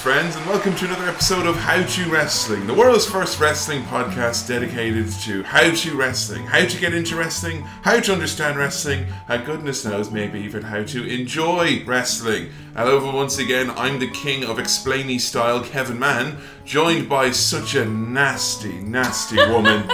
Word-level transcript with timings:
Friends, 0.00 0.34
and 0.34 0.46
welcome 0.46 0.74
to 0.76 0.86
another 0.86 1.10
episode 1.10 1.44
of 1.44 1.56
How 1.56 1.84
to 1.84 2.10
Wrestling, 2.10 2.66
the 2.66 2.72
world's 2.72 3.04
first 3.04 3.38
wrestling 3.38 3.82
podcast 3.82 4.48
dedicated 4.48 5.12
to 5.24 5.42
how 5.42 5.74
to 5.74 5.94
wrestling, 5.94 6.46
how 6.46 6.64
to 6.64 6.80
get 6.80 6.94
into 6.94 7.16
wrestling, 7.16 7.60
how 7.82 8.00
to 8.00 8.14
understand 8.14 8.56
wrestling, 8.56 9.04
and 9.28 9.44
goodness 9.44 9.84
knows, 9.84 10.10
maybe 10.10 10.40
even 10.40 10.62
how 10.62 10.84
to 10.84 11.06
enjoy 11.06 11.84
wrestling. 11.84 12.48
Hello, 12.74 13.14
once 13.14 13.36
again, 13.36 13.72
I'm 13.72 13.98
the 13.98 14.10
king 14.10 14.42
of 14.42 14.56
explainy 14.56 15.20
style, 15.20 15.62
Kevin 15.62 15.98
Mann, 15.98 16.38
joined 16.64 17.06
by 17.06 17.30
such 17.32 17.74
a 17.74 17.84
nasty, 17.84 18.80
nasty 18.80 19.36
woman. 19.36 19.84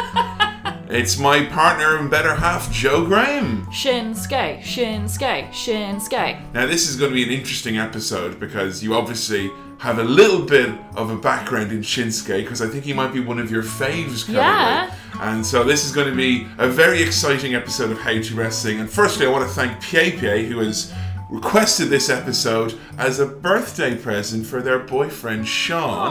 it's 0.89 1.19
my 1.19 1.45
partner 1.47 1.97
and 1.97 2.09
better 2.09 2.37
half, 2.37 2.71
Joe 2.71 3.05
Graham. 3.05 3.67
Shinsuke, 3.73 4.61
Shinsuke, 4.61 5.51
Shinsuke. 5.51 6.53
Now, 6.53 6.67
this 6.67 6.89
is 6.89 6.95
going 6.95 7.11
to 7.11 7.15
be 7.17 7.25
an 7.25 7.31
interesting 7.31 7.77
episode 7.77 8.39
because 8.39 8.85
you 8.85 8.95
obviously 8.95 9.51
have 9.79 9.99
a 9.99 10.05
little 10.05 10.43
bit 10.43 10.71
of 10.95 11.11
a 11.11 11.17
background 11.17 11.71
in 11.71 11.81
Shinsuke 11.81 12.39
because 12.43 12.63
I 12.63 12.69
think 12.69 12.85
he 12.85 12.93
might 12.93 13.13
be 13.13 13.21
one 13.21 13.39
of 13.39 13.51
your 13.51 13.63
faves 13.63 14.25
currently. 14.25 14.35
Yeah. 14.35 14.95
And 15.21 15.45
so 15.45 15.65
this 15.65 15.85
is 15.85 15.93
going 15.93 16.09
to 16.09 16.15
be 16.15 16.47
a 16.59 16.69
very 16.69 17.03
exciting 17.03 17.55
episode 17.55 17.91
of 17.91 17.99
How 17.99 18.21
to 18.21 18.35
Wrestling. 18.35 18.81
And 18.81 18.91
firstly, 18.91 19.27
I 19.27 19.31
want 19.31 19.49
to 19.49 19.55
thank 19.55 19.73
Pie 19.83 20.19
Pie 20.19 20.43
who 20.45 20.59
has 20.59 20.93
requested 21.29 21.89
this 21.89 22.09
episode 22.09 22.79
as 22.99 23.19
a 23.19 23.27
birthday 23.27 23.97
present 23.97 24.47
for 24.47 24.63
their 24.63 24.79
boyfriend 24.79 25.47
Sean. 25.47 26.09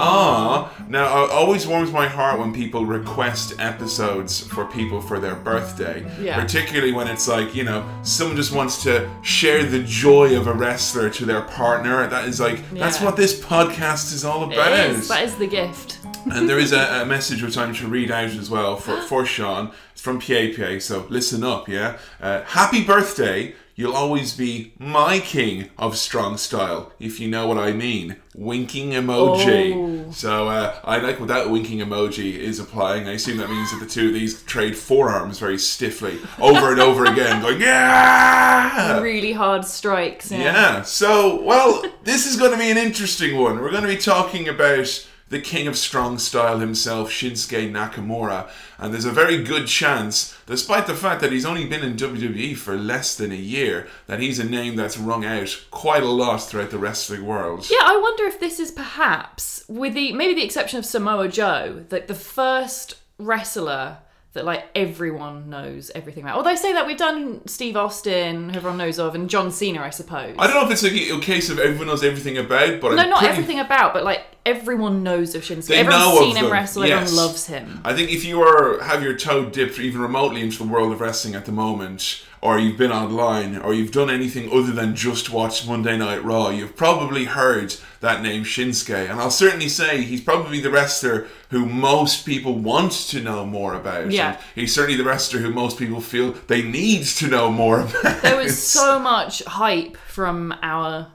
Aww. 0.00 0.88
Now, 0.88 1.24
it 1.24 1.30
always 1.30 1.66
warms 1.66 1.92
my 1.92 2.08
heart 2.08 2.38
when 2.38 2.52
people 2.52 2.86
request 2.86 3.54
episodes 3.58 4.40
for 4.40 4.64
people 4.66 5.00
for 5.00 5.18
their 5.18 5.34
birthday. 5.34 6.10
Yeah. 6.20 6.40
Particularly 6.40 6.92
when 6.92 7.08
it's 7.08 7.28
like, 7.28 7.54
you 7.54 7.64
know, 7.64 7.88
someone 8.02 8.36
just 8.36 8.52
wants 8.52 8.82
to 8.84 9.10
share 9.22 9.64
the 9.64 9.82
joy 9.82 10.36
of 10.38 10.46
a 10.46 10.52
wrestler 10.52 11.10
to 11.10 11.24
their 11.26 11.42
partner. 11.42 12.06
That 12.06 12.26
is 12.26 12.40
like, 12.40 12.68
that's 12.70 13.00
what 13.00 13.16
this 13.16 13.38
podcast 13.40 14.12
is 14.12 14.24
all 14.24 14.44
about. 14.44 14.72
Is. 14.72 15.08
That 15.08 15.24
is 15.24 15.36
the 15.36 15.46
gift. 15.46 15.98
And 16.32 16.48
there 16.48 16.58
is 16.58 16.72
a, 16.72 17.02
a 17.02 17.06
message 17.06 17.42
which 17.42 17.58
I'm 17.58 17.74
to 17.74 17.86
read 17.86 18.10
out 18.10 18.30
as 18.30 18.48
well 18.48 18.76
for, 18.76 19.00
for 19.08 19.26
Sean. 19.26 19.72
It's 19.92 20.00
from 20.00 20.20
PAPA, 20.20 20.80
so 20.80 21.06
listen 21.10 21.44
up, 21.44 21.68
yeah? 21.68 21.98
Uh, 22.20 22.42
happy 22.44 22.82
birthday. 22.82 23.54
You'll 23.76 23.96
always 23.96 24.36
be 24.36 24.72
my 24.78 25.18
king 25.18 25.70
of 25.76 25.96
strong 25.96 26.36
style, 26.36 26.92
if 27.00 27.18
you 27.18 27.26
know 27.26 27.48
what 27.48 27.58
I 27.58 27.72
mean. 27.72 28.16
Winking 28.36 28.90
emoji. 28.90 29.74
Oh. 29.74 30.10
So 30.12 30.48
uh, 30.48 30.78
I 30.84 30.98
like 30.98 31.18
what 31.18 31.28
that 31.28 31.50
winking 31.50 31.80
emoji 31.80 32.38
is 32.38 32.60
applying. 32.60 33.08
I 33.08 33.12
assume 33.12 33.38
that 33.38 33.50
means 33.50 33.72
that 33.72 33.80
the 33.80 33.90
two 33.90 34.08
of 34.08 34.14
these 34.14 34.42
trade 34.44 34.76
forearms 34.76 35.40
very 35.40 35.58
stiffly 35.58 36.18
over 36.38 36.70
and 36.70 36.80
over 36.80 37.04
again, 37.04 37.42
going, 37.42 37.60
yeah! 37.60 39.00
Really 39.00 39.32
hard 39.32 39.64
strikes. 39.64 40.30
Yeah. 40.30 40.38
Yeah. 40.38 40.82
So, 40.82 41.42
well, 41.42 41.82
this 42.04 42.26
is 42.26 42.36
going 42.36 42.52
to 42.52 42.58
be 42.58 42.70
an 42.70 42.78
interesting 42.78 43.36
one. 43.38 43.60
We're 43.60 43.72
going 43.72 43.82
to 43.82 43.88
be 43.88 43.96
talking 43.96 44.48
about 44.48 45.04
the 45.28 45.40
king 45.40 45.66
of 45.66 45.76
strong 45.76 46.18
style 46.18 46.58
himself, 46.58 47.10
Shinsuke 47.10 47.70
Nakamura. 47.70 48.48
And 48.78 48.92
there's 48.92 49.04
a 49.04 49.10
very 49.10 49.42
good 49.42 49.66
chance, 49.66 50.36
despite 50.46 50.86
the 50.86 50.94
fact 50.94 51.20
that 51.20 51.32
he's 51.32 51.46
only 51.46 51.66
been 51.66 51.82
in 51.82 51.96
WWE 51.96 52.56
for 52.56 52.76
less 52.76 53.16
than 53.16 53.32
a 53.32 53.36
year, 53.36 53.88
that 54.06 54.20
he's 54.20 54.38
a 54.38 54.44
name 54.44 54.76
that's 54.76 54.98
rung 54.98 55.24
out 55.24 55.64
quite 55.70 56.02
a 56.02 56.08
lot 56.08 56.38
throughout 56.42 56.70
the 56.70 56.78
wrestling 56.78 57.24
world. 57.24 57.68
Yeah, 57.70 57.82
I 57.82 57.96
wonder 57.96 58.24
if 58.24 58.38
this 58.38 58.60
is 58.60 58.70
perhaps, 58.70 59.64
with 59.68 59.94
the 59.94 60.12
maybe 60.12 60.34
the 60.34 60.44
exception 60.44 60.78
of 60.78 60.86
Samoa 60.86 61.28
Joe, 61.28 61.84
that 61.88 62.08
the 62.08 62.14
first 62.14 62.96
wrestler 63.18 63.98
that 64.34 64.44
like 64.44 64.64
everyone 64.74 65.48
knows 65.48 65.90
everything 65.94 66.24
about. 66.24 66.36
Although 66.36 66.50
they 66.50 66.56
say 66.56 66.72
that 66.72 66.86
we've 66.86 66.96
done 66.98 67.46
Steve 67.46 67.76
Austin, 67.76 68.50
who 68.50 68.56
everyone 68.56 68.78
knows 68.78 68.98
of, 68.98 69.14
and 69.14 69.30
John 69.30 69.50
Cena, 69.50 69.80
I 69.80 69.90
suppose. 69.90 70.34
I 70.38 70.46
don't 70.46 70.56
know 70.56 70.64
if 70.66 70.70
it's 70.72 70.82
like 70.82 70.92
a, 70.92 71.20
case 71.20 71.48
of 71.50 71.58
everyone 71.58 71.86
knows 71.86 72.04
everything 72.04 72.36
about, 72.38 72.80
but 72.80 72.94
no, 72.94 73.02
I'm 73.02 73.10
not 73.10 73.20
pretty- 73.20 73.32
everything 73.32 73.60
about, 73.60 73.94
but 73.94 74.04
like 74.04 74.22
everyone 74.44 75.02
knows 75.02 75.34
of 75.34 75.42
Shinsuke. 75.42 75.68
They 75.68 75.76
Everyone's 75.78 76.04
know 76.04 76.12
of 76.18 76.24
seen 76.24 76.36
him 76.36 76.42
them, 76.44 76.52
wrestle. 76.52 76.86
yes. 76.86 77.00
Everyone 77.02 77.16
loves 77.26 77.46
him. 77.46 77.80
I 77.84 77.94
think 77.94 78.10
if 78.10 78.24
you 78.24 78.42
are 78.42 78.82
have 78.82 79.02
your 79.02 79.16
toe 79.16 79.46
dipped 79.46 79.78
even 79.78 80.00
remotely 80.00 80.42
into 80.42 80.58
the 80.58 80.64
world 80.68 80.92
of 80.92 81.00
wrestling 81.00 81.34
at 81.34 81.46
the 81.46 81.52
moment, 81.52 82.24
or 82.44 82.58
you've 82.58 82.76
been 82.76 82.92
online, 82.92 83.56
or 83.56 83.72
you've 83.72 83.90
done 83.90 84.10
anything 84.10 84.52
other 84.52 84.70
than 84.70 84.94
just 84.94 85.30
watch 85.30 85.66
Monday 85.66 85.96
Night 85.96 86.22
Raw, 86.22 86.50
you've 86.50 86.76
probably 86.76 87.24
heard 87.24 87.74
that 88.00 88.20
name 88.20 88.44
Shinsuke. 88.44 89.10
And 89.10 89.18
I'll 89.18 89.30
certainly 89.30 89.70
say 89.70 90.02
he's 90.02 90.20
probably 90.20 90.60
the 90.60 90.70
wrestler 90.70 91.26
who 91.48 91.64
most 91.64 92.26
people 92.26 92.58
want 92.58 92.92
to 92.92 93.22
know 93.22 93.46
more 93.46 93.72
about. 93.72 94.10
Yeah. 94.10 94.32
And 94.32 94.38
he's 94.54 94.74
certainly 94.74 94.98
the 94.98 95.04
wrestler 95.04 95.40
who 95.40 95.54
most 95.54 95.78
people 95.78 96.02
feel 96.02 96.32
they 96.32 96.60
need 96.60 97.04
to 97.04 97.28
know 97.28 97.50
more 97.50 97.80
about. 97.80 98.20
There 98.20 98.36
was 98.36 98.62
so 98.62 98.98
much 98.98 99.42
hype 99.44 99.96
from 99.96 100.54
our 100.60 101.12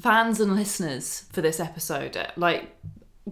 fans 0.00 0.40
and 0.40 0.56
listeners 0.56 1.26
for 1.30 1.42
this 1.42 1.60
episode. 1.60 2.16
Like 2.36 2.74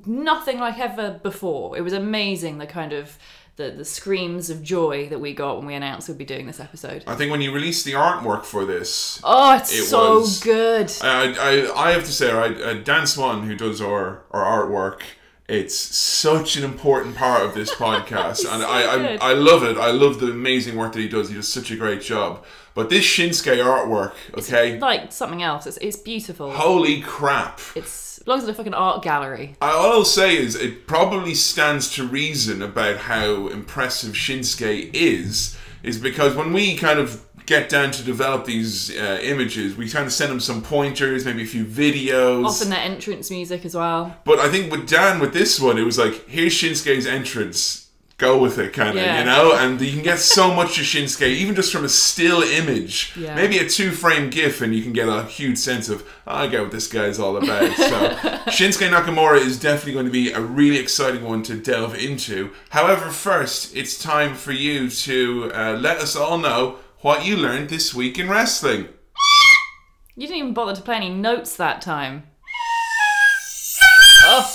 nothing 0.04 0.58
like 0.58 0.78
ever 0.78 1.18
before. 1.22 1.78
It 1.78 1.80
was 1.80 1.94
amazing 1.94 2.58
the 2.58 2.66
kind 2.66 2.92
of 2.92 3.16
the, 3.58 3.70
the 3.70 3.84
screams 3.84 4.48
of 4.48 4.62
joy 4.62 5.08
that 5.10 5.18
we 5.20 5.34
got 5.34 5.58
when 5.58 5.66
we 5.66 5.74
announced 5.74 6.08
we'd 6.08 6.16
be 6.16 6.24
doing 6.24 6.46
this 6.46 6.58
episode. 6.60 7.04
I 7.06 7.14
think 7.14 7.30
when 7.30 7.42
you 7.42 7.52
released 7.52 7.84
the 7.84 7.92
artwork 7.92 8.44
for 8.44 8.64
this, 8.64 9.20
Oh, 9.22 9.54
it's 9.56 9.72
It 9.72 9.84
so 9.84 10.20
was- 10.20 10.40
good. 10.40 10.90
I, 11.02 11.34
I, 11.34 11.88
I 11.88 11.90
have 11.92 12.04
to 12.04 12.12
say, 12.12 12.32
right, 12.32 12.56
uh, 12.58 12.74
Dan 12.74 13.06
Swan, 13.06 13.42
who 13.46 13.54
does 13.54 13.80
our, 13.82 14.22
our 14.30 14.42
artwork, 14.66 15.02
it's 15.48 15.74
such 15.76 16.56
an 16.56 16.64
important 16.64 17.16
part 17.16 17.42
of 17.42 17.54
this 17.54 17.70
podcast, 17.84 18.44
and 18.50 18.62
so 18.62 18.68
I, 18.68 18.96
good. 18.96 19.20
I 19.20 19.30
I 19.30 19.32
love 19.34 19.62
it. 19.62 19.76
I 19.78 19.90
love 19.90 20.20
the 20.20 20.30
amazing 20.30 20.76
work 20.76 20.92
that 20.92 21.00
he 21.00 21.08
does. 21.08 21.28
He 21.30 21.34
does 21.36 21.50
such 21.52 21.70
a 21.70 21.76
great 21.76 22.02
job. 22.02 22.44
But 22.74 22.90
this 22.90 23.04
Shinsuke 23.04 23.56
artwork, 23.64 24.12
okay, 24.36 24.78
like 24.78 25.10
something 25.10 25.42
else. 25.42 25.66
It's, 25.66 25.78
it's 25.78 25.96
beautiful. 25.96 26.52
holy 26.52 27.00
crap! 27.00 27.60
It's 27.74 27.90
belongs 28.24 28.44
in 28.44 28.50
a 28.50 28.54
fucking 28.54 28.74
art 28.74 29.02
gallery. 29.02 29.56
All 29.60 29.92
I'll 29.92 30.04
say 30.04 30.36
is 30.36 30.54
it 30.54 30.86
probably 30.86 31.34
stands 31.34 31.92
to 31.94 32.06
reason 32.06 32.62
about 32.62 32.96
how 32.98 33.48
impressive 33.48 34.14
Shinsuke 34.14 34.90
is, 34.94 35.56
is 35.82 35.98
because 35.98 36.34
when 36.34 36.52
we 36.52 36.76
kind 36.76 36.98
of 36.98 37.24
get 37.46 37.70
down 37.70 37.90
to 37.90 38.02
develop 38.02 38.44
these 38.44 38.94
uh, 38.94 39.18
images, 39.22 39.74
we 39.74 39.88
kind 39.88 40.06
of 40.06 40.12
send 40.12 40.30
him 40.30 40.38
some 40.38 40.60
pointers, 40.62 41.24
maybe 41.24 41.42
a 41.42 41.46
few 41.46 41.64
videos. 41.64 42.44
Often 42.44 42.70
their 42.70 42.80
entrance 42.80 43.30
music 43.30 43.64
as 43.64 43.74
well. 43.74 44.14
But 44.24 44.38
I 44.38 44.50
think 44.50 44.70
with 44.70 44.86
Dan, 44.86 45.18
with 45.18 45.32
this 45.32 45.58
one, 45.58 45.78
it 45.78 45.84
was 45.84 45.96
like, 45.96 46.28
here's 46.28 46.52
Shinsuke's 46.52 47.06
entrance. 47.06 47.87
Go 48.18 48.36
with 48.36 48.58
it, 48.58 48.72
kind 48.72 48.90
of, 48.90 48.96
Yeah. 48.96 49.20
you 49.20 49.24
know? 49.26 49.52
And 49.52 49.80
you 49.80 49.92
can 49.92 50.02
get 50.02 50.18
so 50.18 50.52
much 50.52 50.76
of 50.76 50.84
Shinsuke, 50.84 51.22
even 51.28 51.54
just 51.54 51.70
from 51.72 51.84
a 51.84 51.88
still 51.88 52.42
image. 52.42 53.12
Yeah. 53.16 53.36
Maybe 53.36 53.58
a 53.58 53.68
two 53.68 53.92
frame 53.92 54.28
GIF, 54.28 54.60
and 54.60 54.74
you 54.74 54.82
can 54.82 54.92
get 54.92 55.08
a 55.08 55.22
huge 55.22 55.56
sense 55.56 55.88
of, 55.88 56.02
"Oh, 56.26 56.34
I 56.34 56.46
get 56.48 56.60
what 56.62 56.72
this 56.72 56.88
guy's 56.88 57.20
all 57.20 57.36
about. 57.36 57.72
So, 57.76 58.10
Shinsuke 58.50 58.90
Nakamura 58.90 59.38
is 59.40 59.56
definitely 59.60 59.92
going 59.92 60.06
to 60.06 60.10
be 60.10 60.32
a 60.32 60.40
really 60.40 60.78
exciting 60.78 61.22
one 61.22 61.44
to 61.44 61.54
delve 61.54 61.94
into. 61.94 62.50
However, 62.70 63.10
first, 63.10 63.76
it's 63.76 63.96
time 63.96 64.34
for 64.34 64.50
you 64.50 64.90
to 64.90 65.52
uh, 65.54 65.72
let 65.80 65.98
us 65.98 66.16
all 66.16 66.38
know 66.38 66.78
what 67.02 67.24
you 67.24 67.36
learned 67.36 67.68
this 67.70 67.94
week 67.94 68.18
in 68.18 68.28
wrestling. 68.28 68.88
You 70.16 70.26
didn't 70.26 70.38
even 70.38 70.54
bother 70.54 70.74
to 70.74 70.82
play 70.82 70.96
any 70.96 71.10
notes 71.10 71.54
that 71.54 71.80
time. 71.80 72.24
Oh, 74.24 74.54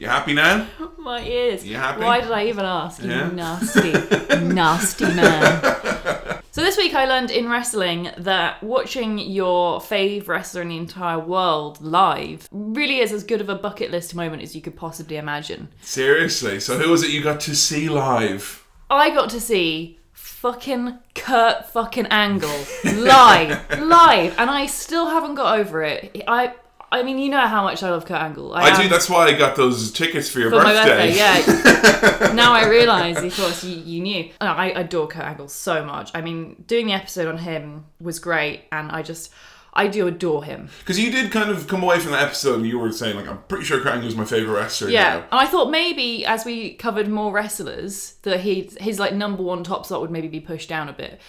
You 0.00 0.06
happy 0.06 0.32
now? 0.32 0.66
my 0.98 1.22
ears. 1.22 1.62
You 1.64 1.76
happy? 1.76 2.00
Why 2.00 2.22
did 2.22 2.32
I 2.32 2.46
even 2.46 2.64
ask? 2.64 3.02
You 3.02 3.10
Yeah. 3.10 3.28
nasty, 3.28 3.92
nasty 4.46 5.04
man. 5.04 6.40
So 6.52 6.62
this 6.62 6.78
week 6.78 6.94
I 6.94 7.04
learned 7.04 7.30
in 7.30 7.50
wrestling 7.50 8.08
that 8.16 8.62
watching 8.62 9.18
your 9.18 9.78
fave 9.78 10.26
wrestler 10.26 10.62
in 10.62 10.68
the 10.70 10.78
entire 10.78 11.18
world 11.18 11.82
live 11.82 12.48
really 12.50 13.00
is 13.00 13.12
as 13.12 13.24
good 13.24 13.42
of 13.42 13.50
a 13.50 13.54
bucket 13.54 13.90
list 13.90 14.14
moment 14.14 14.42
as 14.42 14.56
you 14.56 14.62
could 14.62 14.74
possibly 14.74 15.18
imagine. 15.18 15.68
Seriously. 15.82 16.60
So, 16.60 16.78
who 16.78 16.90
was 16.90 17.02
it 17.02 17.10
you 17.10 17.22
got 17.22 17.38
to 17.40 17.54
see 17.54 17.90
live? 17.90 18.66
I 18.88 19.10
got 19.10 19.28
to 19.30 19.40
see 19.40 19.98
fucking 20.14 20.98
Kurt 21.14 21.66
fucking 21.68 22.06
Angle 22.06 22.64
live, 22.84 23.78
live, 23.78 24.34
and 24.38 24.48
I 24.48 24.64
still 24.64 25.10
haven't 25.10 25.34
got 25.34 25.58
over 25.58 25.82
it. 25.84 26.24
I, 26.26 26.54
I 26.92 27.02
mean, 27.04 27.18
you 27.18 27.28
know 27.28 27.46
how 27.46 27.62
much 27.62 27.82
I 27.82 27.90
love 27.90 28.04
Kurt 28.04 28.20
Angle. 28.20 28.52
I 28.54 28.68
am- 28.68 28.82
do. 28.82 28.88
That's 28.88 29.08
why 29.08 29.26
I 29.26 29.32
got 29.32 29.54
those 29.56 29.92
tickets 29.92 30.28
for 30.28 30.40
your 30.40 30.50
for 30.50 30.56
my 30.56 30.72
birthday. 30.72 31.08
birthday, 31.08 32.26
yeah. 32.26 32.32
now 32.34 32.52
I 32.52 32.66
realise, 32.68 33.18
of 33.18 33.36
course, 33.36 33.62
you, 33.64 33.76
you 33.76 34.00
knew. 34.02 34.30
I 34.40 34.70
adore 34.70 35.06
Kurt 35.06 35.24
Angle 35.24 35.48
so 35.48 35.84
much. 35.84 36.10
I 36.14 36.20
mean, 36.20 36.64
doing 36.66 36.86
the 36.86 36.92
episode 36.94 37.28
on 37.28 37.38
him 37.38 37.84
was 38.00 38.18
great, 38.18 38.62
and 38.72 38.90
I 38.90 39.02
just, 39.02 39.30
I 39.72 39.86
do 39.86 40.08
adore 40.08 40.42
him. 40.42 40.68
Because 40.80 40.98
you 40.98 41.12
did 41.12 41.30
kind 41.30 41.48
of 41.48 41.68
come 41.68 41.82
away 41.84 42.00
from 42.00 42.10
that 42.10 42.24
episode 42.24 42.56
and 42.56 42.66
you 42.66 42.76
were 42.78 42.90
saying, 42.90 43.14
like, 43.14 43.28
I'm 43.28 43.38
pretty 43.44 43.64
sure 43.64 43.80
Kurt 43.80 43.94
Angle's 43.94 44.16
my 44.16 44.24
favourite 44.24 44.58
wrestler 44.60 44.90
Yeah, 44.90 45.18
now. 45.18 45.24
and 45.30 45.40
I 45.40 45.46
thought 45.46 45.70
maybe 45.70 46.26
as 46.26 46.44
we 46.44 46.74
covered 46.74 47.06
more 47.08 47.30
wrestlers, 47.32 48.14
that 48.22 48.40
he 48.40 48.68
his 48.80 48.98
like 48.98 49.14
number 49.14 49.44
one 49.44 49.62
top 49.62 49.86
slot 49.86 50.00
would 50.00 50.10
maybe 50.10 50.26
be 50.26 50.40
pushed 50.40 50.68
down 50.68 50.88
a 50.88 50.92
bit. 50.92 51.20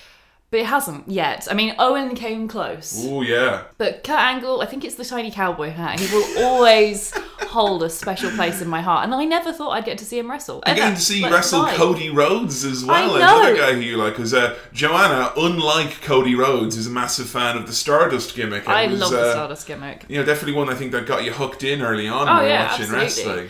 But 0.51 0.59
it 0.59 0.65
hasn't 0.65 1.07
yet. 1.09 1.47
I 1.49 1.53
mean, 1.53 1.73
Owen 1.79 2.13
came 2.13 2.49
close. 2.49 3.05
Oh, 3.07 3.21
yeah. 3.21 3.63
But 3.77 4.03
Kurt 4.03 4.19
Angle, 4.19 4.59
I 4.59 4.65
think 4.65 4.83
it's 4.83 4.95
the 4.95 5.05
tiny 5.05 5.31
cowboy 5.31 5.69
hat. 5.69 5.97
He 6.01 6.13
will 6.13 6.43
always 6.45 7.13
hold 7.39 7.83
a 7.83 7.89
special 7.89 8.29
place 8.31 8.61
in 8.61 8.67
my 8.67 8.81
heart. 8.81 9.05
And 9.05 9.15
I 9.15 9.23
never 9.23 9.53
thought 9.53 9.69
I'd 9.69 9.85
get 9.85 9.97
to 9.99 10.05
see 10.05 10.19
him 10.19 10.29
wrestle. 10.29 10.61
Ever. 10.65 10.75
getting 10.75 10.95
to 10.95 11.01
see 11.01 11.21
Like, 11.21 11.31
wrestle. 11.31 11.67
Cody 11.67 12.09
Rhodes 12.09 12.65
as 12.65 12.83
well, 12.83 13.13
I 13.15 13.17
another 13.19 13.55
guy 13.55 13.71
who 13.75 13.79
you 13.79 13.95
like. 13.95 14.11
Because 14.13 14.33
uh, 14.33 14.57
Joanna, 14.73 15.31
unlike 15.37 16.01
Cody 16.01 16.35
Rhodes, 16.35 16.75
is 16.75 16.85
a 16.85 16.91
massive 16.91 17.27
fan 17.29 17.55
of 17.55 17.65
the 17.65 17.71
Stardust 17.73 18.35
gimmick. 18.35 18.63
and 18.65 18.73
I 18.73 18.87
was, 18.87 18.99
love 18.99 19.11
the 19.11 19.21
uh, 19.21 19.31
Stardust 19.31 19.67
gimmick. 19.67 20.03
You 20.09 20.17
know, 20.19 20.25
definitely 20.25 20.53
one 20.59 20.69
I 20.69 20.73
think 20.75 20.91
that 20.91 21.05
got 21.05 21.23
you 21.23 21.31
hooked 21.31 21.63
in 21.63 21.81
early 21.81 22.09
on 22.09 22.27
Oh, 22.27 22.41
when 22.41 22.49
yeah, 22.49 22.63
watching 22.69 22.93
absolutely. 22.93 22.99
wrestling. 23.05 23.49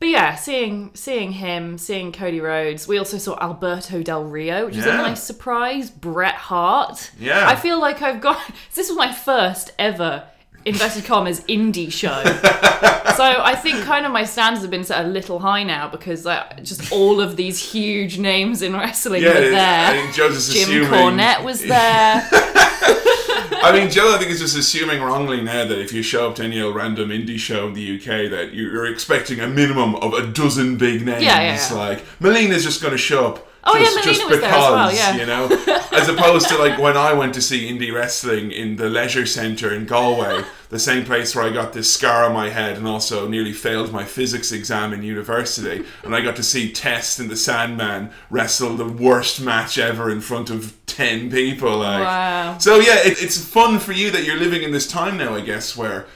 But 0.00 0.08
yeah, 0.10 0.36
seeing 0.36 0.90
seeing 0.94 1.32
him, 1.32 1.76
seeing 1.76 2.12
Cody 2.12 2.40
Rhodes. 2.40 2.86
We 2.86 2.98
also 2.98 3.18
saw 3.18 3.36
Alberto 3.40 4.02
Del 4.02 4.24
Rio, 4.24 4.66
which 4.66 4.76
was 4.76 4.86
a 4.86 4.92
nice 4.92 5.22
surprise. 5.22 5.90
Bret 5.90 6.34
Hart. 6.34 7.10
Yeah. 7.18 7.48
I 7.48 7.56
feel 7.56 7.80
like 7.80 8.00
I've 8.00 8.20
got. 8.20 8.38
This 8.74 8.88
was 8.88 8.96
my 8.96 9.12
first 9.12 9.72
ever 9.76 10.24
inverted 10.68 11.04
commas 11.04 11.40
indie 11.42 11.90
show. 11.92 12.22
so 13.16 13.24
I 13.42 13.54
think 13.60 13.84
kind 13.84 14.06
of 14.06 14.12
my 14.12 14.24
standards 14.24 14.62
have 14.62 14.70
been 14.70 14.84
set 14.84 15.04
a 15.04 15.08
little 15.08 15.38
high 15.40 15.62
now 15.64 15.88
because 15.88 16.24
just 16.62 16.92
all 16.92 17.20
of 17.20 17.36
these 17.36 17.58
huge 17.72 18.18
names 18.18 18.62
in 18.62 18.74
wrestling 18.74 19.22
Yeah, 19.22 19.30
were 19.30 19.36
I 19.46 19.50
there. 19.50 19.90
think 20.02 20.14
Joe's 20.14 20.34
just 20.34 20.52
Jim 20.52 20.62
assuming. 20.82 20.90
Cornette 20.90 21.42
was 21.44 21.60
there. 21.74 22.28
I 23.60 23.72
mean, 23.72 23.90
Joe, 23.90 24.14
I 24.14 24.18
think 24.18 24.30
is 24.30 24.38
just 24.38 24.56
assuming 24.56 25.02
wrongly 25.02 25.40
now 25.42 25.66
that 25.66 25.78
if 25.80 25.92
you 25.92 26.02
show 26.02 26.28
up 26.28 26.36
to 26.36 26.44
any 26.44 26.60
old 26.60 26.76
random 26.76 27.08
indie 27.10 27.38
show 27.38 27.66
in 27.66 27.74
the 27.74 27.96
UK, 27.96 28.30
that 28.30 28.52
you- 28.52 28.70
you're 28.70 28.86
expecting 28.86 29.40
a 29.40 29.48
minimum 29.48 29.96
of 29.96 30.14
a 30.14 30.26
dozen 30.28 30.76
big 30.76 31.04
names. 31.04 31.22
Yeah, 31.24 31.40
yeah, 31.40 31.68
yeah. 31.70 31.76
Like 31.76 32.04
Melina's 32.20 32.62
just 32.62 32.80
going 32.80 32.92
to 32.92 32.98
show 32.98 33.26
up. 33.26 33.47
Oh, 33.68 33.76
yeah, 33.76 33.84
just, 33.84 33.96
Melina 33.96 34.12
just 34.12 34.28
was 34.28 34.38
because, 34.38 34.50
there 34.50 34.58
as 34.58 34.70
well, 34.70 34.94
yeah. 34.94 35.16
you 35.16 35.26
know, 35.26 35.90
as 35.92 36.08
opposed 36.08 36.48
to 36.48 36.56
like 36.58 36.78
when 36.78 36.96
I 36.96 37.12
went 37.12 37.34
to 37.34 37.42
see 37.42 37.70
indie 37.70 37.92
wrestling 37.94 38.50
in 38.50 38.76
the 38.76 38.88
leisure 38.88 39.26
centre 39.26 39.72
in 39.74 39.84
Galway, 39.86 40.42
the 40.70 40.78
same 40.78 41.04
place 41.04 41.34
where 41.34 41.44
I 41.44 41.50
got 41.50 41.72
this 41.72 41.92
scar 41.92 42.24
on 42.24 42.32
my 42.32 42.50
head 42.50 42.76
and 42.76 42.86
also 42.86 43.28
nearly 43.28 43.52
failed 43.52 43.92
my 43.92 44.04
physics 44.04 44.52
exam 44.52 44.92
in 44.92 45.02
university, 45.02 45.84
and 46.04 46.14
I 46.14 46.20
got 46.20 46.36
to 46.36 46.42
see 46.42 46.72
Test 46.72 47.18
and 47.20 47.30
the 47.30 47.36
Sandman 47.36 48.10
wrestle 48.30 48.76
the 48.76 48.88
worst 48.88 49.40
match 49.40 49.78
ever 49.78 50.10
in 50.10 50.20
front 50.20 50.50
of 50.50 50.74
ten 50.86 51.30
people. 51.30 51.78
Like, 51.78 52.04
Wow. 52.04 52.58
so 52.58 52.76
yeah, 52.76 52.98
it, 53.04 53.22
it's 53.22 53.42
fun 53.42 53.78
for 53.78 53.92
you 53.92 54.10
that 54.10 54.24
you're 54.24 54.38
living 54.38 54.62
in 54.62 54.72
this 54.72 54.86
time 54.86 55.16
now, 55.16 55.34
I 55.34 55.40
guess, 55.42 55.76
where 55.76 56.06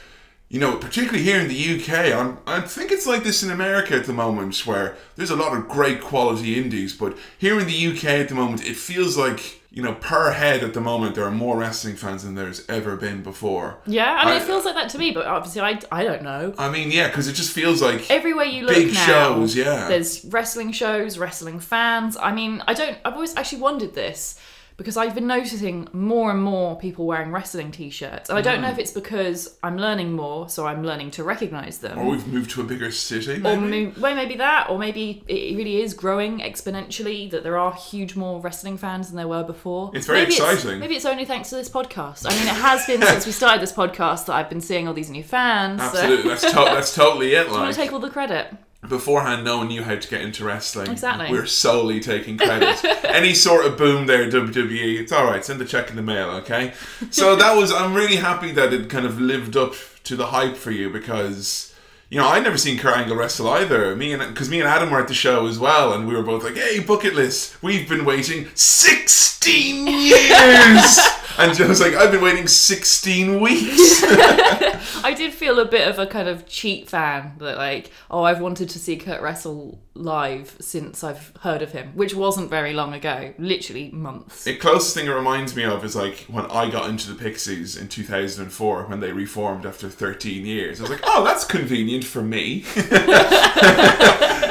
you 0.53 0.61
know, 0.61 0.77
particularly 0.77 1.25
here 1.25 1.41
in 1.41 1.49
the 1.49 1.81
UK, 1.81 2.13
I'm, 2.15 2.37
I 2.47 2.61
think 2.61 2.93
it's 2.93 3.07
like 3.07 3.25
this 3.25 3.43
in 3.43 3.51
America 3.51 3.95
at 3.95 4.05
the 4.05 4.13
moment, 4.13 4.67
where 4.67 4.99
there's 5.17 5.31
a 5.31 5.37
lot 5.37 5.57
of 5.57 5.67
great 5.67 6.03
quality 6.03 6.61
indies, 6.61 6.93
but 6.93 7.17
here 7.39 7.59
in 7.59 7.67
the 7.67 7.87
UK 7.89 8.05
at 8.05 8.29
the 8.29 8.35
moment, 8.35 8.63
it 8.67 8.77
feels 8.77 9.17
like 9.17 9.63
you 9.71 9.83
know, 9.83 9.95
per 9.95 10.33
head 10.33 10.63
at 10.63 10.75
the 10.75 10.81
moment, 10.83 11.15
there 11.15 11.25
are 11.25 11.31
more 11.31 11.57
wrestling 11.57 11.97
fans 11.97 12.25
than 12.25 12.35
there's 12.35 12.69
ever 12.69 12.95
been 12.95 13.23
before. 13.23 13.79
Yeah, 13.87 14.19
I 14.21 14.27
mean, 14.27 14.35
I- 14.35 14.37
it 14.37 14.43
feels 14.43 14.67
like 14.67 14.75
that 14.75 14.91
to 14.91 14.99
me, 14.99 15.13
but 15.13 15.25
obviously, 15.27 15.63
I, 15.63 15.81
I 15.91 16.05
don't 16.05 16.23
know. 16.23 16.53
I 16.59 16.69
mean, 16.69 16.91
yeah, 16.91 17.07
because 17.09 17.27
it 17.27 17.33
just 17.33 17.53
feels 17.53 17.81
like 17.81 18.11
Everywhere 18.11 18.45
you 18.45 18.67
look 18.67 18.75
Big 18.75 18.93
now, 18.93 19.07
shows, 19.07 19.57
yeah. 19.57 19.89
There's 19.89 20.27
wrestling 20.27 20.73
shows, 20.73 21.17
wrestling 21.17 21.59
fans. 21.59 22.19
I 22.21 22.35
mean, 22.35 22.63
I 22.69 22.75
don't. 22.75 22.99
I've 23.03 23.15
always 23.15 23.35
actually 23.35 23.63
wondered 23.63 23.95
this 23.95 24.39
because 24.83 24.97
I've 24.97 25.15
been 25.15 25.29
noticing 25.29 25.87
more 25.93 26.33
and 26.33 26.43
more 26.43 26.77
people 26.77 27.07
wearing 27.07 27.31
wrestling 27.31 27.71
T-shirts, 27.71 28.29
and 28.29 28.37
I 28.37 28.43
don't 28.43 28.61
know 28.61 28.67
Mm. 28.67 28.73
if 28.73 28.79
it's 28.81 28.91
because 28.91 29.57
I'm 29.63 29.79
learning 29.79 30.13
more, 30.13 30.49
so 30.49 30.67
I'm 30.67 30.83
learning 30.83 31.13
to 31.13 31.23
recognize 31.23 31.79
them. 31.79 31.99
or 32.01 32.07
we've 32.11 32.27
moved 32.27 32.51
to 32.51 32.61
a 32.63 32.65
bigger 32.65 32.91
city. 32.91 33.37
Or 33.45 33.57
Maybe? 33.57 33.93
well, 34.01 34.17
maybe 34.17 34.35
that, 34.37 34.69
or 34.71 34.79
maybe 34.81 35.23
it 35.29 35.57
really 35.57 35.81
is 35.83 35.95
growing 35.95 36.41
exponentially. 36.41 37.31
That 37.31 37.45
there 37.45 37.57
are 37.57 37.73
huge 37.73 38.17
more 38.17 38.41
wrestling 38.41 38.77
fans 38.77 39.07
than 39.09 39.17
there 39.17 39.29
were 39.29 39.45
before. 39.45 39.93
It's 39.95 40.07
very 40.07 40.23
maybe 40.23 40.35
exciting. 40.35 40.81
maybe 40.81 40.97
it's 40.97 41.05
only 41.05 41.25
thanks 41.25 41.49
to 41.51 41.55
this 41.55 41.69
podcast. 41.69 42.27
I 42.27 42.31
mean, 42.37 42.49
it 42.49 42.61
has 42.69 42.85
been 42.87 43.03
since 43.03 43.25
we 43.25 43.31
started 43.33 43.63
this 43.63 43.73
podcast 43.73 44.27
that 44.27 44.33
I've 44.35 44.49
been 44.51 44.61
seeing 44.61 44.89
all 44.89 44.95
these 44.95 45.11
new 45.11 45.23
fans. 45.23 45.81
so- 45.81 45.87
Absolutely, 45.99 46.29
that's 46.31 46.43
to- 46.43 46.53
that's 46.57 46.95
totally 46.95 47.35
it. 47.35 47.47
I 47.47 47.51
want 47.51 47.63
Like 47.67 47.75
to 47.75 47.81
take 47.81 47.93
all 47.93 48.01
the 48.01 48.11
credit. 48.11 48.49
Beforehand, 48.89 49.45
no 49.45 49.59
one 49.59 49.69
knew 49.69 49.83
how 49.83 49.95
to 49.97 50.09
get 50.09 50.23
into 50.23 50.45
wrestling. 50.45 50.91
Exactly. 50.91 51.31
We're 51.31 51.47
solely 51.47 52.01
taking 52.01 52.37
credit. 52.37 52.85
Any 53.05 53.35
sort 53.35 53.65
of 53.65 53.79
boom 53.79 54.07
there, 54.07 54.29
WWE, 54.31 54.99
it's 54.99 55.13
all 55.13 55.25
right. 55.25 55.45
Send 55.45 55.61
the 55.61 55.65
check 55.65 55.91
in 55.91 55.97
the 55.97 56.03
mail, 56.03 56.31
okay? 56.31 56.73
So 57.11 57.37
that 57.37 57.57
was. 57.57 57.73
I'm 57.73 57.95
really 57.95 58.17
happy 58.17 58.51
that 58.53 58.73
it 58.73 58.91
kind 58.91 59.07
of 59.07 59.21
lived 59.21 59.57
up 59.57 59.75
to 60.05 60.17
the 60.17 60.27
hype 60.27 60.57
for 60.57 60.71
you 60.71 60.91
because. 60.91 61.69
You 62.11 62.19
know, 62.19 62.29
I'd 62.29 62.43
never 62.43 62.59
seen 62.59 62.79
Kurt 62.79 62.95
Angle 62.95 63.17
wrestle 63.17 63.49
either. 63.49 63.97
Me 63.97 64.13
and 64.13 64.23
because 64.35 64.51
me 64.51 64.61
and 64.61 64.69
Adam 64.69 64.91
were 64.91 65.01
at 65.01 65.09
the 65.09 65.15
show 65.15 65.47
as 65.47 65.59
well, 65.59 65.95
and 65.95 66.07
we 66.07 66.15
were 66.15 66.23
both 66.23 66.45
like, 66.45 66.57
"Hey, 66.57 66.79
bucket 66.79 67.15
list! 67.15 67.63
We've 67.63 67.89
been 67.89 68.05
waiting 68.05 68.49
sixteen 68.55 69.87
years." 69.89 70.99
And 71.39 71.55
Joe's 71.55 71.81
like, 71.81 71.95
"I've 71.95 72.11
been 72.11 72.23
waiting 72.23 72.47
sixteen 72.47 73.41
weeks." 73.41 74.03
I 75.05 75.15
did 75.17 75.33
feel 75.33 75.59
a 75.59 75.65
bit 75.65 75.89
of 75.89 75.99
a 75.99 76.07
kind 76.07 76.29
of 76.29 76.47
cheat 76.47 76.89
fan 76.89 77.35
that 77.39 77.57
like, 77.57 77.91
oh, 78.11 78.23
I've 78.23 78.41
wanted 78.41 78.69
to 78.71 78.79
see 78.79 78.97
Kurt 78.97 79.21
wrestle 79.23 79.81
live 79.95 80.57
since 80.61 81.05
I've 81.05 81.33
heard 81.41 81.63
of 81.63 81.73
him, 81.73 81.93
which 81.95 82.15
wasn't 82.15 82.51
very 82.51 82.73
long 82.73 82.95
ago, 82.95 83.35
literally 83.39 83.91
months. 83.91 84.45
The 84.45 84.57
closest 84.57 84.95
thing 84.95 85.07
it 85.07 85.11
reminds 85.11 85.55
me 85.55 85.65
of 85.65 85.85
is 85.85 85.95
like 85.95 86.27
when 86.29 86.47
I 86.47 86.71
got 86.71 86.89
into 86.89 87.13
the 87.13 87.23
Pixies 87.23 87.77
in 87.77 87.89
2004 87.89 88.85
when 88.85 89.01
they 89.01 89.13
reformed 89.13 89.67
after 89.67 89.89
13 89.89 90.47
years. 90.47 90.81
I 90.81 90.85
was 90.85 90.91
like, 90.91 91.03
oh, 91.05 91.25
that's 91.25 91.45
convenient 91.45 92.05
for 92.05 92.23
me. 92.23 92.65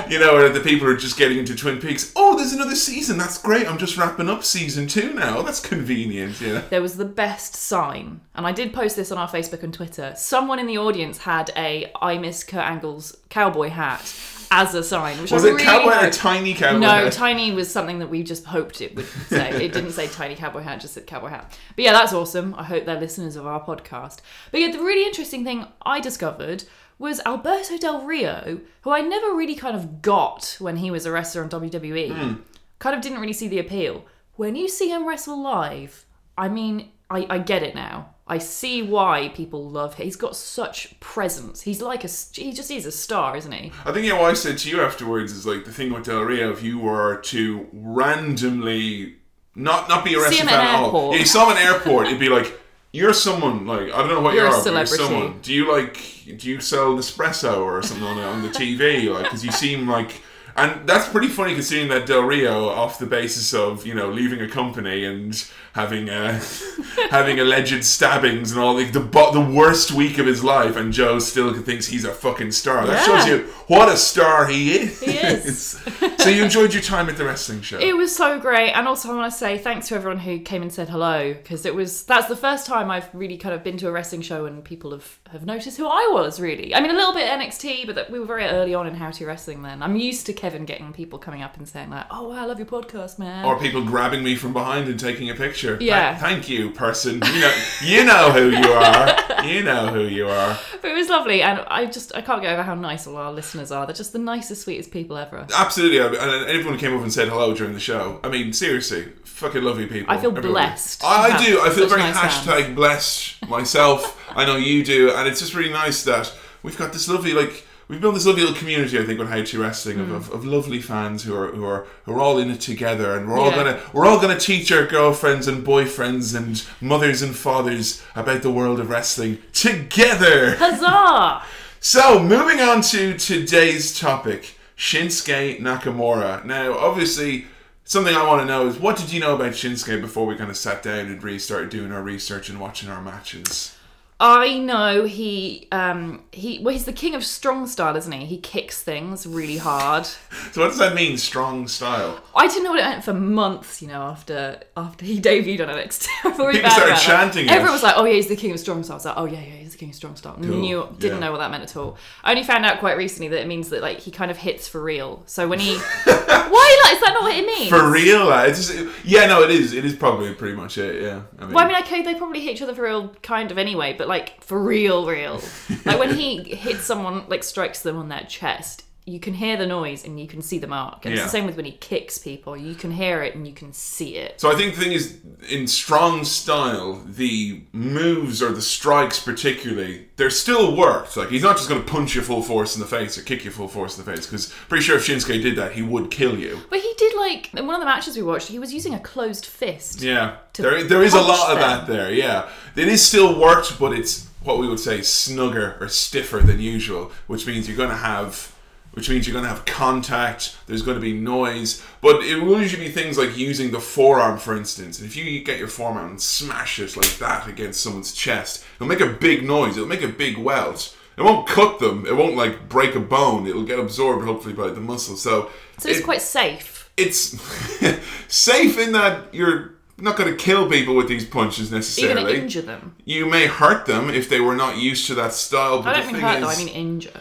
you 0.10 0.20
know, 0.20 0.36
or 0.36 0.50
the 0.50 0.62
people 0.64 0.88
are 0.88 0.98
just 0.98 1.18
getting 1.18 1.38
into 1.38 1.56
Twin 1.56 1.80
Peaks. 1.80 2.12
Oh, 2.16 2.38
there's 2.38 2.54
another 2.54 2.76
season. 2.76 3.18
That's 3.18 3.38
great. 3.38 3.68
I'm 3.68 3.78
just 3.78 3.98
wrapping 3.98 4.30
up 4.30 4.44
season 4.44 4.88
two 4.88 5.14
now. 5.14 5.42
That's 5.42 5.60
convenient. 5.60 6.40
Yeah. 6.40 6.62
There 6.70 6.82
was 6.82 6.98
the 6.98 7.06
best 7.06 7.56
sign, 7.56 8.22
and 8.36 8.46
I 8.46 8.52
did 8.52 8.74
post 8.74 8.96
this 8.96 9.12
on 9.12 9.18
our 9.18 9.30
Facebook 9.30 9.64
and 9.64 9.74
Twitter. 9.74 10.14
Someone 10.16 10.60
in 10.60 10.68
the 10.68 10.78
audience 10.78 11.20
had 11.20 11.52
a 11.56 11.92
I 12.02 12.18
miss 12.18 12.44
Kurt 12.44 12.64
Angle's 12.64 13.18
cowboy 13.30 13.70
hat" 13.70 14.14
as 14.52 14.76
a 14.76 14.84
sign, 14.84 15.20
which 15.22 15.31
Was 15.32 15.46
I 15.46 15.50
it 15.50 15.52
really 15.52 15.64
cowboy 15.64 16.08
or 16.08 16.10
tiny 16.10 16.54
cowboy? 16.54 16.80
No, 16.80 16.88
hat? 16.88 17.14
tiny 17.14 17.52
was 17.52 17.72
something 17.72 18.00
that 18.00 18.10
we 18.10 18.24
just 18.24 18.46
hoped 18.46 18.82
it 18.82 18.96
would 18.96 19.08
say. 19.28 19.66
It 19.66 19.74
didn't 19.74 19.92
say 19.92 20.08
tiny 20.08 20.36
cowboy 20.36 20.62
hat, 20.62 20.78
it 20.78 20.82
just 20.82 20.94
said 20.94 21.08
cowboy 21.08 21.30
hat. 21.30 21.58
But 21.76 21.86
yeah, 21.86 21.94
that's 21.94 22.14
awesome. 22.14 22.54
I 22.56 22.64
hope 22.64 22.86
they're 22.86 23.00
listeners 23.00 23.36
of 23.36 23.46
our 23.46 23.64
podcast. 23.64 24.20
But 24.52 24.62
yeah, 24.62 24.72
the 24.72 24.80
really 24.80 25.06
interesting 25.06 25.44
thing 25.44 25.66
I 25.84 26.00
discovered 26.00 26.64
was 26.98 27.20
Alberto 27.26 27.78
Del 27.78 28.02
Rio, 28.02 28.60
who 28.82 28.92
I 28.92 29.02
never 29.02 29.34
really 29.34 29.56
kind 29.56 29.76
of 29.76 30.02
got 30.02 30.56
when 30.60 30.78
he 30.78 30.92
was 30.92 31.06
a 31.06 31.12
wrestler 31.12 31.44
on 31.44 31.50
WWE. 31.50 32.16
Hmm. 32.16 32.42
Kind 32.80 32.96
of 32.96 33.02
didn't 33.02 33.20
really 33.20 33.34
see 33.34 33.48
the 33.48 33.60
appeal. 33.60 34.06
When 34.36 34.56
you 34.56 34.68
see 34.68 34.90
him 34.90 35.08
wrestle 35.08 35.42
live, 35.42 36.06
I 36.38 36.48
mean, 36.48 36.90
I, 37.10 37.26
I 37.30 37.38
get 37.40 37.64
it 37.64 37.76
now. 37.76 38.16
I 38.32 38.38
see 38.38 38.82
why 38.82 39.28
people 39.36 39.70
love 39.70 39.96
him. 39.96 40.06
He's 40.06 40.16
got 40.16 40.38
such 40.38 40.98
presence. 41.02 41.64
He's 41.64 41.82
like 41.82 42.06
a, 42.06 42.10
he 42.32 42.54
just 42.54 42.72
is 42.72 42.86
a 42.86 42.92
star, 42.92 43.36
isn't 43.36 43.52
he? 43.52 43.74
I 43.84 43.92
think 43.92 44.08
yeah, 44.08 44.18
what 44.18 44.32
I 44.32 44.36
said 44.36 44.58
to 44.60 44.70
you 44.70 44.82
afterwards 44.82 45.34
is 45.34 45.46
like 45.46 45.66
the 45.66 45.74
thing 45.74 45.92
with 45.92 46.06
Del 46.06 46.22
Rio. 46.22 46.50
If 46.50 46.64
you 46.64 46.80
were 46.80 47.18
to 47.18 47.68
randomly 47.74 49.18
not 49.54 49.90
not 49.90 50.06
be 50.06 50.14
a 50.14 50.22
wrestling 50.22 50.48
at 50.48 50.80
all, 50.80 51.12
yeah, 51.12 51.20
you 51.20 51.26
saw 51.26 51.52
him 51.52 51.58
at 51.58 51.62
an 51.62 51.74
airport, 51.74 52.08
it'd 52.08 52.22
be 52.22 52.30
like 52.30 52.58
you're 52.94 53.14
someone 53.14 53.68
like 53.68 53.92
I 53.92 53.98
don't 53.98 54.08
know 54.08 54.22
what 54.22 54.34
You're 54.34 54.48
you 54.48 54.54
are. 54.54 54.64
but 54.64 54.74
You're 54.74 54.86
someone. 54.86 55.40
Do 55.42 55.54
you 55.54 55.70
like? 55.70 55.98
Do 56.38 56.50
you 56.50 56.62
sell 56.62 56.96
Nespresso 56.96 57.62
or 57.62 57.84
something 57.84 58.08
on, 58.08 58.18
on 58.18 58.42
the 58.44 58.50
TV? 58.50 59.14
Like, 59.14 59.24
because 59.24 59.44
you 59.44 59.52
seem 59.52 59.90
like. 59.90 60.22
And 60.56 60.88
that's 60.88 61.08
pretty 61.10 61.28
funny 61.28 61.54
considering 61.54 61.90
that 61.90 62.06
Del 62.06 62.22
Rio, 62.24 62.68
off 62.70 63.00
the 63.00 63.06
basis 63.06 63.54
of 63.54 63.86
you 63.86 63.94
know 63.94 64.10
leaving 64.10 64.42
a 64.42 64.48
company 64.50 65.06
and 65.06 65.44
having 65.74 66.10
uh, 66.10 66.44
having 67.10 67.40
alleged 67.40 67.84
stabbings 67.84 68.52
and 68.52 68.60
all 68.60 68.76
the 68.76 68.86
the, 68.86 69.00
the 69.00 69.54
worst 69.56 69.92
week 69.92 70.18
of 70.18 70.26
his 70.26 70.44
life, 70.44 70.76
and 70.76 70.92
Joe 70.94 71.20
still 71.20 71.54
thinks 71.54 71.88
he's 71.88 72.04
a 72.06 72.12
fucking 72.14 72.52
star. 72.52 72.86
That 72.86 73.08
Yeah. 73.08 73.20
shows 73.20 73.28
you 73.28 73.38
what 73.68 73.88
a 73.90 73.98
star 73.98 74.48
he 74.48 74.74
is. 74.74 75.00
He 75.00 75.12
is. 75.18 75.82
so 76.18 76.30
you 76.30 76.44
enjoyed 76.44 76.74
your 76.74 76.84
time 76.84 77.10
at 77.10 77.18
the 77.18 77.26
wrestling 77.26 77.62
show. 77.62 77.80
It 77.80 77.96
was 77.96 78.16
so 78.16 78.40
great, 78.40 78.72
and 78.72 78.88
also 78.88 79.12
I 79.12 79.16
want 79.16 79.32
to 79.32 79.38
say 79.38 79.58
thanks 79.58 79.88
to 79.90 79.96
everyone 79.96 80.20
who 80.20 80.40
came 80.40 80.62
and 80.62 80.72
said 80.72 80.90
hello 80.90 81.34
because 81.34 81.66
it 81.66 81.74
was 81.74 82.04
that's 82.04 82.28
the 82.28 82.36
first 82.36 82.66
time 82.66 82.92
I've 82.92 83.10
really 83.14 83.38
kind 83.38 83.56
of 83.56 83.64
been 83.64 83.78
to 83.78 83.88
a 83.88 83.92
wrestling 83.92 84.22
show 84.22 84.46
and 84.46 84.64
people 84.64 84.92
have 84.92 85.20
have 85.32 85.46
noticed 85.46 85.78
who 85.78 85.88
I 85.88 86.10
was. 86.14 86.40
Really, 86.40 86.76
I 86.76 86.82
mean 86.82 86.92
a 86.92 86.96
little 86.96 87.14
bit 87.14 87.28
NXT, 87.30 87.86
but 87.86 87.96
that 87.96 88.10
we 88.12 88.20
were 88.20 88.26
very 88.26 88.46
early 88.46 88.74
on 88.74 88.88
in 88.88 88.96
How 88.96 89.12
to 89.12 89.26
Wrestling. 89.26 89.62
Then 89.62 89.82
I'm 89.82 89.96
used 89.96 90.26
to 90.26 90.34
Kevin 90.42 90.66
getting 90.66 90.92
people 90.92 91.20
coming 91.20 91.44
up 91.44 91.56
and 91.58 91.68
saying 91.70 91.92
like, 91.92 92.08
"Oh, 92.10 92.30
wow, 92.30 92.42
I 92.42 92.46
love 92.46 92.58
your 92.58 92.66
podcast, 92.66 93.20
man." 93.20 93.46
or 93.46 93.60
people 93.60 93.86
grabbing 93.86 94.24
me 94.24 94.36
from 94.36 94.54
behind 94.54 94.88
and 94.90 95.00
taking 95.00 95.30
a 95.30 95.36
picture. 95.36 95.78
Yeah. 95.80 96.10
Th- 96.18 96.20
thank 96.22 96.50
you, 96.50 96.72
person. 96.72 97.22
You 97.34 97.40
know, 97.42 97.54
you 97.84 98.04
know 98.06 98.32
who 98.32 98.50
you 98.50 98.72
are. 98.74 99.46
You 99.46 99.62
know 99.64 99.88
who 99.88 100.02
you 100.08 100.28
are. 100.28 100.58
but 100.82 100.90
it 100.90 100.96
was 100.96 101.10
lovely, 101.10 101.44
and 101.44 101.60
I 101.68 101.86
just 101.86 102.16
I 102.16 102.22
can't 102.22 102.42
get 102.42 102.54
over 102.54 102.64
how 102.64 102.74
nice 102.74 103.06
all 103.06 103.18
our 103.18 103.32
listeners 103.32 103.72
are. 103.72 103.86
They're 103.86 103.94
just 103.96 104.14
the 104.14 104.20
nicest, 104.20 104.64
sweetest 104.64 104.90
people 104.92 105.16
ever. 105.16 105.46
Absolutely. 105.56 106.00
I- 106.02 106.08
And 106.08 106.50
everyone 106.50 106.80
came 106.80 106.96
up 106.98 107.04
and 107.04 107.14
said 107.14 107.28
hello 107.30 107.54
during 107.54 107.74
the 107.74 107.80
show. 107.80 108.20
I 108.24 108.30
mean, 108.30 108.52
seriously, 108.52 109.12
fucking 109.24 109.62
lovely 109.64 109.86
people. 109.86 110.12
I 110.12 110.18
feel 110.18 110.32
Everybody. 110.32 110.54
blessed 110.54 111.04
I, 111.04 111.32
I 111.38 111.46
do. 111.46 111.62
I 111.62 111.70
feel 111.70 111.88
very 111.88 112.02
nice 112.02 112.16
hashtag 112.18 112.74
blessed 112.76 113.48
myself. 113.48 114.18
I 114.36 114.46
know 114.46 114.56
you 114.58 114.84
do. 114.84 115.12
And 115.12 115.28
it's 115.28 115.40
just 115.40 115.54
really 115.54 115.72
nice 115.74 116.04
that 116.06 116.34
we've 116.64 116.78
got 116.78 116.94
this 116.94 117.08
lovely, 117.08 117.34
like, 117.34 117.66
we've 117.92 118.00
built 118.00 118.16
this 118.16 118.26
lovely 118.26 118.42
little 118.42 118.58
community, 118.58 118.98
I 118.98 119.04
think, 119.04 119.20
with 119.20 119.30
How 119.30 119.44
to 119.44 119.62
Wrestling 119.62 120.00
of, 120.00 120.08
hmm. 120.08 120.16
of, 120.16 120.32
of 120.32 120.46
lovely 120.46 120.82
fans 120.82 121.24
who 121.24 121.36
are 121.36 121.52
who 121.52 121.66
are 121.66 121.86
who 122.06 122.14
are 122.14 122.20
all 122.20 122.40
in 122.40 122.50
it 122.50 122.62
together, 122.62 123.16
and 123.16 123.30
we're 123.30 123.38
all 123.38 123.52
Yeah. 123.52 123.56
gonna 123.58 123.82
we're 123.94 124.08
all 124.08 124.20
gonna 124.20 124.40
teach 124.40 124.72
our 124.72 124.88
girlfriends 124.88 125.48
and 125.48 125.64
boyfriends 125.68 126.36
and 126.36 126.64
mothers 126.80 127.22
and 127.22 127.36
fathers 127.36 128.02
about 128.16 128.42
the 128.42 128.52
world 128.52 128.80
of 128.80 128.90
wrestling 128.90 129.40
together. 129.54 130.56
Huzzah! 130.56 131.44
So, 131.84 132.22
moving 132.22 132.60
on 132.60 132.84
to 132.94 133.18
today's 133.18 134.00
topic 134.00 134.56
Shinsuke 134.78 135.60
Nakamura. 135.60 136.46
Now, 136.46 136.78
obviously, 136.78 137.48
something 137.86 138.14
I 138.14 138.24
want 138.28 138.44
to 138.44 138.46
know 138.46 138.68
is 138.68 138.78
what 138.78 138.98
did 138.98 139.12
you 139.12 139.20
know 139.20 139.34
about 139.34 139.54
Shinsuke 139.54 140.00
before 140.00 140.28
we 140.28 140.36
kind 140.36 140.52
of 140.52 140.58
sat 140.58 140.84
down 140.84 141.08
and 141.08 141.24
really 141.24 141.40
started 141.40 141.72
doing 141.72 141.92
our 141.92 142.04
research 142.04 142.50
and 142.50 142.60
watching 142.60 142.88
our 142.88 143.02
matches? 143.02 143.76
I 144.24 144.60
know 144.60 145.06
he 145.06 145.68
um 145.72 146.22
he 146.32 146.60
well 146.60 146.72
he's 146.74 146.86
the 146.86 146.94
king 146.94 147.16
of 147.16 147.26
strong 147.26 147.66
style, 147.66 147.96
isn't 147.96 148.12
he? 148.12 148.24
He 148.28 148.38
kicks 148.38 148.84
things 148.84 149.26
really 149.26 149.58
hard. 149.58 150.06
So, 150.06 150.62
what 150.62 150.68
does 150.68 150.78
that 150.78 150.94
mean, 150.94 151.18
strong 151.18 151.68
style? 151.68 152.22
I 152.36 152.46
didn't 152.48 152.66
know 152.66 152.70
what 152.70 152.80
it 152.82 152.84
meant 152.84 153.04
for 153.04 153.16
months, 153.16 153.82
you 153.82 153.88
know, 153.88 154.04
after 154.04 154.60
after 154.78 155.06
he 155.06 155.20
debuted 155.30 155.68
on 155.68 155.74
NXT. 155.76 156.08
I 156.20 156.22
felt 156.22 156.38
really 156.38 156.54
People 156.60 156.70
started 156.70 156.96
that. 156.96 157.02
chanting 157.02 157.46
it. 157.46 157.52
Everyone 157.52 157.74
was 157.74 157.82
like, 157.82 157.96
"Oh 157.98 158.06
yeah, 158.06 158.14
he's 158.14 158.28
the 158.28 158.36
king 158.36 158.52
of 158.52 158.60
strong 158.60 158.84
style." 158.84 158.94
I 158.94 158.98
was 158.98 159.06
like, 159.06 159.18
"Oh 159.18 159.26
yeah, 159.26 159.40
yeah, 159.40 159.56
he's 159.56 159.72
the 159.72 159.80
king 159.80 159.90
of 159.90 159.96
strong 159.96 160.16
style." 160.16 160.38
Knew, 160.38 160.88
didn't 161.00 161.18
yeah. 161.18 161.20
know 161.20 161.32
what 161.32 161.40
that 161.40 161.50
meant 161.50 161.64
at 161.64 161.76
all. 161.76 161.98
I 162.24 162.30
only 162.30 162.44
found 162.44 162.64
out 162.64 162.80
quite 162.80 162.98
recently 162.98 163.28
that 163.30 163.42
it 163.42 163.48
means 163.48 163.70
that 163.70 163.82
like 163.82 164.02
he 164.02 164.12
kind 164.12 164.30
of 164.30 164.38
hits 164.38 164.68
for 164.68 164.84
real. 164.84 165.24
So 165.26 165.48
when 165.48 165.58
he, 165.60 165.78
why 166.06 166.82
like 166.84 166.94
is 166.94 167.02
that 167.02 167.12
not 167.16 167.24
what 167.24 167.36
it 167.36 167.46
means? 167.46 167.70
For 167.70 167.90
real? 167.90 168.32
It's 168.44 168.68
just, 168.68 169.04
yeah, 169.04 169.26
no, 169.26 169.42
it 169.42 169.50
is. 169.50 169.74
It 169.74 169.84
is 169.84 169.96
probably 169.96 170.34
pretty 170.36 170.56
much 170.56 170.78
it, 170.78 171.02
yeah. 171.02 171.22
I 171.40 171.46
mean, 171.46 171.54
Well, 171.56 171.66
I 171.66 171.68
mean, 171.68 171.82
okay, 171.82 172.04
they 172.04 172.14
probably 172.14 172.42
hit 172.42 172.52
each 172.56 172.62
other 172.62 172.76
for 172.76 172.84
real, 172.84 173.10
kind 173.24 173.50
of 173.50 173.58
anyway, 173.58 173.96
but 173.98 174.08
like 174.08 174.11
for 174.42 174.62
real, 174.62 175.06
real. 175.08 175.42
like 175.86 176.00
when 176.00 176.16
he 176.16 176.44
hits 176.56 176.84
someone, 176.84 177.24
like 177.30 177.44
strikes 177.44 177.82
them 177.82 177.98
on 177.98 178.10
their 178.10 178.24
chest, 178.24 178.84
you 179.04 179.20
can 179.20 179.34
hear 179.34 179.58
the 179.58 179.66
noise 179.66 180.06
and 180.06 180.20
you 180.20 180.28
can 180.28 180.44
see 180.44 180.60
the 180.60 180.68
mark. 180.68 181.06
And 181.06 181.16
Yeah. 181.16 181.22
it's 181.22 181.32
the 181.32 181.38
same 181.38 181.48
with 181.48 181.56
when 181.56 181.66
he 181.66 181.72
kicks 181.72 182.20
people. 182.20 182.56
You 182.56 182.76
can 182.76 182.92
hear 182.92 183.24
it 183.24 183.34
and 183.34 183.48
you 183.48 183.54
can 183.54 183.74
see 183.74 184.16
it. 184.16 184.40
So 184.40 184.52
I 184.52 184.56
think 184.56 184.76
the 184.76 184.82
thing 184.82 184.92
is, 184.92 185.18
in 185.50 185.66
strong 185.66 186.24
style, 186.24 187.02
the 187.08 187.62
moves 187.74 188.44
or 188.44 188.52
the 188.52 188.62
strikes 188.62 189.20
particularly, 189.20 190.06
they're 190.18 190.30
still 190.30 190.76
worked. 190.78 191.18
Like 191.18 191.30
he's 191.30 191.42
not 191.42 191.58
just 191.58 191.68
going 191.68 191.84
to 191.84 191.92
punch 191.92 192.14
you 192.14 192.22
full 192.22 192.44
force 192.44 192.76
in 192.76 192.82
the 192.82 192.88
face 192.88 193.18
or 193.18 193.24
kick 193.24 193.44
you 193.44 193.50
full 193.50 193.68
force 193.68 193.98
in 193.98 194.06
the 194.06 194.12
face. 194.12 194.28
Because 194.28 194.54
pretty 194.70 194.84
sure 194.84 194.98
if 194.98 195.08
Shinsuke 195.08 195.42
did 195.42 195.56
that, 195.56 195.72
he 195.72 195.82
would 195.82 196.12
kill 196.12 196.38
you. 196.38 196.60
But 196.70 196.80
he 196.80 196.94
did 196.98 197.16
like 197.18 197.52
in 197.56 197.66
one 197.66 197.74
of 197.76 197.82
the 197.82 197.88
matches 197.88 198.16
we 198.16 198.22
watched, 198.22 198.50
he 198.50 198.60
was 198.60 198.72
using 198.72 198.94
a 198.94 199.00
closed 199.00 199.48
fist. 199.48 200.02
Yeah, 200.04 200.38
there 200.54 200.84
there 200.84 201.02
is 201.02 201.16
a 201.16 201.22
lot 201.22 201.52
of 201.52 201.58
that 201.58 201.88
there. 201.88 202.12
Yeah, 202.12 202.50
it 202.76 202.88
is 202.88 203.04
still 203.06 203.40
worked, 203.40 203.80
but 203.80 203.94
it's 203.94 204.28
what 204.44 204.58
we 204.58 204.68
would 204.68 204.80
say 204.80 205.02
snugger 205.02 205.78
or 205.80 205.88
stiffer 205.88 206.38
than 206.40 206.60
usual, 206.60 207.12
which 207.28 207.46
means 207.48 207.68
you're 207.68 207.78
going 207.78 207.90
to 207.90 207.96
have. 207.96 208.56
Which 208.94 209.10
means 209.10 209.26
you're 209.26 209.32
going 209.32 209.46
to 209.46 209.50
have 209.50 209.64
contact. 209.64 210.58
There's 210.68 210.82
going 210.82 210.96
to 210.98 211.02
be 211.02 211.14
noise, 211.14 211.82
but 212.02 212.22
it 212.26 212.44
will 212.44 212.60
usually 212.60 212.88
be 212.88 212.92
things 212.92 213.18
like 213.18 213.38
using 213.38 213.72
the 213.72 213.80
forearm, 213.80 214.38
for 214.38 214.54
instance. 214.54 215.00
And 215.00 215.08
if 215.08 215.16
you 215.16 215.42
get 215.46 215.58
your 215.60 215.70
forearm 215.70 216.10
and 216.10 216.22
smash 216.22 216.78
it 216.78 216.98
like 216.98 217.18
that 217.20 217.48
against 217.48 217.80
someone's 217.82 218.12
chest, 218.12 218.66
it'll 218.76 218.88
make 218.90 219.00
a 219.00 219.06
big 219.08 219.46
noise. 219.46 219.78
It'll 219.78 219.88
make 219.88 220.02
a 220.04 220.10
big 220.10 220.38
welt. 220.38 220.94
It 221.16 221.22
won't 221.22 221.48
cut 221.48 221.80
them. 221.80 222.06
It 222.06 222.18
won't 222.18 222.36
like 222.36 222.68
break 222.68 222.94
a 222.96 223.00
bone. 223.00 223.48
It'll 223.48 223.64
get 223.64 223.80
absorbed 223.80 224.26
hopefully 224.26 224.54
by 224.56 224.68
the 224.72 224.82
muscle. 224.82 225.16
So, 225.16 225.50
So 225.78 225.88
it's 225.88 226.00
it- 226.00 226.04
quite 226.04 226.22
safe. 226.22 226.92
it's 226.98 227.40
safe 228.28 228.78
in 228.78 228.92
that 228.92 229.34
you're 229.34 229.76
not 230.02 230.18
going 230.18 230.30
to 230.30 230.36
kill 230.38 230.70
people 230.70 230.96
with 230.96 231.08
these 231.08 231.26
punches 231.26 231.70
You're 231.70 231.80
necessarily. 231.80 232.22
going 232.24 232.36
to 232.36 232.42
injure 232.42 232.62
them. 232.62 232.96
you 233.06 233.26
may 233.26 233.48
hurt 233.48 233.86
them 233.86 234.10
if 234.10 234.30
they 234.30 234.40
were 234.40 234.56
not 234.56 234.78
used 234.78 235.08
to 235.08 235.16
that 235.16 235.34
style. 235.34 235.82
But 235.82 235.96
I 235.96 236.02
don't 236.02 236.14
mean 236.14 236.22
hurt 236.22 236.38
is, 236.38 236.42
though, 236.42 236.50
I 236.50 236.58
mean 236.58 236.68
injure. 236.74 237.20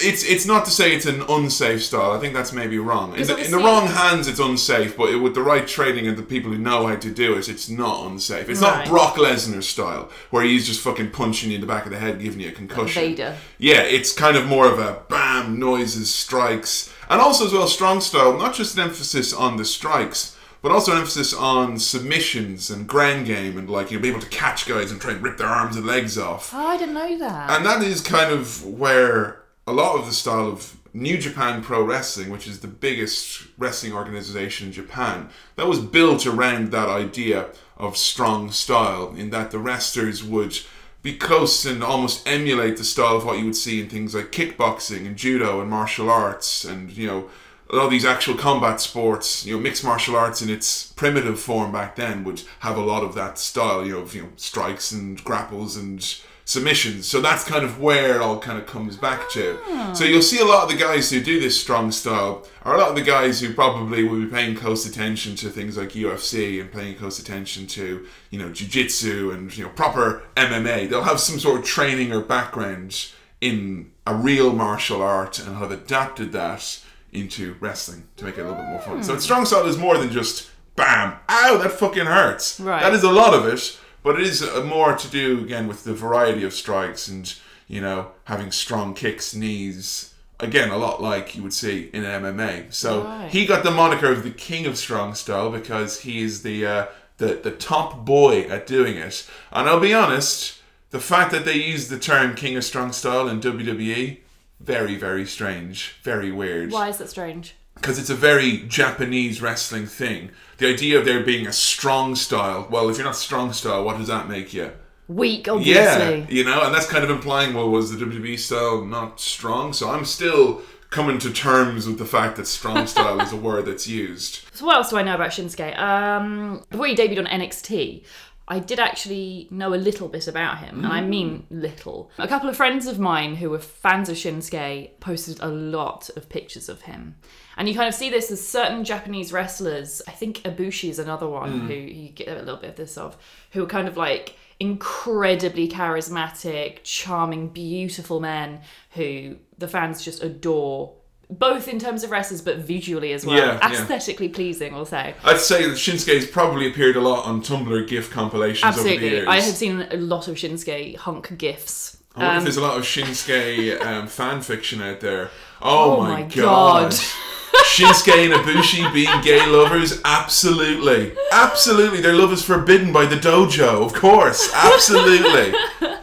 it's 0.00 0.22
it's 0.24 0.46
not 0.46 0.64
to 0.66 0.70
say 0.70 0.94
it's 0.94 1.06
an 1.06 1.22
unsafe 1.22 1.82
style. 1.82 2.12
I 2.12 2.18
think 2.20 2.32
that's 2.34 2.52
maybe 2.52 2.78
wrong. 2.78 3.16
In 3.16 3.26
the, 3.26 3.36
in 3.36 3.50
the 3.50 3.58
wrong 3.58 3.86
hands, 3.88 4.28
it's 4.28 4.38
unsafe. 4.38 4.96
But 4.96 5.10
it, 5.10 5.16
with 5.16 5.34
the 5.34 5.42
right 5.42 5.66
training 5.66 6.06
and 6.06 6.16
the 6.16 6.22
people 6.22 6.52
who 6.52 6.58
know 6.58 6.86
how 6.86 6.96
to 6.96 7.10
do 7.10 7.34
it, 7.36 7.48
it's 7.48 7.68
not 7.68 8.06
unsafe. 8.06 8.48
It's 8.48 8.60
not 8.60 8.86
Brock 8.86 9.16
Lesnar 9.16 9.62
style 9.62 10.10
where 10.30 10.44
he's 10.44 10.66
just 10.66 10.80
fucking 10.80 11.10
punching 11.10 11.50
you 11.50 11.56
in 11.56 11.60
the 11.60 11.66
back 11.66 11.84
of 11.84 11.90
the 11.92 11.98
head, 11.98 12.20
giving 12.20 12.40
you 12.40 12.48
a 12.50 12.52
concussion. 12.52 13.02
Vader. 13.02 13.36
Yeah, 13.58 13.82
it's 13.82 14.12
kind 14.12 14.36
of 14.36 14.46
more 14.46 14.70
of 14.70 14.78
a 14.78 15.02
bam 15.08 15.58
noises, 15.58 16.14
strikes, 16.14 16.92
and 17.10 17.20
also 17.20 17.46
as 17.46 17.52
well 17.52 17.66
strong 17.66 18.00
style. 18.00 18.36
Not 18.38 18.54
just 18.54 18.76
an 18.76 18.84
emphasis 18.84 19.32
on 19.32 19.56
the 19.56 19.64
strikes, 19.64 20.36
but 20.62 20.72
also 20.72 20.92
an 20.92 20.98
emphasis 20.98 21.32
on 21.34 21.78
submissions 21.78 22.70
and 22.70 22.88
ground 22.88 23.26
game 23.26 23.56
and 23.56 23.70
like 23.70 23.90
you 23.90 23.98
know 23.98 24.02
be 24.02 24.08
able 24.08 24.20
to 24.20 24.28
catch 24.28 24.66
guys 24.66 24.90
and 24.90 25.00
try 25.00 25.12
and 25.12 25.22
rip 25.22 25.38
their 25.38 25.46
arms 25.46 25.76
and 25.76 25.86
legs 25.86 26.18
off. 26.18 26.52
Oh, 26.54 26.66
I 26.66 26.76
didn't 26.76 26.94
know 26.94 27.18
that. 27.18 27.50
And 27.50 27.64
that 27.64 27.82
is 27.82 28.00
kind 28.00 28.32
of 28.32 28.64
where 28.66 29.42
a 29.66 29.72
lot 29.72 29.98
of 29.98 30.06
the 30.06 30.12
style 30.12 30.48
of 30.48 30.76
New 30.94 31.18
Japan 31.18 31.62
Pro 31.62 31.82
Wrestling, 31.82 32.30
which 32.30 32.46
is 32.46 32.60
the 32.60 32.68
biggest 32.68 33.46
wrestling 33.58 33.92
organization 33.92 34.68
in 34.68 34.72
Japan, 34.72 35.28
that 35.56 35.66
was 35.66 35.78
built 35.78 36.26
around 36.26 36.72
that 36.72 36.88
idea 36.88 37.46
of 37.76 37.96
strong 37.96 38.50
style, 38.50 39.14
in 39.14 39.30
that 39.30 39.50
the 39.50 39.58
wrestlers 39.58 40.24
would 40.24 40.58
be 41.02 41.16
close 41.16 41.64
and 41.64 41.84
almost 41.84 42.26
emulate 42.26 42.76
the 42.76 42.84
style 42.84 43.16
of 43.16 43.24
what 43.24 43.38
you 43.38 43.44
would 43.44 43.56
see 43.56 43.80
in 43.80 43.88
things 43.88 44.14
like 44.14 44.32
kickboxing 44.32 45.06
and 45.06 45.16
judo 45.16 45.60
and 45.60 45.70
martial 45.70 46.10
arts 46.10 46.64
and, 46.64 46.90
you 46.90 47.06
know, 47.06 47.30
a 47.70 47.76
lot 47.76 47.84
of 47.84 47.90
these 47.90 48.04
actual 48.04 48.34
combat 48.34 48.80
sports, 48.80 49.44
you 49.44 49.54
know, 49.54 49.60
mixed 49.60 49.84
martial 49.84 50.16
arts 50.16 50.40
in 50.40 50.48
its 50.48 50.92
primitive 50.92 51.38
form 51.38 51.70
back 51.72 51.96
then 51.96 52.24
would 52.24 52.42
have 52.60 52.76
a 52.76 52.82
lot 52.82 53.02
of 53.02 53.14
that 53.14 53.38
style, 53.38 53.84
you 53.84 53.92
know, 53.92 54.00
of, 54.00 54.14
you 54.14 54.22
know, 54.22 54.28
strikes 54.36 54.90
and 54.90 55.22
grapples 55.22 55.76
and 55.76 56.18
submissions. 56.48 57.06
So 57.06 57.20
that's 57.20 57.44
kind 57.44 57.62
of 57.62 57.78
where 57.78 58.16
it 58.16 58.22
all 58.22 58.38
kind 58.38 58.58
of 58.58 58.66
comes 58.66 58.96
back 58.96 59.28
to. 59.30 59.58
Ah. 59.66 59.92
So 59.92 60.04
you'll 60.04 60.22
see 60.22 60.40
a 60.40 60.46
lot 60.46 60.62
of 60.62 60.70
the 60.70 60.82
guys 60.82 61.10
who 61.10 61.20
do 61.20 61.38
this 61.38 61.60
strong 61.60 61.92
style 61.92 62.48
are 62.62 62.74
a 62.74 62.78
lot 62.78 62.88
of 62.88 62.96
the 62.96 63.02
guys 63.02 63.38
who 63.38 63.52
probably 63.52 64.02
will 64.02 64.20
be 64.20 64.26
paying 64.26 64.56
close 64.56 64.86
attention 64.86 65.36
to 65.36 65.50
things 65.50 65.76
like 65.76 65.90
UFC 65.90 66.58
and 66.58 66.72
paying 66.72 66.96
close 66.96 67.18
attention 67.18 67.66
to, 67.66 68.06
you 68.30 68.38
know, 68.38 68.50
jiu-jitsu 68.50 69.30
and, 69.30 69.54
you 69.58 69.64
know, 69.64 69.70
proper 69.70 70.22
MMA. 70.36 70.88
They'll 70.88 71.02
have 71.02 71.20
some 71.20 71.38
sort 71.38 71.60
of 71.60 71.66
training 71.66 72.14
or 72.14 72.22
background 72.22 73.08
in 73.42 73.92
a 74.06 74.14
real 74.14 74.54
martial 74.54 75.02
art 75.02 75.38
and 75.38 75.58
have 75.58 75.70
adapted 75.70 76.32
that 76.32 76.80
into 77.12 77.54
wrestling 77.60 78.06
to 78.16 78.24
make 78.24 78.36
it 78.38 78.42
a 78.42 78.44
little 78.44 78.56
bit 78.58 78.68
more 78.68 78.80
fun. 78.80 79.02
So 79.02 79.18
strong 79.18 79.44
style 79.46 79.66
is 79.66 79.76
more 79.78 79.96
than 79.98 80.10
just 80.10 80.50
bam, 80.76 81.16
ow, 81.28 81.58
that 81.62 81.72
fucking 81.72 82.06
hurts. 82.06 82.60
Right. 82.60 82.82
That 82.82 82.94
is 82.94 83.02
a 83.02 83.10
lot 83.10 83.34
of 83.34 83.46
it, 83.46 83.78
but 84.02 84.20
it 84.20 84.26
is 84.26 84.42
uh, 84.42 84.62
more 84.64 84.96
to 84.96 85.08
do 85.08 85.40
again 85.44 85.66
with 85.68 85.84
the 85.84 85.94
variety 85.94 86.44
of 86.44 86.52
strikes 86.54 87.08
and 87.08 87.34
you 87.66 87.80
know 87.80 88.12
having 88.24 88.50
strong 88.52 88.94
kicks, 88.94 89.34
knees. 89.34 90.14
Again, 90.40 90.70
a 90.70 90.76
lot 90.76 91.02
like 91.02 91.34
you 91.34 91.42
would 91.42 91.52
see 91.52 91.90
in 91.92 92.04
MMA. 92.04 92.72
So 92.72 93.02
Right. 93.02 93.28
he 93.28 93.44
got 93.44 93.64
the 93.64 93.72
moniker 93.72 94.12
of 94.12 94.22
the 94.22 94.30
king 94.30 94.66
of 94.66 94.78
strong 94.78 95.14
style 95.16 95.50
because 95.50 96.00
he 96.02 96.22
is 96.22 96.42
the 96.42 96.64
uh, 96.64 96.86
the 97.16 97.40
the 97.42 97.50
top 97.50 98.04
boy 98.04 98.42
at 98.42 98.64
doing 98.66 98.96
it. 98.96 99.28
And 99.50 99.68
I'll 99.68 99.80
be 99.80 99.92
honest, 99.92 100.60
the 100.90 101.00
fact 101.00 101.32
that 101.32 101.44
they 101.44 101.54
use 101.56 101.88
the 101.88 101.98
term 101.98 102.36
king 102.36 102.56
of 102.56 102.62
strong 102.64 102.92
style 102.92 103.28
in 103.28 103.40
WWE, 103.40 104.18
very 104.60 104.96
very 104.96 105.26
strange, 105.26 105.96
very 106.02 106.30
weird 106.32 106.72
Why 106.72 106.88
is 106.88 107.00
it 107.00 107.08
strange? 107.08 107.54
because 107.74 107.98
it's 107.98 108.10
a 108.10 108.14
very 108.14 108.58
Japanese 108.66 109.40
wrestling 109.40 109.86
thing. 109.86 110.30
The 110.58 110.66
idea 110.68 110.98
of 110.98 111.04
there 111.04 111.22
being 111.22 111.46
a 111.46 111.52
strong 111.52 112.16
style. 112.16 112.66
Well, 112.70 112.88
if 112.88 112.96
you're 112.96 113.06
not 113.06 113.16
strong 113.16 113.52
style, 113.52 113.84
what 113.84 113.98
does 113.98 114.08
that 114.08 114.28
make 114.28 114.52
you? 114.52 114.72
Weak, 115.06 115.48
obviously. 115.48 115.72
Yeah, 116.18 116.26
you 116.28 116.44
know, 116.44 116.62
and 116.64 116.74
that's 116.74 116.88
kind 116.88 117.04
of 117.04 117.10
implying, 117.10 117.54
well, 117.54 117.70
was 117.70 117.96
the 117.96 118.04
WWE 118.04 118.38
style 118.38 118.84
not 118.84 119.20
strong? 119.20 119.72
So 119.72 119.90
I'm 119.90 120.04
still 120.04 120.62
coming 120.90 121.18
to 121.18 121.30
terms 121.30 121.86
with 121.86 121.98
the 121.98 122.04
fact 122.04 122.36
that 122.36 122.46
strong 122.46 122.86
style 122.94 123.20
is 123.20 123.32
a 123.32 123.36
word 123.36 123.66
that's 123.66 123.86
used. 123.86 124.40
So 124.52 124.66
what 124.66 124.76
else 124.76 124.90
do 124.90 124.96
I 124.96 125.02
know 125.02 125.14
about 125.14 125.30
Shinsuke? 125.30 125.78
Um, 125.78 126.64
before 126.70 126.86
he 126.86 126.96
debuted 126.96 127.18
on 127.18 127.26
NXT, 127.26 128.04
I 128.50 128.60
did 128.60 128.80
actually 128.80 129.46
know 129.50 129.74
a 129.74 129.76
little 129.76 130.08
bit 130.08 130.26
about 130.26 130.58
him, 130.58 130.82
and 130.82 130.92
I 130.92 131.00
mm. 131.00 131.08
mean 131.08 131.46
little. 131.50 132.10
A 132.18 132.26
couple 132.26 132.48
of 132.48 132.56
friends 132.56 132.86
of 132.86 132.98
mine 132.98 133.36
who 133.36 133.50
were 133.50 133.58
fans 133.58 134.08
of 134.08 134.16
Shinsuke 134.16 134.98
posted 135.00 135.38
a 135.40 135.48
lot 135.48 136.08
of 136.16 136.30
pictures 136.30 136.70
of 136.70 136.82
him. 136.82 137.16
And 137.58 137.68
you 137.68 137.74
kind 137.74 137.88
of 137.88 137.94
see 137.94 138.08
this 138.08 138.30
as 138.30 138.46
certain 138.46 138.84
Japanese 138.84 139.32
wrestlers, 139.32 140.00
I 140.08 140.12
think 140.12 140.38
Ibushi 140.38 140.88
is 140.88 140.98
another 140.98 141.28
one 141.28 141.62
mm. 141.62 141.66
who 141.66 141.74
you 141.74 142.08
get 142.08 142.28
a 142.28 142.40
little 142.40 142.56
bit 142.56 142.70
of 142.70 142.76
this 142.76 142.96
of, 142.96 143.18
who 143.50 143.62
are 143.64 143.68
kind 143.68 143.86
of 143.86 143.98
like 143.98 144.36
incredibly 144.60 145.68
charismatic, 145.68 146.82
charming, 146.84 147.48
beautiful 147.48 148.18
men 148.18 148.62
who 148.92 149.36
the 149.58 149.68
fans 149.68 150.02
just 150.02 150.22
adore. 150.22 150.94
Both 151.30 151.68
in 151.68 151.78
terms 151.78 152.04
of 152.04 152.10
wrestlers, 152.10 152.40
but 152.40 152.56
visually 152.58 153.12
as 153.12 153.26
well. 153.26 153.36
Yeah, 153.36 153.58
yeah. 153.60 153.72
Aesthetically 153.82 154.30
pleasing, 154.30 154.74
I'll 154.74 154.86
say. 154.86 155.14
I'd 155.24 155.38
say 155.38 155.64
that 155.68 155.74
Shinsuke's 155.76 156.26
probably 156.26 156.68
appeared 156.70 156.96
a 156.96 157.00
lot 157.00 157.26
on 157.26 157.42
Tumblr 157.42 157.86
GIF 157.86 158.10
compilations 158.10 158.64
over 158.64 158.82
the 158.82 158.94
Absolutely. 158.94 159.08
years. 159.10 159.28
I 159.28 159.36
have 159.40 159.54
seen 159.54 159.86
a 159.90 159.96
lot 159.98 160.26
of 160.28 160.36
Shinsuke 160.36 160.96
hunk 160.96 161.36
gifs. 161.36 161.98
I 162.16 162.20
wonder 162.20 162.32
if 162.32 162.38
Um, 162.38 162.44
there's 162.44 162.56
a 162.56 162.62
lot 162.62 162.78
of 162.78 162.84
Shinsuke 162.84 163.80
um, 163.86 164.06
fan 164.08 164.40
fiction 164.40 164.80
out 164.80 165.00
there. 165.00 165.30
Oh, 165.60 165.96
Oh 165.96 166.00
my, 166.02 166.08
my 166.08 166.22
god. 166.22 166.90
God. 166.92 166.92
Shinsuke 167.64 168.24
and 168.24 168.32
Ibushi 168.32 168.92
being 168.94 169.20
gay 169.20 169.44
lovers? 169.46 170.00
Absolutely. 170.06 171.12
Absolutely. 171.32 172.00
Their 172.00 172.14
love 172.14 172.32
is 172.32 172.42
forbidden 172.42 172.90
by 172.92 173.04
the 173.04 173.16
dojo, 173.16 173.84
of 173.84 173.92
course. 173.92 174.50
Absolutely. 174.54 175.52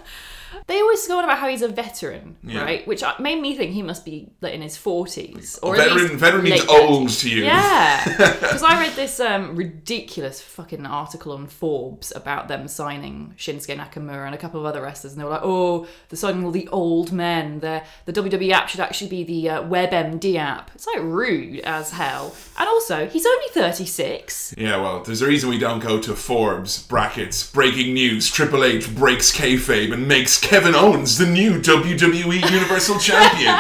they 0.68 0.80
always 0.82 1.08
go 1.08 1.18
on 1.20 1.24
about 1.26 1.38
how 1.38 1.48
he's 1.48 1.62
a 1.62 1.68
veteran, 1.68 2.38
Yeah. 2.44 2.64
right? 2.64 2.88
Which 2.88 3.04
uh, 3.04 3.14
made 3.20 3.40
me 3.42 3.56
think 3.56 3.72
he 3.74 3.82
must 3.84 4.04
be 4.04 4.30
like 4.42 4.54
in 4.54 4.62
his 4.62 4.76
forties 4.78 5.60
or 5.62 5.76
veteran, 5.76 6.18
veteran 6.18 6.44
means 6.44 6.66
old 6.68 7.10
30s. 7.10 7.20
to 7.22 7.30
you. 7.30 7.44
Yeah, 7.44 8.04
because 8.42 8.64
I 8.64 8.80
read 8.82 8.94
this 8.94 9.20
um, 9.20 9.56
ridiculous 9.56 10.42
fucking 10.42 10.86
article 10.86 11.34
on 11.34 11.48
Forbes 11.48 12.12
about 12.16 12.48
them 12.48 12.68
signing 12.68 13.34
Shinsuke 13.38 13.78
Nakamura 13.78 14.26
and 14.26 14.34
a 14.34 14.38
couple 14.38 14.60
of 14.60 14.66
other 14.66 14.82
wrestlers, 14.82 15.14
and 15.14 15.20
they 15.22 15.26
were 15.26 15.32
like, 15.32 15.42
"Oh, 15.44 15.88
they're 16.10 16.18
signing 16.18 16.44
all 16.44 16.52
the 16.52 16.68
old 16.70 17.12
men. 17.12 17.60
They're, 17.60 17.84
the 18.06 18.14
WWE 18.14 18.52
app 18.52 18.70
should 18.70 18.80
actually 18.80 19.10
be 19.10 19.24
the 19.24 19.50
uh, 19.50 19.64
WebMD 19.64 20.36
app." 20.38 20.72
It's 20.74 20.88
like 20.88 21.00
rude 21.02 21.60
as 21.60 21.92
hell. 21.92 22.36
And 22.58 22.68
also, 22.68 23.08
he's 23.08 23.26
only 23.26 23.48
thirty 23.52 23.86
six. 23.86 24.54
Yeah, 24.58 24.78
well, 24.78 25.04
there's 25.04 25.22
a 25.22 25.28
reason 25.28 25.50
we 25.50 25.60
don't 25.60 25.80
go 25.80 26.00
to 26.02 26.16
Forbes 26.16 26.82
brackets. 26.88 27.50
Breaking 27.52 27.94
news: 27.94 28.32
Triple 28.32 28.64
H 28.64 28.94
breaks 28.96 29.36
kayfabe 29.36 29.94
and 29.94 30.08
makes 30.08 30.40
Kevin 30.56 30.74
Owens 30.74 31.18
the 31.18 31.26
new 31.26 31.60
WWE 31.60 32.50
Universal 32.50 32.98
Champion. 33.00 33.56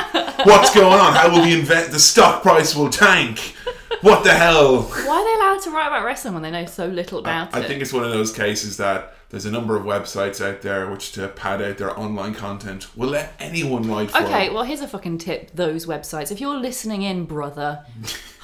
What's 0.45 0.73
going 0.73 0.97
on? 0.97 1.11
How 1.11 1.29
will 1.29 1.43
the 1.43 1.51
invent? 1.51 1.91
the 1.91 1.99
stock 1.99 2.41
price 2.41 2.73
will 2.73 2.89
tank? 2.89 3.53
What 3.99 4.23
the 4.23 4.31
hell? 4.31 4.83
Why 4.83 5.17
are 5.17 5.25
they 5.25 5.33
allowed 5.41 5.61
to 5.63 5.71
write 5.71 5.87
about 5.87 6.05
wrestling 6.05 6.35
when 6.35 6.43
they 6.43 6.51
know 6.51 6.65
so 6.65 6.87
little 6.87 7.19
about 7.19 7.53
I 7.53 7.59
it? 7.59 7.65
I 7.65 7.67
think 7.67 7.81
it's 7.81 7.91
one 7.91 8.05
of 8.05 8.11
those 8.11 8.31
cases 8.31 8.77
that 8.77 9.13
there's 9.29 9.43
a 9.43 9.51
number 9.51 9.75
of 9.75 9.83
websites 9.83 10.39
out 10.39 10.61
there 10.61 10.89
which, 10.89 11.11
to 11.11 11.27
pad 11.27 11.61
out 11.61 11.77
their 11.77 11.99
online 11.99 12.33
content, 12.33 12.95
will 12.95 13.09
let 13.09 13.33
anyone 13.39 13.89
write. 13.89 14.15
Okay, 14.15 14.49
well, 14.49 14.63
here's 14.63 14.79
a 14.79 14.87
fucking 14.87 15.17
tip 15.17 15.51
those 15.53 15.85
websites. 15.85 16.31
If 16.31 16.39
you're 16.39 16.57
listening 16.57 17.01
in, 17.01 17.25
brother, 17.25 17.85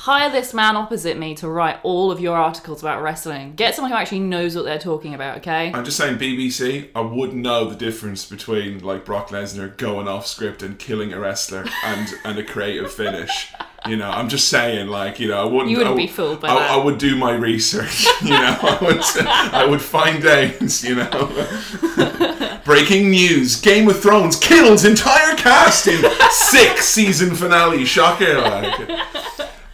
hire 0.01 0.31
this 0.31 0.51
man 0.51 0.75
opposite 0.75 1.15
me 1.15 1.35
to 1.35 1.47
write 1.47 1.77
all 1.83 2.11
of 2.11 2.19
your 2.19 2.35
articles 2.35 2.81
about 2.81 3.03
wrestling. 3.03 3.53
Get 3.53 3.75
someone 3.75 3.91
who 3.91 3.97
actually 3.97 4.21
knows 4.21 4.55
what 4.55 4.65
they're 4.65 4.79
talking 4.79 5.13
about, 5.13 5.37
okay? 5.37 5.71
I'm 5.71 5.85
just 5.85 5.95
saying, 5.95 6.17
BBC, 6.17 6.89
I 6.95 7.01
wouldn't 7.01 7.37
know 7.37 7.69
the 7.69 7.75
difference 7.75 8.25
between 8.25 8.79
like 8.83 9.05
Brock 9.05 9.27
Lesnar 9.29 9.77
going 9.77 10.07
off 10.07 10.25
script 10.25 10.63
and 10.63 10.79
killing 10.79 11.13
a 11.13 11.19
wrestler 11.19 11.65
and 11.85 12.09
and 12.23 12.39
a 12.39 12.43
creative 12.43 12.91
finish. 12.91 13.49
You 13.87 13.95
know, 13.95 14.09
I'm 14.09 14.27
just 14.29 14.47
saying, 14.49 14.87
like, 14.87 15.19
you 15.19 15.27
know, 15.27 15.39
I 15.39 15.45
wouldn't. 15.45 15.69
You 15.69 15.77
wouldn't 15.77 15.93
I 15.93 15.97
be 15.97 16.03
would- 16.05 16.11
fooled 16.15 16.41
by 16.41 16.49
I, 16.49 16.55
that. 16.55 16.71
I 16.71 16.77
would 16.83 16.97
do 16.97 17.15
my 17.15 17.35
research. 17.35 18.05
You 18.21 18.29
know, 18.29 18.57
I 18.61 18.77
would. 18.81 19.01
I 19.27 19.65
would 19.65 19.81
find 19.81 20.23
out. 20.25 20.83
You 20.83 20.95
know, 20.95 22.59
breaking 22.65 23.09
news: 23.11 23.59
Game 23.59 23.87
of 23.87 23.99
Thrones 23.99 24.35
kills 24.37 24.83
entire 24.85 25.35
cast 25.35 25.87
in 25.87 26.03
six 26.29 26.89
season 26.89 27.35
finale. 27.35 27.85
Shocker! 27.85 28.39
Like. 28.41 28.89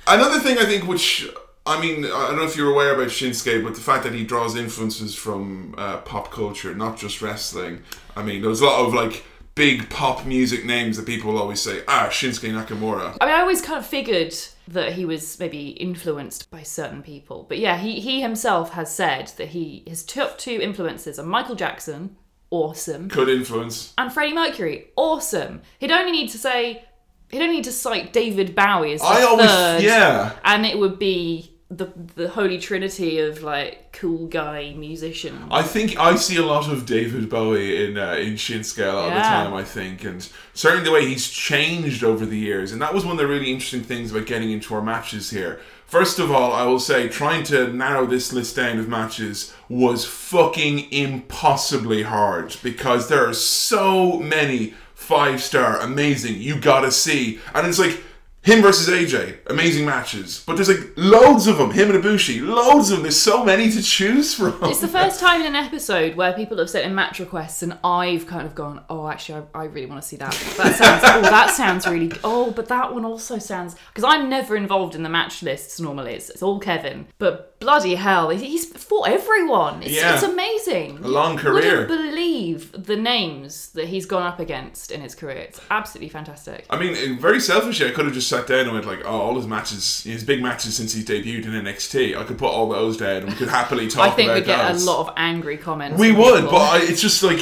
Another 0.07 0.39
thing 0.39 0.57
I 0.57 0.65
think, 0.65 0.87
which 0.87 1.29
I 1.65 1.81
mean, 1.81 2.05
I 2.05 2.27
don't 2.27 2.37
know 2.37 2.43
if 2.45 2.55
you're 2.55 2.71
aware 2.71 2.93
about 2.93 3.07
Shinsuke, 3.07 3.63
but 3.63 3.75
the 3.75 3.81
fact 3.81 4.03
that 4.05 4.13
he 4.13 4.23
draws 4.23 4.55
influences 4.55 5.13
from 5.15 5.75
uh, 5.77 5.97
pop 5.97 6.31
culture, 6.31 6.73
not 6.73 6.97
just 6.97 7.21
wrestling. 7.21 7.81
I 8.15 8.23
mean, 8.23 8.41
there's 8.41 8.61
a 8.61 8.65
lot 8.65 8.85
of 8.87 8.93
like 8.93 9.25
big 9.53 9.89
pop 9.89 10.25
music 10.25 10.63
names 10.65 10.95
that 10.97 11.05
people 11.05 11.33
will 11.33 11.39
always 11.41 11.59
say, 11.59 11.81
ah, 11.87 12.07
Shinsuke 12.09 12.51
Nakamura. 12.53 13.17
I 13.19 13.25
mean, 13.25 13.35
I 13.35 13.41
always 13.41 13.61
kind 13.61 13.79
of 13.79 13.85
figured 13.85 14.33
that 14.69 14.93
he 14.93 15.03
was 15.03 15.37
maybe 15.39 15.69
influenced 15.71 16.49
by 16.49 16.63
certain 16.63 17.01
people. 17.03 17.45
But 17.49 17.57
yeah, 17.57 17.77
he, 17.77 17.99
he 17.99 18.21
himself 18.21 18.71
has 18.73 18.93
said 18.93 19.33
that 19.37 19.49
he 19.49 19.83
his 19.85 20.03
top 20.03 20.37
two 20.37 20.59
influences 20.61 21.19
are 21.19 21.25
Michael 21.25 21.55
Jackson, 21.55 22.15
awesome, 22.49 23.09
Could 23.09 23.27
influence. 23.29 23.93
and 23.97 24.13
Freddie 24.13 24.33
Mercury, 24.33 24.87
awesome. 24.95 25.61
He'd 25.79 25.91
only 25.91 26.11
need 26.13 26.29
to 26.29 26.37
say, 26.37 26.85
he'd 27.29 27.41
only 27.41 27.57
need 27.57 27.63
to 27.65 27.71
cite 27.71 28.13
David 28.13 28.55
Bowie 28.55 28.93
as 28.93 29.01
the 29.01 29.07
I 29.07 29.21
always, 29.23 29.47
third, 29.47 29.83
yeah. 29.83 30.33
and 30.43 30.65
it 30.65 30.77
would 30.77 30.99
be 30.99 31.51
the 31.69 31.91
the 32.15 32.29
holy 32.29 32.59
trinity 32.59 33.19
of 33.19 33.43
like 33.43 33.91
cool 33.91 34.27
guy 34.27 34.73
musician. 34.77 35.47
I 35.51 35.63
think 35.63 35.97
I 35.97 36.15
see 36.15 36.37
a 36.37 36.45
lot 36.45 36.71
of 36.71 36.85
David 36.85 37.29
Bowie 37.29 37.85
in 37.85 37.97
uh, 37.97 38.13
in 38.13 38.33
Shinsuke 38.33 38.89
a 38.89 38.93
lot 38.93 39.07
of 39.09 39.13
the 39.15 39.19
time. 39.19 39.53
I 39.53 39.63
think, 39.63 40.03
and 40.03 40.27
certainly 40.53 40.85
the 40.85 40.91
way 40.91 41.05
he's 41.05 41.29
changed 41.29 42.03
over 42.03 42.25
the 42.25 42.37
years, 42.37 42.71
and 42.71 42.81
that 42.81 42.93
was 42.93 43.03
one 43.03 43.13
of 43.13 43.17
the 43.17 43.27
really 43.27 43.51
interesting 43.51 43.83
things 43.83 44.11
about 44.11 44.27
getting 44.27 44.51
into 44.51 44.73
our 44.75 44.81
matches 44.81 45.29
here. 45.29 45.59
First 45.87 46.19
of 46.19 46.31
all, 46.31 46.51
I 46.51 46.65
will 46.65 46.81
say 46.81 47.07
trying 47.07 47.43
to 47.45 47.71
narrow 47.71 48.05
this 48.05 48.33
list 48.33 48.57
down 48.57 48.77
of 48.77 48.89
matches 48.89 49.53
was 49.69 50.03
fucking 50.03 50.91
impossibly 50.91 52.03
hard 52.03 52.57
because 52.61 53.07
there 53.07 53.25
are 53.25 53.33
so 53.33 54.17
many 54.19 54.73
five 55.07 55.41
star 55.41 55.79
amazing 55.79 56.35
you 56.41 56.59
gotta 56.59 56.91
see, 56.91 57.39
and 57.55 57.65
it's 57.67 57.79
like. 57.79 58.03
Him 58.47 58.61
versus 58.61 58.87
AJ, 58.87 59.39
amazing 59.47 59.85
matches. 59.85 60.41
But 60.47 60.55
there's 60.55 60.69
like 60.69 60.93
loads 60.95 61.47
of 61.47 61.57
them. 61.57 61.71
Him 61.71 61.91
and 61.93 62.01
Ibushi, 62.01 62.41
loads 62.47 62.89
of 62.89 62.97
them. 62.97 63.03
There's 63.03 63.19
so 63.19 63.43
many 63.43 63.69
to 63.71 63.81
choose 63.81 64.33
from. 64.33 64.57
It's 64.63 64.79
the 64.79 64.87
first 64.87 65.19
time 65.19 65.41
in 65.41 65.47
an 65.47 65.55
episode 65.55 66.15
where 66.15 66.31
people 66.31 66.57
have 66.59 66.69
sent 66.69 66.85
in 66.85 66.95
match 66.95 67.19
requests, 67.19 67.61
and 67.61 67.77
I've 67.83 68.25
kind 68.25 68.47
of 68.47 68.55
gone, 68.55 68.83
"Oh, 68.89 69.09
actually, 69.09 69.43
I, 69.53 69.59
I 69.61 69.63
really 69.65 69.87
want 69.87 70.01
to 70.01 70.07
see 70.07 70.15
that. 70.15 70.31
That 70.57 70.75
sounds, 70.75 71.03
oh, 71.05 71.21
that 71.29 71.49
sounds 71.51 71.85
really. 71.85 72.11
Oh, 72.23 72.51
but 72.51 72.69
that 72.69 72.93
one 72.93 73.03
also 73.03 73.37
sounds 73.37 73.75
because 73.93 74.05
I'm 74.05 74.29
never 74.29 74.55
involved 74.55 74.95
in 74.95 75.03
the 75.03 75.09
match 75.09 75.43
lists 75.43 75.79
normally. 75.81 76.13
It's, 76.13 76.29
it's 76.29 76.41
all 76.41 76.59
Kevin, 76.59 77.07
but 77.17 77.59
bloody 77.59 77.95
hell, 77.95 78.29
he's 78.29 78.65
fought 78.77 79.09
everyone. 79.09 79.81
It's, 79.83 79.91
Yeah. 79.91 80.13
it's 80.13 80.23
amazing. 80.23 80.99
A 81.03 81.07
long 81.07 81.33
You 81.33 81.39
career. 81.39 81.79
Wouldn't 81.81 81.87
believe 81.89 82.71
the 82.85 82.95
names 82.95 83.69
that 83.71 83.87
he's 83.87 84.05
gone 84.05 84.21
up 84.23 84.39
against 84.39 84.91
in 84.91 85.01
his 85.01 85.15
career. 85.15 85.37
It's 85.37 85.59
absolutely 85.71 86.09
fantastic. 86.09 86.65
I 86.69 86.77
mean, 86.79 87.19
very 87.19 87.39
selfishly, 87.39 87.87
I 87.87 87.91
could 87.91 88.05
have 88.05 88.13
just 88.13 88.27
sat 88.37 88.47
down 88.47 88.61
and 88.61 88.73
went 88.73 88.85
like, 88.85 89.01
"Oh, 89.05 89.19
all 89.21 89.35
his 89.35 89.47
matches, 89.47 90.03
his 90.03 90.23
big 90.23 90.41
matches 90.41 90.75
since 90.75 90.93
he's 90.93 91.05
debuted 91.05 91.45
in 91.45 91.51
NXT. 91.51 92.17
I 92.17 92.23
could 92.23 92.37
put 92.37 92.49
all 92.49 92.69
those 92.69 92.97
down, 92.97 93.17
and 93.17 93.29
we 93.29 93.33
could 93.33 93.49
happily 93.49 93.87
talk 93.89 94.11
I 94.11 94.15
think 94.15 94.33
we 94.33 94.41
get 94.41 94.71
those." 94.71 94.83
a 94.83 94.91
lot 94.91 95.07
of 95.07 95.13
angry 95.17 95.57
comments. 95.57 95.99
We 95.99 96.11
would, 96.11 96.43
people. 96.43 96.51
but 96.51 96.61
I, 96.61 96.79
it's 96.83 97.01
just 97.01 97.23
like 97.23 97.39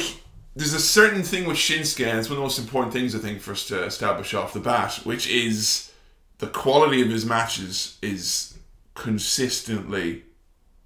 there's 0.54 0.74
a 0.74 0.80
certain 0.80 1.22
thing 1.22 1.46
with 1.46 1.56
Shinsuke, 1.56 2.06
and 2.06 2.18
it's 2.18 2.28
one 2.28 2.36
of 2.36 2.40
the 2.40 2.44
most 2.44 2.58
important 2.58 2.92
things 2.92 3.14
I 3.14 3.18
think 3.18 3.40
for 3.40 3.52
us 3.52 3.66
to 3.68 3.84
establish 3.84 4.34
off 4.34 4.52
the 4.52 4.60
bat, 4.60 5.00
which 5.04 5.28
is 5.28 5.92
the 6.38 6.46
quality 6.46 7.02
of 7.02 7.08
his 7.08 7.24
matches 7.24 7.98
is 8.02 8.56
consistently 8.94 10.24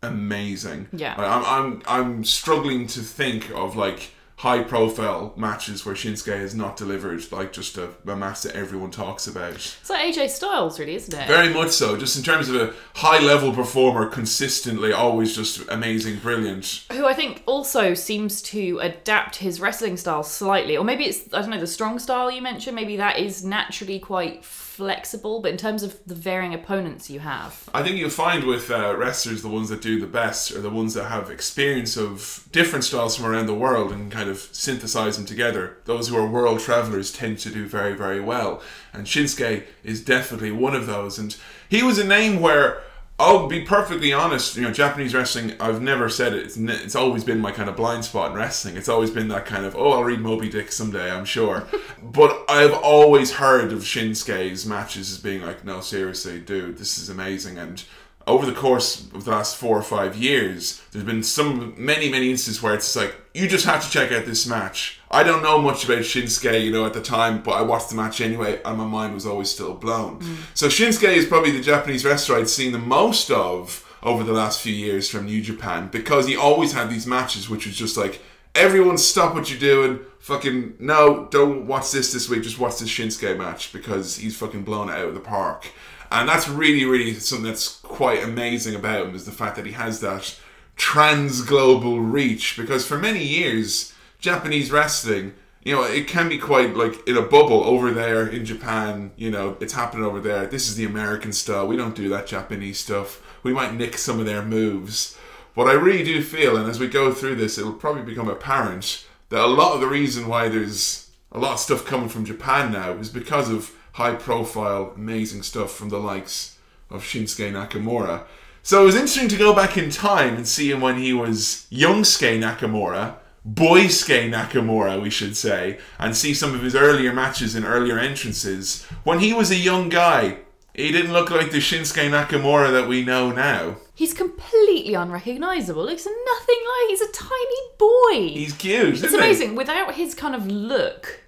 amazing. 0.02 0.88
Yeah. 0.92 1.14
I- 1.16 1.24
I'm 1.24 1.44
I'm 1.44 1.82
I'm 1.86 2.24
struggling 2.24 2.86
to 2.88 3.00
think 3.00 3.50
of 3.50 3.76
like 3.76 4.10
high 4.40 4.62
profile 4.62 5.34
matches 5.36 5.84
where 5.84 5.94
Shinsuke 5.94 6.34
has 6.34 6.54
not 6.54 6.74
delivered 6.74 7.30
like 7.30 7.52
just 7.52 7.76
a, 7.76 7.90
a 8.06 8.16
match 8.16 8.40
that 8.40 8.56
everyone 8.56 8.90
talks 8.90 9.26
about. 9.26 9.52
it's 9.52 9.90
like 9.90 10.14
AJ 10.14 10.30
Styles, 10.30 10.80
really, 10.80 10.94
isn't 10.94 11.12
it? 11.12 11.28
Very 11.28 11.52
much 11.52 11.72
so. 11.72 11.94
Just 11.94 12.16
in 12.16 12.22
terms 12.22 12.48
of 12.48 12.54
a 12.54 12.72
high 12.94 13.20
level 13.20 13.52
performer, 13.52 14.06
consistently, 14.06 14.94
always 14.94 15.36
just 15.36 15.68
amazing, 15.68 16.20
brilliant. 16.20 16.86
who 16.90 17.04
I 17.06 17.12
think 17.12 17.42
also 17.44 17.92
seems 17.92 18.40
to 18.42 18.78
adapt 18.78 19.36
his 19.36 19.60
wrestling 19.60 19.98
style 19.98 20.22
slightly, 20.22 20.74
or 20.74 20.84
maybe 20.84 21.04
it's 21.04 21.32
I 21.34 21.42
don't 21.42 21.50
know 21.50 21.60
the 21.60 21.66
strong 21.66 21.98
style 21.98 22.30
you 22.30 22.40
mentioned. 22.40 22.74
Maybe 22.74 22.96
that 22.96 23.18
is 23.18 23.44
naturally 23.44 23.98
quite 23.98 24.42
flexible, 24.80 25.42
but 25.42 25.50
in 25.50 25.58
terms 25.58 25.82
of 25.82 25.90
the 26.06 26.14
varying 26.14 26.54
opponents 26.54 27.10
you 27.10 27.20
have, 27.20 27.68
I 27.74 27.82
think 27.82 27.96
you'll 27.98 28.18
find 28.26 28.44
with 28.44 28.70
uh, 28.70 28.96
wrestlers, 28.96 29.42
the 29.42 29.54
ones 29.58 29.68
that 29.68 29.82
do 29.82 30.00
the 30.00 30.12
best 30.22 30.52
are 30.52 30.62
the 30.62 30.76
ones 30.80 30.94
that 30.94 31.08
have 31.16 31.30
experience 31.30 31.98
of 31.98 32.48
different 32.50 32.84
styles 32.84 33.14
from 33.14 33.26
around 33.26 33.46
the 33.46 33.60
world 33.66 33.92
and 33.92 34.10
kind 34.10 34.30
of 34.30 34.38
synthesize 34.52 35.18
them 35.18 35.26
together. 35.26 35.64
Those 35.84 36.08
who 36.08 36.16
are 36.16 36.26
world 36.26 36.60
travelers 36.60 37.12
tend 37.12 37.38
to 37.40 37.50
do 37.50 37.66
very, 37.66 37.94
very 37.94 38.22
well. 38.32 38.62
And 38.94 39.06
Shinsuke 39.06 39.64
is 39.84 40.02
definitely 40.02 40.52
one 40.66 40.74
of 40.74 40.86
those. 40.86 41.18
And 41.18 41.36
he 41.68 41.82
was 41.82 41.98
a 41.98 42.06
name 42.06 42.40
where. 42.40 42.82
I'll 43.20 43.46
be 43.46 43.60
perfectly 43.60 44.14
honest. 44.14 44.56
You 44.56 44.62
know, 44.62 44.72
Japanese 44.72 45.14
wrestling. 45.14 45.52
I've 45.60 45.82
never 45.82 46.08
said 46.08 46.32
it. 46.32 46.46
It's, 46.46 46.56
it's 46.56 46.96
always 46.96 47.22
been 47.22 47.38
my 47.38 47.52
kind 47.52 47.68
of 47.68 47.76
blind 47.76 48.06
spot 48.06 48.30
in 48.30 48.36
wrestling. 48.38 48.78
It's 48.78 48.88
always 48.88 49.10
been 49.10 49.28
that 49.28 49.44
kind 49.44 49.66
of 49.66 49.76
oh, 49.76 49.92
I'll 49.92 50.04
read 50.04 50.20
Moby 50.20 50.48
Dick 50.48 50.72
someday. 50.72 51.10
I'm 51.10 51.26
sure. 51.26 51.68
but 52.02 52.44
I've 52.48 52.72
always 52.72 53.32
heard 53.32 53.72
of 53.72 53.80
Shinsuke's 53.80 54.64
matches 54.64 55.12
as 55.12 55.18
being 55.18 55.42
like, 55.42 55.66
no, 55.66 55.80
seriously, 55.80 56.40
dude, 56.40 56.78
this 56.78 56.96
is 56.96 57.10
amazing. 57.10 57.58
And 57.58 57.84
over 58.26 58.46
the 58.46 58.52
course 58.52 59.06
of 59.12 59.24
the 59.24 59.30
last 59.30 59.56
four 59.56 59.76
or 59.76 59.82
five 59.82 60.16
years, 60.16 60.82
there's 60.92 61.04
been 61.04 61.22
some 61.22 61.74
many, 61.76 62.10
many 62.10 62.30
instances 62.30 62.62
where 62.62 62.74
it's 62.74 62.94
like 62.94 63.14
you 63.34 63.48
just 63.48 63.64
have 63.64 63.84
to 63.84 63.90
check 63.90 64.12
out 64.12 64.26
this 64.26 64.46
match. 64.46 65.00
I 65.10 65.22
don't 65.22 65.42
know 65.42 65.60
much 65.60 65.84
about 65.84 65.98
Shinsuke, 65.98 66.64
you 66.64 66.70
know, 66.70 66.86
at 66.86 66.92
the 66.92 67.02
time, 67.02 67.42
but 67.42 67.52
I 67.52 67.62
watched 67.62 67.90
the 67.90 67.96
match 67.96 68.20
anyway, 68.20 68.60
and 68.64 68.78
my 68.78 68.86
mind 68.86 69.14
was 69.14 69.26
always 69.26 69.50
still 69.50 69.74
blown. 69.74 70.20
Mm. 70.20 70.36
So 70.54 70.68
Shinsuke 70.68 71.08
is 71.08 71.26
probably 71.26 71.50
the 71.50 71.62
Japanese 71.62 72.04
wrestler 72.04 72.36
I'd 72.36 72.48
seen 72.48 72.72
the 72.72 72.78
most 72.78 73.30
of 73.30 73.86
over 74.02 74.22
the 74.22 74.32
last 74.32 74.60
few 74.60 74.74
years 74.74 75.10
from 75.10 75.26
New 75.26 75.42
Japan 75.42 75.88
because 75.88 76.26
he 76.26 76.36
always 76.36 76.72
had 76.72 76.90
these 76.90 77.06
matches, 77.06 77.48
which 77.48 77.66
was 77.66 77.76
just 77.76 77.96
like 77.96 78.22
everyone 78.54 78.98
stop 78.98 79.34
what 79.34 79.50
you're 79.50 79.58
doing. 79.58 80.00
Fucking 80.20 80.74
no, 80.78 81.26
don't 81.30 81.66
watch 81.66 81.90
this 81.92 82.12
this 82.12 82.28
week. 82.28 82.42
Just 82.42 82.58
watch 82.58 82.78
this 82.78 82.88
Shinsuke 82.88 83.36
match 83.38 83.72
because 83.72 84.16
he's 84.16 84.36
fucking 84.36 84.62
blown 84.62 84.88
it 84.88 84.92
out 84.92 85.08
of 85.08 85.14
the 85.14 85.20
park. 85.20 85.72
And 86.10 86.28
that's 86.28 86.48
really, 86.48 86.84
really 86.84 87.14
something 87.14 87.46
that's 87.46 87.76
quite 87.80 88.22
amazing 88.22 88.74
about 88.74 89.06
him 89.06 89.14
is 89.14 89.26
the 89.26 89.32
fact 89.32 89.56
that 89.56 89.66
he 89.66 89.72
has 89.72 90.00
that 90.00 90.38
trans 90.76 91.42
global 91.42 92.00
reach. 92.00 92.56
Because 92.56 92.86
for 92.86 92.98
many 92.98 93.24
years, 93.24 93.92
Japanese 94.18 94.72
wrestling, 94.72 95.34
you 95.62 95.74
know, 95.74 95.82
it 95.82 96.08
can 96.08 96.28
be 96.28 96.38
quite 96.38 96.74
like 96.74 97.06
in 97.06 97.16
a 97.16 97.22
bubble 97.22 97.62
over 97.64 97.92
there 97.92 98.26
in 98.26 98.44
Japan. 98.44 99.12
You 99.16 99.30
know, 99.30 99.56
it's 99.60 99.74
happening 99.74 100.04
over 100.04 100.20
there. 100.20 100.46
This 100.46 100.68
is 100.68 100.76
the 100.76 100.86
American 100.86 101.32
style. 101.32 101.66
We 101.66 101.76
don't 101.76 101.94
do 101.94 102.08
that 102.08 102.26
Japanese 102.26 102.80
stuff. 102.80 103.22
We 103.42 103.52
might 103.52 103.74
nick 103.74 103.96
some 103.96 104.18
of 104.18 104.26
their 104.26 104.42
moves. 104.42 105.16
But 105.54 105.66
I 105.66 105.72
really 105.72 106.04
do 106.04 106.22
feel, 106.22 106.56
and 106.56 106.70
as 106.70 106.78
we 106.78 106.86
go 106.86 107.12
through 107.12 107.34
this, 107.34 107.58
it'll 107.58 107.72
probably 107.72 108.02
become 108.02 108.28
apparent 108.28 109.06
that 109.28 109.44
a 109.44 109.46
lot 109.46 109.74
of 109.74 109.80
the 109.80 109.86
reason 109.88 110.28
why 110.28 110.48
there's 110.48 111.10
a 111.32 111.38
lot 111.38 111.54
of 111.54 111.58
stuff 111.58 111.84
coming 111.84 112.08
from 112.08 112.24
Japan 112.24 112.72
now 112.72 112.92
is 112.92 113.08
because 113.08 113.50
of 113.50 113.72
high 113.92 114.14
profile, 114.14 114.92
amazing 114.96 115.42
stuff 115.42 115.72
from 115.72 115.88
the 115.88 115.98
likes 115.98 116.58
of 116.90 117.02
Shinsuke 117.02 117.52
Nakamura. 117.52 118.24
So 118.62 118.82
it 118.82 118.86
was 118.86 118.94
interesting 118.94 119.28
to 119.28 119.36
go 119.36 119.54
back 119.54 119.76
in 119.76 119.90
time 119.90 120.36
and 120.36 120.46
see 120.46 120.70
him 120.70 120.80
when 120.80 120.98
he 120.98 121.12
was 121.12 121.66
Youngsuke 121.70 122.38
Nakamura, 122.38 123.16
Boysuke 123.48 124.30
Nakamura, 124.30 125.00
we 125.00 125.08
should 125.08 125.36
say, 125.36 125.78
and 125.98 126.14
see 126.14 126.34
some 126.34 126.54
of 126.54 126.62
his 126.62 126.74
earlier 126.74 127.12
matches 127.12 127.54
and 127.54 127.64
earlier 127.64 127.98
entrances. 127.98 128.84
When 129.02 129.20
he 129.20 129.32
was 129.32 129.50
a 129.50 129.56
young 129.56 129.88
guy, 129.88 130.38
he 130.74 130.92
didn't 130.92 131.12
look 131.12 131.30
like 131.30 131.50
the 131.50 131.58
Shinsuke 131.58 132.10
Nakamura 132.10 132.70
that 132.72 132.88
we 132.88 133.04
know 133.04 133.32
now. 133.32 133.76
He's 133.94 134.14
completely 134.14 134.94
unrecognizable. 134.94 135.84
Looks 135.84 136.06
nothing 136.06 136.16
like 136.56 136.88
he's 136.88 137.00
a 137.00 137.12
tiny 137.12 137.60
boy. 137.78 138.34
He's 138.34 138.52
cute. 138.52 139.02
it's 139.02 139.14
amazing. 139.14 139.54
Without 139.54 139.94
his 139.94 140.14
kind 140.14 140.34
of 140.34 140.46
look, 140.46 141.22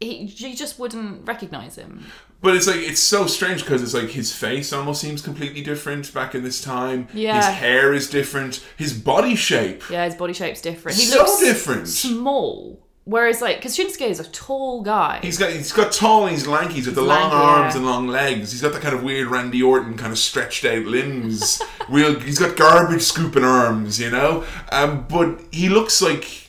he, 0.00 0.24
you 0.24 0.54
just 0.56 0.78
wouldn't 0.78 1.26
recognize 1.26 1.76
him. 1.76 2.04
But 2.42 2.54
it's 2.54 2.66
like 2.66 2.76
it's 2.76 3.00
so 3.00 3.26
strange 3.26 3.62
because 3.62 3.82
it's 3.82 3.94
like 3.94 4.10
his 4.10 4.34
face 4.34 4.72
almost 4.72 5.00
seems 5.00 5.22
completely 5.22 5.62
different 5.62 6.12
back 6.12 6.34
in 6.34 6.44
this 6.44 6.60
time. 6.60 7.08
Yeah. 7.14 7.36
His 7.36 7.46
hair 7.60 7.92
is 7.94 8.10
different. 8.10 8.64
His 8.76 8.92
body 8.92 9.34
shape. 9.34 9.88
Yeah, 9.90 10.04
his 10.04 10.14
body 10.14 10.34
shape's 10.34 10.60
different. 10.60 10.98
He 10.98 11.04
So 11.04 11.18
looks 11.18 11.40
different. 11.40 11.88
small. 11.88 12.82
Whereas, 13.04 13.40
like, 13.40 13.58
because 13.58 13.76
Shinsuke 13.78 14.08
is 14.08 14.18
a 14.18 14.28
tall 14.30 14.82
guy. 14.82 15.20
He's 15.22 15.38
got 15.38 15.50
he's 15.52 15.72
got 15.72 15.92
tall 15.92 16.24
and 16.24 16.32
he's 16.32 16.46
lanky. 16.48 16.74
He's 16.74 16.86
got 16.86 16.96
the 16.96 17.02
long 17.02 17.30
lanky, 17.30 17.36
arms 17.36 17.74
yeah. 17.74 17.78
and 17.78 17.86
long 17.86 18.08
legs. 18.08 18.50
He's 18.50 18.60
got 18.60 18.72
that 18.72 18.82
kind 18.82 18.96
of 18.96 19.04
weird 19.04 19.28
Randy 19.28 19.62
Orton 19.62 19.96
kind 19.96 20.10
of 20.12 20.18
stretched 20.18 20.64
out 20.64 20.84
limbs. 20.86 21.62
Real, 21.88 22.18
he's 22.18 22.40
got 22.40 22.56
garbage 22.56 23.02
scooping 23.02 23.44
arms, 23.44 24.00
you 24.00 24.10
know. 24.10 24.44
Um, 24.72 25.06
but 25.08 25.40
he 25.52 25.68
looks 25.68 26.02
like 26.02 26.45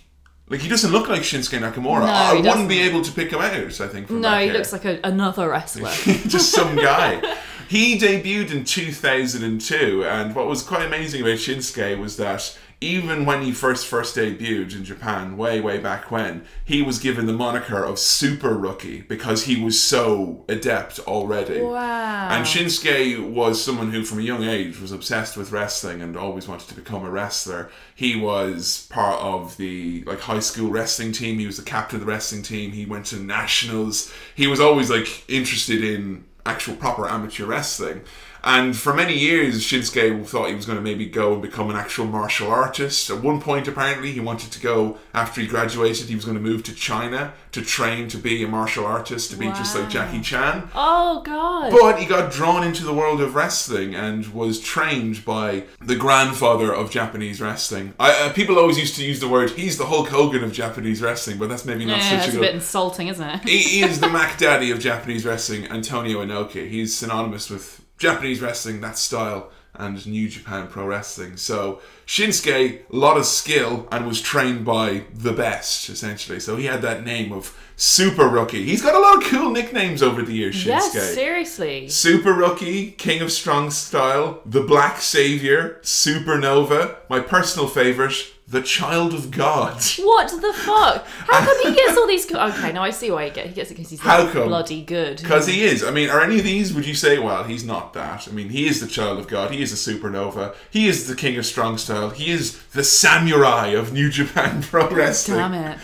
like 0.50 0.62
he 0.62 0.70
doesn't 0.70 0.92
look 0.92 1.10
like 1.10 1.22
Shinsuke 1.22 1.60
Nakamura. 1.60 2.02
No, 2.02 2.08
I 2.08 2.34
wouldn't 2.34 2.70
be 2.70 2.78
doesn't. 2.80 2.94
able 2.94 3.02
to 3.04 3.12
pick 3.12 3.32
him 3.32 3.40
out. 3.40 3.82
I 3.82 3.88
think. 3.88 4.08
From 4.08 4.22
no, 4.22 4.38
he 4.38 4.46
here. 4.46 4.54
looks 4.54 4.72
like 4.72 4.86
a, 4.86 5.00
another 5.04 5.50
wrestler. 5.50 5.92
just 6.28 6.52
some 6.52 6.76
guy. 6.90 7.38
He 7.68 7.98
debuted 8.00 8.52
in 8.54 8.64
2002, 8.64 10.06
and 10.06 10.34
what 10.34 10.48
was 10.48 10.64
quite 10.64 10.86
amazing 10.86 11.22
about 11.22 11.34
Shinsuke 11.38 12.00
was 12.00 12.16
that 12.16 12.58
even 12.80 13.26
when 13.26 13.42
he 13.42 13.52
first 13.52 13.88
first 13.88 14.16
debuted 14.16 14.76
in 14.76 14.84
Japan, 14.84 15.36
way 15.36 15.60
way 15.60 15.80
back 15.80 16.12
when, 16.12 16.46
he 16.64 16.84
was 16.84 17.00
given 17.00 17.26
the 17.26 17.34
moniker 17.34 17.84
of 17.84 17.98
Super 17.98 18.56
Rookie 18.56 19.02
because 19.02 19.46
he 19.46 19.62
was 19.62 19.82
so 19.82 20.46
adept 20.48 21.00
already. 21.00 21.62
wow. 21.62 22.30
And 22.30 22.46
Shinsuke 22.46 23.32
was 23.32 23.64
someone 23.64 23.92
who, 23.92 24.04
from 24.04 24.20
a 24.20 24.22
young 24.22 24.44
age, 24.44 24.80
was 24.80 24.92
obsessed 24.92 25.36
with 25.36 25.52
wrestling 25.52 26.02
and 26.04 26.16
always 26.16 26.48
wanted 26.48 26.68
to 26.68 26.76
become 26.76 27.04
a 27.04 27.10
wrestler. 27.10 27.72
He 27.96 28.16
was 28.16 28.86
part 28.92 29.20
of 29.22 29.58
the 29.58 30.04
like 30.06 30.20
high 30.20 30.40
school 30.40 30.70
wrestling 30.70 31.14
team. 31.14 31.40
He 31.40 31.48
was 31.48 31.58
the 31.58 31.64
captain 31.64 32.00
of 32.00 32.06
the 32.06 32.12
wrestling 32.12 32.44
team. 32.44 32.72
He 32.72 32.86
went 32.86 33.08
to 33.08 33.18
nationals. 33.18 34.14
He 34.36 34.46
was 34.46 34.60
always 34.60 34.92
like 34.92 35.24
interested 35.28 35.84
in 35.84 36.26
actual 36.46 36.76
proper 36.76 37.08
amateur 37.10 37.46
wrestling. 37.46 38.02
And 38.48 38.78
for 38.78 38.94
many 38.94 39.14
years, 39.14 39.62
Shinsuke 39.62 40.26
thought 40.26 40.48
he 40.48 40.56
was 40.56 40.66
going 40.66 40.78
to 40.78 40.82
maybe 40.82 41.06
go 41.06 41.34
and 41.34 41.42
become 41.42 41.70
an 41.70 41.76
actual 41.76 42.06
martial 42.06 42.50
artist. 42.50 43.10
At 43.10 43.22
one 43.22 43.42
point, 43.42 43.68
apparently, 43.68 44.14
he 44.14 44.22
wanted 44.22 44.54
to 44.54 44.62
go 44.62 45.00
after 45.14 45.42
he 45.42 45.48
graduated. 45.48 46.08
He 46.08 46.16
was 46.16 46.24
going 46.24 46.38
to 46.38 46.42
move 46.44 46.64
to 46.64 46.74
China 46.74 47.34
to 47.52 47.62
train 47.62 48.08
to 48.08 48.18
be 48.18 48.42
a 48.46 48.48
martial 48.48 48.86
artist, 48.86 49.32
to 49.32 49.36
be 49.36 49.48
just 49.48 49.76
like 49.76 49.90
Jackie 49.90 50.22
Chan. 50.22 50.70
oh, 50.74 51.22
God. 51.26 51.72
But 51.72 52.00
he 52.00 52.06
got 52.06 52.32
drawn 52.32 52.64
into 52.64 52.86
the 52.86 52.94
world 52.94 53.20
of 53.20 53.36
wrestling 53.36 53.94
and 53.94 54.26
was 54.28 54.62
trained 54.62 55.26
by 55.26 55.66
the 55.82 55.98
grandfather 55.98 56.74
of 56.74 56.90
Japanese 56.90 57.42
wrestling. 57.42 57.96
I, 58.00 58.28
uh, 58.28 58.34
people 58.34 58.58
always 58.58 58.80
used 58.80 58.96
to 58.96 59.04
use 59.04 59.20
the 59.20 59.28
word 59.28 59.50
"he's 59.52 59.78
the 59.78 59.88
Hulk 59.88 60.08
Hogan 60.08 60.46
of 60.46 60.54
Japanese 60.54 61.02
wrestling," 61.02 61.38
but 61.38 61.50
that's 61.50 61.66
maybe 61.66 61.84
not 61.84 61.98
yeah, 61.98 62.04
such 62.04 62.12
that's 62.12 62.28
a 62.28 62.30
a 62.30 62.34
good. 62.34 62.42
bit 62.42 62.56
insulting, 62.56 63.08
isn't 63.10 63.28
it? 63.28 63.44
he 63.44 63.82
is 63.82 64.00
the 64.00 64.08
Mac 64.08 64.38
Daddy 64.40 64.72
of 64.72 64.80
Japanese 64.80 65.26
wrestling, 65.26 65.66
Antonio 65.68 66.24
Inoki. 66.24 66.70
He's 66.70 66.96
synonymous 66.96 67.50
with 67.50 67.82
Japanese 67.98 68.42
wrestling, 68.42 68.82
that 68.82 68.98
style, 68.98 69.52
and 69.74 70.06
New 70.08 70.28
Japan 70.28 70.68
Pro 70.68 70.86
Wrestling. 70.86 71.38
So 71.38 71.82
Shinsuke, 72.06 72.82
a 72.92 72.96
lot 72.96 73.18
of 73.18 73.26
skill, 73.26 73.88
and 73.92 74.08
was 74.08 74.22
trained 74.22 74.66
by 74.66 75.04
the 75.14 75.34
best, 75.34 75.90
essentially. 75.90 76.40
So 76.40 76.56
he 76.56 76.66
had 76.66 76.82
that 76.82 77.06
name 77.06 77.32
of 77.32 77.56
Super 77.76 78.28
Rookie. 78.28 78.66
He's 78.66 78.82
got 78.82 78.96
a 78.96 79.00
lot 79.00 79.18
of 79.24 79.30
cool 79.30 79.52
nicknames 79.52 80.02
over 80.02 80.24
the 80.24 80.34
years, 80.34 80.56
Shinsuke. 80.56 80.66
yes, 80.96 81.14
seriously. 81.14 81.88
Super 81.90 82.34
Rookie, 82.34 82.92
King 82.92 83.22
of 83.22 83.32
Strong 83.32 83.72
Style, 83.72 84.42
The 84.46 84.62
Black 84.62 85.00
Savior, 85.00 85.80
Supernova, 85.84 86.98
my 87.10 87.20
personal 87.20 87.68
favourite, 87.68 88.34
The 88.50 88.62
Child 88.62 89.14
of 89.14 89.30
God. 89.30 89.82
What 90.00 90.30
the 90.30 90.54
fuck? 90.54 91.06
How 91.06 91.46
come 91.46 91.58
he 91.64 91.76
gets 91.76 91.98
all 91.98 92.08
these? 92.08 92.26
Co- 92.26 92.40
okay, 92.48 92.72
now 92.72 92.82
I 92.82 92.92
see 92.92 93.12
why 93.12 93.26
he 93.26 93.32
gets. 93.32 93.50
He 93.50 93.54
gets 93.56 93.72
it 93.72 93.74
because 93.76 93.90
he's 93.90 94.00
How 94.00 94.26
come? 94.32 94.48
bloody 94.48 94.84
good. 94.84 95.18
Because 95.22 95.48
he 95.48 95.64
is. 95.64 95.84
I 95.84 95.92
mean, 95.92 96.10
are 96.10 96.22
any 96.22 96.38
of 96.38 96.46
these, 96.46 96.74
would 96.74 96.86
you 96.88 96.94
say, 96.96 97.20
well, 97.20 97.44
he's 97.44 97.66
not 97.66 97.94
that? 97.94 98.28
I 98.28 98.32
mean, 98.32 98.50
he 98.50 98.66
is 98.68 98.80
the 98.80 98.88
Child 98.88 99.20
of 99.20 99.28
God, 99.28 99.52
he 99.52 99.62
is 99.62 99.74
a 99.74 99.76
Supernova, 99.94 100.56
he 100.70 100.88
is 100.88 101.08
the 101.08 101.16
King 101.16 101.38
of 101.38 101.46
Strong 101.46 101.78
Style, 101.80 102.10
he 102.12 102.32
is 102.32 102.58
the 102.68 102.84
Samurai 102.86 103.68
of 103.68 103.92
New 103.92 104.10
Japan 104.10 104.62
Pro 104.70 104.90
Wrestling. 104.90 105.38
Damn 105.40 105.54
it! 105.54 105.78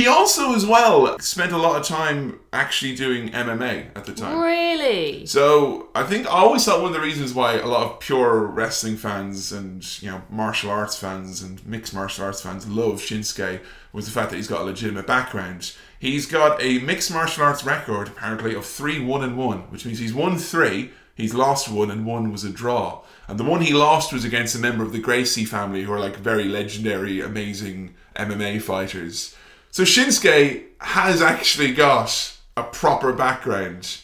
He 0.00 0.06
also, 0.06 0.54
as 0.54 0.64
well, 0.64 1.18
spent 1.18 1.52
a 1.52 1.58
lot 1.58 1.78
of 1.78 1.86
time 1.86 2.40
actually 2.54 2.96
doing 2.96 3.28
MMA 3.32 3.94
at 3.94 4.06
the 4.06 4.14
time. 4.14 4.40
Really? 4.40 5.26
So 5.26 5.90
I 5.94 6.04
think 6.04 6.26
I 6.26 6.38
always 6.38 6.64
thought 6.64 6.80
one 6.80 6.94
of 6.94 6.94
the 6.94 7.02
reasons 7.02 7.34
why 7.34 7.58
a 7.58 7.66
lot 7.66 7.82
of 7.82 8.00
pure 8.00 8.46
wrestling 8.46 8.96
fans 8.96 9.52
and 9.52 9.84
you 10.02 10.10
know 10.10 10.22
martial 10.30 10.70
arts 10.70 10.96
fans 10.96 11.42
and 11.42 11.62
mixed 11.66 11.92
martial 11.92 12.24
arts 12.24 12.40
fans 12.40 12.66
love 12.66 13.02
Shinsuke 13.02 13.60
was 13.92 14.06
the 14.06 14.10
fact 14.10 14.30
that 14.30 14.36
he's 14.36 14.48
got 14.48 14.62
a 14.62 14.64
legitimate 14.64 15.06
background. 15.06 15.74
He's 15.98 16.24
got 16.24 16.62
a 16.62 16.78
mixed 16.78 17.12
martial 17.12 17.44
arts 17.44 17.62
record 17.62 18.08
apparently 18.08 18.54
of 18.54 18.64
three 18.64 19.04
one 19.04 19.22
and 19.22 19.36
one, 19.36 19.70
which 19.70 19.84
means 19.84 19.98
he's 19.98 20.14
won 20.14 20.38
three, 20.38 20.92
he's 21.14 21.34
lost 21.34 21.70
one, 21.70 21.90
and 21.90 22.06
one 22.06 22.32
was 22.32 22.42
a 22.42 22.48
draw. 22.48 23.02
And 23.28 23.38
the 23.38 23.44
one 23.44 23.60
he 23.60 23.74
lost 23.74 24.14
was 24.14 24.24
against 24.24 24.54
a 24.54 24.60
member 24.60 24.82
of 24.82 24.92
the 24.92 24.98
Gracie 24.98 25.44
family, 25.44 25.82
who 25.82 25.92
are 25.92 26.00
like 26.00 26.16
very 26.16 26.44
legendary, 26.44 27.20
amazing 27.20 27.96
MMA 28.16 28.62
fighters. 28.62 29.36
So 29.70 29.84
Shinsuke 29.84 30.64
has 30.80 31.22
actually 31.22 31.72
got 31.72 32.36
a 32.56 32.62
proper 32.64 33.12
background 33.12 33.98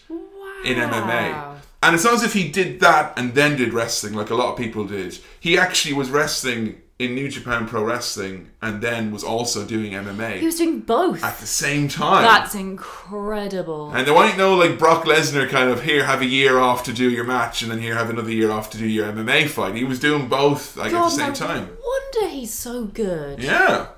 in 0.64 0.76
MMA. 0.76 1.60
And 1.82 1.94
it's 1.94 2.04
not 2.04 2.14
as 2.14 2.22
if 2.22 2.32
he 2.32 2.48
did 2.48 2.80
that 2.80 3.18
and 3.18 3.34
then 3.34 3.56
did 3.56 3.72
wrestling 3.72 4.14
like 4.14 4.30
a 4.30 4.34
lot 4.34 4.52
of 4.52 4.58
people 4.58 4.84
did. 4.84 5.18
He 5.38 5.58
actually 5.58 5.94
was 5.94 6.10
wrestling 6.10 6.80
in 6.98 7.14
New 7.14 7.28
Japan 7.28 7.66
Pro 7.68 7.84
Wrestling 7.84 8.48
and 8.62 8.80
then 8.80 9.10
was 9.12 9.22
also 9.22 9.66
doing 9.66 9.92
MMA 9.92 10.38
He 10.38 10.46
was 10.46 10.56
doing 10.56 10.80
both. 10.80 11.22
at 11.22 11.36
the 11.38 11.46
same 11.46 11.88
time. 11.88 12.22
That's 12.22 12.54
incredible. 12.54 13.90
and 13.92 14.06
there 14.06 14.14
ain't 14.24 14.38
no 14.38 14.54
like 14.54 14.78
Brock 14.78 15.04
Lesnar 15.04 15.48
kind 15.48 15.70
of 15.70 15.82
here 15.82 16.04
have 16.04 16.22
a 16.22 16.26
year 16.26 16.58
off 16.58 16.84
to 16.84 16.92
do 16.92 17.10
your 17.10 17.24
match 17.24 17.62
and 17.62 17.70
then 17.70 17.80
here 17.80 17.94
have 17.94 18.10
another 18.10 18.30
year 18.32 18.50
off 18.50 18.70
to 18.70 18.78
do 18.78 18.86
your 18.88 19.12
MMA 19.12 19.48
fight. 19.48 19.74
He 19.74 19.84
was 19.84 20.00
doing 20.00 20.28
both 20.28 20.76
like 20.76 20.86
at 20.86 20.92
the 20.92 20.98
God, 20.98 21.08
same 21.10 21.28
no 21.28 21.34
time. 21.34 21.68
wonder 21.84 22.28
he's 22.34 22.52
so 22.54 22.84
good. 22.86 23.42
Yeah. 23.42 23.88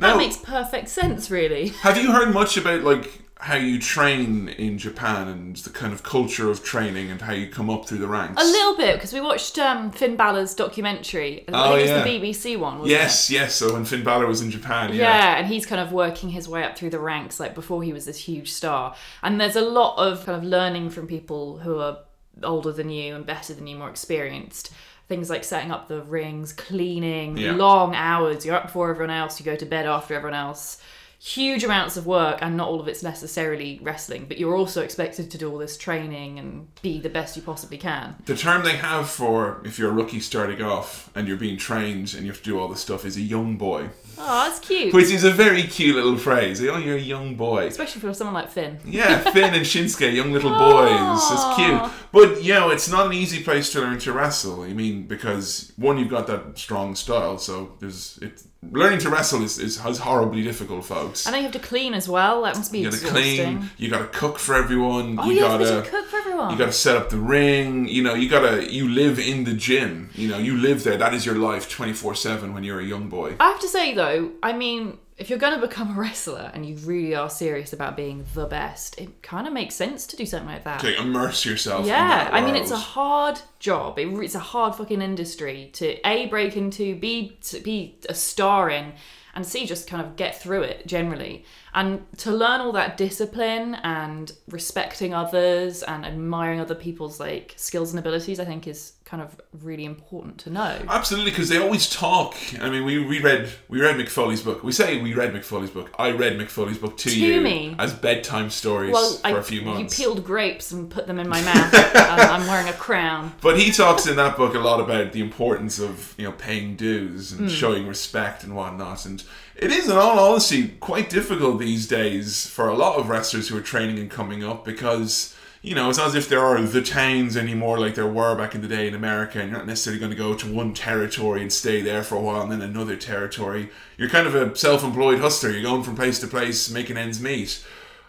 That 0.00 0.16
makes 0.16 0.36
perfect 0.36 0.88
sense, 0.88 1.30
really. 1.30 1.68
have 1.82 1.96
you 1.96 2.12
heard 2.12 2.32
much 2.32 2.56
about 2.56 2.82
like 2.82 3.08
how 3.40 3.54
you 3.54 3.78
train 3.78 4.48
in 4.48 4.78
Japan 4.78 5.28
and 5.28 5.54
the 5.56 5.70
kind 5.70 5.92
of 5.92 6.02
culture 6.02 6.50
of 6.50 6.64
training 6.64 7.10
and 7.10 7.20
how 7.22 7.32
you 7.32 7.46
come 7.46 7.70
up 7.70 7.86
through 7.86 7.98
the 7.98 8.08
ranks? 8.08 8.40
A 8.42 8.44
little 8.44 8.76
bit 8.76 8.94
because 8.96 9.12
we 9.12 9.20
watched 9.20 9.58
um, 9.58 9.92
Finn 9.92 10.16
Balor's 10.16 10.54
documentary. 10.54 11.44
I 11.48 11.52
Oh, 11.52 11.76
think 11.76 11.86
yeah. 11.88 11.94
it 11.94 12.04
was 12.04 12.04
the 12.04 12.20
BBC 12.54 12.58
one. 12.58 12.78
Wasn't 12.80 12.90
Yes, 12.90 13.30
yes. 13.30 13.54
So 13.54 13.72
when 13.74 13.84
Finn 13.84 14.02
Balor 14.02 14.26
was 14.26 14.40
in 14.42 14.50
Japan, 14.50 14.90
yeah. 14.90 14.96
Yeah, 15.02 15.36
and 15.38 15.46
he's 15.46 15.66
kind 15.66 15.80
of 15.80 15.92
working 15.92 16.30
his 16.30 16.48
way 16.48 16.64
up 16.64 16.76
through 16.76 16.90
the 16.90 16.98
ranks, 16.98 17.38
like 17.38 17.54
before 17.54 17.82
he 17.82 17.92
was 17.92 18.06
this 18.06 18.18
huge 18.18 18.50
star. 18.52 18.94
And 19.22 19.40
there's 19.40 19.56
a 19.56 19.60
lot 19.62 19.96
of 19.98 20.26
kind 20.26 20.36
of 20.36 20.44
learning 20.44 20.90
from 20.90 21.06
people 21.06 21.58
who 21.58 21.78
are 21.78 21.98
older 22.42 22.72
than 22.72 22.90
you 22.90 23.14
and 23.14 23.24
better 23.24 23.54
than 23.54 23.66
you, 23.66 23.76
more 23.76 23.90
experienced. 23.90 24.72
Things 25.08 25.30
like 25.30 25.42
setting 25.44 25.70
up 25.70 25.88
the 25.88 26.02
rings, 26.02 26.52
cleaning, 26.52 27.36
Yeah. 27.38 27.52
long 27.52 27.94
hours. 27.94 28.44
You're 28.44 28.56
up 28.56 28.64
before 28.64 28.90
everyone 28.90 29.10
else. 29.14 29.40
You 29.40 29.46
go 29.46 29.56
to 29.56 29.64
bed 29.64 29.86
after 29.86 30.14
everyone 30.14 30.38
else. 30.38 30.82
Huge 31.20 31.64
amounts 31.64 31.96
of 31.96 32.06
work, 32.06 32.38
and 32.42 32.56
not 32.56 32.68
all 32.68 32.80
of 32.80 32.86
it's 32.86 33.02
necessarily 33.02 33.80
wrestling. 33.82 34.26
But 34.28 34.38
you're 34.38 34.54
also 34.54 34.82
expected 34.82 35.32
to 35.32 35.38
do 35.38 35.50
all 35.50 35.58
this 35.58 35.76
training 35.76 36.38
and 36.38 36.68
be 36.80 37.00
the 37.00 37.08
best 37.08 37.36
you 37.36 37.42
possibly 37.42 37.76
can. 37.76 38.14
The 38.26 38.36
term 38.36 38.62
they 38.62 38.76
have 38.76 39.10
for 39.10 39.60
if 39.64 39.80
you're 39.80 39.90
a 39.90 39.92
rookie 39.92 40.20
starting 40.20 40.62
off 40.62 41.10
and 41.16 41.26
you're 41.26 41.36
being 41.36 41.56
trained 41.56 42.14
and 42.14 42.24
you 42.24 42.30
have 42.30 42.38
to 42.38 42.44
do 42.44 42.58
all 42.60 42.68
this 42.68 42.80
stuff 42.80 43.04
is 43.04 43.16
a 43.16 43.20
young 43.20 43.56
boy, 43.56 43.88
Oh, 44.16 44.44
that's 44.48 44.60
cute. 44.60 44.94
which 44.94 45.10
is 45.10 45.24
a 45.24 45.30
very 45.32 45.64
cute 45.64 45.96
little 45.96 46.16
phrase. 46.16 46.62
Oh, 46.62 46.76
you're 46.78 46.96
a 46.96 47.00
young 47.00 47.34
boy. 47.34 47.66
Especially 47.66 48.00
for 48.00 48.14
someone 48.14 48.34
like 48.34 48.50
Finn. 48.50 48.78
Yeah, 48.84 49.18
Finn 49.18 49.54
and 49.54 49.66
Shinsuke, 49.66 50.14
young 50.14 50.32
little 50.32 50.50
boys. 50.56 51.20
It's 51.32 51.56
cute. 51.56 52.07
But, 52.12 52.42
you 52.42 52.54
know, 52.54 52.70
it's 52.70 52.88
not 52.88 53.06
an 53.06 53.12
easy 53.12 53.42
place 53.42 53.70
to 53.72 53.80
learn 53.80 53.98
to 54.00 54.12
wrestle. 54.12 54.62
I 54.62 54.72
mean, 54.72 55.02
because, 55.06 55.72
one, 55.76 55.98
you've 55.98 56.08
got 56.10 56.26
that 56.26 56.58
strong 56.58 56.94
style, 56.94 57.38
so 57.38 57.72
there's. 57.80 58.18
It, 58.22 58.42
learning 58.72 58.98
to 58.98 59.08
wrestle 59.08 59.42
is, 59.44 59.58
is, 59.58 59.84
is 59.84 59.98
horribly 59.98 60.42
difficult, 60.42 60.84
folks. 60.84 61.26
And 61.26 61.36
I 61.36 61.38
you 61.38 61.44
have 61.44 61.52
to 61.52 61.58
clean 61.60 61.94
as 61.94 62.08
well. 62.08 62.42
That 62.42 62.56
must 62.56 62.72
be 62.72 62.78
You 62.80 62.84
gotta 62.86 62.96
exhausting. 62.96 63.58
clean, 63.58 63.70
you 63.76 63.88
gotta 63.88 64.06
cook 64.06 64.38
for 64.38 64.54
everyone, 64.56 65.16
Oh 65.18 65.26
you 65.30 65.34
yeah, 65.36 65.42
gotta. 65.42 65.64
you 65.76 65.82
cook 65.82 66.06
for 66.06 66.16
everyone. 66.16 66.50
You 66.52 66.58
got 66.58 66.66
to 66.66 66.72
set 66.72 66.96
up 66.96 67.08
the 67.10 67.18
ring. 67.18 67.86
You 67.88 68.02
know, 68.02 68.14
you 68.14 68.28
gotta. 68.28 68.72
You 68.72 68.88
live 68.88 69.18
in 69.20 69.44
the 69.44 69.52
gym. 69.54 70.10
You 70.14 70.28
know, 70.28 70.38
you 70.38 70.56
live 70.56 70.82
there. 70.82 70.96
That 70.96 71.14
is 71.14 71.24
your 71.24 71.36
life, 71.36 71.68
twenty 71.70 71.92
four 71.92 72.14
seven. 72.16 72.52
When 72.52 72.64
you're 72.64 72.80
a 72.80 72.84
young 72.84 73.08
boy. 73.08 73.36
I 73.38 73.48
have 73.50 73.60
to 73.60 73.68
say 73.68 73.94
though, 73.94 74.32
I 74.42 74.52
mean, 74.52 74.98
if 75.18 75.28
you're 75.28 75.38
going 75.38 75.54
to 75.54 75.60
become 75.60 75.96
a 75.96 76.00
wrestler 76.00 76.50
and 76.54 76.64
you 76.64 76.76
really 76.76 77.14
are 77.14 77.28
serious 77.28 77.72
about 77.72 77.96
being 77.96 78.24
the 78.34 78.46
best, 78.46 78.98
it 79.00 79.20
kind 79.20 79.48
of 79.48 79.52
makes 79.52 79.74
sense 79.74 80.06
to 80.06 80.16
do 80.16 80.24
something 80.24 80.48
like 80.48 80.64
that. 80.64 80.80
To 80.80 80.96
immerse 81.00 81.44
yourself. 81.44 81.80
in 81.80 81.88
Yeah, 81.88 82.30
I 82.32 82.40
mean 82.40 82.54
it's 82.54 82.70
a 82.70 82.76
hard 82.76 83.40
job. 83.58 83.98
It, 83.98 84.06
it's 84.06 84.36
a 84.36 84.40
hard 84.40 84.76
fucking 84.76 85.02
industry 85.02 85.70
to 85.74 85.96
a 86.08 86.26
break 86.26 86.56
into, 86.56 86.94
b 86.94 87.36
to 87.42 87.60
be 87.60 87.98
a 88.08 88.14
star 88.14 88.70
in, 88.70 88.92
and 89.34 89.44
c 89.44 89.66
just 89.66 89.88
kind 89.88 90.04
of 90.04 90.14
get 90.14 90.40
through 90.40 90.62
it 90.62 90.86
generally. 90.86 91.44
And 91.74 92.06
to 92.18 92.30
learn 92.30 92.60
all 92.60 92.72
that 92.72 92.96
discipline 92.96 93.74
and 93.82 94.32
respecting 94.48 95.14
others 95.14 95.82
and 95.82 96.06
admiring 96.06 96.60
other 96.60 96.74
people's 96.74 97.18
like 97.18 97.54
skills 97.56 97.90
and 97.90 97.98
abilities, 97.98 98.38
I 98.38 98.44
think 98.44 98.68
is 98.68 98.92
kind 99.08 99.22
of 99.22 99.40
really 99.62 99.86
important 99.86 100.36
to 100.36 100.50
know. 100.50 100.82
Absolutely, 100.86 101.30
because 101.30 101.48
they 101.48 101.56
always 101.56 101.88
talk. 101.88 102.34
I 102.60 102.68
mean, 102.68 102.84
we, 102.84 103.02
we 103.02 103.22
read 103.22 103.48
we 103.68 103.80
read 103.80 103.96
Mick 103.96 104.10
Foley's 104.10 104.42
book. 104.42 104.62
We 104.62 104.72
say 104.72 105.00
we 105.00 105.14
read 105.14 105.32
Mick 105.32 105.44
Foley's 105.44 105.70
book. 105.70 105.90
I 105.98 106.10
read 106.10 106.38
Mick 106.38 106.48
Foley's 106.48 106.76
book 106.76 106.98
to, 106.98 107.08
To 107.10 107.18
you 107.18 107.40
me. 107.40 107.74
as 107.78 107.94
bedtime 107.94 108.50
stories 108.50 108.92
Well, 108.92 109.14
for 109.14 109.26
I, 109.26 109.30
a 109.30 109.42
few 109.42 109.62
months. 109.62 109.98
you 109.98 110.04
peeled 110.04 110.24
grapes 110.24 110.72
and 110.72 110.90
put 110.90 111.06
them 111.06 111.18
in 111.18 111.26
my 111.26 111.40
mouth. 111.54 111.74
and 111.74 112.20
I'm 112.20 112.46
wearing 112.46 112.68
a 112.68 112.74
crown. 112.74 113.32
But 113.40 113.58
he 113.58 113.72
talks 113.72 114.06
in 114.06 114.16
that 114.16 114.36
book 114.36 114.54
a 114.54 114.58
lot 114.58 114.78
about 114.78 115.12
the 115.12 115.22
importance 115.22 115.78
of 115.78 116.14
you 116.18 116.24
know 116.24 116.32
paying 116.32 116.76
dues 116.76 117.32
and 117.32 117.42
hmm. 117.42 117.48
showing 117.48 117.86
respect 117.86 118.44
and 118.44 118.54
whatnot. 118.54 119.06
And 119.06 119.24
it 119.56 119.72
is, 119.72 119.88
in 119.88 119.96
all 119.96 120.18
honesty, 120.18 120.68
quite 120.80 121.08
difficult 121.08 121.58
these 121.58 121.88
days 121.88 122.46
for 122.46 122.68
a 122.68 122.74
lot 122.74 122.96
of 122.96 123.08
wrestlers 123.08 123.48
who 123.48 123.56
are 123.56 123.62
training 123.62 123.98
and 123.98 124.10
coming 124.10 124.44
up 124.44 124.66
because 124.66 125.34
you 125.62 125.74
know 125.74 125.88
it's 125.88 125.98
not 125.98 126.08
as 126.08 126.14
if 126.14 126.28
there 126.28 126.44
are 126.44 126.60
the 126.60 126.82
towns 126.82 127.36
anymore 127.36 127.78
like 127.78 127.94
there 127.94 128.06
were 128.06 128.34
back 128.36 128.54
in 128.54 128.60
the 128.60 128.68
day 128.68 128.86
in 128.86 128.94
America. 128.94 129.40
And 129.40 129.50
you're 129.50 129.58
not 129.58 129.66
necessarily 129.66 129.98
going 129.98 130.12
to 130.12 130.16
go 130.16 130.34
to 130.34 130.52
one 130.52 130.74
territory 130.74 131.42
and 131.42 131.52
stay 131.52 131.80
there 131.80 132.02
for 132.02 132.16
a 132.16 132.20
while 132.20 132.42
and 132.42 132.52
then 132.52 132.62
another 132.62 132.96
territory. 132.96 133.70
You're 133.96 134.08
kind 134.08 134.26
of 134.26 134.34
a 134.34 134.54
self-employed 134.56 135.20
hustler. 135.20 135.50
You're 135.50 135.62
going 135.62 135.82
from 135.82 135.96
place 135.96 136.18
to 136.20 136.26
place 136.26 136.70
making 136.70 136.96
ends 136.96 137.20
meet. 137.20 137.64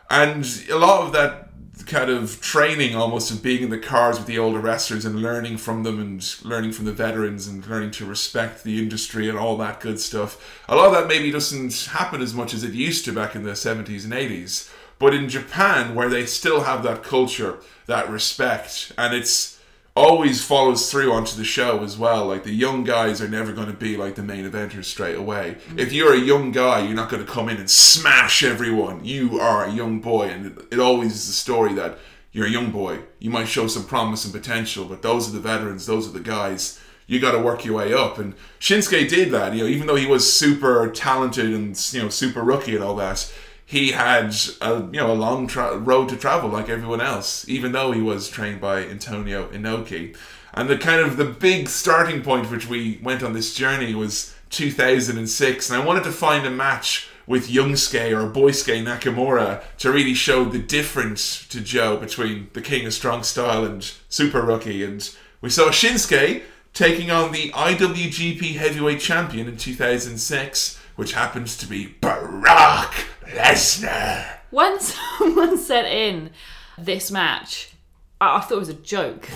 And 0.09 0.45
a 0.69 0.77
lot 0.77 1.05
of 1.05 1.13
that 1.13 1.49
kind 1.85 2.09
of 2.09 2.41
training 2.41 2.95
almost 2.95 3.31
of 3.31 3.41
being 3.41 3.63
in 3.63 3.69
the 3.69 3.79
cars 3.79 4.17
with 4.17 4.27
the 4.27 4.37
older 4.37 4.59
wrestlers 4.59 5.05
and 5.05 5.21
learning 5.21 5.57
from 5.57 5.83
them 5.83 5.99
and 5.99 6.43
learning 6.43 6.71
from 6.71 6.85
the 6.85 6.91
veterans 6.91 7.47
and 7.47 7.65
learning 7.67 7.91
to 7.91 8.05
respect 8.05 8.63
the 8.63 8.79
industry 8.79 9.29
and 9.29 9.37
all 9.37 9.57
that 9.57 9.79
good 9.79 9.99
stuff. 9.99 10.61
A 10.67 10.75
lot 10.75 10.87
of 10.87 10.93
that 10.93 11.07
maybe 11.07 11.31
doesn't 11.31 11.85
happen 11.91 12.21
as 12.21 12.33
much 12.33 12.53
as 12.53 12.63
it 12.63 12.73
used 12.73 13.05
to 13.05 13.13
back 13.13 13.35
in 13.35 13.43
the 13.43 13.51
70s 13.51 14.03
and 14.03 14.13
80s. 14.13 14.69
But 14.99 15.13
in 15.13 15.29
Japan, 15.29 15.95
where 15.95 16.09
they 16.09 16.25
still 16.25 16.61
have 16.63 16.83
that 16.83 17.03
culture, 17.03 17.59
that 17.87 18.09
respect, 18.09 18.91
and 18.97 19.15
it's 19.15 19.59
always 19.95 20.43
follows 20.43 20.91
through 20.91 21.11
onto 21.11 21.35
the 21.35 21.43
show 21.43 21.83
as 21.83 21.97
well. 21.97 22.25
Like 22.25 22.43
the 22.43 22.53
young 22.53 22.83
guys 22.83 23.21
are 23.21 23.27
never 23.27 23.51
going 23.51 23.67
to 23.67 23.73
be 23.73 23.97
like 23.97 24.15
the 24.15 24.23
main 24.23 24.49
eventers 24.49 24.85
straight 24.85 25.17
away. 25.17 25.57
Mm-hmm. 25.59 25.79
If 25.79 25.93
you're 25.93 26.13
a 26.13 26.19
young 26.19 26.51
guy, 26.51 26.81
you're 26.81 26.95
not 26.95 27.09
going 27.09 27.25
to 27.25 27.31
come 27.31 27.49
in 27.49 27.57
and 27.57 27.69
smash 27.69 28.43
everyone. 28.43 29.03
You 29.03 29.39
are 29.39 29.65
a 29.65 29.71
young 29.71 29.99
boy, 29.99 30.27
and 30.27 30.45
it, 30.45 30.65
it 30.71 30.79
always 30.79 31.13
is 31.15 31.27
the 31.27 31.33
story 31.33 31.73
that 31.73 31.97
you're 32.31 32.47
a 32.47 32.51
young 32.51 32.71
boy. 32.71 32.99
You 33.19 33.29
might 33.29 33.47
show 33.47 33.67
some 33.67 33.85
promise 33.85 34.23
and 34.25 34.33
potential, 34.33 34.85
but 34.85 35.01
those 35.01 35.27
are 35.29 35.33
the 35.33 35.39
veterans. 35.39 35.85
Those 35.85 36.07
are 36.07 36.13
the 36.13 36.19
guys. 36.19 36.79
You 37.07 37.19
got 37.19 37.31
to 37.31 37.39
work 37.39 37.65
your 37.65 37.77
way 37.77 37.93
up, 37.93 38.19
and 38.19 38.35
Shinsuke 38.59 39.09
did 39.09 39.31
that. 39.31 39.53
You 39.53 39.63
know, 39.63 39.69
even 39.69 39.87
though 39.87 39.95
he 39.95 40.05
was 40.05 40.31
super 40.31 40.89
talented 40.91 41.53
and 41.53 41.93
you 41.93 42.03
know 42.03 42.09
super 42.09 42.43
rookie 42.43 42.75
and 42.75 42.83
all 42.83 42.95
that 42.97 43.33
he 43.69 43.91
had 43.91 44.35
a 44.61 44.79
you 44.91 44.99
know 44.99 45.11
a 45.11 45.13
long 45.13 45.45
tra- 45.45 45.77
road 45.77 46.09
to 46.09 46.17
travel 46.17 46.49
like 46.49 46.69
everyone 46.69 47.01
else, 47.01 47.47
even 47.47 47.71
though 47.71 47.91
he 47.91 48.01
was 48.01 48.27
trained 48.27 48.59
by 48.59 48.83
Antonio 48.83 49.47
Inoki. 49.49 50.17
And 50.55 50.67
the 50.67 50.75
kind 50.75 51.01
of 51.01 51.17
the 51.17 51.25
big 51.25 51.69
starting 51.69 52.23
point 52.23 52.49
which 52.49 52.67
we 52.67 52.99
went 53.03 53.21
on 53.21 53.33
this 53.33 53.53
journey 53.53 53.93
was 53.93 54.33
2006, 54.49 55.69
and 55.69 55.79
I 55.79 55.85
wanted 55.85 56.03
to 56.05 56.11
find 56.11 56.47
a 56.47 56.49
match 56.49 57.09
with 57.27 57.47
Youngsuke 57.47 58.11
or 58.11 58.27
Boysuke 58.33 58.83
Nakamura 58.83 59.61
to 59.77 59.91
really 59.91 60.15
show 60.15 60.45
the 60.45 60.57
difference 60.57 61.47
to 61.49 61.61
Joe 61.61 61.95
between 61.95 62.49
the 62.53 62.61
King 62.61 62.87
of 62.87 62.93
Strong 62.95 63.21
Style 63.21 63.63
and 63.63 63.83
Super 64.09 64.41
Rookie. 64.41 64.83
And 64.83 65.07
we 65.41 65.51
saw 65.51 65.69
Shinsuke 65.69 66.41
taking 66.73 67.11
on 67.11 67.33
the 67.33 67.51
IWGP 67.51 68.55
Heavyweight 68.55 68.99
Champion 68.99 69.47
in 69.47 69.57
2006, 69.57 70.79
which 70.95 71.13
happens 71.13 71.55
to 71.57 71.67
be 71.67 71.95
Brock 72.01 72.95
Lesnar. 73.33 74.25
When 74.51 74.79
someone 74.79 75.57
sent 75.57 75.87
in 75.87 76.31
this 76.77 77.11
match, 77.11 77.73
I, 78.19 78.37
I 78.37 78.39
thought 78.41 78.55
it 78.55 78.59
was 78.59 78.69
a 78.69 78.73
joke. 78.73 79.27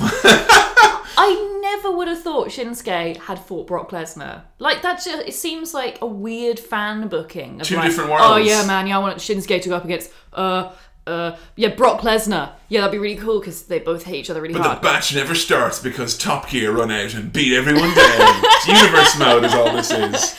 I 1.16 1.60
never 1.62 1.96
would 1.96 2.08
have 2.08 2.22
thought 2.22 2.48
Shinsuke 2.50 3.18
had 3.18 3.38
fought 3.40 3.68
Brock 3.68 3.92
Lesnar. 3.92 4.42
Like 4.58 4.82
that, 4.82 5.04
just, 5.04 5.28
it 5.28 5.34
seems 5.34 5.74
like 5.74 6.00
a 6.02 6.08
weird 6.08 6.60
fan 6.60 7.08
booking. 7.08 7.62
Of 7.62 7.68
Two 7.68 7.76
like, 7.76 7.86
different 7.86 8.10
worlds. 8.10 8.26
Oh 8.26 8.38
yeah, 8.38 8.66
man, 8.66 8.88
yeah, 8.88 8.98
I 8.98 9.00
want 9.00 9.18
Shinsuke 9.20 9.62
to 9.62 9.70
go 9.70 9.76
up 9.76 9.86
against 9.86 10.12
uh 10.34 10.72
uh 11.06 11.36
yeah 11.56 11.76
Brock 11.76 12.02
Lesnar. 12.02 12.54
Yeah, 12.70 12.82
that'd 12.82 12.92
be 12.92 12.98
really 12.98 13.18
cool 13.22 13.40
because 13.40 13.64
they 13.64 13.80
both 13.80 14.04
hate 14.04 14.16
each 14.22 14.30
other 14.30 14.42
really 14.42 14.54
But 14.56 14.64
hard. 14.64 14.78
the 14.80 14.82
batch 14.82 15.14
never 15.14 15.36
starts 15.36 15.80
because 15.80 16.18
Top 16.18 16.50
Gear 16.50 16.72
run 16.72 16.90
out 16.90 17.14
and 17.14 17.32
beat 17.32 17.56
everyone 17.56 17.94
down. 17.94 18.44
universe 18.68 19.20
mode 19.20 19.44
is 19.44 19.54
all 19.54 19.72
this 19.72 19.92
is. 19.92 20.36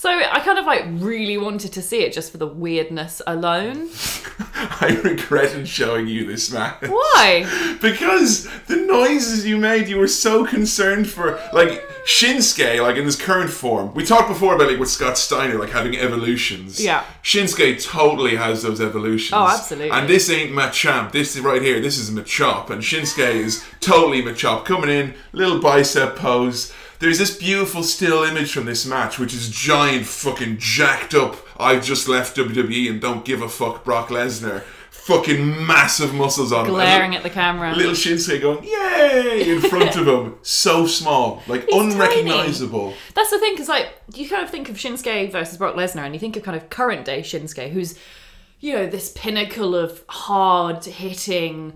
So 0.00 0.08
I 0.08 0.40
kind 0.40 0.58
of 0.58 0.64
like 0.64 0.86
really 0.92 1.36
wanted 1.36 1.74
to 1.74 1.82
see 1.82 1.98
it 1.98 2.14
just 2.14 2.32
for 2.32 2.38
the 2.38 2.46
weirdness 2.46 3.20
alone. 3.26 3.90
I 4.54 4.98
regretted 5.04 5.68
showing 5.68 6.06
you 6.06 6.24
this 6.24 6.50
match. 6.50 6.88
Why? 6.88 7.76
Because 7.82 8.48
the 8.64 8.76
noises 8.76 9.46
you 9.46 9.58
made, 9.58 9.88
you 9.88 9.98
were 9.98 10.08
so 10.08 10.46
concerned 10.46 11.06
for 11.06 11.38
like 11.52 11.86
Shinsuke, 12.06 12.82
like 12.82 12.96
in 12.96 13.04
his 13.04 13.14
current 13.14 13.50
form. 13.50 13.92
We 13.92 14.06
talked 14.06 14.28
before 14.28 14.54
about 14.54 14.70
like 14.70 14.78
with 14.78 14.88
Scott 14.88 15.18
Steiner, 15.18 15.58
like 15.58 15.68
having 15.68 15.94
evolutions. 15.94 16.82
Yeah. 16.82 17.04
Shinsuke 17.22 17.84
totally 17.84 18.36
has 18.36 18.62
those 18.62 18.80
evolutions. 18.80 19.34
Oh, 19.34 19.48
absolutely. 19.48 19.90
And 19.90 20.08
this 20.08 20.30
ain't 20.30 20.52
Machamp. 20.52 21.12
This 21.12 21.36
is 21.36 21.42
right 21.42 21.60
here. 21.60 21.78
This 21.78 21.98
is 21.98 22.10
Machop, 22.10 22.70
and 22.70 22.80
Shinsuke 22.80 23.34
is 23.34 23.62
totally 23.80 24.22
Machop. 24.22 24.64
Coming 24.64 24.88
in, 24.88 25.14
little 25.32 25.60
bicep 25.60 26.16
pose. 26.16 26.72
There's 27.00 27.18
this 27.18 27.34
beautiful 27.34 27.82
still 27.82 28.24
image 28.24 28.52
from 28.52 28.66
this 28.66 28.84
match, 28.84 29.18
which 29.18 29.32
is 29.32 29.48
giant, 29.48 30.04
fucking 30.04 30.58
jacked 30.58 31.14
up. 31.14 31.36
I've 31.58 31.82
just 31.82 32.08
left 32.08 32.36
WWE 32.36 32.90
and 32.90 33.00
don't 33.00 33.24
give 33.24 33.40
a 33.40 33.48
fuck. 33.48 33.84
Brock 33.84 34.08
Lesnar, 34.08 34.64
fucking 34.90 35.66
massive 35.66 36.12
muscles 36.12 36.52
on 36.52 36.66
him. 36.66 36.72
Glaring 36.72 37.16
at 37.16 37.22
the 37.22 37.30
camera. 37.30 37.74
Little 37.74 37.92
Shinsuke 37.92 38.42
going, 38.42 38.64
yay, 38.64 39.50
in 39.50 39.62
front 39.62 39.96
of 39.96 40.06
him. 40.06 40.36
So 40.42 40.86
small, 40.86 41.42
like 41.46 41.66
He's 41.70 41.94
unrecognizable. 41.94 42.92
That's 43.14 43.30
the 43.30 43.38
thing, 43.38 43.54
because 43.54 43.70
like 43.70 43.88
you 44.14 44.28
kind 44.28 44.44
of 44.44 44.50
think 44.50 44.68
of 44.68 44.76
Shinsuke 44.76 45.32
versus 45.32 45.56
Brock 45.56 45.76
Lesnar, 45.76 46.04
and 46.04 46.14
you 46.14 46.20
think 46.20 46.36
of 46.36 46.42
kind 46.42 46.56
of 46.56 46.68
current 46.68 47.06
day 47.06 47.22
Shinsuke, 47.22 47.70
who's 47.70 47.98
you 48.60 48.74
know 48.74 48.86
this 48.86 49.10
pinnacle 49.16 49.74
of 49.74 50.04
hard 50.06 50.84
hitting, 50.84 51.72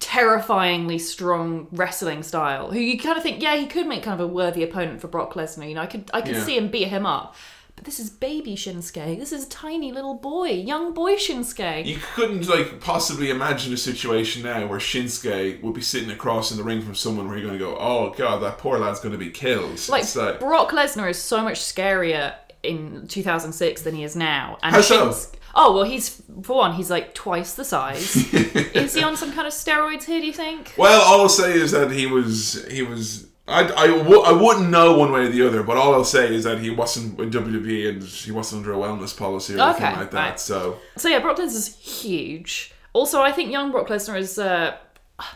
terrifyingly 0.00 0.98
strong 0.98 1.66
wrestling 1.72 2.22
style. 2.22 2.70
Who 2.70 2.78
you 2.78 2.98
kind 2.98 3.16
of 3.16 3.22
think, 3.22 3.42
yeah, 3.42 3.56
he 3.56 3.66
could 3.66 3.86
make 3.86 4.02
kind 4.02 4.20
of 4.20 4.28
a 4.28 4.32
worthy 4.32 4.62
opponent 4.62 5.00
for 5.00 5.08
Brock 5.08 5.34
Lesnar. 5.34 5.68
You 5.68 5.74
know, 5.74 5.82
I 5.82 5.86
could 5.86 6.10
I 6.14 6.20
could 6.20 6.36
Yeah. 6.36 6.44
see 6.44 6.56
him 6.56 6.68
beat 6.68 6.88
him 6.88 7.06
up. 7.06 7.34
But 7.76 7.84
this 7.86 7.98
is 7.98 8.08
baby 8.08 8.54
Shinsuke. 8.54 9.18
This 9.18 9.32
is 9.32 9.48
tiny 9.48 9.90
little 9.90 10.14
boy, 10.14 10.50
young 10.50 10.94
boy 10.94 11.14
Shinsuke. 11.16 11.84
You 11.84 11.98
couldn't 12.14 12.46
like 12.46 12.80
possibly 12.80 13.30
imagine 13.30 13.72
a 13.72 13.76
situation 13.76 14.42
now 14.44 14.66
where 14.68 14.78
Shinsuke 14.78 15.60
would 15.60 15.74
be 15.74 15.80
sitting 15.80 16.10
across 16.12 16.52
in 16.52 16.56
the 16.56 16.62
ring 16.62 16.82
from 16.82 16.94
someone 16.94 17.26
where 17.26 17.36
you're 17.36 17.46
going 17.48 17.58
to 17.58 17.64
go, 17.64 17.76
oh 17.76 18.14
god, 18.16 18.42
that 18.44 18.58
poor 18.58 18.78
lad's 18.78 19.00
going 19.00 19.10
to 19.12 19.18
be 19.18 19.30
killed. 19.30 19.80
like 19.88 20.14
like- 20.14 20.38
Brock 20.38 20.70
Lesnar 20.70 21.10
is 21.10 21.18
so 21.18 21.42
much 21.42 21.58
scarier 21.60 22.34
in 22.62 23.08
2006 23.08 23.82
than 23.82 23.94
he 23.96 24.04
is 24.04 24.14
now. 24.14 24.56
And 24.62 24.74
How 24.74 24.80
so? 24.80 25.12
Oh 25.56 25.74
well, 25.74 25.84
he's 25.84 26.22
for 26.42 26.56
one, 26.56 26.74
he's 26.74 26.90
like 26.90 27.14
twice 27.14 27.54
the 27.54 27.64
size. 27.64 28.16
is 28.34 28.94
he 28.94 29.02
on 29.02 29.16
some 29.16 29.32
kind 29.32 29.46
of 29.46 29.52
steroids 29.52 30.04
here? 30.04 30.20
Do 30.20 30.26
you 30.26 30.32
think? 30.32 30.74
well, 30.76 31.00
all 31.02 31.22
I'll 31.22 31.28
say 31.28 31.52
is 31.54 31.70
that 31.72 31.90
he 31.90 32.06
was 32.06 32.66
he 32.70 32.82
was. 32.82 33.28
I, 33.46 33.60
I, 33.74 33.86
w- 33.88 34.22
I 34.22 34.32
wouldn't 34.32 34.70
know 34.70 34.96
one 34.96 35.12
way 35.12 35.26
or 35.26 35.28
the 35.28 35.46
other, 35.46 35.62
but 35.62 35.76
all 35.76 35.92
I'll 35.92 36.02
say 36.02 36.34
is 36.34 36.44
that 36.44 36.60
he 36.60 36.70
wasn't 36.70 37.20
in 37.20 37.30
WWE 37.30 37.90
and 37.90 38.02
he 38.02 38.32
wasn't 38.32 38.60
under 38.64 38.72
a 38.72 38.76
wellness 38.78 39.14
policy 39.14 39.54
or 39.54 39.60
anything 39.60 39.82
like 39.96 40.10
that. 40.12 40.28
right. 40.30 40.40
So 40.40 40.78
So 40.96 41.10
yeah, 41.10 41.18
Brock 41.18 41.36
Lesnar's 41.36 41.76
huge. 41.76 42.72
Also, 42.94 43.20
I 43.20 43.32
think 43.32 43.52
young 43.52 43.70
Brock 43.70 43.88
Lesnar 43.88 44.18
is 44.18 44.38
uh, 44.38 44.76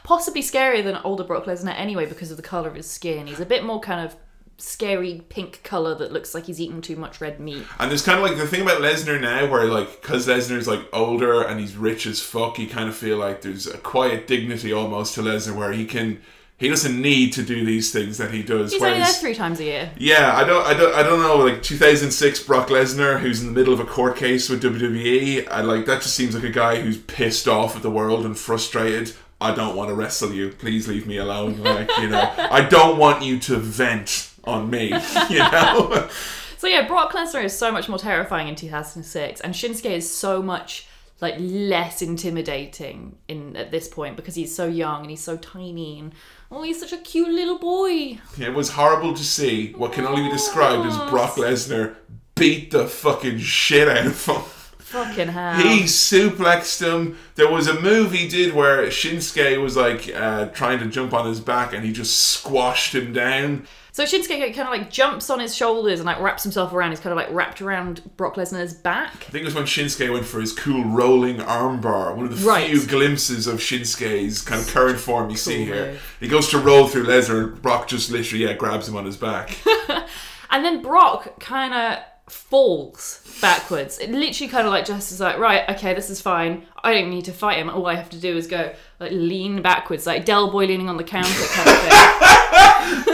possibly 0.05 0.41
scarier 0.43 0.83
than 0.83 0.97
older 1.05 1.23
Brock 1.23 1.45
Lesnar 1.45 1.79
anyway 1.79 2.07
because 2.07 2.31
of 2.31 2.39
the 2.39 2.43
color 2.43 2.69
of 2.69 2.77
his 2.77 2.89
skin. 2.91 3.27
He's 3.27 3.41
a 3.41 3.47
bit 3.47 3.63
more 3.63 3.79
kind 3.79 4.01
of 4.07 4.17
scary 4.59 5.23
pink 5.29 5.63
color 5.63 5.95
that 5.95 6.13
looks 6.13 6.35
like 6.35 6.47
he's 6.47 6.61
eaten 6.61 6.83
too 6.83 6.97
much 6.97 7.21
red 7.21 7.41
meat. 7.41 7.65
And 7.79 7.91
there's 7.91 8.05
kind 8.05 8.19
of 8.19 8.29
like 8.29 8.37
the 8.37 8.47
thing 8.47 8.63
about 8.63 8.83
Lesnar 8.83 9.21
now, 9.21 9.51
where 9.51 9.67
like 9.67 10.03
because 10.03 10.27
Lesnar's 10.27 10.69
like 10.69 10.81
older 10.93 11.43
and 11.43 11.59
he's 11.61 11.77
rich 11.77 12.07
as 12.07 12.21
fuck, 12.21 12.59
you 12.59 12.67
kind 12.67 12.89
of 12.89 12.97
feel 12.97 13.17
like 13.17 13.43
there's 13.43 13.67
a 13.67 13.79
quiet 13.79 14.27
dignity 14.27 14.73
almost 14.73 15.15
to 15.15 15.23
Lesnar, 15.23 15.57
where 15.57 15.73
he 15.73 15.87
can 15.87 16.21
he 16.59 16.69
doesn't 16.69 17.01
need 17.01 17.33
to 17.35 17.45
do 17.45 17.65
these 17.65 17.93
things 17.93 18.19
that 18.19 18.33
he 18.33 18.43
does. 18.43 18.73
He's 18.73 18.83
only 18.83 18.99
there 18.99 19.07
three 19.07 19.35
times 19.35 19.61
a 19.61 19.65
year. 19.65 19.93
yeah, 19.97 20.37
I 20.37 20.43
don't, 20.43 20.67
I 20.67 20.75
don't, 20.75 20.93
I 20.93 21.05
don't 21.05 21.21
know. 21.21 21.37
Like 21.37 21.63
2006, 21.63 22.43
Brock 22.43 22.67
Lesnar, 22.69 23.21
who's 23.21 23.41
in 23.41 23.47
the 23.47 23.53
middle 23.53 23.73
of 23.73 23.79
a 23.79 23.85
court 23.85 24.17
case 24.17 24.49
with 24.49 24.61
WWE, 24.65 25.47
I 25.49 25.61
like 25.61 25.87
that. 25.87 26.03
Just 26.03 26.17
seems 26.17 26.35
like 26.35 26.43
a 26.43 26.51
guy 26.51 26.81
who's 26.81 26.99
pissed 26.99 27.47
off 27.47 27.77
at 27.77 27.83
the 27.83 27.91
world 27.91 28.27
and 28.27 28.37
frustrated. 28.37 29.15
I 29.41 29.55
don't 29.55 29.77
want 29.77 29.91
to 29.91 29.95
wrestle 29.95 30.33
you. 30.33 30.51
Please 30.51 30.89
leave 30.89 31.07
me 31.07 31.17
alone. 31.17 31.59
Like 31.63 31.97
you 31.99 32.09
know, 32.09 32.33
I 32.37 32.63
don't 32.63 32.99
want 32.99 33.23
you 33.23 33.39
to 33.39 33.57
vent 33.57 34.33
on 34.49 34.71
me. 34.71 34.93
You 35.31 35.39
know. 35.39 36.09
So 36.57 36.67
yeah, 36.67 36.89
Brock 36.89 37.13
Lesnar 37.13 37.45
is 37.45 37.57
so 37.57 37.71
much 37.71 37.89
more 37.89 37.99
terrifying 37.99 38.49
in 38.49 38.57
2006, 38.57 39.41
and 39.43 39.55
Shinsuke 39.55 39.91
is 39.91 40.13
so 40.13 40.43
much 40.43 40.89
like 41.21 41.35
less 41.39 42.01
intimidating 42.03 43.17
in 43.27 43.57
at 43.57 43.71
this 43.71 43.89
point 43.89 44.17
because 44.17 44.35
he's 44.35 44.55
so 44.55 44.67
young 44.67 45.03
and 45.03 45.11
he's 45.11 45.23
so 45.23 45.37
tiny 45.37 45.99
and 45.99 46.13
oh, 46.51 46.63
he's 46.63 46.81
such 46.81 46.93
a 46.93 46.99
cute 46.99 47.29
little 47.29 47.59
boy. 47.59 48.19
It 48.39 48.55
was 48.55 48.71
horrible 48.71 49.15
to 49.15 49.25
see 49.25 49.73
what 49.73 49.93
can 49.93 50.07
only 50.07 50.23
be 50.23 50.31
described 50.31 50.87
as 50.87 50.97
Brock 51.11 51.35
Lesnar 51.35 51.97
beat 52.37 52.71
the 52.71 52.87
fucking 52.87 53.39
shit 53.39 53.89
out 53.89 54.07
of 54.07 54.27
him. 54.27 54.43
Fucking 54.79 55.29
hell. 55.29 55.61
He 55.61 55.83
suplexed 55.83 56.81
him. 56.81 57.19
There 57.35 57.51
was 57.51 57.67
a 57.67 57.79
move 57.79 58.13
he 58.13 58.27
did 58.27 58.55
where 58.55 58.87
Shinsuke 58.87 59.61
was 59.61 59.77
like 59.77 60.11
uh, 60.15 60.47
trying 60.47 60.79
to 60.79 60.87
jump 60.87 61.13
on 61.13 61.27
his 61.27 61.41
back 61.41 61.75
and 61.75 61.85
he 61.85 61.93
just 61.93 62.19
squashed 62.19 62.95
him 62.95 63.13
down. 63.13 63.67
So 63.99 64.05
Shinsuke 64.05 64.55
kind 64.55 64.61
of 64.61 64.69
like 64.69 64.93
jumps 64.93 65.29
on 65.29 65.41
his 65.41 65.57
shoulders 65.57 65.99
and 65.99 66.07
like 66.07 66.21
wraps 66.21 66.45
himself 66.45 66.73
around. 66.73 66.91
He's 66.91 67.01
kind 67.01 67.11
of 67.11 67.17
like 67.17 67.35
wrapped 67.35 67.61
around 67.61 68.01
Brock 68.17 68.37
Lesnar's 68.37 68.73
back. 68.73 69.13
I 69.27 69.31
think 69.33 69.43
it 69.43 69.47
was 69.47 69.57
when 69.57 69.65
Shinsuke 69.65 70.13
went 70.13 70.25
for 70.25 70.41
his 70.41 70.53
cool 70.53 70.85
rolling 70.85 71.39
armbar. 71.39 72.15
One 72.15 72.27
of 72.27 72.41
the 72.41 72.47
Right. 72.49 72.71
few 72.71 72.87
glimpses 72.87 73.49
of 73.49 73.57
Shinsuke's 73.59 74.41
kind 74.43 74.61
of 74.61 74.69
current 74.69 75.01
form 75.01 75.31
you 75.31 75.37
see 75.37 75.65
here. 75.65 75.87
move. 75.87 76.17
He 76.21 76.29
goes 76.29 76.47
to 76.51 76.59
roll 76.59 76.87
through 76.87 77.07
Lesnar. 77.07 77.43
and 77.55 77.61
Brock 77.61 77.89
just 77.89 78.09
literally 78.13 78.45
yeah 78.45 78.53
grabs 78.53 78.87
him 78.89 78.95
on 78.95 79.05
his 79.05 79.17
back. 79.17 79.59
And 80.51 80.65
then 80.65 80.81
Brock 80.81 81.41
kind 81.41 81.75
of 81.75 82.33
falls 82.33 83.21
backwards. 83.41 83.99
It 83.99 84.11
literally 84.11 84.49
kind 84.49 84.67
of 84.67 84.73
like 84.73 84.87
just 84.87 85.13
is 85.13 85.21
like, 85.21 85.39
right, 85.39 85.69
okay, 85.71 85.93
this 85.93 86.09
is 86.09 86.21
fine. 86.21 86.67
I 86.83 86.95
don't 86.95 87.11
need 87.11 87.25
to 87.27 87.33
fight 87.33 87.59
him. 87.59 87.69
All 87.69 87.87
I 87.87 87.95
have 87.97 88.09
to 88.11 88.19
do 88.19 88.37
is 88.37 88.47
go 88.47 88.73
like 89.01 89.13
lean 89.13 89.61
backwards, 89.61 90.07
like 90.07 90.25
Del 90.25 90.51
Boy 90.51 90.67
leaning 90.67 90.89
on 90.89 90.97
the 90.97 91.05
counter 91.05 91.29
kind 91.29 91.69
of 91.69 93.05
thing. 93.05 93.05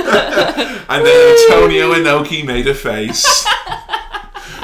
And 0.89 1.05
then 1.05 1.37
Antonio 1.51 1.93
Inoki 1.95 2.45
made 2.45 2.67
a 2.67 2.75
face. 2.75 3.25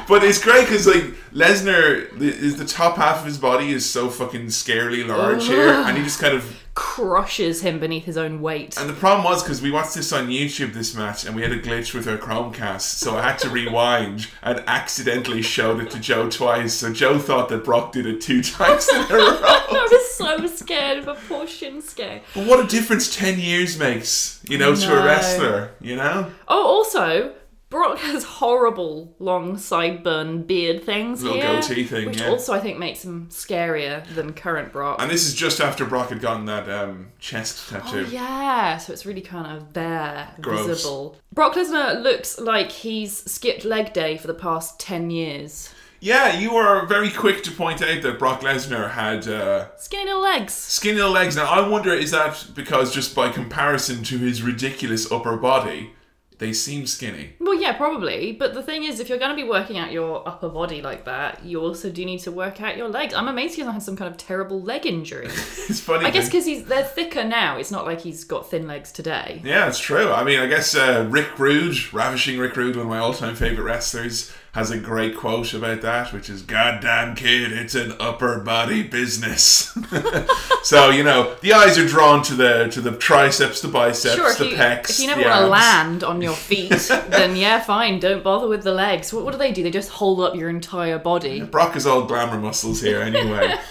but 0.07 0.23
it's 0.23 0.43
great 0.43 0.67
because 0.67 0.87
like 0.87 1.05
Lesnar, 1.33 2.21
is 2.21 2.57
the 2.57 2.65
top 2.65 2.97
half 2.97 3.21
of 3.21 3.25
his 3.27 3.39
body 3.39 3.71
is 3.71 3.89
so 3.89 4.11
fucking 4.11 4.47
scarily 4.47 5.07
large 5.07 5.47
here, 5.47 5.69
and 5.69 5.97
he 5.97 6.03
just 6.03 6.21
kind 6.21 6.35
of. 6.35 6.57
Crushes 6.75 7.61
him 7.61 7.79
beneath 7.79 8.05
his 8.05 8.17
own 8.17 8.41
weight. 8.41 8.77
And 8.79 8.89
the 8.89 8.95
problem 8.95 9.25
was 9.25 9.43
because 9.43 9.61
we 9.61 9.71
watched 9.71 9.95
this 9.95 10.13
on 10.13 10.29
YouTube 10.29 10.73
this 10.73 10.95
match, 10.95 11.25
and 11.27 11.37
we 11.37 11.43
had 11.43 11.53
a 11.53 11.61
glitch 11.61 11.93
with 11.95 12.09
our 12.09 12.17
Chromecast, 12.17 12.81
so 12.81 13.17
I 13.17 13.23
had 13.23 13.39
to 13.41 13.51
rewind 13.51 14.29
and 14.43 14.63
accidentally 14.67 15.43
showed 15.43 15.81
it 15.81 15.91
to 15.91 16.01
Joe 16.01 16.31
twice. 16.31 16.75
So 16.75 16.93
Joe 16.93 17.19
thought 17.19 17.49
that 17.51 17.65
Brock 17.65 17.93
did 17.93 18.07
it 18.07 18.21
two 18.21 18.43
times 18.45 18.89
in 18.89 19.01
a 19.03 19.07
row. 19.09 19.41
I 20.27 20.37
was 20.37 20.59
so 20.59 20.65
scared 20.65 20.99
of 20.99 21.09
a 21.09 21.15
poor 21.15 21.45
Shinsuke. 21.45 22.23
But 22.35 22.47
what 22.47 22.65
a 22.65 22.67
difference 22.67 23.15
ten 23.15 23.39
years 23.39 23.79
makes, 23.79 24.43
you 24.49 24.59
know, 24.59 24.75
to 24.75 25.01
a 25.01 25.05
wrestler, 25.05 25.73
you 25.81 25.97
know. 25.97 26.31
Oh, 26.49 26.67
also, 26.67 27.35
Brock 27.71 27.99
has 27.99 28.25
horrible 28.25 29.15
long 29.21 29.55
sideburn 29.55 30.45
beard 30.45 30.83
things 30.83 31.23
Little 31.23 31.39
here, 31.41 31.61
goatee 31.61 31.85
thing, 31.85 32.07
which 32.07 32.21
yeah. 32.21 32.29
also 32.29 32.53
I 32.53 32.59
think 32.59 32.79
makes 32.79 33.05
him 33.05 33.29
scarier 33.29 34.05
than 34.15 34.33
current 34.33 34.73
Brock. 34.73 35.01
And 35.01 35.09
this 35.09 35.25
is 35.25 35.35
just 35.35 35.61
after 35.61 35.85
Brock 35.85 36.09
had 36.09 36.21
gotten 36.21 36.47
that 36.47 36.69
um, 36.69 37.13
chest 37.21 37.71
tattoo. 37.71 38.05
Oh, 38.07 38.11
yeah, 38.11 38.77
so 38.79 38.93
it's 38.93 39.07
really 39.07 39.21
kind 39.21 39.57
of 39.57 39.73
bare, 39.73 40.35
Gross. 40.41 40.67
visible. 40.67 41.17
Brock 41.33 41.55
Lesnar 41.55 42.03
looks 42.03 42.41
like 42.41 42.73
he's 42.73 43.19
skipped 43.31 43.65
leg 43.65 43.93
day 43.93 44.17
for 44.17 44.27
the 44.27 44.35
past 44.35 44.81
10 44.81 45.11
years. 45.11 45.73
Yeah, 46.01 46.39
you 46.39 46.55
were 46.55 46.87
very 46.87 47.11
quick 47.11 47.43
to 47.45 47.51
point 47.51 47.83
out 47.83 48.01
that 48.03 48.19
Brock 48.19 48.41
Lesnar 48.41 48.91
had 48.93 49.29
uh, 49.29 49.77
Skinny 49.77 50.07
little 50.07 50.23
legs. 50.23 50.55
skinny 50.55 50.97
little 50.97 51.13
legs. 51.13 51.37
Now, 51.37 51.45
I 51.45 51.67
wonder 51.69 51.93
is 51.93 52.11
that 52.13 52.47
because 52.55 52.95
just 52.95 53.15
by 53.15 53.29
comparison 53.31 54.03
to 54.05 54.17
his 54.19 54.43
ridiculous 54.43 55.13
upper 55.13 55.37
body, 55.37 55.91
they 56.39 56.55
seem 56.55 56.87
skinny? 56.87 57.35
Well, 57.39 57.61
yeah, 57.61 57.75
probably. 57.75 58.33
But 58.33 58.55
the 58.55 58.63
thing 58.63 58.85
is, 58.85 58.99
if 58.99 59.11
you're 59.11 59.19
going 59.19 59.37
to 59.37 59.37
be 59.37 59.47
working 59.47 59.77
out 59.77 59.93
your 59.93 60.27
upper 60.27 60.49
body 60.49 60.81
like 60.81 61.05
that, 61.05 61.45
you 61.45 61.61
also 61.61 61.91
do 61.91 62.03
need 62.07 62.21
to 62.21 62.33
work 62.33 62.63
out 62.63 62.79
your 62.79 62.89
legs. 62.89 63.13
I'm 63.13 63.29
amazed 63.29 63.57
he 63.57 63.61
hasn't 63.61 63.75
had 63.75 63.83
some 63.83 63.97
kind 63.97 64.11
of 64.11 64.17
terrible 64.17 64.59
leg 64.63 64.87
injury. 64.87 65.27
It's 65.71 65.81
funny. 65.81 66.07
I 66.07 66.11
guess 66.11 66.29
because 66.29 66.47
he's 66.47 66.65
they're 66.65 66.83
thicker 66.83 67.23
now. 67.25 67.59
It's 67.59 67.71
not 67.71 67.85
like 67.85 68.01
he's 68.01 68.25
got 68.25 68.51
thin 68.51 68.67
legs 68.67 68.91
today. 68.91 69.43
yeah, 69.45 69.69
it's 69.69 69.79
true. 69.79 70.11
I 70.11 70.25
mean, 70.25 70.41
I 70.41 70.47
guess 70.47 70.75
uh, 70.75 71.07
Rick 71.11 71.39
Rude, 71.39 71.93
ravishing 71.93 72.39
Rick 72.41 72.57
Rude, 72.57 72.75
one 72.75 72.87
of 72.87 72.91
my 72.91 72.99
all-time 72.99 73.37
favorite 73.37 73.65
wrestlers, 73.65 74.33
has 74.53 74.71
a 74.71 74.79
great 74.79 75.17
quote 75.17 75.55
about 75.55 75.81
that, 75.83 76.13
which 76.13 76.29
is 76.29 76.43
"Goddamn 76.43 77.15
kid, 77.15 77.53
it's 77.53 77.75
an 77.75 77.95
upper 78.01 78.41
body 78.41 78.83
business." 78.83 79.77
so 80.63 80.91
you 80.91 81.03
know, 81.05 81.37
the 81.41 81.53
eyes 81.53 81.79
are 81.79 81.87
drawn 81.87 82.23
to 82.25 82.35
the 82.35 82.69
to 82.69 82.81
the 82.81 82.97
triceps, 82.97 83.61
the 83.61 83.69
biceps, 83.69 84.17
Sure, 84.17 84.35
the 84.35 84.51
you, 84.51 84.57
pecs. 84.57 84.91
if 84.91 85.01
you 85.01 85.07
never 85.07 85.23
want 85.23 85.41
to 85.41 85.47
land 85.47 86.05
on 86.05 86.21
your 86.21 86.35
feet, 86.35 86.71
then 87.09 87.37
yeah, 87.37 87.61
fine. 87.61 88.01
Don't 88.01 88.25
bother 88.25 88.49
with 88.49 88.63
the 88.63 88.73
legs. 88.73 89.13
What, 89.13 89.25
what 89.25 89.33
do 89.33 89.39
they 89.39 89.53
do? 89.53 89.63
They 89.63 89.71
just 89.71 89.91
hold 89.91 90.21
up 90.21 90.35
your 90.35 90.49
entire 90.49 90.99
body. 90.99 91.43
Brock 91.43 91.77
is 91.77 91.87
all 91.87 92.05
glamour 92.05 92.39
muscles 92.39 92.81
here 92.81 93.01
anyway. 93.01 93.57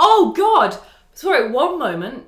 Oh 0.00 0.32
God! 0.36 0.78
Sorry, 1.14 1.50
one 1.50 1.78
moment. 1.78 2.26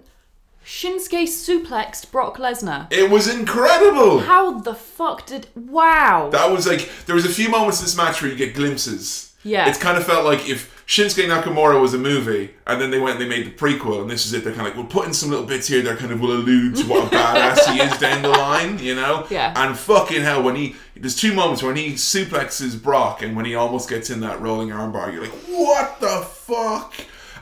Shinsuke 0.70 1.24
suplexed 1.24 2.12
Brock 2.12 2.38
Lesnar. 2.38 2.87
it 2.92 3.11
was 3.11 3.26
incredible. 3.26 4.20
How 4.20 4.61
the 4.61 4.76
fuck 4.76 5.26
did? 5.26 5.48
Wow. 5.56 6.30
That 6.30 6.52
was 6.52 6.64
like 6.64 6.88
there 7.06 7.16
was 7.16 7.26
a 7.26 7.28
few 7.28 7.48
moments 7.48 7.80
in 7.80 7.87
this 7.87 7.96
match 7.96 8.22
where 8.22 8.30
you 8.30 8.37
get 8.37 8.54
glimpses. 8.54 9.35
Yeah. 9.42 9.68
It's 9.68 9.78
kind 9.78 9.98
of 9.98 10.04
felt 10.06 10.24
like 10.24 10.48
if 10.48 10.85
Shinsuke 10.87 11.26
Nakamura 11.26 11.80
was 11.80 11.92
a 11.92 11.98
movie, 11.98 12.54
and 12.68 12.80
then 12.80 12.92
they 12.92 13.00
went 13.00 13.20
and 13.20 13.24
they 13.24 13.28
made 13.37 13.46
the 13.46 13.50
prequel, 13.50 14.00
and 14.00 14.09
this 14.09 14.24
is 14.26 14.33
it. 14.33 14.44
They're 14.44 14.52
kind 14.52 14.68
of 14.68 14.76
like, 14.76 14.76
we'll 14.76 14.92
put 15.00 15.09
in 15.09 15.12
some 15.12 15.30
little 15.30 15.44
bits 15.44 15.66
here 15.66 15.83
that 15.83 15.98
kind 15.98 16.12
of 16.12 16.20
will 16.20 16.33
allude 16.33 16.76
to 16.76 16.85
what 16.85 17.12
a 17.12 17.16
badass 17.16 17.72
he 17.72 17.80
is 17.80 17.98
down 17.98 18.22
the 18.22 18.28
line, 18.28 18.78
you 18.78 18.94
know? 18.94 19.26
Yeah. 19.28 19.52
And 19.56 19.76
fucking 19.76 20.22
hell, 20.22 20.42
when 20.42 20.54
he 20.54 20.76
there's 20.94 21.16
two 21.16 21.33
moments 21.35 21.64
when 21.64 21.74
he 21.74 21.94
suplexes 21.94 22.80
Brock, 22.80 23.22
and 23.22 23.35
when 23.35 23.44
he 23.44 23.56
almost 23.56 23.88
gets 23.88 24.09
in 24.09 24.20
that 24.20 24.40
rolling 24.40 24.68
armbar, 24.68 25.12
you're 25.12 25.22
like, 25.22 25.33
what 25.48 26.00
the 26.00 26.20
fuck? 26.28 26.94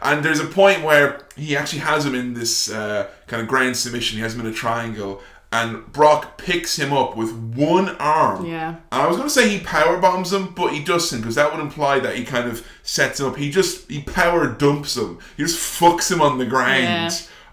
And 0.03 0.25
there's 0.25 0.41
a 0.41 0.47
point 0.47 0.83
where 0.83 1.27
he 1.37 1.57
actually 1.57 1.81
has 1.81 2.05
him 2.05 2.15
in 2.15 2.35
this 2.35 2.71
uh, 2.71 3.09
kind 3.27 3.43
of 3.43 3.49
ground 3.49 3.77
submission. 3.77 4.17
He 4.17 4.23
has 4.23 4.35
him 4.35 4.41
in 4.41 4.47
a 4.47 4.53
triangle, 4.53 5.23
and 5.51 5.91
Brock 5.93 6.39
picks 6.39 6.79
him 6.79 6.93
up 6.93 7.17
with 7.17 7.33
one 7.33 7.91
arm. 7.97 8.47
Yeah. 8.47 8.77
And 8.93 9.03
I 9.03 9.07
was 9.07 9.17
going 9.17 9.29
to 9.29 9.35
say 9.35 9.49
he 9.49 9.61
power 9.65 9.99
bombs 9.99 10.33
him, 10.33 10.53
but 10.55 10.73
he 10.73 10.83
doesn't 10.83 11.21
because 11.21 11.37
that 11.37 11.53
would 11.53 11.61
imply 11.61 12.01
that 12.01 12.17
he 12.17 12.25
kind 12.25 12.49
of 12.49 12.67
sets 12.83 13.19
him 13.19 13.27
up. 13.27 13.37
He 13.37 13.51
just 13.51 13.91
he 13.91 14.03
power 14.03 14.47
dumps 14.47 14.97
him. 14.97 15.19
He 15.37 15.43
just 15.43 15.59
fucks 15.59 16.11
him 16.11 16.21
on 16.21 16.39
the 16.39 16.47
ground. 16.47 16.83
Yeah. 16.83 17.11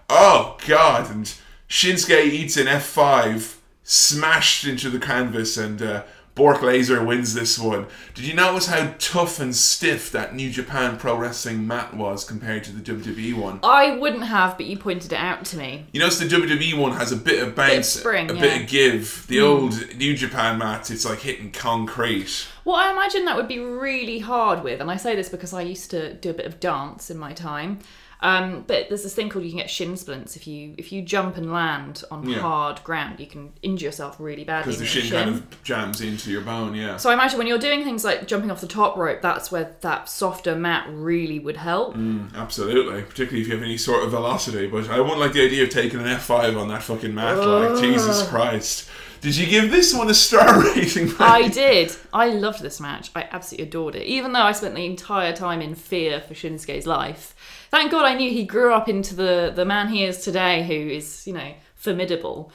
Oh 0.08 0.56
god! 0.66 1.10
And 1.10 1.34
Shinsuke 1.68 2.26
eats 2.26 2.56
an 2.56 2.68
F 2.68 2.84
five, 2.84 3.60
smashed 3.82 4.64
into 4.66 4.90
the 4.90 5.00
canvas, 5.00 5.56
and 5.56 5.82
uh, 5.82 6.04
Bork 6.36 6.60
Laser 6.60 7.02
wins 7.02 7.32
this 7.32 7.58
one. 7.58 7.86
Did 8.14 8.26
you 8.26 8.34
notice 8.34 8.66
how 8.66 8.94
tough 8.98 9.40
and 9.40 9.56
stiff 9.56 10.12
that 10.12 10.34
New 10.34 10.50
Japan 10.50 10.98
Pro 10.98 11.16
Wrestling 11.16 11.66
mat 11.66 11.96
was 11.96 12.24
compared 12.24 12.62
to 12.64 12.72
the 12.72 12.82
WWE 12.82 13.34
one? 13.34 13.58
I 13.62 13.96
wouldn't 13.96 14.24
have, 14.24 14.58
but 14.58 14.66
you 14.66 14.76
pointed 14.76 15.14
it 15.14 15.18
out 15.18 15.46
to 15.46 15.56
me. 15.56 15.86
You 15.92 16.00
notice 16.00 16.18
the 16.18 16.26
WWE 16.26 16.78
one 16.78 16.92
has 16.92 17.10
a 17.10 17.16
bit 17.16 17.42
of 17.42 17.54
bounce, 17.54 17.88
spring, 17.88 18.30
a 18.30 18.34
yeah. 18.34 18.40
bit 18.40 18.62
of 18.62 18.68
give. 18.68 19.26
The 19.28 19.38
hmm. 19.38 19.44
old 19.44 19.96
New 19.96 20.14
Japan 20.14 20.58
mat, 20.58 20.90
it's 20.90 21.06
like 21.06 21.20
hitting 21.20 21.52
concrete. 21.52 22.46
Well, 22.66 22.76
I 22.76 22.92
imagine 22.92 23.24
that 23.24 23.36
would 23.36 23.48
be 23.48 23.58
really 23.58 24.18
hard 24.18 24.62
with, 24.62 24.82
and 24.82 24.90
I 24.90 24.96
say 24.96 25.16
this 25.16 25.30
because 25.30 25.54
I 25.54 25.62
used 25.62 25.90
to 25.92 26.12
do 26.14 26.28
a 26.28 26.34
bit 26.34 26.44
of 26.44 26.60
dance 26.60 27.10
in 27.10 27.16
my 27.16 27.32
time. 27.32 27.78
Um, 28.20 28.64
but 28.66 28.88
there's 28.88 29.02
this 29.02 29.14
thing 29.14 29.28
called 29.28 29.44
you 29.44 29.50
can 29.50 29.58
get 29.58 29.68
shin 29.68 29.94
splints 29.96 30.36
if 30.36 30.46
you 30.46 30.74
if 30.78 30.90
you 30.90 31.02
jump 31.02 31.36
and 31.36 31.52
land 31.52 32.02
on 32.10 32.28
Yeah. 32.28 32.38
hard 32.38 32.82
ground, 32.82 33.20
you 33.20 33.26
can 33.26 33.52
injure 33.62 33.86
yourself 33.86 34.16
really 34.18 34.42
badly. 34.42 34.72
Because 34.72 34.78
the 34.92 34.98
in 35.00 35.04
shin 35.06 35.12
kind 35.12 35.30
of 35.30 35.62
jams 35.62 36.00
into 36.00 36.30
your 36.30 36.40
bone, 36.40 36.74
yeah. 36.74 36.96
So 36.96 37.10
I 37.10 37.12
imagine 37.12 37.36
when 37.38 37.46
you're 37.46 37.58
doing 37.58 37.84
things 37.84 38.04
like 38.04 38.26
jumping 38.26 38.50
off 38.50 38.60
the 38.62 38.66
top 38.66 38.96
rope, 38.96 39.20
that's 39.20 39.52
where 39.52 39.76
that 39.82 40.08
softer 40.08 40.56
mat 40.56 40.86
really 40.90 41.38
would 41.38 41.58
help. 41.58 41.94
Mm. 41.94 42.34
Absolutely, 42.34 43.02
particularly 43.02 43.42
if 43.42 43.48
you 43.48 43.54
have 43.54 43.62
any 43.62 43.76
sort 43.76 44.02
of 44.02 44.10
velocity. 44.12 44.66
But 44.66 44.88
I 44.88 44.98
wouldn't 45.00 45.20
like 45.20 45.32
the 45.34 45.44
idea 45.44 45.64
of 45.64 45.70
taking 45.70 46.00
an 46.00 46.06
F5 46.06 46.58
on 46.58 46.68
that 46.68 46.82
fucking 46.82 47.14
mat. 47.14 47.36
Like, 47.38 47.80
Jesus 47.80 48.26
Christ. 48.28 48.88
Did 49.20 49.36
you 49.36 49.46
give 49.46 49.70
this 49.70 49.94
one 49.94 50.08
a 50.08 50.14
star 50.14 50.62
rating? 50.74 51.10
I 51.18 51.48
did. 51.48 51.94
I 52.12 52.28
loved 52.28 52.62
this 52.62 52.80
match. 52.80 53.10
I 53.14 53.26
absolutely 53.30 53.66
adored 53.66 53.94
it. 53.96 54.06
Even 54.06 54.32
though 54.32 54.42
I 54.42 54.52
spent 54.52 54.74
the 54.74 54.84
entire 54.86 55.34
time 55.34 55.60
in 55.60 55.74
fear 55.74 56.20
for 56.20 56.34
Shinsuke's 56.34 56.86
life. 56.86 57.34
Thank 57.70 57.90
God 57.90 58.04
I 58.04 58.14
knew 58.14 58.30
he 58.30 58.44
grew 58.44 58.72
up 58.72 58.88
into 58.88 59.14
the, 59.14 59.52
the 59.54 59.64
man 59.64 59.88
he 59.88 60.04
is 60.04 60.22
today, 60.22 60.62
who 60.64 60.74
is, 60.74 61.26
you 61.26 61.32
know, 61.32 61.54
formidable. 61.74 62.52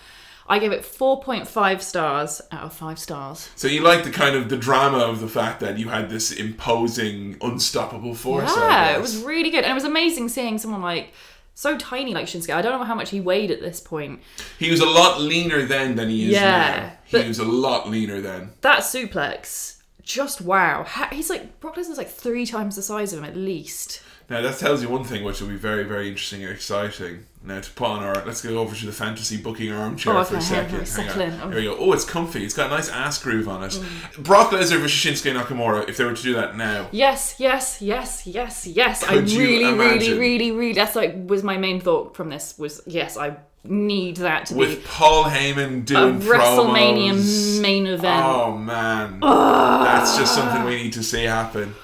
I 0.47 0.59
gave 0.59 0.71
it 0.71 0.81
4.5 0.81 1.81
stars 1.81 2.41
out 2.51 2.63
of 2.63 2.73
5 2.73 2.99
stars. 2.99 3.49
So 3.55 3.67
you 3.67 3.81
like 3.81 4.03
the 4.03 4.11
kind 4.11 4.35
of 4.35 4.49
the 4.49 4.57
drama 4.57 4.97
of 4.97 5.21
the 5.21 5.27
fact 5.27 5.59
that 5.61 5.77
you 5.77 5.89
had 5.89 6.09
this 6.09 6.31
imposing, 6.31 7.37
unstoppable 7.41 8.15
force. 8.15 8.51
Yeah, 8.55 8.95
it 8.95 9.01
was 9.01 9.23
really 9.23 9.49
good. 9.49 9.63
And 9.63 9.71
it 9.71 9.75
was 9.75 9.85
amazing 9.85 10.29
seeing 10.29 10.57
someone 10.57 10.81
like 10.81 11.13
so 11.53 11.77
tiny 11.77 12.13
like 12.13 12.25
Shinsuke. 12.25 12.53
I 12.53 12.61
don't 12.61 12.79
know 12.79 12.85
how 12.85 12.95
much 12.95 13.11
he 13.11 13.21
weighed 13.21 13.51
at 13.51 13.61
this 13.61 13.79
point. 13.79 14.21
He 14.57 14.71
was 14.71 14.79
a 14.79 14.85
lot 14.85 15.21
leaner 15.21 15.63
then 15.65 15.95
than 15.95 16.09
he 16.09 16.25
is 16.25 16.33
Yeah, 16.33 16.95
now. 17.11 17.21
He 17.21 17.27
was 17.27 17.39
a 17.39 17.45
lot 17.45 17.89
leaner 17.89 18.19
then. 18.19 18.51
That 18.61 18.79
suplex 18.79 19.77
just 20.03 20.41
wow. 20.41 20.85
He's 21.11 21.29
like 21.29 21.59
Brock 21.59 21.75
Lesnar's 21.75 21.97
like 21.97 22.09
three 22.09 22.45
times 22.45 22.75
the 22.75 22.81
size 22.81 23.13
of 23.13 23.19
him 23.19 23.25
at 23.25 23.37
least. 23.37 24.01
Now 24.31 24.41
that 24.41 24.57
tells 24.59 24.81
you 24.81 24.87
one 24.87 25.03
thing, 25.03 25.25
which 25.25 25.41
will 25.41 25.49
be 25.49 25.57
very, 25.57 25.83
very 25.83 26.07
interesting 26.07 26.41
and 26.41 26.53
exciting. 26.53 27.25
Now 27.43 27.59
to 27.59 27.69
put 27.71 27.87
on 27.87 28.01
our, 28.01 28.23
let's 28.25 28.41
go 28.41 28.59
over 28.59 28.73
to 28.73 28.85
the 28.85 28.93
fantasy 28.93 29.35
booking 29.35 29.73
armchair 29.73 30.15
Oh, 30.17 30.23
for 30.23 30.37
a 30.37 30.41
second. 30.41 30.87
hang 30.87 31.31
on. 31.33 31.41
Oh. 31.41 31.49
There 31.49 31.57
we 31.59 31.63
go. 31.65 31.75
Oh, 31.77 31.91
it's 31.91 32.05
comfy. 32.05 32.45
It's 32.45 32.53
got 32.53 32.67
a 32.67 32.69
nice 32.69 32.87
ass 32.89 33.21
groove 33.21 33.49
on 33.49 33.61
it. 33.63 33.73
Mm. 33.73 34.23
Brock 34.23 34.51
Lesnar 34.51 34.79
versus 34.79 34.91
Shinsuke 34.91 35.33
Nakamura. 35.37 35.89
If 35.89 35.97
they 35.97 36.05
were 36.05 36.13
to 36.13 36.23
do 36.23 36.33
that 36.35 36.55
now, 36.55 36.87
Yes, 36.93 37.35
yes, 37.39 37.81
yes, 37.81 38.25
yes, 38.25 38.65
yes. 38.65 39.03
Could 39.03 39.17
I 39.17 39.37
really, 39.37 39.73
really, 39.77 40.17
really, 40.17 40.51
really. 40.51 40.73
That's 40.73 40.95
like 40.95 41.13
was 41.25 41.43
my 41.43 41.57
main 41.57 41.81
thought 41.81 42.15
from 42.15 42.29
this. 42.29 42.57
Was 42.57 42.81
yes, 42.87 43.17
I 43.17 43.35
need 43.65 44.15
that 44.17 44.45
to 44.45 44.53
be 44.53 44.59
with 44.61 44.77
be 44.77 44.87
Paul 44.87 45.25
Heyman 45.25 45.79
a 45.79 45.81
doing 45.81 46.19
WrestleMania 46.21 47.13
promos. 47.15 47.61
main 47.61 47.85
event. 47.85 48.25
Oh 48.25 48.57
man, 48.57 49.19
that's 49.19 50.17
just 50.17 50.33
something 50.33 50.63
we 50.63 50.83
need 50.83 50.93
to 50.93 51.03
see 51.03 51.25
happen. 51.25 51.75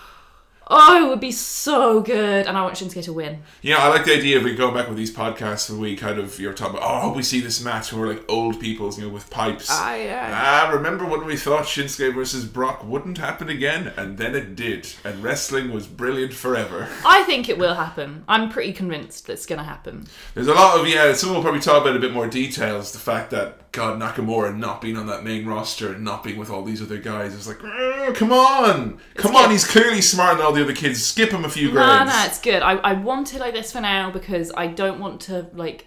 Oh, 0.69 1.05
it 1.05 1.09
would 1.09 1.19
be 1.19 1.31
so 1.31 2.01
good, 2.01 2.45
and 2.45 2.57
I 2.57 2.61
want 2.61 2.75
Shinsuke 2.75 3.03
to 3.05 3.13
win. 3.13 3.41
You 3.61 3.73
know, 3.73 3.79
I 3.79 3.87
like 3.87 4.05
the 4.05 4.15
idea 4.15 4.37
of 4.37 4.43
we 4.43 4.53
go 4.53 4.71
back 4.71 4.87
with 4.89 4.97
these 4.97 5.13
podcasts 5.13 5.69
and 5.69 5.79
we 5.79 5.95
kind 5.95 6.19
of 6.19 6.39
you're 6.39 6.53
talking 6.53 6.77
about. 6.77 6.89
Oh, 6.89 6.95
I 6.95 7.01
hope 7.01 7.15
we 7.15 7.23
see 7.23 7.39
this 7.39 7.63
match 7.63 7.91
when 7.91 8.01
we're 8.01 8.13
like 8.13 8.23
old 8.29 8.59
peoples, 8.59 8.97
you 8.97 9.05
know, 9.05 9.13
with 9.13 9.29
pipes. 9.29 9.67
Ah, 9.69 9.95
yeah. 9.95 10.65
Ah, 10.67 10.71
remember 10.71 11.05
when 11.05 11.25
we 11.25 11.37
thought 11.37 11.65
Shinsuke 11.65 12.13
versus 12.13 12.45
Brock 12.45 12.83
wouldn't 12.83 13.17
happen 13.17 13.49
again, 13.49 13.93
and 13.95 14.17
then 14.17 14.35
it 14.35 14.55
did, 14.55 14.89
and 15.03 15.23
wrestling 15.23 15.71
was 15.71 15.87
brilliant 15.87 16.33
forever. 16.33 16.89
I 17.05 17.23
think 17.23 17.47
it 17.47 17.57
will 17.57 17.75
happen. 17.75 18.23
I'm 18.27 18.49
pretty 18.49 18.73
convinced 18.73 19.27
that's 19.27 19.45
going 19.45 19.59
to 19.59 19.65
happen. 19.65 20.07
There's 20.33 20.47
a 20.47 20.53
lot 20.53 20.79
of 20.79 20.87
yeah. 20.87 21.13
Someone 21.13 21.37
will 21.37 21.43
probably 21.43 21.61
talk 21.61 21.81
about 21.81 21.95
a 21.95 21.99
bit 21.99 22.11
more 22.11 22.27
details. 22.27 22.91
The 22.91 22.99
fact 22.99 23.31
that 23.31 23.66
God 23.77 23.99
Nakamura 23.99 24.57
not 24.57 24.81
being 24.81 24.97
on 24.97 25.05
that 25.07 25.23
main 25.23 25.45
roster 25.45 25.93
and 25.93 26.03
not 26.03 26.23
being 26.23 26.37
with 26.37 26.49
all 26.49 26.63
these 26.63 26.81
other 26.81 26.97
guys 26.97 27.33
is 27.33 27.47
like, 27.47 27.59
"Mm, 27.59 28.15
come 28.15 28.31
on, 28.33 28.99
come 29.15 29.35
on. 29.35 29.43
good. 29.43 29.51
He's 29.51 29.65
clearly 29.65 30.01
smarter 30.01 30.37
than 30.37 30.45
all 30.45 30.51
the 30.51 30.63
other 30.63 30.73
kids. 30.75 31.05
Skip 31.05 31.29
him 31.31 31.45
a 31.45 31.49
few 31.49 31.67
No, 31.67 31.73
grades. 31.73 32.11
no, 32.11 32.23
it's 32.25 32.39
good. 32.41 32.61
I, 32.63 32.73
I 32.77 32.93
want 32.93 33.33
it 33.33 33.39
like 33.39 33.53
this 33.53 33.71
for 33.71 33.79
now 33.81 34.09
because 34.11 34.51
I 34.57 34.67
don't 34.67 34.99
want 34.99 35.21
to 35.21 35.47
like 35.53 35.85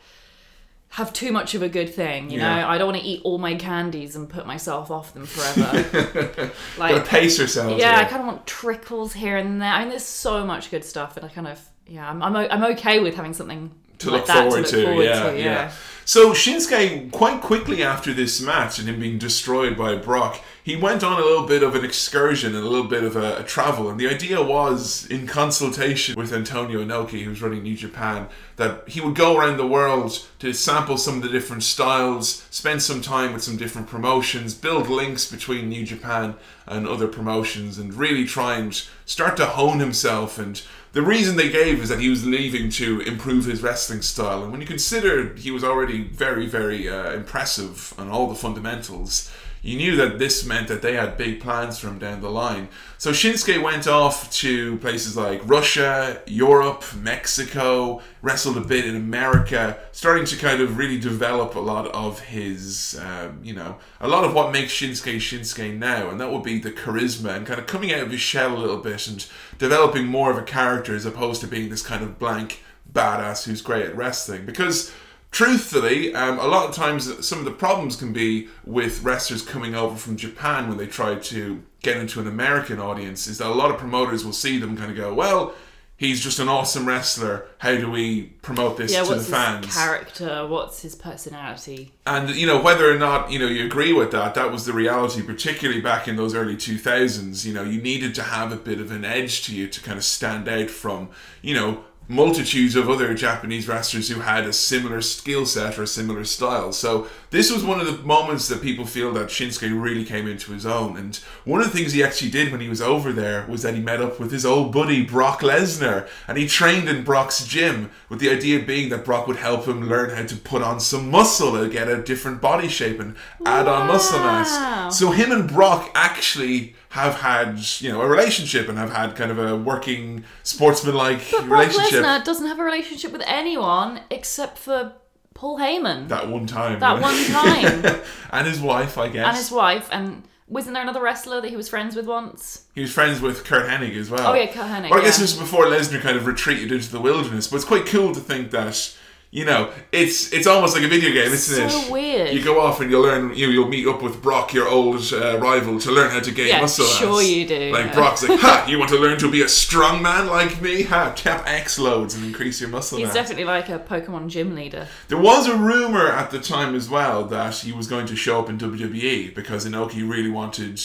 have 0.94 1.12
too 1.12 1.30
much 1.32 1.54
of 1.54 1.62
a 1.62 1.68
good 1.68 1.92
thing. 1.94 2.30
You 2.30 2.38
Yeah. 2.38 2.60
know, 2.62 2.68
I 2.68 2.78
don't 2.78 2.88
want 2.92 3.00
to 3.00 3.06
eat 3.06 3.20
all 3.24 3.38
my 3.38 3.54
candies 3.54 4.16
and 4.16 4.28
put 4.28 4.46
myself 4.46 4.90
off 4.90 5.12
them 5.14 5.26
forever. 5.26 5.82
Gotta 6.76 6.94
like, 6.94 7.06
pace 7.06 7.38
yourselves. 7.38 7.80
yeah, 7.80 7.98
I 7.98 8.04
kind 8.04 8.20
of 8.22 8.26
want 8.26 8.46
trickles 8.46 9.12
here 9.12 9.36
and 9.36 9.60
there. 9.62 9.72
I 9.72 9.80
mean, 9.80 9.90
there's 9.90 10.04
so 10.04 10.44
much 10.44 10.70
good 10.70 10.84
stuff, 10.84 11.16
and 11.16 11.24
I 11.26 11.28
kind 11.28 11.46
of 11.48 11.60
yeah, 11.86 12.08
I'm 12.08 12.22
I'm, 12.22 12.36
I'm 12.36 12.64
okay 12.76 13.00
with 13.00 13.14
having 13.16 13.34
something 13.34 13.72
to 13.98 14.10
like 14.10 14.20
look 14.20 14.26
that 14.28 14.48
forward 14.48 14.64
to 14.66 14.70
to. 14.70 14.76
look 14.78 14.86
forward 14.86 15.04
yeah, 15.04 15.30
to. 15.30 15.38
yeah, 15.38 15.72
So 16.10 16.32
Shinsuke, 16.32 17.12
quite 17.12 17.40
quickly 17.40 17.84
after 17.84 18.12
this 18.12 18.40
match 18.40 18.80
and 18.80 18.88
him 18.88 18.98
being 18.98 19.16
destroyed 19.16 19.78
by 19.78 19.94
Brock, 19.94 20.40
he 20.60 20.74
went 20.74 21.04
on 21.04 21.20
a 21.20 21.24
little 21.24 21.46
bit 21.46 21.62
of 21.62 21.76
an 21.76 21.84
excursion 21.84 22.56
and 22.56 22.66
a 22.66 22.68
little 22.68 22.88
bit 22.88 23.04
of 23.04 23.14
a, 23.14 23.36
a 23.36 23.44
travel. 23.44 23.88
And 23.88 24.00
the 24.00 24.08
idea 24.08 24.42
was, 24.42 25.06
in 25.06 25.28
consultation 25.28 26.16
with 26.16 26.32
Antonio 26.32 26.84
Inoki, 26.84 27.22
who's 27.22 27.40
running 27.40 27.62
New 27.62 27.76
Japan, 27.76 28.26
that 28.56 28.88
he 28.88 29.00
would 29.00 29.14
go 29.14 29.36
around 29.36 29.56
the 29.56 29.66
world 29.68 30.26
to 30.40 30.52
sample 30.52 30.96
some 30.96 31.18
of 31.18 31.22
the 31.22 31.28
different 31.28 31.62
styles, 31.62 32.44
spend 32.50 32.82
some 32.82 33.02
time 33.02 33.32
with 33.32 33.44
some 33.44 33.56
different 33.56 33.86
promotions, 33.86 34.52
build 34.52 34.88
links 34.88 35.30
between 35.30 35.68
New 35.68 35.86
Japan 35.86 36.34
and 36.66 36.88
other 36.88 37.06
promotions, 37.06 37.78
and 37.78 37.94
really 37.94 38.24
try 38.24 38.56
and 38.56 38.82
start 39.06 39.36
to 39.36 39.46
hone 39.46 39.78
himself 39.78 40.40
and 40.40 40.60
the 40.92 41.02
reason 41.02 41.36
they 41.36 41.50
gave 41.50 41.80
is 41.80 41.88
that 41.88 42.00
he 42.00 42.08
was 42.08 42.26
leaving 42.26 42.68
to 42.70 43.00
improve 43.02 43.44
his 43.44 43.62
wrestling 43.62 44.02
style, 44.02 44.42
and 44.42 44.50
when 44.50 44.60
you 44.60 44.66
consider 44.66 45.34
he 45.34 45.52
was 45.52 45.62
already 45.62 45.99
very, 46.08 46.46
very 46.46 46.88
uh, 46.88 47.12
impressive 47.12 47.94
on 47.98 48.08
all 48.08 48.28
the 48.28 48.34
fundamentals, 48.34 49.30
you 49.62 49.76
knew 49.76 49.96
that 49.96 50.18
this 50.18 50.44
meant 50.46 50.68
that 50.68 50.80
they 50.80 50.94
had 50.94 51.18
big 51.18 51.40
plans 51.40 51.78
for 51.78 51.88
him 51.88 51.98
down 51.98 52.22
the 52.22 52.30
line. 52.30 52.68
So 52.96 53.10
Shinsuke 53.10 53.62
went 53.62 53.86
off 53.86 54.30
to 54.32 54.78
places 54.78 55.16
like 55.16 55.42
Russia, 55.44 56.22
Europe, 56.26 56.82
Mexico, 56.96 58.00
wrestled 58.22 58.56
a 58.56 58.62
bit 58.62 58.86
in 58.86 58.96
America, 58.96 59.78
starting 59.92 60.24
to 60.26 60.36
kind 60.36 60.62
of 60.62 60.78
really 60.78 60.98
develop 60.98 61.56
a 61.56 61.60
lot 61.60 61.88
of 61.88 62.20
his, 62.20 62.98
um, 63.02 63.40
you 63.42 63.52
know, 63.52 63.76
a 64.00 64.08
lot 64.08 64.24
of 64.24 64.34
what 64.34 64.50
makes 64.50 64.72
Shinsuke 64.72 65.16
Shinsuke 65.16 65.76
now, 65.76 66.08
and 66.08 66.18
that 66.20 66.30
would 66.32 66.42
be 66.42 66.58
the 66.58 66.72
charisma 66.72 67.36
and 67.36 67.46
kind 67.46 67.60
of 67.60 67.66
coming 67.66 67.92
out 67.92 68.00
of 68.00 68.10
his 68.10 68.20
shell 68.20 68.56
a 68.56 68.58
little 68.58 68.78
bit 68.78 69.06
and 69.08 69.26
developing 69.58 70.06
more 70.06 70.30
of 70.30 70.38
a 70.38 70.42
character 70.42 70.94
as 70.94 71.04
opposed 71.04 71.42
to 71.42 71.46
being 71.46 71.68
this 71.68 71.82
kind 71.82 72.02
of 72.02 72.18
blank 72.18 72.62
badass 72.90 73.44
who's 73.44 73.60
great 73.60 73.84
at 73.84 73.96
wrestling. 73.96 74.46
Because 74.46 74.92
truthfully, 75.30 76.14
um, 76.14 76.38
a 76.38 76.46
lot 76.46 76.68
of 76.68 76.74
times 76.74 77.26
some 77.26 77.38
of 77.38 77.44
the 77.44 77.50
problems 77.52 77.96
can 77.96 78.12
be 78.12 78.48
with 78.64 79.02
wrestlers 79.02 79.42
coming 79.42 79.74
over 79.74 79.96
from 79.96 80.16
Japan 80.16 80.68
when 80.68 80.78
they 80.78 80.86
try 80.86 81.14
to 81.16 81.62
get 81.82 81.96
into 81.96 82.20
an 82.20 82.26
American 82.26 82.78
audience 82.78 83.26
is 83.26 83.38
that 83.38 83.46
a 83.48 83.54
lot 83.54 83.70
of 83.70 83.78
promoters 83.78 84.24
will 84.24 84.32
see 84.32 84.58
them 84.58 84.76
kind 84.76 84.90
of 84.90 84.96
go, 84.96 85.14
well, 85.14 85.54
he's 85.96 86.20
just 86.20 86.38
an 86.38 86.48
awesome 86.48 86.86
wrestler. 86.86 87.46
How 87.58 87.76
do 87.76 87.90
we 87.90 88.24
promote 88.42 88.76
this 88.76 88.92
Yeah, 88.92 89.04
to 89.04 89.14
the 89.14 89.20
fans? 89.20 89.74
character? 89.74 90.46
What's 90.46 90.82
his 90.82 90.94
personality? 90.94 91.92
And 92.06 92.30
you 92.30 92.46
know 92.46 92.60
whether 92.60 92.90
or 92.90 92.98
not 92.98 93.30
you 93.30 93.38
know 93.38 93.46
you 93.46 93.64
agree 93.66 93.92
with 93.92 94.10
that, 94.12 94.34
that 94.34 94.50
was 94.50 94.64
the 94.66 94.72
reality, 94.72 95.22
particularly 95.22 95.80
back 95.80 96.08
in 96.08 96.16
those 96.16 96.34
early 96.34 96.56
two 96.56 96.76
thousands. 96.78 97.46
You 97.46 97.54
know, 97.54 97.62
you 97.62 97.80
needed 97.80 98.14
to 98.16 98.22
have 98.24 98.50
a 98.52 98.56
bit 98.56 98.80
of 98.80 98.90
an 98.90 99.04
edge 99.04 99.44
to 99.46 99.54
you 99.54 99.68
to 99.68 99.80
kind 99.82 99.96
of 99.96 100.04
stand 100.04 100.48
out 100.48 100.70
from 100.70 101.10
you 101.42 101.54
know 101.54 101.84
multitudes 102.10 102.74
of 102.74 102.90
other 102.90 103.14
Japanese 103.14 103.68
wrestlers 103.68 104.08
who 104.08 104.18
had 104.18 104.44
a 104.44 104.52
similar 104.52 105.00
skill 105.00 105.46
set 105.46 105.78
or 105.78 105.84
a 105.84 105.86
similar 105.86 106.24
style. 106.24 106.72
So 106.72 107.06
this 107.30 107.52
was 107.52 107.62
one 107.62 107.78
of 107.80 107.86
the 107.86 108.02
moments 108.04 108.48
that 108.48 108.60
people 108.60 108.84
feel 108.84 109.12
that 109.12 109.28
Shinsuke 109.28 109.80
really 109.80 110.04
came 110.04 110.26
into 110.26 110.50
his 110.50 110.66
own. 110.66 110.96
And 110.96 111.16
one 111.44 111.60
of 111.60 111.70
the 111.70 111.78
things 111.78 111.92
he 111.92 112.02
actually 112.02 112.32
did 112.32 112.50
when 112.50 112.60
he 112.60 112.68
was 112.68 112.82
over 112.82 113.12
there 113.12 113.46
was 113.46 113.62
that 113.62 113.74
he 113.74 113.80
met 113.80 114.00
up 114.00 114.18
with 114.18 114.32
his 114.32 114.44
old 114.44 114.72
buddy 114.72 115.04
Brock 115.04 115.42
Lesnar 115.42 116.08
and 116.26 116.36
he 116.36 116.48
trained 116.48 116.88
in 116.88 117.04
Brock's 117.04 117.44
gym 117.46 117.92
with 118.08 118.18
the 118.18 118.30
idea 118.30 118.58
being 118.58 118.88
that 118.88 119.04
Brock 119.04 119.28
would 119.28 119.36
help 119.36 119.68
him 119.68 119.88
learn 119.88 120.10
how 120.10 120.26
to 120.26 120.36
put 120.36 120.62
on 120.62 120.80
some 120.80 121.12
muscle 121.12 121.54
and 121.54 121.70
get 121.70 121.86
a 121.86 122.02
different 122.02 122.40
body 122.40 122.66
shape 122.66 122.98
and 122.98 123.14
add 123.46 123.68
on 123.68 123.86
muscle 123.86 124.18
mass. 124.18 124.98
So 124.98 125.12
him 125.12 125.30
and 125.30 125.48
Brock 125.48 125.92
actually 125.94 126.74
have 126.90 127.16
had, 127.20 127.58
you 127.80 127.90
know, 127.90 128.00
a 128.02 128.06
relationship 128.08 128.68
and 128.68 128.76
have 128.76 128.92
had 128.92 129.14
kind 129.16 129.30
of 129.30 129.38
a 129.38 129.56
working 129.56 130.24
sportsmanlike 130.42 131.20
But 131.30 131.46
Brock 131.46 131.68
relationship. 131.68 132.04
Lesnar 132.04 132.24
doesn't 132.24 132.46
have 132.46 132.58
a 132.58 132.64
relationship 132.64 133.12
with 133.12 133.22
anyone 133.26 134.00
except 134.10 134.58
for 134.58 134.92
Paul 135.34 135.58
Heyman. 135.58 136.08
that 136.08 136.28
one 136.28 136.46
time. 136.46 136.80
That 136.80 137.00
one 137.00 137.24
time. 137.26 138.02
and 138.32 138.46
his 138.46 138.60
wife, 138.60 138.98
I 138.98 139.08
guess. 139.08 139.26
and 139.26 139.36
his 139.36 139.50
wife. 139.52 139.88
And 139.92 140.24
wasn't 140.48 140.74
there 140.74 140.82
another 140.82 141.00
wrestler 141.00 141.40
that 141.40 141.48
he 141.48 141.56
was 141.56 141.68
friends 141.68 141.94
with 141.94 142.06
once? 142.06 142.64
He 142.74 142.80
was 142.80 142.92
friends 142.92 143.20
with 143.20 143.44
Curt 143.44 143.68
Hennig 143.70 143.96
as 143.96 144.10
well. 144.10 144.32
Oh, 144.32 144.34
yeah, 144.34 144.46
Curt 144.46 144.66
Hennig, 144.66 144.90
Well, 144.90 144.98
I 145.00 145.04
guess 145.04 145.16
yeah. 145.18 145.22
this 145.26 145.38
was 145.38 145.48
before 145.48 145.66
Lesnar 145.66 146.00
kind 146.00 146.16
of 146.16 146.26
retreated 146.26 146.72
into 146.72 146.90
the 146.90 147.00
wilderness, 147.00 147.46
but 147.46 147.56
it's 147.56 147.64
quite 147.64 147.86
cool 147.86 148.12
to 148.12 148.20
think 148.20 148.50
that. 148.50 148.96
You 149.32 149.44
know, 149.44 149.72
it's 149.92 150.32
it's 150.32 150.48
almost 150.48 150.74
like 150.74 150.82
a 150.82 150.88
video 150.88 151.12
game, 151.12 151.30
isn't 151.30 151.62
it? 151.62 151.66
It's 151.66 151.86
so 151.86 151.92
weird. 151.92 152.34
You 152.34 152.42
go 152.42 152.60
off 152.60 152.80
and 152.80 152.90
you'll 152.90 153.02
learn. 153.02 153.32
You 153.36 153.46
you'll 153.50 153.68
meet 153.68 153.86
up 153.86 154.02
with 154.02 154.20
Brock, 154.20 154.52
your 154.52 154.68
old 154.68 155.00
uh, 155.12 155.38
rival, 155.38 155.78
to 155.78 155.92
learn 155.92 156.10
how 156.10 156.18
to 156.18 156.32
gain 156.32 156.60
muscle. 156.60 156.84
Yeah, 156.84 156.90
muscle. 156.90 157.08
sure 157.08 157.22
you 157.22 157.46
do, 157.46 157.70
Like 157.72 157.86
yeah. 157.86 157.94
Brock's 157.94 158.28
like, 158.28 158.40
ha! 158.40 158.66
You 158.68 158.80
want 158.80 158.90
to 158.90 158.98
learn 158.98 159.20
to 159.20 159.30
be 159.30 159.42
a 159.42 159.48
strong 159.48 160.02
man 160.02 160.26
like 160.26 160.60
me? 160.60 160.82
Ha! 160.82 161.12
Tap 161.14 161.44
X 161.46 161.78
loads 161.78 162.16
and 162.16 162.24
increase 162.24 162.60
your 162.60 162.70
muscle 162.70 162.98
He's 162.98 163.06
mass. 163.06 163.14
definitely 163.14 163.44
like 163.44 163.68
a 163.68 163.78
Pokemon 163.78 164.30
gym 164.30 164.56
leader. 164.56 164.88
There 165.06 165.16
was 165.20 165.46
a 165.46 165.56
rumor 165.56 166.08
at 166.08 166.32
the 166.32 166.40
time 166.40 166.74
as 166.74 166.90
well 166.90 167.22
that 167.26 167.54
he 167.58 167.70
was 167.70 167.86
going 167.86 168.06
to 168.06 168.16
show 168.16 168.40
up 168.40 168.48
in 168.48 168.58
WWE 168.58 169.32
because 169.32 169.64
Inoki 169.64 170.08
really 170.10 170.30
wanted 170.30 170.82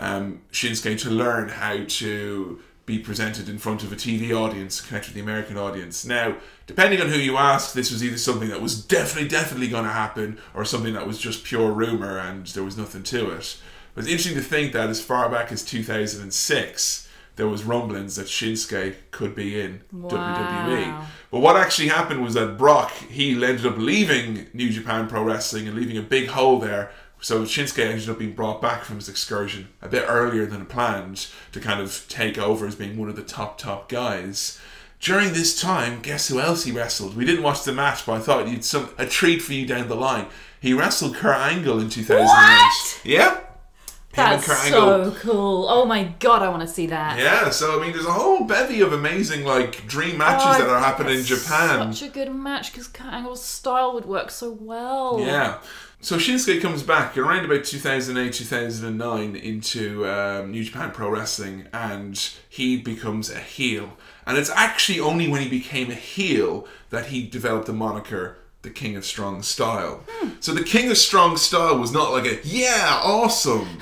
um, 0.00 0.40
Shinsuke 0.50 1.00
to 1.02 1.10
learn 1.10 1.48
how 1.48 1.84
to 1.86 2.60
be 2.86 2.98
presented 2.98 3.48
in 3.48 3.58
front 3.58 3.82
of 3.82 3.92
a 3.92 3.96
TV 3.96 4.32
audience, 4.32 4.80
connect 4.80 5.06
with 5.06 5.14
the 5.14 5.20
American 5.20 5.56
audience. 5.56 6.04
Now, 6.04 6.36
depending 6.66 7.00
on 7.00 7.08
who 7.08 7.18
you 7.18 7.36
ask, 7.36 7.72
this 7.72 7.90
was 7.90 8.04
either 8.04 8.18
something 8.18 8.50
that 8.50 8.60
was 8.60 8.84
definitely, 8.84 9.28
definitely 9.28 9.68
going 9.68 9.84
to 9.84 9.90
happen 9.90 10.38
or 10.52 10.64
something 10.64 10.92
that 10.92 11.06
was 11.06 11.18
just 11.18 11.44
pure 11.44 11.72
rumor 11.72 12.18
and 12.18 12.46
there 12.48 12.64
was 12.64 12.76
nothing 12.76 13.02
to 13.04 13.30
it. 13.30 13.56
But 13.94 14.04
it's 14.04 14.10
interesting 14.10 14.36
to 14.36 14.42
think 14.42 14.72
that 14.72 14.90
as 14.90 15.00
far 15.00 15.30
back 15.30 15.50
as 15.50 15.64
2006, 15.64 17.08
there 17.36 17.48
was 17.48 17.64
rumblings 17.64 18.16
that 18.16 18.26
Shinsuke 18.26 18.94
could 19.10 19.34
be 19.34 19.60
in 19.60 19.80
WWE. 19.92 21.06
But 21.30 21.40
what 21.40 21.56
actually 21.56 21.88
happened 21.88 22.22
was 22.22 22.34
that 22.34 22.56
Brock, 22.58 22.92
he 22.92 23.32
ended 23.32 23.66
up 23.66 23.76
leaving 23.76 24.46
New 24.52 24.70
Japan 24.70 25.08
Pro 25.08 25.22
Wrestling 25.22 25.66
and 25.66 25.76
leaving 25.76 25.96
a 25.96 26.02
big 26.02 26.28
hole 26.28 26.60
there. 26.60 26.92
So 27.24 27.44
Shinsuke 27.44 27.78
ended 27.82 28.10
up 28.10 28.18
being 28.18 28.34
brought 28.34 28.60
back 28.60 28.84
from 28.84 28.96
his 28.96 29.08
excursion 29.08 29.68
a 29.80 29.88
bit 29.88 30.04
earlier 30.06 30.44
than 30.44 30.66
planned 30.66 31.28
to 31.52 31.58
kind 31.58 31.80
of 31.80 32.04
take 32.06 32.36
over 32.36 32.66
as 32.66 32.74
being 32.74 32.98
one 32.98 33.08
of 33.08 33.16
the 33.16 33.22
top, 33.22 33.56
top 33.56 33.88
guys. 33.88 34.60
During 35.00 35.32
this 35.32 35.58
time, 35.58 36.02
guess 36.02 36.28
who 36.28 36.38
else 36.38 36.64
he 36.64 36.70
wrestled? 36.70 37.16
We 37.16 37.24
didn't 37.24 37.42
watch 37.42 37.64
the 37.64 37.72
match, 37.72 38.04
but 38.04 38.12
I 38.12 38.18
thought 38.18 38.48
you'd 38.48 38.62
some 38.62 38.90
a 38.98 39.06
treat 39.06 39.40
for 39.40 39.54
you 39.54 39.64
down 39.64 39.88
the 39.88 39.94
line. 39.96 40.26
He 40.60 40.74
wrestled 40.74 41.14
Kurt 41.14 41.38
Angle 41.38 41.80
in 41.80 41.88
2008. 41.88 42.26
What? 42.26 43.00
Yeah. 43.06 43.36
Him 43.36 43.44
That's 44.12 44.46
Kurt 44.46 44.64
Angle. 44.66 45.12
so 45.12 45.18
cool. 45.20 45.66
Oh 45.70 45.86
my 45.86 46.04
god, 46.20 46.42
I 46.42 46.50
want 46.50 46.60
to 46.60 46.68
see 46.68 46.88
that. 46.88 47.18
Yeah, 47.18 47.48
so 47.48 47.80
I 47.80 47.82
mean, 47.82 47.92
there's 47.92 48.04
a 48.04 48.12
whole 48.12 48.44
bevy 48.44 48.82
of 48.82 48.92
amazing 48.92 49.46
like 49.46 49.86
dream 49.86 50.18
matches 50.18 50.46
Oh, 50.46 50.58
that 50.58 50.68
are 50.68 50.78
happening 50.78 51.20
in 51.20 51.24
Japan. 51.24 51.90
Such 51.94 52.10
a 52.10 52.12
good 52.12 52.34
match 52.34 52.70
because 52.70 52.86
Kurt 52.86 53.14
Angle's 53.14 53.42
style 53.42 53.94
would 53.94 54.04
work 54.04 54.30
so 54.30 54.52
well. 54.52 55.20
Yeah. 55.20 55.60
So 56.04 56.18
Shinsuke 56.18 56.60
comes 56.60 56.82
back 56.82 57.16
around 57.16 57.46
about 57.46 57.64
2008, 57.64 58.30
2009 58.30 59.36
into 59.36 60.06
um, 60.06 60.50
New 60.50 60.62
Japan 60.62 60.90
Pro 60.90 61.08
Wrestling 61.08 61.66
and 61.72 62.14
he 62.46 62.76
becomes 62.76 63.30
a 63.30 63.38
heel. 63.38 63.96
And 64.26 64.36
it's 64.36 64.50
actually 64.50 65.00
only 65.00 65.28
when 65.28 65.40
he 65.40 65.48
became 65.48 65.90
a 65.90 65.94
heel 65.94 66.68
that 66.90 67.06
he 67.06 67.26
developed 67.26 67.64
the 67.64 67.72
moniker 67.72 68.36
the 68.60 68.68
King 68.68 68.96
of 68.96 69.06
Strong 69.06 69.44
Style. 69.44 70.04
So 70.40 70.52
the 70.52 70.62
King 70.62 70.90
of 70.90 70.98
Strong 70.98 71.38
Style 71.38 71.78
was 71.78 71.90
not 71.90 72.12
like 72.12 72.26
a, 72.26 72.38
yeah, 72.46 73.00
awesome. 73.02 73.78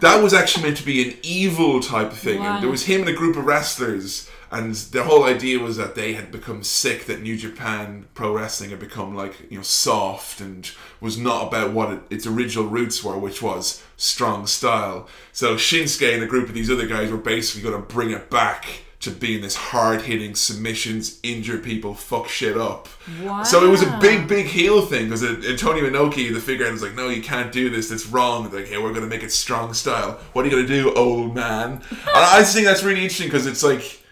That 0.00 0.22
was 0.22 0.32
actually 0.32 0.62
meant 0.62 0.76
to 0.76 0.84
be 0.84 1.08
an 1.08 1.18
evil 1.24 1.80
type 1.80 2.12
of 2.12 2.18
thing. 2.18 2.38
Wow. 2.38 2.54
And 2.54 2.62
there 2.62 2.70
was 2.70 2.84
him 2.84 3.00
and 3.00 3.10
a 3.10 3.14
group 3.14 3.36
of 3.36 3.46
wrestlers 3.46 4.30
and 4.54 4.74
the 4.74 5.02
whole 5.02 5.24
idea 5.24 5.58
was 5.58 5.76
that 5.76 5.96
they 5.96 6.12
had 6.12 6.30
become 6.30 6.62
sick 6.62 7.06
that 7.06 7.20
New 7.20 7.36
Japan 7.36 8.06
Pro 8.14 8.32
Wrestling 8.36 8.70
had 8.70 8.78
become 8.78 9.14
like 9.14 9.50
you 9.50 9.56
know 9.56 9.62
soft 9.62 10.40
and 10.40 10.70
was 11.00 11.18
not 11.18 11.48
about 11.48 11.72
what 11.72 11.90
it, 11.90 12.00
its 12.08 12.26
original 12.26 12.66
roots 12.66 13.02
were, 13.02 13.18
which 13.18 13.42
was 13.42 13.82
strong 13.96 14.46
style. 14.46 15.08
So 15.32 15.56
Shinsuke 15.56 16.14
and 16.14 16.22
a 16.22 16.26
group 16.26 16.48
of 16.48 16.54
these 16.54 16.70
other 16.70 16.86
guys 16.86 17.10
were 17.10 17.18
basically 17.18 17.68
going 17.68 17.82
to 17.82 17.94
bring 17.94 18.12
it 18.12 18.30
back 18.30 18.84
to 19.00 19.10
being 19.10 19.42
this 19.42 19.56
hard 19.56 20.02
hitting 20.02 20.36
submissions, 20.36 21.18
injure 21.22 21.58
people, 21.58 21.92
fuck 21.92 22.28
shit 22.28 22.56
up. 22.56 22.88
wow. 23.22 23.42
So 23.42 23.62
it 23.64 23.68
was 23.68 23.82
a 23.82 23.98
big, 24.00 24.28
big 24.28 24.46
heel 24.46 24.86
thing 24.86 25.06
because 25.06 25.22
Antonio 25.24 25.84
Inoki, 25.90 26.32
the 26.32 26.40
figurehead, 26.40 26.72
was 26.72 26.82
like, 26.82 26.94
"No, 26.94 27.08
you 27.08 27.22
can't 27.22 27.50
do 27.50 27.70
this. 27.70 27.88
That's 27.88 28.06
wrong." 28.06 28.50
Like, 28.52 28.68
"Hey, 28.68 28.78
we're 28.78 28.90
going 28.90 29.02
to 29.02 29.08
make 29.08 29.24
it 29.24 29.32
strong 29.32 29.74
style. 29.74 30.20
What 30.32 30.44
are 30.44 30.48
you 30.48 30.54
going 30.54 30.66
to 30.66 30.82
do, 30.82 30.94
old 30.94 31.34
man?" 31.34 31.82
and 31.90 32.08
I 32.14 32.38
just 32.38 32.54
think 32.54 32.66
that's 32.66 32.84
really 32.84 33.02
interesting 33.02 33.26
because 33.26 33.46
it's 33.46 33.64
like, 33.64 34.03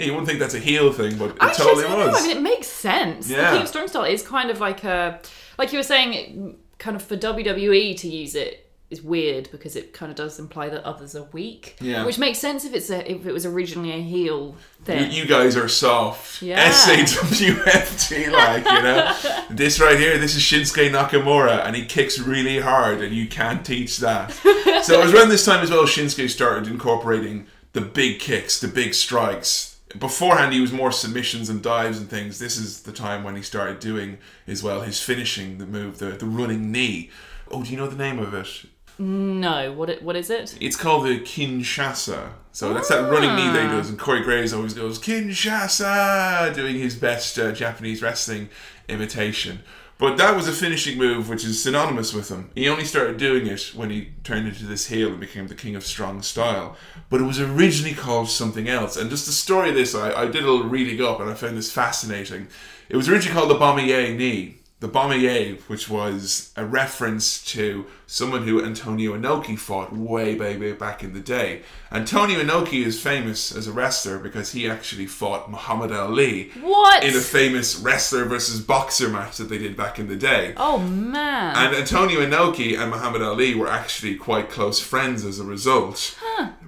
yeah, 0.00 0.06
you 0.06 0.12
wouldn't 0.12 0.26
think 0.28 0.40
that's 0.40 0.54
a 0.54 0.58
heel 0.58 0.92
thing, 0.92 1.16
but 1.18 1.30
it 1.30 1.36
Actually, 1.40 1.64
totally 1.66 1.84
I 1.84 1.88
don't 1.88 1.98
know. 2.00 2.06
was. 2.12 2.22
I 2.24 2.26
mean, 2.28 2.36
it 2.38 2.40
makes 2.42 2.66
sense. 2.66 3.28
Yeah. 3.30 3.50
The 3.50 3.56
King 3.56 3.62
of 3.62 3.68
Strong 3.68 3.88
Style 3.88 4.04
is 4.04 4.22
kind 4.22 4.50
of 4.50 4.58
like 4.60 4.82
a, 4.84 5.20
like 5.58 5.72
you 5.72 5.78
were 5.78 5.82
saying, 5.84 6.56
kind 6.78 6.96
of 6.96 7.02
for 7.02 7.16
WWE 7.16 7.96
to 7.98 8.08
use 8.08 8.34
it 8.34 8.66
is 8.88 9.02
weird 9.02 9.48
because 9.52 9.76
it 9.76 9.92
kind 9.92 10.10
of 10.10 10.16
does 10.16 10.40
imply 10.40 10.68
that 10.68 10.82
others 10.82 11.14
are 11.14 11.22
weak. 11.32 11.76
Yeah. 11.80 12.04
Which 12.04 12.18
makes 12.18 12.38
sense 12.38 12.64
if 12.64 12.74
it's 12.74 12.90
a, 12.90 13.08
if 13.08 13.24
it 13.24 13.30
was 13.32 13.46
originally 13.46 13.92
a 13.92 14.02
heel 14.02 14.56
You, 14.80 14.84
thing. 14.84 15.12
you 15.12 15.26
guys 15.26 15.56
are 15.56 15.68
soft. 15.68 16.42
Yeah. 16.42 16.72
SAWFT, 16.72 18.10
like, 18.32 18.64
you 18.64 18.82
know. 18.82 19.16
this 19.50 19.78
right 19.80 19.98
here, 19.98 20.18
this 20.18 20.34
is 20.34 20.42
Shinsuke 20.42 20.90
Nakamura, 20.90 21.64
and 21.64 21.76
he 21.76 21.84
kicks 21.84 22.18
really 22.18 22.58
hard, 22.58 23.00
and 23.00 23.14
you 23.14 23.28
can't 23.28 23.64
teach 23.64 23.98
that. 23.98 24.32
so 24.32 25.00
it 25.00 25.04
was 25.04 25.14
around 25.14 25.28
this 25.28 25.44
time 25.44 25.60
as 25.62 25.70
well, 25.70 25.84
Shinsuke 25.84 26.28
started 26.28 26.66
incorporating 26.68 27.46
the 27.72 27.80
big 27.80 28.18
kicks, 28.18 28.60
the 28.60 28.66
big 28.68 28.94
strikes. 28.94 29.69
Beforehand, 29.98 30.52
he 30.52 30.60
was 30.60 30.72
more 30.72 30.92
submissions 30.92 31.48
and 31.48 31.62
dives 31.62 31.98
and 31.98 32.08
things. 32.08 32.38
This 32.38 32.56
is 32.56 32.82
the 32.82 32.92
time 32.92 33.24
when 33.24 33.36
he 33.36 33.42
started 33.42 33.80
doing, 33.80 34.18
as 34.46 34.62
well, 34.62 34.82
his 34.82 35.00
finishing, 35.00 35.58
the 35.58 35.66
move, 35.66 35.98
the, 35.98 36.12
the 36.12 36.26
running 36.26 36.70
knee. 36.70 37.10
Oh, 37.50 37.64
do 37.64 37.70
you 37.70 37.76
know 37.76 37.88
the 37.88 37.96
name 37.96 38.18
of 38.18 38.32
it? 38.34 38.66
no, 39.00 39.72
what 39.72 39.88
it, 39.88 40.02
what 40.02 40.14
is 40.14 40.28
it? 40.28 40.56
It's 40.60 40.76
called 40.76 41.06
the 41.06 41.20
Kinshasa. 41.20 42.32
So 42.52 42.74
that's 42.74 42.88
that 42.88 43.10
running 43.10 43.34
knee 43.34 43.50
that 43.50 43.62
he 43.62 43.68
does, 43.68 43.88
and 43.88 43.98
Corey 43.98 44.22
Graves 44.22 44.52
always 44.52 44.74
goes 44.74 44.98
Kinshasa, 44.98 46.54
doing 46.54 46.76
his 46.76 46.96
best 46.96 47.38
uh, 47.38 47.52
Japanese 47.52 48.02
wrestling 48.02 48.50
imitation. 48.88 49.60
But 50.00 50.16
that 50.16 50.34
was 50.34 50.48
a 50.48 50.52
finishing 50.52 50.96
move 50.96 51.28
which 51.28 51.44
is 51.44 51.62
synonymous 51.62 52.14
with 52.14 52.30
him. 52.30 52.50
He 52.54 52.70
only 52.70 52.86
started 52.86 53.18
doing 53.18 53.46
it 53.46 53.72
when 53.74 53.90
he 53.90 54.12
turned 54.24 54.48
into 54.48 54.64
this 54.64 54.86
heel 54.86 55.10
and 55.10 55.20
became 55.20 55.46
the 55.46 55.54
king 55.54 55.76
of 55.76 55.84
strong 55.84 56.22
style. 56.22 56.74
But 57.10 57.20
it 57.20 57.24
was 57.24 57.38
originally 57.38 57.94
called 57.94 58.30
something 58.30 58.66
else. 58.66 58.96
And 58.96 59.10
just 59.10 59.26
the 59.26 59.32
story 59.32 59.68
of 59.68 59.74
this, 59.74 59.94
I, 59.94 60.22
I 60.22 60.24
did 60.24 60.42
a 60.42 60.50
little 60.50 60.70
reading 60.70 61.04
up 61.04 61.20
and 61.20 61.28
I 61.28 61.34
found 61.34 61.58
this 61.58 61.70
fascinating. 61.70 62.48
It 62.88 62.96
was 62.96 63.10
originally 63.10 63.38
called 63.38 63.50
the 63.50 63.62
Bomaye 63.62 64.16
knee. 64.16 64.56
The 64.80 64.88
Bomaye, 64.88 65.60
which 65.68 65.90
was 65.90 66.50
a 66.56 66.64
reference 66.64 67.44
to 67.52 67.84
someone 68.12 68.42
who 68.42 68.60
Antonio 68.64 69.16
Inoki 69.16 69.56
fought 69.56 69.92
way, 69.92 70.34
way, 70.34 70.56
way 70.56 70.72
back 70.72 71.04
in 71.04 71.12
the 71.12 71.20
day. 71.20 71.62
Antonio 71.92 72.40
Inoki 72.42 72.84
is 72.84 73.00
famous 73.00 73.54
as 73.54 73.68
a 73.68 73.72
wrestler 73.72 74.18
because 74.18 74.50
he 74.50 74.68
actually 74.68 75.06
fought 75.06 75.48
Muhammad 75.48 75.92
Ali 75.92 76.50
What? 76.60 77.04
in 77.04 77.14
a 77.14 77.20
famous 77.20 77.76
wrestler 77.76 78.24
versus 78.24 78.60
boxer 78.60 79.08
match 79.08 79.36
that 79.36 79.48
they 79.48 79.58
did 79.58 79.76
back 79.76 80.00
in 80.00 80.08
the 80.08 80.16
day. 80.16 80.54
oh 80.56 80.78
man. 80.78 81.54
And 81.56 81.76
Antonio 81.76 82.18
Inoki 82.20 82.76
and 82.76 82.90
Muhammad 82.90 83.22
Ali 83.22 83.54
were 83.54 83.68
actually 83.68 84.16
quite 84.16 84.50
close 84.50 84.80
friends 84.80 85.24
as 85.24 85.38
a 85.38 85.44
result. 85.44 86.18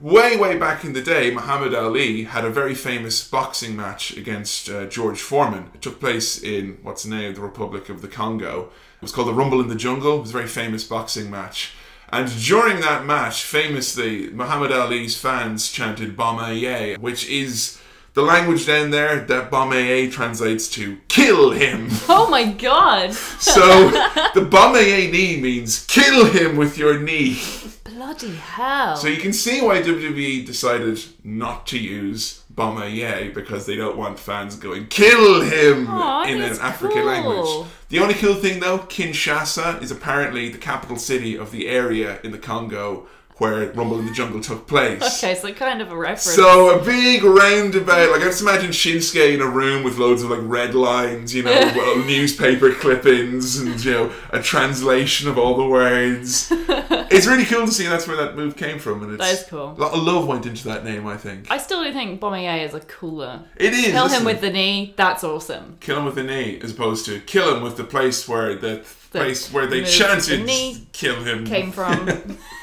Way, 0.01 0.37
way 0.37 0.57
back 0.59 0.85
in 0.85 0.93
the 0.93 1.03
day, 1.03 1.33
Muhammad 1.33 1.75
Ali 1.75 2.23
had 2.25 2.45
a 2.45 2.51
very 2.51 2.75
famous 2.75 3.27
boxing 3.29 3.75
match 3.75 4.17
against 4.17 4.69
uh, 4.69 4.87
George 4.87 5.21
Foreman. 5.21 5.71
It 5.75 5.83
took 5.83 5.99
place 5.99 6.41
in 6.41 6.79
what's 6.83 7.05
now 7.05 7.33
the 7.33 7.41
Republic 7.41 7.89
of 7.89 8.01
the 8.01 8.09
Congo. 8.09 8.71
It 9.03 9.07
was 9.07 9.13
called 9.13 9.27
the 9.27 9.35
Rumble 9.35 9.61
in 9.61 9.67
the 9.67 9.75
Jungle. 9.75 10.19
It 10.19 10.21
was 10.21 10.31
a 10.31 10.35
very 10.35 10.47
famous 10.47 10.85
boxing 10.85 11.29
match. 11.29 11.73
And 12.11 12.29
during 12.41 12.79
that 12.83 13.05
match, 13.05 13.43
famously, 13.43 14.31
Muhammad 14.31 14.71
Ali's 14.71 15.19
fans 15.19 15.73
chanted 15.73 16.17
Bomaye, 16.17 16.99
which 16.99 17.29
is 17.29 17.81
the 18.15 18.23
language 18.23 18.65
down 18.65 18.91
there 18.91 19.19
that 19.25 19.51
Bomaye 19.51 20.13
translates 20.13 20.69
to 20.75 20.99
kill 21.09 21.51
him. 21.51 21.89
oh 22.09 22.29
my 22.31 22.53
god. 22.53 23.13
So 23.13 23.91
the 24.35 24.47
Bomaye 24.49 25.11
knee 25.11 25.41
means 25.41 25.85
kill 25.87 26.27
him 26.27 26.57
with 26.57 26.79
your 26.79 27.01
knee. 27.01 27.43
Bloody 27.83 28.37
hell. 28.37 28.95
So 28.97 29.09
you 29.09 29.21
can 29.21 29.33
see 29.33 29.63
why 29.63 29.83
WWE 29.83 30.47
decided 30.47 31.03
not 31.25 31.67
to 31.67 31.79
use 31.79 32.42
Bomaye 32.55 33.33
because 33.33 33.67
they 33.67 33.77
don't 33.77 33.97
want 33.97 34.19
fans 34.19 34.57
going 34.57 34.87
kill 34.89 35.41
him 35.43 35.87
Aw, 35.89 36.25
I 36.25 36.29
in 36.29 36.43
an 36.43 36.59
African 36.61 36.99
cool. 36.99 37.07
language. 37.07 37.69
The 37.89 37.99
only 37.99 38.15
cool 38.15 38.35
thing 38.35 38.61
though, 38.61 38.79
Kinshasa 38.79 39.83
is 39.83 39.91
apparently 39.91 40.49
the 40.49 40.59
capital 40.59 40.97
city 40.97 41.37
of 41.37 41.51
the 41.51 41.69
area 41.69 42.19
in 42.23 42.31
the 42.33 42.39
Congo 42.39 43.07
where 43.43 43.73
Rumble 43.73 43.99
in 43.99 44.07
the 44.07 44.13
Jungle 44.13 44.41
took 44.41 44.69
place. 44.69 45.03
okay, 45.03 45.35
so 45.35 45.53
kind 45.53 45.83
of 45.83 45.91
a 45.91 45.97
reference. 45.97 46.37
So 46.37 46.79
a 46.79 46.85
big 46.85 47.25
roundabout, 47.25 48.13
like 48.13 48.21
I 48.21 48.27
just 48.27 48.41
imagine 48.41 48.71
Shinsuke 48.71 49.35
in 49.35 49.41
a 49.41 49.49
room 49.49 49.83
with 49.83 49.99
loads 49.99 50.23
of 50.23 50.31
like 50.31 50.39
red 50.43 50.77
lines, 50.77 51.35
you 51.35 51.43
know, 51.43 52.05
newspaper 52.07 52.73
clippings, 52.73 53.59
and 53.59 53.85
you 53.85 53.91
know 53.91 54.13
a 54.31 54.41
translation 54.41 55.29
of 55.29 55.39
all 55.39 55.57
the 55.57 55.67
words. 55.67 56.49
it's 56.53 57.27
really 57.27 57.45
cool 57.45 57.67
to 57.67 57.73
see 57.73 57.85
that's 57.89 58.07
where 58.07 58.17
that 58.17 58.37
move 58.37 58.55
came 58.55 58.79
from, 58.79 59.03
and 59.03 59.15
it's 59.15 59.21
That 59.21 59.33
is 59.33 59.45
cool. 59.49 59.73
A 59.73 59.81
lot 59.81 59.93
of 59.93 60.05
love 60.05 60.29
went 60.29 60.47
into 60.47 60.63
that 60.69 60.85
name, 60.85 61.05
I 61.09 61.17
think. 61.17 61.51
I 61.51 61.59
still 61.59 61.83
do 61.83 61.93
think 61.93 62.21
Bomaye 62.21 62.65
is 62.65 62.75
a 62.75 62.81
cooler. 62.81 63.43
it 63.57 63.75
is. 63.75 63.87
Kill 63.87 64.05
listen, 64.05 64.21
him 64.21 64.25
with 64.25 64.41
the 64.41 64.51
knee. 64.51 64.95
That's 64.97 65.25
awesome. 65.25 65.79
kill 65.81 65.99
him 65.99 66.05
with 66.05 66.15
the 66.15 66.23
knee, 66.23 66.61
as 66.63 66.71
opposed 66.71 67.07
to 67.07 67.19
kill 67.19 67.57
him 67.57 67.65
with 67.65 67.77
the 67.77 67.85
place 67.85 68.29
where 68.29 68.55
the, 68.55 68.85
The 69.11 69.19
place 69.19 69.53
where 69.53 69.67
they 69.67 69.83
chanted 69.83 70.47
the 70.47 70.81
kill 70.93 71.25
him 71.25 71.45
Came 71.45 71.73
from. 71.73 72.39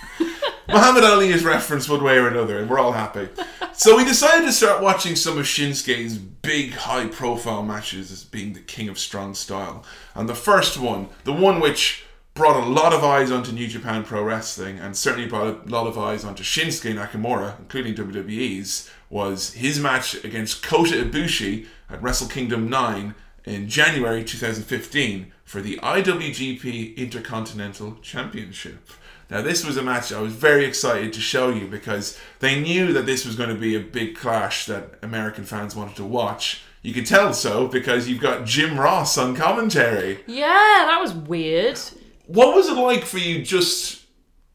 Muhammad 0.72 1.03
Ali 1.03 1.30
is 1.30 1.43
referenced 1.43 1.89
one 1.89 2.03
way 2.03 2.17
or 2.17 2.28
another, 2.28 2.59
and 2.59 2.70
we're 2.70 2.78
all 2.78 2.91
happy. 2.91 3.28
So 3.74 3.97
we 3.97 4.05
decided 4.05 4.45
to 4.45 4.51
start 4.51 4.84
watching 4.84 5.15
some 5.15 5.39
of 5.39 5.45
Shinsuke's 5.45 6.17
big, 6.17 6.74
high-profile 6.74 7.63
matches 7.63 8.11
as 8.11 8.24
being 8.24 8.53
the 8.53 8.59
king 8.59 8.88
of 8.88 8.99
strong 8.99 9.34
style. 9.34 9.84
And 10.13 10.30
the 10.30 10.36
first 10.36 10.80
one, 10.80 11.09
the 11.24 11.34
one 11.34 11.59
which 11.59 12.05
brought 12.36 12.63
a 12.63 12.70
lot 12.70 12.93
of 12.93 13.03
eyes 13.03 13.32
onto 13.32 13.51
New 13.51 13.67
Japan 13.67 14.03
Pro 14.03 14.22
Wrestling, 14.22 14.78
and 14.78 14.95
certainly 14.95 15.28
brought 15.28 15.47
a 15.47 15.70
lot 15.70 15.88
of 15.88 15.97
eyes 15.97 16.24
onto 16.24 16.43
Shinsuke 16.43 16.93
Nakamura, 16.93 17.57
including 17.57 17.95
WWE's, 17.95 18.91
was 19.09 19.53
his 19.53 19.80
match 19.80 20.24
against 20.24 20.61
Kota 20.61 21.03
Ibushi 21.03 21.65
at 21.89 22.01
Wrestle 22.01 22.28
Kingdom 22.28 22.70
9 22.70 23.15
in 23.45 23.67
January 23.67 24.24
2015 24.24 25.32
for 25.43 25.61
the 25.61 25.78
IWGP 25.78 26.95
Intercontinental 26.95 27.97
Championship. 28.03 28.88
Now, 29.30 29.41
this 29.43 29.63
was 29.63 29.77
a 29.77 29.84
match 29.84 30.11
I 30.11 30.21
was 30.21 30.34
very 30.34 30.65
excited 30.65 31.13
to 31.13 31.21
show 31.21 31.49
you 31.49 31.67
because 31.67 32.17
they 32.39 32.59
knew 32.59 32.93
that 32.93 33.05
this 33.05 33.25
was 33.25 33.36
going 33.36 33.49
to 33.49 33.55
be 33.55 33.75
a 33.75 33.80
big 33.80 34.15
clash 34.15 34.65
that 34.65 34.95
American 35.03 35.43
fans 35.43 35.75
wanted 35.75 35.95
to 35.97 36.03
watch. 36.03 36.63
You 36.82 36.93
can 36.93 37.03
tell 37.03 37.34
so 37.34 37.67
because 37.67 38.07
you've 38.07 38.21
got 38.21 38.45
Jim 38.45 38.80
Ross 38.80 39.17
on 39.17 39.36
commentary. 39.36 40.19
yeah, 40.27 40.86
that 40.88 40.99
was 40.99 41.13
weird. 41.13 41.80
What 42.25 42.55
was 42.55 42.69
it 42.69 42.73
like 42.73 43.03
for 43.03 43.17
you 43.17 43.43
just 43.43 44.05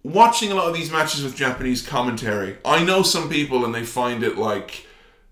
watching 0.03 0.51
a 0.51 0.55
lot 0.55 0.69
of 0.69 0.75
these 0.75 0.91
matches 0.91 1.23
with 1.23 1.37
Japanese 1.37 1.87
commentary? 1.87 2.57
I 2.65 2.85
know 2.85 3.03
some 3.03 3.29
people 3.29 3.65
and 3.65 3.75
they 3.75 3.85
find 3.85 4.23
it 4.23 4.39
like 4.39 4.87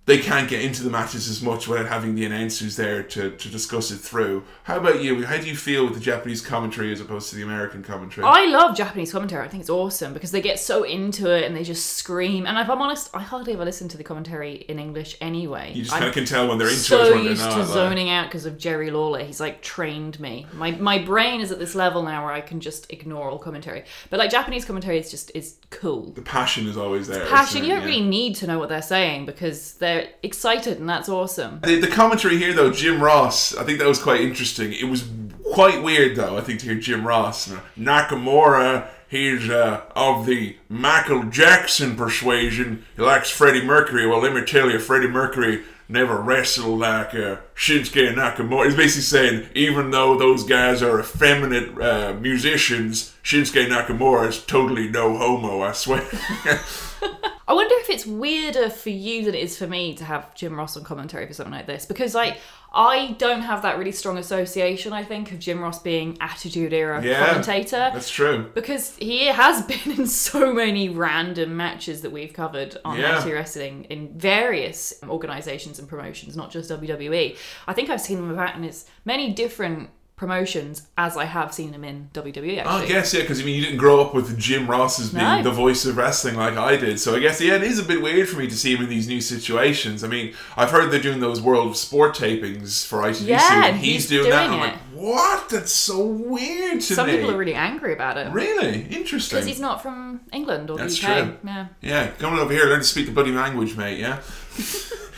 they 0.05 0.19
can't 0.19 0.51
get 0.51 0.63
into 0.63 0.83
the 0.83 0.91
matches 0.91 1.29
as 1.29 1.41
much 1.41 1.69
without 1.69 1.87
having 1.87 2.17
the 2.17 2.25
announcers 2.25 2.75
there 2.75 3.05
to, 3.05 3.31
to 3.37 3.49
discuss 3.49 3.93
it 3.93 3.99
through. 3.99 4.43
How 4.65 4.79
about 4.79 5.01
you? 5.01 5.25
How 5.25 5.37
do 5.37 5.47
you 5.47 5.55
feel 5.55 5.85
with 5.85 5.95
the 5.95 6.01
Japanese 6.01 6.41
commentary 6.41 6.91
as 6.93 7.01
opposed 7.01 7.31
to 7.31 7.37
the 7.37 7.43
American 7.43 7.85
commentary? 7.85 8.27
I 8.27 8.47
love 8.47 8.77
Japanese 8.77 9.13
commentary. 9.13 9.45
I 9.45 9.49
think 9.49 9.61
it's 9.61 9.71
awesome 9.71 10.13
because 10.13 10.33
they 10.33 10.41
get 10.41 10.59
so 10.59 10.83
into 10.83 11.31
it 11.31 11.45
and 11.45 11.55
they 11.55 11.63
just 11.63 11.87
scream. 11.97 12.47
And 12.49 12.59
if 12.59 12.69
I'm 12.69 12.83
honest, 12.83 13.11
I 13.15 13.23
hardly 13.23 13.53
ever 13.53 13.65
listen 13.65 13.87
to 13.89 13.97
the 13.97 14.03
commentary 14.03 14.55
in 14.69 14.81
English 14.81 15.17
anyway. 15.21 15.71
you 15.73 15.85
just 15.85 15.95
kind 15.95 16.05
of 16.05 16.13
can 16.13 16.25
tell 16.25 16.49
when 16.49 16.59
they're 16.59 16.67
into 16.67 16.81
it 16.81 16.83
so 16.83 17.15
used 17.15 17.45
to 17.45 17.65
zoning 17.65 18.11
out 18.11 18.27
because 18.27 18.45
of 18.45 18.59
Jerry 18.59 18.91
Lawler. 18.91 19.23
He's 19.23 19.39
like 19.39 19.63
trained 19.63 20.19
me. 20.19 20.47
My 20.55 20.73
my 20.73 20.99
brain 20.99 21.41
is 21.41 21.53
at 21.53 21.61
this 21.61 21.77
level 21.77 22.03
now 22.03 22.25
where 22.25 22.35
I 22.35 22.41
can 22.41 22.59
just 22.59 22.93
ignore 22.93 23.31
all 23.31 23.39
commentary. 23.39 23.85
But 24.11 24.19
like 24.19 24.31
Japanese 24.31 24.65
commentary 24.65 24.99
is 24.99 25.13
just 25.13 25.31
is 25.33 25.59
cool. 25.71 26.11
the 26.11 26.23
passion 26.23 26.67
is 26.67 26.77
always 26.77 27.07
there. 27.07 27.25
Passion. 27.27 27.63
You 27.63 27.71
don't 27.71 27.83
Yeah. 27.83 27.87
really 27.87 28.01
need 28.03 28.35
to 28.37 28.49
know 28.49 28.59
what 28.59 28.69
they're 28.69 28.83
saying 28.83 29.27
because 29.27 29.75
they're 29.75 29.92
excited 30.23 30.79
and 30.79 30.89
that's 30.89 31.09
awesome. 31.09 31.61
The, 31.63 31.81
the 31.81 31.89
commentary 31.89 32.39
here, 32.39 32.53
though, 32.53 32.73
Jim 32.73 33.03
Ross, 33.03 33.57
I 33.57 33.65
think 33.65 33.79
that 33.79 33.89
was 33.89 34.03
quite 34.03 34.21
interesting. 34.21 34.73
It 34.73 34.89
was 34.89 35.05
quite 35.53 35.83
weird 35.83 36.17
though. 36.17 36.37
I 36.37 36.41
think 36.41 36.61
to 36.61 36.67
hear 36.67 36.75
Jim 36.77 37.07
Ross 37.07 37.49
Nakamura. 37.79 38.89
He's 39.09 39.51
uh, 39.51 39.83
of 39.95 40.25
the 40.25 40.57
Michael 40.71 41.25
Jackson 41.25 41.97
persuasion. 41.97 42.87
He 42.97 43.03
likes 43.03 43.29
Freddie 43.29 43.63
Mercury. 43.63 44.07
Well, 44.07 44.21
let 44.21 44.33
me 44.33 44.43
tell 44.43 44.71
you, 44.71 44.79
Freddie 44.79 45.09
Mercury 45.09 45.65
never 45.87 46.17
wrestled 46.17 46.81
like 46.81 47.15
uh, 47.15 47.37
Shinsuke 47.55 48.15
Nakamura. 48.15 48.65
He's 48.65 48.77
basically 48.77 49.03
saying, 49.03 49.49
even 49.55 49.91
though 49.91 50.17
those 50.17 50.45
guys 50.45 50.83
are 50.83 50.99
effeminate 50.99 51.79
uh, 51.79 52.15
musicians, 52.15 53.15
Shinsuke 53.23 53.69
Nakamura 53.69 54.29
is 54.29 54.43
totally 54.43 54.89
no 54.89 55.19
homo, 55.19 55.61
I 55.61 55.73
swear. 55.73 56.09
I 57.49 57.55
wonder 57.55 57.75
if 57.79 57.91
it's 57.91 58.07
weirder 58.07 58.71
for 58.71 58.91
you 58.91 59.25
than 59.25 59.35
it 59.35 59.41
is 59.43 59.59
for 59.59 59.67
me 59.67 59.95
to 59.97 60.05
have 60.05 60.35
Jim 60.35 60.57
Ross 60.57 60.77
on 60.77 60.85
commentary 60.85 61.27
for 61.27 61.35
something 61.35 61.53
like 61.53 61.67
this 61.67 61.85
because 61.85 62.15
like 62.15 62.39
I 62.75 63.15
don't 63.19 63.43
have 63.43 63.61
that 63.63 63.77
really 63.77 63.93
strong 63.93 64.17
association. 64.17 64.95
I 64.95 65.05
think 65.05 65.33
of 65.33 65.39
Jim 65.39 65.61
Ross 65.61 65.79
being 65.83 66.17
Attitude 66.21 66.73
Era 66.73 67.05
Yeah. 67.05 67.27
commentator 67.27 67.91
That's 67.93 68.09
true. 68.09 68.51
because 68.55 68.97
he 68.97 69.27
has 69.27 69.63
been 69.67 69.99
in 69.99 70.07
so 70.07 70.55
many 70.55 70.89
random 70.89 71.55
matches 71.57 72.01
that 72.03 72.13
we've 72.13 72.33
covered 72.33 72.79
on 72.85 72.99
Yeah. 72.99 73.19
NXT 73.21 73.35
Wrestling 73.35 73.85
in 73.91 74.17
various 74.19 74.95
organizations 75.07 75.79
and 75.79 75.87
promotions, 75.89 76.37
not 76.37 76.51
just 76.51 76.71
WWE. 76.71 77.37
I 77.67 77.73
think 77.75 77.91
I've 77.91 78.01
seen 78.01 78.19
him 78.19 78.31
about 78.31 78.57
in 78.57 78.65
as 78.65 78.87
many 79.05 79.33
different 79.33 79.91
promotions 80.23 80.87
as 80.97 81.17
I 81.17 81.25
have 81.25 81.53
seen 81.53 81.73
him 81.73 81.83
in 81.83 82.09
WWE. 82.15 82.63
Oh, 82.65 82.69
I 82.69 82.87
guess, 82.87 83.13
yeah, 83.13 83.23
because 83.23 83.41
I 83.41 83.45
mean, 83.45 83.57
you 83.57 83.63
didn't 83.63 83.79
grow 83.79 84.01
up 84.01 84.15
with 84.15 84.39
Jim 84.39 84.69
Ross 84.71 85.01
as 85.01 85.11
being 85.11 85.25
No. 85.25 85.43
the 85.43 85.51
voice 85.51 85.85
of 85.85 85.97
wrestling 85.97 86.37
like 86.37 86.57
I 86.57 86.77
did. 86.77 87.01
So 87.01 87.17
I 87.17 87.19
guess, 87.19 87.41
yeah, 87.41 87.57
it 87.57 87.65
is 87.65 87.81
a 87.81 87.83
bit 87.83 88.01
weird 88.01 88.29
for 88.29 88.39
me 88.39 88.47
to 88.47 88.57
see 88.57 88.75
him 88.77 88.83
in 88.85 88.89
these 88.89 89.09
new 89.09 89.21
situations. 89.21 90.05
I 90.05 90.09
mean, 90.09 90.33
I've 90.57 90.71
heard 90.71 90.93
they're 90.93 91.01
doing 91.03 91.19
those 91.19 91.41
World 91.41 91.69
of 91.71 91.77
Sport 91.77 92.15
tapings 92.17 92.87
for 92.87 92.99
ITV 93.03 93.27
Yeah, 93.27 93.49
soon, 93.49 93.65
and 93.65 93.77
he's, 93.79 93.95
he's 93.95 94.09
doing, 94.11 94.31
that. 94.31 94.47
doing 94.47 94.61
I'm 94.61 94.69
like, 94.71 94.79
what? 94.95 95.49
That's 95.49 95.73
so 95.73 96.07
weird 96.07 96.81
to 96.83 96.95
some 96.95 97.09
me. 97.09 97.17
people 97.17 97.33
are 97.33 97.37
really 97.37 97.55
angry 97.55 97.93
about 97.93 98.17
it 98.17 98.33
really 98.33 98.83
interesting. 98.91 99.37
because 99.39 99.47
he's 99.49 99.59
not 99.61 99.83
from 99.83 100.21
England 100.33 100.71
or 100.71 100.79
That's 100.79 101.01
the 101.01 101.09
UK. 101.09 101.25
true. 101.25 101.39
Yeah. 101.45 101.67
Yeah, 101.81 102.07
come 102.21 102.35
on 102.35 102.39
over 102.39 102.53
here, 102.53 102.67
learn 102.67 102.79
to 102.79 102.85
speak 102.87 103.07
the 103.07 103.13
bloody 103.13 103.33
language, 103.33 103.77
mate, 103.77 103.99
yeah? 103.99 104.21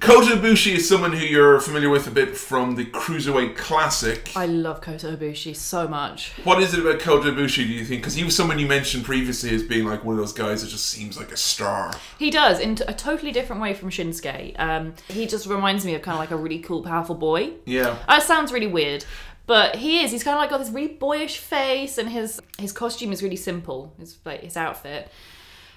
Kota 0.00 0.36
Ibushi 0.36 0.76
is 0.76 0.88
someone 0.88 1.12
who 1.12 1.24
you're 1.24 1.58
familiar 1.60 1.88
with 1.88 2.06
a 2.06 2.10
bit 2.10 2.36
from 2.36 2.76
the 2.76 2.84
Cruiserweight 2.84 3.56
Classic. 3.56 4.30
I 4.36 4.46
love 4.46 4.80
Kota 4.80 5.08
Ibushi 5.08 5.56
so 5.56 5.88
much. 5.88 6.32
What 6.44 6.62
is 6.62 6.74
it 6.74 6.80
about 6.80 7.00
Kota 7.00 7.30
Ibushi, 7.30 7.66
do 7.66 7.72
you 7.72 7.84
think? 7.84 8.02
Because 8.02 8.14
he 8.14 8.22
was 8.22 8.36
someone 8.36 8.58
you 8.58 8.66
mentioned 8.66 9.04
previously 9.04 9.54
as 9.54 9.62
being 9.62 9.86
like 9.86 10.04
one 10.04 10.14
of 10.14 10.20
those 10.20 10.32
guys 10.32 10.62
that 10.62 10.68
just 10.68 10.86
seems 10.86 11.16
like 11.16 11.32
a 11.32 11.36
star. 11.36 11.92
He 12.18 12.30
does 12.30 12.60
in 12.60 12.78
a 12.86 12.94
totally 12.94 13.32
different 13.32 13.62
way 13.62 13.74
from 13.74 13.90
Shinsuke. 13.90 14.58
Um, 14.58 14.94
he 15.08 15.26
just 15.26 15.46
reminds 15.46 15.84
me 15.84 15.94
of 15.94 16.02
kind 16.02 16.14
of 16.14 16.20
like 16.20 16.30
a 16.30 16.36
really 16.36 16.60
cool, 16.60 16.82
powerful 16.82 17.14
boy. 17.14 17.52
Yeah. 17.64 17.98
That 18.06 18.22
sounds 18.22 18.52
really 18.52 18.66
weird, 18.66 19.04
but 19.46 19.76
he 19.76 20.00
is. 20.00 20.12
He's 20.12 20.22
kind 20.22 20.36
of 20.36 20.40
like 20.40 20.50
got 20.50 20.58
this 20.58 20.70
really 20.70 20.88
boyish 20.88 21.38
face, 21.38 21.98
and 21.98 22.10
his 22.10 22.40
his 22.58 22.72
costume 22.72 23.12
is 23.12 23.22
really 23.22 23.36
simple. 23.36 23.94
His 23.98 24.18
like 24.24 24.42
his 24.42 24.56
outfit. 24.56 25.10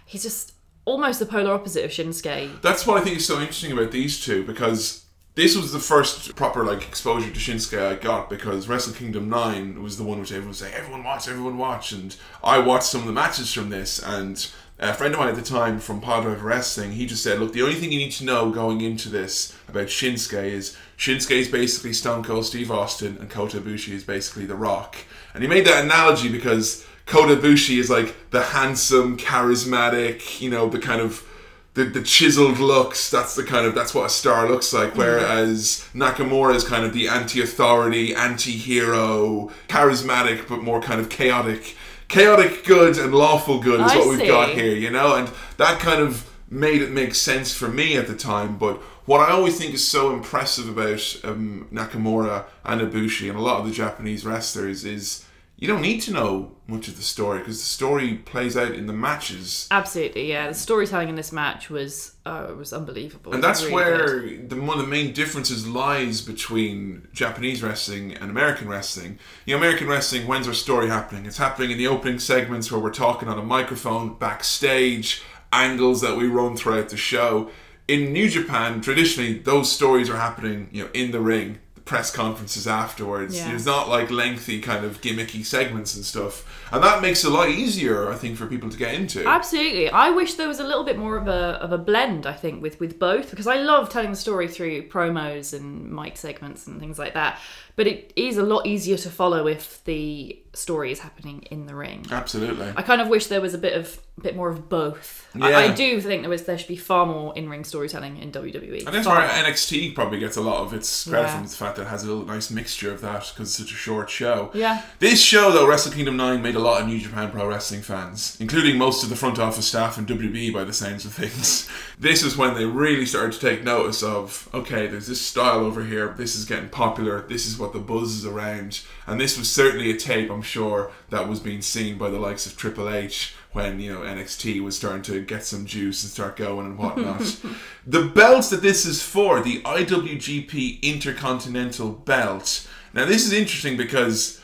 He's 0.06 0.24
just 0.24 0.54
almost 0.90 1.20
the 1.20 1.26
polar 1.26 1.54
opposite 1.54 1.86
of 1.86 1.92
Shinsuke. 1.92 2.62
That's 2.62 2.88
what 2.88 3.00
I 3.00 3.04
think 3.04 3.18
is 3.18 3.28
so 3.28 3.40
interesting 3.40 3.72
about 3.72 3.92
these 3.92 4.24
two 4.24 4.44
because 4.44 5.06
this 5.36 5.56
was 5.56 5.72
the 5.72 5.80
first 5.80 6.36
proper 6.36 6.66
like 6.66 6.82
exposure 6.82 7.30
to 7.30 7.40
Shinsuke 7.40 7.80
I 7.80 7.96
got 7.96 8.30
because 8.30 8.68
Wrestle 8.68 8.94
Kingdom 8.94 9.30
9 9.30 9.82
was 9.84 9.98
the 9.98 10.04
one 10.04 10.20
which 10.20 10.32
everyone 10.32 10.50
was 10.50 10.58
saying, 10.58 10.74
everyone 10.74 11.04
watch, 11.04 11.28
everyone 11.28 11.58
watch. 11.58 11.92
And 11.92 12.16
I 12.44 12.58
watched 12.58 12.88
some 12.88 13.02
of 13.02 13.08
the 13.08 13.14
matches 13.14 13.54
from 13.54 13.70
this 13.70 14.00
and 14.00 14.50
a 14.80 14.94
friend 14.94 15.14
of 15.14 15.20
mine 15.20 15.30
at 15.30 15.36
the 15.36 15.42
time 15.42 15.80
from 15.80 16.00
Podrive 16.00 16.42
Wrestling, 16.42 16.94
he 16.94 17.06
just 17.06 17.22
said, 17.22 17.38
look, 17.38 17.52
the 17.52 17.62
only 17.62 17.76
thing 17.76 17.92
you 17.92 18.00
need 18.00 18.14
to 18.14 18.24
know 18.24 18.50
going 18.50 18.80
into 18.80 19.10
this 19.10 19.54
about 19.68 19.88
Shinsuke 19.88 20.42
is 20.42 20.78
Shinsuke 20.98 21.32
is 21.32 21.50
basically 21.50 21.92
Stone 21.92 22.24
Cold 22.24 22.46
Steve 22.46 22.72
Austin 22.72 23.18
and 23.20 23.30
Kota 23.30 23.60
Ibushi 23.60 23.94
is 23.94 24.06
basically 24.06 24.46
The 24.46 24.56
Rock. 24.56 24.96
And 25.34 25.44
he 25.44 25.50
made 25.50 25.66
that 25.66 25.84
analogy 25.84 26.30
because 26.30 26.86
Kota 27.10 27.36
Ibushi 27.36 27.80
is 27.80 27.90
like 27.90 28.16
the 28.30 28.44
handsome, 28.44 29.18
charismatic, 29.18 30.40
you 30.40 30.50
know, 30.50 30.70
the 30.70 30.78
kind 30.78 31.02
of 31.02 31.26
the, 31.74 31.86
the 31.86 32.02
chiseled 32.02 32.60
looks 32.60 33.10
that's 33.10 33.36
the 33.36 33.44
kind 33.44 33.66
of 33.66 33.74
that's 33.74 33.94
what 33.94 34.06
a 34.06 34.10
star 34.10 34.50
looks 34.50 34.74
like 34.74 34.96
whereas 34.96 35.88
nakamura 35.94 36.56
is 36.56 36.64
kind 36.64 36.84
of 36.84 36.94
the 36.94 37.08
anti-authority 37.08 38.14
anti-hero 38.16 39.50
charismatic 39.68 40.48
but 40.50 40.62
more 40.64 40.82
kind 40.82 41.00
of 41.00 41.10
chaotic 41.10 41.78
chaotic 42.08 42.66
good 42.66 42.98
and 42.98 43.14
lawful 43.14 43.60
good 43.60 43.80
is 43.80 43.92
I 43.92 43.98
what 43.98 44.10
we've 44.10 44.28
got 44.28 44.50
here 44.50 44.76
you 44.76 44.90
know 44.90 45.16
and 45.16 45.30
that 45.58 45.80
kind 45.80 46.02
of 46.02 46.30
made 46.50 46.82
it 46.82 46.92
make 46.92 47.14
sense 47.14 47.54
for 47.54 47.68
me 47.70 47.96
at 47.96 48.08
the 48.08 48.16
time 48.16 48.58
but 48.58 48.78
what 49.06 49.22
I 49.22 49.32
always 49.32 49.58
think 49.58 49.74
is 49.74 49.88
so 49.88 50.12
impressive 50.14 50.68
about 50.68 51.20
um, 51.24 51.68
Nakamura 51.72 52.46
and 52.66 52.82
Ibushi 52.82 53.30
and 53.30 53.38
a 53.38 53.42
lot 53.42 53.60
of 53.60 53.68
the 53.68 53.72
Japanese 53.72 54.26
wrestlers 54.26 54.84
is 54.84 55.26
you 55.60 55.68
don't 55.68 55.82
need 55.82 56.00
to 56.02 56.14
know 56.14 56.54
much 56.68 56.88
of 56.88 56.96
the 56.96 57.04
story 57.04 57.40
because 57.40 57.58
the 57.58 57.66
story 57.66 58.16
plays 58.16 58.56
out 58.56 58.72
in 58.72 58.88
the 58.88 58.94
matches 58.94 59.68
Absolutely, 59.72 60.30
yeah. 60.30 60.48
The 60.48 60.54
storytelling 60.54 61.10
in 61.10 61.16
this 61.16 61.32
match 61.32 61.70
was 61.70 62.16
uh, 62.26 62.54
was 62.58 62.72
unbelievable. 62.72 63.34
And 63.34 63.44
that's 63.44 63.64
really 63.64 63.74
where 63.74 64.20
good. 64.22 64.50
the, 64.50 64.62
one 64.62 64.80
of 64.80 64.86
the 64.86 64.90
main 64.90 65.14
differences 65.14 65.68
lies 65.68 66.22
between 66.22 67.08
Japanese 67.12 67.62
wrestling 67.62 68.14
and 68.14 68.30
American 68.32 68.70
wrestling. 68.70 69.20
You 69.46 69.54
know, 69.54 69.58
American 69.60 69.88
wrestling, 69.88 70.28
when's 70.28 70.48
our 70.48 70.54
story 70.54 70.88
happening? 70.88 71.26
It's 71.26 71.38
happening 71.38 71.72
in 71.72 71.78
the 71.78 71.88
opening 71.88 72.20
segments 72.20 72.72
where 72.72 72.80
we're 72.80 72.94
talking 72.94 73.28
on 73.28 73.38
a 73.38 73.44
microphone, 73.44 74.18
backstage, 74.18 75.22
angles 75.52 76.02
that 76.02 76.16
we 76.16 76.28
run 76.28 76.56
throughout 76.56 76.90
the 76.90 76.98
show. 76.98 77.50
In 77.88 78.14
New 78.14 78.30
Japan, 78.30 78.82
traditionally, 78.82 79.40
those 79.40 79.72
stories 79.72 80.10
are 80.10 80.18
happening, 80.18 80.70
you 80.72 80.84
know, 80.84 80.90
in 80.94 81.10
the 81.12 81.20
ring, 81.20 81.58
press 81.90 82.12
conferences 82.12 82.68
afterwards. 82.68 83.36
Yeah. 83.36 83.52
It's 83.52 83.66
not 83.66 83.90
like 83.90 84.12
lengthy 84.12 84.62
kind 84.62 84.86
of 84.86 85.02
gimmicky 85.02 85.44
segments 85.44 85.96
and 85.96 86.06
stuff. 86.06 86.46
And 86.72 86.84
that 86.84 87.02
makes 87.02 87.24
it 87.24 87.32
a 87.32 87.34
lot 87.34 87.50
easier, 87.50 88.12
I 88.12 88.16
think, 88.16 88.38
for 88.38 88.46
people 88.46 88.70
to 88.70 88.78
get 88.78 88.94
into. 88.94 89.28
Absolutely. 89.28 89.90
I 89.90 90.12
wish 90.12 90.36
there 90.36 90.48
was 90.48 90.60
a 90.60 90.64
little 90.64 90.84
bit 90.84 91.00
more 91.00 91.18
of 91.18 91.28
a 91.28 91.58
of 91.60 91.72
a 91.72 91.80
blend, 91.80 92.28
I 92.28 92.34
think, 92.34 92.62
with 92.62 92.80
with 92.80 93.00
both 93.00 93.32
because 93.32 93.48
I 93.48 93.56
love 93.56 93.90
telling 93.90 94.12
the 94.12 94.16
story 94.16 94.48
through 94.48 94.88
promos 94.90 95.52
and 95.58 95.92
mic 95.92 96.16
segments 96.16 96.68
and 96.68 96.80
things 96.80 97.00
like 97.00 97.16
that. 97.16 97.40
But 97.80 97.88
it 97.88 98.12
is 98.18 98.36
a 98.36 98.44
lot 98.44 98.68
easier 98.68 98.98
to 98.98 99.10
follow 99.10 99.48
if 99.48 99.82
the 99.86 100.38
story 100.54 100.92
is 100.92 101.00
happening 101.00 101.44
in 101.52 101.66
the 101.66 101.76
ring. 101.76 102.06
Absolutely. 102.12 102.74
I 102.76 102.82
kind 102.82 103.00
of 103.00 103.08
wish 103.08 103.28
there 103.28 103.40
was 103.40 103.54
a 103.54 103.58
bit 103.58 103.74
of 103.74 104.02
a 104.18 104.22
bit 104.22 104.36
more 104.36 104.50
of 104.50 104.68
both. 104.68 105.30
Yeah. 105.34 105.46
I, 105.46 105.64
I 105.66 105.72
do 105.72 106.02
think 106.02 106.24
there 106.24 106.30
was 106.30 106.44
there 106.44 106.58
should 106.58 106.68
be 106.68 106.76
far 106.76 107.06
more 107.06 107.34
in 107.38 107.48
ring 107.48 107.64
storytelling 107.64 108.18
in 108.18 108.34
WWE. 108.34 108.86
And 108.86 108.94
that's 108.94 109.08
more. 109.08 109.16
NXT 109.16 109.96
probably 109.96 110.20
gets 110.20 110.36
a 110.36 110.42
lot 110.42 110.58
of 110.62 110.74
its 110.74 111.08
credit 111.08 111.28
Yeah. 111.28 111.36
from 111.38 111.44
the 111.48 111.50
fact 111.56 111.78
that 111.78 111.84
it 111.84 111.88
has 111.88 112.04
a 112.04 112.08
little 112.08 112.26
nice 112.26 112.52
mixture 112.52 112.92
of 112.92 113.00
that 113.00 113.32
because 113.34 113.50
it's 113.50 113.58
such 113.58 113.72
a 113.72 113.78
short 113.78 114.10
show. 114.10 114.52
Yeah. 114.54 114.82
This 115.00 115.22
show, 115.22 115.50
though, 115.52 115.66
Wrestle 115.66 115.94
Kingdom 115.94 116.18
9, 116.18 116.42
made 116.42 116.56
a 116.56 116.60
lot 116.60 116.82
of 116.82 116.88
New 116.88 117.00
Japan 117.00 117.32
Pro 117.32 117.48
Wrestling 117.48 117.82
fans, 117.82 118.36
including 118.42 118.78
most 118.78 119.04
of 119.04 119.10
the 119.10 119.16
front 119.16 119.40
office 119.40 119.68
staff 119.68 119.98
and 119.98 120.06
WWE 120.06 120.52
by 120.54 120.66
the 120.66 120.74
sounds 120.74 121.06
of 121.06 121.14
things. 121.14 121.70
This 122.00 122.24
is 122.24 122.38
when 122.38 122.54
they 122.54 122.64
really 122.66 123.06
started 123.06 123.34
to 123.34 123.40
take 123.42 123.62
notice 123.66 124.02
of 124.04 124.48
okay, 124.54 124.88
there's 124.88 125.08
this 125.08 125.20
style 125.20 125.60
over 125.66 125.84
here, 125.84 126.16
this 126.18 126.34
is 126.34 126.46
getting 126.46 126.70
popular, 126.70 127.26
this 127.28 127.46
is 127.46 127.58
what 127.60 127.69
the 127.74 127.80
buzz 127.80 128.16
is 128.16 128.26
around. 128.26 128.82
And 129.08 129.20
this 129.20 129.38
was 129.38 129.50
certainly 129.50 129.92
a 129.92 129.98
tape, 129.98 130.30
I'm 130.30 130.42
sure, 130.42 130.92
that 131.10 131.28
was 131.28 131.40
being 131.40 131.62
seen 131.62 131.98
by 131.98 132.10
the 132.10 132.20
likes 132.20 132.46
of 132.46 132.58
Triple 132.58 132.90
H 132.90 133.34
when 133.52 133.80
you 133.80 133.92
know 133.92 134.02
NXT 134.02 134.62
was 134.62 134.78
starting 134.78 135.02
to 135.04 135.22
get 135.22 135.44
some 135.44 135.66
juice 135.66 136.04
and 136.04 136.12
start 136.12 136.36
going 136.36 136.66
and 136.66 136.78
whatnot. 136.78 137.40
the 137.88 138.06
belts 138.06 138.50
that 138.50 138.62
this 138.62 138.86
is 138.86 139.02
for, 139.02 139.42
the 139.42 139.62
IWGP 139.62 140.82
Intercontinental 140.82 141.92
Belt. 141.92 142.68
Now 142.94 143.06
this 143.06 143.26
is 143.26 143.34
interesting 143.34 143.78
because 143.78 144.42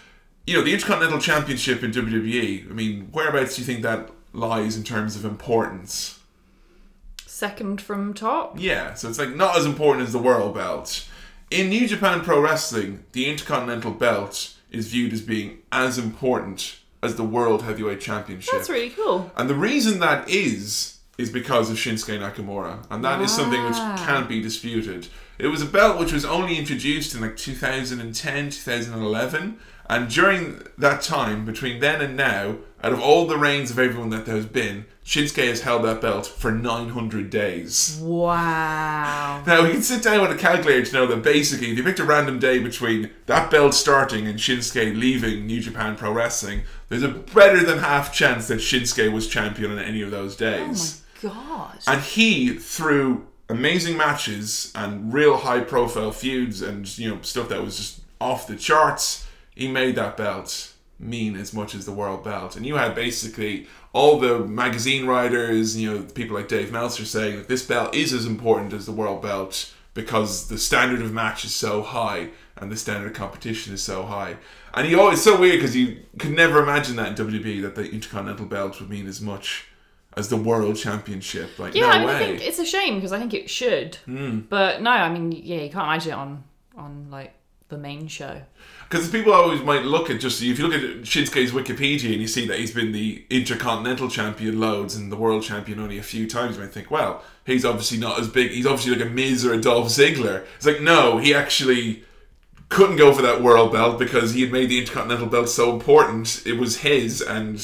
you 0.47 0.55
know 0.55 0.63
the 0.63 0.73
Intercontinental 0.73 1.19
Championship 1.19 1.83
in 1.83 1.91
WWE. 1.91 2.69
I 2.69 2.73
mean, 2.73 3.09
whereabouts 3.11 3.55
do 3.55 3.61
you 3.61 3.65
think 3.65 3.83
that 3.83 4.09
lies 4.33 4.75
in 4.75 4.83
terms 4.83 5.15
of 5.15 5.25
importance? 5.25 6.19
Second 7.25 7.81
from 7.81 8.13
top. 8.13 8.55
Yeah, 8.57 8.93
so 8.93 9.09
it's 9.09 9.19
like 9.19 9.35
not 9.35 9.57
as 9.57 9.65
important 9.65 10.07
as 10.07 10.13
the 10.13 10.19
World 10.19 10.55
Belt. 10.55 11.07
In 11.51 11.69
New 11.69 11.87
Japan 11.87 12.21
Pro 12.21 12.41
Wrestling, 12.41 13.03
the 13.11 13.27
Intercontinental 13.29 13.91
Belt 13.91 14.53
is 14.71 14.87
viewed 14.87 15.13
as 15.13 15.21
being 15.21 15.59
as 15.71 15.97
important 15.97 16.79
as 17.03 17.15
the 17.15 17.23
World 17.23 17.61
Heavyweight 17.63 18.01
Championship. 18.01 18.53
That's 18.53 18.69
really 18.69 18.89
cool. 18.89 19.31
And 19.37 19.49
the 19.49 19.55
reason 19.55 19.99
that 19.99 20.27
is 20.29 20.93
is 21.17 21.29
because 21.29 21.69
of 21.69 21.77
Shinsuke 21.77 22.19
Nakamura, 22.19 22.85
and 22.91 23.05
that 23.05 23.21
is 23.21 23.31
something 23.31 23.63
which 23.63 23.75
Ah. 23.77 24.03
can't 24.05 24.27
be 24.27 24.41
disputed. 24.41 25.07
It 25.37 25.47
was 25.47 25.61
a 25.61 25.65
belt 25.65 25.97
which 25.97 26.11
was 26.11 26.25
only 26.25 26.57
introduced 26.57 27.15
in 27.15 27.21
like 27.21 27.37
2010, 27.37 28.49
2011, 28.49 29.57
and 29.89 30.09
during 30.09 30.65
that 30.77 31.01
time, 31.01 31.45
between 31.45 31.79
then 31.79 32.01
and 32.01 32.15
now, 32.17 32.57
out 32.83 32.93
of 32.93 33.01
all 33.01 33.25
the 33.25 33.37
reigns 33.37 33.71
of 33.71 33.79
everyone 33.79 34.09
that 34.11 34.25
there 34.25 34.35
has 34.35 34.45
been, 34.45 34.85
Shinsuke 35.05 35.47
has 35.47 35.61
held 35.61 35.83
that 35.85 36.01
belt 36.01 36.25
for 36.25 36.51
900 36.51 37.29
days. 37.29 37.99
Wow. 38.01 39.43
Now, 39.45 39.63
we 39.63 39.71
can 39.71 39.83
sit 39.83 40.01
down 40.01 40.21
with 40.21 40.31
a 40.31 40.35
calculator 40.35 40.83
to 40.83 40.93
know 40.93 41.07
that 41.07 41.21
basically, 41.21 41.71
if 41.71 41.77
you 41.77 41.83
picked 41.83 41.99
a 41.99 42.03
random 42.03 42.39
day 42.39 42.59
between 42.59 43.11
that 43.27 43.51
belt 43.51 43.75
starting 43.75 44.27
and 44.27 44.39
Shinsuke 44.39 44.97
leaving 44.97 45.45
New 45.45 45.61
Japan 45.61 45.95
Pro 45.95 46.11
Wrestling, 46.11 46.63
there's 46.89 47.03
a 47.03 47.09
better 47.09 47.63
than 47.63 47.79
half 47.79 48.11
chance 48.13 48.47
that 48.47 48.59
Shinsuke 48.59 49.11
was 49.11 49.27
champion 49.27 49.71
on 49.71 49.79
any 49.79 50.01
of 50.01 50.09
those 50.09 50.35
days. 50.35 51.03
Oh 51.23 51.27
my 51.27 51.33
god. 51.33 51.79
And 51.87 52.01
he, 52.01 52.55
through 52.55 53.27
amazing 53.47 53.97
matches 53.97 54.71
and 54.73 55.13
real 55.13 55.37
high 55.37 55.61
profile 55.61 56.11
feuds 56.11 56.63
and, 56.63 56.97
you 56.97 57.09
know, 57.09 57.21
stuff 57.21 57.49
that 57.49 57.63
was 57.63 57.77
just 57.77 58.01
off 58.19 58.47
the 58.47 58.55
charts, 58.55 59.24
he 59.55 59.67
made 59.67 59.95
that 59.95 60.17
belt 60.17 60.73
mean 60.99 61.35
as 61.35 61.53
much 61.53 61.75
as 61.75 61.85
the 61.85 61.91
world 61.91 62.23
belt. 62.23 62.55
And 62.55 62.65
you 62.65 62.75
had 62.75 62.95
basically 62.95 63.67
all 63.93 64.19
the 64.19 64.39
magazine 64.39 65.05
writers, 65.05 65.75
you 65.77 65.91
know, 65.91 66.03
people 66.03 66.35
like 66.35 66.47
Dave 66.47 66.71
Meltzer 66.71 67.05
saying 67.05 67.37
that 67.37 67.47
this 67.47 67.65
belt 67.65 67.95
is 67.95 68.13
as 68.13 68.25
important 68.25 68.73
as 68.73 68.85
the 68.85 68.91
world 68.91 69.21
belt 69.21 69.73
because 69.93 70.47
the 70.47 70.57
standard 70.57 71.01
of 71.01 71.11
match 71.13 71.45
is 71.45 71.55
so 71.55 71.81
high 71.81 72.29
and 72.57 72.71
the 72.71 72.77
standard 72.77 73.07
of 73.07 73.13
competition 73.13 73.73
is 73.73 73.81
so 73.81 74.03
high. 74.03 74.37
And 74.73 74.85
he 74.87 74.95
always 74.95 75.21
so 75.21 75.39
weird 75.39 75.59
because 75.59 75.75
you 75.75 76.03
could 76.19 76.31
never 76.31 76.61
imagine 76.61 76.97
that 76.97 77.07
in 77.19 77.27
WWE 77.27 77.61
that 77.61 77.75
the 77.75 77.89
Intercontinental 77.89 78.45
belt 78.45 78.79
would 78.79 78.89
mean 78.89 79.07
as 79.07 79.21
much 79.21 79.67
as 80.17 80.29
the 80.29 80.37
World 80.37 80.75
Championship. 80.75 81.57
Like 81.57 81.75
Yeah, 81.75 81.87
no 81.87 81.91
I 81.91 81.99
mean. 81.99 82.09
I 82.09 82.19
think 82.19 82.41
it's 82.41 82.59
a 82.59 82.65
shame 82.65 82.95
because 82.95 83.11
I 83.11 83.19
think 83.19 83.33
it 83.33 83.49
should. 83.49 83.95
Hmm. 84.05 84.39
But 84.41 84.81
no, 84.81 84.91
I 84.91 85.09
mean, 85.09 85.31
yeah, 85.31 85.61
you 85.61 85.69
can't 85.69 85.85
imagine 85.85 86.11
it 86.11 86.15
on 86.15 86.43
on 86.77 87.07
like 87.09 87.33
the 87.69 87.77
main 87.77 88.07
show. 88.07 88.41
Because 88.89 89.09
people 89.09 89.33
always 89.33 89.61
might 89.61 89.83
look 89.83 90.09
at 90.09 90.19
just 90.19 90.41
if 90.41 90.59
you 90.59 90.67
look 90.67 90.73
at 90.75 91.01
Shinsuke's 91.01 91.51
Wikipedia 91.51 92.11
and 92.11 92.21
you 92.21 92.27
see 92.27 92.45
that 92.47 92.59
he's 92.59 92.73
been 92.73 92.91
the 92.91 93.25
Intercontinental 93.29 94.09
Champion 94.09 94.59
loads 94.59 94.95
and 94.95 95.11
the 95.11 95.15
World 95.15 95.43
Champion 95.43 95.79
only 95.79 95.97
a 95.97 96.03
few 96.03 96.27
times, 96.27 96.55
you 96.55 96.63
might 96.63 96.71
think, 96.71 96.91
well, 96.91 97.23
he's 97.45 97.65
obviously 97.65 97.97
not 97.97 98.19
as 98.19 98.29
big. 98.29 98.51
He's 98.51 98.65
obviously 98.65 98.95
like 98.95 99.07
a 99.07 99.09
Miz 99.09 99.45
or 99.45 99.53
a 99.53 99.61
Dolph 99.61 99.87
Ziggler. 99.87 100.45
It's 100.57 100.65
like 100.65 100.81
no, 100.81 101.17
he 101.17 101.33
actually 101.33 102.03
couldn't 102.69 102.97
go 102.97 103.13
for 103.13 103.21
that 103.21 103.41
World 103.41 103.71
Belt 103.71 103.99
because 103.99 104.33
he 104.33 104.41
had 104.41 104.51
made 104.51 104.69
the 104.69 104.79
Intercontinental 104.79 105.27
belt 105.27 105.49
so 105.49 105.73
important. 105.73 106.43
It 106.45 106.59
was 106.59 106.77
his, 106.77 107.21
and 107.21 107.59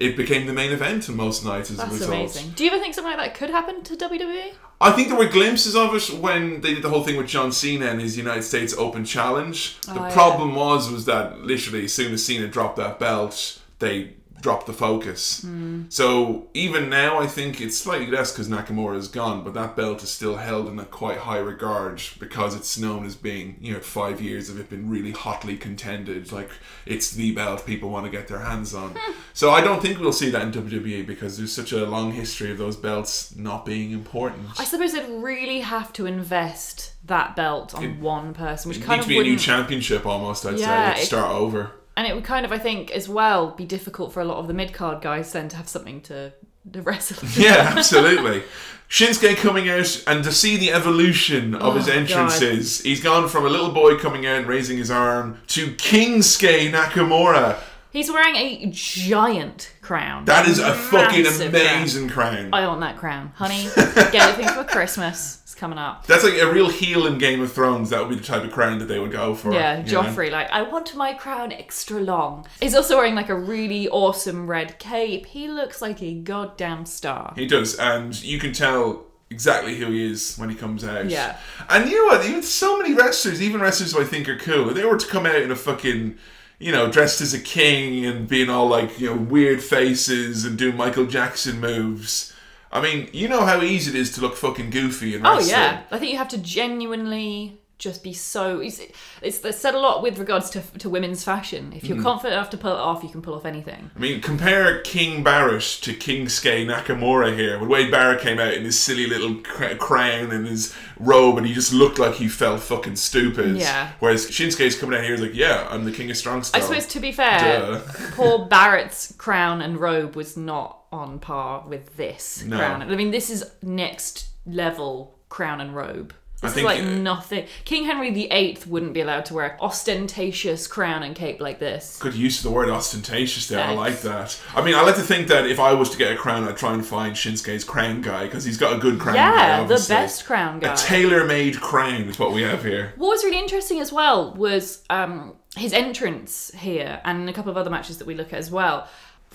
it 0.00 0.16
became 0.16 0.46
the 0.46 0.52
main 0.52 0.72
event 0.72 1.08
on 1.08 1.16
most 1.16 1.44
nights 1.44 1.70
as 1.70 1.76
a 1.76 1.82
That's 1.82 1.92
result. 1.92 2.10
amazing. 2.10 2.50
Do 2.56 2.64
you 2.64 2.70
ever 2.70 2.80
think 2.80 2.94
something 2.94 3.12
like 3.16 3.22
that 3.32 3.34
could 3.38 3.50
happen 3.50 3.82
to? 3.84 3.96
WWE? 3.96 4.52
I 4.80 4.92
think 4.92 5.08
there 5.08 5.18
were 5.18 5.26
glimpses 5.28 5.76
of 5.76 5.94
it 5.94 6.08
when 6.18 6.62
they 6.62 6.72
did 6.74 6.82
the 6.82 6.88
whole 6.88 7.04
thing 7.04 7.18
with 7.18 7.26
John 7.28 7.52
Cena 7.52 7.86
and 7.86 8.00
his 8.00 8.16
United 8.16 8.42
States 8.42 8.74
Open 8.78 9.04
Challenge. 9.04 9.78
The 9.82 9.92
Oh, 9.92 10.06
yeah. 10.06 10.12
problem 10.12 10.54
was 10.54 10.90
was 10.90 11.04
that 11.04 11.42
literally 11.42 11.84
as 11.84 11.92
soon 11.92 12.12
as 12.14 12.24
Cena 12.24 12.48
dropped 12.48 12.76
that 12.78 12.98
belt, 12.98 13.60
they 13.78 14.14
dropped 14.40 14.66
the 14.66 14.72
focus. 14.72 15.42
Hmm. 15.42 15.82
So 15.88 16.48
even 16.54 16.88
now, 16.88 17.18
I 17.18 17.26
think 17.26 17.60
it's 17.60 17.76
slightly 17.76 18.06
less 18.06 18.32
because 18.32 18.48
Nakamura 18.48 18.96
is 18.96 19.08
gone, 19.08 19.44
but 19.44 19.54
that 19.54 19.76
belt 19.76 20.02
is 20.02 20.10
still 20.10 20.36
held 20.36 20.68
in 20.68 20.78
a 20.78 20.84
quite 20.84 21.18
high 21.18 21.38
regard 21.38 22.02
because 22.18 22.54
it's 22.54 22.78
known 22.78 23.04
as 23.04 23.14
being 23.14 23.56
you 23.60 23.72
know 23.74 23.80
five 23.80 24.20
years 24.20 24.48
of 24.48 24.58
it 24.58 24.70
been 24.70 24.88
really 24.88 25.10
hotly 25.12 25.56
contended. 25.56 26.32
Like 26.32 26.50
it's 26.86 27.10
the 27.10 27.32
belt 27.34 27.66
people 27.66 27.90
want 27.90 28.06
to 28.06 28.10
get 28.10 28.28
their 28.28 28.40
hands 28.40 28.74
on. 28.74 28.90
Hmm. 28.96 29.12
so 29.32 29.50
I 29.50 29.60
don't 29.60 29.82
think 29.82 29.98
we'll 29.98 30.12
see 30.12 30.30
that 30.30 30.42
in 30.42 30.52
WWE 30.52 31.06
because 31.06 31.36
there's 31.38 31.52
such 31.52 31.72
a 31.72 31.84
long 31.86 32.12
history 32.12 32.50
of 32.50 32.58
those 32.58 32.76
belts 32.76 33.34
not 33.36 33.64
being 33.64 33.90
important. 33.92 34.48
I 34.58 34.64
suppose 34.64 34.92
they'd 34.92 35.08
really 35.08 35.60
have 35.60 35.92
to 35.94 36.06
invest 36.06 36.94
that 37.04 37.34
belt 37.36 37.74
on 37.74 38.00
one 38.00 38.34
person, 38.34 38.68
which 38.68 38.78
It 38.78 38.84
kind 38.84 39.00
of 39.00 39.06
to 39.06 39.08
be 39.08 39.18
a 39.18 39.22
new 39.22 39.36
championship 39.38 40.06
almost, 40.06 40.46
I'd 40.46 40.58
Yeah, 40.58 40.94
say. 40.94 41.02
it- 41.02 41.06
Start 41.06 41.30
over. 41.34 41.72
And 42.00 42.08
it 42.08 42.14
would 42.14 42.24
kind 42.24 42.46
of, 42.46 42.52
I 42.52 42.58
think, 42.58 42.90
as 42.92 43.10
well, 43.10 43.50
be 43.50 43.66
difficult 43.66 44.10
for 44.14 44.20
a 44.20 44.24
lot 44.24 44.38
of 44.38 44.48
the 44.48 44.54
mid 44.54 44.72
card 44.72 45.02
guys 45.02 45.32
then 45.32 45.50
to 45.50 45.56
have 45.58 45.68
something 45.68 46.00
to, 46.02 46.32
to 46.72 46.80
wrestle. 46.86 47.28
Yeah, 47.36 47.74
absolutely. 47.76 48.42
Shinsuke 48.88 49.36
coming 49.36 49.68
out 49.68 50.02
and 50.06 50.24
to 50.24 50.32
see 50.32 50.56
the 50.56 50.72
evolution 50.72 51.54
of 51.54 51.76
his 51.76 51.88
Oh, 51.88 51.92
entrances. 51.92 52.80
He's 52.80 53.02
gone 53.02 53.28
from 53.28 53.44
a 53.44 53.50
little 53.50 53.70
boy 53.72 53.98
coming 53.98 54.24
out 54.26 54.38
and 54.38 54.46
raising 54.46 54.78
his 54.78 54.90
arm 54.90 55.40
to 55.48 55.72
Kingsuke 55.74 56.72
Nakamura. 56.72 57.58
He's 57.92 58.10
wearing 58.10 58.36
a 58.36 58.66
giant 58.70 59.72
crown. 59.82 60.24
That 60.24 60.48
is 60.48 60.58
a 60.58 60.72
fucking 60.72 61.24
Massive 61.24 61.52
crown. 61.52 61.66
amazing 61.76 62.08
crown. 62.08 62.50
I 62.54 62.66
want 62.66 62.80
that 62.80 62.96
crown, 62.96 63.32
honey. 63.36 63.64
Get 64.12 64.38
it 64.40 64.50
for 64.50 64.64
Christmas. 64.64 65.36
Coming 65.60 65.76
up. 65.76 66.06
That's 66.06 66.24
like 66.24 66.40
a 66.40 66.50
real 66.50 66.70
heel 66.70 67.06
in 67.06 67.18
Game 67.18 67.42
of 67.42 67.52
Thrones. 67.52 67.90
That 67.90 68.00
would 68.00 68.08
be 68.08 68.14
the 68.14 68.24
type 68.24 68.42
of 68.42 68.50
crown 68.50 68.78
that 68.78 68.86
they 68.86 68.98
would 68.98 69.12
go 69.12 69.34
for. 69.34 69.52
Yeah, 69.52 69.84
you 69.84 69.92
know? 69.92 70.00
Joffrey, 70.00 70.30
like, 70.30 70.50
I 70.50 70.62
want 70.62 70.94
my 70.96 71.12
crown 71.12 71.52
extra 71.52 72.00
long. 72.00 72.46
He's 72.62 72.74
also 72.74 72.96
wearing 72.96 73.14
like 73.14 73.28
a 73.28 73.38
really 73.38 73.86
awesome 73.86 74.46
red 74.46 74.78
cape. 74.78 75.26
He 75.26 75.48
looks 75.48 75.82
like 75.82 76.02
a 76.02 76.14
goddamn 76.14 76.86
star. 76.86 77.34
He 77.36 77.46
does, 77.46 77.74
and 77.78 78.18
you 78.22 78.38
can 78.38 78.54
tell 78.54 79.04
exactly 79.28 79.76
who 79.76 79.90
he 79.90 80.10
is 80.10 80.34
when 80.38 80.48
he 80.48 80.56
comes 80.56 80.82
out. 80.82 81.10
Yeah. 81.10 81.36
And 81.68 81.90
you 81.90 81.96
know 81.96 82.16
what? 82.16 82.26
Even 82.26 82.42
so 82.42 82.78
many 82.78 82.94
wrestlers, 82.94 83.42
even 83.42 83.60
wrestlers 83.60 83.92
who 83.92 84.00
I 84.00 84.04
think 84.04 84.30
are 84.30 84.38
cool, 84.38 84.70
if 84.70 84.74
they 84.74 84.86
were 84.86 84.96
to 84.96 85.06
come 85.08 85.26
out 85.26 85.42
in 85.42 85.50
a 85.50 85.56
fucking, 85.56 86.16
you 86.58 86.72
know, 86.72 86.90
dressed 86.90 87.20
as 87.20 87.34
a 87.34 87.38
king 87.38 88.06
and 88.06 88.26
being 88.26 88.48
all 88.48 88.66
like, 88.66 88.98
you 88.98 89.10
know, 89.10 89.16
weird 89.16 89.62
faces 89.62 90.46
and 90.46 90.56
doing 90.56 90.78
Michael 90.78 91.04
Jackson 91.04 91.60
moves. 91.60 92.29
I 92.72 92.80
mean, 92.80 93.08
you 93.12 93.28
know 93.28 93.44
how 93.44 93.62
easy 93.62 93.90
it 93.90 93.96
is 94.00 94.12
to 94.12 94.20
look 94.20 94.36
fucking 94.36 94.70
goofy 94.70 95.14
in 95.16 95.26
Oh 95.26 95.40
yeah, 95.40 95.82
I 95.90 95.98
think 95.98 96.12
you 96.12 96.18
have 96.18 96.28
to 96.28 96.38
genuinely 96.38 97.59
just 97.80 98.04
be 98.04 98.12
so. 98.12 98.60
It's, 98.60 98.80
it's, 99.22 99.44
it's 99.44 99.58
said 99.58 99.74
a 99.74 99.80
lot 99.80 100.00
with 100.02 100.18
regards 100.18 100.50
to 100.50 100.60
to 100.78 100.88
women's 100.88 101.24
fashion. 101.24 101.72
If 101.74 101.84
you're 101.84 101.96
Hmm. 101.96 102.04
confident 102.04 102.34
enough 102.34 102.50
to 102.50 102.56
pull 102.56 102.72
it 102.72 102.78
off, 102.78 103.02
you 103.02 103.08
can 103.08 103.22
pull 103.22 103.34
off 103.34 103.44
anything. 103.44 103.90
I 103.96 103.98
mean, 103.98 104.20
compare 104.20 104.80
King 104.82 105.24
Barrett 105.24 105.62
to 105.82 105.92
King 105.94 106.26
Kingsuke 106.26 106.66
Nakamura 106.66 107.34
here. 107.36 107.58
When 107.58 107.68
Wade 107.68 107.90
Barrett 107.90 108.20
came 108.20 108.38
out 108.38 108.52
in 108.54 108.62
his 108.64 108.78
silly 108.78 109.06
little 109.06 109.36
crown 109.78 110.30
and 110.30 110.46
his 110.46 110.74
robe, 110.98 111.38
and 111.38 111.46
he 111.46 111.54
just 111.54 111.72
looked 111.72 111.98
like 111.98 112.14
he 112.14 112.28
felt 112.28 112.60
fucking 112.60 112.96
stupid. 112.96 113.56
Yeah. 113.56 113.92
Whereas 114.00 114.26
Shinsuke's 114.30 114.78
coming 114.78 114.96
out 114.98 115.02
here, 115.04 115.12
he's 115.12 115.20
like, 115.22 115.34
"Yeah, 115.34 115.66
I'm 115.70 115.84
the 115.84 115.92
king 115.92 116.10
of 116.10 116.16
strong 116.16 116.40
I 116.54 116.60
suppose 116.60 116.86
to 116.86 117.00
be 117.00 117.10
fair, 117.12 117.78
poor 118.12 118.46
Barrett's 118.46 119.12
crown 119.16 119.62
and 119.62 119.78
robe 119.78 120.14
was 120.14 120.36
not 120.36 120.84
on 120.92 121.18
par 121.18 121.64
with 121.66 121.96
this 121.96 122.44
No. 122.44 122.58
crown. 122.58 122.82
I 122.82 122.96
mean, 122.96 123.10
this 123.10 123.30
is 123.30 123.50
next 123.62 124.28
level 124.44 125.18
crown 125.28 125.60
and 125.60 125.74
robe. 125.74 126.12
This 126.40 126.52
is 126.52 126.54
think, 126.54 126.66
like 126.66 126.80
uh, 126.80 126.84
nothing. 126.84 127.46
King 127.64 127.84
Henry 127.84 128.10
VIII 128.10 128.58
wouldn't 128.66 128.94
be 128.94 129.02
allowed 129.02 129.26
to 129.26 129.34
wear 129.34 129.58
ostentatious 129.60 130.66
crown 130.66 131.02
and 131.02 131.14
cape 131.14 131.40
like 131.40 131.58
this. 131.58 131.98
Good 131.98 132.14
use 132.14 132.38
of 132.38 132.44
the 132.44 132.50
word 132.50 132.70
ostentatious 132.70 133.48
there. 133.48 133.62
I 133.62 133.74
like 133.74 134.00
that. 134.02 134.40
I 134.54 134.64
mean, 134.64 134.74
I 134.74 134.82
like 134.82 134.94
to 134.96 135.02
think 135.02 135.28
that 135.28 135.46
if 135.46 135.60
I 135.60 135.74
was 135.74 135.90
to 135.90 135.98
get 135.98 136.12
a 136.12 136.16
crown, 136.16 136.44
I'd 136.44 136.56
try 136.56 136.72
and 136.72 136.84
find 136.84 137.14
Shinsuke's 137.14 137.64
crown 137.64 138.00
guy 138.00 138.24
because 138.24 138.44
he's 138.44 138.56
got 138.56 138.74
a 138.74 138.78
good 138.78 138.98
crown 138.98 139.16
guy. 139.16 139.58
Yeah, 139.58 139.64
the 139.64 139.84
best 139.88 140.24
crown 140.24 140.60
guy. 140.60 140.72
A 140.72 140.76
tailor-made 140.76 141.60
crown 141.60 142.02
is 142.04 142.18
what 142.18 142.32
we 142.32 142.42
have 142.42 142.64
here. 142.64 142.94
What 142.96 143.08
was 143.08 143.22
really 143.24 143.38
interesting 143.38 143.80
as 143.80 143.92
well 143.92 144.32
was 144.34 144.82
um, 144.88 145.34
his 145.56 145.72
entrance 145.74 146.50
here 146.56 147.00
and 147.04 147.28
a 147.28 147.32
couple 147.32 147.50
of 147.50 147.58
other 147.58 147.70
matches 147.70 147.98
that 147.98 148.06
we 148.06 148.14
look 148.14 148.32
at 148.32 148.38
as 148.38 148.50
well. 148.50 148.88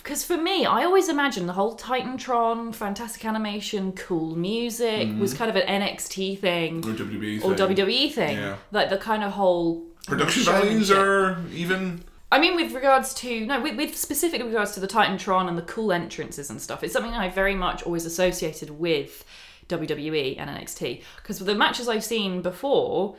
Because 0.05 0.23
for 0.23 0.37
me, 0.37 0.67
I 0.67 0.83
always 0.83 1.09
imagined 1.09 1.49
the 1.49 1.53
whole 1.53 1.75
Titantron, 1.75 2.75
fantastic 2.75 3.25
animation, 3.25 3.91
cool 3.93 4.35
music 4.35 5.09
was 5.19 5.33
kind 5.33 5.49
of 5.49 5.55
an 5.55 5.81
NXT 5.81 6.37
thing 6.37 6.77
Or 6.85 6.91
WWE 6.93 7.43
or 7.43 7.55
thing. 7.57 7.75
WWE 7.75 8.11
thing. 8.11 8.37
Yeah. 8.37 8.57
Like 8.71 8.91
the 8.91 8.99
kind 8.99 9.23
of 9.23 9.31
whole 9.31 9.83
Production 10.05 10.43
values 10.43 10.91
are 10.91 11.41
even. 11.51 12.03
I 12.31 12.37
mean, 12.37 12.55
with 12.55 12.71
regards 12.73 13.15
to 13.15 13.47
no, 13.47 13.59
with, 13.59 13.77
with 13.77 13.95
specifically 13.97 14.43
with 14.43 14.53
regards 14.53 14.73
to 14.73 14.79
the 14.79 14.87
Titantron 14.87 15.47
and 15.49 15.57
the 15.57 15.63
cool 15.63 15.91
entrances 15.91 16.51
and 16.51 16.61
stuff, 16.61 16.83
it's 16.83 16.93
something 16.93 17.13
I 17.13 17.29
very 17.29 17.55
much 17.55 17.81
always 17.81 18.05
associated 18.05 18.69
with 18.69 19.25
WWE 19.69 20.35
and 20.37 20.51
NXT 20.51 21.01
because 21.17 21.39
the 21.39 21.55
matches 21.55 21.89
I've 21.89 22.03
seen 22.03 22.43
before 22.43 23.15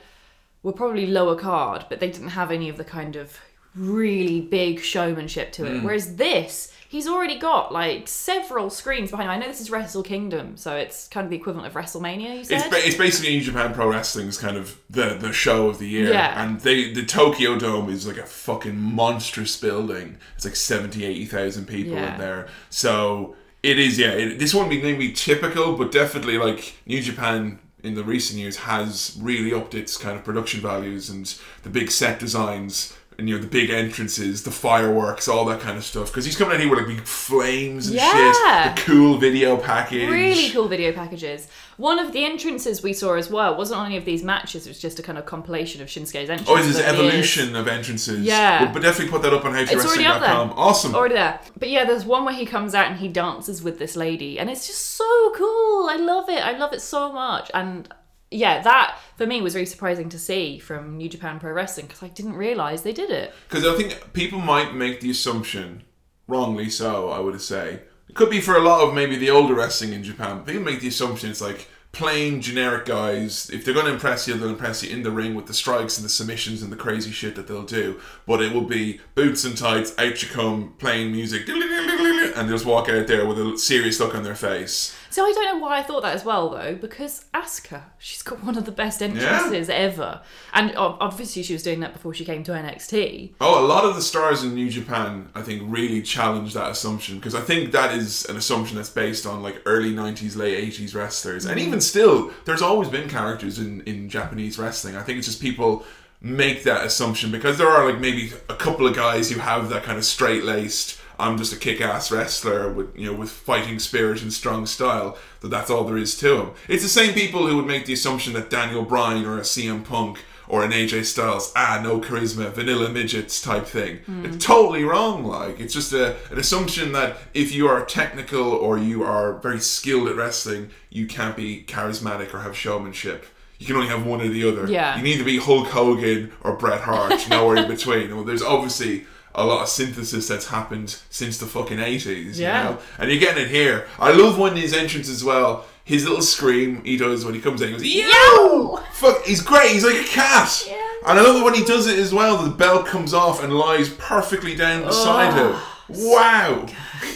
were 0.62 0.72
probably 0.72 1.08
lower 1.08 1.34
card, 1.34 1.86
but 1.88 1.98
they 1.98 2.12
didn't 2.12 2.28
have 2.28 2.52
any 2.52 2.68
of 2.68 2.76
the 2.76 2.84
kind 2.84 3.16
of 3.16 3.36
really 3.74 4.40
big 4.40 4.80
showmanship 4.80 5.50
to 5.52 5.62
Mm. 5.62 5.78
it. 5.78 5.82
Whereas 5.84 6.16
this, 6.16 6.72
he's 6.96 7.06
already 7.06 7.38
got 7.38 7.72
like 7.72 8.08
several 8.08 8.70
screens 8.70 9.10
behind 9.10 9.26
him. 9.28 9.32
I 9.34 9.38
know 9.38 9.46
this 9.46 9.60
is 9.60 9.70
Wrestle 9.70 10.02
Kingdom, 10.02 10.56
so 10.56 10.74
it's 10.74 11.08
kind 11.08 11.24
of 11.24 11.30
the 11.30 11.36
equivalent 11.36 11.66
of 11.68 11.74
WrestleMania. 11.74 12.34
You 12.34 12.40
It's, 12.40 12.48
said. 12.48 12.70
ba- 12.70 12.86
it's 12.86 12.96
basically 12.96 13.36
New 13.36 13.42
Japan 13.42 13.74
Pro 13.74 13.88
Wrestling's 13.90 14.38
kind 14.38 14.56
of 14.56 14.80
the 14.90 15.14
the 15.14 15.32
show 15.32 15.68
of 15.68 15.78
the 15.78 15.86
year, 15.86 16.10
Yeah. 16.12 16.42
and 16.42 16.58
they 16.60 16.92
the 16.92 17.04
Tokyo 17.04 17.58
Dome 17.58 17.90
is 17.90 18.06
like 18.06 18.16
a 18.16 18.26
fucking 18.26 18.76
monstrous 18.76 19.56
building. 19.60 20.16
It's 20.36 20.44
like 20.44 20.56
70, 20.56 21.04
80,000 21.04 21.66
people 21.66 21.92
Yeah. 21.94 22.14
in 22.14 22.18
there. 22.20 22.48
So 22.70 23.36
it 23.62 23.78
is, 23.78 23.98
yeah. 23.98 24.12
It, 24.12 24.38
this 24.38 24.54
won't 24.54 24.70
be 24.70 24.80
maybe 24.80 25.12
typical, 25.12 25.76
but 25.76 25.92
definitely 25.92 26.38
like 26.38 26.74
New 26.86 27.02
Japan 27.02 27.58
in 27.82 27.94
the 27.94 28.02
recent 28.04 28.40
years 28.40 28.56
has 28.56 29.16
really 29.20 29.52
upped 29.52 29.74
its 29.74 29.96
kind 29.96 30.16
of 30.18 30.24
production 30.24 30.60
values 30.60 31.08
and 31.10 31.34
the 31.62 31.68
big 31.70 31.90
set 31.90 32.18
designs. 32.18 32.96
And 33.18 33.30
you 33.30 33.36
know 33.36 33.40
the 33.40 33.48
big 33.48 33.70
entrances, 33.70 34.42
the 34.42 34.50
fireworks, 34.50 35.26
all 35.26 35.46
that 35.46 35.60
kind 35.60 35.78
of 35.78 35.84
stuff. 35.84 36.08
Because 36.08 36.26
he's 36.26 36.36
coming 36.36 36.52
out 36.54 36.60
here 36.60 36.68
with 36.68 36.80
like 36.80 36.88
big 36.88 37.00
flames 37.06 37.86
and 37.86 37.96
Yeah. 37.96 38.32
shit, 38.32 38.76
the 38.76 38.82
cool 38.82 39.16
video 39.16 39.56
package. 39.56 40.10
Really 40.10 40.50
cool 40.50 40.68
video 40.68 40.92
packages. 40.92 41.48
One 41.78 41.98
of 41.98 42.12
the 42.12 42.26
entrances 42.26 42.82
we 42.82 42.92
saw 42.92 43.14
as 43.14 43.30
well 43.30 43.56
wasn't 43.56 43.80
on 43.80 43.86
any 43.86 43.96
of 43.96 44.04
these 44.04 44.22
matches. 44.22 44.66
It 44.66 44.70
was 44.70 44.78
just 44.78 44.98
a 44.98 45.02
kind 45.02 45.16
of 45.16 45.24
compilation 45.24 45.80
of 45.80 45.88
Shinsuke's 45.88 46.28
entrance. 46.28 46.46
Oh, 46.46 46.56
this 46.56 46.66
is 46.66 46.76
over 46.78 46.82
the 46.82 46.88
evolution 47.08 47.56
of 47.56 47.68
entrances. 47.68 48.20
Yeah. 48.20 48.64
We'll, 48.64 48.72
but 48.74 48.82
definitely 48.82 49.10
put 49.10 49.22
that 49.22 49.32
up 49.32 49.46
on 49.46 49.52
already 49.52 49.74
up 49.74 50.20
there. 50.20 50.28
howtowrestling.com. 50.28 50.52
Awesome. 50.54 50.94
Already 50.94 51.14
there. 51.14 51.40
But 51.58 51.70
yeah, 51.70 51.84
there's 51.86 52.04
one 52.04 52.26
where 52.26 52.34
he 52.34 52.44
comes 52.44 52.74
out 52.74 52.86
and 52.88 52.98
he 53.00 53.08
dances 53.08 53.62
with 53.62 53.78
this 53.78 53.96
lady, 53.96 54.38
and 54.38 54.50
it's 54.50 54.66
just 54.66 54.94
so 54.94 55.32
cool. 55.34 55.88
I 55.88 55.96
love 55.98 56.28
it. 56.28 56.44
I 56.44 56.52
love 56.56 56.74
it 56.74 56.82
so 56.82 57.12
much. 57.12 57.50
And 57.54 57.88
yeah, 58.36 58.60
that 58.62 58.98
for 59.16 59.26
me 59.26 59.40
was 59.40 59.54
really 59.54 59.66
surprising 59.66 60.08
to 60.10 60.18
see 60.18 60.58
from 60.58 60.96
New 60.96 61.08
Japan 61.08 61.40
Pro 61.40 61.52
Wrestling 61.52 61.86
because 61.86 62.02
I 62.02 62.08
didn't 62.08 62.34
realize 62.34 62.82
they 62.82 62.92
did 62.92 63.10
it. 63.10 63.32
Because 63.48 63.66
I 63.66 63.74
think 63.74 64.12
people 64.12 64.38
might 64.38 64.74
make 64.74 65.00
the 65.00 65.10
assumption, 65.10 65.82
wrongly 66.28 66.68
so, 66.68 67.08
I 67.08 67.18
would 67.18 67.40
say. 67.40 67.80
It 68.08 68.14
could 68.14 68.30
be 68.30 68.40
for 68.40 68.54
a 68.54 68.60
lot 68.60 68.86
of 68.86 68.94
maybe 68.94 69.16
the 69.16 69.30
older 69.30 69.54
wrestling 69.54 69.92
in 69.92 70.04
Japan, 70.04 70.44
people 70.44 70.62
make 70.62 70.80
the 70.80 70.88
assumption 70.88 71.30
it's 71.30 71.40
like 71.40 71.68
plain 71.96 72.42
generic 72.42 72.84
guys. 72.84 73.48
If 73.48 73.64
they're 73.64 73.72
going 73.72 73.86
to 73.86 73.92
impress 73.92 74.28
you, 74.28 74.34
they'll 74.34 74.50
impress 74.50 74.82
you 74.82 74.94
in 74.94 75.02
the 75.02 75.10
ring 75.10 75.34
with 75.34 75.46
the 75.46 75.54
strikes 75.54 75.96
and 75.96 76.04
the 76.04 76.10
submissions 76.10 76.62
and 76.62 76.70
the 76.70 76.76
crazy 76.76 77.10
shit 77.10 77.34
that 77.36 77.48
they'll 77.48 77.62
do. 77.62 77.98
But 78.26 78.42
it 78.42 78.52
will 78.52 78.66
be 78.66 79.00
boots 79.14 79.44
and 79.44 79.56
tights, 79.56 79.94
out 79.96 80.22
you 80.22 80.28
come, 80.28 80.74
playing 80.78 81.12
music, 81.12 81.48
and 81.48 82.34
they'll 82.36 82.48
just 82.48 82.66
walk 82.66 82.90
out 82.90 83.06
there 83.06 83.26
with 83.26 83.38
a 83.38 83.56
serious 83.56 83.98
look 83.98 84.14
on 84.14 84.24
their 84.24 84.34
face. 84.34 84.94
So 85.16 85.24
I 85.24 85.32
don't 85.32 85.46
know 85.46 85.64
why 85.64 85.78
I 85.78 85.82
thought 85.82 86.02
that 86.02 86.14
as 86.14 86.26
well 86.26 86.50
though, 86.50 86.74
because 86.74 87.24
Asuka, 87.32 87.84
she's 87.96 88.20
got 88.20 88.44
one 88.44 88.58
of 88.58 88.66
the 88.66 88.70
best 88.70 89.00
entrances 89.00 89.70
ever, 89.70 90.20
and 90.52 90.76
ob- 90.76 90.98
obviously 91.00 91.42
she 91.42 91.54
was 91.54 91.62
doing 91.62 91.80
that 91.80 91.94
before 91.94 92.12
she 92.12 92.22
came 92.22 92.44
to 92.44 92.52
NXT. 92.52 93.32
Oh, 93.40 93.64
a 93.64 93.66
lot 93.66 93.86
of 93.86 93.94
the 93.94 94.02
stars 94.02 94.44
in 94.44 94.54
New 94.54 94.68
Japan, 94.68 95.30
I 95.34 95.40
think, 95.40 95.62
really 95.64 96.02
challenge 96.02 96.52
that 96.52 96.70
assumption 96.70 97.16
because 97.16 97.34
I 97.34 97.40
think 97.40 97.72
that 97.72 97.94
is 97.94 98.26
an 98.26 98.36
assumption 98.36 98.76
that's 98.76 98.90
based 98.90 99.24
on 99.24 99.42
like 99.42 99.62
early 99.64 99.94
'90s, 99.94 100.36
late 100.36 100.70
'80s 100.70 100.94
wrestlers, 100.94 101.46
and 101.46 101.58
even 101.58 101.80
still, 101.80 102.30
there's 102.44 102.60
always 102.60 102.90
been 102.90 103.08
characters 103.08 103.58
in 103.58 103.80
in 103.86 104.10
Japanese 104.10 104.58
wrestling. 104.58 104.96
I 104.96 105.02
think 105.02 105.16
it's 105.16 105.28
just 105.28 105.40
people 105.40 105.86
make 106.20 106.64
that 106.64 106.84
assumption 106.84 107.30
because 107.30 107.56
there 107.56 107.68
are 107.68 107.90
like 107.90 108.00
maybe 108.00 108.32
a 108.50 108.54
couple 108.54 108.86
of 108.86 108.94
guys 108.94 109.30
who 109.30 109.40
have 109.40 109.70
that 109.70 109.82
kind 109.82 109.96
of 109.96 110.04
straight 110.04 110.44
laced. 110.44 111.00
I'm 111.18 111.38
just 111.38 111.52
a 111.52 111.56
kick-ass 111.56 112.10
wrestler 112.10 112.70
with 112.70 112.96
you 112.96 113.10
know 113.10 113.18
with 113.18 113.30
fighting 113.30 113.78
spirit 113.78 114.22
and 114.22 114.32
strong 114.32 114.66
style. 114.66 115.16
That 115.40 115.48
that's 115.48 115.70
all 115.70 115.84
there 115.84 115.96
is 115.96 116.16
to 116.18 116.40
him. 116.40 116.50
It's 116.68 116.82
the 116.82 116.88
same 116.88 117.14
people 117.14 117.46
who 117.46 117.56
would 117.56 117.66
make 117.66 117.86
the 117.86 117.92
assumption 117.92 118.32
that 118.34 118.50
Daniel 118.50 118.82
Bryan 118.82 119.24
or 119.24 119.38
a 119.38 119.42
CM 119.42 119.84
Punk 119.84 120.18
or 120.48 120.64
an 120.64 120.70
AJ 120.70 121.04
Styles, 121.04 121.52
ah, 121.56 121.80
no 121.82 122.00
charisma, 122.00 122.52
vanilla 122.52 122.88
midgets 122.88 123.42
type 123.42 123.66
thing. 123.66 123.98
It's 124.24 124.44
totally 124.44 124.84
wrong. 124.84 125.24
Like 125.24 125.58
it's 125.58 125.74
just 125.74 125.92
a, 125.92 126.16
an 126.30 126.38
assumption 126.38 126.92
that 126.92 127.16
if 127.34 127.52
you 127.52 127.66
are 127.68 127.84
technical 127.84 128.52
or 128.52 128.78
you 128.78 129.02
are 129.02 129.34
very 129.38 129.58
skilled 129.60 130.08
at 130.08 130.16
wrestling, 130.16 130.70
you 130.90 131.06
can't 131.06 131.36
be 131.36 131.64
charismatic 131.64 132.32
or 132.32 132.40
have 132.40 132.56
showmanship. 132.56 133.26
You 133.58 133.66
can 133.66 133.76
only 133.76 133.88
have 133.88 134.04
one 134.04 134.20
or 134.20 134.28
the 134.28 134.46
other. 134.46 134.70
Yeah. 134.70 134.96
You 134.96 135.02
need 135.02 135.16
to 135.16 135.24
be 135.24 135.38
Hulk 135.38 135.68
Hogan 135.68 136.32
or 136.42 136.56
Bret 136.56 136.82
Hart, 136.82 137.28
nowhere 137.30 137.56
in 137.56 137.68
between. 137.68 138.14
Well, 138.14 138.24
there's 138.24 138.42
obviously 138.42 139.06
a 139.36 139.44
lot 139.44 139.62
of 139.62 139.68
synthesis 139.68 140.26
that's 140.26 140.46
happened 140.46 140.98
since 141.10 141.38
the 141.38 141.46
fucking 141.46 141.78
80s, 141.78 142.38
Yeah. 142.38 142.62
you 142.62 142.70
know? 142.70 142.80
And 142.98 143.10
you're 143.10 143.20
getting 143.20 143.44
it 143.44 143.50
here. 143.50 143.86
I 143.98 144.12
love 144.12 144.38
when 144.38 144.56
his 144.56 144.72
entrance 144.72 145.08
as 145.08 145.22
well. 145.22 145.66
His 145.84 146.04
little 146.04 146.22
scream 146.22 146.82
he 146.82 146.96
does 146.96 147.24
when 147.24 147.34
he 147.34 147.40
comes 147.40 147.62
in, 147.62 147.68
he 147.68 147.74
goes, 147.74 147.84
Yo! 147.84 148.78
Fuck, 148.92 149.24
he's 149.24 149.40
great. 149.40 149.70
He's 149.70 149.84
like 149.84 150.00
a 150.00 150.08
cat. 150.08 150.66
Yeah. 150.66 150.82
And 151.06 151.18
I 151.18 151.22
love 151.22 151.36
it 151.36 151.44
when 151.44 151.54
he 151.54 151.64
does 151.64 151.86
it 151.86 151.98
as 151.98 152.12
well. 152.12 152.42
The 152.42 152.50
belt 152.50 152.86
comes 152.86 153.14
off 153.14 153.44
and 153.44 153.52
lies 153.52 153.90
perfectly 153.90 154.56
down 154.56 154.84
beside 154.84 155.38
oh, 155.38 155.52
him. 155.52 155.62
Wow. 155.88 156.66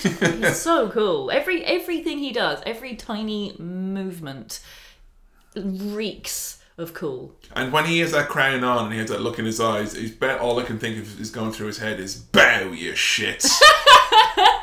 He's 0.03 0.61
so 0.61 0.89
cool. 0.91 1.33
Every 1.33 1.65
everything 1.65 2.19
he 2.19 2.31
does, 2.31 2.63
every 2.65 2.95
tiny 2.95 3.57
movement 3.59 4.61
reeks 5.57 6.60
of 6.81 6.95
cool. 6.95 7.33
And 7.55 7.73
when 7.73 7.85
he 7.85 8.01
has 8.01 8.13
that 8.13 8.29
crown 8.29 8.65
on 8.65 8.87
and 8.87 8.93
he 8.93 8.99
has 8.99 9.11
that 9.11 9.21
look 9.21 9.39
in 9.39 9.45
his 9.45 9.61
eyes, 9.61 9.95
he's 9.95 10.11
bet 10.13 10.41
all 10.41 10.59
I 10.59 10.65
can 10.65 10.79
think 10.79 10.99
of 10.99 11.21
is 11.21 11.31
going 11.31 11.53
through 11.53 11.69
his 11.69 11.79
head 11.79 12.01
is 12.01 12.17
bow 12.17 12.73
you 12.73 12.95
shit. 12.95 13.45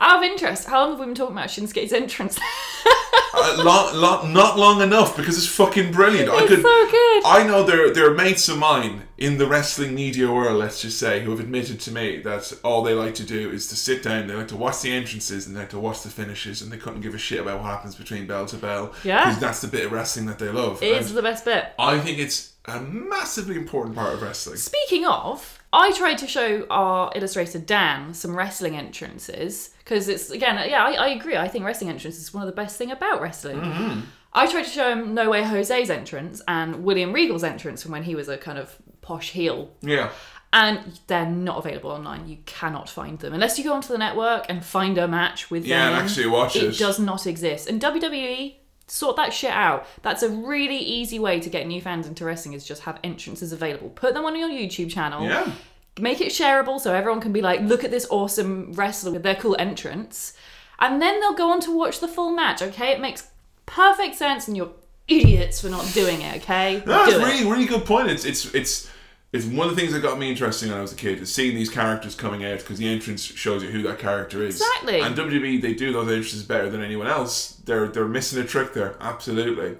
Out 0.00 0.18
of 0.18 0.22
interest, 0.22 0.68
how 0.68 0.80
long 0.82 0.90
have 0.90 1.00
we 1.00 1.06
been 1.06 1.14
talking 1.14 1.36
about 1.36 1.48
Shinsuke's 1.48 1.92
entrance? 1.92 2.38
uh, 3.34 3.62
long, 3.64 3.96
long, 3.96 4.32
not 4.32 4.56
long 4.56 4.80
enough 4.80 5.16
because 5.16 5.36
it's 5.36 5.48
fucking 5.48 5.90
brilliant. 5.90 6.30
I 6.30 6.38
It's 6.42 6.48
could, 6.48 6.62
so 6.62 6.90
good. 6.90 7.22
I 7.26 7.44
know 7.44 7.64
there 7.64 7.92
there 7.92 8.08
are 8.08 8.14
mates 8.14 8.48
of 8.48 8.58
mine 8.58 9.02
in 9.16 9.38
the 9.38 9.46
wrestling 9.48 9.96
media 9.96 10.32
world, 10.32 10.56
let's 10.56 10.80
just 10.80 10.98
say, 11.00 11.20
who 11.24 11.30
have 11.32 11.40
admitted 11.40 11.80
to 11.80 11.90
me 11.90 12.18
that 12.22 12.52
all 12.62 12.82
they 12.82 12.94
like 12.94 13.16
to 13.16 13.24
do 13.24 13.50
is 13.50 13.66
to 13.68 13.76
sit 13.76 14.04
down, 14.04 14.28
they 14.28 14.34
like 14.34 14.46
to 14.48 14.56
watch 14.56 14.80
the 14.82 14.92
entrances 14.92 15.48
and 15.48 15.56
they 15.56 15.60
like 15.60 15.70
to 15.70 15.78
watch 15.80 16.02
the 16.02 16.10
finishes, 16.10 16.62
and 16.62 16.70
they 16.70 16.76
couldn't 16.76 17.00
give 17.00 17.14
a 17.14 17.18
shit 17.18 17.40
about 17.40 17.60
what 17.60 17.66
happens 17.66 17.96
between 17.96 18.26
bell 18.28 18.46
to 18.46 18.56
bell. 18.56 18.94
Yeah. 19.02 19.24
because 19.24 19.40
that's 19.40 19.60
the 19.60 19.68
bit 19.68 19.86
of 19.86 19.92
wrestling 19.92 20.26
that 20.26 20.38
they 20.38 20.48
love. 20.48 20.80
It 20.80 20.96
is 20.96 21.08
And 21.08 21.18
the 21.18 21.22
best 21.22 21.44
bit. 21.44 21.72
I 21.76 21.98
think 21.98 22.20
it's 22.20 22.52
a 22.66 22.80
massively 22.80 23.56
important 23.56 23.96
part 23.96 24.14
of 24.14 24.22
wrestling. 24.22 24.58
Speaking 24.58 25.04
of, 25.06 25.57
I 25.72 25.92
tried 25.92 26.18
to 26.18 26.26
show 26.26 26.66
our 26.70 27.12
illustrator 27.14 27.58
Dan 27.58 28.14
some 28.14 28.34
wrestling 28.34 28.74
entrances 28.76 29.70
because 29.80 30.08
it's 30.08 30.30
again, 30.30 30.56
yeah, 30.68 30.82
I, 30.84 30.92
I 30.92 31.08
agree. 31.08 31.36
I 31.36 31.48
think 31.48 31.64
wrestling 31.64 31.90
entrances 31.90 32.22
is 32.22 32.34
one 32.34 32.42
of 32.42 32.46
the 32.46 32.54
best 32.56 32.76
thing 32.76 32.90
about 32.90 33.20
wrestling. 33.20 33.60
Mm-hmm. 33.60 34.00
I 34.32 34.50
tried 34.50 34.64
to 34.64 34.70
show 34.70 34.90
him 34.92 35.14
No 35.14 35.30
Way 35.30 35.42
Jose's 35.42 35.90
entrance 35.90 36.40
and 36.48 36.84
William 36.84 37.12
Regal's 37.12 37.44
entrance 37.44 37.82
from 37.82 37.92
when 37.92 38.02
he 38.04 38.14
was 38.14 38.28
a 38.28 38.38
kind 38.38 38.58
of 38.58 38.76
posh 39.00 39.30
heel. 39.32 39.70
Yeah. 39.80 40.10
And 40.52 40.98
they're 41.08 41.26
not 41.28 41.58
available 41.58 41.90
online. 41.90 42.28
You 42.28 42.38
cannot 42.46 42.88
find 42.88 43.18
them 43.18 43.34
unless 43.34 43.58
you 43.58 43.64
go 43.64 43.74
onto 43.74 43.88
the 43.88 43.98
network 43.98 44.46
and 44.48 44.64
find 44.64 44.96
a 44.96 45.06
match 45.06 45.50
with 45.50 45.66
Yeah, 45.66 45.84
them. 45.90 45.94
and 45.98 46.02
actually 46.04 46.26
watch 46.28 46.56
it. 46.56 46.62
it. 46.64 46.78
does 46.78 46.98
not 46.98 47.26
exist. 47.26 47.68
And 47.68 47.80
WWE 47.82 48.54
sort 48.90 49.16
that 49.16 49.32
shit 49.32 49.50
out. 49.50 49.86
That's 50.02 50.22
a 50.22 50.28
really 50.28 50.78
easy 50.78 51.18
way 51.18 51.40
to 51.40 51.48
get 51.50 51.66
new 51.66 51.80
fans 51.80 52.06
into 52.06 52.24
wrestling. 52.24 52.54
Is 52.54 52.64
just 52.66 52.82
have 52.82 52.98
entrances 53.04 53.52
available. 53.52 53.90
Put 53.90 54.14
them 54.14 54.24
on 54.24 54.36
your 54.36 54.48
YouTube 54.48 54.90
channel. 54.90 55.24
Yeah. 55.24 55.52
Make 56.00 56.20
it 56.20 56.28
shareable 56.28 56.78
so 56.80 56.94
everyone 56.94 57.20
can 57.20 57.32
be 57.32 57.42
like, 57.42 57.60
look 57.60 57.82
at 57.82 57.90
this 57.90 58.06
awesome 58.10 58.72
wrestler 58.72 59.10
with 59.10 59.24
their 59.24 59.34
cool 59.34 59.56
entrance, 59.58 60.32
and 60.78 61.02
then 61.02 61.20
they'll 61.20 61.34
go 61.34 61.50
on 61.50 61.60
to 61.62 61.76
watch 61.76 61.98
the 62.00 62.06
full 62.06 62.30
match. 62.30 62.62
Okay, 62.62 62.92
it 62.92 63.00
makes 63.00 63.28
perfect 63.66 64.14
sense, 64.14 64.46
and 64.46 64.56
you're 64.56 64.70
idiots 65.08 65.60
for 65.60 65.68
not 65.68 65.90
doing 65.94 66.20
it. 66.22 66.36
Okay, 66.42 66.82
No, 66.86 67.04
do 67.06 67.10
it's 67.12 67.18
it. 67.20 67.24
really, 67.24 67.50
really 67.50 67.64
good 67.66 67.84
point. 67.84 68.10
It's, 68.10 68.24
it's, 68.24 68.54
it's, 68.54 68.88
it's 69.32 69.44
one 69.44 69.68
of 69.68 69.74
the 69.74 69.80
things 69.80 69.92
that 69.92 70.00
got 70.00 70.18
me 70.18 70.30
interested 70.30 70.68
when 70.68 70.78
I 70.78 70.80
was 70.80 70.92
a 70.92 70.96
kid 70.96 71.20
is 71.20 71.34
seeing 71.34 71.54
these 71.54 71.68
characters 71.68 72.14
coming 72.14 72.44
out 72.44 72.60
because 72.60 72.78
the 72.78 72.88
entrance 72.88 73.22
shows 73.22 73.62
you 73.62 73.68
who 73.68 73.82
that 73.82 73.98
character 73.98 74.42
is. 74.42 74.56
Exactly. 74.56 75.00
And 75.00 75.14
WWE, 75.14 75.60
they 75.60 75.74
do 75.74 75.92
those 75.92 76.08
entrances 76.08 76.42
better 76.44 76.70
than 76.70 76.82
anyone 76.82 77.08
else. 77.08 77.56
They're, 77.66 77.88
they're 77.88 78.08
missing 78.08 78.40
a 78.40 78.46
trick 78.46 78.72
there. 78.72 78.96
Absolutely. 79.00 79.76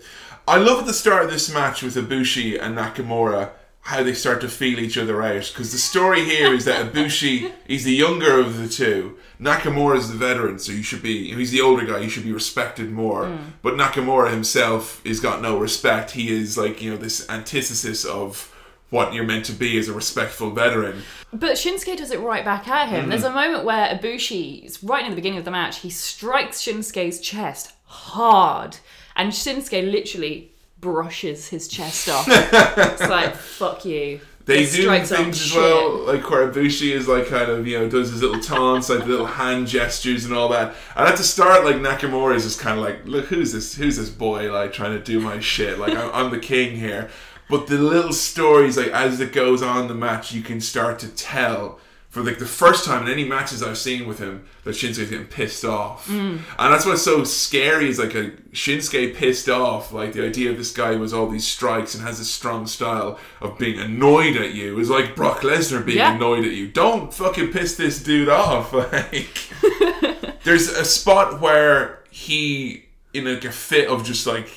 I 0.46 0.58
love 0.58 0.80
at 0.80 0.86
the 0.86 0.92
start 0.92 1.24
of 1.24 1.30
this 1.30 1.52
match 1.52 1.82
with 1.82 1.94
Ibushi 1.94 2.60
and 2.60 2.76
Nakamura 2.76 3.50
how 3.82 4.02
they 4.02 4.12
start 4.12 4.42
to 4.42 4.48
feel 4.48 4.78
each 4.78 4.98
other 4.98 5.22
out 5.22 5.50
because 5.50 5.72
the 5.72 5.78
story 5.78 6.22
here 6.22 6.52
is 6.52 6.66
that 6.66 6.92
Ibushi 6.92 7.50
is 7.66 7.84
the 7.84 7.94
younger 7.94 8.38
of 8.38 8.58
the 8.58 8.68
two. 8.68 9.16
Nakamura 9.40 9.96
is 9.96 10.10
the 10.10 10.16
veteran, 10.16 10.58
so 10.58 10.72
you 10.72 10.82
should 10.82 11.02
be. 11.02 11.34
He's 11.34 11.52
the 11.52 11.62
older 11.62 11.86
guy. 11.86 12.00
You 12.00 12.10
should 12.10 12.24
be 12.24 12.32
respected 12.32 12.90
more. 12.90 13.24
Mm. 13.24 13.38
But 13.62 13.74
Nakamura 13.74 14.30
himself 14.30 15.00
has 15.06 15.20
got 15.20 15.40
no 15.40 15.56
respect. 15.58 16.10
He 16.10 16.30
is 16.30 16.58
like 16.58 16.82
you 16.82 16.90
know 16.90 16.96
this 16.98 17.26
antithesis 17.30 18.04
of 18.04 18.54
what 18.90 19.12
you're 19.12 19.24
meant 19.24 19.44
to 19.46 19.52
be 19.52 19.78
as 19.78 19.88
a 19.88 19.92
respectful 19.92 20.50
veteran. 20.50 21.02
But 21.32 21.52
Shinsuke 21.52 21.96
does 21.96 22.10
it 22.10 22.20
right 22.20 22.44
back 22.44 22.68
at 22.68 22.88
him. 22.88 23.06
Mm. 23.06 23.08
There's 23.10 23.24
a 23.24 23.30
moment 23.30 23.64
where 23.64 23.88
Ibushi, 23.94 24.78
right 24.82 25.04
in 25.04 25.10
the 25.10 25.16
beginning 25.16 25.38
of 25.38 25.44
the 25.44 25.50
match, 25.50 25.80
he 25.80 25.90
strikes 25.90 26.62
Shinsuke's 26.62 27.20
chest 27.20 27.72
hard, 27.84 28.78
and 29.16 29.32
Shinsuke 29.32 29.90
literally 29.90 30.52
brushes 30.80 31.48
his 31.48 31.68
chest 31.68 32.08
off. 32.08 32.26
it's 32.28 33.00
like 33.08 33.34
fuck 33.34 33.84
you. 33.84 34.20
They 34.48 34.64
This 34.64 34.76
do 34.76 35.04
things 35.04 35.42
as 35.42 35.54
well, 35.54 36.06
like 36.06 36.30
where 36.30 36.50
Ibushi 36.50 36.92
is 36.92 37.06
like 37.06 37.26
kind 37.26 37.50
of 37.50 37.66
you 37.66 37.78
know 37.78 37.86
does 37.90 38.10
his 38.10 38.22
little 38.22 38.40
taunts, 38.40 38.88
like 38.88 39.04
little 39.04 39.26
hand 39.26 39.66
gestures 39.66 40.24
and 40.24 40.32
all 40.32 40.48
that. 40.48 40.74
And 40.96 41.06
at 41.06 41.18
the 41.18 41.22
start, 41.22 41.66
like 41.66 41.76
Nakamura 41.76 42.34
is 42.34 42.44
just 42.44 42.58
kind 42.58 42.78
of 42.78 42.82
like, 42.82 43.04
look, 43.04 43.26
who's 43.26 43.52
this? 43.52 43.74
Who's 43.74 43.98
this 43.98 44.08
boy? 44.08 44.50
Like 44.50 44.72
trying 44.72 44.92
to 44.92 45.04
do 45.04 45.20
my 45.20 45.38
shit? 45.40 45.78
Like 45.78 45.94
I'm, 45.94 46.10
I'm 46.14 46.30
the 46.30 46.38
king 46.38 46.76
here. 46.76 47.10
But 47.48 47.66
the 47.66 47.78
little 47.78 48.12
stories, 48.12 48.76
like 48.76 48.88
as 48.88 49.20
it 49.20 49.32
goes 49.32 49.62
on 49.62 49.88
the 49.88 49.94
match, 49.94 50.32
you 50.32 50.42
can 50.42 50.60
start 50.60 50.98
to 51.00 51.08
tell 51.08 51.80
for 52.10 52.22
like 52.22 52.38
the 52.38 52.46
first 52.46 52.86
time 52.86 53.06
in 53.06 53.12
any 53.12 53.24
matches 53.24 53.62
I've 53.62 53.76
seen 53.76 54.06
with 54.08 54.18
him 54.18 54.46
that 54.64 54.70
Shinsuke's 54.70 55.10
getting 55.10 55.26
pissed 55.26 55.64
off, 55.64 56.08
mm. 56.08 56.38
and 56.58 56.72
that's 56.72 56.86
what's 56.86 57.02
so 57.02 57.22
scary 57.24 57.88
is 57.90 57.98
like 57.98 58.14
a 58.14 58.30
Shinsuke 58.52 59.14
pissed 59.14 59.48
off. 59.50 59.92
Like 59.92 60.14
the 60.14 60.24
idea 60.24 60.50
of 60.50 60.56
this 60.56 60.72
guy 60.72 60.94
who 60.94 61.02
has 61.02 61.12
all 61.12 61.28
these 61.28 61.46
strikes 61.46 61.94
and 61.94 62.02
has 62.04 62.18
this 62.18 62.30
strong 62.30 62.66
style 62.66 63.18
of 63.42 63.58
being 63.58 63.78
annoyed 63.78 64.36
at 64.36 64.54
you 64.54 64.78
is 64.78 64.88
like 64.88 65.14
Brock 65.14 65.40
Lesnar 65.40 65.84
being 65.84 65.98
Yeah. 65.98 66.14
annoyed 66.14 66.44
at 66.46 66.52
you. 66.52 66.68
Don't 66.68 67.12
fucking 67.12 67.52
piss 67.52 67.76
this 67.76 68.02
dude 68.02 68.28
off. 68.28 68.72
Like 68.92 69.38
there's 70.44 70.68
a 70.68 70.84
spot 70.84 71.40
where 71.40 72.02
he 72.10 72.86
in 73.12 73.24
like 73.26 73.44
a 73.44 73.52
fit 73.52 73.88
of 73.88 74.04
just 74.04 74.26
like 74.26 74.48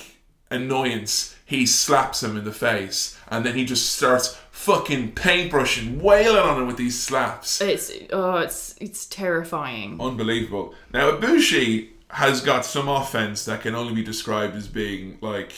annoyance 0.49 1.35
he 1.51 1.65
slaps 1.65 2.23
him 2.23 2.37
in 2.37 2.45
the 2.45 2.51
face 2.51 3.17
and 3.27 3.45
then 3.45 3.55
he 3.55 3.65
just 3.65 3.93
starts 3.95 4.37
fucking 4.51 5.11
paintbrushing 5.11 6.01
wailing 6.01 6.41
on 6.41 6.61
him 6.61 6.67
with 6.67 6.77
these 6.77 6.97
slaps 6.99 7.59
It's 7.61 7.91
oh, 8.11 8.37
it's 8.37 8.75
it's 8.79 9.05
terrifying. 9.05 9.99
unbelievable 10.01 10.73
now 10.93 11.11
Ibushi 11.11 11.89
has 12.09 12.41
got 12.41 12.65
some 12.65 12.87
offense 12.87 13.45
that 13.45 13.61
can 13.61 13.75
only 13.75 13.93
be 13.93 14.03
described 14.03 14.55
as 14.55 14.67
being 14.67 15.17
like 15.21 15.51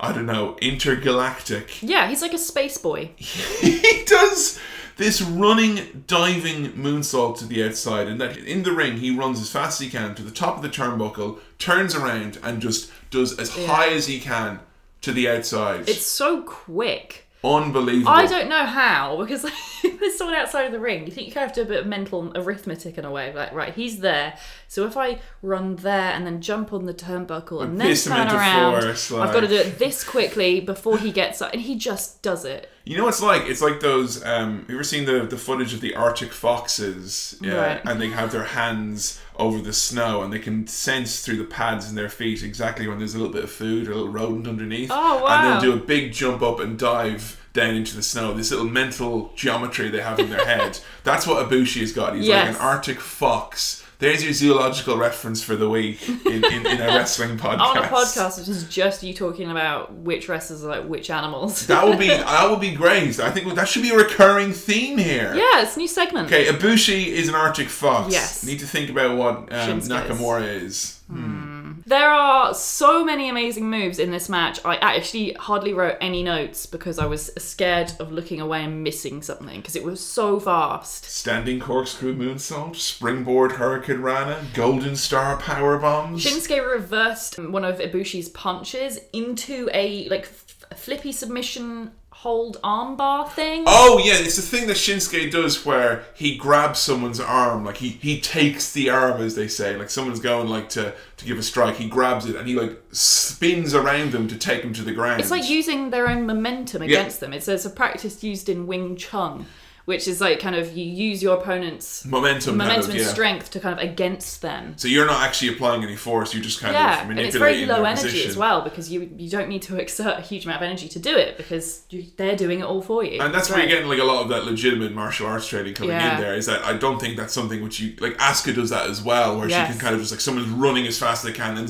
I 0.00 0.12
don't 0.12 0.26
know 0.26 0.56
intergalactic 0.60 1.82
Yeah, 1.82 2.08
he's 2.08 2.22
like 2.22 2.34
a 2.34 2.38
space 2.38 2.78
boy. 2.78 3.10
he 3.16 4.04
does 4.06 4.58
this 4.96 5.20
running, 5.20 6.04
diving 6.06 6.72
moonsault 6.72 7.38
to 7.38 7.44
the 7.46 7.62
outside, 7.62 8.08
and 8.08 8.18
that 8.18 8.36
in 8.38 8.62
the 8.62 8.72
ring 8.72 8.96
he 8.96 9.10
runs 9.14 9.38
as 9.40 9.50
fast 9.50 9.78
as 9.78 9.84
he 9.84 9.90
can 9.90 10.14
to 10.14 10.22
the 10.22 10.30
top 10.30 10.56
of 10.56 10.62
the 10.62 10.70
turnbuckle, 10.70 11.38
turns 11.58 11.94
around, 11.94 12.38
and 12.42 12.62
just 12.62 12.90
does 13.10 13.38
as 13.38 13.50
high 13.66 13.90
as 13.90 14.06
he 14.06 14.18
can 14.18 14.58
to 15.06 15.12
the 15.12 15.28
outside. 15.28 15.88
It's 15.88 16.04
so 16.06 16.42
quick. 16.42 17.22
Unbelievable. 17.44 18.08
I 18.10 18.26
don't 18.26 18.48
know 18.48 18.64
how 18.64 19.18
because 19.18 19.44
like, 19.44 19.52
there's 20.00 20.16
someone 20.18 20.34
outside 20.34 20.64
of 20.64 20.72
the 20.72 20.80
ring. 20.80 21.06
You 21.06 21.12
think 21.12 21.28
you 21.28 21.32
kind 21.32 21.44
of 21.44 21.50
have 21.50 21.54
to 21.56 21.60
do 21.64 21.66
a 21.70 21.74
bit 21.74 21.80
of 21.82 21.86
mental 21.86 22.32
arithmetic 22.34 22.98
in 22.98 23.04
a 23.04 23.10
way, 23.10 23.32
like 23.32 23.52
right, 23.52 23.72
he's 23.72 24.00
there. 24.00 24.36
So 24.66 24.84
if 24.84 24.96
I 24.96 25.20
run 25.42 25.76
there 25.76 26.10
and 26.12 26.26
then 26.26 26.40
jump 26.40 26.72
on 26.72 26.86
the 26.86 26.94
turnbuckle 26.94 27.62
and 27.62 27.80
then 27.80 27.94
turn 27.94 28.26
around, 28.34 28.82
force, 28.82 29.12
I've 29.12 29.32
got 29.32 29.40
to 29.40 29.48
do 29.48 29.54
it 29.54 29.78
this 29.78 30.02
quickly 30.02 30.58
before 30.60 30.98
he 30.98 31.12
gets 31.12 31.40
up, 31.40 31.52
and 31.52 31.62
he 31.62 31.76
just 31.76 32.20
does 32.20 32.44
it. 32.44 32.68
You 32.84 32.96
know 32.96 33.04
what 33.04 33.10
it's 33.10 33.22
like? 33.22 33.42
It's 33.46 33.62
like 33.62 33.78
those. 33.78 34.24
Um, 34.24 34.64
you 34.68 34.74
ever 34.74 34.82
seen 34.82 35.04
the 35.04 35.20
the 35.24 35.36
footage 35.36 35.72
of 35.72 35.80
the 35.80 35.94
Arctic 35.94 36.32
foxes? 36.32 37.38
Yeah, 37.40 37.54
Right. 37.54 37.80
and 37.84 38.00
they 38.00 38.08
have 38.08 38.32
their 38.32 38.44
hands 38.44 39.20
over 39.38 39.60
the 39.60 39.72
snow, 39.72 40.22
and 40.22 40.32
they 40.32 40.38
can 40.38 40.66
sense 40.66 41.24
through 41.24 41.36
the 41.38 41.44
pads 41.44 41.88
in 41.88 41.94
their 41.94 42.08
feet 42.08 42.42
exactly 42.42 42.86
when 42.88 42.98
there's 42.98 43.14
a 43.14 43.18
little 43.18 43.32
bit 43.32 43.44
of 43.44 43.50
food 43.50 43.88
or 43.88 43.92
a 43.92 43.94
little 43.94 44.10
rodent 44.12 44.46
underneath. 44.46 44.90
Oh, 44.92 45.26
And 45.26 45.46
they'll 45.62 45.72
do 45.72 45.82
a 45.82 45.84
big 45.84 46.12
jump 46.12 46.42
up 46.42 46.60
and 46.60 46.78
dive 46.78 47.40
down 47.52 47.74
into 47.74 47.96
the 47.96 48.02
snow. 48.02 48.34
This 48.34 48.50
little 48.50 48.66
mental 48.66 49.32
geometry 49.34 49.88
they 49.88 50.00
have 50.02 50.18
in 50.18 50.28
their 50.30 50.44
head. 50.46 50.78
That's 51.04 51.26
what 51.26 51.48
Ibushi 51.48 51.80
has 51.80 51.92
got. 51.92 52.14
He's 52.14 52.28
like 52.46 52.54
an 52.54 52.60
Arctic 52.60 53.00
fox. 53.00 53.82
There's 53.98 54.22
your 54.22 54.34
zoological 54.34 54.98
reference 54.98 55.42
for 55.42 55.56
the 55.56 55.70
week 55.70 56.06
in, 56.08 56.44
in, 56.44 56.66
in 56.66 56.80
a 56.80 56.86
wrestling 56.86 57.38
podcast. 57.38 57.60
On 57.60 57.78
a 57.78 57.82
podcast, 57.82 58.38
which 58.38 58.48
is 58.48 58.68
just 58.68 59.02
you 59.02 59.14
talking 59.14 59.50
about 59.50 59.92
which 59.94 60.28
wrestlers 60.28 60.62
are 60.64 60.68
like 60.68 60.84
which 60.84 61.08
animals. 61.08 61.66
That 61.66 61.86
would 61.86 61.98
be 61.98 62.08
that 62.08 62.50
would 62.50 62.60
be 62.60 62.74
great. 62.74 63.18
I 63.18 63.30
think 63.30 63.54
that 63.54 63.68
should 63.68 63.82
be 63.82 63.90
a 63.90 63.96
recurring 63.96 64.52
theme 64.52 64.98
here. 64.98 65.34
yeah, 65.34 65.62
it's 65.62 65.76
a 65.76 65.78
new 65.78 65.88
segment. 65.88 66.26
Okay, 66.26 66.46
Ibushi 66.46 67.06
is 67.06 67.28
an 67.28 67.34
Arctic 67.34 67.68
fox. 67.68 68.12
Yes. 68.12 68.44
Need 68.44 68.58
to 68.58 68.66
think 68.66 68.90
about 68.90 69.16
what 69.16 69.36
um, 69.52 69.80
Shinsuke 69.80 70.62
is. 70.62 70.95
Is. 71.10 71.84
There 71.86 72.10
are 72.10 72.52
so 72.52 73.04
many 73.04 73.28
amazing 73.28 73.70
moves 73.70 74.00
in 74.00 74.10
this 74.10 74.28
match. 74.28 74.58
I 74.64 74.74
actually 74.76 75.34
hardly 75.34 75.72
wrote 75.72 75.98
any 76.00 76.24
notes 76.24 76.66
because 76.66 76.98
I 76.98 77.06
was 77.06 77.30
scared 77.38 77.92
of 78.00 78.10
looking 78.10 78.40
away 78.40 78.64
and 78.64 78.82
missing 78.82 79.22
something 79.22 79.60
because 79.60 79.76
it 79.76 79.84
was 79.84 80.04
so 80.04 80.40
fast. 80.40 81.04
Standing 81.04 81.60
corkscrew 81.60 82.16
moonsault, 82.16 82.74
springboard 82.74 83.52
hurricane 83.52 84.00
rana, 84.00 84.44
golden 84.52 84.96
star 84.96 85.36
power 85.36 85.78
bombs. 85.78 86.24
Shinsuke 86.24 86.68
reversed 86.68 87.38
one 87.38 87.64
of 87.64 87.78
Ibushi's 87.78 88.30
punches 88.30 88.98
into 89.12 89.68
a 89.72 90.08
like 90.08 90.22
f- 90.24 90.64
flippy 90.76 91.12
submission 91.12 91.92
hold 92.20 92.56
armbar 92.62 93.28
thing. 93.28 93.64
Oh 93.66 94.00
yeah, 94.02 94.14
it's 94.14 94.36
the 94.36 94.42
thing 94.42 94.66
that 94.68 94.76
Shinsuke 94.76 95.30
does 95.30 95.66
where 95.66 96.04
he 96.14 96.36
grabs 96.36 96.78
someone's 96.78 97.20
arm, 97.20 97.64
like 97.64 97.76
he 97.76 97.90
he 97.90 98.20
takes 98.20 98.72
the 98.72 98.88
arm, 98.88 99.20
as 99.20 99.34
they 99.34 99.48
say, 99.48 99.76
like 99.76 99.90
someone's 99.90 100.20
going 100.20 100.48
like 100.48 100.70
to 100.70 100.94
to 101.18 101.24
give 101.24 101.38
a 101.38 101.42
strike, 101.42 101.76
he 101.76 101.88
grabs 101.88 102.26
it 102.26 102.36
and 102.36 102.48
he 102.48 102.54
like 102.54 102.80
spins 102.90 103.74
around 103.74 104.12
them 104.12 104.28
to 104.28 104.36
take 104.36 104.62
them 104.62 104.72
to 104.72 104.82
the 104.82 104.92
ground. 104.92 105.20
It's 105.20 105.30
like 105.30 105.48
using 105.48 105.90
their 105.90 106.08
own 106.08 106.26
momentum 106.26 106.82
against 106.82 107.20
them. 107.20 107.32
It's, 107.32 107.48
it's 107.48 107.66
a 107.66 107.70
practice 107.70 108.24
used 108.24 108.48
in 108.48 108.66
Wing 108.66 108.96
Chun, 108.96 109.46
which 109.86 110.06
is 110.06 110.20
like 110.20 110.38
kind 110.38 110.54
of 110.54 110.76
you 110.76 110.84
use 110.84 111.22
your 111.22 111.38
opponent's 111.38 112.04
momentum, 112.04 112.56
momentum 112.58 112.84
of, 112.84 112.90
and 112.90 112.98
yeah. 113.00 113.06
strength 113.06 113.50
to 113.52 113.60
kind 113.60 113.78
of 113.78 113.82
against 113.84 114.42
them. 114.42 114.74
So 114.76 114.88
you're 114.88 115.06
not 115.06 115.22
actually 115.22 115.48
applying 115.54 115.82
any 115.82 115.96
force; 115.96 116.34
you're 116.34 116.42
just 116.42 116.60
kind 116.60 116.74
Yeah, 116.74 117.02
of 117.04 117.10
and 117.10 117.18
it's 117.18 117.34
very 117.36 117.64
low 117.66 117.82
energy 117.84 118.02
position. 118.02 118.28
as 118.30 118.36
well 118.36 118.60
because 118.62 118.92
you 118.92 119.08
you 119.16 119.30
don't 119.30 119.48
need 119.48 119.62
to 119.62 119.76
exert 119.78 120.18
a 120.18 120.20
huge 120.20 120.44
amount 120.44 120.60
of 120.62 120.66
energy 120.66 120.88
to 120.88 120.98
do 120.98 121.16
it 121.16 121.36
because 121.36 121.84
you, 121.90 122.04
they're 122.16 122.36
doing 122.36 122.60
it 122.60 122.64
all 122.64 122.82
for 122.82 123.02
you. 123.02 123.20
And 123.20 123.32
that's 123.34 123.46
It's 123.48 123.50
where 123.56 123.60
you're 123.64 123.68
getting 123.74 123.88
like 123.88 124.00
a 124.00 124.04
lot 124.04 124.22
of 124.22 124.28
that 124.28 124.44
legitimate 124.44 124.92
martial 124.92 125.26
arts 125.26 125.46
training 125.48 125.74
coming 125.74 125.90
Yeah. 125.90 126.16
in 126.16 126.20
there. 126.20 126.34
Is 126.34 126.46
that 126.46 126.62
I 126.64 126.74
don't 126.76 127.00
think 127.00 127.16
that's 127.16 127.32
something 127.32 127.62
which 127.62 127.80
you 127.80 127.94
like. 128.00 128.18
Asuka 128.18 128.54
does 128.54 128.70
that 128.70 128.90
as 128.90 129.02
well, 129.02 129.38
where 129.38 129.48
Yes. 129.48 129.66
she 129.68 129.72
can 129.72 129.80
kind 129.80 129.94
of 129.94 130.00
just 130.00 130.12
like 130.12 130.20
someone's 130.20 130.48
running 130.48 130.86
as 130.86 130.98
fast 130.98 131.24
as 131.24 131.32
they 131.32 131.36
can, 131.36 131.56
and, 131.56 131.68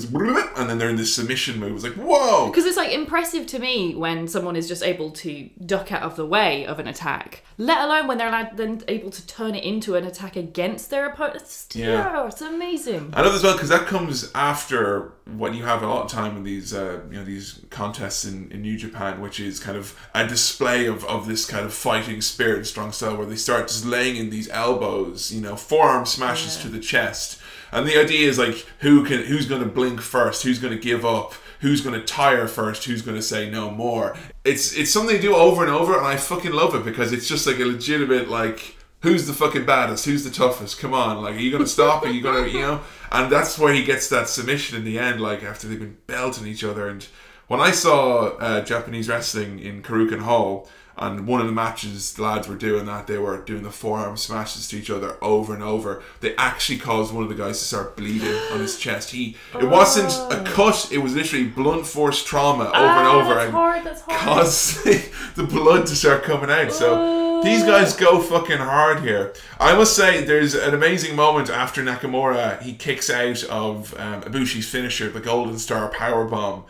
and 0.57 0.71
then 0.71 0.79
they're 0.79 0.89
in 0.89 0.97
this 0.97 1.15
submission 1.15 1.61
move. 1.61 1.75
It's 1.75 1.85
like 1.85 1.95
whoa. 1.95 2.49
Because 2.49 2.65
it's 2.65 2.77
like 2.79 2.93
impressive 2.93 3.47
to 3.49 3.59
me 3.59 3.95
when 3.95 4.27
someone 4.27 4.57
is 4.57 4.67
just 4.69 4.83
able 4.83 5.11
to 5.11 5.51
duck 5.65 5.93
out 5.93 6.03
of 6.03 6.17
the 6.17 6.25
way 6.27 6.65
of 6.67 6.79
an 6.79 6.87
attack, 6.89 7.45
let 7.59 7.85
alone 7.85 8.06
when 8.07 8.19
they're 8.19 8.51
then 8.55 8.83
able 8.89 9.11
to 9.11 9.27
turn 9.27 9.55
it 9.55 9.65
into 9.65 9.95
an 9.95 10.05
attack 10.05 10.37
against 10.37 10.91
their 10.91 11.07
opponent. 11.07 11.37
It's, 11.37 11.69
Yeah. 11.75 11.87
yeah, 11.87 12.27
it's 12.27 12.41
amazing. 12.41 13.11
I 13.15 13.23
love 13.23 13.35
as 13.35 13.43
well 13.43 13.55
because 13.55 13.69
that 13.69 13.87
comes 13.87 14.31
after 14.35 15.13
what 15.35 15.55
you 15.55 15.65
have 15.65 15.83
a 15.83 15.87
lot 15.87 16.05
of 16.05 16.11
time 16.11 16.37
in 16.37 16.45
these 16.45 16.73
uh, 16.73 17.01
you 17.11 17.19
know 17.19 17.25
these 17.25 17.61
contests 17.71 18.25
in, 18.25 18.51
in 18.53 18.63
New 18.63 18.77
Japan, 18.77 19.21
which 19.21 19.41
is 19.41 19.59
kind 19.59 19.77
of 19.77 19.99
a 20.15 20.27
display 20.27 20.87
of, 20.87 21.05
of 21.05 21.27
this 21.27 21.45
kind 21.45 21.67
of 21.67 21.75
fighting 21.75 22.21
spirit 22.21 22.59
and 22.59 22.67
strong 22.67 22.93
style, 22.93 23.17
where 23.17 23.27
they 23.27 23.37
start 23.37 23.69
just 23.69 23.85
laying 23.85 24.17
in 24.17 24.31
these 24.31 24.49
elbows, 24.51 25.33
you 25.33 25.41
know, 25.41 25.57
forearm 25.57 26.07
smashes 26.07 26.57
to 26.59 26.69
the 26.69 26.79
chest, 26.81 27.41
and 27.73 27.87
the 27.87 27.99
idea 27.99 28.29
is 28.29 28.39
like 28.39 28.67
who 28.81 29.05
can 29.05 29.23
who's 29.25 29.47
going 29.47 29.63
to 29.63 29.69
blink 29.69 30.01
first, 30.01 30.43
who's 30.45 30.59
going 30.59 30.75
to 30.75 30.81
give 30.83 31.05
up. 31.05 31.35
Who's 31.67 31.81
going 31.81 31.99
to 31.99 32.07
tire 32.07 32.47
first? 32.47 32.85
Who's 32.85 33.03
going 33.03 33.17
to 33.17 33.23
say 33.23 33.51
no 33.51 33.73
more? 33.73 34.17
It's 34.45 34.73
it's 34.77 34.93
something 34.93 35.17
they 35.17 35.21
do 35.21 35.35
over 35.35 35.63
and 35.65 35.73
over, 35.73 35.99
and 35.99 36.07
I 36.07 36.17
fucking 36.17 36.53
love 36.53 36.77
it 36.77 36.85
because 36.85 37.13
it's 37.13 37.27
just 37.27 37.45
like 37.45 37.59
a 37.59 37.65
legitimate 37.65 38.29
like 38.31 38.77
who's 39.03 39.27
the 39.27 39.33
fucking 39.33 39.67
baddest? 39.67 40.05
Who's 40.05 40.23
the 40.23 40.31
toughest? 40.31 40.79
Come 40.79 40.95
on, 40.95 41.23
like, 41.23 41.35
are 41.35 41.41
you 41.41 41.51
gonna 41.51 41.67
stop? 41.67 42.05
Are 42.05 42.09
you 42.09 42.21
gonna, 42.21 42.47
you 42.47 42.61
know? 42.61 42.83
And 43.11 43.33
that's 43.33 43.59
where 43.59 43.75
he 43.75 43.85
gets 43.85 44.09
that 44.11 44.29
submission 44.29 44.79
in 44.79 44.85
the 44.85 44.97
end, 44.97 45.21
like 45.21 45.43
after 45.43 45.67
they've 45.67 45.79
been 45.79 45.99
belting 46.07 46.47
each 46.47 46.63
other. 46.63 46.89
And 46.89 47.05
when 47.49 47.61
I 47.61 47.73
saw 47.73 48.37
uh, 48.37 48.61
Japanese 48.63 49.09
wrestling 49.09 49.59
in 49.59 49.83
Korakuen 49.83 50.21
Hall, 50.21 50.69
and 50.99 51.27
one 51.27 51.41
of 51.41 51.47
the 51.47 51.53
matches 51.53 52.15
the 52.15 52.23
lads 52.23 52.49
were 52.49 52.55
doing 52.57 52.87
that, 52.87 53.07
they 53.07 53.19
were 53.19 53.39
doing 53.39 53.63
the 53.63 53.71
forearm 53.71 54.17
smashes 54.17 54.67
to 54.69 54.77
each 54.79 54.91
other 54.91 55.17
over 55.23 55.53
and 55.55 55.63
over. 55.63 56.03
They 56.21 56.35
actually 56.37 56.79
caused 56.79 57.13
one 57.13 57.23
of 57.25 57.29
the 57.29 57.35
guys 57.35 57.59
to 57.59 57.65
start 57.65 57.97
bleeding 57.97 58.35
on 58.53 58.61
his 58.61 58.79
chest. 58.79 59.11
He, 59.11 59.37
it 59.61 59.65
wasn't 59.69 60.11
a 60.33 60.43
cut; 60.51 60.89
it 60.91 60.99
was 60.99 61.15
literally 61.15 61.47
blunt 61.49 61.87
force 61.87 62.25
trauma 62.25 62.65
over 62.65 62.77
and 62.77 63.07
Ah, 63.09 63.15
over, 63.21 63.35
that's 63.35 63.45
and 63.47 63.53
hard, 63.53 63.85
that's 63.85 64.01
hard. 64.03 64.21
caused 64.21 64.85
the 65.37 65.45
blood 65.45 65.87
to 65.87 65.95
start 65.97 66.23
coming 66.25 66.51
out. 66.51 66.73
So 66.73 67.43
these 67.43 67.63
guys 67.65 67.95
go 67.95 68.21
fucking 68.21 68.59
hard 68.59 69.01
here. 69.01 69.35
I 69.61 69.75
must 69.77 69.95
say, 69.95 70.25
there's 70.25 70.55
an 70.55 70.73
amazing 70.75 71.15
moment 71.15 71.51
after 71.51 71.83
Nakamura. 71.83 72.61
He 72.63 72.73
kicks 72.73 73.11
out 73.11 73.45
of 73.45 73.95
um, 74.01 74.23
Ibushi's 74.23 74.69
finisher, 74.69 75.11
the 75.11 75.21
Golden 75.21 75.59
Star 75.59 75.89
Power 75.89 76.25
Bomb. 76.25 76.65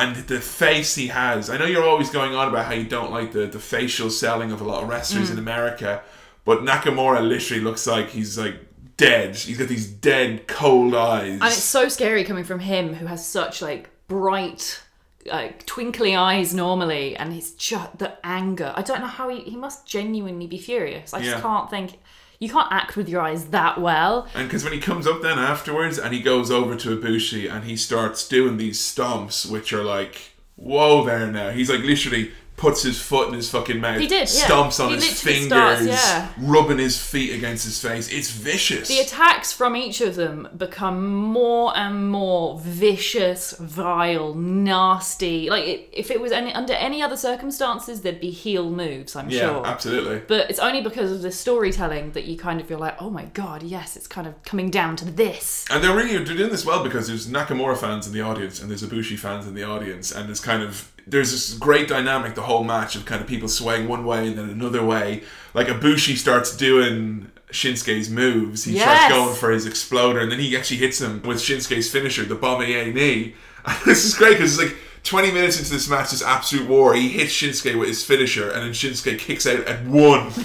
And 0.00 0.16
the 0.16 0.40
face 0.40 0.94
he 0.94 1.08
has. 1.08 1.50
I 1.50 1.56
know 1.56 1.66
you're 1.66 1.88
always 1.88 2.10
going 2.10 2.34
on 2.34 2.48
about 2.48 2.66
how 2.66 2.74
you 2.74 2.84
don't 2.84 3.10
like 3.10 3.32
the, 3.32 3.46
the 3.46 3.58
facial 3.58 4.10
selling 4.10 4.52
of 4.52 4.60
a 4.60 4.64
lot 4.64 4.82
of 4.82 4.88
wrestlers 4.88 5.28
mm. 5.28 5.34
in 5.34 5.38
America, 5.38 6.02
but 6.44 6.60
Nakamura 6.60 7.26
literally 7.26 7.62
looks 7.62 7.86
like 7.86 8.10
he's 8.10 8.38
like 8.38 8.56
dead. 8.96 9.34
He's 9.34 9.58
got 9.58 9.68
these 9.68 9.86
dead, 9.86 10.46
cold 10.46 10.94
eyes. 10.94 11.32
And 11.32 11.44
it's 11.44 11.56
so 11.56 11.88
scary 11.88 12.24
coming 12.24 12.44
from 12.44 12.60
him 12.60 12.94
who 12.94 13.06
has 13.06 13.26
such 13.26 13.62
like 13.62 13.90
bright, 14.08 14.82
like 15.26 15.64
twinkly 15.66 16.14
eyes 16.14 16.54
normally, 16.54 17.16
and 17.16 17.32
he's 17.32 17.52
just 17.52 17.98
the 17.98 18.14
anger. 18.24 18.72
I 18.76 18.82
don't 18.82 19.00
know 19.00 19.06
how 19.06 19.28
he 19.28 19.40
he 19.40 19.56
must 19.56 19.86
genuinely 19.86 20.46
be 20.46 20.58
furious. 20.58 21.14
I 21.14 21.20
just 21.20 21.36
Yeah. 21.36 21.40
can't 21.40 21.70
think. 21.70 21.98
You 22.40 22.48
can't 22.48 22.72
act 22.72 22.96
with 22.96 23.06
your 23.06 23.20
eyes 23.20 23.48
that 23.48 23.78
well. 23.78 24.26
And 24.34 24.48
because 24.48 24.64
when 24.64 24.72
he 24.72 24.80
comes 24.80 25.06
up 25.06 25.20
then 25.20 25.38
afterwards 25.38 25.98
and 25.98 26.14
he 26.14 26.22
goes 26.22 26.50
over 26.50 26.74
to 26.74 26.96
Ibushi 26.96 27.52
and 27.52 27.64
he 27.64 27.76
starts 27.76 28.26
doing 28.26 28.56
these 28.56 28.80
stomps, 28.80 29.48
which 29.48 29.74
are 29.74 29.84
like, 29.84 30.32
whoa 30.56 31.04
there 31.04 31.30
now. 31.30 31.50
He's 31.50 31.68
like 31.68 31.80
literally 31.80 32.32
puts 32.60 32.82
his 32.82 33.00
foot 33.00 33.28
in 33.28 33.34
his 33.34 33.50
fucking 33.50 33.80
mouth, 33.80 33.98
He 33.98 34.06
did, 34.06 34.28
yeah. 34.32 34.44
stomps 34.44 34.84
on 34.84 34.90
He 34.90 34.96
his 34.96 35.22
fingers, 35.22 35.46
starts, 35.46 35.86
yeah. 35.86 36.28
rubbing 36.38 36.76
his 36.76 37.02
feet 37.02 37.34
against 37.34 37.64
his 37.64 37.80
face. 37.80 38.12
It's 38.12 38.30
vicious. 38.30 38.86
The 38.86 39.00
attacks 39.00 39.50
from 39.50 39.74
each 39.74 40.02
of 40.02 40.14
them 40.14 40.46
become 40.54 41.10
more 41.10 41.74
and 41.74 42.10
more 42.10 42.60
vicious, 42.60 43.52
vile, 43.58 44.34
nasty. 44.34 45.48
Like 45.48 45.64
it, 45.64 45.88
if 45.90 46.10
it 46.10 46.20
was 46.20 46.32
any, 46.32 46.52
under 46.52 46.74
any 46.74 47.00
other 47.00 47.16
circumstances, 47.16 48.02
there'd 48.02 48.20
be 48.20 48.30
heel 48.30 48.70
moves. 48.70 49.16
I'm 49.16 49.30
yeah, 49.30 49.40
sure. 49.40 49.66
absolutely. 49.66 50.18
But 50.28 50.50
it's 50.50 50.58
only 50.58 50.82
because 50.82 51.10
of 51.12 51.22
the 51.22 51.32
storytelling 51.32 52.12
that 52.12 52.24
you 52.26 52.36
kind 52.36 52.60
of 52.60 52.66
feel 52.66 52.78
like, 52.78 53.00
oh 53.00 53.08
my 53.08 53.24
god, 53.24 53.62
yes, 53.62 53.96
it's 53.96 54.06
kind 54.06 54.26
of 54.26 54.40
coming 54.42 54.70
down 54.70 54.96
to 54.96 55.06
this. 55.06 55.64
And 55.70 55.82
they're 55.82 55.96
really 55.96 56.22
doing 56.22 56.50
this 56.50 56.66
well 56.66 56.84
because 56.84 57.08
there's 57.08 57.26
Nakamura 57.26 57.78
fans 57.78 58.06
in 58.06 58.12
the 58.12 58.20
audience 58.20 58.60
and 58.60 58.70
there's 58.70 58.82
Ibushi 58.82 59.18
fans 59.18 59.46
in 59.46 59.54
the 59.54 59.64
audience 59.64 60.12
and 60.12 60.28
there's 60.28 60.40
kind 60.40 60.62
of 60.62 60.89
there's 61.06 61.30
this 61.32 61.54
great 61.54 61.88
dynamic 61.88 62.34
the 62.34 62.42
whole 62.42 62.64
match 62.64 62.96
of 62.96 63.04
kind 63.04 63.20
of 63.20 63.26
people 63.26 63.48
swaying 63.48 63.88
one 63.88 64.04
way 64.04 64.26
and 64.28 64.38
then 64.38 64.48
another 64.50 64.84
way. 64.84 65.22
Like 65.54 65.66
Ibushi 65.68 66.16
starts 66.16 66.56
doing 66.56 67.30
Shinsuke's 67.52 68.08
moves. 68.10 68.64
He 68.64 68.74
Yes. 68.74 68.82
starts 68.84 69.14
going 69.14 69.34
for 69.36 69.50
his 69.50 69.66
exploder 69.66 70.20
and 70.20 70.30
then 70.30 70.38
he 70.38 70.56
actually 70.56 70.76
hits 70.78 71.00
him 71.00 71.22
with 71.22 71.38
Shinsuke's 71.38 71.90
finisher, 71.90 72.24
the 72.24 72.36
Bomaye 72.36 72.94
knee. 72.94 73.34
And 73.64 73.76
this 73.84 74.04
is 74.04 74.14
great 74.14 74.38
because 74.38 74.58
it's 74.58 74.62
like 74.70 74.76
20 75.02 75.30
minutes 75.32 75.58
into 75.58 75.70
this 75.70 75.88
match, 75.88 76.10
this 76.10 76.22
absolute 76.22 76.68
war, 76.68 76.94
he 76.94 77.08
hits 77.08 77.32
Shinsuke 77.32 77.78
with 77.78 77.88
his 77.88 78.04
finisher 78.04 78.50
and 78.50 78.62
then 78.62 78.70
Shinsuke 78.72 79.18
kicks 79.18 79.46
out 79.46 79.60
at 79.66 79.84
one. 79.86 80.30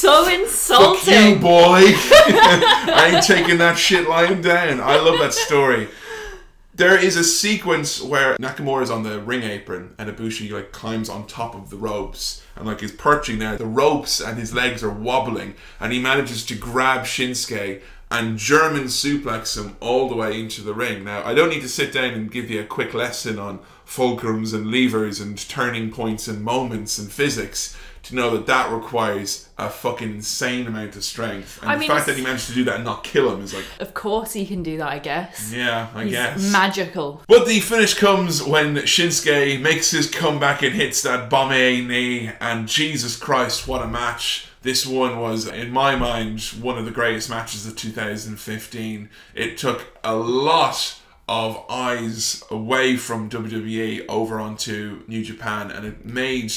So 0.00 0.24
Fuck 0.24 0.32
you, 0.32 0.42
insulting. 0.44 1.40
boy. 1.40 1.80
I 1.84 3.12
ain't 3.14 3.24
taking 3.26 3.58
that 3.58 3.76
shit 3.76 4.08
lying 4.08 4.40
down. 4.40 4.80
I 4.80 4.96
love 4.98 5.18
that 5.18 5.34
story. 5.34 5.88
There 6.80 6.96
is 6.96 7.18
a 7.18 7.24
sequence 7.24 8.00
where 8.00 8.38
Nakamura 8.38 8.82
is 8.84 8.90
on 8.90 9.02
the 9.02 9.20
ring 9.20 9.42
apron 9.42 9.94
and 9.98 10.08
Ibushi 10.08 10.50
like 10.50 10.72
climbs 10.72 11.10
on 11.10 11.26
top 11.26 11.54
of 11.54 11.68
the 11.68 11.76
ropes 11.76 12.42
and 12.56 12.66
like 12.66 12.80
he's 12.80 12.90
perching 12.90 13.38
there. 13.38 13.58
The 13.58 13.66
ropes 13.66 14.18
and 14.18 14.38
his 14.38 14.54
legs 14.54 14.82
are 14.82 14.88
wobbling 14.88 15.56
and 15.78 15.92
he 15.92 16.00
manages 16.00 16.42
to 16.46 16.54
grab 16.54 17.02
Shinsuke 17.02 17.82
and 18.10 18.38
German 18.38 18.84
suplex 18.84 19.62
him 19.62 19.76
all 19.80 20.08
the 20.08 20.16
way 20.16 20.40
into 20.40 20.62
the 20.62 20.72
ring. 20.72 21.04
Now, 21.04 21.22
I 21.22 21.34
don't 21.34 21.50
need 21.50 21.60
to 21.60 21.68
sit 21.68 21.92
down 21.92 22.14
and 22.14 22.32
give 22.32 22.48
you 22.48 22.62
a 22.62 22.64
quick 22.64 22.94
lesson 22.94 23.38
on 23.38 23.58
fulcrums 23.86 24.54
and 24.54 24.70
levers 24.70 25.20
and 25.20 25.36
turning 25.50 25.90
points 25.90 26.28
and 26.28 26.42
moments 26.42 26.98
and 26.98 27.12
physics 27.12 27.76
to 28.04 28.14
know 28.14 28.30
that 28.30 28.46
that 28.46 28.72
requires 28.72 29.48
a 29.58 29.68
fucking 29.68 30.10
insane 30.16 30.66
amount 30.66 30.96
of 30.96 31.04
strength. 31.04 31.60
And 31.60 31.70
I 31.70 31.74
the 31.74 31.80
mean, 31.80 31.90
fact 31.90 32.06
that 32.06 32.16
he 32.16 32.22
managed 32.22 32.46
to 32.48 32.54
do 32.54 32.64
that 32.64 32.76
and 32.76 32.84
not 32.84 33.04
kill 33.04 33.32
him 33.34 33.42
is 33.42 33.52
like, 33.52 33.64
Of 33.78 33.92
course 33.94 34.32
he 34.32 34.46
can 34.46 34.62
do 34.62 34.78
that, 34.78 34.88
I 34.88 34.98
guess. 34.98 35.52
yeah, 35.52 35.88
I 35.94 36.04
He's 36.04 36.12
guess. 36.12 36.50
magical. 36.52 37.22
But 37.28 37.46
the 37.46 37.60
finish 37.60 37.94
comes 37.94 38.42
when 38.42 38.76
Shinsuke 38.76 39.60
makes 39.60 39.90
his 39.90 40.08
comeback 40.10 40.62
and 40.62 40.74
hits 40.74 41.02
that 41.02 41.28
Bomaye 41.30 41.86
knee, 41.86 42.30
and 42.40 42.66
Jesus 42.68 43.16
Christ, 43.16 43.68
what 43.68 43.82
a 43.82 43.86
match! 43.86 44.46
This 44.62 44.86
one 44.86 45.18
was, 45.20 45.46
in 45.46 45.70
my 45.70 45.96
mind, 45.96 46.40
one 46.60 46.76
of 46.76 46.84
the 46.84 46.90
greatest 46.90 47.30
matches 47.30 47.66
of 47.66 47.76
2015. 47.76 49.08
It 49.34 49.56
took 49.58 49.86
a 50.04 50.14
lot 50.14 50.96
of 51.28 51.64
eyes 51.70 52.42
away 52.50 52.96
from 52.96 53.30
WWE 53.30 54.04
over 54.08 54.38
onto 54.40 55.02
New 55.06 55.22
Japan, 55.24 55.70
and 55.70 55.86
it 55.86 56.04
made 56.04 56.52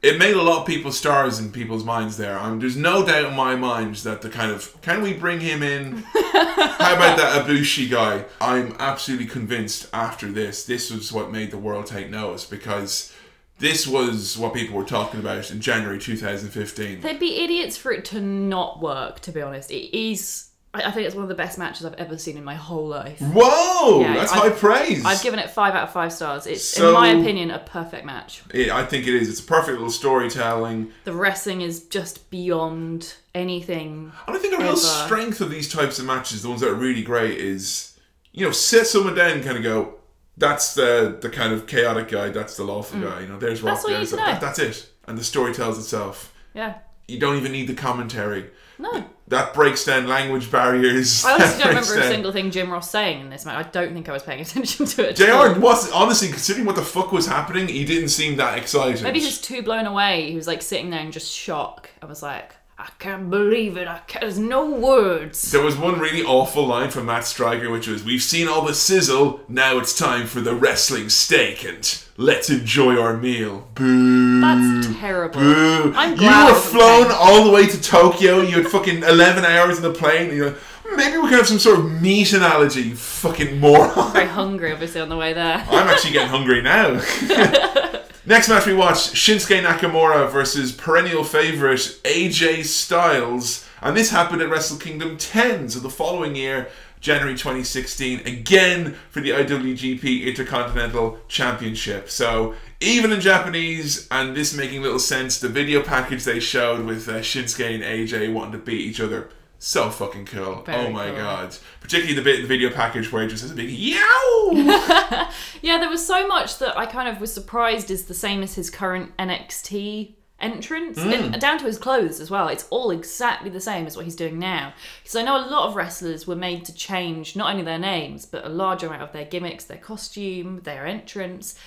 it 0.00 0.18
made 0.18 0.34
a 0.34 0.42
lot 0.42 0.60
of 0.60 0.66
people 0.66 0.92
stars 0.92 1.40
in 1.40 1.50
people's 1.50 1.84
minds 1.84 2.16
there. 2.16 2.38
Um, 2.38 2.60
there's 2.60 2.76
no 2.76 3.04
doubt 3.04 3.30
in 3.30 3.34
my 3.34 3.56
mind 3.56 3.96
that 3.96 4.22
the 4.22 4.28
kind 4.28 4.52
of 4.52 4.80
can 4.80 5.02
we 5.02 5.12
bring 5.12 5.40
him 5.40 5.62
in? 5.62 5.96
How 6.14 6.94
about 6.94 7.18
that 7.18 7.44
Ibushi 7.44 7.90
guy? 7.90 8.24
I'm 8.40 8.76
absolutely 8.78 9.26
convinced 9.26 9.88
after 9.92 10.30
this, 10.30 10.64
this 10.64 10.90
was 10.90 11.12
what 11.12 11.32
made 11.32 11.50
the 11.50 11.58
world 11.58 11.86
take 11.86 12.10
notice 12.10 12.44
because 12.44 13.12
this 13.58 13.88
was 13.88 14.38
what 14.38 14.54
people 14.54 14.76
were 14.76 14.84
talking 14.84 15.18
about 15.18 15.50
in 15.50 15.60
January 15.60 15.98
2015. 15.98 17.00
They'd 17.00 17.18
be 17.18 17.40
idiots 17.40 17.76
for 17.76 17.90
it 17.90 18.04
to 18.06 18.20
not 18.20 18.80
work, 18.80 19.18
to 19.20 19.32
be 19.32 19.42
honest. 19.42 19.72
It 19.72 19.96
is. 19.96 20.47
I 20.84 20.90
think 20.90 21.06
it's 21.06 21.14
one 21.14 21.22
of 21.24 21.28
the 21.28 21.34
best 21.34 21.58
matches 21.58 21.84
I've 21.86 21.94
ever 21.94 22.16
seen 22.18 22.36
in 22.36 22.44
my 22.44 22.54
whole 22.54 22.86
life. 22.86 23.20
Whoa, 23.20 24.00
Yeah, 24.00 24.14
that's 24.14 24.32
I've- 24.32 24.40
high 24.40 24.50
praise. 24.50 25.04
I've 25.04 25.22
given 25.22 25.38
it 25.38 25.50
five 25.50 25.74
out 25.74 25.84
of 25.84 25.92
five 25.92 26.12
stars. 26.12 26.46
It's, 26.46 26.64
So- 26.64 26.88
in 26.88 26.94
my 26.94 27.08
opinion, 27.08 27.50
a 27.50 27.58
perfect 27.58 28.04
match. 28.04 28.42
It- 28.52 28.70
I 28.70 28.84
think 28.84 29.06
it 29.06 29.14
is. 29.14 29.28
It's 29.28 29.40
a 29.40 29.44
perfect 29.44 29.72
little 29.78 29.90
storytelling. 29.90 30.92
The 31.04 31.12
wrestling 31.12 31.60
is 31.62 31.84
just 31.84 32.30
beyond 32.30 33.14
anything. 33.34 34.12
And 34.26 34.36
I 34.36 34.38
think 34.38 34.54
a 34.54 34.58
real 34.58 34.68
Ever. 34.70 34.76
strength 34.78 35.40
of 35.40 35.50
these 35.50 35.68
types 35.72 35.98
of 35.98 36.04
matches, 36.04 36.42
the 36.42 36.48
ones 36.48 36.60
that 36.60 36.70
are 36.70 36.74
really 36.74 37.02
great, 37.02 37.38
is 37.38 37.92
you 38.32 38.44
know, 38.44 38.52
sit 38.52 38.86
someone 38.86 39.14
down 39.14 39.30
and 39.32 39.44
kind 39.44 39.56
of 39.56 39.62
go, 39.62 39.94
that's 40.36 40.74
the 40.74 41.16
the 41.20 41.28
kind 41.28 41.52
of 41.52 41.66
chaotic 41.66 42.08
guy, 42.08 42.28
that's 42.28 42.56
the 42.56 42.62
lawful 42.62 43.00
guy. 43.00 43.20
You 43.22 43.26
know, 43.28 43.38
there's 43.38 43.62
Rock, 43.62 43.78
Mm. 43.78 43.82
That's 43.88 44.10
there's 44.10 44.10
that, 44.12 44.40
that's 44.40 44.58
it, 44.58 44.88
and 45.08 45.18
the 45.18 45.24
story 45.24 45.52
tells 45.52 45.78
itself. 45.78 46.32
Yeah. 46.54 46.74
You 47.08 47.18
don't 47.18 47.36
even 47.36 47.52
need 47.52 47.66
the 47.68 47.74
commentary. 47.74 48.50
No. 48.78 49.04
That 49.28 49.52
breaks 49.52 49.84
down 49.84 50.06
language 50.08 50.50
barriers. 50.50 51.24
I 51.24 51.34
honestly 51.34 51.58
don't 51.62 51.68
remember 51.68 51.98
a 51.98 52.08
single 52.08 52.32
thing 52.32 52.50
Jim 52.50 52.70
Ross 52.70 52.90
saying 52.90 53.20
in 53.20 53.30
this 53.30 53.44
match. 53.44 53.66
I 53.66 53.68
don't 53.68 53.92
think 53.92 54.08
I 54.08 54.12
was 54.12 54.22
paying 54.22 54.40
attention 54.42 54.86
to 54.86 55.10
it. 55.10 55.16
JR 55.16 55.60
was 55.60 55.90
honestly 55.92 56.28
considering 56.28 56.66
what 56.66 56.76
the 56.76 56.82
fuck 56.82 57.12
was 57.12 57.26
happening, 57.26 57.68
he 57.68 57.84
didn't 57.84 58.08
seem 58.08 58.36
that 58.36 58.56
excited. 58.58 59.02
Maybe 59.02 59.20
he's 59.20 59.40
too 59.40 59.62
blown 59.62 59.86
away. 59.86 60.30
He 60.30 60.36
was 60.36 60.46
like 60.46 60.62
sitting 60.62 60.90
there 60.90 61.00
in 61.00 61.12
just 61.12 61.30
shock. 61.30 61.90
I 62.00 62.06
was 62.06 62.22
like, 62.22 62.54
I 62.80 62.90
can't 63.00 63.28
believe 63.28 63.76
it. 63.76 63.88
I 63.88 63.98
can't, 64.06 64.20
there's 64.20 64.38
no 64.38 64.70
words. 64.70 65.50
There 65.50 65.64
was 65.64 65.76
one 65.76 65.98
really 65.98 66.22
awful 66.22 66.64
line 66.64 66.90
from 66.90 67.06
Matt 67.06 67.24
Striker, 67.24 67.70
which 67.70 67.88
was, 67.88 68.04
"We've 68.04 68.22
seen 68.22 68.46
all 68.46 68.64
the 68.64 68.72
sizzle. 68.72 69.40
Now 69.48 69.78
it's 69.78 69.98
time 69.98 70.28
for 70.28 70.40
the 70.40 70.54
wrestling 70.54 71.08
steak, 71.08 71.64
and 71.64 72.04
let's 72.16 72.48
enjoy 72.50 72.96
our 72.96 73.16
meal." 73.16 73.66
Boo. 73.74 74.40
That's 74.40 74.96
terrible. 74.96 75.40
Boo. 75.40 75.92
I'm 75.96 76.20
you 76.20 76.28
were 76.28 76.54
flown 76.54 77.08
all 77.10 77.44
the 77.44 77.50
way 77.50 77.66
to 77.66 77.82
Tokyo. 77.82 78.42
You 78.42 78.62
had 78.62 78.68
fucking 78.68 79.02
eleven 79.02 79.44
hours 79.44 79.78
in 79.78 79.82
the 79.82 79.92
plane. 79.92 80.28
And 80.28 80.36
you're 80.36 80.50
like, 80.50 80.58
maybe 80.96 81.18
we 81.18 81.28
could 81.28 81.38
have 81.38 81.48
some 81.48 81.58
sort 81.58 81.78
of 81.78 82.00
meat 82.00 82.32
analogy. 82.32 82.82
You 82.82 82.96
fucking 82.96 83.58
moron. 83.58 84.12
Very 84.12 84.26
hungry, 84.26 84.72
obviously, 84.72 85.00
on 85.00 85.08
the 85.08 85.16
way 85.16 85.32
there. 85.32 85.64
I'm 85.68 85.88
actually 85.88 86.12
getting 86.12 86.28
hungry 86.28 86.62
now. 86.62 87.00
Next 88.28 88.50
match 88.50 88.66
we 88.66 88.74
watched 88.74 89.14
Shinsuke 89.14 89.62
Nakamura 89.62 90.30
versus 90.30 90.70
perennial 90.70 91.24
favorite 91.24 91.78
AJ 92.04 92.66
Styles, 92.66 93.66
and 93.80 93.96
this 93.96 94.10
happened 94.10 94.42
at 94.42 94.50
Wrestle 94.50 94.76
Kingdom 94.76 95.16
10, 95.16 95.70
so 95.70 95.80
the 95.80 95.88
following 95.88 96.36
year, 96.36 96.68
January 97.00 97.34
2016, 97.34 98.26
again 98.26 98.96
for 99.08 99.22
the 99.22 99.30
IWGP 99.30 100.26
Intercontinental 100.26 101.20
Championship. 101.28 102.10
So 102.10 102.54
even 102.80 103.12
in 103.12 103.22
Japanese, 103.22 104.06
and 104.10 104.36
this 104.36 104.54
making 104.54 104.82
little 104.82 104.98
sense, 104.98 105.40
the 105.40 105.48
video 105.48 105.82
package 105.82 106.24
they 106.24 106.38
showed 106.38 106.84
with 106.84 107.08
uh, 107.08 107.20
Shinsuke 107.20 107.74
and 107.76 107.82
AJ 107.82 108.30
wanting 108.30 108.52
to 108.52 108.58
beat 108.58 108.80
each 108.80 109.00
other. 109.00 109.30
So 109.60 109.90
fucking 109.90 110.26
cool. 110.26 110.62
Very 110.62 110.86
oh 110.86 110.90
my 110.90 111.06
cool. 111.08 111.16
god. 111.16 111.56
Particularly 111.80 112.14
the 112.14 112.22
bit 112.22 112.36
in 112.36 112.42
the 112.42 112.48
video 112.48 112.70
package 112.70 113.10
where 113.10 113.24
it 113.24 113.28
just 113.28 113.42
has 113.42 113.50
a 113.50 113.54
big 113.54 113.70
yow! 113.70 114.50
Yeah, 115.62 115.78
there 115.78 115.88
was 115.90 116.06
so 116.06 116.26
much 116.28 116.58
that 116.58 116.78
I 116.78 116.86
kind 116.86 117.08
of 117.08 117.20
was 117.20 117.32
surprised 117.34 117.90
is 117.90 118.04
the 118.04 118.14
same 118.14 118.42
as 118.44 118.54
his 118.54 118.70
current 118.70 119.16
NXT 119.18 120.14
entrance, 120.40 120.96
Mm. 121.00 121.32
and 121.32 121.40
down 121.40 121.58
to 121.58 121.64
his 121.64 121.78
clothes 121.78 122.20
as 122.20 122.30
well. 122.30 122.46
It's 122.46 122.68
all 122.70 122.92
exactly 122.92 123.50
the 123.50 123.60
same 123.60 123.86
as 123.88 123.96
what 123.96 124.04
he's 124.04 124.14
doing 124.14 124.38
now. 124.38 124.72
Because 125.02 125.16
I 125.16 125.22
know 125.22 125.36
a 125.36 125.42
lot 125.50 125.66
of 125.68 125.74
wrestlers 125.74 126.28
were 126.28 126.36
made 126.36 126.64
to 126.66 126.72
change 126.74 127.34
not 127.34 127.50
only 127.50 127.64
their 127.64 127.78
names, 127.80 128.24
but 128.24 128.44
a 128.44 128.48
large 128.48 128.84
amount 128.84 129.02
of 129.02 129.10
their 129.12 129.24
gimmicks, 129.24 129.64
their 129.64 129.78
costume, 129.78 130.60
their 130.60 130.86
entrance. 130.86 131.58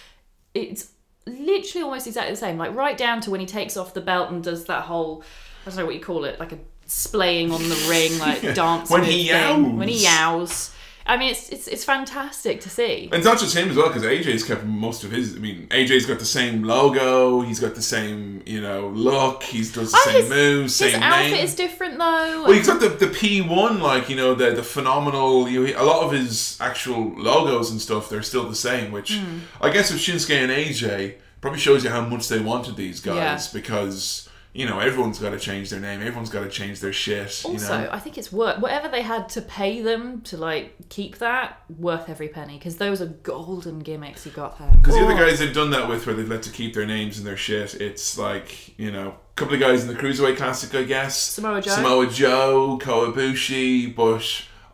It's 0.54 0.92
literally 1.26 1.84
almost 1.84 2.08
exactly 2.08 2.32
the 2.34 2.38
same. 2.39 2.58
Like 2.58 2.74
right 2.74 2.98
down 2.98 3.20
to 3.22 3.32
when 3.32 3.42
he 3.42 3.46
takes 3.46 3.76
off 3.76 3.94
the 3.94 4.00
belt 4.02 4.32
and 4.32 4.42
does 4.42 4.64
that 4.66 4.84
whole 4.84 5.22
I 5.66 5.70
don't 5.70 5.78
know 5.80 5.86
what 5.86 5.94
you 5.96 6.02
call 6.02 6.24
it, 6.24 6.39
like 6.39 6.54
a 6.54 6.58
splaying 6.92 7.52
on 7.52 7.62
the 7.70 7.88
ring, 7.89 8.18
like 8.20 8.42
dancing 8.56 8.94
When 8.94 9.04
he 9.04 9.30
thing. 9.30 9.78
When 9.78 9.88
he 9.88 10.04
yows. 10.04 10.10
yows. 10.12 10.68
I 11.04 11.18
mean, 11.18 11.32
it's 11.32 11.50
it's 11.50 11.68
it's 11.68 11.84
fantastic 11.84 12.62
to 12.62 12.70
see. 12.70 13.06
And 13.06 13.16
it's 13.16 13.26
not 13.26 13.39
just 13.39 13.56
him 13.58 13.70
as 13.72 13.76
well, 13.76 13.88
because 13.88 14.04
AJ's 14.04 14.44
kept 14.44 14.64
most 14.66 15.04
of 15.04 15.12
his. 15.12 15.36
I 15.36 15.39
mean, 15.39 15.68
AJ's 15.70 16.06
got 16.06 16.20
the 16.20 16.26
same 16.26 16.64
logo. 16.64 17.42
He's 17.42 17.60
got 17.60 17.74
the 17.74 17.82
same, 17.82 18.44
you 18.46 18.62
know, 18.62 18.89
look. 18.89 19.42
He's 19.42 19.74
does 19.74 19.92
the 19.92 19.98
Oh, 20.00 20.10
same 20.12 20.22
his- 20.22 20.30
moves, 20.30 20.80
His 20.80 20.94
outfit 20.94 21.32
name. 21.32 21.44
is 21.44 21.56
different 21.56 21.98
though. 21.98 22.44
well, 22.44 22.52
he's 22.52 22.68
got 22.68 22.80
the, 22.80 22.89
the 22.89 23.08
P 23.08 23.42
one, 23.42 23.80
like 23.82 24.10
you 24.10 24.16
know, 24.16 24.36
the 24.36 24.52
the 24.52 24.64
phenomenal. 24.64 25.50
You 25.50 25.68
know, 25.68 25.82
a 25.82 25.84
lot 25.86 26.04
of 26.04 26.12
his 26.12 26.56
actual 26.62 27.14
logos 27.18 27.72
and 27.72 27.82
stuff, 27.82 28.08
they're 28.08 28.22
still 28.22 28.48
the 28.48 28.56
same. 28.56 28.92
Which 28.92 29.16
Hmm. 29.18 29.39
I 29.60 29.72
guess 29.72 29.92
with 29.92 30.02
Shinsuke 30.02 30.36
and 30.36 30.52
AJ 30.52 31.16
probably 31.42 31.60
shows 31.60 31.84
you 31.84 31.89
how 31.89 32.02
much 32.02 32.28
they 32.30 32.39
wanted 32.39 32.76
these 32.76 33.00
guys 33.00 33.16
Yeah. 33.16 33.60
because 33.60 34.30
you 34.54 34.66
know 34.66 34.80
everyone's 34.80 35.18
got 35.20 35.30
to 35.30 35.39
change 35.39 35.70
their 35.70 35.80
name, 35.80 36.02
everyone's 36.02 36.30
got 36.30 36.41
to 36.43 36.49
change 36.49 36.80
their 36.82 36.91
shit. 36.91 37.41
also, 37.45 37.52
you 37.52 37.60
know? 37.84 37.89
I 37.91 37.99
think 37.99 38.18
it's 38.18 38.32
worth 38.32 38.60
whatever 38.60 38.88
they 38.89 39.02
had 39.02 39.30
to 39.30 39.41
pay 39.41 39.82
them 39.82 40.22
to 40.24 40.38
like 40.38 40.76
keep 40.89 41.18
that 41.20 41.64
worth 41.80 42.10
every 42.10 42.28
penny 42.28 42.58
because 42.58 42.78
those 42.78 43.02
are 43.02 43.08
golden 43.08 43.80
gimmicks 43.80 44.26
you 44.26 44.32
got 44.32 44.60
there. 44.60 44.70
Because 44.72 44.95
the 44.95 45.02
other 45.02 45.14
Oh. 45.14 45.18
guys 45.18 45.39
they've 45.39 45.54
done 45.54 45.70
that 45.72 45.88
with, 45.88 46.06
where 46.06 46.16
they've 46.16 46.28
let 46.30 46.43
to 46.43 46.49
keep 46.52 46.74
their 46.74 46.86
names 46.86 47.18
and 47.18 47.26
their 47.26 47.38
shit, 47.38 47.76
it's 47.76 48.18
like 48.18 48.78
you 48.78 48.91
know, 48.91 49.10
a 49.10 49.36
couple 49.36 49.54
of 49.54 49.60
guys 49.60 49.84
in 49.84 49.88
the 49.88 49.95
cruiserweight 49.95 50.38
classic, 50.38 50.76
I 50.76 50.84
guess. 50.84 51.18
Samoa 51.18 51.62
Joe. 51.62 51.72
Samoa 51.72 52.08
Joe, 52.08 52.78
Kota 52.82 53.12
Ibushi, 53.18 53.95
but 53.95 54.24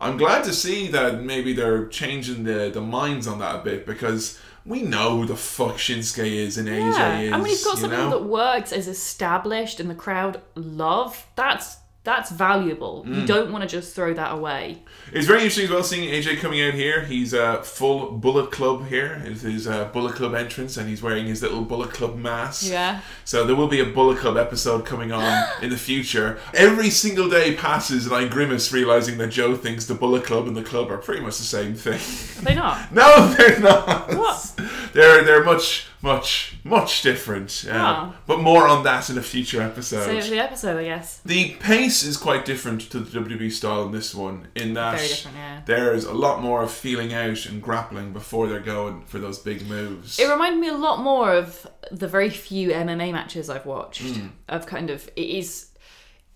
I'm 0.00 0.16
glad 0.16 0.44
to 0.44 0.52
see 0.52 0.88
that 0.88 1.22
maybe 1.22 1.52
they're 1.52 1.86
changing 1.86 2.44
the 2.44 2.70
the 2.72 2.80
minds 2.80 3.26
on 3.26 3.38
that 3.38 3.54
a 3.56 3.58
bit 3.58 3.86
because 3.86 4.38
we 4.68 4.82
know 4.82 5.16
who 5.16 5.26
the 5.26 5.36
fuck 5.36 5.76
Shinsuke 5.76 6.30
is 6.30 6.58
and 6.58 6.68
AJ 6.68 6.78
yeah, 6.92 7.20
is. 7.20 7.32
and 7.32 7.42
when 7.42 7.50
you've 7.50 7.64
got 7.64 7.78
something 7.78 7.98
know? 7.98 8.10
that 8.10 8.24
works, 8.24 8.70
is 8.70 8.86
established, 8.86 9.80
and 9.80 9.88
the 9.88 9.94
crowd 9.94 10.42
love, 10.54 11.26
that's 11.36 11.78
that's 12.08 12.30
valuable. 12.30 13.04
Mm. 13.06 13.16
You 13.16 13.26
don't 13.26 13.52
want 13.52 13.62
to 13.62 13.68
just 13.68 13.94
throw 13.94 14.14
that 14.14 14.32
away. 14.32 14.78
It's 15.12 15.26
very 15.26 15.40
interesting 15.40 15.64
as 15.64 15.70
well 15.70 15.82
seeing 15.82 16.08
AJ 16.08 16.38
coming 16.38 16.62
out 16.62 16.72
here. 16.72 17.04
He's 17.04 17.34
a 17.34 17.44
uh, 17.44 17.62
full 17.62 18.12
Bullet 18.12 18.50
Club 18.50 18.86
here. 18.88 19.20
It's 19.26 19.42
his 19.42 19.66
uh, 19.68 19.84
Bullet 19.86 20.14
Club 20.14 20.34
entrance, 20.34 20.78
and 20.78 20.88
he's 20.88 21.02
wearing 21.02 21.26
his 21.26 21.42
little 21.42 21.60
Bullet 21.60 21.90
Club 21.90 22.16
mask. 22.16 22.70
Yeah. 22.70 23.02
So 23.26 23.44
there 23.44 23.54
will 23.54 23.68
be 23.68 23.80
a 23.80 23.84
Bullet 23.84 24.18
Club 24.18 24.38
episode 24.38 24.86
coming 24.86 25.12
on 25.12 25.48
in 25.62 25.68
the 25.68 25.76
future. 25.76 26.38
Every 26.54 26.88
single 26.88 27.28
day 27.28 27.54
passes, 27.54 28.06
and 28.06 28.14
I 28.14 28.26
grimace 28.26 28.72
realizing 28.72 29.18
that 29.18 29.28
Joe 29.28 29.54
thinks 29.54 29.84
the 29.84 29.94
Bullet 29.94 30.24
Club 30.24 30.48
and 30.48 30.56
the 30.56 30.62
club 30.62 30.90
are 30.90 30.98
pretty 30.98 31.20
much 31.20 31.36
the 31.36 31.44
same 31.44 31.74
thing. 31.74 32.00
Are 32.40 32.44
they 32.46 32.54
not? 32.54 32.90
no, 32.92 33.34
they're 33.34 33.60
not. 33.60 34.14
What? 34.14 34.58
They're 34.94 35.22
they're 35.24 35.44
much 35.44 35.86
much 36.02 36.56
much 36.64 37.02
different. 37.02 37.64
Uh, 37.68 37.86
Oh. 37.88 38.14
But 38.26 38.40
more 38.40 38.68
on 38.68 38.84
that 38.84 39.08
in 39.08 39.16
a 39.16 39.22
future 39.22 39.62
episode. 39.62 40.04
Save 40.04 40.30
the 40.30 40.38
episode, 40.38 40.78
I 40.78 40.84
guess. 40.84 41.20
The 41.24 41.54
pace 41.54 42.02
is 42.02 42.16
quite 42.16 42.44
different 42.44 42.82
to 42.90 43.00
the 43.00 43.20
WWE 43.20 43.50
style 43.50 43.84
in 43.84 43.92
this 43.92 44.14
one, 44.14 44.48
in 44.54 44.74
that 44.74 45.26
yeah. 45.34 45.62
there's 45.64 46.04
a 46.04 46.12
lot 46.12 46.42
more 46.42 46.62
of 46.62 46.70
feeling 46.70 47.12
out 47.12 47.46
and 47.46 47.62
grappling 47.62 48.12
before 48.12 48.46
they're 48.46 48.60
going 48.60 49.04
for 49.06 49.18
those 49.18 49.38
big 49.38 49.66
moves. 49.66 50.18
It 50.18 50.28
reminded 50.28 50.60
me 50.60 50.68
a 50.68 50.76
lot 50.76 51.00
more 51.00 51.32
of 51.32 51.66
the 51.90 52.08
very 52.08 52.30
few 52.30 52.70
MMA 52.70 53.12
matches 53.12 53.48
I've 53.48 53.66
watched. 53.66 54.02
Hmm. 54.02 54.28
Of 54.48 54.66
kind 54.66 54.90
of 54.90 55.08
it 55.16 55.28
is 55.28 55.68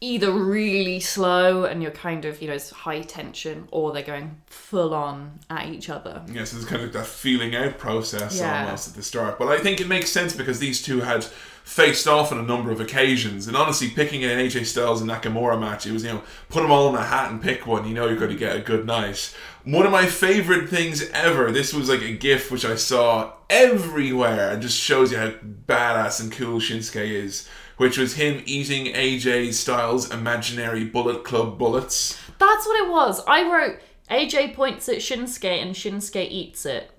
either 0.03 0.33
really 0.33 0.99
slow 0.99 1.65
and 1.65 1.81
you're 1.81 1.93
kind 1.93 2.25
of, 2.25 2.43
you 2.43 2.49
know, 2.49 2.55
it's 2.55 2.71
high 2.71 3.01
tension, 3.03 3.69
or 3.71 3.93
they're 3.93 4.03
going 4.03 4.37
full 4.47 4.93
on 4.93 5.39
at 5.49 5.69
each 5.69 5.89
other. 5.89 6.23
Yes, 6.31 6.51
there's 6.51 6.65
kind 6.65 6.83
of 6.83 6.93
that 6.93 7.07
feeling 7.07 7.55
out 7.55 7.79
process 7.79 8.37
Yeah. 8.39 8.65
almost 8.65 8.89
at 8.89 8.95
the 8.95 9.03
start. 9.05 9.39
But 9.39 9.47
I 9.49 9.61
think 9.61 9.81
it 9.81 9.87
makes 9.87 10.11
sense 10.11 10.35
because 10.35 10.59
these 10.59 10.83
two 10.83 11.03
had 11.03 11.25
faced 11.63 12.09
off 12.09 12.33
on 12.33 12.39
a 12.39 12.43
number 12.43 12.73
of 12.73 12.81
occasions. 12.81 13.47
And 13.47 13.57
honestly, 13.57 13.89
picking 13.91 14.25
an 14.25 14.31
AJ 14.41 14.65
Styles 14.67 15.01
and 15.01 15.09
Nakamura 15.09 15.61
match, 15.61 15.87
it 15.87 15.93
was, 15.93 16.03
you 16.03 16.11
know, 16.11 16.23
put 16.49 16.63
them 16.63 16.73
all 16.73 16.89
in 16.89 16.97
a 16.97 17.05
hat 17.05 17.31
and 17.31 17.41
pick 17.41 17.65
one. 17.69 17.87
You 17.87 17.95
know 17.95 18.09
you're 18.09 18.17
going 18.19 18.33
to 18.33 18.37
get 18.37 18.57
a 18.57 18.61
good 18.61 18.85
night. 18.85 19.33
One 19.63 19.87
of 19.87 19.93
my 19.93 20.07
favorite 20.07 20.69
things 20.69 21.09
ever, 21.11 21.53
this 21.53 21.73
was 21.73 21.89
like 21.89 22.03
a 22.03 22.13
gif 22.13 22.51
which 22.51 22.65
I 22.65 22.75
saw 22.75 23.35
everywhere 23.49 24.51
and 24.51 24.61
just 24.61 24.77
shows 24.81 25.13
you 25.13 25.19
how 25.19 25.31
badass 25.69 26.21
and 26.21 26.33
cool 26.33 26.59
Shinsuke 26.59 27.09
is. 27.09 27.49
Which 27.77 27.99
was 27.99 28.15
him 28.15 28.43
eating 28.47 28.93
AJ 28.93 29.55
Styles' 29.55 30.11
imaginary 30.13 30.85
Bullet 30.85 31.25
Club 31.25 31.59
bullets. 31.59 32.19
That's 32.39 32.67
what 32.67 32.85
it 32.87 32.91
was. 32.91 33.23
I 33.27 33.51
wrote 33.51 33.79
AJ 34.11 34.55
points 34.55 34.89
at 34.89 34.97
Shinsuke 34.99 35.45
and 35.63 35.75
Shinsuke 35.75 36.29
eats 36.31 36.67
it. 36.67 36.91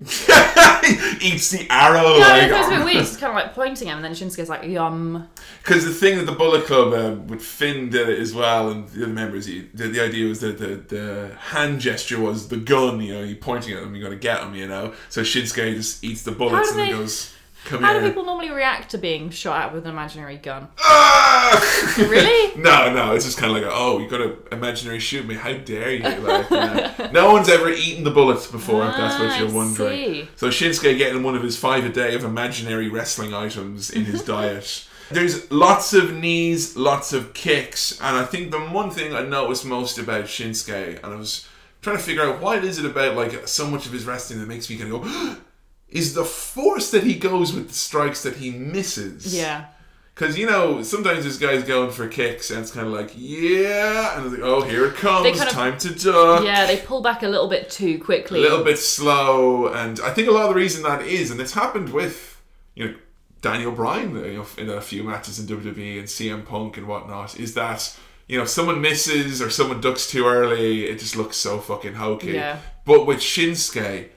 Eats 1.22 1.50
the 1.50 1.66
arrow. 1.70 2.02
No, 2.02 2.18
like, 2.18 2.42
it 2.44 2.52
was 2.52 2.66
a 2.66 2.70
bit 2.70 2.84
weird. 2.84 2.96
He's 2.98 3.16
kind 3.16 3.30
of 3.30 3.34
like 3.36 3.54
pointing 3.54 3.88
at 3.88 3.92
him, 3.96 4.04
and 4.04 4.04
then 4.04 4.12
Shinsuke's 4.12 4.48
like, 4.48 4.64
yum. 4.64 5.28
Because 5.62 5.84
the 5.84 5.92
thing 5.92 6.18
that 6.18 6.24
the 6.26 6.32
Bullet 6.32 6.64
Club, 6.66 6.92
uh, 6.92 7.20
with 7.22 7.40
Finn 7.42 7.88
did 7.90 8.08
it 8.08 8.18
as 8.18 8.34
well, 8.34 8.70
and 8.70 8.88
the 8.88 9.04
other 9.04 9.12
members, 9.12 9.46
he, 9.46 9.60
the, 9.72 9.88
the 9.88 10.00
idea 10.02 10.28
was 10.28 10.40
that 10.40 10.58
the, 10.58 10.76
the 10.94 11.34
hand 11.38 11.80
gesture 11.80 12.20
was 12.20 12.48
the 12.48 12.56
gun, 12.56 13.00
you 13.00 13.14
know, 13.14 13.22
you're 13.22 13.36
pointing 13.36 13.74
at 13.74 13.80
them, 13.80 13.94
you 13.94 14.02
got 14.02 14.10
to 14.10 14.16
get 14.16 14.40
them, 14.40 14.54
you 14.54 14.66
know. 14.66 14.92
So 15.08 15.22
Shinsuke 15.22 15.74
just 15.74 16.04
eats 16.04 16.22
the 16.22 16.32
bullets 16.32 16.70
and 16.72 16.80
they- 16.80 16.90
goes, 16.90 17.33
come 17.64 17.82
How 17.82 17.92
here. 17.92 18.02
do 18.02 18.08
people 18.08 18.24
normally 18.24 18.50
react 18.50 18.90
to 18.92 18.98
being 18.98 19.30
shot 19.30 19.60
at 19.62 19.72
with 19.74 19.84
an 19.84 19.90
imaginary 19.90 20.36
gun? 20.36 20.68
Ah! 20.78 21.70
Really? 21.98 22.60
no, 22.60 22.92
no, 22.92 23.14
it's 23.14 23.24
just 23.24 23.38
kind 23.38 23.54
of 23.56 23.62
like, 23.62 23.70
oh, 23.72 23.98
you 24.00 24.08
got 24.08 24.18
to 24.18 24.36
imaginary 24.52 24.98
shoot 24.98 25.26
me. 25.26 25.34
How 25.34 25.52
dare 25.52 25.92
you? 25.92 26.02
Like, 26.02 26.50
you 26.50 26.56
know. 26.56 27.10
no 27.12 27.32
one's 27.32 27.48
ever 27.48 27.70
eaten 27.70 28.02
the 28.04 28.10
bullets 28.10 28.46
before, 28.48 28.84
if 28.86 28.96
that's 28.96 29.18
what 29.20 29.30
Ah, 29.30 29.38
you're 29.38 29.48
I 29.48 29.52
wondering. 29.52 30.28
So 30.36 30.48
Shinsuke 30.48 30.96
getting 30.98 31.22
one 31.22 31.36
of 31.36 31.42
his 31.42 31.56
five 31.56 31.84
a 31.84 31.88
day 31.88 32.14
of 32.14 32.24
imaginary 32.24 32.88
wrestling 32.88 33.32
items 33.34 33.90
in 33.90 34.04
his 34.04 34.22
diet. 34.34 34.86
There's 35.10 35.50
lots 35.52 35.92
of 35.92 36.14
knees, 36.14 36.76
lots 36.76 37.12
of 37.12 37.34
kicks, 37.34 38.00
and 38.00 38.16
I 38.16 38.24
think 38.24 38.50
the 38.50 38.58
one 38.60 38.90
thing 38.90 39.14
I 39.14 39.22
noticed 39.22 39.64
most 39.64 39.98
about 39.98 40.24
Shinsuke, 40.24 41.02
and 41.04 41.12
I 41.14 41.16
was 41.16 41.46
trying 41.82 41.96
to 41.96 42.02
figure 42.02 42.22
out 42.24 42.40
what 42.40 42.64
is 42.64 42.78
it 42.78 42.86
about 42.86 43.14
like 43.14 43.46
so 43.46 43.68
much 43.70 43.86
of 43.86 43.92
his 43.92 44.04
wrestling 44.04 44.40
that 44.40 44.48
makes 44.48 44.68
me 44.70 44.76
kind 44.78 44.92
of 44.92 45.02
go, 45.02 45.36
is 45.94 46.12
the 46.12 46.24
force 46.24 46.90
that 46.90 47.04
he 47.04 47.14
goes 47.14 47.54
with 47.54 47.68
the 47.68 47.74
strikes 47.74 48.22
that 48.24 48.36
he 48.36 48.50
misses. 48.50 49.34
Yeah. 49.34 49.66
Because, 50.14 50.36
you 50.38 50.46
know, 50.46 50.82
sometimes 50.82 51.24
this 51.24 51.38
guy's 51.38 51.64
going 51.64 51.90
for 51.90 52.06
kicks 52.06 52.50
and 52.50 52.60
it's 52.60 52.70
kind 52.70 52.86
of 52.86 52.92
like, 52.92 53.12
yeah, 53.16 54.16
and 54.16 54.26
it's 54.26 54.34
like, 54.34 54.44
oh, 54.44 54.60
here 54.62 54.86
it 54.86 54.94
comes, 54.94 55.36
kind 55.36 55.48
of- 55.48 55.54
time 55.54 55.78
to 55.78 55.94
duck. 55.94 56.44
Yeah, 56.44 56.66
they 56.66 56.76
pull 56.76 57.00
back 57.00 57.22
a 57.22 57.28
little 57.28 57.48
bit 57.48 57.70
too 57.70 57.98
quickly. 57.98 58.38
A 58.38 58.42
little 58.42 58.62
bit 58.62 58.78
slow, 58.78 59.68
and 59.68 59.98
I 60.00 60.10
think 60.10 60.28
a 60.28 60.30
lot 60.30 60.42
of 60.42 60.48
the 60.50 60.54
reason 60.54 60.82
that 60.82 61.02
is, 61.02 61.30
and 61.32 61.40
it's 61.40 61.54
happened 61.54 61.90
with, 61.92 62.40
you 62.74 62.86
know, 62.86 62.94
Daniel 63.40 63.72
Bryan 63.72 64.14
you 64.14 64.34
know, 64.38 64.46
in 64.56 64.70
a 64.70 64.80
few 64.80 65.02
matches 65.02 65.38
in 65.38 65.46
WWE 65.46 65.98
and 65.98 66.08
CM 66.08 66.46
Punk 66.46 66.76
and 66.76 66.86
whatnot, 66.86 67.38
is 67.38 67.54
that, 67.54 67.96
you 68.28 68.36
know, 68.36 68.44
if 68.44 68.48
someone 68.48 68.80
misses 68.80 69.42
or 69.42 69.50
someone 69.50 69.80
ducks 69.80 70.08
too 70.08 70.26
early, 70.26 70.84
it 70.86 71.00
just 71.00 71.16
looks 71.16 71.36
so 71.36 71.58
fucking 71.58 71.94
hokey. 71.94 72.32
Yeah. 72.32 72.58
But 72.84 73.04
with 73.04 73.18
Shinsuke, 73.18 74.10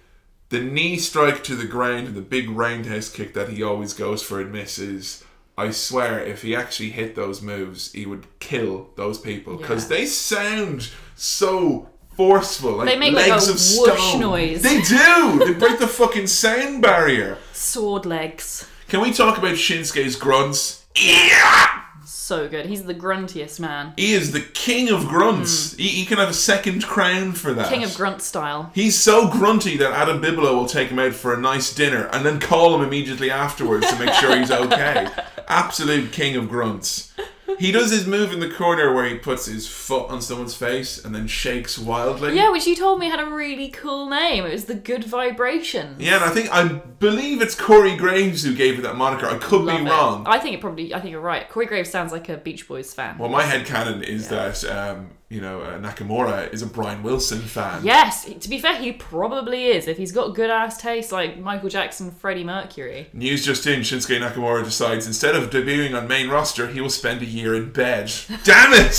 the 0.49 0.59
knee 0.61 0.97
strike 0.97 1.43
to 1.45 1.55
the 1.55 1.65
ground 1.67 2.07
and 2.07 2.15
the 2.15 2.21
big 2.21 2.49
roundhouse 2.49 3.09
kick 3.09 3.33
that 3.33 3.49
he 3.49 3.61
always 3.63 3.93
goes 3.93 4.21
for 4.23 4.39
and 4.41 4.51
misses. 4.51 5.23
I 5.57 5.71
swear, 5.71 6.19
if 6.23 6.43
he 6.43 6.55
actually 6.55 6.91
hit 6.91 7.15
those 7.15 7.41
moves, 7.41 7.91
he 7.91 8.05
would 8.05 8.27
kill 8.39 8.89
those 8.95 9.17
people 9.19 9.57
because 9.57 9.83
Yeah. 9.89 9.97
they 9.97 10.05
sound 10.05 10.89
so 11.15 11.89
forceful. 12.15 12.73
Like 12.77 12.87
They 12.87 12.97
make, 12.97 13.13
like, 13.13 13.27
legs 13.29 13.47
a 13.49 13.53
of 13.53 13.59
stone. 13.59 14.19
noise. 14.21 14.61
They 14.61 14.81
do. 14.81 15.39
They 15.45 15.53
break 15.53 15.79
the 15.79 15.87
fucking 15.87 16.27
sound 16.27 16.81
barrier. 16.81 17.37
Sword 17.53 18.05
legs. 18.05 18.67
Can 18.87 19.01
we 19.01 19.11
talk 19.11 19.37
about 19.37 19.55
Shinsuke's 19.55 20.15
grunts? 20.15 20.85
Yeah! 20.95 21.81
So 22.27 22.49
good. 22.49 22.65
He's 22.65 22.83
the 22.83 22.93
gruntiest 22.93 23.57
man. 23.57 23.93
He 23.95 24.11
is 24.11 24.33
the 24.33 24.41
king 24.41 24.89
of 24.89 25.07
grunts. 25.07 25.71
Hmm. 25.71 25.81
He, 25.81 25.87
he 25.87 26.05
can 26.05 26.17
have 26.17 26.27
a 26.27 26.33
second 26.33 26.83
crown 26.83 27.31
for 27.31 27.53
that. 27.53 27.69
King 27.69 27.85
of 27.85 27.95
grunt 27.95 28.21
style. 28.21 28.69
He's 28.75 28.99
so 28.99 29.29
grunty 29.29 29.77
that 29.77 29.93
Adam 29.93 30.19
Bigelow 30.19 30.53
will 30.53 30.65
take 30.65 30.89
him 30.89 30.99
out 30.99 31.13
for 31.13 31.33
a 31.33 31.39
nice 31.39 31.73
dinner 31.73 32.09
and 32.11 32.25
then 32.25 32.41
call 32.41 32.75
him 32.75 32.81
immediately 32.81 33.31
afterwards 33.31 33.87
to 33.87 33.97
make 33.97 34.13
sure 34.15 34.37
he's 34.37 34.51
okay. 34.51 35.07
Absolute 35.47 36.11
king 36.11 36.35
of 36.35 36.49
grunts. 36.49 37.13
He 37.59 37.71
does 37.71 37.91
his 37.91 38.05
move 38.07 38.31
in 38.33 38.39
the 38.39 38.49
corner 38.49 38.93
where 38.93 39.05
he 39.05 39.15
puts 39.15 39.45
his 39.45 39.67
foot 39.67 40.09
on 40.09 40.21
someone's 40.21 40.55
face 40.55 41.03
and 41.03 41.13
then 41.15 41.27
shakes 41.27 41.77
wildly. 41.77 42.35
Yeah, 42.35 42.51
which 42.51 42.67
you 42.67 42.75
told 42.75 42.99
me 42.99 43.09
had 43.09 43.19
a 43.19 43.25
really 43.25 43.69
cool 43.69 44.09
name. 44.09 44.45
It 44.45 44.51
was 44.51 44.65
the 44.65 44.75
Good 44.75 45.03
Vibration. 45.05 45.95
Yeah, 45.99 46.15
and 46.15 46.23
I 46.25 46.29
think 46.29 46.51
I 46.53 46.67
believe 46.67 47.41
it's 47.41 47.55
Corey 47.55 47.95
Graves 47.95 48.43
who 48.43 48.53
gave 48.55 48.79
it 48.79 48.81
that 48.83 48.95
moniker. 48.95 49.27
I 49.27 49.37
could 49.37 49.61
Love 49.61 49.77
be 49.79 49.85
it. 49.85 49.89
wrong. 49.89 50.23
I 50.27 50.39
think 50.39 50.55
it 50.55 50.61
probably. 50.61 50.93
I 50.93 50.99
think 50.99 51.11
you're 51.11 51.21
right. 51.21 51.47
Corey 51.49 51.65
Graves 51.65 51.89
sounds 51.89 52.11
like 52.11 52.29
a 52.29 52.37
Beach 52.37 52.67
Boys 52.67 52.93
fan. 52.93 53.17
Well, 53.17 53.29
my 53.29 53.43
headcanon 53.43 54.03
is 54.03 54.27
that 54.29 54.63
um, 54.65 55.11
you 55.29 55.41
know 55.41 55.61
uh, 55.61 55.77
Nakamura 55.77 56.51
is 56.53 56.61
a 56.61 56.65
Brian 56.65 57.03
Wilson 57.03 57.39
fan. 57.41 57.83
Yes, 57.83 58.25
to 58.25 58.49
be 58.49 58.59
fair, 58.59 58.77
he 58.77 58.93
probably 58.93 59.67
is. 59.67 59.87
If 59.87 59.97
he's 59.97 60.11
got 60.11 60.35
good 60.35 60.49
ass 60.49 60.77
taste 60.77 61.11
like 61.11 61.37
Michael 61.37 61.69
Jackson, 61.69 62.11
Freddie 62.11 62.43
Mercury. 62.45 63.07
News 63.13 63.45
just 63.45 63.67
in: 63.67 63.81
Shinsuke 63.81 64.19
Nakamura 64.19 64.63
decides 64.63 65.05
instead 65.05 65.35
of 65.35 65.49
debuting 65.49 65.97
on 65.97 66.07
main 66.07 66.29
roster, 66.29 66.67
he 66.67 66.79
will 66.79 66.89
spend 66.89 67.21
a 67.21 67.25
year 67.25 67.55
in 67.55 67.71
bed. 67.71 68.11
Damn 68.43 68.73
it! 68.73 68.93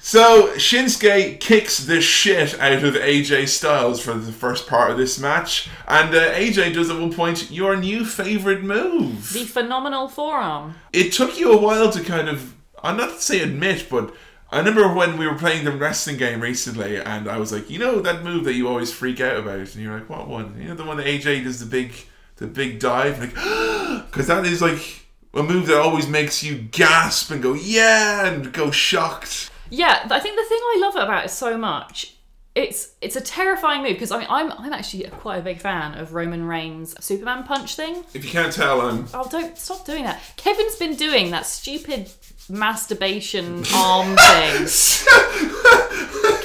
so 0.00 0.48
Shinsuke 0.56 1.38
kicks 1.38 1.78
the 1.78 2.00
shit 2.00 2.58
out 2.58 2.82
of 2.82 2.94
AJ 2.94 3.48
Styles 3.48 4.00
for 4.00 4.14
the 4.14 4.32
first 4.32 4.66
part 4.66 4.90
of 4.90 4.98
this 4.98 5.18
match, 5.20 5.68
and 5.86 6.12
uh, 6.12 6.32
AJ 6.34 6.74
does 6.74 6.90
at 6.90 6.98
one 6.98 7.12
point 7.12 7.52
your 7.52 7.76
new 7.76 8.04
favorite 8.04 8.64
move. 8.64 9.32
The 9.32 9.44
phenomenal 9.44 10.08
forearm. 10.08 10.74
it 10.92 11.12
took 11.12 11.38
you 11.38 11.52
a 11.52 11.56
while 11.56 11.92
to 11.92 12.02
kind 12.02 12.28
of 12.28 12.56
I'm 12.82 12.96
not 12.96 13.10
to 13.10 13.20
say 13.20 13.40
admit, 13.40 13.88
but 13.90 14.14
I 14.50 14.58
remember 14.58 14.92
when 14.94 15.18
we 15.18 15.26
were 15.26 15.34
playing 15.34 15.64
the 15.64 15.72
wrestling 15.72 16.16
game 16.16 16.40
recently, 16.40 16.96
and 16.96 17.28
I 17.28 17.36
was 17.36 17.52
like, 17.52 17.68
you 17.68 17.78
know 17.78 18.00
that 18.00 18.22
move 18.22 18.44
that 18.44 18.54
you 18.54 18.66
always 18.66 18.92
freak 18.92 19.20
out 19.20 19.36
about, 19.36 19.74
and 19.74 19.76
you're 19.76 19.92
like, 19.98 20.08
what 20.08 20.26
one? 20.26 20.56
You 20.58 20.68
know 20.68 20.74
the 20.74 20.84
one 20.84 20.96
that 20.96 21.06
AJ 21.06 21.44
does 21.44 21.60
the 21.60 21.66
big, 21.66 21.92
the 22.36 22.46
big 22.46 22.80
dive, 22.80 23.20
like, 23.20 23.34
because 24.06 24.26
that 24.28 24.46
is 24.46 24.62
like 24.62 25.06
a 25.34 25.42
move 25.42 25.66
that 25.66 25.78
always 25.78 26.08
makes 26.08 26.42
you 26.42 26.56
gasp 26.58 27.30
and 27.30 27.42
go 27.42 27.52
yeah 27.52 28.26
and 28.26 28.52
go 28.52 28.70
shocked. 28.70 29.50
Yeah, 29.70 30.06
I 30.10 30.18
think 30.18 30.36
the 30.36 30.48
thing 30.48 30.60
I 30.62 30.78
love 30.80 30.96
about 30.96 31.26
it 31.26 31.30
so 31.30 31.58
much. 31.58 32.14
It's 32.54 32.94
it's 33.00 33.14
a 33.14 33.20
terrifying 33.20 33.82
move 33.82 33.92
because 33.92 34.10
I 34.10 34.18
mean 34.18 34.26
I'm 34.30 34.50
I'm 34.52 34.72
actually 34.72 35.04
quite 35.04 35.36
a 35.36 35.42
big 35.42 35.60
fan 35.60 35.96
of 35.96 36.14
Roman 36.14 36.44
Reigns' 36.44 36.94
Superman 37.04 37.44
punch 37.44 37.76
thing. 37.76 38.02
If 38.14 38.24
you 38.24 38.30
can't 38.30 38.52
tell, 38.52 38.80
I'm 38.80 39.06
Oh, 39.12 39.28
don't 39.30 39.56
stop 39.58 39.84
doing 39.84 40.04
that. 40.04 40.20
Kevin's 40.36 40.74
been 40.74 40.96
doing 40.96 41.30
that 41.30 41.44
stupid 41.46 42.10
masturbation 42.50 43.64
arm 43.74 44.16
thing. 44.16 44.66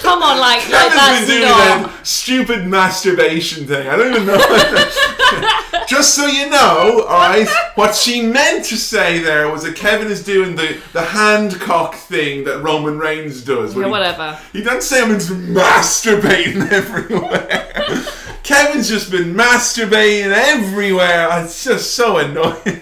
Come 0.02 0.22
on, 0.22 0.38
like, 0.40 0.68
like 0.70 0.92
Kevin's 0.92 0.96
that's 0.96 1.28
been 1.28 1.38
doing 1.38 1.50
not. 1.50 1.88
that 1.88 2.06
stupid 2.06 2.68
masturbation 2.68 3.66
thing. 3.66 3.88
I 3.88 3.96
don't 3.96 4.14
even 4.14 4.26
know. 4.26 4.38
Just 5.88 6.16
so 6.16 6.26
you 6.28 6.50
know, 6.50 7.02
alright, 7.04 7.48
what 7.76 7.96
she 7.96 8.22
meant 8.22 8.66
to 8.66 8.78
say 8.78 9.20
there 9.20 9.50
was 9.50 9.64
that 9.64 9.76
Kevin 9.76 10.08
is 10.08 10.24
doing 10.24 10.56
the, 10.56 10.80
the 10.94 11.02
hand 11.02 11.60
cock 11.60 11.96
thing 11.96 12.44
that 12.46 12.62
Roman 12.62 12.98
Reigns 12.98 13.44
does. 13.44 13.76
Yeah, 13.76 13.88
whatever. 13.88 14.40
He 14.52 14.62
doesn't 14.64 14.82
say 14.84 15.02
I'm 15.02 15.10
masturbating 15.10 16.72
everywhere. 16.72 18.06
Kevin's 18.44 18.90
just 18.90 19.10
been 19.10 19.34
masturbating 19.34 20.32
everywhere. 20.34 21.30
It's 21.44 21.64
just 21.64 21.96
so 21.96 22.18
annoying. 22.18 22.82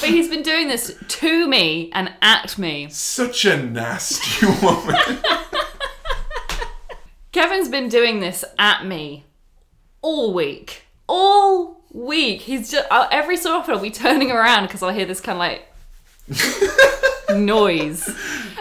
But 0.00 0.10
he's 0.10 0.28
been 0.28 0.42
doing 0.42 0.68
this 0.68 0.94
to 1.06 1.48
me 1.48 1.90
and 1.92 2.12
at 2.22 2.58
me. 2.58 2.88
Such 2.90 3.44
a 3.46 3.62
nasty 3.62 4.46
woman. 4.62 4.96
Kevin's 7.32 7.68
been 7.68 7.88
doing 7.88 8.20
this 8.20 8.44
at 8.58 8.86
me 8.86 9.24
all 10.02 10.32
week. 10.32 10.84
All 11.06 11.82
week. 11.92 12.42
He's 12.42 12.70
just 12.70 12.86
uh, 12.90 13.08
every 13.10 13.36
so 13.36 13.56
often 13.56 13.74
I'll 13.74 13.80
be 13.80 13.90
turning 13.90 14.30
around 14.30 14.66
because 14.66 14.82
I'll 14.82 14.94
hear 14.94 15.06
this 15.06 15.20
kind 15.20 15.36
of 15.36 15.40
like 15.40 15.67
noise, 17.34 18.08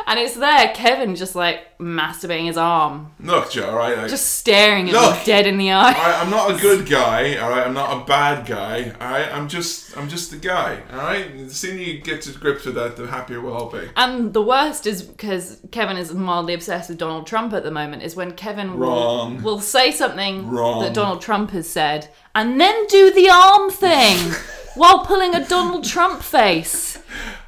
and 0.08 0.20
it's 0.20 0.36
there. 0.36 0.72
Kevin 0.74 1.16
just 1.16 1.36
like 1.36 1.78
masturbating 1.78 2.48
his 2.48 2.58
arm, 2.58 3.12
Look, 3.20 3.52
Joe, 3.52 3.70
alright? 3.70 3.98
I- 3.98 4.08
just 4.08 4.36
staring 4.38 4.88
at 4.90 4.94
Look. 4.94 5.18
me 5.20 5.26
dead 5.26 5.48
in 5.48 5.58
the 5.58 5.72
eye. 5.72 5.94
Alright, 5.94 6.22
I'm 6.22 6.30
not 6.30 6.52
a 6.52 6.58
good 6.62 6.86
guy, 6.90 7.38
alright? 7.42 7.66
I'm 7.68 7.74
not 7.74 8.02
a 8.02 8.06
bad 8.06 8.46
guy, 8.46 8.92
alright? 9.02 9.34
I'm 9.34 9.48
just 9.48 9.96
I'm 9.98 10.10
just 10.10 10.32
the 10.32 10.38
guy, 10.38 10.82
alright? 10.92 11.38
The 11.38 11.54
sooner 11.54 11.80
you 11.82 12.00
get 12.02 12.22
to 12.24 12.32
grips 12.38 12.66
with 12.66 12.76
that, 12.76 12.98
the 12.98 13.08
happier 13.08 13.40
we'll 13.42 13.54
all 13.54 13.70
be. 13.70 13.90
And 13.96 14.34
the 14.34 14.42
worst 14.42 14.86
is 14.88 15.02
because 15.02 15.60
Kevin 15.72 15.98
is 15.98 16.14
mildly 16.14 16.54
obsessed 16.54 16.90
with 16.90 16.98
Donald 16.98 17.26
Trump 17.28 17.54
at 17.54 17.64
the 17.64 17.72
moment. 17.72 18.04
Is 18.04 18.16
when 18.16 18.34
Kevin 18.34 18.78
will, 18.80 19.30
will 19.42 19.60
say 19.60 19.92
something 19.92 20.50
Wrong. 20.50 20.82
that 20.82 20.94
Donald 20.94 21.22
Trump 21.22 21.52
has 21.52 21.70
said, 21.70 22.10
and 22.36 22.60
then 22.60 22.86
do 22.88 23.14
the 23.14 23.30
arm 23.30 23.70
thing 23.70 24.18
while 24.78 25.06
pulling 25.06 25.34
a 25.36 25.46
Donald 25.46 25.84
Trump 25.84 26.22
face. 26.22 27.00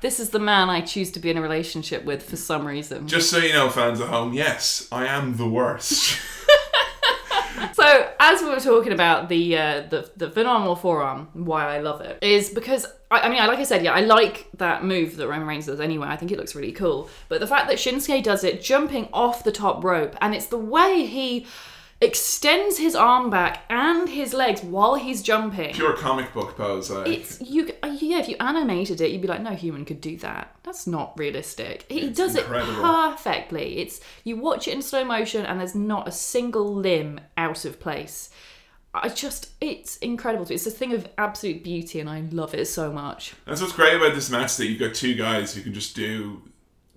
this 0.02 0.20
is 0.20 0.32
the 0.32 0.40
man 0.40 0.70
I 0.70 0.82
choose 0.82 1.12
to 1.12 1.20
be 1.20 1.30
in 1.30 1.38
a 1.38 1.42
relationship 1.42 2.04
with 2.04 2.24
for 2.24 2.36
some 2.36 2.66
reason. 2.66 3.08
Just 3.08 3.30
so 3.30 3.38
you 3.38 3.54
know, 3.54 3.70
fans 3.70 4.02
at 4.02 4.08
home, 4.08 4.34
yes, 4.34 4.88
I 4.92 5.06
am 5.06 5.38
the 5.38 5.48
worst. 5.48 6.20
So, 7.74 8.14
as 8.20 8.42
we 8.42 8.50
were 8.50 8.60
talking 8.60 8.94
about 8.94 9.30
the 9.30 9.58
uh, 9.58 9.82
the 9.90 10.10
the 10.18 10.32
phenomenal 10.32 10.76
forearm, 10.76 11.30
why 11.34 11.76
I 11.76 11.80
love 11.80 12.02
it 12.02 12.18
is 12.22 12.50
because 12.50 12.86
I, 13.10 13.22
I 13.22 13.30
mean, 13.30 13.40
I 13.42 13.48
like 13.48 13.60
I 13.60 13.64
said, 13.64 13.84
yeah, 13.84 13.94
I 13.94 14.02
like 14.02 14.48
that 14.58 14.84
move 14.84 15.18
that 15.18 15.28
Roman 15.28 15.48
Reigns 15.48 15.66
does 15.66 15.80
anyway. 15.80 16.08
I 16.08 16.16
think 16.16 16.32
it 16.32 16.38
looks 16.38 16.56
really 16.56 16.72
cool. 16.72 17.10
But 17.28 17.40
the 17.40 17.48
fact 17.48 17.68
that 17.68 17.78
Shinsuke 17.78 18.24
does 18.24 18.44
it 18.44 18.62
jumping 18.62 19.10
off 19.14 19.44
the 19.44 19.52
top 19.52 19.84
rope, 19.84 20.16
and 20.22 20.36
it's 20.36 20.48
the 20.48 20.58
way 20.58 21.06
he 21.06 21.46
extends 22.02 22.78
his 22.78 22.96
arm 22.96 23.30
back 23.30 23.64
and 23.70 24.08
his 24.08 24.34
legs 24.34 24.62
while 24.64 24.96
he's 24.96 25.22
jumping. 25.22 25.74
Pure 25.74 25.98
comic 25.98 26.34
book 26.34 26.56
pose. 26.56 26.90
Like. 26.90 27.08
It's 27.08 27.42
you, 27.42 27.72
yeah. 27.84 28.20
If 28.20 28.30
you 28.30 28.38
animated 28.40 29.02
it, 29.02 29.12
you'd 29.12 29.22
be 29.22 29.28
like, 29.28 29.42
no 29.42 29.52
human 29.52 29.84
could 29.86 30.00
do 30.00 30.16
that. 30.18 30.56
That's 30.64 30.88
not 30.88 31.18
realistic. 31.20 31.86
He 31.90 32.02
It's 32.08 32.18
does 32.18 32.36
incredible. 32.36 32.74
it 32.80 32.82
perfectly. 32.82 33.80
It's 33.80 34.00
you 34.24 34.38
watch 34.38 34.68
it 34.68 34.74
in 34.74 34.82
slow 34.82 35.04
motion, 35.04 35.46
and 35.46 35.60
there's 35.60 35.76
not 35.76 36.08
a 36.08 36.12
single 36.12 36.74
limb 36.74 37.20
out 37.38 37.66
of 37.66 37.80
place. 37.80 38.30
I 38.94 39.10
just, 39.10 39.52
it's 39.62 39.98
incredible. 39.98 40.48
It's 40.50 40.66
a 40.66 40.72
thing 40.72 40.94
of 40.94 41.08
absolute 41.18 41.64
beauty, 41.64 42.00
and 42.00 42.10
I 42.10 42.22
love 42.32 42.56
it 42.56 42.66
so 42.66 42.92
much. 42.92 43.36
That's 43.46 43.62
what's 43.62 43.74
great 43.74 43.96
about 43.96 44.16
this 44.16 44.32
match 44.32 44.58
that 44.58 44.66
you've 44.68 44.80
got 44.80 44.96
two 44.96 45.14
guys 45.14 45.54
who 45.54 45.62
can 45.62 45.74
just 45.76 45.96
do 45.96 46.42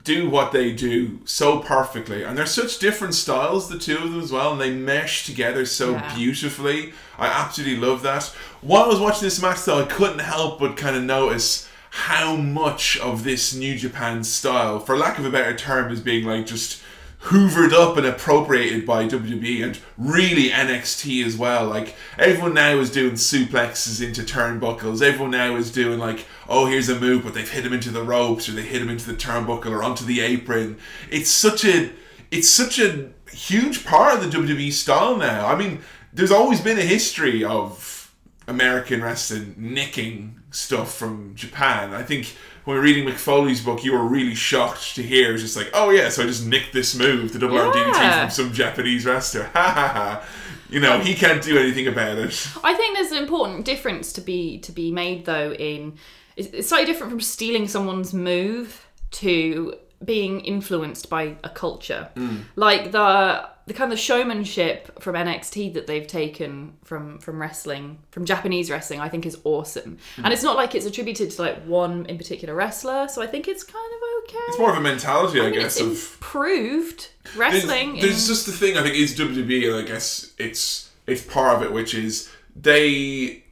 do 0.05 0.29
what 0.29 0.53
they 0.53 0.73
do 0.73 1.21
so 1.25 1.59
perfectly. 1.61 2.23
And 2.25 2.37
they're 2.37 2.47
such 2.47 2.79
different 2.79 3.15
styles, 3.15 3.69
the 3.69 3.79
two 3.79 3.97
of 3.99 4.03
them 4.11 4.21
as 4.21 4.33
well, 4.33 4.53
and 4.53 4.61
they 4.61 4.71
mesh 4.73 5.25
together 5.25 5.65
so 5.65 5.93
Yeah. 5.93 6.15
beautifully. 6.17 6.93
I 7.19 7.27
absolutely 7.27 7.77
love 7.87 8.03
that. 8.03 8.25
While 8.63 8.85
I 8.85 8.89
was 8.89 8.99
watching 8.99 9.23
this 9.23 9.41
match 9.41 9.65
though, 9.65 9.81
I 9.81 9.85
couldn't 9.85 10.19
help 10.21 10.59
but 10.59 10.77
kind 10.77 10.97
of 10.97 11.03
notice 11.05 11.69
how 11.91 12.35
much 12.37 12.97
of 12.99 13.23
this 13.23 13.55
New 13.55 13.77
Japan 13.77 14.25
style, 14.25 14.81
for 14.81 14.97
lack 14.97 15.19
of 15.19 15.25
a 15.27 15.31
better 15.31 15.55
term, 15.55 15.93
is 15.93 16.01
being 16.01 16.25
like 16.25 16.47
just 16.47 16.82
hoovered 17.25 17.73
up 17.73 17.97
and 17.97 18.05
appropriated 18.05 18.85
by 18.85 19.07
WWE 19.07 19.63
and 19.63 19.79
really 19.97 20.51
NXT 20.51 21.25
as 21.25 21.37
well. 21.37 21.67
Like 21.67 21.95
everyone 22.19 22.55
now 22.55 22.79
is 22.79 22.91
doing 22.91 23.13
suplexes 23.13 24.05
into 24.05 24.23
turnbuckles. 24.23 25.03
Everyone 25.03 25.31
now 25.31 25.55
is 25.55 25.71
doing 25.71 26.01
like, 26.01 26.27
oh, 26.49 26.67
here's 26.67 26.89
a 26.89 26.99
move, 26.99 27.23
but 27.23 27.35
they've 27.35 27.49
hit 27.49 27.65
him 27.65 27.73
into 27.73 27.91
the 27.91 28.03
ropes 28.03 28.49
or 28.49 28.53
they 28.53 28.63
hit 28.63 28.83
him 28.83 28.91
into 28.91 29.07
the 29.07 29.17
turnbuckle 29.17 29.71
or 29.71 29.85
onto 29.85 30.05
the 30.05 30.21
apron. 30.21 30.79
It's 31.11 31.31
such 31.31 31.65
a 31.65 31.93
it's 32.33 32.49
such 32.49 32.79
a 32.79 33.11
huge 33.31 33.85
part 33.85 34.15
of 34.15 34.23
the 34.23 34.39
WWE 34.39 34.73
style 34.73 35.17
now. 35.17 35.47
I 35.47 35.57
mean, 35.57 35.81
there's 36.13 36.33
always 36.33 36.61
been 36.61 36.79
a 36.79 36.83
history 36.83 37.45
of 37.45 38.13
American 38.49 39.03
wrestling 39.03 39.55
nicking 39.57 40.41
stuff 40.51 40.95
from 40.95 41.35
Japan. 41.35 41.95
I 41.95 42.03
think 42.03 42.35
when 42.65 42.79
reading 42.79 43.07
Mick 43.07 43.15
Foley's 43.17 43.63
book, 43.65 43.83
you 43.85 43.93
were 43.93 44.05
really 44.05 44.35
shocked 44.35 44.95
to 44.97 45.03
hear. 45.03 45.31
It 45.31 45.33
was 45.33 45.43
just 45.43 45.57
like, 45.57 45.71
oh 45.75 45.91
yeah, 45.91 46.09
so 46.09 46.23
I 46.23 46.27
just 46.27 46.47
nicked 46.47 46.73
this 46.73 46.95
move, 46.95 47.33
the 47.33 47.39
double 47.39 47.57
Yeah. 47.57 48.21
from 48.23 48.31
some 48.31 48.53
Japanese 48.53 49.05
wrestler. 49.05 49.45
Ha 49.55 49.63
ha 49.73 49.89
ha. 49.89 50.25
You 50.71 50.81
know, 50.81 51.01
he 51.01 51.15
can't 51.15 51.43
do 51.43 51.59
anything 51.59 51.87
about 51.87 52.17
it. 52.19 52.49
I 52.65 52.73
think 52.75 52.97
there's 52.97 53.13
an 53.13 53.19
important 53.19 53.67
difference 53.67 54.13
to 54.15 54.21
be 54.23 54.59
to 54.61 54.73
be 54.73 54.91
made 54.91 55.27
though 55.27 55.53
in 55.53 55.99
it's 56.37 56.49
it's 56.49 56.69
slightly 56.69 56.87
different 56.87 57.11
from 57.11 57.21
stealing 57.21 57.69
someone's 57.69 58.15
move 58.15 58.87
to 59.13 59.75
being 60.03 60.41
influenced 60.41 61.11
by 61.11 61.37
a 61.45 61.51
culture. 61.51 62.09
Hmm. 62.17 62.37
Like 62.57 62.91
the 62.93 63.49
the 63.67 63.75
kind 63.75 63.93
of 63.93 63.99
showmanship 63.99 65.01
from 65.01 65.15
NXT 65.15 65.75
that 65.75 65.87
they've 65.87 66.07
taken 66.07 66.75
from 66.85 67.19
from 67.21 67.41
wrestling, 67.41 67.99
from 68.11 68.25
Japanese 68.25 68.71
wrestling, 68.71 69.01
I 69.01 69.09
think 69.09 69.25
is 69.27 69.39
awesome. 69.45 69.99
Hmm. 70.17 70.25
And 70.25 70.33
it's 70.35 70.43
not 70.43 70.57
like 70.57 70.75
it's 70.75 70.87
attributed 70.87 71.31
to 71.31 71.43
like 71.43 71.63
one 71.65 72.07
in 72.07 72.19
particular 72.19 72.55
wrestler, 72.55 73.09
so 73.09 73.23
I 73.23 73.27
think 73.27 73.47
it's 73.49 73.63
kind 73.65 73.77
of 73.95 74.25
okay. 74.31 74.45
It's 74.49 74.59
more 74.59 74.71
of 74.73 74.77
a 74.79 74.81
mentality, 74.81 75.41
I, 75.41 75.45
I 75.45 75.51
mean, 75.51 75.61
guess, 75.61 75.77
it's 75.77 75.81
of 75.81 75.89
improved 75.91 77.09
There's, 77.25 77.37
wrestling. 77.37 77.95
there's 78.01 78.23
in- 78.23 78.35
just 78.35 78.47
the 78.47 78.53
thing 78.53 78.77
I 78.77 78.83
think 78.83 78.97
is 78.97 79.17
WWE, 79.19 79.69
and 79.69 79.77
I 79.77 79.89
guess 79.89 80.33
it's 80.39 80.91
it's 81.07 81.23
part 81.23 81.57
of 81.57 81.63
it, 81.63 81.73
which 81.73 81.95
is 81.95 82.31
they 82.55 83.45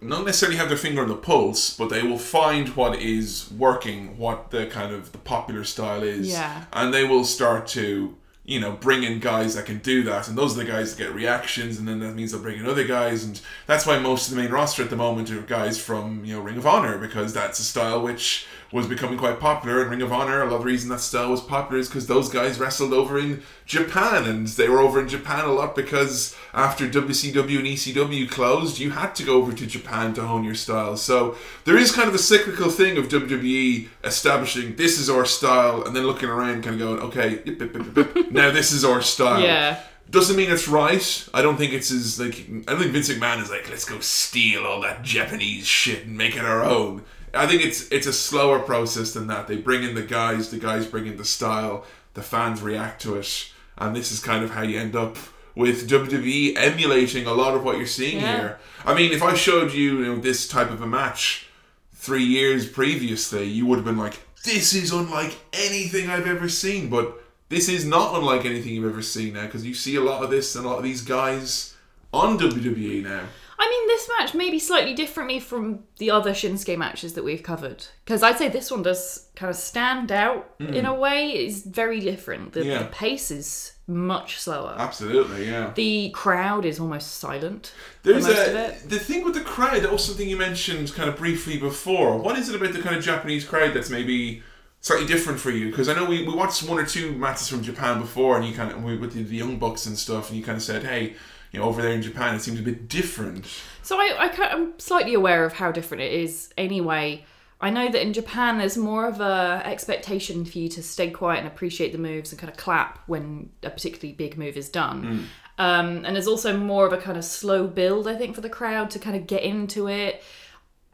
not 0.00 0.26
necessarily 0.26 0.58
have 0.58 0.68
their 0.68 0.76
finger 0.76 1.00
on 1.02 1.08
the 1.08 1.16
pulse, 1.16 1.74
but 1.74 1.88
they 1.88 2.02
will 2.02 2.18
find 2.18 2.68
what 2.76 2.98
is 3.00 3.50
working, 3.52 4.18
what 4.18 4.50
the 4.50 4.66
kind 4.66 4.92
of 4.92 5.12
the 5.12 5.18
popular 5.18 5.64
style 5.64 6.02
is, 6.02 6.28
Yeah. 6.28 6.64
and 6.74 6.92
they 6.92 7.04
will 7.04 7.24
start 7.24 7.66
to 7.68 8.14
you 8.44 8.60
know 8.60 8.72
bring 8.72 9.02
in 9.02 9.20
guys 9.20 9.54
that 9.54 9.66
can 9.66 9.78
do 9.78 10.02
that, 10.04 10.28
and 10.28 10.36
those 10.36 10.56
are 10.56 10.64
the 10.64 10.70
guys 10.70 10.94
that 10.94 11.02
get 11.02 11.14
reactions, 11.14 11.78
and 11.78 11.88
then 11.88 12.00
that 12.00 12.14
means 12.14 12.32
they'll 12.32 12.42
bring 12.42 12.58
in 12.58 12.66
other 12.66 12.84
guys, 12.86 13.24
and 13.24 13.40
that's 13.66 13.86
why 13.86 13.98
most 13.98 14.28
of 14.28 14.36
the 14.36 14.42
main 14.42 14.50
roster 14.50 14.82
at 14.82 14.90
the 14.90 14.96
moment 14.96 15.30
are 15.30 15.40
guys 15.42 15.80
from 15.80 16.24
you 16.24 16.34
know 16.34 16.40
Ring 16.40 16.56
of 16.56 16.66
Honor 16.66 16.98
because 16.98 17.32
that's 17.32 17.58
a 17.58 17.64
style 17.64 18.02
which 18.02 18.46
was 18.72 18.86
becoming 18.86 19.18
quite 19.18 19.38
popular 19.40 19.82
in 19.82 19.90
Ring 19.90 20.02
of 20.02 20.12
Honor. 20.12 20.42
A 20.42 20.46
lot 20.46 20.56
of 20.56 20.60
the 20.60 20.66
reason 20.66 20.88
that 20.90 21.00
style 21.00 21.30
was 21.30 21.40
popular 21.40 21.78
is 21.80 21.88
because 21.88 22.06
those 22.06 22.28
guys 22.28 22.58
wrestled 22.58 22.92
over 22.92 23.18
in 23.18 23.42
Japan, 23.66 24.24
and 24.24 24.46
they 24.48 24.68
were 24.68 24.80
over 24.80 25.00
in 25.00 25.08
Japan 25.08 25.44
a 25.44 25.52
lot 25.52 25.74
because 25.74 26.36
after 26.52 26.88
WCW 26.88 27.58
and 27.58 27.66
ECW 27.66 28.28
closed, 28.30 28.78
you 28.78 28.90
had 28.90 29.14
to 29.14 29.22
go 29.22 29.36
over 29.36 29.52
to 29.52 29.66
Japan 29.66 30.14
to 30.14 30.22
hone 30.22 30.44
your 30.44 30.54
style. 30.54 30.96
So 30.96 31.36
there 31.64 31.76
is 31.76 31.92
kind 31.92 32.08
of 32.08 32.14
a 32.14 32.18
cyclical 32.18 32.70
thing 32.70 32.96
of 32.98 33.08
WWE 33.08 33.88
establishing 34.02 34.76
this 34.76 34.98
is 34.98 35.08
our 35.08 35.24
style, 35.24 35.84
and 35.84 35.94
then 35.94 36.06
looking 36.06 36.28
around, 36.28 36.62
kind 36.62 36.74
of 36.74 36.78
going, 36.78 37.00
okay, 37.00 37.42
yip, 37.44 37.60
yip, 37.60 37.74
yip, 37.74 37.96
yip, 37.96 38.16
yip, 38.16 38.30
now 38.32 38.50
this 38.50 38.72
is 38.72 38.84
our 38.84 39.02
style. 39.02 39.42
Yeah. 39.42 39.80
Doesn't 40.10 40.36
mean 40.36 40.50
it's 40.50 40.68
right. 40.68 41.28
I 41.32 41.42
don't 41.42 41.56
think 41.56 41.72
it's 41.72 41.90
as 41.90 42.20
like 42.20 42.46
I 42.68 42.72
don't 42.72 42.78
think 42.78 42.92
Vince 42.92 43.08
McMahon 43.08 43.42
is 43.42 43.50
like 43.50 43.68
let's 43.70 43.84
go 43.86 44.00
steal 44.00 44.66
all 44.66 44.82
that 44.82 45.02
Japanese 45.02 45.66
shit 45.66 46.04
and 46.06 46.16
make 46.16 46.36
it 46.36 46.44
our 46.44 46.62
own. 46.62 47.04
I 47.36 47.46
think 47.46 47.64
it's 47.64 47.88
it's 47.90 48.06
a 48.06 48.12
slower 48.12 48.58
process 48.60 49.12
than 49.12 49.26
that. 49.28 49.46
They 49.48 49.56
bring 49.56 49.82
in 49.82 49.94
the 49.94 50.02
guys, 50.02 50.50
the 50.50 50.58
guys 50.58 50.86
bring 50.86 51.06
in 51.06 51.16
the 51.16 51.24
style, 51.24 51.84
the 52.14 52.22
fans 52.22 52.62
react 52.62 53.02
to 53.02 53.16
it, 53.16 53.50
and 53.78 53.94
this 53.94 54.12
is 54.12 54.20
kind 54.20 54.44
of 54.44 54.50
how 54.50 54.62
you 54.62 54.78
end 54.78 54.94
up 54.96 55.16
with 55.54 55.88
WWE 55.88 56.56
emulating 56.56 57.26
a 57.26 57.32
lot 57.32 57.54
of 57.54 57.62
what 57.64 57.76
you're 57.78 57.86
seeing 57.86 58.20
Yeah. 58.20 58.36
here. 58.36 58.58
I 58.84 58.92
mean, 58.94 59.12
if 59.12 59.22
I 59.22 59.34
showed 59.34 59.72
you, 59.72 59.98
you 59.98 60.04
know, 60.06 60.16
this 60.16 60.48
type 60.48 60.70
of 60.70 60.82
a 60.82 60.86
match 60.86 61.46
three 61.94 62.24
years 62.24 62.66
previously, 62.68 63.44
you 63.44 63.64
would 63.66 63.76
have 63.76 63.84
been 63.84 63.96
like, 63.98 64.14
"This 64.44 64.74
is 64.74 64.90
unlike 64.92 65.36
anything 65.52 66.10
I've 66.10 66.26
ever 66.26 66.48
seen." 66.48 66.88
But 66.90 67.22
this 67.48 67.68
is 67.68 67.84
not 67.84 68.14
unlike 68.14 68.44
anything 68.44 68.74
you've 68.74 68.90
ever 68.92 69.02
seen 69.02 69.34
now 69.34 69.46
because 69.46 69.64
you 69.64 69.74
see 69.74 69.94
a 69.96 70.00
lot 70.00 70.22
of 70.24 70.30
this 70.30 70.54
and 70.56 70.66
a 70.66 70.68
lot 70.68 70.78
of 70.78 70.84
these 70.84 71.02
guys 71.02 71.74
on 72.12 72.36
WWE 72.38 73.02
now. 73.02 73.22
I 73.58 73.68
mean, 73.70 73.86
this 73.88 74.10
match 74.18 74.34
may 74.34 74.50
be 74.50 74.58
slightly 74.58 74.94
differently 74.94 75.38
from 75.40 75.84
the 75.98 76.10
other 76.10 76.32
Shinsuke 76.32 76.76
matches 76.76 77.14
that 77.14 77.24
we've 77.24 77.42
covered. 77.42 77.86
Because 78.04 78.22
I'd 78.22 78.38
say 78.38 78.48
this 78.48 78.70
one 78.70 78.82
does 78.82 79.28
kind 79.36 79.50
of 79.50 79.56
stand 79.56 80.10
out 80.10 80.54
hmm. 80.58 80.74
in 80.74 80.86
a 80.86 80.94
way. 80.94 81.30
It's 81.30 81.62
very 81.62 82.00
different. 82.00 82.52
The, 82.52 82.64
Yeah. 82.64 82.78
the 82.80 82.86
pace 82.86 83.30
is 83.30 83.72
much 83.86 84.38
slower. 84.40 84.74
Absolutely, 84.78 85.46
yeah. 85.46 85.72
the 85.74 86.10
crowd 86.10 86.64
is 86.64 86.80
almost 86.80 87.18
silent 87.18 87.72
There's 88.02 88.26
a 88.26 88.30
of 88.30 88.56
it. 88.56 88.88
the 88.88 88.98
thing 88.98 89.24
with 89.24 89.34
the 89.34 89.42
crowd. 89.42 89.82
That 89.82 89.92
was 89.92 90.04
something 90.04 90.28
you 90.28 90.38
mentioned 90.38 90.94
kind 90.94 91.08
of 91.08 91.16
briefly 91.16 91.58
before. 91.58 92.16
What 92.16 92.38
is 92.38 92.48
it 92.48 92.56
about 92.56 92.72
the 92.72 92.80
kind 92.80 92.96
of 92.96 93.04
Japanese 93.04 93.44
crowd 93.44 93.74
that's 93.74 93.90
maybe 93.90 94.42
slightly 94.80 95.06
different 95.06 95.38
for 95.38 95.50
you? 95.50 95.70
Because 95.70 95.88
I 95.88 95.94
know 95.94 96.06
we, 96.06 96.26
we 96.26 96.34
watched 96.34 96.62
one 96.68 96.78
or 96.78 96.86
two 96.86 97.12
matches 97.12 97.48
from 97.48 97.62
Japan 97.62 98.00
before, 98.00 98.36
and 98.36 98.46
you 98.46 98.54
kind 98.54 98.72
of 98.72 98.82
we 98.82 98.96
with 98.96 99.12
the, 99.12 99.22
the 99.22 99.36
young 99.36 99.58
bucks 99.58 99.84
and 99.84 99.98
stuff, 99.98 100.30
and 100.30 100.38
you 100.38 100.44
kind 100.44 100.56
of 100.56 100.62
said, 100.62 100.84
hey. 100.84 101.14
You 101.54 101.60
know, 101.60 101.66
over 101.66 101.80
there 101.80 101.92
in 101.92 102.02
Japan, 102.02 102.34
it 102.34 102.40
seems 102.40 102.58
a 102.58 102.62
bit 102.62 102.88
different. 102.88 103.46
So 103.82 103.96
I, 103.96 104.16
I 104.18 104.48
I'm 104.50 104.78
slightly 104.80 105.14
aware 105.14 105.44
of 105.44 105.52
how 105.52 105.70
different 105.70 106.02
it 106.02 106.12
is 106.12 106.52
anyway. 106.58 107.24
I 107.60 107.70
know 107.70 107.88
that 107.90 108.02
in 108.02 108.12
Japan 108.12 108.58
there's 108.58 108.76
more 108.76 109.06
of 109.06 109.20
a 109.20 109.62
expectation 109.64 110.44
for 110.44 110.58
you 110.58 110.68
to 110.70 110.82
stay 110.82 111.10
quiet 111.10 111.38
and 111.38 111.46
appreciate 111.46 111.92
the 111.92 111.98
moves 111.98 112.32
and 112.32 112.40
kind 112.40 112.50
of 112.50 112.58
clap 112.58 112.98
when 113.06 113.50
a 113.62 113.70
particularly 113.70 114.12
big 114.14 114.36
move 114.36 114.56
is 114.56 114.68
done. 114.68 115.28
Um, 115.56 116.04
and 116.04 116.16
there's 116.16 116.26
also 116.26 116.56
more 116.58 116.84
of 116.86 116.92
a 116.92 116.98
kind 116.98 117.16
of 117.16 117.24
slow 117.24 117.68
build, 117.68 118.08
I 118.08 118.16
think, 118.16 118.34
for 118.34 118.40
the 118.40 118.50
crowd 118.50 118.90
to 118.90 118.98
kind 118.98 119.14
of 119.14 119.28
get 119.28 119.44
into 119.44 119.88
it. 119.88 120.24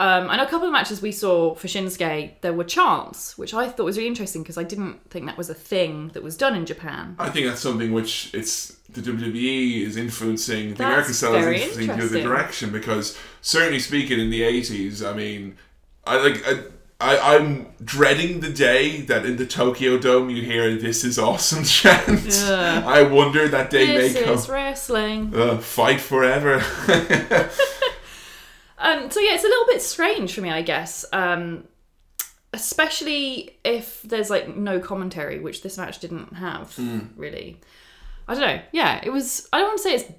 Um, 0.00 0.28
know 0.28 0.42
a 0.44 0.46
couple 0.46 0.66
of 0.66 0.72
matches 0.72 1.02
we 1.02 1.12
saw 1.12 1.54
for 1.54 1.68
Shinsuke, 1.68 2.40
there 2.40 2.54
were 2.54 2.64
chants, 2.64 3.36
which 3.36 3.52
I 3.52 3.68
thought 3.68 3.84
was 3.84 3.98
really 3.98 4.08
interesting 4.08 4.42
because 4.42 4.56
I 4.56 4.62
didn't 4.62 5.10
think 5.10 5.26
that 5.26 5.36
was 5.36 5.50
a 5.50 5.54
thing 5.54 6.08
that 6.14 6.22
was 6.22 6.38
done 6.38 6.56
in 6.56 6.64
Japan. 6.64 7.16
I 7.18 7.28
think 7.28 7.46
that's 7.46 7.60
something 7.60 7.92
which 7.92 8.30
it's 8.32 8.68
the 8.88 9.02
WWE 9.02 9.82
is 9.82 9.98
influencing 9.98 10.70
the 10.70 10.74
That's 10.76 10.88
American 10.88 11.12
style 11.12 11.34
is 11.34 11.46
influencing 11.62 11.86
the 11.98 12.04
other 12.04 12.22
direction 12.22 12.72
because 12.72 13.16
certainly 13.42 13.78
speaking 13.78 14.18
in 14.18 14.30
the 14.30 14.42
eighties, 14.42 15.02
I 15.04 15.12
mean, 15.12 15.58
I 16.06 16.16
like 16.16 16.42
I, 16.46 16.62
I 16.98 17.36
I'm 17.36 17.66
dreading 17.84 18.40
the 18.40 18.50
day 18.50 19.02
that 19.02 19.26
in 19.26 19.36
the 19.36 19.46
Tokyo 19.46 19.98
Dome 19.98 20.30
you 20.30 20.42
hear 20.42 20.76
"This 20.76 21.04
is 21.04 21.18
awesome" 21.18 21.62
chant. 21.76 22.42
I 22.48 23.02
wonder 23.02 23.48
that 23.48 23.68
day 23.68 23.86
This 23.86 24.14
may 24.14 24.22
come. 24.22 24.34
is 24.34 24.48
wrestling. 24.48 25.34
Uh, 25.34 25.58
fight 25.58 26.00
forever. 26.00 26.60
Um, 28.80 29.10
so 29.10 29.20
yeah, 29.20 29.34
it's 29.34 29.44
a 29.44 29.48
little 29.48 29.66
bit 29.66 29.82
strange 29.82 30.34
for 30.34 30.40
me, 30.40 30.50
I 30.50 30.62
guess. 30.62 31.04
Um, 31.12 31.64
especially 32.52 33.58
if 33.64 34.02
there's 34.02 34.30
like 34.30 34.56
no 34.56 34.80
commentary, 34.80 35.38
which 35.38 35.62
this 35.62 35.78
match 35.78 35.98
didn't 36.00 36.34
have 36.34 36.76
really. 37.16 37.60
I 38.26 38.34
don't 38.34 38.42
know. 38.42 38.62
Yeah, 38.72 39.00
it 39.02 39.10
was. 39.10 39.48
I 39.52 39.58
don't 39.58 39.68
want 39.68 39.78
to 39.78 39.82
say 39.82 39.94
it's 39.94 40.12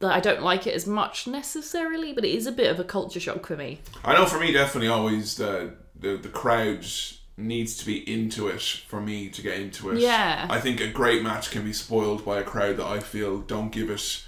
that 0.00 0.12
I 0.12 0.20
don't 0.20 0.42
like 0.42 0.66
it 0.66 0.74
as 0.74 0.86
much 0.86 1.26
necessarily, 1.26 2.12
but 2.12 2.24
it 2.24 2.30
is 2.30 2.46
a 2.46 2.52
bit 2.52 2.70
of 2.70 2.78
a 2.78 2.84
culture 2.84 3.20
shock 3.20 3.46
for 3.46 3.56
me. 3.56 3.80
I 4.04 4.14
know 4.14 4.26
for 4.26 4.38
me, 4.38 4.52
definitely 4.52 4.88
always 4.88 5.36
the 5.36 5.74
the, 5.98 6.16
the 6.16 6.28
crowd 6.28 6.86
needs 7.36 7.76
to 7.76 7.86
be 7.86 8.12
into 8.12 8.48
it 8.48 8.60
for 8.60 9.00
me 9.00 9.28
to 9.30 9.42
get 9.42 9.58
into 9.60 9.90
it. 9.90 9.98
Yeah. 9.98 10.46
I 10.50 10.60
think 10.60 10.80
a 10.80 10.88
great 10.88 11.22
match 11.22 11.50
can 11.50 11.64
be 11.64 11.72
spoiled 11.72 12.24
by 12.24 12.40
a 12.40 12.42
crowd 12.42 12.76
that 12.78 12.86
I 12.86 12.98
feel 12.98 13.38
don't 13.38 13.70
give 13.70 13.90
it 13.90 14.24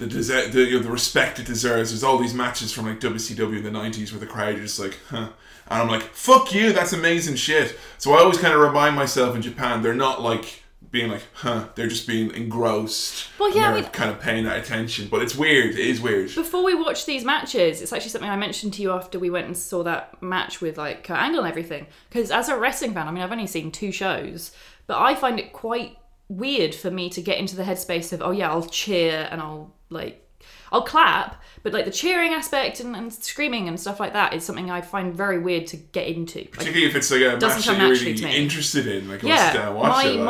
the 0.00 0.06
dese- 0.06 0.52
the, 0.52 0.62
you 0.64 0.76
know, 0.78 0.82
the 0.82 0.90
respect 0.90 1.38
it 1.38 1.46
deserves. 1.46 1.90
There's 1.90 2.02
all 2.02 2.18
these 2.18 2.34
matches 2.34 2.72
from 2.72 2.86
like 2.86 2.98
WCW 2.98 3.58
in 3.58 3.62
the 3.62 3.70
'90s 3.70 4.10
where 4.10 4.18
the 4.20 4.26
crowd 4.26 4.56
are 4.56 4.60
just 4.60 4.80
like, 4.80 4.98
huh. 5.08 5.28
And 5.68 5.82
I'm 5.82 5.88
like, 5.88 6.02
fuck 6.02 6.52
you, 6.52 6.72
that's 6.72 6.92
amazing 6.92 7.36
shit. 7.36 7.78
So 7.98 8.12
I 8.12 8.18
always 8.18 8.38
kind 8.38 8.52
of 8.52 8.60
remind 8.60 8.96
myself 8.96 9.36
in 9.36 9.42
Japan, 9.42 9.82
they're 9.82 9.94
not 9.94 10.20
like 10.20 10.64
being 10.90 11.08
like, 11.10 11.22
huh, 11.34 11.68
they're 11.76 11.86
just 11.86 12.08
being 12.08 12.32
engrossed. 12.34 13.28
Well, 13.38 13.54
yeah, 13.54 13.72
mean- 13.74 13.84
kind 13.84 14.10
of 14.10 14.18
paying 14.18 14.44
that 14.44 14.58
attention. 14.58 15.06
But 15.08 15.22
it's 15.22 15.36
weird, 15.36 15.74
it 15.74 15.78
is 15.78 16.00
weird. 16.00 16.34
Before 16.34 16.64
we 16.64 16.74
watch 16.74 17.06
these 17.06 17.24
matches, 17.24 17.80
it's 17.80 17.92
actually 17.92 18.10
something 18.10 18.28
I 18.28 18.36
mentioned 18.36 18.74
to 18.74 18.82
you 18.82 18.90
after 18.90 19.20
we 19.20 19.30
went 19.30 19.46
and 19.46 19.56
saw 19.56 19.84
that 19.84 20.20
match 20.20 20.60
with 20.60 20.76
like 20.76 21.04
Kurt 21.04 21.18
Angle 21.18 21.40
and 21.44 21.48
everything. 21.48 21.86
Because 22.08 22.32
as 22.32 22.48
a 22.48 22.58
wrestling 22.58 22.92
fan, 22.92 23.06
I 23.06 23.12
mean, 23.12 23.22
I've 23.22 23.30
only 23.30 23.46
seen 23.46 23.70
two 23.70 23.92
shows, 23.92 24.50
but 24.88 24.98
I 24.98 25.14
find 25.14 25.38
it 25.38 25.52
quite 25.52 25.96
weird 26.28 26.74
for 26.74 26.90
me 26.90 27.10
to 27.10 27.22
get 27.22 27.38
into 27.38 27.54
the 27.54 27.62
headspace 27.62 28.12
of, 28.12 28.22
oh 28.22 28.32
yeah, 28.32 28.50
I'll 28.50 28.66
cheer 28.66 29.28
and 29.30 29.40
I'll 29.40 29.72
like, 29.90 30.26
I'll 30.72 30.82
clap, 30.82 31.42
but 31.62 31.72
like 31.72 31.84
the 31.84 31.90
cheering 31.90 32.32
aspect 32.32 32.80
and, 32.80 32.94
and 32.94 33.12
screaming 33.12 33.68
and 33.68 33.78
stuff 33.78 34.00
like 34.00 34.12
that 34.12 34.32
is 34.32 34.44
something 34.44 34.70
I 34.70 34.80
find 34.80 35.14
very 35.14 35.38
weird 35.38 35.66
to 35.68 35.76
get 35.76 36.06
into. 36.06 36.38
Like, 36.38 36.52
Particularly 36.52 36.86
if 36.86 36.94
it's 36.94 37.10
like 37.10 37.20
a 37.20 37.32
match 37.32 37.40
that 37.40 37.78
you're 37.78 37.88
really 37.88 38.36
interested 38.36 38.86
in. 38.86 39.08
Like, 39.08 39.22
yeah, 39.22 39.52
sit 39.52 39.58
down 39.58 39.74
watch 39.74 39.88
my 39.90 40.06
it. 40.06 40.16
Like. 40.16 40.24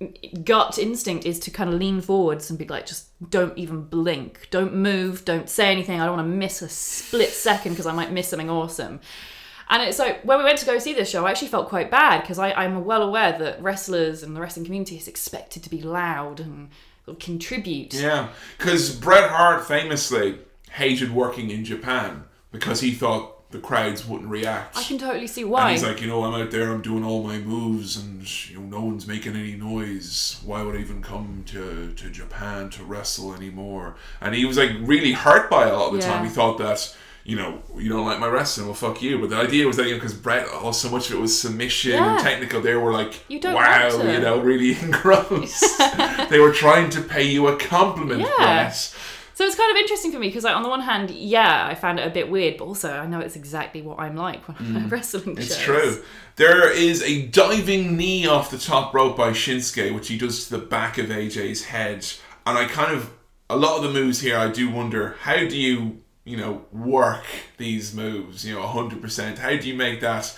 my 0.00 0.38
gut 0.44 0.78
instinct 0.78 1.26
is 1.26 1.38
to 1.40 1.50
kind 1.50 1.72
of 1.72 1.78
lean 1.78 2.00
forwards 2.00 2.50
and 2.50 2.58
be 2.58 2.66
like, 2.66 2.86
just 2.86 3.08
don't 3.30 3.56
even 3.56 3.82
blink, 3.82 4.48
don't 4.50 4.74
move, 4.74 5.24
don't 5.24 5.48
say 5.48 5.70
anything. 5.70 6.00
I 6.00 6.06
don't 6.06 6.16
want 6.16 6.28
to 6.28 6.34
miss 6.36 6.62
a 6.62 6.68
split 6.68 7.28
second 7.28 7.72
because 7.72 7.86
I 7.86 7.92
might 7.92 8.12
miss 8.12 8.28
something 8.28 8.50
awesome. 8.50 9.00
And 9.68 9.82
it's 9.82 9.98
like 9.98 10.22
when 10.22 10.38
we 10.38 10.44
went 10.44 10.58
to 10.58 10.66
go 10.66 10.78
see 10.78 10.92
this 10.92 11.08
show, 11.08 11.24
I 11.26 11.30
actually 11.30 11.48
felt 11.48 11.68
quite 11.68 11.90
bad 11.90 12.22
because 12.22 12.38
I'm 12.38 12.84
well 12.84 13.02
aware 13.02 13.38
that 13.38 13.62
wrestlers 13.62 14.22
and 14.22 14.34
the 14.36 14.40
wrestling 14.40 14.64
community 14.64 14.96
is 14.96 15.08
expected 15.08 15.62
to 15.62 15.70
be 15.70 15.80
loud 15.80 16.40
and 16.40 16.70
contribute. 17.18 17.94
Yeah, 17.94 18.28
because 18.58 18.94
Bret 18.94 19.30
Hart 19.30 19.66
famously 19.66 20.38
hated 20.70 21.12
working 21.12 21.50
in 21.50 21.64
Japan 21.64 22.24
because 22.50 22.80
he 22.80 22.92
thought 22.92 23.50
the 23.52 23.58
crowds 23.58 24.06
wouldn't 24.06 24.30
react. 24.30 24.76
I 24.76 24.82
can 24.82 24.98
totally 24.98 25.26
see 25.26 25.42
and 25.42 25.50
why. 25.50 25.72
he's 25.72 25.84
like, 25.84 26.00
you 26.00 26.06
know, 26.06 26.24
I'm 26.24 26.40
out 26.40 26.50
there, 26.50 26.70
I'm 26.70 26.80
doing 26.80 27.04
all 27.04 27.22
my 27.22 27.38
moves, 27.38 27.96
and 27.96 28.50
you 28.50 28.58
know, 28.58 28.78
no 28.78 28.84
one's 28.84 29.06
making 29.06 29.36
any 29.36 29.54
noise. 29.54 30.40
Why 30.44 30.62
would 30.62 30.74
I 30.74 30.78
even 30.78 31.02
come 31.02 31.44
to, 31.48 31.92
to 31.92 32.10
Japan 32.10 32.70
to 32.70 32.84
wrestle 32.84 33.34
anymore? 33.34 33.96
And 34.20 34.34
he 34.34 34.44
was 34.44 34.56
like 34.56 34.72
really 34.80 35.12
hurt 35.12 35.50
by 35.50 35.68
it 35.68 35.72
all 35.72 35.90
the 35.90 36.00
time. 36.00 36.24
He 36.24 36.30
thought 36.30 36.58
that. 36.58 36.96
You 37.24 37.36
know, 37.36 37.62
you 37.76 37.88
don't 37.88 38.04
like 38.04 38.18
my 38.18 38.26
wrestling, 38.26 38.66
well, 38.66 38.74
fuck 38.74 39.00
you. 39.00 39.18
But 39.20 39.30
the 39.30 39.36
idea 39.36 39.64
was 39.66 39.76
that, 39.76 39.84
you 39.84 39.90
know, 39.92 39.96
because 39.98 40.12
Bret, 40.14 40.46
oh, 40.50 40.72
so 40.72 40.90
much 40.90 41.08
of 41.10 41.16
it 41.16 41.20
was 41.20 41.40
submission 41.40 41.92
and 41.92 42.18
technical, 42.20 42.60
they 42.60 42.74
were 42.74 42.92
like, 42.92 43.22
You 43.28 43.38
wow, 43.44 43.88
you 44.02 44.18
know, 44.20 44.40
really 44.40 44.76
engrossed. 44.82 45.78
they 46.30 46.40
were 46.40 46.52
trying 46.52 46.90
to 46.90 47.00
pay 47.00 47.22
you 47.22 47.46
a 47.46 47.56
compliment, 47.56 48.20
Yeah. 48.22 48.36
Bret. 48.64 48.96
So 49.34 49.44
it's 49.46 49.56
kind 49.56 49.70
of 49.70 49.76
interesting 49.80 50.12
for 50.12 50.18
me 50.18 50.28
because, 50.28 50.44
like, 50.44 50.54
on 50.54 50.62
the 50.62 50.68
one 50.68 50.82
hand, 50.82 51.10
yeah, 51.10 51.66
I 51.66 51.74
found 51.74 51.98
it 51.98 52.06
a 52.06 52.10
bit 52.10 52.28
weird, 52.30 52.58
but 52.58 52.64
also 52.66 52.92
I 52.92 53.06
know 53.06 53.20
it's 53.20 53.34
exactly 53.34 53.80
what 53.80 53.98
I'm 53.98 54.14
like 54.14 54.46
when 54.46 54.56
I'm 54.58 54.76
at 54.84 54.90
wrestling 54.90 55.36
Mm. 55.36 55.38
It's 55.38 55.56
shows. 55.56 55.64
true. 55.96 56.04
There 56.36 56.70
is 56.70 57.02
a 57.02 57.26
diving 57.28 57.96
knee 57.96 58.26
off 58.26 58.50
the 58.50 58.58
top 58.58 58.92
rope 58.92 59.16
by 59.16 59.30
Shinsuke, 59.30 59.94
which 59.94 60.08
he 60.08 60.18
does 60.18 60.48
to 60.48 60.58
the 60.58 60.64
back 60.64 60.98
of 60.98 61.06
AJ's 61.06 61.64
head. 61.64 62.06
And 62.44 62.58
I 62.58 62.66
kind 62.66 62.92
of, 62.94 63.10
a 63.48 63.56
lot 63.56 63.76
of 63.78 63.82
the 63.84 63.90
moves 63.90 64.20
here, 64.20 64.36
I 64.36 64.48
do 64.50 64.68
wonder, 64.70 65.16
how 65.20 65.36
do 65.38 65.56
you, 65.56 66.01
you 66.24 66.36
know, 66.36 66.64
work 66.72 67.24
these 67.58 67.94
moves, 67.94 68.44
you 68.46 68.54
know, 68.54 68.62
100%? 68.62 69.38
How 69.38 69.50
do 69.56 69.68
you 69.68 69.74
make 69.74 70.00
that? 70.00 70.36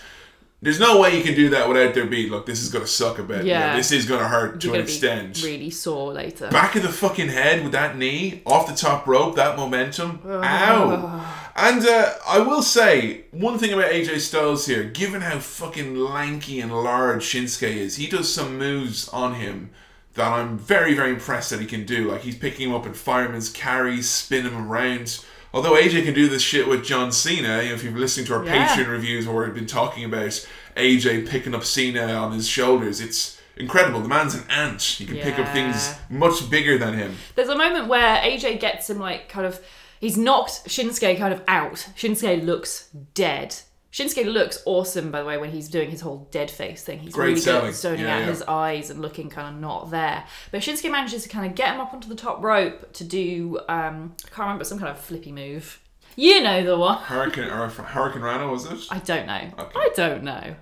There's 0.63 0.81
no 0.81 0.99
way 0.99 1.15
you 1.15 1.23
can 1.23 1.35
do 1.35 1.51
that 1.51 1.69
without 1.69 1.93
there 1.93 2.07
being, 2.07 2.31
look, 2.31 2.47
this 2.47 2.63
is 2.63 2.71
going 2.71 2.85
to 2.87 2.91
suck 2.91 3.19
a 3.19 3.23
bit. 3.23 3.45
you 3.45 3.53
know, 3.53 3.59
Yeah. 3.59 3.77
this 3.77 3.93
is 3.93 4.07
going 4.07 4.21
to 4.21 4.29
hurt 4.29 4.63
to 4.63 4.73
an 4.73 4.81
extent. 4.81 5.43
be 5.43 5.49
really 5.51 5.71
sore 5.71 6.15
later. 6.15 6.49
Back 6.49 6.75
of 6.75 6.83
the 6.83 6.89
fucking 6.89 7.29
head 7.29 7.63
with 7.63 7.73
that 7.73 7.99
knee 7.99 8.41
off 8.47 8.67
the 8.67 8.75
top 8.75 9.07
rope, 9.07 9.37
that 9.37 9.57
momentum. 9.59 10.21
Ow. 10.27 11.51
And 11.55 11.87
uh, 11.87 12.15
I 12.27 12.39
will 12.39 12.63
say 12.63 13.27
one 13.31 13.59
thing 13.59 13.75
about 13.75 13.91
AJ 13.93 14.21
Styles 14.21 14.65
here, 14.67 14.85
given 14.85 15.21
how 15.21 15.39
fucking 15.39 15.97
lanky 15.97 16.61
and 16.61 16.73
large 16.73 17.25
Shinsuke 17.25 17.69
is, 17.77 17.97
he 17.97 18.07
does 18.07 18.33
some 18.33 18.57
moves 18.59 19.07
on 19.11 19.35
him 19.35 19.69
that 20.15 20.33
I'm 20.33 20.57
very, 20.57 20.95
very 20.95 21.11
impressed 21.11 21.51
that 21.51 21.61
he 21.61 21.67
can 21.67 21.85
do. 21.85 22.11
Like 22.11 22.23
he's 22.23 22.37
picking 22.39 22.71
him 22.71 22.75
up 22.75 22.87
in 22.87 22.95
fireman's 22.95 23.51
carries, 23.51 24.09
spin 24.09 24.47
him 24.47 24.67
around. 24.71 25.23
Although 25.55 25.75
AJ 25.75 26.05
can 26.05 26.15
do 26.15 26.29
this 26.29 26.43
shit 26.43 26.67
with 26.67 26.85
John 26.85 27.13
Cena, 27.13 27.63
you 27.63 27.69
know, 27.69 27.75
if 27.77 27.85
you've 27.85 27.93
been 27.93 28.03
listening 28.03 28.27
to 28.27 28.35
our 28.35 28.45
Yeah. 28.45 28.67
Patreon 28.67 28.89
reviews 28.89 29.29
where 29.29 29.45
we've 29.45 29.55
been 29.55 29.67
talking 29.67 30.05
about 30.05 30.45
AJ 30.77 31.29
picking 31.29 31.55
up 31.55 31.63
Cena 31.65 32.13
on 32.15 32.33
his 32.33 32.49
shoulders, 32.49 33.01
it's 33.01 33.39
incredible. 33.57 34.01
The 34.01 34.09
man's 34.09 34.35
an 34.35 34.43
ant. 34.51 34.83
He 34.83 35.07
can 35.07 35.17
pick 35.17 35.39
up 35.39 35.53
things 35.53 35.95
much 36.11 36.51
bigger 36.51 36.77
than 36.77 36.95
him. 36.95 37.15
There's 37.37 37.49
a 37.49 37.57
moment 37.57 37.87
where 37.87 38.17
AJ 38.21 38.59
gets 38.59 38.91
him 38.91 38.99
like 38.99 39.29
kind 39.29 39.47
of 39.47 39.61
he's 40.01 40.17
knocked 40.19 40.65
Shinsuke 40.67 41.17
kind 41.19 41.33
of 41.33 41.41
out. 41.47 41.87
Shinsuke 41.97 42.45
looks 42.45 42.89
dead. 43.15 43.55
Shinsuke 43.95 44.27
looks 44.27 44.61
awesome 44.67 45.13
by 45.13 45.21
the 45.21 45.25
way 45.27 45.39
when 45.39 45.53
he's 45.53 45.69
doing 45.69 45.89
his 45.89 46.01
whole 46.01 46.27
dead 46.33 46.51
face 46.51 46.83
thing. 46.83 46.99
He's 46.99 47.13
Great 47.15 47.29
really 47.29 47.41
selling. 47.41 47.61
good 47.61 47.69
at 47.69 47.75
zoning 47.77 48.01
Yeah, 48.01 48.17
out 48.17 48.21
yeah. 48.23 48.27
his 48.27 48.43
eyes 48.43 48.91
and 48.91 49.01
looking 49.01 49.31
kind 49.31 49.55
of 49.55 49.61
not 49.61 49.93
there. 49.93 50.25
But 50.51 50.63
Shinsuke 50.63 50.91
manages 50.91 51.23
to 51.23 51.29
kind 51.29 51.47
of 51.47 51.55
get 51.55 51.73
him 51.73 51.81
up 51.81 51.95
onto 51.95 52.09
the 52.09 52.17
top 52.17 52.43
rope 52.43 52.93
to 52.95 53.05
do 53.05 53.61
um 53.69 54.17
I 54.25 54.29
can't 54.31 54.39
remember 54.41 54.65
some 54.65 54.81
kind 54.81 54.91
of 54.91 54.99
flippy 54.99 55.31
move. 55.31 55.81
You 56.17 56.43
know 56.43 56.65
the 56.65 56.77
one. 56.77 56.99
Hurricane 56.99 57.45
or 57.51 57.69
Hurricane 57.69 58.23
Rana 58.23 58.49
was 58.49 58.67
it? 58.67 58.81
I 58.91 58.99
don't 58.99 59.27
know. 59.27 59.51
Okay. 59.61 59.79
I 59.79 59.91
don't 59.95 60.25
know. 60.25 60.57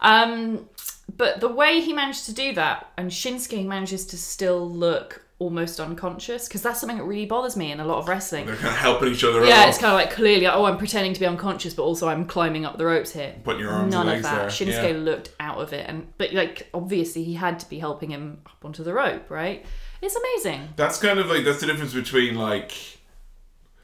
Um, 0.00 0.68
but 1.16 1.40
the 1.40 1.48
way 1.48 1.80
he 1.80 1.92
managed 1.92 2.26
to 2.26 2.34
do 2.34 2.52
that, 2.54 2.90
and 2.96 3.10
Shinsuke 3.10 3.64
manages 3.66 4.06
to 4.06 4.16
still 4.18 4.68
look 4.68 5.21
almost 5.42 5.80
unconscious, 5.80 6.46
because 6.46 6.62
that's 6.62 6.80
something 6.80 6.98
that 6.98 7.04
really 7.04 7.26
bothers 7.26 7.56
me 7.56 7.72
in 7.72 7.80
a 7.80 7.84
lot 7.84 7.98
of 7.98 8.08
wrestling. 8.08 8.46
They're 8.46 8.56
kind 8.56 8.68
of 8.68 8.76
helping 8.76 9.12
each 9.12 9.24
other 9.24 9.44
Yeah, 9.44 9.62
out. 9.62 9.68
it's 9.68 9.78
kind 9.78 9.92
of 9.92 9.98
like 9.98 10.10
clearly, 10.10 10.46
oh, 10.46 10.64
I'm 10.64 10.78
pretending 10.78 11.12
to 11.14 11.20
be 11.20 11.26
unconscious, 11.26 11.74
but 11.74 11.82
also 11.82 12.08
I'm 12.08 12.24
climbing 12.26 12.64
up 12.64 12.78
the 12.78 12.86
ropes 12.86 13.12
here. 13.12 13.34
Putting 13.44 13.60
your 13.62 13.72
arms 13.72 13.92
None 13.92 14.08
of 14.08 14.22
that. 14.22 14.36
there. 14.38 14.46
Shinsuke 14.48 14.92
Yeah. 14.92 14.98
looked 14.98 15.30
out 15.40 15.58
of 15.58 15.72
it, 15.72 15.84
and 15.88 16.06
but 16.18 16.32
like 16.32 16.68
obviously 16.72 17.24
he 17.24 17.34
had 17.34 17.58
to 17.60 17.68
be 17.68 17.78
helping 17.78 18.10
him 18.10 18.40
up 18.46 18.64
onto 18.64 18.84
the 18.84 18.92
rope, 18.94 19.28
right? 19.30 19.64
It's 20.00 20.16
amazing. 20.16 20.68
That's 20.76 20.98
kind 20.98 21.18
of 21.18 21.28
like 21.28 21.44
that's 21.44 21.60
the 21.60 21.66
difference 21.66 21.92
between 21.94 22.34
like 22.36 22.72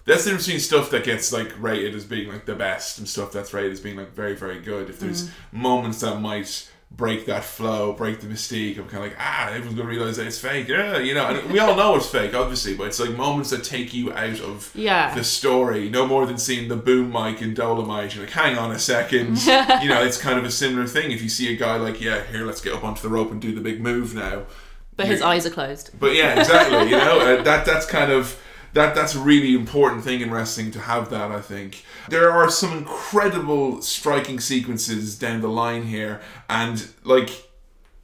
that's 0.04 0.24
the 0.24 0.30
difference 0.30 0.46
between 0.46 0.60
stuff 0.60 0.90
that 0.90 1.04
gets 1.04 1.32
like 1.32 1.52
rated 1.60 1.94
as 1.94 2.04
being 2.04 2.28
like 2.32 2.46
the 2.46 2.54
best 2.54 2.98
and 2.98 3.06
stuff 3.08 3.30
that's 3.30 3.52
rated 3.52 3.72
as 3.72 3.80
being 3.80 3.96
like 3.96 4.12
very 4.14 4.34
very 4.34 4.60
good. 4.60 4.88
If 4.88 5.00
there's 5.00 5.24
Mm. 5.28 5.30
moments 5.52 6.00
that 6.00 6.20
might 6.20 6.70
break 6.90 7.26
that 7.26 7.44
flow, 7.44 7.92
break 7.92 8.20
the 8.20 8.26
mystique, 8.26 8.76
I'm 8.78 8.84
kind 8.88 9.04
of 9.04 9.10
like 9.10 9.16
ah, 9.20 9.48
everyone's 9.50 9.76
gonna 9.76 9.88
realize 9.88 10.16
that 10.16 10.26
it's 10.26 10.38
fake. 10.38 10.68
Yeah, 10.68 10.98
you 10.98 11.14
know, 11.14 11.26
and 11.26 11.50
we 11.52 11.58
all 11.60 11.76
know 11.76 11.94
it's 11.96 12.08
fake, 12.08 12.34
obviously, 12.34 12.74
but 12.74 12.88
it's 12.88 12.98
like 12.98 13.10
moments 13.10 13.50
that 13.50 13.62
take 13.62 13.92
you 13.94 14.12
out 14.12 14.40
of 14.40 14.70
Yeah. 14.74 15.14
the 15.14 15.22
story. 15.22 15.88
No 15.90 16.06
more 16.06 16.26
than 16.26 16.38
seeing 16.38 16.68
the 16.68 16.76
boom 16.76 17.12
mic 17.12 17.40
in 17.42 17.54
Dolemite. 17.54 18.14
You're 18.14 18.24
like, 18.24 18.32
hang 18.32 18.58
on 18.58 18.72
a 18.72 18.78
second. 18.78 19.36
you 19.46 19.88
know, 19.88 20.02
it's 20.02 20.18
kind 20.18 20.38
of 20.38 20.44
a 20.44 20.50
similar 20.50 20.86
thing. 20.86 21.12
If 21.12 21.22
you 21.22 21.28
see 21.28 21.52
a 21.52 21.56
guy 21.56 21.76
like, 21.76 22.00
yeah, 22.00 22.24
here, 22.32 22.44
let's 22.44 22.60
get 22.60 22.72
up 22.72 22.82
onto 22.82 23.02
the 23.02 23.08
rope 23.10 23.30
and 23.30 23.40
do 23.40 23.54
the 23.54 23.60
big 23.60 23.80
move 23.80 24.14
now. 24.14 24.44
But 24.96 25.06
his 25.06 25.22
eyes 25.22 25.46
are 25.46 25.50
closed. 25.50 25.90
but 26.00 26.16
yeah, 26.16 26.40
exactly. 26.40 26.90
You 26.90 26.96
know, 26.96 27.20
uh, 27.20 27.42
that 27.44 27.64
that's 27.64 27.86
kind 27.86 28.10
of 28.10 28.36
that 28.74 28.94
that's 28.94 29.14
a 29.14 29.18
really 29.20 29.54
important 29.54 30.04
thing 30.04 30.20
in 30.20 30.30
wrestling 30.30 30.70
to 30.72 30.80
have 30.80 31.10
that. 31.10 31.30
I 31.30 31.40
think 31.40 31.84
there 32.08 32.30
are 32.30 32.50
some 32.50 32.76
incredible 32.76 33.82
striking 33.82 34.40
sequences 34.40 35.18
down 35.18 35.40
the 35.40 35.48
line 35.48 35.84
here, 35.84 36.20
and 36.48 36.86
like 37.04 37.30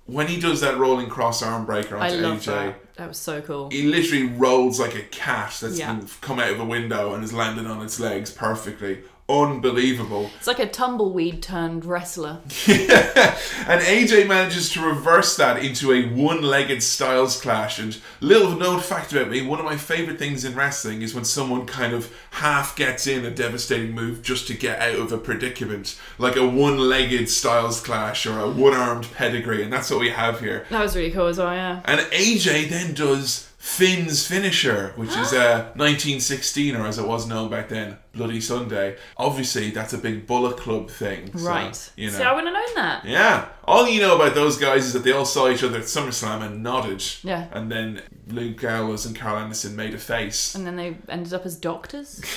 when 0.07 0.27
he 0.29 0.39
does 0.41 0.61
that 0.61 0.77
rolling 0.79 1.09
cross 1.09 1.43
arm 1.43 1.65
breaker 1.65 1.97
I 1.97 2.11
onto 2.11 2.23
love 2.23 2.39
AJ. 2.41 2.45
that. 2.47 2.81
That 2.97 3.09
was 3.09 3.19
so 3.19 3.41
cool. 3.41 3.71
He 3.71 3.83
literally 3.85 4.25
rolls 4.25 4.79
like 4.79 4.95
a 4.95 5.03
cat 5.03 5.57
that's 5.61 5.79
Yeah. 5.79 5.99
come 6.21 6.39
out 6.39 6.51
of 6.51 6.61
a 6.61 6.65
window 6.65 7.13
and 7.15 7.23
has 7.23 7.33
landed 7.33 7.67
on 7.67 7.83
its 7.83 7.99
legs 7.99 8.31
perfectly. 8.31 9.01
Unbelievable. 9.27 10.31
It's 10.37 10.47
like 10.47 10.59
a 10.59 10.69
tumbleweed 10.69 11.43
turned 11.43 11.87
wrestler. 11.87 12.41
and 12.67 13.81
AJ 13.81 14.29
manages 14.29 14.69
to 14.73 14.85
reverse 14.85 15.35
that 15.39 15.65
into 15.65 15.93
a 15.93 16.07
one-legged 16.09 16.83
styles 16.83 17.41
clash. 17.41 17.79
And 17.79 17.99
little 18.21 18.55
known 18.55 18.81
fact 18.81 19.13
about 19.13 19.31
me, 19.31 19.41
one 19.41 19.59
of 19.59 19.65
my 19.65 19.79
favorite 19.79 20.19
things 20.19 20.45
in 20.45 20.55
wrestling 20.55 21.01
is 21.01 21.15
when 21.15 21.25
someone 21.25 21.65
kind 21.65 21.95
of 21.95 22.15
half 22.33 22.77
gets 22.77 23.07
in 23.07 23.25
a 23.25 23.31
devastating 23.31 23.93
move 23.93 24.23
just 24.23 24.47
to 24.49 24.55
get 24.55 24.81
out 24.81 24.97
of 24.97 25.11
a 25.11 25.17
predicament, 25.17 25.99
like 26.19 26.37
a 26.37 26.47
one-legged 26.47 27.31
styles 27.31 27.81
clash 27.81 28.27
or 28.27 28.39
a 28.39 28.51
one-armed 28.51 29.11
pedigree, 29.15 29.63
and 29.63 29.73
that's 29.73 29.91
what 29.91 30.01
we 30.01 30.11
have 30.11 30.41
here. 30.41 30.67
That 30.69 30.83
was 30.83 30.95
really 30.95 31.11
cool 31.11 31.29
as 31.29 31.39
well, 31.39 31.55
yeah. 31.55 31.81
And 31.87 32.01
AJ 32.01 32.69
then 32.69 32.93
does 32.93 33.49
Finn's 33.65 34.27
finisher, 34.27 34.93
which 34.97 35.09
is 35.17 35.33
uh, 35.33 35.71
1916, 35.75 36.77
or 36.77 36.87
as 36.87 36.99
it 36.99 37.09
was 37.09 37.27
known 37.27 37.49
back 37.51 37.71
then, 37.71 37.97
Bloody 38.13 38.39
Sunday. 38.39 38.97
Obviously, 39.17 39.71
that's 39.71 39.95
a 39.95 39.99
big 39.99 40.27
Bullet 40.27 40.59
Club 40.59 40.91
thing. 40.91 41.37
so, 41.37 41.49
Right. 41.49 41.91
you 41.97 42.11
know. 42.11 42.17
See, 42.19 42.23
I 42.23 42.35
wouldn't 42.35 42.55
have 42.55 42.67
known 42.67 42.75
that. 42.85 43.05
Yeah. 43.07 43.47
All 43.65 43.89
you 43.89 44.03
know 44.03 44.17
about 44.17 44.35
those 44.35 44.59
guys 44.59 44.85
is 44.85 44.93
that 44.93 45.03
they 45.03 45.13
all 45.13 45.25
saw 45.25 45.49
each 45.49 45.65
other 45.65 45.79
at 45.79 45.85
SummerSlam 45.85 46.43
and 46.43 46.63
nodded. 46.63 47.03
Yeah. 47.23 47.47
And 47.53 47.73
then 47.73 48.03
Luke 48.29 48.61
Gallows 48.61 49.07
and 49.07 49.17
Karl 49.17 49.39
Anderson 49.39 49.75
made 49.75 49.95
a 49.95 49.99
face. 49.99 50.55
And 50.55 50.67
then 50.67 50.77
they 50.77 50.99
ended 51.09 51.33
up 51.33 51.47
as 51.47 51.57
doctors. 51.57 52.21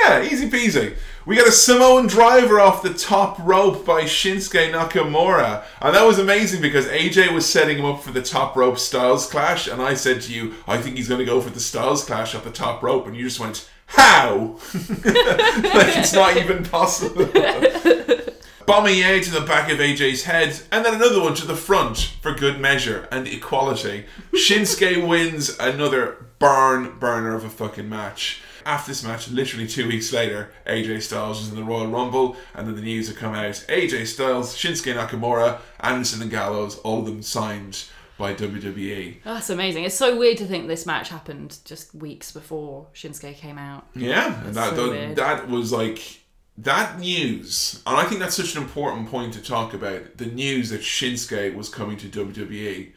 Yeah, 0.00 0.22
easy 0.22 0.48
peasy. 0.48 0.96
We 1.26 1.36
got 1.36 1.46
a 1.46 1.52
Samoan 1.52 2.06
driver 2.06 2.58
off 2.58 2.82
the 2.82 2.94
top 2.94 3.38
rope 3.40 3.84
by 3.84 4.04
Shinsuke 4.04 4.72
Nakamura. 4.72 5.64
And 5.80 5.94
that 5.94 6.06
was 6.06 6.18
amazing 6.18 6.62
because 6.62 6.86
AJ 6.86 7.34
was 7.34 7.50
setting 7.50 7.78
him 7.78 7.84
up 7.84 8.02
for 8.02 8.10
the 8.10 8.22
top 8.22 8.56
rope 8.56 8.78
Styles 8.78 9.30
clash. 9.30 9.66
And 9.66 9.82
I 9.82 9.94
said 9.94 10.22
to 10.22 10.32
you, 10.32 10.54
I 10.66 10.78
think 10.78 10.96
he's 10.96 11.08
going 11.08 11.18
to 11.18 11.26
go 11.26 11.40
for 11.40 11.50
the 11.50 11.60
Styles 11.60 12.04
clash 12.04 12.34
off 12.34 12.44
the 12.44 12.50
top 12.50 12.82
rope. 12.82 13.06
And 13.06 13.14
you 13.14 13.24
just 13.24 13.38
went, 13.38 13.68
How? 13.86 14.58
like 14.74 15.96
it's 15.96 16.14
not 16.14 16.36
even 16.36 16.64
possible. 16.64 17.26
Bomaye 18.70 19.24
to 19.24 19.30
the 19.32 19.40
back 19.40 19.68
of 19.68 19.78
AJ's 19.78 20.22
head, 20.22 20.60
and 20.70 20.84
then 20.84 20.94
another 20.94 21.20
one 21.20 21.34
to 21.34 21.44
the 21.44 21.56
front 21.56 22.12
for 22.22 22.32
good 22.32 22.60
measure 22.60 23.08
and 23.10 23.26
equality. 23.26 24.06
Shinsuke 24.32 25.06
wins 25.08 25.58
another 25.58 26.26
barn 26.38 26.96
burner 27.00 27.34
of 27.34 27.44
a 27.44 27.50
fucking 27.50 27.88
match. 27.88 28.40
After 28.70 28.92
this 28.92 29.02
match, 29.02 29.28
literally 29.28 29.66
two 29.66 29.88
weeks 29.88 30.12
later, 30.12 30.52
AJ 30.64 31.02
Styles 31.02 31.40
was 31.40 31.48
in 31.48 31.56
the 31.56 31.64
Royal 31.64 31.88
Rumble, 31.88 32.36
and 32.54 32.68
then 32.68 32.76
the 32.76 32.82
news 32.82 33.08
had 33.08 33.16
come 33.16 33.34
out 33.34 33.64
AJ 33.68 34.06
Styles, 34.06 34.56
Shinsuke 34.56 34.94
Nakamura, 34.94 35.58
Anderson 35.80 36.22
and 36.22 36.30
Gallows, 36.30 36.78
all 36.78 37.00
of 37.00 37.06
them 37.06 37.20
signed 37.20 37.86
by 38.16 38.32
WWE. 38.32 39.16
Oh, 39.26 39.34
that's 39.34 39.50
amazing. 39.50 39.82
It's 39.82 39.96
so 39.96 40.16
weird 40.16 40.38
to 40.38 40.46
think 40.46 40.68
this 40.68 40.86
match 40.86 41.08
happened 41.08 41.58
just 41.64 41.92
weeks 41.96 42.30
before 42.30 42.86
Shinsuke 42.94 43.34
came 43.38 43.58
out. 43.58 43.88
Yeah, 43.96 44.40
and 44.44 44.54
that, 44.54 44.76
so 44.76 44.90
that, 44.90 45.16
that 45.16 45.48
was 45.48 45.72
like 45.72 46.20
that 46.56 47.00
news, 47.00 47.82
and 47.84 47.96
I 47.96 48.04
think 48.04 48.20
that's 48.20 48.36
such 48.36 48.54
an 48.54 48.62
important 48.62 49.10
point 49.10 49.34
to 49.34 49.42
talk 49.42 49.74
about. 49.74 50.18
The 50.18 50.26
news 50.26 50.70
that 50.70 50.82
Shinsuke 50.82 51.56
was 51.56 51.68
coming 51.68 51.96
to 51.96 52.06
WWE, 52.06 52.92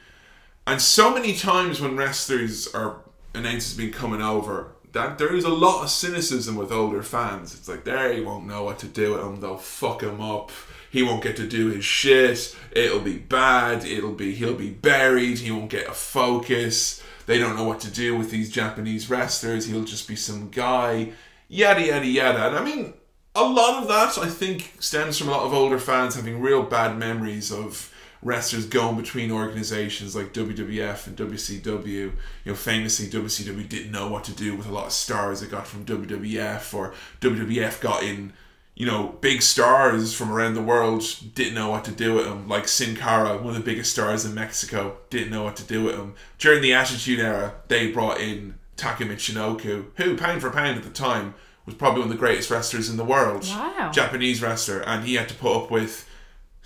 and 0.67 0.79
so 0.79 1.11
many 1.11 1.35
times 1.35 1.81
when 1.81 1.97
wrestlers 1.97 2.67
are 2.75 2.97
announced 3.33 3.71
as 3.71 3.77
being 3.77 3.91
coming 3.91 4.21
over, 4.21 4.72
that 4.93 5.17
there 5.17 5.35
is 5.35 5.43
a 5.43 5.49
lot 5.49 5.83
of 5.83 5.89
cynicism 5.89 6.55
with 6.55 6.71
older 6.71 7.03
fans. 7.03 7.53
It's 7.53 7.67
like 7.67 7.83
they 7.83 8.21
won't 8.21 8.47
know 8.47 8.63
what 8.63 8.79
to 8.79 8.87
do 8.87 9.13
with 9.13 9.21
him. 9.21 9.41
They'll 9.41 9.57
fuck 9.57 10.01
him 10.01 10.21
up. 10.21 10.51
He 10.89 11.01
won't 11.01 11.23
get 11.23 11.35
to 11.37 11.47
do 11.47 11.69
his 11.69 11.83
shit. 11.83 12.55
It'll 12.71 12.99
be 12.99 13.17
bad. 13.17 13.83
It'll 13.83 14.13
be 14.13 14.33
he'll 14.35 14.53
be 14.53 14.69
buried. 14.69 15.39
He 15.39 15.51
won't 15.51 15.71
get 15.71 15.89
a 15.89 15.93
focus. 15.93 17.01
They 17.25 17.39
don't 17.39 17.55
know 17.55 17.63
what 17.63 17.79
to 17.81 17.91
do 17.91 18.15
with 18.15 18.29
these 18.29 18.51
Japanese 18.51 19.09
wrestlers. 19.09 19.65
He'll 19.65 19.83
just 19.83 20.07
be 20.07 20.15
some 20.15 20.49
guy. 20.49 21.13
Yada 21.47 21.85
yada 21.85 22.05
yada. 22.05 22.47
And 22.47 22.55
I 22.55 22.63
mean, 22.63 22.93
a 23.35 23.43
lot 23.43 23.81
of 23.81 23.87
that 23.87 24.23
I 24.23 24.29
think 24.29 24.73
stems 24.79 25.17
from 25.17 25.29
a 25.29 25.31
lot 25.31 25.45
of 25.45 25.53
older 25.53 25.79
fans 25.79 26.15
having 26.15 26.39
real 26.39 26.61
bad 26.61 26.97
memories 26.97 27.51
of 27.51 27.91
wrestlers 28.23 28.65
going 28.65 28.95
between 28.95 29.31
organizations 29.31 30.15
like 30.15 30.33
WWF 30.33 31.07
and 31.07 31.17
WCW. 31.17 31.85
You 31.85 32.11
know, 32.45 32.55
famously 32.55 33.07
WCW 33.07 33.67
didn't 33.67 33.91
know 33.91 34.07
what 34.07 34.23
to 34.25 34.31
do 34.31 34.55
with 34.55 34.67
a 34.67 34.71
lot 34.71 34.87
of 34.87 34.91
stars 34.93 35.41
they 35.41 35.47
got 35.47 35.67
from 35.67 35.85
WWF, 35.85 36.73
or 36.73 36.93
WWF 37.21 37.81
got 37.81 38.03
in, 38.03 38.33
you 38.75 38.85
know, 38.85 39.15
big 39.21 39.41
stars 39.41 40.13
from 40.13 40.31
around 40.31 40.53
the 40.53 40.61
world 40.61 41.03
didn't 41.35 41.53
know 41.53 41.69
what 41.69 41.85
to 41.85 41.91
do 41.91 42.15
with 42.15 42.25
them. 42.25 42.47
Like 42.47 42.67
Sin 42.67 42.95
Cara, 42.95 43.37
one 43.37 43.55
of 43.55 43.55
the 43.55 43.71
biggest 43.71 43.91
stars 43.91 44.25
in 44.25 44.33
Mexico, 44.33 44.97
didn't 45.09 45.31
know 45.31 45.43
what 45.43 45.55
to 45.57 45.63
do 45.63 45.83
with 45.83 45.95
him. 45.95 46.15
During 46.39 46.61
the 46.61 46.73
Attitude 46.73 47.19
Era, 47.19 47.55
they 47.67 47.91
brought 47.91 48.19
in 48.19 48.55
Taka 48.77 49.03
Michinoku, 49.03 49.85
who 49.95 50.17
pound 50.17 50.41
for 50.41 50.49
pound 50.49 50.77
at 50.77 50.83
the 50.83 50.89
time 50.89 51.35
was 51.65 51.75
probably 51.75 52.01
one 52.01 52.09
of 52.09 52.15
the 52.15 52.19
greatest 52.19 52.49
wrestlers 52.49 52.89
in 52.89 52.97
the 52.97 53.05
world. 53.05 53.43
Wow. 53.47 53.91
Japanese 53.93 54.41
wrestler, 54.41 54.79
and 54.81 55.05
he 55.05 55.15
had 55.15 55.29
to 55.29 55.35
put 55.35 55.63
up 55.63 55.71
with 55.71 56.09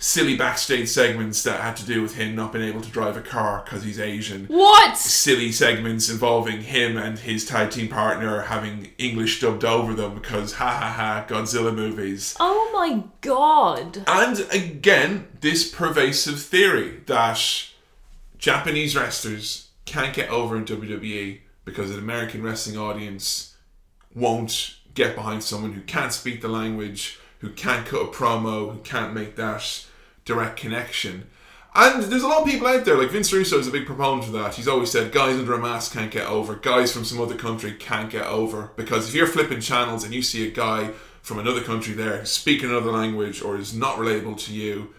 silly 0.00 0.36
backstage 0.36 0.88
segments 0.88 1.42
that 1.42 1.60
had 1.60 1.76
to 1.76 1.84
do 1.84 2.00
with 2.00 2.14
him 2.14 2.36
not 2.36 2.52
being 2.52 2.64
able 2.64 2.80
to 2.80 2.90
drive 2.90 3.16
a 3.16 3.20
car 3.20 3.62
because 3.64 3.82
he's 3.82 3.98
Asian. 3.98 4.46
What? 4.46 4.96
Silly 4.96 5.50
segments 5.50 6.08
involving 6.08 6.62
him 6.62 6.96
and 6.96 7.18
his 7.18 7.44
tag 7.44 7.72
team 7.72 7.88
partner 7.88 8.42
having 8.42 8.92
English 8.96 9.40
dubbed 9.40 9.64
over 9.64 9.94
them 9.94 10.14
because 10.14 10.54
ha 10.54 10.70
ha 10.70 10.92
ha 10.92 11.26
Godzilla 11.28 11.74
movies. 11.74 12.36
Oh 12.38 12.70
my 12.72 13.02
god. 13.20 14.04
And 14.06 14.46
again, 14.52 15.26
this 15.40 15.68
pervasive 15.68 16.40
theory 16.40 17.00
that 17.06 17.66
Japanese 18.38 18.96
wrestlers 18.96 19.70
can't 19.84 20.14
get 20.14 20.30
over 20.30 20.56
in 20.56 20.64
WWE 20.64 21.40
because 21.64 21.90
an 21.90 21.98
American 21.98 22.42
wrestling 22.42 22.78
audience 22.78 23.56
won't 24.14 24.76
get 24.94 25.16
behind 25.16 25.42
someone 25.42 25.72
who 25.72 25.80
can't 25.82 26.12
speak 26.12 26.40
the 26.40 26.48
language, 26.48 27.18
who 27.40 27.50
can't 27.50 27.86
cut 27.86 28.02
a 28.02 28.06
promo, 28.06 28.72
who 28.72 28.78
can't 28.78 29.12
make 29.12 29.34
that 29.36 29.84
direct 30.28 30.58
connection. 30.58 31.26
And 31.74 32.02
there's 32.04 32.22
a 32.22 32.28
lot 32.28 32.42
of 32.42 32.48
people 32.48 32.66
out 32.66 32.84
there, 32.84 32.96
like 32.96 33.10
Vince 33.10 33.32
Russo 33.32 33.58
is 33.58 33.66
a 33.66 33.70
big 33.70 33.86
proponent 33.86 34.26
of 34.26 34.32
that. 34.32 34.54
He's 34.54 34.68
always 34.68 34.90
said 34.90 35.10
guys 35.10 35.36
under 35.38 35.54
a 35.54 35.58
mask 35.58 35.92
can't 35.92 36.10
get 36.10 36.26
over, 36.26 36.54
guys 36.54 36.92
from 36.92 37.04
some 37.04 37.20
other 37.20 37.36
country 37.36 37.72
can't 37.72 38.10
get 38.10 38.26
over. 38.26 38.72
Because 38.76 39.08
if 39.08 39.14
you're 39.14 39.26
flipping 39.26 39.60
channels 39.60 40.04
and 40.04 40.14
you 40.14 40.22
see 40.22 40.46
a 40.46 40.50
guy 40.50 40.90
from 41.22 41.38
another 41.38 41.62
country 41.62 41.94
there 41.94 42.24
speaking 42.24 42.70
another 42.70 42.90
language 42.92 43.42
or 43.42 43.56
is 43.56 43.74
not 43.74 43.96
relatable 43.96 44.38
to 44.46 44.52
you, 44.52 44.94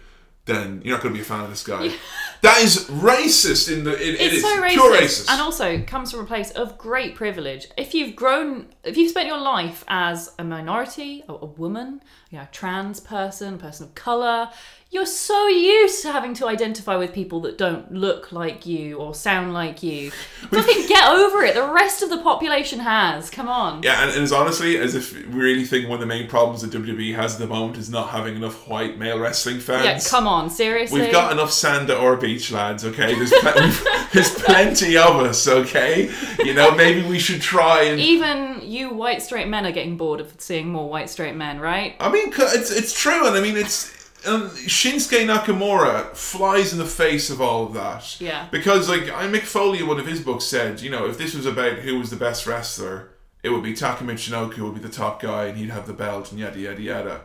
then 0.46 0.80
you're 0.84 0.96
not 0.96 1.02
going 1.02 1.14
to 1.14 1.18
be 1.18 1.22
a 1.22 1.24
fan 1.24 1.44
of 1.44 1.50
this 1.50 1.62
guy. 1.62 1.92
that 2.40 2.62
is 2.62 2.86
racist 2.88 3.70
in 3.72 3.84
the 3.84 3.92
it, 3.92 4.14
it 4.14 4.32
It's 4.32 4.42
so 4.42 4.60
racist, 4.60 4.70
pure 4.70 4.92
racist. 4.92 5.30
and 5.30 5.40
also 5.40 5.82
comes 5.82 6.10
from 6.10 6.20
a 6.20 6.24
place 6.24 6.50
of 6.52 6.78
great 6.78 7.14
privilege. 7.14 7.68
If 7.76 7.94
you've 7.94 8.16
grown, 8.16 8.66
if 8.82 8.96
you've 8.96 9.10
spent 9.10 9.28
your 9.28 9.40
life 9.40 9.84
as 9.86 10.32
a 10.38 10.44
minority, 10.44 11.22
a, 11.28 11.34
a 11.34 11.46
woman, 11.46 12.02
you 12.30 12.38
know, 12.38 12.44
a 12.44 12.48
trans 12.52 13.00
person, 13.00 13.54
a 13.54 13.58
person 13.58 13.86
of 13.86 13.94
color, 13.94 14.50
you're 14.92 15.06
so 15.06 15.46
used 15.46 16.02
to 16.02 16.10
having 16.10 16.34
to 16.34 16.48
identify 16.48 16.96
with 16.96 17.12
people 17.12 17.40
that 17.42 17.56
don't 17.56 17.92
look 17.92 18.32
like 18.32 18.66
you 18.66 18.98
or 18.98 19.14
sound 19.14 19.52
like 19.52 19.84
you. 19.84 20.10
Fucking 20.50 20.88
get 20.88 21.08
over 21.08 21.44
it. 21.44 21.54
The 21.54 21.72
rest 21.72 22.02
of 22.02 22.10
the 22.10 22.18
population 22.18 22.80
has. 22.80 23.30
Come 23.30 23.48
on. 23.48 23.84
Yeah, 23.84 24.02
and, 24.02 24.10
and 24.10 24.24
it's 24.24 24.32
honestly 24.32 24.78
as 24.78 24.96
if 24.96 25.14
we 25.14 25.22
really 25.32 25.64
think 25.64 25.88
one 25.88 25.94
of 25.94 26.00
the 26.00 26.06
main 26.06 26.28
problems 26.28 26.62
that 26.62 26.72
WWE 26.72 27.14
has 27.14 27.34
at 27.34 27.38
the 27.38 27.46
moment 27.46 27.78
is 27.78 27.88
not 27.88 28.08
having 28.08 28.34
enough 28.34 28.66
white 28.66 28.98
male 28.98 29.20
wrestling 29.20 29.60
fans. 29.60 29.84
Yeah, 29.84 30.00
come 30.10 30.26
on, 30.26 30.50
seriously. 30.50 31.02
We've 31.02 31.12
got 31.12 31.30
enough 31.30 31.52
sand 31.52 31.88
at 31.88 31.96
our 31.96 32.16
beach, 32.16 32.50
lads. 32.50 32.84
Okay, 32.84 33.14
there's 33.14 33.30
pl- 33.30 34.08
there's 34.12 34.34
plenty 34.34 34.96
of 34.96 35.14
us. 35.20 35.46
Okay, 35.46 36.10
you 36.40 36.52
know 36.52 36.74
maybe 36.74 37.06
we 37.06 37.20
should 37.20 37.40
try 37.40 37.84
and. 37.84 38.00
Even 38.00 38.60
you 38.62 38.90
white 38.90 39.22
straight 39.22 39.46
men 39.46 39.64
are 39.66 39.72
getting 39.72 39.96
bored 39.96 40.18
of 40.18 40.34
seeing 40.38 40.68
more 40.68 40.88
white 40.88 41.08
straight 41.08 41.36
men, 41.36 41.60
right? 41.60 41.94
I 42.00 42.10
mean, 42.10 42.32
it's 42.36 42.72
it's 42.72 42.92
true, 42.92 43.28
and 43.28 43.36
I 43.36 43.40
mean 43.40 43.56
it's. 43.56 43.99
Um, 44.26 44.50
Shinsuke 44.50 45.26
Nakamura 45.26 46.14
flies 46.14 46.72
in 46.72 46.78
the 46.78 46.84
face 46.84 47.30
of 47.30 47.40
all 47.40 47.66
of 47.66 47.74
that. 47.74 48.20
Yeah. 48.20 48.48
Because, 48.50 48.88
like, 48.88 49.10
I 49.10 49.26
Mick 49.26 49.42
Foley 49.42 49.78
in 49.78 49.86
one 49.86 49.98
of 49.98 50.06
his 50.06 50.20
books 50.20 50.44
said, 50.44 50.80
you 50.80 50.90
know, 50.90 51.06
if 51.06 51.18
this 51.18 51.34
was 51.34 51.46
about 51.46 51.78
who 51.78 51.98
was 51.98 52.10
the 52.10 52.16
best 52.16 52.46
wrestler, 52.46 53.10
it 53.42 53.50
would 53.50 53.62
be 53.62 53.74
Taka 53.74 54.04
Michinoku 54.04 54.58
would 54.58 54.74
be 54.74 54.80
the 54.80 54.88
top 54.88 55.22
guy 55.22 55.46
and 55.46 55.56
he'd 55.56 55.70
have 55.70 55.86
the 55.86 55.92
belt 55.92 56.30
and 56.30 56.40
yada 56.40 56.58
yada 56.58 56.82
yada. 56.82 57.20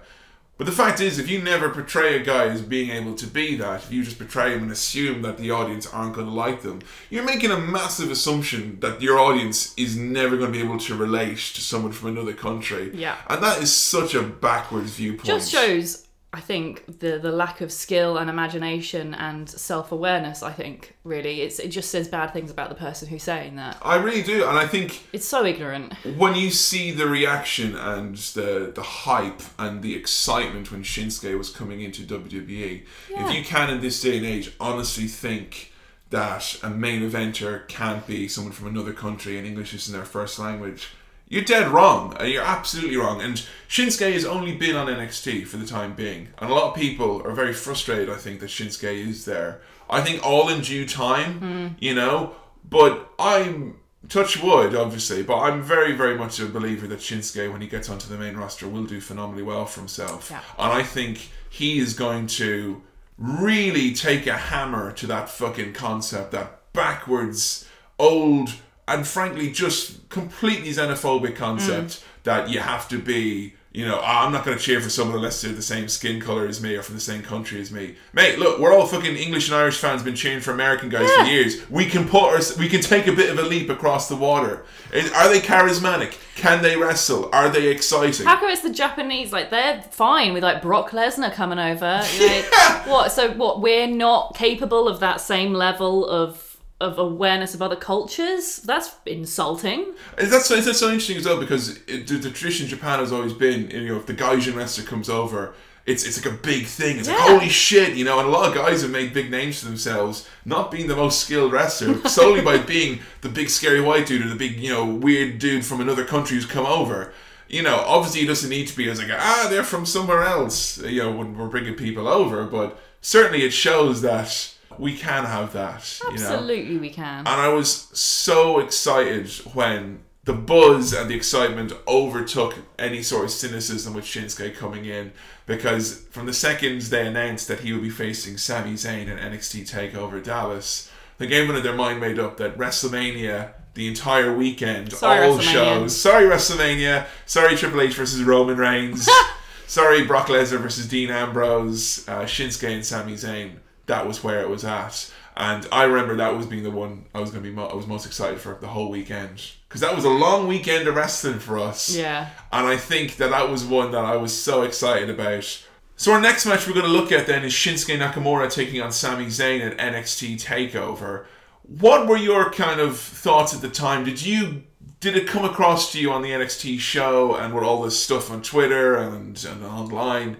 But 0.57 0.67
the 0.67 0.71
fact 0.71 1.01
is, 1.01 1.19
if 1.19 1.29
you 1.29 1.41
never 1.41 1.69
portray 1.69 2.15
a 2.15 2.23
guy 2.23 2.45
as 2.45 2.61
being 2.61 2.89
able 2.89 3.13
to 3.15 3.27
be 3.27 3.57
that, 3.57 3.83
if 3.83 3.91
you 3.91 4.03
just 4.03 4.17
portray 4.17 4.53
him 4.53 4.63
and 4.63 4.71
assume 4.71 5.21
that 5.23 5.37
the 5.37 5.51
audience 5.51 5.85
aren't 5.85 6.13
going 6.15 6.27
to 6.27 6.33
like 6.33 6.61
them, 6.61 6.79
you're 7.09 7.25
making 7.25 7.51
a 7.51 7.59
massive 7.59 8.09
assumption 8.09 8.79
that 8.79 9.01
your 9.01 9.19
audience 9.19 9.73
is 9.75 9.97
never 9.97 10.37
going 10.37 10.53
to 10.53 10.57
be 10.57 10.63
able 10.63 10.79
to 10.79 10.95
relate 10.95 11.39
to 11.39 11.61
someone 11.61 11.91
from 11.91 12.09
another 12.09 12.31
country. 12.31 12.91
Yeah. 12.93 13.17
And 13.29 13.43
that 13.43 13.61
is 13.61 13.73
such 13.73 14.15
a 14.15 14.23
backwards 14.23 14.91
viewpoint. 14.91 15.25
just 15.25 15.51
shows 15.51 16.04
i 16.35 16.39
think 16.39 16.85
the 16.99 17.17
the 17.17 17.31
lack 17.31 17.61
of 17.61 17.71
skill 17.71 18.17
and 18.19 18.29
imagination 18.29 19.13
and 19.15 19.49
self-awareness 19.49 20.43
i 20.43 20.51
think 20.51 20.95
really 21.03 21.35
it's 21.45 21.57
it 21.59 21.69
just 21.69 21.89
says 21.89 22.07
bad 22.07 22.29
things 22.33 22.51
about 22.51 22.69
the 22.69 22.75
person 22.87 23.07
who's 23.07 23.23
saying 23.23 23.55
that 23.55 23.77
I 23.81 23.95
really 24.07 24.23
do, 24.33 24.37
and 24.49 24.57
I 24.57 24.67
think 24.67 24.87
it's 25.13 25.27
so 25.35 25.45
ignorant 25.45 25.93
when 26.23 26.33
you 26.35 26.49
see 26.51 26.91
the 26.91 27.07
reaction 27.07 27.69
and 27.75 28.15
the 28.39 28.71
the 28.79 28.83
hype 29.05 29.41
and 29.57 29.81
the 29.81 29.93
excitement 29.95 30.71
when 30.71 30.83
Shinsuke 30.83 31.37
was 31.37 31.49
coming 31.59 31.79
into 31.81 32.01
WWE, 32.03 32.83
Yeah. 33.11 33.27
if 33.29 33.35
you 33.35 33.43
can 33.53 33.69
in 33.73 33.79
this 33.81 34.01
day 34.01 34.17
and 34.17 34.25
age 34.25 34.47
honestly 34.59 35.07
think 35.07 35.71
that 36.09 36.57
a 36.63 36.69
main 36.69 37.01
eventer 37.09 37.67
can't 37.67 38.05
be 38.07 38.27
someone 38.27 38.53
from 38.53 38.67
another 38.67 38.93
country 38.93 39.37
and 39.37 39.45
English 39.47 39.73
isn't 39.73 39.93
their 39.97 40.05
first 40.17 40.39
language, 40.39 40.89
you're 41.27 41.43
dead 41.43 41.69
wrong. 41.69 42.15
Uh, 42.19 42.23
you're 42.23 42.43
absolutely 42.43 42.97
wrong. 42.97 43.21
And 43.21 43.43
Shinsuke 43.67 44.13
has 44.13 44.25
only 44.25 44.55
been 44.55 44.75
on 44.75 44.87
NXT 44.87 45.47
for 45.47 45.57
the 45.57 45.65
time 45.65 45.93
being, 45.93 46.29
and 46.37 46.49
a 46.49 46.53
lot 46.53 46.69
of 46.69 46.75
people 46.75 47.21
are 47.25 47.31
very 47.31 47.53
frustrated. 47.53 48.09
I 48.09 48.17
think 48.17 48.39
that 48.39 48.49
Shinsuke 48.49 49.07
is 49.07 49.25
there. 49.25 49.61
I 49.89 50.01
think 50.01 50.25
all 50.25 50.49
in 50.49 50.61
due 50.61 50.87
time, 50.87 51.39
mm-hmm. 51.39 51.67
you 51.79 51.93
know. 51.93 52.35
But 52.67 53.11
I'm 53.19 53.79
touch 54.09 54.41
wood, 54.41 54.75
obviously, 54.75 55.23
but 55.23 55.39
I'm 55.39 55.61
very, 55.61 55.93
very 55.93 56.17
much 56.17 56.39
a 56.39 56.45
believer 56.45 56.87
that 56.87 56.99
Shinsuke, 56.99 57.51
when 57.51 57.61
he 57.61 57.67
gets 57.67 57.89
onto 57.89 58.07
the 58.07 58.17
main 58.17 58.37
roster, 58.37 58.67
will 58.67 58.85
do 58.85 59.01
phenomenally 59.01 59.43
well 59.43 59.65
for 59.65 59.79
himself. 59.81 60.29
Yeah. 60.31 60.41
And 60.57 60.73
I 60.73 60.83
think 60.83 61.29
he 61.49 61.79
is 61.79 61.93
going 61.93 62.27
to 62.27 62.81
really 63.17 63.93
take 63.93 64.27
a 64.27 64.37
hammer 64.37 64.91
to 64.93 65.07
that 65.07 65.29
fucking 65.29 65.73
concept, 65.73 66.31
that 66.31 66.71
backwards, 66.73 67.67
old, 67.97 68.49
and 68.87 69.05
frankly 69.07 69.51
just 69.51 70.07
completely 70.09 70.69
xenophobic 70.69 71.35
concept 71.35 72.03
that 72.23 72.49
you 72.49 72.59
have 72.59 72.87
to 72.89 72.97
be, 72.99 73.53
you 73.71 73.85
know, 73.85 73.99
"Ah, 74.01 74.25
I'm 74.25 74.31
not 74.31 74.43
going 74.45 74.57
to 74.57 74.63
cheer 74.63 74.81
for 74.81 74.89
someone 74.89 75.17
unless 75.17 75.41
they're 75.41 75.51
the 75.53 75.61
same 75.61 75.87
skin 75.87 76.19
color 76.21 76.47
as 76.47 76.59
me 76.61 76.75
or 76.75 76.81
from 76.81 76.95
the 76.95 77.01
same 77.01 77.21
country 77.21 77.61
as 77.61 77.71
me. 77.71 77.95
Mate, 78.13 78.39
look, 78.39 78.59
we're 78.59 78.73
all 78.73 78.87
fucking 78.87 79.15
English 79.15 79.47
and 79.49 79.55
Irish 79.57 79.77
fans, 79.77 80.01
been 80.01 80.15
cheering 80.15 80.39
for 80.39 80.51
American 80.51 80.89
guys 80.89 81.11
for 81.11 81.23
years. 81.25 81.69
We 81.69 81.85
can 81.85 82.07
put 82.07 82.23
our, 82.23 82.39
we 82.57 82.67
can 82.67 82.81
take 82.81 83.05
a 83.07 83.11
bit 83.11 83.29
of 83.29 83.37
a 83.37 83.43
leap 83.43 83.69
across 83.69 84.07
the 84.09 84.15
water. 84.15 84.65
Are 84.93 85.29
they 85.29 85.39
charismatic? 85.39 86.17
Can 86.35 86.63
they 86.63 86.75
wrestle? 86.77 87.29
Are 87.33 87.49
they 87.49 87.67
exciting? 87.67 88.25
How 88.25 88.39
come 88.39 88.49
it's 88.49 88.61
the 88.61 88.73
Japanese? 88.73 89.31
Like 89.31 89.49
they're 89.51 89.81
fine 89.91 90.33
with 90.33 90.41
like 90.43 90.61
Brock 90.61 90.91
Lesnar 90.91 91.31
coming 91.33 91.59
over. 91.59 92.01
Like, 92.19 92.87
What? 92.87 93.11
So 93.11 93.31
what? 93.33 93.61
We're 93.61 93.87
not 93.87 94.35
capable 94.35 94.87
of 94.87 94.99
that 95.01 95.21
same 95.21 95.53
level 95.53 96.07
of 96.07 96.37
of 96.85 96.99
awareness 96.99 97.53
of 97.53 97.61
other 97.61 97.75
cultures. 97.75 98.57
That's 98.57 98.95
insulting. 99.05 99.93
Is 100.17 100.29
that 100.29 100.43
so? 100.43 100.55
Is 100.55 100.65
that 100.65 100.75
so 100.75 100.87
interesting 100.87 101.17
as 101.17 101.25
well? 101.25 101.39
Because 101.39 101.77
it, 101.87 102.07
the, 102.07 102.17
the 102.17 102.29
tradition 102.29 102.65
in 102.65 102.69
Japan 102.69 102.99
has 102.99 103.11
always 103.11 103.33
been, 103.33 103.69
you 103.71 103.87
know, 103.87 103.97
if 103.97 104.05
the 104.05 104.13
Gaijin 104.13 104.55
wrestler 104.55 104.85
comes 104.85 105.09
over, 105.09 105.53
it's 105.85 106.05
it's 106.05 106.23
like 106.23 106.33
a 106.33 106.37
big 106.37 106.65
thing. 106.65 106.99
It's 106.99 107.07
like 107.07 107.17
holy 107.17 107.49
shit, 107.49 107.95
you 107.95 108.05
know. 108.05 108.19
And 108.19 108.27
a 108.27 108.31
lot 108.31 108.47
of 108.47 108.55
guys 108.55 108.81
have 108.83 108.91
made 108.91 109.13
big 109.13 109.29
names 109.29 109.59
for 109.59 109.65
themselves, 109.65 110.27
not 110.45 110.71
being 110.71 110.87
the 110.87 110.95
most 110.95 111.19
skilled 111.19 111.51
wrestler, 111.51 112.07
solely 112.09 112.41
by 112.41 112.57
being 112.57 112.99
the 113.21 113.29
big 113.29 113.49
scary 113.49 113.81
white 113.81 114.05
dude 114.05 114.25
or 114.25 114.29
the 114.29 114.35
big, 114.35 114.57
you 114.59 114.69
know, 114.69 114.85
weird 114.85 115.39
dude 115.39 115.65
from 115.65 115.81
another 115.81 116.05
country 116.05 116.35
who's 116.35 116.45
come 116.45 116.65
over. 116.65 117.13
You 117.47 117.61
know, 117.61 117.83
obviously 117.85 118.21
he 118.21 118.27
doesn't 118.27 118.49
need 118.49 118.67
to 118.67 118.77
be 118.77 118.89
as 118.89 118.99
like 118.99 119.11
ah, 119.11 119.47
they're 119.49 119.63
from 119.63 119.85
somewhere 119.85 120.23
else. 120.23 120.79
You 120.79 121.03
know, 121.03 121.11
when 121.11 121.37
we're 121.37 121.47
bringing 121.47 121.75
people 121.75 122.07
over, 122.07 122.45
but 122.45 122.79
certainly 123.01 123.43
it 123.43 123.51
shows 123.51 124.01
that 124.01 124.54
we 124.79 124.95
can 124.97 125.25
have 125.25 125.53
that. 125.53 125.99
You 126.03 126.17
know? 126.17 126.23
Absolutely, 126.23 126.77
we 126.77 126.89
can. 126.89 127.19
And 127.19 127.27
I 127.27 127.49
was 127.49 127.71
so 127.93 128.59
excited 128.59 129.29
when 129.53 129.99
the 130.25 130.33
buzz 130.33 130.91
and 130.91 131.09
the 131.09 131.15
excitement 131.15 131.71
overtook 131.87 132.55
any 132.79 133.03
sort 133.03 133.25
of 133.25 133.31
cynicism 133.31 133.93
with 133.93 134.05
Shinsuke 134.05 134.55
coming 134.55 134.85
in 134.85 135.11
because 135.45 135.99
from 136.09 136.25
the 136.25 136.33
second 136.33 136.81
they 136.81 137.05
announced 137.05 137.47
that 137.47 137.59
he 137.59 137.71
would 137.73 137.83
be 137.83 137.91
facing 137.91 138.37
Sami 138.37 138.73
Zayn 138.73 139.07
in 139.07 139.17
NXT 139.17 139.69
TakeOver 139.69 140.23
Dallas, 140.23 140.91
they 141.17 141.27
gave 141.27 141.43
everyone 141.43 141.63
their 141.63 141.75
mind 141.75 142.01
made 142.01 142.19
up 142.19 142.37
that 142.37 142.57
WrestleMania, 142.57 143.51
the 143.75 143.87
entire 143.87 144.35
weekend, 144.35 144.91
Sorry, 144.93 145.27
all 145.27 145.39
shows. 145.39 145.95
Sorry, 145.95 146.25
WrestleMania. 146.25 147.05
Sorry, 147.25 147.55
Triple 147.55 147.81
H 147.81 147.93
versus 147.93 148.23
Roman 148.23 148.57
Reigns. 148.57 149.07
Sorry, 149.67 150.05
Brock 150.05 150.27
Lesnar 150.27 150.59
versus 150.59 150.87
Dean 150.87 151.09
Ambrose, 151.09 152.07
uh, 152.07 152.23
Shinsuke 152.23 152.73
and 152.73 152.85
Sami 152.85 153.13
Zayn. 153.13 153.57
That 153.87 154.07
was 154.07 154.23
where 154.23 154.41
it 154.41 154.49
was 154.49 154.63
at, 154.65 155.11
and 155.37 155.67
I 155.71 155.83
remember 155.83 156.15
that 156.15 156.35
was 156.35 156.45
being 156.45 156.63
the 156.63 156.71
one 156.71 157.05
I 157.13 157.19
was 157.19 157.29
going 157.31 157.43
to 157.43 157.49
be 157.49 157.55
mo- 157.55 157.67
I 157.67 157.75
was 157.75 157.87
most 157.87 158.05
excited 158.05 158.39
for 158.39 158.57
the 158.59 158.67
whole 158.67 158.89
weekend 158.89 159.41
because 159.67 159.81
that 159.81 159.95
was 159.95 160.05
a 160.05 160.09
long 160.09 160.47
weekend 160.47 160.87
of 160.87 160.95
wrestling 160.95 161.39
for 161.39 161.59
us. 161.59 161.95
yeah. 161.95 162.29
And 162.51 162.65
I 162.67 162.77
think 162.77 163.17
that 163.17 163.31
that 163.31 163.49
was 163.49 163.63
one 163.65 163.91
that 163.91 164.05
I 164.05 164.15
was 164.15 164.35
so 164.35 164.61
excited 164.63 165.09
about. 165.09 165.63
So 165.97 166.13
our 166.13 166.21
next 166.21 166.45
match 166.45 166.67
we're 166.67 166.73
going 166.73 166.85
to 166.85 166.91
look 166.91 167.11
at 167.11 167.27
then 167.27 167.43
is 167.43 167.53
Shinsuke 167.53 167.97
Nakamura 167.97 168.51
taking 168.51 168.81
on 168.81 168.91
Sami 168.91 169.27
Zayn 169.27 169.61
at 169.61 169.77
NXT 169.77 170.41
Takeover. 170.41 171.25
What 171.63 172.07
were 172.07 172.17
your 172.17 172.51
kind 172.51 172.79
of 172.79 172.97
thoughts 172.97 173.53
at 173.53 173.61
the 173.61 173.69
time? 173.69 174.03
Did 174.03 174.23
you 174.25 174.63
did 174.99 175.15
it 175.17 175.27
come 175.27 175.45
across 175.45 175.91
to 175.91 175.99
you 175.99 176.11
on 176.11 176.21
the 176.21 176.29
NXT 176.29 176.79
show 176.79 177.35
and 177.35 177.53
with 177.53 177.63
all 177.63 177.81
this 177.81 178.01
stuff 178.01 178.31
on 178.31 178.41
Twitter 178.41 178.95
and, 178.97 179.43
and 179.45 179.63
online? 179.63 180.37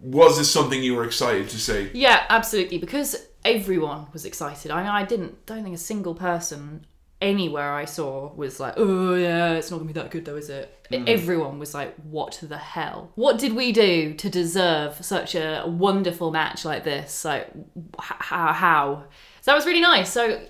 Was 0.00 0.38
this 0.38 0.50
something 0.50 0.82
you 0.82 0.94
were 0.94 1.04
excited 1.04 1.48
to 1.50 1.58
see? 1.58 1.90
Yeah, 1.92 2.24
absolutely. 2.28 2.78
Because 2.78 3.16
everyone 3.44 4.06
was 4.12 4.24
excited. 4.24 4.70
I 4.70 4.82
mean, 4.82 4.90
I 4.90 5.04
didn't. 5.04 5.46
Don't 5.46 5.62
think 5.62 5.74
a 5.74 5.78
single 5.78 6.14
person 6.14 6.86
anywhere 7.20 7.74
I 7.74 7.84
saw 7.84 8.32
was 8.34 8.58
like, 8.60 8.74
"Oh 8.76 9.14
yeah, 9.14 9.52
it's 9.52 9.70
not 9.70 9.78
gonna 9.78 9.88
be 9.88 10.00
that 10.00 10.10
good 10.10 10.24
though, 10.24 10.36
is 10.36 10.48
it?" 10.48 10.88
Everyone 10.90 11.58
was 11.58 11.74
like, 11.74 11.94
"What 11.96 12.38
the 12.42 12.56
hell? 12.56 13.12
What 13.14 13.38
did 13.38 13.52
we 13.52 13.72
do 13.72 14.14
to 14.14 14.30
deserve 14.30 15.04
such 15.04 15.34
a 15.34 15.64
wonderful 15.66 16.30
match 16.30 16.64
like 16.64 16.84
this? 16.84 17.24
Like, 17.24 17.50
how? 17.98 18.52
How?" 18.52 19.04
So 19.42 19.50
that 19.50 19.54
was 19.54 19.66
really 19.66 19.80
nice. 19.80 20.10
So, 20.10 20.40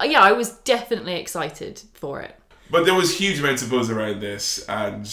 uh, 0.00 0.04
yeah, 0.04 0.20
I 0.20 0.32
was 0.32 0.50
definitely 0.58 1.14
excited 1.14 1.82
for 1.94 2.20
it. 2.20 2.36
But 2.70 2.86
there 2.86 2.94
was 2.94 3.18
huge 3.18 3.40
amounts 3.40 3.62
of 3.62 3.70
buzz 3.70 3.90
around 3.90 4.20
this, 4.20 4.64
and 4.68 5.06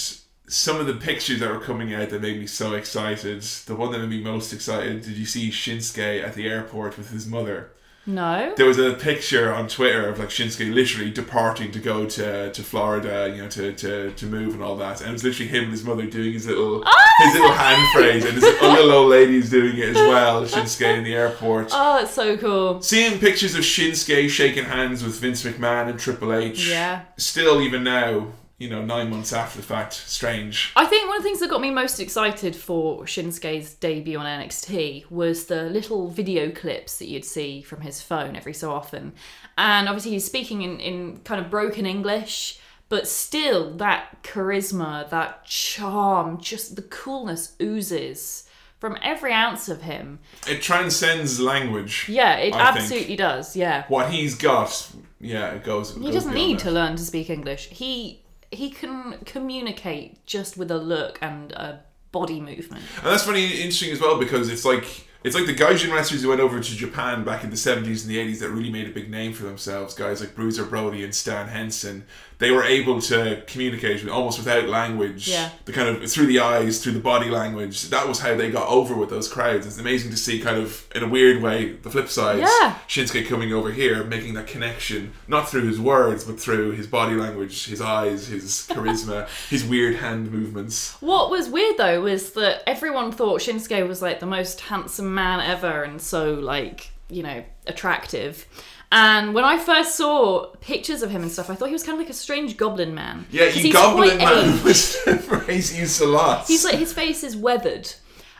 some 0.49 0.79
of 0.79 0.87
the 0.87 0.95
pictures 0.95 1.39
that 1.39 1.49
were 1.49 1.59
coming 1.59 1.93
out 1.93 2.09
that 2.09 2.21
made 2.21 2.39
me 2.39 2.47
so 2.47 2.73
excited. 2.73 3.41
The 3.41 3.75
one 3.75 3.91
that 3.91 3.99
made 3.99 4.09
me 4.09 4.21
most 4.21 4.51
excited, 4.51 5.03
did 5.03 5.15
you 5.15 5.25
see 5.25 5.49
Shinsuke 5.49 6.23
at 6.23 6.33
the 6.33 6.47
airport 6.47 6.97
with 6.97 7.11
his 7.11 7.27
mother? 7.27 7.69
No. 8.05 8.53
There 8.55 8.65
was 8.65 8.79
a 8.79 8.93
picture 8.93 9.53
on 9.53 9.67
Twitter 9.67 10.07
of 10.07 10.17
like 10.17 10.29
Shinsuke 10.29 10.73
literally 10.73 11.11
departing 11.11 11.71
to 11.71 11.79
go 11.79 12.07
to, 12.07 12.51
to 12.51 12.63
Florida, 12.63 13.31
you 13.31 13.43
know, 13.43 13.49
to, 13.49 13.73
to, 13.73 14.11
to 14.11 14.25
move 14.25 14.55
and 14.55 14.63
all 14.63 14.75
that. 14.77 15.01
And 15.01 15.09
it 15.09 15.13
was 15.13 15.23
literally 15.23 15.49
him 15.51 15.63
and 15.65 15.71
his 15.71 15.83
mother 15.83 16.07
doing 16.07 16.33
his 16.33 16.47
little 16.47 16.83
his 17.19 17.33
little 17.33 17.51
hand 17.51 17.87
phrase, 17.93 18.25
and 18.25 18.33
his 18.33 18.43
little 18.61 18.91
old 18.91 19.09
lady's 19.09 19.51
doing 19.51 19.77
it 19.77 19.89
as 19.89 19.95
well. 19.97 20.43
Shinsuke 20.45 20.97
in 20.97 21.03
the 21.03 21.13
airport. 21.13 21.69
Oh, 21.71 21.99
it's 22.01 22.13
so 22.13 22.35
cool. 22.37 22.81
Seeing 22.81 23.19
pictures 23.19 23.53
of 23.53 23.61
Shinsuke 23.61 24.29
shaking 24.29 24.65
hands 24.65 25.03
with 25.03 25.19
Vince 25.19 25.43
McMahon 25.43 25.89
and 25.89 25.99
Triple 25.99 26.33
H. 26.33 26.67
Yeah. 26.67 27.03
Still, 27.17 27.61
even 27.61 27.83
now, 27.83 28.29
you 28.59 28.69
know, 28.69 28.83
nine 28.83 29.09
months 29.09 29.31
after 29.31 29.57
the 29.57 29.65
fact, 29.65 29.93
strange. 29.93 30.73
I 30.75 30.85
think 30.85 31.07
one 31.07 31.17
of 31.17 31.23
the 31.23 31.27
things 31.27 31.39
that 31.39 31.49
got 31.49 31.61
me 31.61 31.71
most 31.71 31.99
excited 32.01 32.55
for 32.55 33.03
Shinsuke's 33.05 33.73
debut 33.75 34.19
on 34.19 34.25
NXT 34.25 35.09
was 35.09 35.45
the 35.45 35.63
little 35.63 36.09
video 36.09 36.51
clips 36.51 36.99
that 36.99 37.07
you'd 37.07 37.23
see 37.23 37.61
from 37.61 37.81
his 37.81 38.01
phone 38.01 38.35
every 38.35 38.53
so 38.53 38.71
often. 38.71 39.13
And 39.57 39.87
obviously, 39.87 40.11
he's 40.11 40.25
speaking 40.25 40.61
in, 40.61 40.79
in 40.81 41.17
kind 41.23 41.39
of 41.43 41.49
broken 41.49 41.85
English, 41.85 42.59
but 42.89 43.07
still, 43.07 43.73
that 43.77 44.23
charisma, 44.23 45.09
that 45.09 45.45
charm, 45.45 46.41
just 46.41 46.75
the 46.75 46.81
coolness 46.81 47.55
oozes 47.61 48.45
from 48.77 48.97
every 49.01 49.31
ounce 49.31 49.69
of 49.69 49.83
him. 49.83 50.19
It 50.47 50.61
transcends 50.61 51.39
language. 51.39 52.07
Yeah, 52.09 52.35
it 52.35 52.53
I 52.53 52.71
think. 52.71 52.83
absolutely 52.83 53.15
does. 53.15 53.55
Yeah. 53.55 53.85
What 53.87 54.09
he's 54.09 54.35
got, 54.35 54.91
yeah, 55.21 55.51
it 55.51 55.63
goes. 55.63 55.95
He 55.95 56.11
doesn't 56.11 56.33
need 56.33 56.59
to 56.59 56.71
learn 56.71 56.97
to 56.97 57.03
speak 57.03 57.29
English. 57.29 57.67
He 57.67 58.21
he 58.51 58.69
can 58.69 59.19
communicate 59.25 60.25
just 60.25 60.57
with 60.57 60.71
a 60.71 60.77
look 60.77 61.19
and 61.21 61.51
a 61.51 61.81
body 62.11 62.39
movement. 62.39 62.83
And 62.97 63.05
that's 63.05 63.23
funny, 63.23 63.45
interesting 63.45 63.91
as 63.91 64.01
well 64.01 64.19
because 64.19 64.49
it's 64.49 64.65
like 64.65 65.07
it's 65.23 65.35
like 65.35 65.45
the 65.45 65.55
Gaijin 65.55 65.93
wrestlers 65.93 66.21
who 66.21 66.29
went 66.29 66.41
over 66.41 66.59
to 66.59 66.75
Japan 66.75 67.23
back 67.23 67.43
in 67.43 67.49
the 67.49 67.57
seventies 67.57 68.03
and 68.03 68.13
the 68.13 68.19
eighties 68.19 68.39
that 68.39 68.49
really 68.49 68.71
made 68.71 68.87
a 68.87 68.91
big 68.91 69.09
name 69.09 69.33
for 69.33 69.43
themselves. 69.43 69.93
Guys 69.93 70.21
like 70.21 70.35
Bruiser 70.35 70.65
Brody 70.65 71.03
and 71.03 71.13
Stan 71.13 71.49
Hansen, 71.49 72.05
they 72.39 72.51
were 72.51 72.63
able 72.63 73.01
to 73.01 73.43
communicate 73.47 74.01
with, 74.03 74.11
almost 74.11 74.39
without 74.39 74.67
language. 74.67 75.27
Yeah. 75.27 75.49
The 75.65 75.73
kind 75.73 75.89
of 75.89 76.11
through 76.11 76.27
the 76.27 76.39
eyes, 76.39 76.81
through 76.81 76.93
the 76.93 76.99
body 76.99 77.29
language. 77.29 77.89
That 77.89 78.07
was 78.07 78.19
how 78.19 78.35
they 78.35 78.49
got 78.49 78.67
over 78.69 78.95
with 78.95 79.09
those 79.09 79.27
crowds. 79.27 79.67
It's 79.67 79.77
amazing 79.77 80.11
to 80.11 80.17
see, 80.17 80.39
kind 80.39 80.57
of 80.57 80.87
in 80.95 81.03
a 81.03 81.07
weird 81.07 81.43
way, 81.43 81.73
the 81.73 81.89
flip 81.89 82.07
side. 82.07 82.39
Yeah. 82.39 82.79
Shinsuke 82.87 83.27
coming 83.27 83.53
over 83.53 83.71
here, 83.71 84.03
making 84.05 84.33
that 84.35 84.47
connection, 84.47 85.13
not 85.27 85.49
through 85.49 85.67
his 85.67 85.79
words, 85.79 86.23
but 86.23 86.39
through 86.39 86.71
his 86.71 86.87
body 86.87 87.15
language, 87.15 87.65
his 87.65 87.81
eyes, 87.81 88.27
his 88.27 88.65
charisma, 88.69 89.27
his 89.49 89.65
weird 89.65 89.97
hand 89.97 90.31
movements. 90.31 90.95
What 91.01 91.29
was 91.29 91.49
weird 91.49 91.77
though 91.77 92.01
was 92.01 92.31
that 92.31 92.63
everyone 92.65 93.11
thought 93.11 93.41
Shinsuke 93.41 93.85
was 93.85 94.01
like 94.01 94.21
the 94.21 94.25
most 94.25 94.61
handsome 94.61 95.13
man 95.13 95.41
ever 95.41 95.83
and 95.83 96.01
so 96.01 96.35
like, 96.35 96.91
you 97.09 97.21
know, 97.21 97.43
attractive. 97.67 98.45
And 98.91 99.35
when 99.35 99.43
I 99.43 99.59
first 99.59 99.95
saw 99.95 100.47
pictures 100.61 101.03
of 101.03 101.11
him 101.11 101.21
and 101.21 101.31
stuff, 101.31 101.49
I 101.49 101.55
thought 101.55 101.67
he 101.67 101.73
was 101.73 101.83
kind 101.83 101.93
of 101.93 101.99
like 101.99 102.09
a 102.09 102.13
strange 102.13 102.57
goblin 102.57 102.95
man. 102.95 103.27
Yeah, 103.29 103.45
he's 103.45 103.71
goblin 103.71 104.17
man 104.17 104.63
was 104.63 104.97
the 105.05 105.17
phrase 105.17 105.77
used 105.79 106.01
a 106.01 106.07
lot. 106.07 106.47
He's 106.47 106.65
like 106.65 106.75
his 106.75 106.91
face 106.91 107.23
is 107.23 107.37
weathered, 107.37 107.93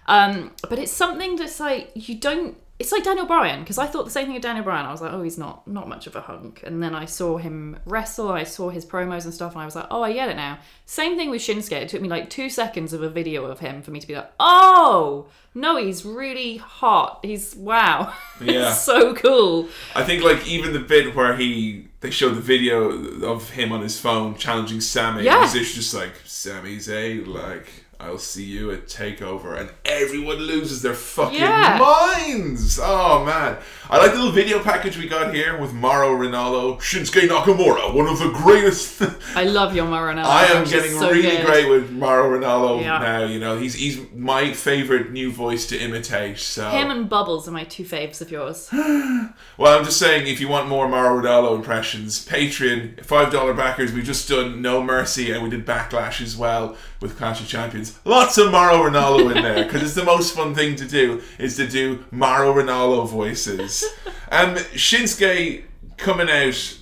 um, 0.07 0.51
but 0.67 0.80
it's 0.80 0.91
something 0.91 1.35
that's 1.35 1.59
like 1.59 1.91
you 1.93 2.15
don't. 2.15 2.57
It's 2.80 2.93
like 2.93 3.03
Daniel 3.03 3.26
Bryan 3.26 3.60
because 3.60 3.77
I 3.77 3.88
thought 3.88 4.06
the 4.06 4.11
same 4.11 4.27
thing 4.27 4.38
of 4.38 4.41
Daniel 4.41 4.64
Bryan. 4.64 4.85
I 4.85 4.91
was 4.91 5.01
like, 5.01 5.11
oh, 5.11 5.22
he's 5.22 5.38
not 5.38 5.68
not 5.68 5.89
much 5.89 6.07
of 6.07 6.15
a 6.15 6.22
hunk. 6.22 6.64
And 6.65 6.81
then 6.81 6.95
I 6.95 7.03
saw 7.03 7.38
him 7.38 7.77
wrestle. 7.85 8.30
I 8.31 8.45
saw 8.45 8.69
his 8.69 8.85
promos 8.85 9.26
and 9.26 9.34
stuff, 9.34 9.51
and 9.51 9.61
I 9.61 9.65
was 9.65 9.76
like, 9.76 9.88
oh, 9.91 10.01
I 10.01 10.14
get 10.14 10.30
it 10.30 10.38
now. 10.38 10.60
Same 10.85 11.18
thing 11.18 11.30
with 11.30 11.41
Shinsuke. 11.41 11.73
It 11.73 11.89
took 11.89 12.01
me 12.01 12.07
like 12.07 12.30
two 12.30 12.49
seconds 12.49 12.93
of 12.93 13.03
a 13.03 13.10
video 13.10 13.43
of 13.45 13.60
him 13.60 13.81
for 13.81 13.91
me 13.91 13.99
to 13.99 14.07
be 14.07 14.15
like, 14.15 14.31
oh, 14.39 15.27
no, 15.53 15.76
he's 15.76 16.06
really 16.06 16.56
hot. 16.56 17.19
He's 17.22 17.53
wow, 17.56 18.14
Yeah. 18.41 18.69
it's 18.69 18.81
so 18.81 19.14
cool. 19.14 19.68
I 19.93 20.03
think 20.06 20.23
like 20.23 20.47
even 20.47 20.72
the 20.72 20.80
bit 20.80 21.14
where 21.15 21.35
he 21.35 21.89
they 21.99 22.11
showed 22.11 22.35
the 22.35 22.41
video 22.41 22.89
of 23.26 23.49
him 23.49 23.73
on 23.73 23.81
his 23.81 23.99
phone 23.99 24.35
challenging 24.35 24.80
Sami. 24.80 25.23
Yeah. 25.23 25.39
It 25.39 25.41
was 25.41 25.73
just 25.73 25.93
like 25.93 26.14
Sami 26.23 26.77
Zayn, 26.77 27.27
like 27.27 27.68
I'll 28.01 28.17
see 28.17 28.45
you 28.45 28.71
at 28.71 28.88
Takeover, 28.88 29.59
and 29.59 29.69
everyone 29.84 30.38
loses 30.38 30.81
their 30.81 30.93
fucking 30.93 31.38
Yeah. 31.38 31.77
minds. 31.77 32.80
Oh 32.81 33.26
man, 33.26 33.57
I 33.89 33.97
like 33.97 34.11
the 34.11 34.17
little 34.17 34.31
video 34.31 34.59
package 34.63 34.97
we 34.97 35.05
got 35.05 35.34
here 35.35 35.57
with 35.59 35.73
Mauro 35.73 36.15
Ranallo, 36.17 36.77
Shinsuke 36.80 37.27
Nakamura, 37.27 37.93
one 37.93 38.07
of 38.07 38.19
the 38.19 38.30
greatest. 38.30 39.01
I 39.35 39.43
love 39.43 39.76
your 39.76 39.85
Ranallo. 39.85 40.23
I 40.23 40.45
am 40.45 40.63
getting 40.65 40.91
so 40.97 41.09
really 41.11 41.23
good. 41.38 41.45
great 41.45 41.69
with 41.69 41.91
Mauro 41.91 42.39
Ranallo 42.39 42.81
Yeah. 42.81 42.99
now. 42.99 43.26
You 43.26 43.38
know, 43.39 43.57
he's 43.57 43.73
he's 43.73 43.99
my 44.15 44.53
favorite 44.53 45.11
new 45.11 45.30
voice 45.30 45.67
to 45.67 45.77
imitate. 45.77 46.39
So 46.39 46.69
Him 46.69 46.91
and 46.91 47.09
Bubbles 47.09 47.49
are 47.49 47.51
my 47.51 47.65
two 47.65 47.84
faves 47.84 48.21
of 48.21 48.31
yours. 48.31 48.69
Well, 49.57 49.77
I'm 49.77 49.84
just 49.84 49.99
saying, 49.99 50.26
if 50.27 50.39
you 50.39 50.47
want 50.47 50.69
more 50.69 50.88
Mauro 50.88 51.21
Ranallo 51.21 51.53
impressions, 51.55 52.26
Patreon, 52.26 53.03
five 53.03 53.30
dollar 53.31 53.53
backers. 53.53 53.91
We've 53.91 54.05
just 54.05 54.30
done 54.30 54.61
No 54.61 54.81
Mercy, 54.81 55.31
and 55.31 55.43
we 55.43 55.49
did 55.49 55.65
Backlash 55.65 56.21
as 56.21 56.38
well 56.38 56.77
with 57.01 57.17
Clash 57.17 57.41
of 57.41 57.47
Champions. 57.49 57.89
Lots 58.06 58.38
of 58.38 58.52
Mauro 58.52 58.90
Ranallo 58.90 59.36
in 59.36 59.41
there 59.41 59.64
because 59.66 59.82
it's 59.84 59.94
the 59.95 60.03
most 60.03 60.36
fun 60.36 60.53
thing 60.56 60.76
to 60.78 60.88
do 60.88 61.22
is 61.38 61.56
to 61.57 61.68
do 61.68 62.03
Mauro 62.11 62.53
Ranallo 62.53 63.07
voices. 63.07 63.84
Um, 64.32 64.56
Shinsuke 64.56 65.64
coming 65.98 66.30
out. 66.30 66.78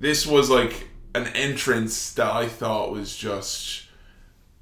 This 0.00 0.26
was 0.26 0.48
like 0.50 0.88
an 1.14 1.26
entrance 1.28 2.12
that 2.14 2.30
I 2.32 2.46
thought 2.48 2.92
was 2.92 3.16
just. 3.16 3.84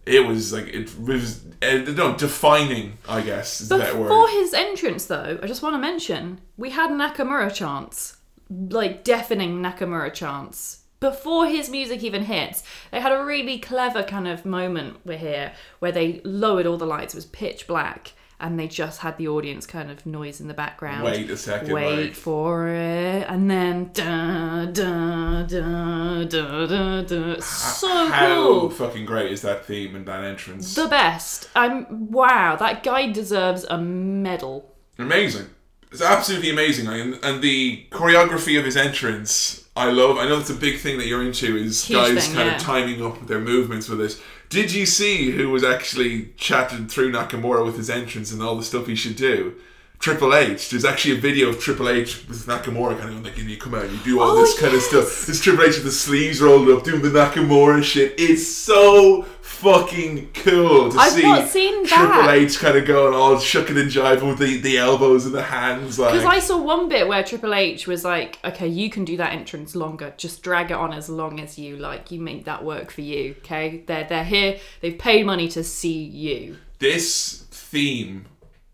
It 0.07 0.25
was 0.27 0.53
like 0.53 0.69
it 0.69 0.97
was 0.99 1.45
uh, 1.63 1.79
no 1.97 2.15
defining. 2.17 2.99
I 3.09 3.23
guess 3.23 3.61
is 3.61 3.69
that 3.71 3.93
Before 3.93 4.23
word. 4.23 4.31
his 4.31 4.55
entrance, 4.55 5.07
though, 5.07 5.39
I 5.43 5.47
just 5.47 5.63
want 5.63 5.75
to 5.75 5.79
mention 5.79 6.41
we 6.57 6.71
had 6.71 6.91
Nakamura 6.91 7.53
chants, 7.53 8.17
like 8.49 9.03
deafening 9.03 9.61
Nakamura 9.61 10.13
chants. 10.15 10.85
Before 11.01 11.47
his 11.47 11.69
music 11.69 12.03
even 12.03 12.25
hits, 12.25 12.63
they 12.91 13.01
had 13.01 13.13
a 13.13 13.23
really 13.25 13.59
clever 13.59 14.03
kind 14.03 14.27
of 14.27 14.45
moment 14.47 14.99
we're 15.05 15.19
here 15.19 15.53
where 15.79 15.93
they 15.93 16.21
lowered 16.25 16.67
all 16.67 16.79
the 16.79 16.87
lights. 16.87 17.13
It 17.15 17.19
was 17.19 17.27
pitch 17.27 17.67
black, 17.67 18.13
and 18.41 18.59
they 18.59 18.67
just 18.67 19.01
had 19.01 19.19
the 19.19 19.29
audience 19.29 19.67
kind 19.67 19.91
of 19.91 20.07
noise 20.07 20.41
in 20.41 20.49
the 20.49 20.55
background. 20.55 21.05
Wait 21.05 21.29
a 21.31 21.37
second, 21.37 21.73
Wait 21.73 22.07
like- 22.07 22.15
for 22.15 22.69
it, 22.69 23.27
and 23.29 23.51
then 23.51 23.91
da 23.93 24.65
da 24.67 25.43
da 25.43 26.25
da 26.25 26.67
da 26.67 27.03
da. 27.03 27.41
So 27.41 28.07
How 28.09 28.35
cool. 28.35 28.71
fucking 28.71 29.05
great 29.05 29.31
is 29.33 29.43
that 29.43 29.67
theme 29.67 29.95
and 29.97 30.07
that 30.07 30.25
entrance? 30.25 30.75
The 30.75 30.89
best. 30.89 31.51
I'm 31.55 32.11
wow. 32.11 32.57
That 32.57 32.83
guy 32.83 33.11
deserves 33.13 33.65
a 33.69 33.77
medal. 33.79 34.75
amazing. 34.99 35.47
It's 35.93 36.03
absolutely 36.03 36.51
amazing, 36.51 36.89
and, 36.89 37.19
and 37.23 37.43
the 37.43 37.87
choreography 37.91 38.59
of 38.59 38.65
his 38.65 38.77
entrance, 38.77 39.66
I 39.77 39.91
love. 39.91 40.17
I 40.17 40.27
know 40.27 40.39
it's 40.39 40.51
a 40.51 40.55
big 40.55 40.79
thing 40.79 40.97
that 40.99 41.07
you're 41.07 41.23
into 41.23 41.57
is 41.57 41.85
Huge 41.85 41.99
guys 41.99 42.27
thing, 42.27 42.35
kind 42.35 42.49
yeah. 42.49 42.57
of 42.57 42.63
timing 42.63 43.05
up 43.05 43.27
their 43.27 43.41
movements 43.41 43.89
with 43.89 44.01
it. 44.01 44.21
Did 44.49 44.73
you 44.73 44.87
see 44.87 45.33
who 45.33 45.51
was 45.51 45.63
actually 45.63 46.31
chatting 46.37 46.89
through 46.89 47.13
Nakamura 47.13 47.65
with 47.65 47.77
his 47.77 47.91
entrance 47.91 48.33
and 48.33 48.43
all 48.43 48.57
the 48.57 48.63
stuff 48.65 48.87
he 48.87 48.95
should 48.95 49.17
do? 49.17 49.55
Triple 49.99 50.35
H. 50.35 50.71
There's 50.71 50.85
actually 50.85 51.17
a 51.17 51.21
video 51.21 51.49
of 51.49 51.59
Triple 51.59 51.89
H 51.89 52.27
with 52.29 52.47
Nakamura 52.47 52.99
kind 52.99 53.15
of 53.17 53.25
like, 53.25 53.39
you 53.39 53.57
come 53.57 53.75
out 53.75 53.91
you 53.91 53.99
do 53.99 54.21
all 54.21 54.31
Oh, 54.31 54.41
this 54.41 54.59
kind 54.59 54.75
of 54.75 54.83
stuff. 54.83 55.27
This 55.27 55.41
Triple 55.43 55.65
H 55.65 55.77
with 55.77 55.85
the 55.85 55.91
sleeves 55.91 56.41
rolled 56.41 56.69
up 56.69 56.85
doing 56.85 57.03
the 57.03 57.09
Nakamura 57.09 57.83
shit. 57.83 58.15
It's 58.19 58.47
so 58.47 59.25
fucking 59.57 60.31
cool 60.35 60.91
to 60.91 60.99
I've 60.99 61.13
see 61.13 61.23
not 61.23 61.49
seen 61.49 61.87
Triple 61.87 62.07
that. 62.09 62.35
H 62.37 62.59
kind 62.59 62.77
of 62.77 62.87
going 62.87 63.15
all 63.15 63.39
shucking 63.39 63.77
and 63.77 63.91
jiving 63.91 64.29
with 64.29 64.39
the, 64.39 64.59
the 64.61 64.79
elbows 64.79 65.27
and 65.27 65.35
the 65.35 65.43
hands. 65.43 65.99
Like, 65.99 66.13
Because 66.13 66.27
I 66.27 66.39
saw 66.39 66.61
one 66.63 66.89
bit 66.89 67.09
where 67.09 67.23
Triple 67.25 67.55
H 67.55 67.87
was 67.87 68.05
like, 68.05 68.39
"Okay, 68.45 68.69
you 68.69 68.91
can 68.91 69.05
do 69.05 69.17
that 69.17 69.33
entrance 69.33 69.75
longer. 69.75 70.13
Just 70.17 70.43
drag 70.43 70.71
it 70.71 70.75
on 70.77 70.93
as 70.93 71.09
long 71.09 71.41
as 71.41 71.59
you 71.59 71.77
like. 71.77 72.11
You 72.11 72.21
make 72.21 72.45
that 72.45 72.65
work 72.65 72.91
for 72.91 73.01
you. 73.01 73.35
Okay? 73.39 73.83
They're 73.87 74.05
they're 74.05 74.25
here. 74.25 74.59
They've 74.81 74.99
paid 74.99 75.27
money 75.27 75.49
to 75.49 75.65
see 75.65 76.03
you. 76.03 76.57
this 76.79 77.47
theme, 77.51 78.27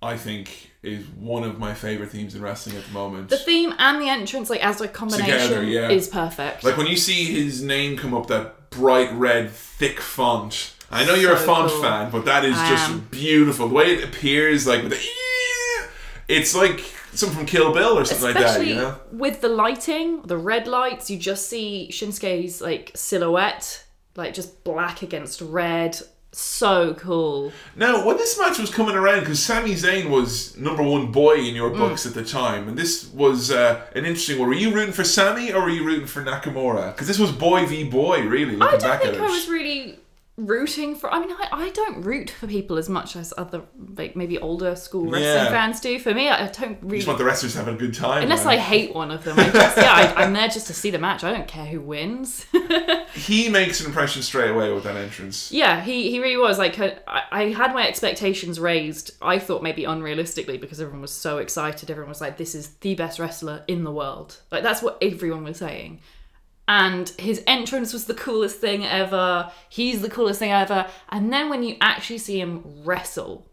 I 0.02 0.16
think, 0.16 0.70
is 0.82 1.06
one 1.06 1.44
of 1.44 1.58
my 1.58 1.74
favorite 1.74 2.10
themes 2.10 2.34
in 2.34 2.42
wrestling 2.42 2.76
at 2.76 2.84
the 2.84 2.92
moment. 2.92 3.28
The 3.28 3.38
theme 3.38 3.72
and 3.78 4.02
the 4.02 4.08
entrance, 4.08 4.50
like 4.50 4.64
as 4.64 4.80
a 4.80 4.88
combination, 4.88 5.34
Together, 5.48 5.62
yeah. 5.64 5.88
is 5.88 6.08
perfect. 6.08 6.64
like 6.64 6.76
when 6.76 6.88
you 6.88 6.96
see 6.96 7.24
his 7.26 7.62
name 7.62 7.96
come 7.96 8.12
up, 8.12 8.26
that 8.26 8.70
bright 8.70 9.12
red, 9.12 9.50
thick 9.50 10.00
font. 10.00 10.71
I 10.92 11.04
know 11.06 11.14
you're 11.14 11.32
a 11.32 11.38
font 11.38 11.70
cool. 11.70 11.82
fan, 11.82 12.10
but 12.10 12.24
that 12.26 12.44
is 12.44 12.56
I 12.56 12.68
just 12.68 12.90
am. 12.90 13.08
beautiful. 13.10 13.68
The 13.68 13.74
way 13.74 13.94
it 13.96 14.04
appears, 14.04 14.66
like 14.66 14.82
with 14.82 14.92
the, 14.92 15.00
it's 16.28 16.54
like 16.54 16.80
something 17.14 17.38
from 17.38 17.46
Kill 17.46 17.72
Bill 17.72 17.98
or 17.98 18.04
something 18.04 18.26
like 18.34 18.42
that. 18.42 18.66
You 18.66 18.74
know. 18.76 18.96
with 19.10 19.40
the 19.40 19.48
lighting, 19.48 20.22
the 20.22 20.36
red 20.38 20.66
lights, 20.66 21.10
you 21.10 21.18
just 21.18 21.48
see 21.48 21.88
Shinsuke's 21.92 22.60
like 22.60 22.92
silhouette, 22.94 23.84
like 24.16 24.34
just 24.34 24.64
black 24.64 25.02
against 25.02 25.40
red. 25.40 25.98
So 26.34 26.94
cool. 26.94 27.52
Now, 27.76 28.06
when 28.06 28.16
this 28.16 28.38
match 28.40 28.58
was 28.58 28.70
coming 28.72 28.94
around, 28.94 29.20
because 29.20 29.38
Sami 29.42 29.74
Zayn 29.74 30.08
was 30.08 30.56
number 30.56 30.82
one 30.82 31.12
boy 31.12 31.34
in 31.34 31.52
Mm. 31.52 31.56
your 31.56 31.70
books 31.70 32.06
at 32.06 32.14
the 32.14 32.24
time, 32.24 32.68
and 32.68 32.78
this 32.78 33.06
was 33.12 33.50
uh, 33.50 33.82
an 33.94 34.06
interesting 34.06 34.38
one. 34.38 34.48
Were 34.48 34.54
you 34.54 34.72
rooting 34.74 34.94
for 34.94 35.04
Sami 35.04 35.52
or 35.52 35.60
were 35.60 35.68
you 35.68 35.84
rooting 35.84 36.06
for 36.06 36.24
Nakamura? 36.24 36.92
Because 36.94 37.06
this 37.06 37.18
was 37.18 37.32
boy 37.32 37.66
v 37.66 37.84
boy, 37.84 38.22
really. 38.26 38.56
Looking 38.56 38.62
I 38.62 38.70
don't 38.78 38.80
back 38.80 39.02
think 39.02 39.14
at 39.16 39.20
I 39.20 39.24
it. 39.26 39.30
was 39.30 39.46
really 39.46 39.98
rooting 40.36 40.94
for. 40.94 41.12
I 41.12 41.20
mean, 41.20 41.30
I, 41.30 41.48
I 41.52 41.68
don't 41.70 42.02
root 42.02 42.30
for 42.30 42.46
people 42.46 42.78
as 42.78 42.88
much 42.88 43.16
as 43.16 43.34
other 43.36 43.62
like 43.96 44.16
maybe 44.16 44.38
older 44.38 44.74
school 44.76 45.04
wrestling 45.04 45.22
Yeah. 45.44 45.48
fans 45.50 45.80
do. 45.80 45.98
For 45.98 46.14
me, 46.14 46.28
I, 46.28 46.46
I 46.46 46.48
don't 46.48 46.70
You 46.70 46.78
really. 46.82 46.96
just 46.98 47.06
want 47.08 47.18
the 47.18 47.24
wrestlers 47.24 47.52
to 47.52 47.58
have 47.58 47.68
a 47.68 47.74
good 47.74 47.94
time. 47.94 48.22
Unless. 48.22 48.46
I 48.46 48.56
hate 48.56 48.94
one 48.94 49.10
of 49.10 49.24
them, 49.24 49.38
I 49.38 49.50
just 49.50 49.76
yeah, 49.76 49.92
I, 50.16 50.24
I'm 50.24 50.32
there 50.32 50.48
just 50.48 50.66
to 50.68 50.74
see 50.74 50.90
the 50.90 50.98
match. 50.98 51.22
I 51.22 51.32
don't 51.32 51.46
care 51.48 51.66
who 51.66 51.80
wins. 51.80 52.46
He 53.14 53.50
makes 53.50 53.78
an 53.80 53.86
impression 53.86 54.22
straight 54.22 54.50
away 54.50 54.72
with 54.72 54.84
that 54.84 54.96
entrance. 54.96 55.52
yeah, 55.52 55.82
he 55.82 56.10
he 56.10 56.18
really 56.18 56.38
was 56.38 56.58
like 56.58 56.78
I, 56.80 57.22
I 57.30 57.42
had 57.50 57.74
my 57.74 57.86
expectations 57.86 58.58
raised. 58.58 59.10
I 59.20 59.38
thought 59.38 59.62
maybe 59.62 59.82
unrealistically 59.82 60.58
because 60.58 60.80
everyone 60.80 61.02
was 61.02 61.12
so 61.12 61.36
excited. 61.36 61.90
Everyone 61.90 62.08
was 62.08 62.22
like, 62.22 62.38
"This 62.38 62.54
is 62.54 62.68
the 62.80 62.94
best 62.94 63.18
wrestler 63.18 63.64
in 63.68 63.84
the 63.84 63.90
world." 63.92 64.38
Like 64.50 64.62
that's 64.62 64.80
what 64.82 64.96
everyone 65.02 65.44
was 65.44 65.58
saying. 65.58 66.00
And 66.72 67.10
his 67.18 67.44
entrance 67.46 67.92
was 67.92 68.06
the 68.06 68.14
coolest 68.14 68.58
thing 68.58 68.82
ever. 68.82 69.52
He's 69.68 70.00
the 70.00 70.08
coolest 70.08 70.38
thing 70.38 70.52
ever. 70.52 70.86
And 71.10 71.30
then 71.30 71.50
when 71.50 71.62
you 71.62 71.76
actually 71.82 72.16
see 72.16 72.40
him 72.40 72.64
wrestle, 72.82 73.46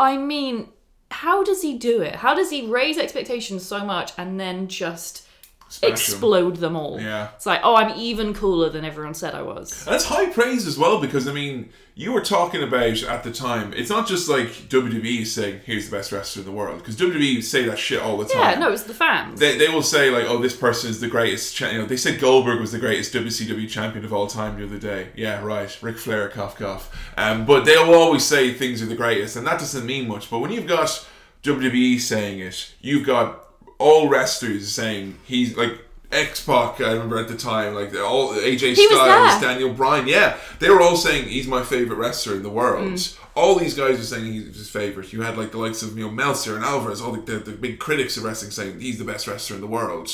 I 0.00 0.16
mean, 0.16 0.70
how 1.12 1.44
does 1.44 1.62
he 1.62 1.78
do 1.78 2.02
it? 2.02 2.16
How 2.16 2.34
does 2.34 2.50
he 2.50 2.66
raise 2.66 2.98
expectations 2.98 3.64
so 3.64 3.84
much 3.84 4.10
and 4.18 4.40
then 4.40 4.66
just 4.66 5.28
Smash 5.70 5.90
explode 5.90 6.56
them 6.56 6.74
all? 6.74 7.00
Yeah. 7.00 7.28
It's 7.36 7.46
like, 7.46 7.60
oh, 7.62 7.76
I'm 7.76 7.96
even 7.96 8.34
cooler 8.34 8.68
than 8.70 8.84
everyone 8.84 9.14
said 9.14 9.36
I 9.36 9.42
was. 9.42 9.86
And 9.86 9.94
it's 9.94 10.06
high 10.06 10.28
praise 10.28 10.66
as 10.66 10.76
well 10.76 11.00
because 11.00 11.28
I 11.28 11.32
mean, 11.32 11.70
you 11.94 12.12
were 12.12 12.20
talking 12.20 12.60
about 12.62 13.02
at 13.04 13.22
the 13.22 13.30
time. 13.30 13.72
It's 13.74 13.88
not 13.88 14.08
just 14.08 14.28
like 14.28 14.48
WWE 14.48 15.24
saying 15.24 15.60
here's 15.64 15.88
the 15.88 15.96
best 15.96 16.10
wrestler 16.10 16.40
in 16.40 16.46
the 16.46 16.52
world 16.52 16.78
because 16.78 16.96
WWE 16.96 17.40
say 17.42 17.66
that 17.66 17.78
shit 17.78 18.02
all 18.02 18.18
the 18.18 18.24
time. 18.24 18.40
Yeah, 18.40 18.58
no, 18.58 18.72
it's 18.72 18.82
the 18.82 18.94
fans. 18.94 19.38
They, 19.38 19.56
they 19.58 19.68
will 19.68 19.82
say 19.82 20.10
like, 20.10 20.24
oh, 20.24 20.38
this 20.38 20.56
person 20.56 20.90
is 20.90 21.00
the 21.00 21.08
greatest. 21.08 21.54
Cha-. 21.54 21.70
You 21.70 21.78
know, 21.78 21.86
they 21.86 21.96
said 21.96 22.18
Goldberg 22.18 22.60
was 22.60 22.72
the 22.72 22.78
greatest 22.78 23.14
WCW 23.14 23.68
champion 23.68 24.04
of 24.04 24.12
all 24.12 24.26
time 24.26 24.58
the 24.58 24.64
other 24.64 24.78
day. 24.78 25.10
Yeah, 25.14 25.40
right. 25.44 25.76
Ric 25.80 25.98
Flair, 25.98 26.28
cough 26.30 26.56
cough. 26.56 27.12
Um, 27.16 27.46
but 27.46 27.64
they'll 27.64 27.94
always 27.94 28.24
say 28.24 28.52
things 28.52 28.82
are 28.82 28.86
the 28.86 28.96
greatest, 28.96 29.36
and 29.36 29.46
that 29.46 29.60
doesn't 29.60 29.86
mean 29.86 30.08
much. 30.08 30.28
But 30.30 30.40
when 30.40 30.50
you've 30.50 30.66
got 30.66 31.06
WWE 31.44 32.00
saying 32.00 32.40
it, 32.40 32.74
you've 32.80 33.06
got 33.06 33.49
all 33.80 34.08
wrestlers 34.08 34.72
saying 34.72 35.18
he's 35.24 35.56
like. 35.56 35.72
X 36.12 36.44
Pac, 36.44 36.80
I 36.80 36.90
remember 36.90 37.18
at 37.20 37.28
the 37.28 37.36
time, 37.36 37.72
like 37.72 37.94
all 37.94 38.30
AJ 38.30 38.74
He 38.74 38.88
Styles. 38.88 39.40
Daniel 39.40 39.72
Bryan, 39.72 40.08
yeah, 40.08 40.38
they 40.58 40.68
were 40.68 40.80
all 40.82 40.96
saying 40.96 41.28
he's 41.28 41.46
my 41.46 41.62
favorite 41.62 41.98
wrestler 41.98 42.34
in 42.34 42.42
the 42.42 42.50
world. 42.50 42.94
Mm. 42.94 43.18
All 43.36 43.54
these 43.54 43.74
guys 43.74 43.96
were 43.96 44.02
saying 44.02 44.24
he's 44.24 44.56
his 44.56 44.68
favorite. 44.68 45.12
You 45.12 45.22
had 45.22 45.38
like 45.38 45.52
the 45.52 45.58
likes 45.58 45.82
of 45.82 45.96
you 45.96 46.06
know 46.06 46.10
Meltzer 46.10 46.56
and 46.56 46.64
Alvarez, 46.64 47.00
all 47.00 47.12
the, 47.12 47.20
the, 47.20 47.38
the 47.38 47.52
big 47.52 47.78
critics 47.78 48.16
of 48.16 48.24
wrestling 48.24 48.50
saying 48.50 48.80
he's 48.80 48.98
the 48.98 49.04
best 49.04 49.28
wrestler 49.28 49.54
in 49.54 49.62
the 49.62 49.68
world. 49.68 50.10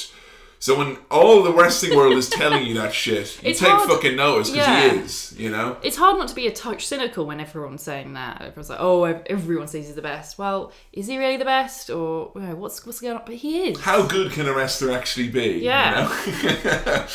So 0.66 0.76
when 0.76 0.98
all 1.12 1.44
the 1.44 1.52
wrestling 1.52 1.96
world 1.96 2.14
is 2.14 2.28
telling 2.28 2.66
you 2.66 2.74
that 2.74 2.92
shit, 2.92 3.40
you 3.40 3.50
It's 3.50 3.60
take 3.60 3.68
hard- 3.68 3.88
fucking 3.88 4.16
notice 4.16 4.50
because 4.50 4.66
Yeah. 4.66 4.90
he 4.90 4.98
is, 4.98 5.32
you 5.38 5.48
know. 5.48 5.76
it's 5.80 5.96
hard 5.96 6.18
not 6.18 6.26
to 6.26 6.34
be 6.34 6.48
a 6.48 6.50
touch 6.52 6.88
cynical 6.88 7.24
when 7.24 7.38
everyone's 7.38 7.84
saying 7.84 8.14
that. 8.14 8.38
Everyone's 8.40 8.68
like, 8.70 8.80
"Oh, 8.80 9.04
everyone 9.04 9.68
says 9.68 9.86
he's 9.86 9.94
the 9.94 10.02
best." 10.02 10.38
Well, 10.38 10.72
is 10.92 11.06
he 11.06 11.18
really 11.18 11.36
the 11.36 11.44
best, 11.44 11.88
or 11.88 12.32
you 12.34 12.40
know, 12.40 12.56
what's 12.56 12.84
what's 12.84 12.98
going 12.98 13.14
on? 13.16 13.22
But 13.24 13.36
he 13.36 13.68
is. 13.68 13.78
How 13.78 14.02
good 14.02 14.32
can 14.32 14.48
a 14.48 14.52
wrestler 14.52 14.90
actually 14.90 15.28
be? 15.28 15.60
Yeah. 15.62 16.12
You 16.26 16.42
know? 16.42 17.06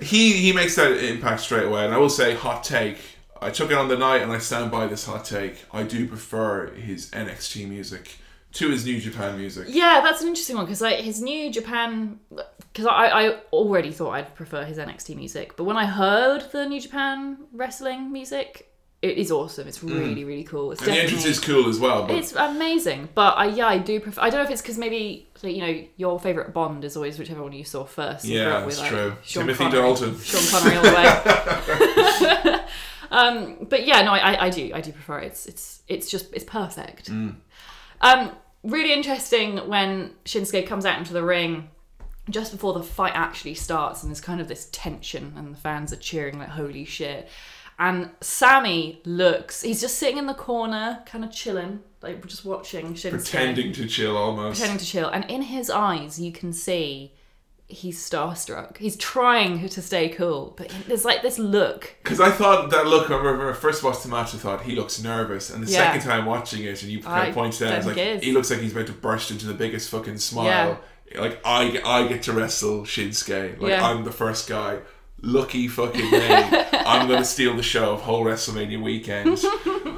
he 0.00 0.32
he 0.32 0.52
makes 0.52 0.74
that 0.74 0.90
impact 1.04 1.42
straight 1.42 1.66
away, 1.66 1.84
and 1.84 1.94
I 1.94 1.98
will 1.98 2.10
say, 2.10 2.34
hot 2.34 2.64
take. 2.64 2.98
I 3.40 3.50
took 3.50 3.70
it 3.70 3.76
on 3.76 3.86
the 3.86 3.96
night, 3.96 4.22
and 4.22 4.32
I 4.32 4.38
stand 4.38 4.72
by 4.72 4.88
this 4.88 5.06
hot 5.06 5.24
take. 5.24 5.54
I 5.72 5.84
do 5.84 6.08
prefer 6.08 6.72
his 6.74 7.10
NXT 7.12 7.68
music 7.68 8.16
to 8.52 8.68
his 8.70 8.84
New 8.84 9.00
Japan 9.00 9.38
music. 9.38 9.66
Yeah, 9.68 10.00
that's 10.02 10.20
an 10.22 10.28
interesting 10.28 10.56
one 10.56 10.66
because 10.66 10.80
like 10.80 11.00
his 11.00 11.20
new 11.22 11.50
Japan, 11.50 12.20
because 12.72 12.86
I, 12.86 13.06
I 13.06 13.28
already 13.52 13.92
thought 13.92 14.10
I'd 14.10 14.34
prefer 14.34 14.64
his 14.64 14.78
NXT 14.78 15.16
music, 15.16 15.56
but 15.56 15.64
when 15.64 15.76
I 15.76 15.86
heard 15.86 16.50
the 16.52 16.66
New 16.66 16.80
Japan 16.80 17.38
wrestling 17.52 18.12
music, 18.12 18.68
it 19.00 19.18
is 19.18 19.32
awesome. 19.32 19.66
It's 19.66 19.82
really 19.82 20.24
really 20.24 20.44
cool. 20.44 20.70
It's 20.70 20.80
Mm. 20.80 20.86
And 20.86 20.92
the 20.96 21.00
definitely 21.00 21.16
entrance 21.18 21.38
is 21.38 21.44
cool 21.44 21.68
as 21.68 21.80
well, 21.80 22.06
but 22.06 22.14
it's 22.16 22.32
amazing. 22.34 23.08
But 23.14 23.36
I 23.36 23.46
yeah 23.46 23.66
I 23.66 23.78
do 23.78 23.98
prefer. 23.98 24.20
I 24.20 24.30
don't 24.30 24.38
know 24.40 24.44
if 24.44 24.50
it's 24.50 24.62
because 24.62 24.78
maybe 24.78 25.26
like, 25.42 25.56
you 25.56 25.60
know 25.60 25.84
your 25.96 26.20
favorite 26.20 26.52
Bond 26.54 26.84
is 26.84 26.94
always 26.96 27.18
whichever 27.18 27.42
one 27.42 27.52
you 27.52 27.64
saw 27.64 27.84
first. 27.84 28.24
Yeah, 28.24 28.44
grew 28.44 28.52
up 28.52 28.64
that's 28.66 28.80
true. 28.82 29.16
Sean 29.24 29.42
Timothy 29.46 29.64
Connery- 29.64 29.82
Dalton. 29.82 30.18
Sean 30.20 30.46
Connery 30.50 30.76
all 30.76 30.82
the 30.84 30.94
way. 30.94 32.60
um, 33.10 33.66
but 33.68 33.86
yeah, 33.86 34.02
no, 34.02 34.12
I, 34.12 34.46
I 34.46 34.50
do 34.50 34.70
I 34.72 34.80
do 34.80 34.92
prefer 34.92 35.18
it. 35.18 35.26
It's 35.26 35.46
it's 35.46 35.82
it's 35.88 36.08
just 36.10 36.32
it's 36.32 36.44
perfect. 36.44 37.10
Mm. 37.10 37.36
Um, 38.02 38.32
really 38.62 38.92
interesting 38.92 39.58
when 39.68 40.12
Shinsuke 40.24 40.66
comes 40.66 40.84
out 40.84 40.98
into 40.98 41.12
the 41.12 41.24
ring 41.24 41.68
just 42.30 42.52
before 42.52 42.72
the 42.72 42.82
fight 42.82 43.12
actually 43.14 43.54
starts, 43.54 44.02
and 44.02 44.10
there's 44.10 44.20
kind 44.20 44.40
of 44.40 44.48
this 44.48 44.68
tension, 44.72 45.34
and 45.36 45.52
the 45.52 45.58
fans 45.58 45.92
are 45.92 45.96
cheering 45.96 46.38
like 46.38 46.48
"Holy 46.48 46.84
shit!" 46.84 47.28
And 47.78 48.10
Sami 48.20 49.00
looks, 49.04 49.62
he's 49.62 49.80
just 49.80 49.98
sitting 49.98 50.18
in 50.18 50.26
the 50.26 50.34
corner, 50.34 51.02
kind 51.06 51.24
of 51.24 51.32
chilling, 51.32 51.80
like 52.00 52.24
just 52.26 52.44
watching 52.44 52.94
Shinsuke 52.94 53.10
pretending 53.10 53.72
to 53.72 53.86
chill 53.86 54.16
almost. 54.16 54.60
pretending 54.60 54.78
to 54.78 54.86
chill, 54.86 55.08
and 55.08 55.28
in 55.30 55.42
his 55.42 55.68
eyes 55.68 56.20
you 56.20 56.30
can 56.32 56.52
see 56.52 57.12
he's 57.72 57.98
starstruck. 57.98 58.76
He's 58.78 58.96
trying 58.96 59.68
to 59.68 59.82
stay 59.82 60.08
cool, 60.10 60.54
but 60.56 60.72
there's 60.86 61.04
like 61.04 61.22
this 61.22 61.38
look. 61.38 61.94
Because 62.02 62.20
I 62.20 62.30
thought 62.30 62.70
that 62.70 62.86
look, 62.86 63.10
I 63.10 63.16
remember 63.16 63.46
when 63.46 63.54
I 63.54 63.56
first 63.56 63.82
watched 63.82 64.02
the 64.02 64.08
match, 64.08 64.34
I 64.34 64.38
thought 64.38 64.62
he 64.62 64.74
looks 64.76 65.02
nervous. 65.02 65.50
And 65.50 65.66
the 65.66 65.70
Yeah. 65.70 65.78
second 65.92 66.02
time 66.08 66.26
watching 66.26 66.64
it, 66.64 66.82
and 66.82 66.90
you 66.92 67.00
kind 67.02 67.28
of 67.28 67.34
pointed 67.34 67.66
out, 67.68 67.84
like, 67.84 67.96
he 67.96 68.02
is. 68.02 68.22
he 68.22 68.32
looks 68.32 68.50
like 68.50 68.60
he's 68.60 68.72
about 68.72 68.86
to 68.86 68.92
burst 68.92 69.30
into 69.30 69.46
the 69.46 69.54
biggest 69.54 69.88
fucking 69.90 70.18
smile. 70.18 70.78
Like, 71.16 71.40
I, 71.44 71.68
get- 71.70 71.86
I 71.86 72.06
get 72.08 72.22
to 72.24 72.32
wrestle 72.32 72.82
Shinsuke. 72.82 73.60
Like, 73.60 73.70
Yeah. 73.70 73.86
I'm 73.86 74.04
the 74.04 74.12
first 74.12 74.48
guy. 74.48 74.78
Lucky 75.24 75.68
fucking 75.68 76.10
me. 76.10 76.26
I'm 76.72 77.06
going 77.06 77.20
to 77.20 77.24
steal 77.24 77.54
the 77.54 77.62
show 77.62 77.92
of 77.92 78.00
whole 78.00 78.24
WrestleMania 78.24 78.82
weekend. 78.82 79.36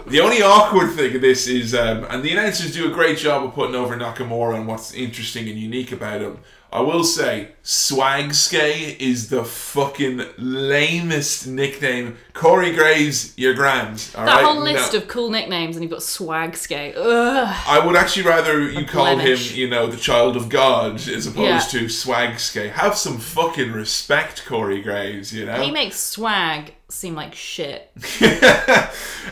the 0.07 0.21
only 0.21 0.43
awkward 0.43 0.93
thing 0.93 1.15
of 1.17 1.23
this 1.23 1.47
is, 1.47 1.75
um, 1.75 2.05
and 2.11 2.23
the 2.23 2.33
announcers 2.33 2.75
do 2.75 2.91
a 2.91 2.93
great 2.93 3.17
job 3.17 3.43
of 3.45 3.55
putting 3.55 3.75
over 3.75 3.97
Nakamura 3.97 4.57
and 4.57 4.67
what's 4.67 4.93
interesting 4.93 5.49
and 5.49 5.59
unique 5.59 5.93
about 5.93 6.21
him. 6.21 6.41
I 6.75 6.81
will 6.81 7.05
say, 7.05 7.51
Swagsuke 7.63 8.99
is 8.99 9.29
the 9.31 9.45
fucking 9.45 10.23
lamest 10.39 11.47
nickname. 11.47 12.17
Corey 12.33 12.73
Graves, 12.73 13.33
you're 13.37 13.55
grand. 13.55 14.05
All 14.17 14.27
That 14.27 14.35
right? 14.35 14.45
whole 14.45 14.61
list 14.61 14.93
No. 14.93 14.99
of 14.99 15.07
cool 15.07 15.31
nicknames, 15.31 15.77
and 15.77 15.85
you've 15.85 15.93
got 15.93 16.01
Swagsuke. 16.01 16.95
Ugh. 16.97 17.57
I 17.69 17.79
would 17.79 17.95
actually 17.95 18.25
rather 18.27 18.61
you 18.69 18.85
call 18.85 19.17
him, 19.17 19.39
you 19.53 19.71
know, 19.71 19.87
the 19.87 19.97
child 19.97 20.37
of 20.37 20.49
God 20.49 20.97
as 21.07 21.29
opposed 21.29 21.73
Yeah. 21.73 21.81
to 21.81 21.85
Swagsuke. 21.87 22.73
Have 22.73 22.97
some 22.97 23.19
fucking 23.19 23.71
respect, 23.71 24.45
Corey 24.45 24.83
Graves, 24.83 25.33
you 25.33 25.47
know? 25.47 25.63
He 25.63 25.71
makes 25.71 26.01
swag 26.01 26.75
seem 26.89 27.15
like 27.15 27.37
shit. 27.37 27.91
and 28.21 28.41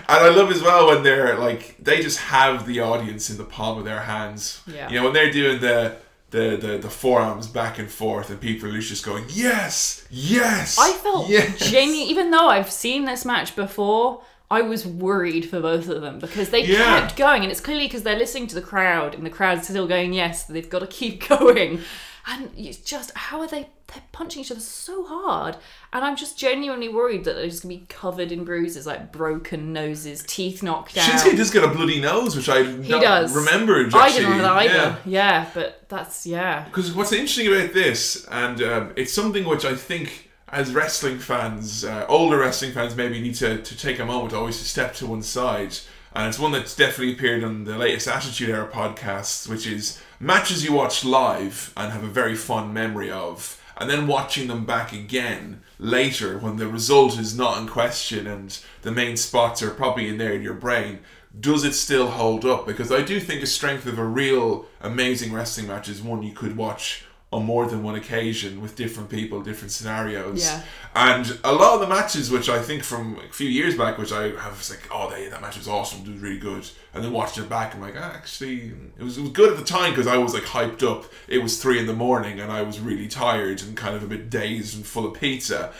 I 0.08 0.28
love 0.28 0.50
as 0.52 0.62
well 0.62 0.86
when 0.88 1.02
they're 1.02 1.36
like 1.38 1.76
they 1.80 2.02
just 2.02 2.18
have 2.18 2.66
the 2.66 2.80
audience 2.80 3.30
in 3.30 3.36
the 3.36 3.44
palm 3.44 3.78
of 3.78 3.84
their 3.84 4.00
hands. 4.02 4.60
Yeah. 4.66 4.88
You 4.88 4.96
know, 4.98 5.04
when 5.04 5.12
they're 5.12 5.30
doing 5.32 5.60
the 5.60 5.96
the, 6.32 6.56
the, 6.60 6.78
the 6.78 6.90
forearms 6.90 7.46
back 7.46 7.78
and 7.78 7.88
forth 7.90 8.28
and 8.30 8.40
people 8.40 8.74
are 8.74 8.80
just 8.80 9.04
going, 9.04 9.24
Yes, 9.28 10.04
yes. 10.10 10.76
I 10.78 10.92
felt 10.94 11.28
yes. 11.28 11.70
genuinely, 11.70 12.10
even 12.10 12.30
though 12.30 12.48
I've 12.48 12.70
seen 12.70 13.04
this 13.04 13.24
match 13.24 13.54
before, 13.54 14.22
I 14.50 14.60
was 14.62 14.86
worried 14.86 15.48
for 15.48 15.60
both 15.60 15.88
of 15.88 16.02
them 16.02 16.18
because 16.18 16.50
they 16.50 16.64
Yeah. 16.64 17.00
kept 17.00 17.16
going, 17.16 17.42
and 17.42 17.50
it's 17.50 17.60
clearly 17.60 17.86
because 17.86 18.02
they're 18.02 18.18
listening 18.18 18.46
to 18.48 18.54
the 18.54 18.60
crowd, 18.60 19.14
and 19.14 19.24
the 19.24 19.30
crowd's 19.30 19.68
still 19.68 19.86
going, 19.86 20.12
yes, 20.12 20.44
they've 20.44 20.68
got 20.68 20.80
to 20.80 20.86
keep 20.88 21.26
going. 21.28 21.80
And 22.26 22.50
it's 22.56 22.78
just, 22.78 23.10
how 23.16 23.40
are 23.40 23.48
they? 23.48 23.68
They're 23.88 24.02
punching 24.12 24.40
each 24.40 24.50
other 24.50 24.60
so 24.60 25.04
hard, 25.04 25.56
and 25.92 26.04
I'm 26.04 26.16
just 26.16 26.38
genuinely 26.38 26.88
worried 26.88 27.24
that 27.24 27.34
they're 27.34 27.48
just 27.48 27.62
gonna 27.62 27.74
be 27.74 27.84
covered 27.88 28.32
in 28.32 28.44
bruises, 28.44 28.86
like 28.86 29.12
broken 29.12 29.72
noses, 29.72 30.24
teeth 30.26 30.62
knocked 30.62 30.96
out. 30.96 31.10
Shinsuke 31.10 31.36
does 31.36 31.50
get 31.50 31.62
a 31.62 31.68
bloody 31.68 32.00
nose, 32.00 32.34
which 32.34 32.48
I 32.48 32.62
he 32.62 32.88
does. 32.88 33.34
remembered. 33.34 33.92
I 33.94 34.10
didn't 34.10 34.30
know 34.30 34.42
that 34.42 34.52
either. 34.52 34.74
Yeah. 34.74 34.96
Yeah, 35.04 35.50
but 35.52 35.84
that's 35.88 36.26
yeah. 36.26 36.64
Because 36.64 36.94
what's 36.94 37.12
interesting 37.12 37.48
about 37.48 37.74
this, 37.74 38.24
and 38.30 38.62
um, 38.62 38.92
it's 38.96 39.12
something 39.12 39.44
which 39.44 39.64
I 39.64 39.74
think 39.74 40.30
as 40.48 40.72
wrestling 40.72 41.18
fans, 41.18 41.84
uh, 41.84 42.06
older 42.08 42.38
wrestling 42.38 42.72
fans, 42.72 42.94
maybe 42.94 43.20
need 43.20 43.34
to, 43.34 43.60
to 43.62 43.76
take 43.76 43.98
a 43.98 44.04
moment 44.04 44.34
always 44.34 44.58
to 44.58 44.64
step 44.64 44.94
to 44.94 45.06
one 45.06 45.22
side. 45.22 45.76
And 46.14 46.28
it's 46.28 46.38
one 46.38 46.52
that's 46.52 46.76
definitely 46.76 47.14
appeared 47.14 47.42
on 47.42 47.64
the 47.64 47.78
latest 47.78 48.06
Attitude 48.06 48.50
Era 48.50 48.68
podcasts, 48.68 49.48
which 49.48 49.66
is 49.66 50.00
matches 50.20 50.64
you 50.64 50.72
watch 50.72 51.04
live 51.04 51.72
and 51.76 51.92
have 51.92 52.04
a 52.04 52.08
very 52.08 52.34
fond 52.34 52.74
memory 52.74 53.10
of, 53.10 53.60
and 53.76 53.88
then 53.88 54.06
watching 54.06 54.48
them 54.48 54.66
back 54.66 54.92
again 54.92 55.62
later 55.78 56.38
when 56.38 56.56
the 56.56 56.68
result 56.68 57.18
is 57.18 57.36
not 57.36 57.58
in 57.58 57.66
question 57.66 58.26
and 58.26 58.58
the 58.82 58.92
main 58.92 59.16
spots 59.16 59.62
are 59.62 59.70
probably 59.70 60.08
in 60.08 60.18
there 60.18 60.32
in 60.32 60.42
your 60.42 60.54
brain 60.54 61.00
does 61.38 61.64
it 61.64 61.74
still 61.74 62.08
hold 62.08 62.44
up? 62.44 62.66
Because 62.66 62.92
I 62.92 63.02
do 63.02 63.18
think 63.18 63.42
a 63.42 63.46
strength 63.46 63.86
of 63.86 63.98
a 63.98 64.04
real 64.04 64.66
amazing 64.80 65.32
wrestling 65.32 65.66
match 65.66 65.88
is 65.88 66.02
one 66.02 66.22
you 66.22 66.32
could 66.32 66.56
watch 66.56 67.04
on 67.32 67.44
more 67.46 67.66
than 67.66 67.82
one 67.82 67.94
occasion 67.94 68.60
with 68.60 68.76
different 68.76 69.08
people, 69.08 69.42
different 69.42 69.72
scenarios. 69.72 70.44
Yeah. 70.44 70.62
And 70.94 71.38
a 71.42 71.52
lot 71.52 71.74
of 71.74 71.80
the 71.80 71.86
matches, 71.86 72.30
which 72.30 72.50
I 72.50 72.60
think 72.60 72.82
from 72.82 73.18
a 73.26 73.32
few 73.32 73.48
years 73.48 73.74
back, 73.74 73.96
which 73.96 74.12
I 74.12 74.24
have 74.38 74.58
was 74.58 74.68
like, 74.70 74.86
oh, 74.90 75.08
they, 75.08 75.28
that 75.28 75.40
match 75.40 75.56
was 75.56 75.66
awesome, 75.66 76.02
it 76.06 76.12
was 76.12 76.20
really 76.20 76.38
good. 76.38 76.68
And 76.92 77.02
then 77.02 77.10
watching 77.12 77.42
it 77.42 77.48
back, 77.48 77.74
I'm 77.74 77.80
like, 77.80 77.94
ah, 77.96 78.12
actually, 78.14 78.72
it 78.98 79.02
was, 79.02 79.16
it 79.16 79.22
was 79.22 79.30
good 79.30 79.50
at 79.50 79.58
the 79.58 79.64
time 79.64 79.92
because 79.92 80.06
I 80.06 80.18
was 80.18 80.34
like 80.34 80.42
hyped 80.42 80.82
up. 80.82 81.06
It 81.26 81.38
was 81.38 81.60
three 81.60 81.78
in 81.78 81.86
the 81.86 81.94
morning 81.94 82.38
and 82.38 82.52
I 82.52 82.60
was 82.60 82.78
really 82.80 83.08
tired 83.08 83.62
and 83.62 83.74
kind 83.76 83.96
of 83.96 84.02
a 84.02 84.06
bit 84.06 84.28
dazed 84.28 84.76
and 84.76 84.84
full 84.84 85.06
of 85.06 85.18
pizza 85.18 85.72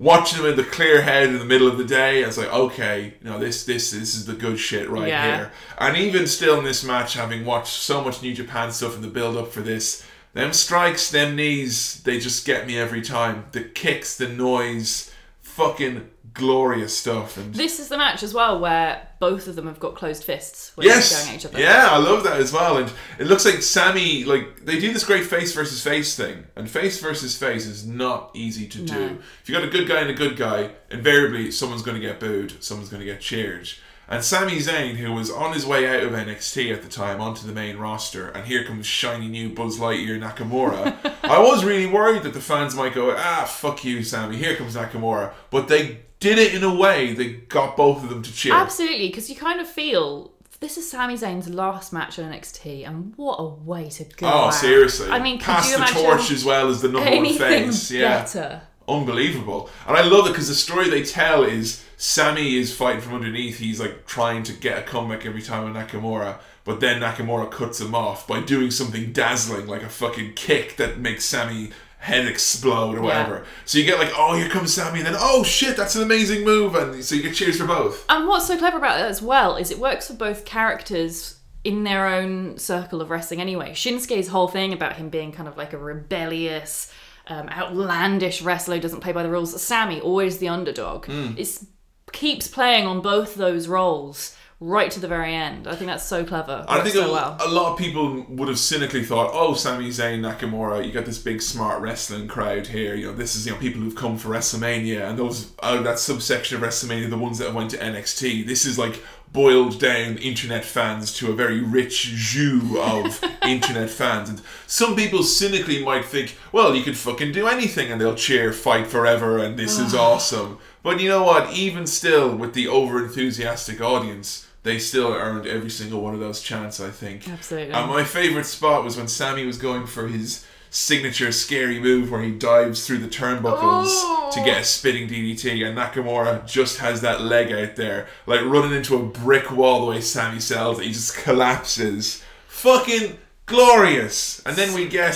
watching 0.00 0.40
them 0.40 0.50
in 0.52 0.56
the 0.56 0.62
clear 0.62 1.02
head 1.02 1.28
in 1.28 1.38
the 1.40 1.44
middle 1.44 1.66
of 1.66 1.76
the 1.76 1.84
day, 1.84 2.22
I 2.22 2.26
was 2.28 2.38
like, 2.38 2.52
okay, 2.52 3.14
you 3.20 3.28
know, 3.28 3.38
this 3.38 3.64
this 3.64 3.90
this 3.90 4.14
is 4.14 4.26
the 4.26 4.34
good 4.34 4.58
shit 4.58 4.88
right 4.88 5.08
Yeah. 5.08 5.36
here. 5.36 5.52
And 5.78 5.96
even 5.96 6.26
still 6.28 6.56
in 6.58 6.64
this 6.64 6.84
match, 6.84 7.14
having 7.14 7.44
watched 7.44 7.72
so 7.80 8.02
much 8.04 8.22
New 8.22 8.32
Japan 8.32 8.70
stuff 8.70 8.94
in 8.94 9.02
the 9.02 9.08
build 9.08 9.36
up 9.36 9.48
for 9.50 9.60
this, 9.60 10.04
them 10.38 10.52
strikes, 10.52 11.10
them 11.10 11.34
knees, 11.34 12.00
they 12.04 12.20
just 12.20 12.46
get 12.46 12.66
me 12.66 12.78
every 12.78 13.02
time. 13.02 13.46
The 13.52 13.62
kicks, 13.64 14.16
the 14.16 14.28
noise, 14.28 15.12
fucking 15.40 16.08
glorious 16.32 16.96
stuff. 16.96 17.36
And 17.36 17.52
This 17.52 17.80
is 17.80 17.88
the 17.88 17.98
match 17.98 18.22
as 18.22 18.32
well 18.32 18.60
where 18.60 19.08
both 19.18 19.48
of 19.48 19.56
them 19.56 19.66
have 19.66 19.80
got 19.80 19.96
closed 19.96 20.22
fists 20.22 20.70
when 20.76 20.86
Yes. 20.86 21.18
going 21.24 21.30
at 21.34 21.40
each 21.40 21.46
other. 21.46 21.58
Yeah, 21.60 21.88
I 21.90 21.96
love 21.98 22.22
that 22.22 22.36
as 22.40 22.52
well. 22.52 22.76
And 22.76 22.92
it 23.18 23.26
looks 23.26 23.44
like 23.44 23.62
Sami, 23.62 24.22
like 24.22 24.64
they 24.64 24.78
do 24.78 24.92
this 24.92 25.04
great 25.04 25.24
face 25.26 25.52
versus 25.52 25.82
face 25.82 26.14
thing, 26.14 26.44
and 26.54 26.70
face 26.70 27.00
versus 27.00 27.36
face 27.36 27.66
is 27.66 27.84
not 27.84 28.30
easy 28.34 28.68
to 28.68 28.78
do. 28.78 29.18
If 29.42 29.48
you 29.48 29.54
got 29.56 29.64
a 29.64 29.70
good 29.70 29.88
guy 29.88 30.00
and 30.02 30.10
a 30.10 30.14
good 30.14 30.36
guy, 30.36 30.70
invariably 30.92 31.50
someone's 31.50 31.82
going 31.82 32.00
to 32.00 32.06
get 32.06 32.20
booed, 32.20 32.62
someone's 32.62 32.88
going 32.90 33.00
to 33.00 33.06
get 33.06 33.20
cheered. 33.20 33.68
And 34.10 34.24
Sami 34.24 34.56
Zayn, 34.56 34.96
who 34.96 35.12
was 35.12 35.30
on 35.30 35.52
his 35.52 35.66
way 35.66 35.86
out 35.86 36.02
of 36.02 36.12
NXT 36.12 36.72
at 36.72 36.82
the 36.82 36.88
time 36.88 37.20
onto 37.20 37.46
the 37.46 37.52
main 37.52 37.76
roster, 37.76 38.28
and 38.28 38.46
here 38.46 38.64
comes 38.64 38.86
shiny 38.86 39.28
new 39.28 39.50
Buzz 39.50 39.78
Lightyear 39.78 40.18
Nakamura. 40.18 40.96
I 41.24 41.38
was 41.40 41.62
really 41.62 41.86
worried 41.86 42.22
that 42.22 42.32
the 42.32 42.40
fans 42.40 42.74
might 42.74 42.94
go, 42.94 43.14
ah, 43.14 43.44
fuck 43.44 43.84
you, 43.84 44.02
Sami, 44.02 44.38
here 44.38 44.56
comes 44.56 44.74
Nakamura. 44.76 45.32
But 45.50 45.68
they 45.68 46.00
did 46.20 46.38
it 46.38 46.54
in 46.54 46.64
a 46.64 46.74
way 46.74 47.12
that 47.12 47.50
got 47.50 47.76
both 47.76 48.02
of 48.02 48.08
them 48.08 48.22
to 48.22 48.32
cheer. 48.32 48.54
Absolutely, 48.54 49.08
because 49.08 49.28
you 49.28 49.36
kind 49.36 49.60
of 49.60 49.68
feel 49.68 50.32
this 50.60 50.76
is 50.78 50.90
Sami 50.90 51.14
Zayn's 51.14 51.48
last 51.48 51.92
match 51.92 52.18
on 52.18 52.32
NXT, 52.32 52.88
and 52.88 53.12
what 53.16 53.36
a 53.36 53.44
way 53.44 53.90
to 53.90 54.04
go! 54.04 54.26
Oh, 54.26 54.30
out. 54.46 54.50
seriously. 54.54 55.10
I 55.10 55.20
mean, 55.20 55.38
Pass 55.38 55.70
the 55.70 56.00
torch 56.00 56.30
as 56.30 56.44
well 56.44 56.68
as 56.68 56.80
the 56.80 56.88
number 56.88 57.14
one 57.14 57.34
face. 57.34 57.90
Yeah. 57.98 58.22
better? 58.22 58.62
Unbelievable. 58.88 59.68
And 59.86 59.96
I 59.96 60.02
love 60.02 60.26
it 60.26 60.30
because 60.30 60.48
the 60.48 60.54
story 60.54 60.88
they 60.88 61.04
tell 61.04 61.44
is 61.44 61.84
Sami 62.00 62.56
is 62.56 62.72
fighting 62.74 63.00
from 63.00 63.14
underneath. 63.16 63.58
He's 63.58 63.80
like 63.80 64.06
trying 64.06 64.44
to 64.44 64.52
get 64.52 64.78
a 64.78 64.82
comeback 64.82 65.26
every 65.26 65.42
time 65.42 65.64
on 65.64 65.74
Nakamura. 65.74 66.38
But 66.64 66.78
then 66.80 67.00
Nakamura 67.00 67.50
cuts 67.50 67.80
him 67.80 67.92
off 67.94 68.26
by 68.26 68.40
doing 68.40 68.70
something 68.70 69.12
dazzling, 69.12 69.66
like 69.66 69.82
a 69.82 69.88
fucking 69.88 70.34
kick 70.34 70.76
that 70.76 70.98
makes 70.98 71.24
Sami 71.24 71.70
head 71.98 72.28
explode 72.28 72.96
or 72.96 73.02
whatever. 73.02 73.44
So 73.64 73.78
you 73.78 73.84
get 73.84 73.98
like, 73.98 74.12
oh, 74.16 74.36
here 74.36 74.48
comes 74.48 74.72
Sami, 74.72 74.98
and 75.00 75.06
then 75.08 75.16
oh 75.18 75.42
shit, 75.42 75.76
that's 75.76 75.96
an 75.96 76.02
amazing 76.02 76.44
move, 76.44 76.76
and 76.76 77.04
so 77.04 77.16
you 77.16 77.22
get 77.22 77.34
cheers 77.34 77.58
for 77.58 77.66
both. 77.66 78.04
And 78.08 78.28
what's 78.28 78.46
so 78.46 78.56
clever 78.56 78.76
about 78.78 78.96
that 78.98 79.08
as 79.10 79.20
well 79.20 79.56
is 79.56 79.72
it 79.72 79.80
works 79.80 80.06
for 80.06 80.14
both 80.14 80.44
characters 80.44 81.40
in 81.64 81.82
their 81.82 82.06
own 82.06 82.56
circle 82.58 83.00
of 83.02 83.10
wrestling 83.10 83.40
anyway. 83.40 83.72
Shinsuke's 83.72 84.28
whole 84.28 84.46
thing 84.46 84.72
about 84.72 84.94
him 84.96 85.08
being 85.08 85.32
kind 85.32 85.48
of 85.48 85.56
like 85.56 85.72
a 85.72 85.78
rebellious, 85.78 86.92
um, 87.26 87.48
outlandish 87.48 88.42
wrestler 88.42 88.76
who 88.76 88.80
doesn't 88.80 89.00
play 89.00 89.12
by 89.12 89.24
the 89.24 89.30
rules. 89.30 89.60
Sami, 89.60 90.00
always 90.00 90.38
the 90.38 90.48
underdog, 90.48 91.06
Hmm. 91.06 91.32
is 91.36 91.66
keeps 92.12 92.48
playing 92.48 92.86
on 92.86 93.00
both 93.00 93.34
those 93.34 93.68
roles 93.68 94.36
right 94.60 94.90
to 94.90 94.98
the 94.98 95.06
very 95.06 95.34
end. 95.34 95.68
I 95.68 95.76
think 95.76 95.88
that's 95.88 96.04
so 96.04 96.24
clever. 96.24 96.64
I 96.68 96.80
think 96.80 96.96
a, 96.96 97.00
well. 97.00 97.36
a 97.40 97.48
lot 97.48 97.72
of 97.72 97.78
people 97.78 98.26
would 98.28 98.48
have 98.48 98.58
cynically 98.58 99.04
thought, 99.04 99.30
"Oh, 99.32 99.54
Sami 99.54 99.88
Zayn, 99.88 100.20
Nakamura, 100.20 100.84
you 100.84 100.92
got 100.92 101.04
this 101.04 101.18
big 101.18 101.40
smart 101.40 101.80
wrestling 101.80 102.28
crowd 102.28 102.66
here. 102.66 102.94
You 102.94 103.06
know, 103.06 103.12
this 103.12 103.36
is 103.36 103.46
you 103.46 103.52
know 103.52 103.58
people 103.58 103.80
who've 103.80 103.94
come 103.94 104.18
for 104.18 104.30
WrestleMania, 104.30 105.08
and 105.08 105.18
those 105.18 105.52
out 105.62 105.78
of 105.78 105.84
that 105.84 105.98
subsection 105.98 106.56
of 106.56 106.62
WrestleMania, 106.62 107.08
the 107.08 107.18
ones 107.18 107.38
that 107.38 107.54
went 107.54 107.70
to 107.70 107.78
NXT. 107.78 108.46
This 108.46 108.64
is 108.64 108.78
like 108.78 109.02
boiled 109.32 109.78
down 109.78 110.16
internet 110.16 110.64
fans 110.64 111.12
to 111.12 111.30
a 111.30 111.34
very 111.34 111.60
rich 111.60 112.04
jus 112.14 112.74
of 112.78 113.22
internet 113.42 113.90
fans. 113.90 114.30
And 114.30 114.40
some 114.66 114.96
people 114.96 115.22
cynically 115.22 115.84
might 115.84 116.06
think, 116.06 116.36
well, 116.50 116.74
you 116.74 116.82
could 116.82 116.96
fucking 116.96 117.32
do 117.32 117.46
anything, 117.46 117.92
and 117.92 118.00
they'll 118.00 118.14
cheer, 118.14 118.52
fight 118.52 118.86
forever, 118.86 119.38
and 119.38 119.58
this 119.58 119.78
is 119.78 119.94
awesome. 119.94 120.58
But 120.88 121.00
you 121.02 121.08
know 121.10 121.22
what? 121.22 121.52
Even 121.52 121.86
still, 121.86 122.34
with 122.34 122.54
the 122.54 122.66
over 122.66 123.04
enthusiastic 123.04 123.78
audience. 123.82 124.46
They 124.62 124.78
still 124.78 125.12
earned 125.12 125.46
every 125.46 125.68
single 125.68 126.00
one 126.00 126.14
of 126.14 126.20
those 126.20 126.40
chants, 126.40 126.80
I 126.80 126.88
think. 126.88 127.28
Absolutely. 127.28 127.74
And 127.74 127.90
my 127.90 128.04
favorite 128.04 128.46
spot 128.46 128.84
was 128.84 128.96
when 128.96 129.06
Sami 129.06 129.44
was 129.44 129.58
going 129.58 129.86
for 129.86 130.08
his 130.08 130.46
signature 130.70 131.30
scary 131.30 131.78
move 131.78 132.10
where 132.10 132.22
he 132.22 132.30
dives 132.30 132.86
through 132.86 132.98
the 133.00 133.06
turnbuckles 133.08 133.88
Oh. 133.90 134.30
to 134.32 134.42
get 134.42 134.62
a 134.62 134.64
spitting 134.64 135.08
DDT, 135.08 135.62
and 135.62 135.76
Nakamura 135.76 136.46
just 136.46 136.78
has 136.78 137.02
that 137.02 137.20
leg 137.20 137.52
out 137.52 137.76
there, 137.76 138.06
like 138.26 138.40
running 138.40 138.72
into 138.72 138.96
a 138.96 139.02
brick 139.02 139.50
wall 139.52 139.80
the 139.80 139.86
way 139.90 140.00
Sami 140.00 140.40
sells 140.40 140.78
it. 140.80 140.86
He 140.86 140.92
just 140.92 141.16
collapses. 141.18 142.22
Fucking 142.48 143.18
glorious. 143.44 144.40
And 144.46 144.56
then 144.56 144.72
we 144.72 144.88
get 144.88 145.12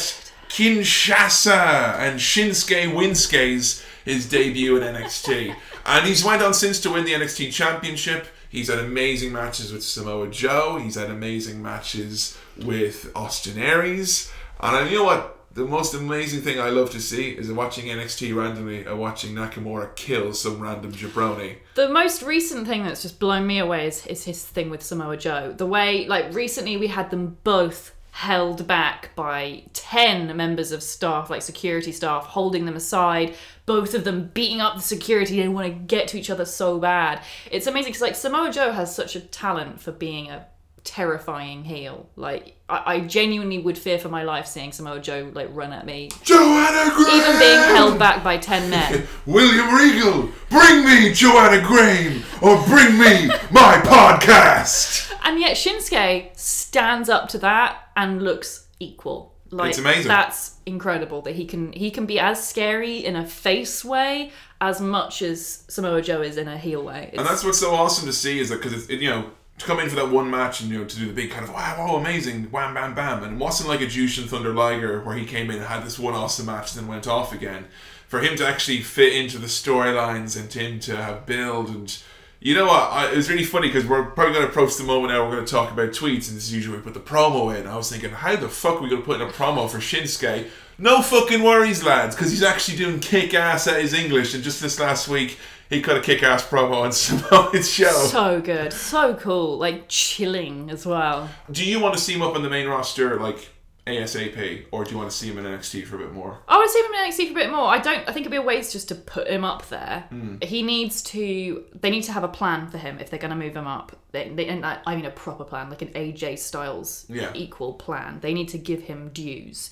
Kinshasa 0.50 1.98
and 1.98 2.20
Shinsuke 2.20 2.92
Winsuke's 2.92 3.82
his 4.04 4.28
debut 4.28 4.76
in 4.76 4.82
NXT. 4.82 5.54
and 5.86 6.06
he's 6.06 6.24
went 6.24 6.42
on 6.42 6.54
since 6.54 6.80
to 6.80 6.90
win 6.90 7.04
the 7.04 7.12
NXT 7.12 7.52
Championship. 7.52 8.26
He's 8.48 8.68
had 8.68 8.78
amazing 8.78 9.32
matches 9.32 9.72
with 9.72 9.82
Samoa 9.82 10.28
Joe. 10.28 10.78
He's 10.82 10.96
had 10.96 11.10
amazing 11.10 11.62
matches 11.62 12.36
with 12.62 13.10
Austin 13.14 13.58
Aries. 13.58 14.30
And 14.60 14.90
you 14.90 14.98
know 14.98 15.04
what? 15.04 15.38
the 15.54 15.64
most 15.64 15.94
amazing 15.94 16.40
thing 16.40 16.58
I 16.58 16.70
love 16.70 16.90
to 16.90 17.00
see 17.00 17.30
is 17.30 17.50
watching 17.52 17.86
NXT 17.86 18.34
randomly 18.34 18.84
and 18.84 18.98
watching 18.98 19.34
Nakamura 19.34 19.94
kill 19.96 20.32
some 20.32 20.60
random 20.60 20.92
jabroni. 20.92 21.56
The 21.74 21.88
most 21.88 22.22
recent 22.22 22.66
thing 22.66 22.84
that's 22.84 23.02
just 23.02 23.18
blown 23.18 23.46
me 23.46 23.58
away 23.58 23.86
is, 23.86 24.06
is 24.06 24.24
his 24.24 24.44
thing 24.44 24.70
with 24.70 24.82
Samoa 24.82 25.16
Joe. 25.16 25.52
The 25.56 25.66
way, 25.66 26.06
like, 26.06 26.32
recently 26.34 26.76
we 26.76 26.86
had 26.86 27.10
them 27.10 27.36
both 27.44 27.94
held 28.12 28.66
back 28.66 29.14
by 29.14 29.64
10 29.72 30.36
members 30.36 30.70
of 30.72 30.82
staff, 30.82 31.30
like 31.30 31.42
security 31.42 31.92
staff, 31.92 32.26
holding 32.26 32.66
them 32.66 32.76
aside, 32.76 33.34
both 33.66 33.94
of 33.94 34.04
them 34.04 34.30
beating 34.34 34.60
up 34.60 34.76
the 34.76 34.82
security. 34.82 35.36
They 35.36 35.48
want 35.48 35.66
to 35.66 35.72
get 35.72 36.08
to 36.08 36.18
each 36.18 36.30
other 36.30 36.44
so 36.44 36.78
bad. 36.78 37.22
It's 37.50 37.66
amazing 37.66 37.90
because, 37.90 38.02
like, 38.02 38.16
Samoa 38.16 38.50
Joe 38.50 38.72
has 38.72 38.94
such 38.94 39.16
a 39.16 39.20
talent 39.20 39.80
for 39.80 39.92
being 39.92 40.30
a 40.30 40.46
terrifying 40.84 41.64
heel. 41.64 42.08
Like, 42.16 42.56
I, 42.68 42.94
I 42.94 43.00
genuinely 43.00 43.58
would 43.58 43.78
fear 43.78 43.98
for 43.98 44.08
my 44.08 44.22
life 44.24 44.46
seeing 44.46 44.72
Samoa 44.72 45.00
Joe, 45.00 45.30
like, 45.32 45.48
run 45.52 45.72
at 45.72 45.86
me. 45.86 46.10
Joanna 46.22 46.90
Graham! 46.94 47.16
Even 47.16 47.38
being 47.38 47.76
held 47.76 47.98
back 47.98 48.24
by 48.24 48.36
10 48.38 48.70
men. 48.70 49.06
William 49.26 49.74
Regal, 49.74 50.30
bring 50.50 50.84
me 50.84 51.12
Joanna 51.12 51.64
Graham 51.64 52.22
or 52.40 52.62
bring 52.66 52.98
me 52.98 53.28
my 53.50 53.80
podcast. 53.84 55.12
And 55.24 55.38
yet 55.38 55.56
Shinsuke 55.56 56.36
stands 56.36 57.08
up 57.08 57.28
to 57.28 57.38
that 57.38 57.88
and 57.96 58.22
looks 58.22 58.66
equal. 58.80 59.31
Like 59.52 59.70
It's 59.70 59.78
amazing. 59.78 60.08
That's 60.08 60.56
incredible 60.64 61.20
that 61.22 61.34
he 61.34 61.44
can 61.44 61.72
he 61.72 61.90
can 61.90 62.06
be 62.06 62.18
as 62.18 62.46
scary 62.46 63.04
in 63.04 63.16
a 63.16 63.26
face 63.26 63.84
way 63.84 64.32
as 64.60 64.80
much 64.80 65.20
as 65.20 65.64
Samoa 65.68 66.00
Joe 66.00 66.22
is 66.22 66.38
in 66.38 66.48
a 66.48 66.56
heel 66.56 66.82
way. 66.82 67.10
And 67.12 67.26
that's 67.26 67.44
what's 67.44 67.58
so 67.58 67.74
awesome 67.74 68.06
to 68.06 68.12
see 68.12 68.40
is 68.40 68.48
that 68.48 68.56
because 68.56 68.72
it's 68.72 68.86
it, 68.88 69.00
you 69.00 69.10
know 69.10 69.30
to 69.58 69.66
come 69.66 69.78
in 69.78 69.88
for 69.88 69.96
that 69.96 70.10
one 70.10 70.30
match 70.30 70.62
and 70.62 70.70
you 70.70 70.78
know 70.78 70.84
to 70.84 70.96
do 70.96 71.06
the 71.06 71.12
big 71.12 71.30
kind 71.30 71.44
of 71.44 71.52
wow, 71.52 71.76
wow 71.78 71.96
amazing 71.96 72.44
wham 72.44 72.72
bam 72.74 72.94
bam 72.94 73.22
and 73.22 73.34
it 73.34 73.38
wasn't 73.38 73.68
like 73.68 73.82
a 73.82 73.86
Jushin 73.86 74.26
Thunder 74.26 74.54
Liger 74.54 75.02
where 75.02 75.16
he 75.16 75.26
came 75.26 75.50
in 75.50 75.56
and 75.56 75.66
had 75.66 75.84
this 75.84 75.98
one 75.98 76.14
awesome 76.14 76.46
match 76.46 76.74
and 76.74 76.82
then 76.82 76.88
went 76.88 77.06
off 77.06 77.32
again. 77.32 77.66
For 78.08 78.20
him 78.20 78.36
to 78.36 78.46
actually 78.46 78.80
fit 78.80 79.14
into 79.14 79.38
the 79.38 79.46
storylines 79.46 80.38
and 80.38 80.50
to 80.50 80.58
him 80.58 80.80
to 80.80 80.96
have 80.96 81.24
build 81.26 81.68
and 81.68 82.02
you 82.42 82.54
know 82.54 82.66
what? 82.66 82.90
I, 82.92 83.10
it 83.12 83.16
was 83.16 83.30
really 83.30 83.44
funny 83.44 83.68
because 83.68 83.86
we're 83.86 84.04
probably 84.04 84.34
going 84.34 84.44
to 84.44 84.50
approach 84.50 84.76
the 84.76 84.84
moment 84.84 85.12
now. 85.12 85.24
We're 85.24 85.34
going 85.34 85.44
to 85.44 85.50
talk 85.50 85.70
about 85.70 85.90
tweets, 85.90 86.28
and 86.28 86.36
this 86.36 86.44
is 86.48 86.52
usually 86.54 86.76
we 86.76 86.82
put 86.82 86.94
the 86.94 87.00
promo 87.00 87.56
in. 87.58 87.66
I 87.66 87.76
was 87.76 87.90
thinking, 87.90 88.10
how 88.10 88.36
the 88.36 88.48
fuck 88.48 88.76
are 88.76 88.82
we 88.82 88.88
going 88.90 89.02
to 89.02 89.06
put 89.06 89.20
in 89.20 89.26
a 89.26 89.30
promo 89.30 89.70
for 89.70 89.78
Shinsuke? 89.78 90.48
No 90.78 91.02
fucking 91.02 91.42
worries, 91.42 91.84
lads, 91.84 92.16
because 92.16 92.30
he's 92.30 92.42
actually 92.42 92.78
doing 92.78 92.98
kick 92.98 93.34
ass 93.34 93.68
at 93.68 93.80
his 93.80 93.94
English. 93.94 94.34
And 94.34 94.42
just 94.42 94.60
this 94.60 94.80
last 94.80 95.06
week, 95.06 95.38
he 95.70 95.80
cut 95.80 95.96
a 95.96 96.00
kick 96.00 96.22
ass 96.22 96.44
promo 96.44 96.82
on 96.82 96.90
Samoa's 96.92 97.70
show. 97.70 97.92
so 97.92 98.40
good, 98.40 98.72
so 98.72 99.14
cool, 99.14 99.58
like 99.58 99.84
chilling 99.88 100.68
as 100.70 100.84
well. 100.84 101.30
do 101.50 101.64
you 101.64 101.78
want 101.78 101.94
to 101.94 102.00
see 102.00 102.14
him 102.14 102.22
up 102.22 102.34
on 102.34 102.42
the 102.42 102.50
main 102.50 102.66
roster 102.66 103.18
like 103.20 103.48
ASAP, 103.86 104.66
or 104.70 104.84
do 104.84 104.92
you 104.92 104.96
want 104.96 105.10
to 105.10 105.16
see 105.16 105.28
him 105.28 105.38
in 105.38 105.44
NXT 105.44 105.86
for 105.86 105.96
a 105.96 105.98
bit 105.98 106.12
more? 106.12 106.38
I 106.46 106.56
want 106.56 106.68
to 106.68 106.72
see 106.72 106.78
him 106.80 106.92
in 106.92 107.10
NXT 107.10 107.26
for 107.34 107.40
a 107.40 107.42
bit 107.42 107.50
more. 107.50 107.66
I 107.66 107.78
don't. 107.78 108.00
I 108.08 108.12
think 108.12 108.18
it'd 108.18 108.30
be 108.30 108.36
a 108.36 108.42
waste 108.42 108.72
just 108.72 108.88
to 108.88 108.94
put 108.94 109.26
him 109.26 109.44
up 109.44 109.68
there. 109.68 110.04
Hmm. 110.08 110.36
He 110.40 110.62
needs 110.62 111.02
to. 111.04 111.64
They 111.74 111.90
need 111.90 112.02
to 112.04 112.12
have 112.12 112.22
a 112.22 112.28
plan 112.28 112.68
for 112.68 112.78
him 112.78 112.98
if 113.00 113.10
they're 113.10 113.18
going 113.18 113.30
to 113.30 113.36
move 113.36 113.56
him 113.56 113.66
up. 113.66 113.96
They, 114.12 114.28
they, 114.28 114.46
and 114.46 114.64
I, 114.64 114.78
I 114.86 114.94
mean 114.94 115.04
a 115.04 115.10
proper 115.10 115.42
plan, 115.44 115.68
like 115.68 115.82
an 115.82 115.88
AJ 115.88 116.38
Styles 116.38 117.06
Yeah. 117.08 117.32
equal 117.34 117.74
plan. 117.74 118.20
They 118.20 118.34
need 118.34 118.48
to 118.50 118.58
give 118.58 118.82
him 118.82 119.08
dues. 119.12 119.70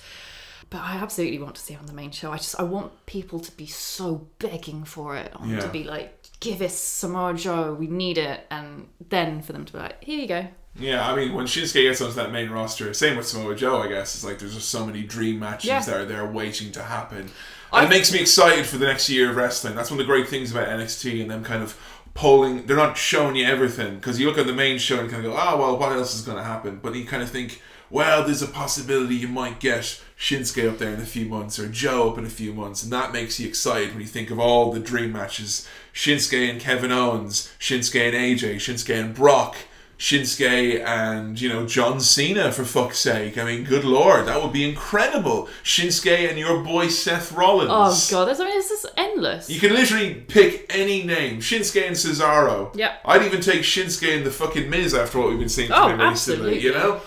But 0.71 0.83
I 0.83 0.97
absolutely 0.97 1.39
want 1.41 1.57
to 1.57 1.61
see 1.61 1.75
him 1.75 1.81
on 1.81 1.87
the 1.87 1.93
main 1.93 2.11
show. 2.13 2.31
I 2.33 2.37
just 2.37 2.59
I 2.59 2.63
want 2.65 3.07
people 3.07 3.39
to 3.41 3.53
be 3.57 3.67
so 3.67 4.29
begging 4.39 4.85
for 4.85 5.17
it. 5.17 5.33
I 5.35 5.39
want 5.41 5.51
Yeah. 5.53 5.61
to 5.61 5.69
be 5.69 5.83
like, 5.85 6.17
give 6.41 6.63
us 6.63 6.75
Samoa 6.75 7.35
Joe, 7.35 7.75
we 7.75 7.87
need 7.87 8.19
it, 8.19 8.47
and 8.51 8.89
then 9.09 9.43
for 9.43 9.53
them 9.53 9.65
to 9.67 9.73
be 9.73 9.79
like, 9.81 10.03
here 10.03 10.19
you 10.21 10.27
go. 10.29 10.47
Yeah, 10.79 11.07
I 11.11 11.17
mean, 11.17 11.35
when 11.35 11.47
Shinsuke 11.47 11.83
gets 11.83 12.01
onto 12.01 12.15
that 12.15 12.31
main 12.33 12.49
roster, 12.51 12.95
same 12.95 13.17
with 13.17 13.27
Samoa 13.27 13.55
Joe, 13.57 13.83
I 13.83 13.89
guess. 13.89 14.15
It's 14.15 14.25
like 14.25 14.39
there's 14.39 14.55
just 14.55 14.69
so 14.69 14.87
many 14.87 15.03
dream 15.03 15.39
matches 15.41 15.69
Yeah. 15.69 15.81
that 15.81 15.97
are 15.97 16.05
there 16.05 16.25
waiting 16.27 16.71
to 16.73 16.83
happen. 16.83 17.31
And 17.73 17.87
it 17.87 17.89
makes 17.91 18.13
me 18.13 18.21
excited 18.21 18.67
for 18.67 18.79
the 18.79 18.87
next 18.87 19.09
year 19.09 19.31
of 19.31 19.37
wrestling. 19.37 19.75
That's 19.75 19.91
one 19.91 20.01
of 20.01 20.07
the 20.07 20.11
great 20.13 20.29
things 20.29 20.51
about 20.53 20.69
NXT 20.69 21.21
and 21.23 21.31
them 21.31 21.45
kind 21.45 21.63
of 21.63 21.77
polling. 22.15 22.67
They're 22.67 22.77
not 22.77 22.97
showing 22.97 23.37
you 23.37 23.47
everything 23.47 23.97
because 23.97 24.19
you 24.19 24.27
look 24.29 24.39
at 24.39 24.47
the 24.47 24.53
main 24.53 24.79
show 24.79 24.99
and 25.01 25.07
you 25.07 25.11
kind 25.13 25.25
of 25.27 25.33
go, 25.33 25.39
oh, 25.41 25.57
well, 25.57 25.77
what 25.79 25.93
else 25.93 26.15
is 26.15 26.23
going 26.23 26.39
to 26.39 26.45
happen? 26.45 26.79
But 26.83 26.95
you 26.95 27.05
kind 27.05 27.23
of 27.23 27.31
think, 27.31 27.61
well, 27.91 28.25
there's 28.25 28.43
a 28.43 28.47
possibility 28.49 29.17
you 29.17 29.29
might 29.29 29.59
get 29.61 30.01
Shinsuke 30.19 30.69
up 30.69 30.79
there 30.79 30.95
in 30.95 31.01
a 31.01 31.05
few 31.07 31.27
months 31.27 31.59
or 31.59 31.69
Joe 31.69 32.11
up 32.11 32.19
in 32.19 32.25
a 32.25 32.31
few 32.31 32.53
months. 32.53 32.83
And 32.83 32.93
that 32.93 33.13
makes 33.13 33.39
you 33.41 33.49
excited 33.49 33.91
when 33.93 34.01
you 34.01 34.07
think 34.07 34.31
of 34.31 34.39
all 34.39 34.73
the 34.73 34.81
dream 34.81 35.13
matches 35.13 35.69
Shinsuke 35.93 36.49
and 36.51 36.61
Kevin 36.61 36.93
Owens, 36.93 37.53
Shinsuke 37.61 38.09
and 38.09 38.17
AJ, 38.17 38.57
Shinsuke 38.57 38.99
and 39.01 39.15
Brock. 39.15 39.57
Shinsuke 40.01 40.83
and 40.83 41.39
you 41.39 41.51
know 41.51 41.67
John 41.67 42.01
Cena 42.01 42.51
for 42.53 42.65
fuck's 42.65 42.99
sake. 42.99 43.37
I 43.37 43.45
mean, 43.45 43.65
good 43.65 43.85
lord, 43.85 44.27
that 44.27 44.43
would 44.43 44.53
be 44.53 44.67
incredible. 44.67 45.47
Shinsuke 45.63 46.27
and 46.27 46.39
your 46.39 46.65
boy 46.65 46.89
Seth 46.89 47.33
Rollins. 47.33 47.69
Oh 47.71 48.09
god, 48.11 48.35
I 48.35 48.45
mean, 48.45 48.57
this 48.57 48.71
is 48.71 48.87
endless. 48.97 49.51
You 49.51 49.61
can 49.61 49.75
literally 49.75 50.15
pick 50.15 50.65
any 50.75 51.03
name. 51.03 51.41
Shinsuke 51.41 51.87
and 51.87 51.95
Cesaro. 51.95 52.75
Yeah. 52.75 52.97
I'd 53.05 53.23
even 53.27 53.43
take 53.43 53.61
Shinsuke 53.61 54.17
and 54.17 54.25
the 54.25 54.31
fucking 54.31 54.71
Miz 54.71 54.95
after 54.95 55.19
what 55.19 55.29
we've 55.29 55.39
been 55.39 55.51
seeing 55.51 55.69
from 55.69 55.77
Oh, 55.83 55.89
him 55.89 56.01
recently. 56.01 56.11
absolutely. 56.57 56.61
You 56.63 56.73
know? 56.73 57.01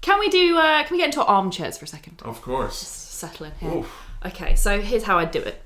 Can 0.00 0.18
we 0.18 0.30
do? 0.30 0.56
Uh, 0.56 0.84
can 0.84 0.92
we 0.92 0.98
get 0.98 1.06
into 1.06 1.22
armchairs 1.22 1.76
for 1.76 1.84
a 1.84 1.88
second? 1.88 2.22
Of 2.24 2.40
course. 2.40 2.80
Just 2.80 3.10
Settle 3.18 3.46
in 3.46 3.52
here. 3.60 3.70
Oof. 3.74 3.92
Okay, 4.24 4.54
so 4.54 4.80
here's 4.80 5.02
how 5.02 5.18
I'd 5.18 5.32
do 5.32 5.40
it. 5.42 5.60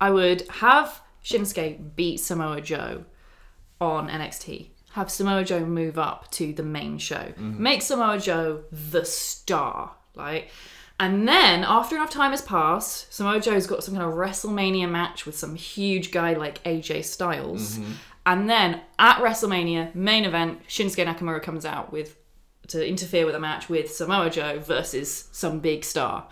I 0.00 0.10
would 0.10 0.42
have 0.48 1.02
Shinsuke 1.24 1.94
beat 1.94 2.18
Samoa 2.18 2.60
Joe 2.62 3.04
on 3.80 4.08
NXT. 4.08 4.70
Have 4.92 5.10
Samoa 5.10 5.44
Joe 5.44 5.64
move 5.64 5.98
up 5.98 6.30
to 6.32 6.52
the 6.52 6.62
main 6.62 6.98
show. 6.98 7.16
Mm-hmm. 7.16 7.62
Make 7.62 7.82
Samoa 7.82 8.18
Joe 8.18 8.64
the 8.72 9.04
star, 9.04 9.92
like. 10.14 10.50
And 11.00 11.28
then, 11.28 11.62
after 11.62 11.94
enough 11.94 12.10
time 12.10 12.32
has 12.32 12.42
passed, 12.42 13.12
Samoa 13.14 13.38
Joe's 13.38 13.68
got 13.68 13.84
some 13.84 13.94
kind 13.94 14.06
of 14.06 14.14
WrestleMania 14.14 14.90
match 14.90 15.26
with 15.26 15.38
some 15.38 15.54
huge 15.54 16.10
guy 16.10 16.32
like 16.34 16.62
AJ 16.64 17.04
Styles. 17.04 17.78
Mm-hmm. 17.78 17.92
And 18.26 18.50
then 18.50 18.80
at 18.98 19.18
WrestleMania, 19.18 19.94
main 19.94 20.24
event, 20.24 20.66
Shinsuke 20.68 21.06
Nakamura 21.06 21.42
comes 21.42 21.64
out 21.64 21.92
with 21.92 22.16
to 22.68 22.86
interfere 22.86 23.24
with 23.24 23.34
a 23.34 23.40
match 23.40 23.68
with 23.68 23.90
Samoa 23.90 24.28
Joe 24.28 24.58
versus 24.58 25.28
some 25.32 25.60
big 25.60 25.84
star. 25.84 26.28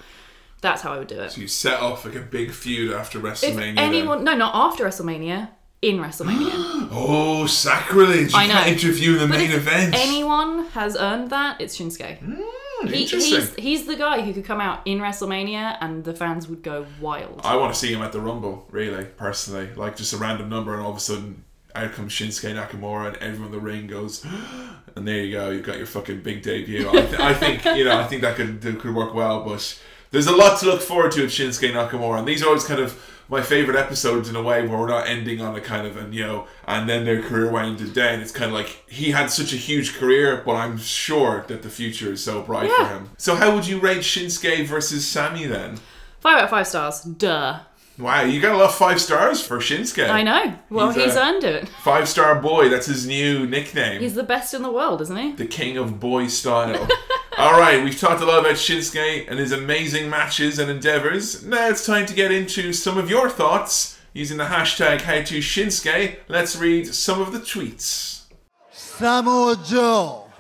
That's 0.61 0.83
how 0.83 0.93
I 0.93 0.99
would 0.99 1.09
do 1.09 1.21
it. 1.21 1.33
So 1.33 1.41
you 1.41 1.49
set 1.49 1.81
off 1.81 2.05
like 2.05 2.15
a 2.15 2.21
big 2.21 2.51
feud 2.51 2.93
after 2.93 3.19
If 3.19 3.25
WrestleMania. 3.25 3.55
then. 3.57 3.79
anyone, 3.79 4.25
no, 4.25 4.35
not 4.35 4.55
after 4.55 4.85
WrestleMania, 4.85 5.51
in 5.83 5.99
WrestleMania. 5.99 6.75
Oh, 6.99 7.47
sacrilege! 7.47 8.33
You 8.33 8.39
I 8.39 8.47
know. 8.47 8.53
can't 8.55 8.69
interview 8.69 9.19
the 9.19 9.27
But 9.27 9.39
main 9.39 9.51
if 9.51 9.57
event. 9.57 9.95
anyone 9.97 10.67
has 10.69 10.97
earned 10.97 11.31
that, 11.31 11.61
it's 11.61 11.77
Shinsuke. 11.79 12.19
Hmm, 12.19 12.87
He, 12.87 13.03
interesting. 13.03 13.41
he's, 13.41 13.55
he's 13.57 13.87
the 13.87 13.97
guy 13.97 14.21
who 14.23 14.33
could 14.33 14.45
come 14.45 14.61
out 14.61 14.81
in 14.87 14.99
WrestleMania 14.99 15.77
and 15.81 16.05
the 16.05 16.15
fans 16.15 16.49
would 16.49 16.63
go 16.63 16.87
wild. 17.01 17.41
I 17.45 17.57
want 17.57 17.75
to 17.75 17.79
see 17.79 17.93
him 17.93 18.03
at 18.03 18.13
the 18.13 18.21
Rumble, 18.21 18.67
really, 18.71 19.05
personally. 19.05 19.69
Like 19.75 19.97
just 19.97 20.13
a 20.13 20.17
random 20.17 20.49
number, 20.49 20.73
and 20.75 20.83
all 20.83 20.91
of 20.93 20.97
a 20.97 21.01
sudden, 21.01 21.45
out 21.75 21.93
comes 21.93 22.13
Shinsuke 22.13 22.55
Nakamura, 22.55 23.09
and 23.09 23.17
everyone 23.19 23.47
in 23.47 23.53
the 23.53 23.61
ring 23.61 23.87
goes, 23.89 24.25
and 24.97 25.07
there 25.07 25.23
you 25.23 25.33
go, 25.33 25.51
you've 25.51 25.67
got 25.67 25.77
your 25.77 25.87
fucking 25.87 26.23
big 26.23 26.43
debut. 26.43 26.89
I, 26.89 26.93
th- 26.93 27.21
I 27.21 27.35
think 27.35 27.65
you 27.77 27.85
know, 27.85 27.99
I 27.99 28.05
think 28.05 28.23
that 28.23 28.37
could 28.37 28.61
that 28.63 28.79
could 28.79 28.95
work 28.95 29.13
well, 29.13 29.45
but 29.45 29.79
there's 30.13 30.29
a 30.29 30.35
lot 30.37 30.59
to 30.61 30.67
look 30.67 30.81
forward 30.81 31.13
to 31.13 31.23
with 31.23 31.31
Shinsuke 31.33 31.73
Nakamura, 31.73 32.21
and 32.21 32.29
these 32.29 32.43
are 32.43 32.47
always 32.47 32.65
kind 32.65 32.81
of 32.81 32.99
my 33.29 33.43
favorite 33.43 33.77
episodes 33.77 34.29
in 34.29 34.37
a 34.37 34.43
way 34.43 34.67
where 34.67 34.79
we're 34.79 34.89
not 34.89 35.09
ending 35.09 35.41
on 35.41 35.55
a 35.57 35.61
kind 35.61 35.87
of 35.87 35.97
and 35.97 36.15
you 36.15 36.25
know, 36.25 36.47
and 36.67 36.89
then 36.89 37.05
their 37.05 37.23
career 37.23 37.51
winded 37.51 37.93
down. 37.93 38.21
It's 38.21 38.31
kind 38.33 38.51
of 38.51 38.53
like 38.53 38.85
he 38.89 39.11
had 39.11 39.31
such 39.31 39.53
a 39.53 39.57
huge 39.57 39.95
career, 39.97 40.43
but 40.45 40.55
I'm 40.55 40.79
sure 40.79 41.45
that 41.49 41.63
the 41.63 41.71
future 41.71 42.13
is 42.13 42.23
so 42.23 42.43
bright 42.43 42.71
for 42.71 42.87
him. 42.87 43.11
So 43.17 43.35
how 43.35 43.55
would 43.55 43.67
you 43.67 43.79
rate 43.81 43.99
Shinsuke 43.99 44.67
versus 44.67 45.07
Sami 45.07 45.47
then? 45.47 45.79
Five 46.21 46.39
out 46.39 46.45
of 46.45 46.51
five 46.51 46.67
stars. 46.67 47.03
Duh. 47.03 47.61
Wow, 47.99 48.23
you 48.25 48.43
got 48.43 48.55
a 48.55 48.59
lot 48.59 48.69
of 48.69 48.75
five 48.75 49.01
stars 49.01 49.41
for 49.41 49.57
Shinsuke. 49.59 50.11
I 50.11 50.23
know. 50.23 50.55
Well, 50.69 50.91
He's, 50.91 51.05
he's, 51.05 51.17
uh, 51.17 51.21
earned 51.21 51.45
it. 51.45 51.69
Five 51.83 52.09
star 52.09 52.41
boy, 52.41 52.69
that's 52.69 52.87
his 52.87 53.07
new 53.07 53.47
nickname. 53.47 54.03
He's 54.03 54.15
the 54.15 54.23
best 54.23 54.53
in 54.53 54.63
the 54.63 54.71
world, 54.71 55.01
isn't 55.01 55.17
he? 55.17 55.33
the 55.33 55.47
king 55.47 55.79
of 55.79 55.99
boy 55.99 56.27
style. 56.27 56.87
All 57.39 57.61
right, 57.61 57.85
we've 57.85 58.01
talked 58.01 58.23
a 58.23 58.25
lot 58.25 58.39
about 58.39 58.55
Shinsuke 58.55 59.29
and 59.29 59.39
his 59.39 59.53
amazing 59.53 60.09
matches 60.09 60.59
and 60.59 60.71
endeavors. 60.71 61.45
Now 61.45 61.69
it's 61.69 61.85
time 61.85 62.07
to 62.07 62.15
get 62.15 62.33
into 62.33 62.73
some 62.73 62.97
of 62.97 63.11
your 63.11 63.29
thoughts 63.29 63.99
using 64.15 64.39
the 64.39 64.45
hashtag 64.45 65.01
HowToShinsuke. 65.01 66.17
Let's 66.29 66.57
read 66.57 66.87
some 66.87 67.21
of 67.21 67.33
the 67.33 67.41
tweets. 67.41 68.23
Samoa 68.71 69.63
Joe, 69.67 70.31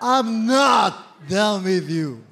I'm 0.00 0.46
not 0.46 1.28
done 1.28 1.64
with 1.64 1.90
you. 1.90 2.22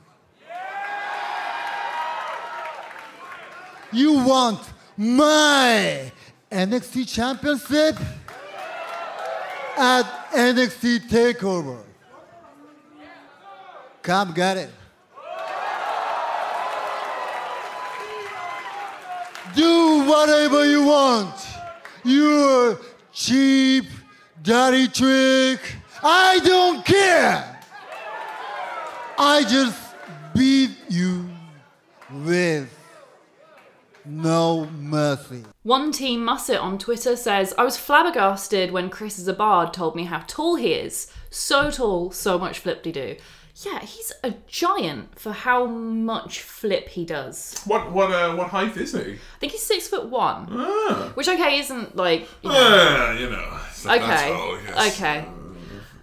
You 3.92 4.12
want 4.24 4.60
my 4.96 6.12
NXT 6.52 7.12
Championship 7.12 7.96
at 9.76 10.04
NXT 10.30 11.08
Takeover. 11.08 11.85
Come 14.06 14.32
get 14.34 14.56
it. 14.56 14.70
Do 19.56 20.04
whatever 20.06 20.64
you 20.64 20.84
want. 20.84 21.34
Your 22.04 22.78
cheap, 23.12 23.86
dirty 24.44 24.86
trick. 24.86 25.58
I 26.04 26.38
don't 26.44 26.86
care. 26.86 27.60
I 29.18 29.42
just 29.42 29.76
beat 30.36 30.70
you 30.88 31.28
with 32.24 32.72
no 34.04 34.66
mercy. 34.66 35.42
One 35.64 35.90
Team 35.90 36.24
Musset 36.24 36.60
on 36.60 36.78
Twitter 36.78 37.16
says, 37.16 37.52
I 37.58 37.64
was 37.64 37.76
flabbergasted 37.76 38.70
when 38.70 38.88
Chris 38.88 39.18
Zabard 39.18 39.72
told 39.72 39.96
me 39.96 40.04
how 40.04 40.22
tall 40.28 40.54
he 40.54 40.74
is. 40.74 41.12
So 41.28 41.72
tall, 41.72 42.12
so 42.12 42.38
much 42.38 42.60
flip 42.60 42.84
de 42.84 42.92
do. 42.92 43.16
Yeah, 43.64 43.80
he's 43.80 44.12
a 44.22 44.34
giant 44.46 45.18
for 45.18 45.32
how 45.32 45.64
much 45.66 46.40
flip 46.42 46.88
he 46.90 47.04
does. 47.06 47.58
What 47.64 47.90
what 47.90 48.10
uh, 48.12 48.34
what 48.36 48.48
height 48.50 48.76
is 48.76 48.92
he? 48.92 49.12
I 49.14 49.38
think 49.40 49.52
he's 49.52 49.62
six 49.62 49.88
foot 49.88 50.10
one, 50.10 50.48
Ah, 50.50 51.10
which 51.14 51.26
okay 51.28 51.58
isn't 51.60 51.96
like 51.96 52.28
you 52.42 52.50
know, 52.50 52.54
Ah, 52.58 53.12
you 53.12 53.30
know. 53.30 53.58
okay, 53.86 54.28
tall, 54.28 54.56
I 54.56 54.60
guess. 54.66 55.00
okay. 55.00 55.24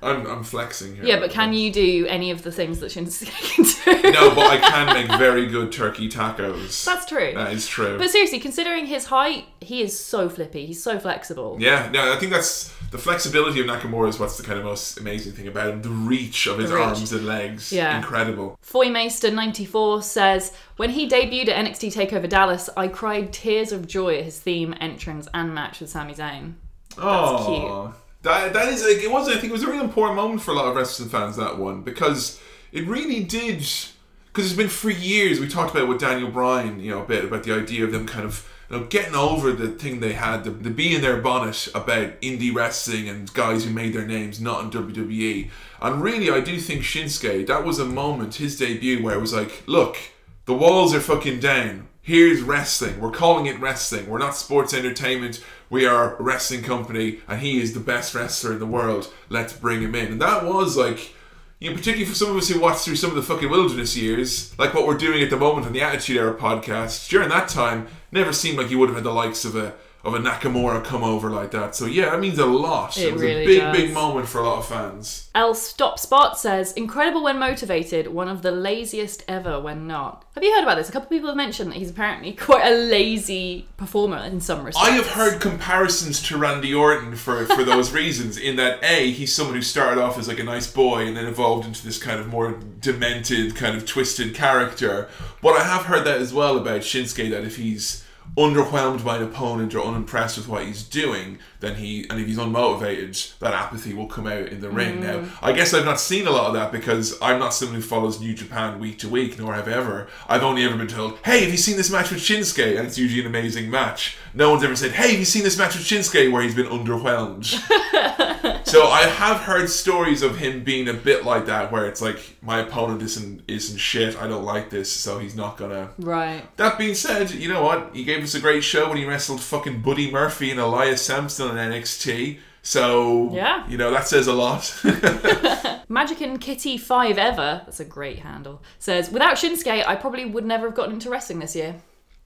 I'm 0.04 0.26
I'm 0.28 0.44
flexing 0.44 0.96
here. 0.96 1.06
Yeah, 1.06 1.20
but 1.20 1.32
can 1.32 1.54
you 1.54 1.72
do 1.72 2.06
any 2.08 2.30
of 2.32 2.44
the 2.44 2.52
things 2.52 2.80
that 2.82 2.92
Shinsuke 2.92 3.32
can 3.86 4.02
do? 4.02 4.12
No, 4.12 4.36
but 4.36 4.46
I 4.52 4.58
can 4.58 4.94
make 4.94 5.18
very 5.20 5.48
good 5.48 5.72
turkey 5.72 6.10
tacos. 6.10 6.84
That's 6.86 7.06
true. 7.06 7.32
That 7.36 7.54
is 7.54 7.68
true. 7.68 7.98
But 7.98 8.10
seriously, 8.10 8.40
considering 8.40 8.86
his 8.86 9.06
height, 9.06 9.46
he 9.62 9.82
is 9.82 9.98
so 9.98 10.30
flippy. 10.30 10.66
He's 10.66 10.84
so 10.84 11.00
flexible. 11.00 11.58
Yeah, 11.60 11.90
no, 11.92 12.12
I 12.14 12.18
think 12.18 12.32
that's 12.32 12.74
the 12.92 12.98
flexibility 13.00 13.60
of 13.60 13.66
Nakamura 13.66 14.10
is 14.10 14.20
what's 14.20 14.38
the 14.38 14.44
kind 14.44 14.60
of 14.60 14.66
most 14.66 15.00
amazing 15.00 15.32
thing 15.34 15.48
about 15.48 15.70
him. 15.70 15.82
The 15.82 15.90
reach 15.90 16.46
of 16.48 16.60
his 16.60 16.72
reach. 16.72 16.80
arms 16.84 17.12
and 17.12 17.26
legs, 17.26 17.72
Yeah. 17.72 17.98
incredible. 17.98 18.58
Foymeister94 18.64 20.04
says, 20.04 20.52
When 20.78 20.92
he 20.92 21.08
debuted 21.10 21.50
at 21.50 21.66
NXT 21.66 21.94
TakeOver 21.94 22.30
Dallas, 22.30 22.70
I 22.78 22.88
cried 22.88 23.34
tears 23.34 23.72
of 23.72 23.88
joy 23.88 24.18
at 24.20 24.26
his 24.26 24.40
theme, 24.40 24.76
entrance, 24.80 25.28
and 25.34 25.54
match 25.56 25.80
with 25.80 25.90
Sami 25.90 26.14
Zayn. 26.14 26.54
Oh, 26.98 27.46
cute. 27.92 28.03
That 28.24 28.54
that 28.54 28.70
is 28.70 28.84
like, 28.84 29.04
it 29.04 29.12
was. 29.12 29.28
I 29.28 29.34
think 29.34 29.45
it 29.45 29.52
was 29.52 29.64
a 29.64 29.68
really 29.68 29.84
important 29.84 30.16
moment 30.16 30.41
for 30.41 30.52
a 30.52 30.54
lot 30.56 30.66
of 30.66 30.76
wrestling 30.76 31.10
fans 31.10 31.36
that 31.36 31.58
one 31.58 31.82
because 31.82 32.41
it 32.72 32.88
really 32.88 33.24
did. 33.24 33.60
Because 33.60 34.48
it's 34.48 34.58
been 34.58 34.68
for 34.68 34.90
years 34.90 35.40
we 35.40 35.48
talked 35.48 35.76
about 35.76 35.88
with 35.88 36.00
Daniel 36.00 36.32
Bryan, 36.32 36.80
you 36.80 36.90
know, 36.90 37.04
a 37.04 37.06
bit 37.06 37.24
about 37.24 37.44
the 37.44 37.54
idea 37.54 37.84
of 37.84 37.91
them 37.91 38.08
kind 38.08 38.26
of 38.26 38.50
you 38.70 38.78
know 38.78 38.86
getting 38.86 39.14
over 39.14 39.52
the 39.52 39.68
thing 39.68 40.00
they 40.00 40.14
had, 40.14 40.44
the, 40.44 40.50
the 40.50 40.95
in 40.95 41.02
their 41.02 41.22
bonnet 41.22 41.68
about 41.76 42.20
indie 42.22 42.54
wrestling 42.56 43.08
and 43.08 43.32
guys 43.34 43.66
who 43.66 43.72
made 43.72 43.94
their 43.94 44.08
names 44.08 44.41
not 44.41 44.64
in 44.64 44.72
WWE. 44.72 45.50
And 45.82 46.02
really, 46.02 46.32
I 46.32 46.40
do 46.40 46.60
think 46.60 46.82
Shinsuke 46.82 47.45
that 47.45 47.66
was 47.66 47.78
a 47.78 47.86
moment, 47.86 48.36
his 48.36 48.58
debut, 48.58 49.04
where 49.04 49.16
it 49.16 49.22
was 49.22 49.34
like, 49.34 49.64
look, 49.68 49.98
the 50.45 50.54
walls 50.54 50.95
are 50.95 51.02
fucking 51.02 51.40
down. 51.40 51.90
Here's 52.02 52.41
wrestling. 52.41 53.00
We're 53.00 53.12
calling 53.12 53.45
it 53.45 53.60
wrestling. 53.60 54.10
We're 54.10 54.18
not 54.18 54.36
sports 54.36 54.74
entertainment. 54.74 55.44
We 55.74 55.88
are 55.88 56.16
a 56.18 56.22
wrestling 56.22 56.62
company, 56.62 57.22
and 57.28 57.41
he 57.41 57.60
is 57.60 57.74
the 57.74 57.80
best 57.80 58.14
wrestler 58.14 58.54
in 58.54 58.60
the 58.60 58.66
world. 58.68 59.12
Let's 59.30 59.54
bring 59.54 59.82
him 59.82 59.95
in. 59.95 60.12
And 60.12 60.22
that 60.22 60.45
was 60.45 60.78
like, 60.78 61.16
you 61.60 61.72
know, 61.72 61.76
particularly 61.76 62.06
for 62.06 62.14
some 62.14 62.30
of 62.30 62.38
us 62.38 62.48
who 62.48 62.60
watched 62.60 62.86
through 62.86 62.98
some 62.98 63.10
of 63.10 63.16
the 63.16 63.24
fucking 63.24 63.50
wilderness 63.50 63.98
years, 63.98 64.56
like 64.60 64.76
what 64.76 64.86
we're 64.86 65.00
doing 65.00 65.24
at 65.24 65.32
the 65.32 65.36
moment 65.36 65.66
on 65.66 65.74
the 65.74 65.82
Attitude 65.82 66.18
Era 66.18 66.36
podcast. 66.36 67.10
During 67.10 67.30
that 67.30 67.48
time, 67.48 67.88
never 68.12 68.32
seemed 68.32 68.60
like 68.60 68.70
you 68.70 68.78
would 68.78 68.90
have 68.90 68.98
had 68.98 69.04
the 69.04 69.12
likes 69.12 69.45
of 69.45 69.56
a 69.56 69.74
of 70.04 70.14
a 70.14 70.20
Nakamura 70.20 70.84
come 70.84 71.02
over 71.02 71.30
like 71.30 71.52
that. 71.52 71.76
So 71.76 71.86
yeah, 71.86 72.10
that 72.10 72.20
means 72.20 72.38
a 72.38 72.46
lot. 72.46 72.98
It 72.98 73.14
was 73.14 73.22
really 73.22 73.44
a 73.44 73.46
big, 73.46 73.60
does. 73.62 73.78
big 73.78 73.94
moment 73.94 74.28
for 74.28 74.42
a 74.42 74.44
lot 74.44 74.58
of 74.58 74.68
fans. 74.68 75.30
L 75.34 75.56
Stop 75.56 75.98
Spot 75.98 76.38
says, 76.38 76.74
Incredible 76.74 77.24
when 77.24 77.40
motivated, 77.40 78.08
one 78.08 78.28
of 78.28 78.42
the 78.42 78.52
laziest 78.52 79.24
ever 79.30 79.62
when 79.62 79.88
not. 79.88 80.26
Have 80.36 80.44
you 80.44 80.54
heard 80.54 80.64
about 80.64 80.76
this? 80.76 80.90
A 80.90 80.92
couple 80.92 81.06
of 81.06 81.12
people 81.12 81.30
have 81.30 81.38
mentioned 81.38 81.72
that 81.72 81.78
he's 81.78 81.90
apparently 81.90 82.34
quite 82.48 82.70
a 82.70 82.76
lazy 82.76 83.70
performer 83.78 84.18
in 84.18 84.42
some 84.42 84.66
respects. 84.66 84.86
I 84.86 84.92
have 84.92 85.08
heard 85.08 85.40
comparisons 85.40 86.22
to 86.24 86.38
Randy 86.38 86.74
Orton 86.74 87.16
for, 87.16 87.46
for 87.46 87.64
those 87.64 87.92
reasons. 87.94 88.38
In 88.38 88.58
that, 88.58 88.84
a 88.84 89.10
he's 89.10 89.34
someone 89.34 89.56
who 89.56 89.62
started 89.62 90.02
off 90.02 90.18
as 90.18 90.28
like 90.28 90.40
a 90.40 90.44
nice 90.44 90.70
boy 90.70 91.08
and 91.08 91.16
then 91.16 91.28
evolved 91.28 91.66
into 91.66 91.86
this 91.86 91.98
kind 91.98 92.20
of 92.20 92.28
more 92.28 92.60
demented, 92.82 93.56
kind 93.56 93.78
of 93.78 93.86
twisted 93.86 94.36
character. 94.36 95.08
But 95.42 95.56
I 95.56 95.64
have 95.64 95.84
heard 95.86 96.06
that 96.06 96.20
as 96.20 96.34
well 96.34 96.58
about 96.58 96.82
Shinsuke 96.82 97.30
that 97.30 97.46
if 97.46 97.56
he's 97.56 98.03
underwhelmed 98.38 99.04
by 99.04 99.18
an 99.18 99.24
opponent 99.24 99.76
or 99.76 99.86
unimpressed 99.86 100.38
with 100.38 100.48
what 100.48 100.66
he's 100.66 100.84
doing, 100.84 101.38
then 101.64 101.76
he 101.76 102.06
and 102.10 102.19
if 102.19 102.27
he's 102.27 102.38
unmotivated, 102.38 103.38
that 103.40 103.53
apathy 103.53 103.94
will 103.94 104.07
come 104.07 104.27
out 104.27 104.49
in 104.49 104.60
the 104.60 104.69
ring. 104.69 104.99
Now, 104.99 105.19
mm. 105.19 105.30
I 105.41 105.53
guess 105.53 105.73
I've 105.73 105.85
not 105.85 105.99
seen 105.99 106.27
a 106.27 106.31
lot 106.31 106.48
of 106.48 106.53
that 106.53 106.72
because 106.72 107.18
I'm 107.22 107.40
not 107.40 107.53
someone 107.53 107.76
who 107.76 107.81
follows 107.81 108.19
New 108.19 108.34
Japan 108.34 108.80
week 108.80 108.99
to 108.99 109.10
week, 109.10 109.40
nor 109.40 109.53
have 109.53 109.69
ever. 109.69 110.07
I've 110.27 110.44
only 110.44 110.65
ever 110.65 110.76
been 110.76 110.88
told, 110.88 111.19
"Hey, 111.23 111.41
have 111.41 111.52
you 111.52 111.57
seen 111.57 111.77
this 111.77 111.90
match 111.90 112.11
with 112.11 112.19
Shinsuke?" 112.19 112.77
And 112.77 112.85
it's 112.85 112.98
usually 112.98 113.22
an 113.22 113.27
amazing 113.27 113.72
match. 113.72 114.18
No 114.34 114.52
one's 114.52 114.64
ever 114.64 114.76
said, 114.76 114.91
"Hey, 114.91 115.11
have 115.11 115.19
you 115.19 115.26
seen 115.26 115.44
this 115.44 115.57
match 115.57 115.76
with 115.76 115.85
Shinsuke?" 115.85 116.31
Where 116.31 116.41
he's 116.41 116.56
been 116.56 116.68
underwhelmed. 116.68 117.45
so 118.65 118.88
I 118.88 119.03
have 119.03 119.41
heard 119.41 119.69
stories 119.69 120.22
of 120.22 120.38
him 120.38 120.64
being 120.64 120.90
a 120.90 120.94
bit 120.94 121.23
like 121.23 121.45
that, 121.45 121.72
where 121.72 121.85
it's 121.85 122.02
like 122.02 122.35
my 122.41 122.60
opponent 122.60 123.02
isn't 123.02 123.44
isn't 123.48 123.77
shit. 123.77 124.22
I 124.22 124.27
don't 124.27 124.44
like 124.44 124.69
this, 124.69 124.91
so 124.91 125.19
he's 125.19 125.35
not 125.35 125.57
gonna 125.57 125.91
Right. 125.98 126.44
that 126.57 126.77
being 126.77 126.95
said, 126.95 127.31
you 127.31 127.48
know 127.48 127.64
what? 127.64 127.91
He 127.94 128.03
gave 128.03 128.23
us 128.23 128.35
a 128.35 128.40
great 128.40 128.64
show 128.64 128.90
when 128.90 128.98
he 128.98 129.06
wrestled 129.06 129.41
fucking 129.41 129.81
Buddy 129.81 130.11
Murphy 130.11 130.52
and 130.52 130.60
Elias 130.60 131.02
Samson 131.02 131.53
in 131.58 131.72
NXT. 131.72 132.40
So 132.62 133.30
Yeah. 133.34 133.68
you 133.68 133.78
know 133.78 133.92
that 133.92 134.08
says 134.08 134.28
a 134.28 134.34
lot. 134.34 134.74
Magic 135.90 136.22
and 136.22 136.40
Kitty 136.40 136.78
5 136.78 137.18
Ever, 137.18 137.62
that's 137.66 137.80
a 137.80 137.86
great 137.86 138.20
handle, 138.20 138.62
says, 138.80 139.10
Without 139.12 139.36
Shinsuke, 139.36 139.86
I 139.86 139.96
probably 139.96 140.26
would 140.26 140.46
never 140.46 140.68
have 140.68 140.76
gotten 140.76 140.94
into 140.94 141.10
wrestling 141.10 141.40
this 141.40 141.56
year. 141.56 141.76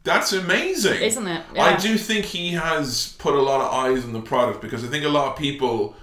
That's 0.04 0.32
amazing, 0.32 1.02
Isn't 1.02 1.28
it? 1.28 1.44
I 1.58 1.76
do 1.76 1.98
think 1.98 2.26
he 2.26 2.52
has 2.54 3.14
put 3.20 3.34
a 3.34 3.41
lot 3.41 3.60
of 3.62 3.74
eyes 3.74 4.06
on 4.06 4.14
the 4.14 4.22
product 4.22 4.62
because 4.62 4.84
I 4.86 4.88
think 4.88 5.04
a 5.04 5.10
lot 5.10 5.32
of 5.34 5.38
people 5.38 5.95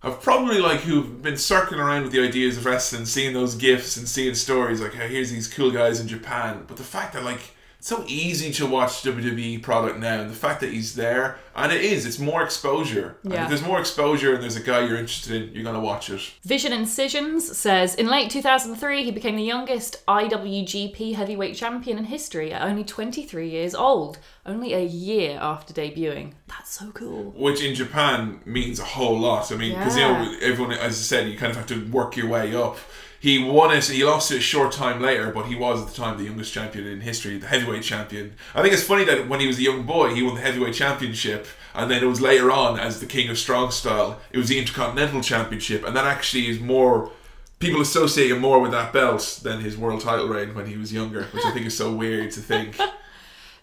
have 0.00 0.20
probably 0.20 0.58
like 0.58 0.80
who've 0.80 1.22
been 1.22 1.36
circling 1.36 1.78
around 1.80 2.02
with 2.02 2.12
the 2.12 2.22
ideas 2.26 2.56
of 2.56 2.64
wrestling, 2.66 3.04
seeing 3.04 3.34
those 3.34 3.54
gifts 3.54 3.96
and 3.96 4.08
seeing 4.08 4.34
stories 4.34 4.80
like, 4.80 4.94
hey, 4.94 5.08
here's 5.08 5.30
these 5.30 5.46
cool 5.52 5.70
guys 5.70 6.00
in 6.00 6.08
Japan. 6.08 6.64
But 6.66 6.76
the 6.76 6.82
fact 6.82 7.12
that 7.12 7.24
like 7.24 7.54
it's 7.78 7.88
so 7.88 8.04
easy 8.06 8.52
to 8.54 8.66
watch 8.66 9.02
WWE 9.02 9.62
product 9.62 9.98
now, 9.98 10.20
and 10.20 10.30
the 10.30 10.34
fact 10.34 10.60
that 10.60 10.72
he's 10.72 10.94
there, 10.94 11.38
and 11.54 11.72
it 11.72 11.80
is, 11.82 12.04
it's 12.06 12.18
more 12.18 12.42
exposure. 12.42 13.16
And 13.22 13.32
Yeah. 13.32 13.42
if 13.44 13.48
there's 13.48 13.62
more 13.62 13.78
exposure 13.80 14.34
and 14.34 14.42
there's 14.42 14.56
a 14.56 14.60
guy 14.60 14.80
you're 14.86 14.96
interested 14.98 15.32
in, 15.48 15.54
you're 15.54 15.64
gonna 15.64 15.80
watch 15.80 16.10
it. 16.10 16.20
Vision 16.44 16.72
Incisions 16.72 17.56
says, 17.56 17.94
In 17.94 18.08
late 18.08 18.30
2003, 18.30 19.04
he 19.04 19.10
became 19.10 19.36
the 19.36 19.42
youngest 19.42 20.02
IWGP 20.06 21.14
heavyweight 21.14 21.56
champion 21.56 21.98
in 21.98 22.04
history 22.04 22.52
at 22.52 22.62
only 22.62 22.84
23 22.84 23.48
years 23.48 23.74
old, 23.74 24.18
only 24.44 24.72
a 24.72 24.80
year 24.82 25.38
after 25.40 25.72
debuting. 25.72 26.32
That's 26.48 26.70
so 26.78 26.90
cool. 26.92 27.32
Which 27.36 27.62
in 27.62 27.74
Japan 27.74 28.40
means 28.44 28.78
a 28.80 28.84
whole 28.84 29.18
lot. 29.18 29.50
I 29.52 29.56
mean, 29.56 29.76
because 29.76 29.96
Yeah. 29.96 30.22
you 30.24 30.32
know, 30.32 30.38
everyone, 30.42 30.72
as 30.76 30.94
I 30.94 31.02
said, 31.02 31.28
you 31.28 31.36
kind 31.38 31.50
of 31.50 31.56
have 31.56 31.66
to 31.68 31.86
work 31.90 32.16
your 32.16 32.28
way 32.28 32.54
up. 32.54 32.78
He 33.26 33.42
won 33.42 33.76
it. 33.76 33.86
He 33.86 34.04
lost 34.04 34.30
it 34.30 34.36
a 34.36 34.40
short 34.40 34.70
time 34.70 35.02
later, 35.02 35.32
but 35.32 35.46
he 35.46 35.56
was 35.56 35.82
at 35.82 35.88
the 35.88 35.94
time 35.94 36.16
the 36.16 36.22
youngest 36.22 36.52
champion 36.52 36.86
in 36.86 37.00
history, 37.00 37.38
the 37.38 37.48
heavyweight 37.48 37.82
champion. 37.82 38.34
I 38.54 38.62
think 38.62 38.72
it's 38.72 38.84
funny 38.84 39.04
that 39.04 39.28
when 39.28 39.40
he 39.40 39.48
was 39.48 39.58
a 39.58 39.62
young 39.62 39.82
boy, 39.82 40.14
he 40.14 40.22
won 40.22 40.36
the 40.36 40.42
heavyweight 40.42 40.74
championship, 40.74 41.48
and 41.74 41.90
then 41.90 42.04
it 42.04 42.06
was 42.06 42.20
later 42.20 42.52
on 42.52 42.78
as 42.78 43.00
the 43.00 43.06
king 43.06 43.28
of 43.28 43.36
strong 43.36 43.72
style, 43.72 44.20
it 44.30 44.38
was 44.38 44.46
the 44.46 44.60
intercontinental 44.60 45.22
championship, 45.22 45.84
and 45.84 45.96
that 45.96 46.04
actually 46.04 46.46
is 46.46 46.60
more. 46.60 47.10
People 47.58 47.80
associate 47.80 48.30
him 48.30 48.38
more 48.38 48.60
with 48.60 48.70
that 48.70 48.92
belt 48.92 49.40
than 49.42 49.60
his 49.60 49.76
world 49.76 50.02
title 50.02 50.28
reign 50.28 50.54
when 50.54 50.66
he 50.66 50.76
was 50.76 50.92
younger, 50.92 51.24
which 51.32 51.44
I 51.44 51.50
think 51.50 51.66
is 51.66 51.76
so 51.76 51.92
weird 51.92 52.30
to 52.30 52.40
think. 52.40 52.78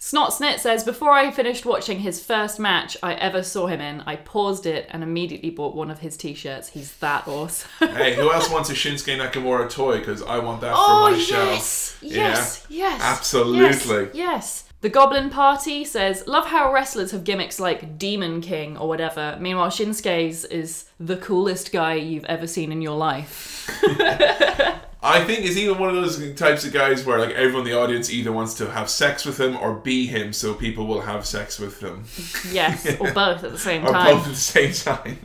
Snot 0.06 0.32
Snit 0.32 0.60
says, 0.60 0.84
Before 0.84 1.12
I 1.12 1.32
finished 1.32 1.66
watching 1.66 2.00
his 2.00 2.22
first 2.22 2.60
match 2.60 2.98
I 3.02 3.14
ever 3.14 3.42
saw 3.42 3.68
him 3.68 3.80
in, 3.80 4.02
I 4.02 4.18
paused 4.18 4.66
it 4.66 4.86
and 4.90 5.02
immediately 5.02 5.50
bought 5.50 5.78
one 5.78 5.90
of 5.90 6.00
his 6.00 6.18
t 6.18 6.34
shirts. 6.34 6.68
He's 6.68 6.94
that 6.98 7.26
awesome. 7.26 7.70
hey, 7.80 8.14
who 8.14 8.30
else 8.30 8.50
wants 8.50 8.70
a 8.70 8.74
Shinsuke 8.74 9.18
Nakamura 9.18 9.70
toy? 9.70 10.00
Because 10.00 10.22
I 10.22 10.40
want 10.40 10.60
that 10.60 10.74
oh, 10.76 11.06
for 11.06 11.12
my 11.12 11.18
yes! 11.18 11.26
shelf. 11.26 11.98
Yes! 12.04 12.66
Yes! 12.68 13.02
Absolutely. 13.02 14.08
Yes! 14.08 14.14
yes. 14.14 14.64
The 14.82 14.90
Goblin 14.90 15.30
Party 15.30 15.86
says, 15.86 16.28
Love 16.28 16.48
how 16.48 16.74
wrestlers 16.74 17.12
have 17.12 17.24
gimmicks 17.24 17.58
like 17.58 17.98
Demon 17.98 18.42
King 18.42 18.76
or 18.76 18.90
whatever. 18.90 19.38
Meanwhile, 19.40 19.70
Shinsuke's 19.70 20.44
is 20.44 20.84
the 21.00 21.16
coolest 21.16 21.72
guy 21.72 21.94
you've 21.94 22.26
ever 22.26 22.46
seen 22.46 22.74
in 22.74 22.82
your 22.82 22.98
life. 22.98 23.72
I 25.06 25.24
think 25.26 25.42
is 25.42 25.58
even 25.58 25.78
one 25.78 25.90
of 25.90 25.96
those 25.96 26.34
types 26.36 26.66
of 26.66 26.72
guys 26.72 27.06
where 27.06 27.20
like 27.20 27.32
everyone 27.36 27.68
in 27.68 27.74
the 27.74 27.78
audience 27.80 28.10
either 28.10 28.32
wants 28.32 28.54
to 28.56 28.72
have 28.72 28.90
sex 28.90 29.26
with 29.26 29.38
him 29.40 29.58
or 29.58 29.74
be 29.76 30.08
him, 30.08 30.32
so 30.32 30.54
people 30.54 30.88
will 30.88 31.02
have 31.02 31.26
sex 31.26 31.60
with 31.60 31.82
him, 31.82 32.06
Yes, 32.54 32.86
or 33.02 33.12
both 33.14 33.44
at 33.44 33.52
the 33.52 33.58
same 33.60 33.86
or 33.86 33.92
time. 33.92 34.16
both 34.16 34.24
at 34.26 34.30
the 34.30 34.36
same 34.36 34.72
time. 34.74 35.18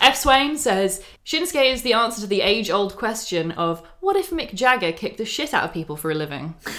F. 0.00 0.16
Swain 0.16 0.56
says 0.56 1.02
Shinsuke 1.24 1.72
is 1.72 1.82
the 1.82 1.94
answer 1.94 2.20
to 2.20 2.26
the 2.26 2.42
age 2.42 2.70
old 2.70 2.96
question 2.96 3.52
of 3.52 3.82
what 4.00 4.14
if 4.14 4.28
Mick 4.30 4.52
Jagger 4.52 4.92
kicked 4.92 5.16
the 5.16 5.24
shit 5.24 5.54
out 5.54 5.64
of 5.64 5.72
people 5.72 5.96
for 5.96 6.10
a 6.10 6.14
living? 6.14 6.54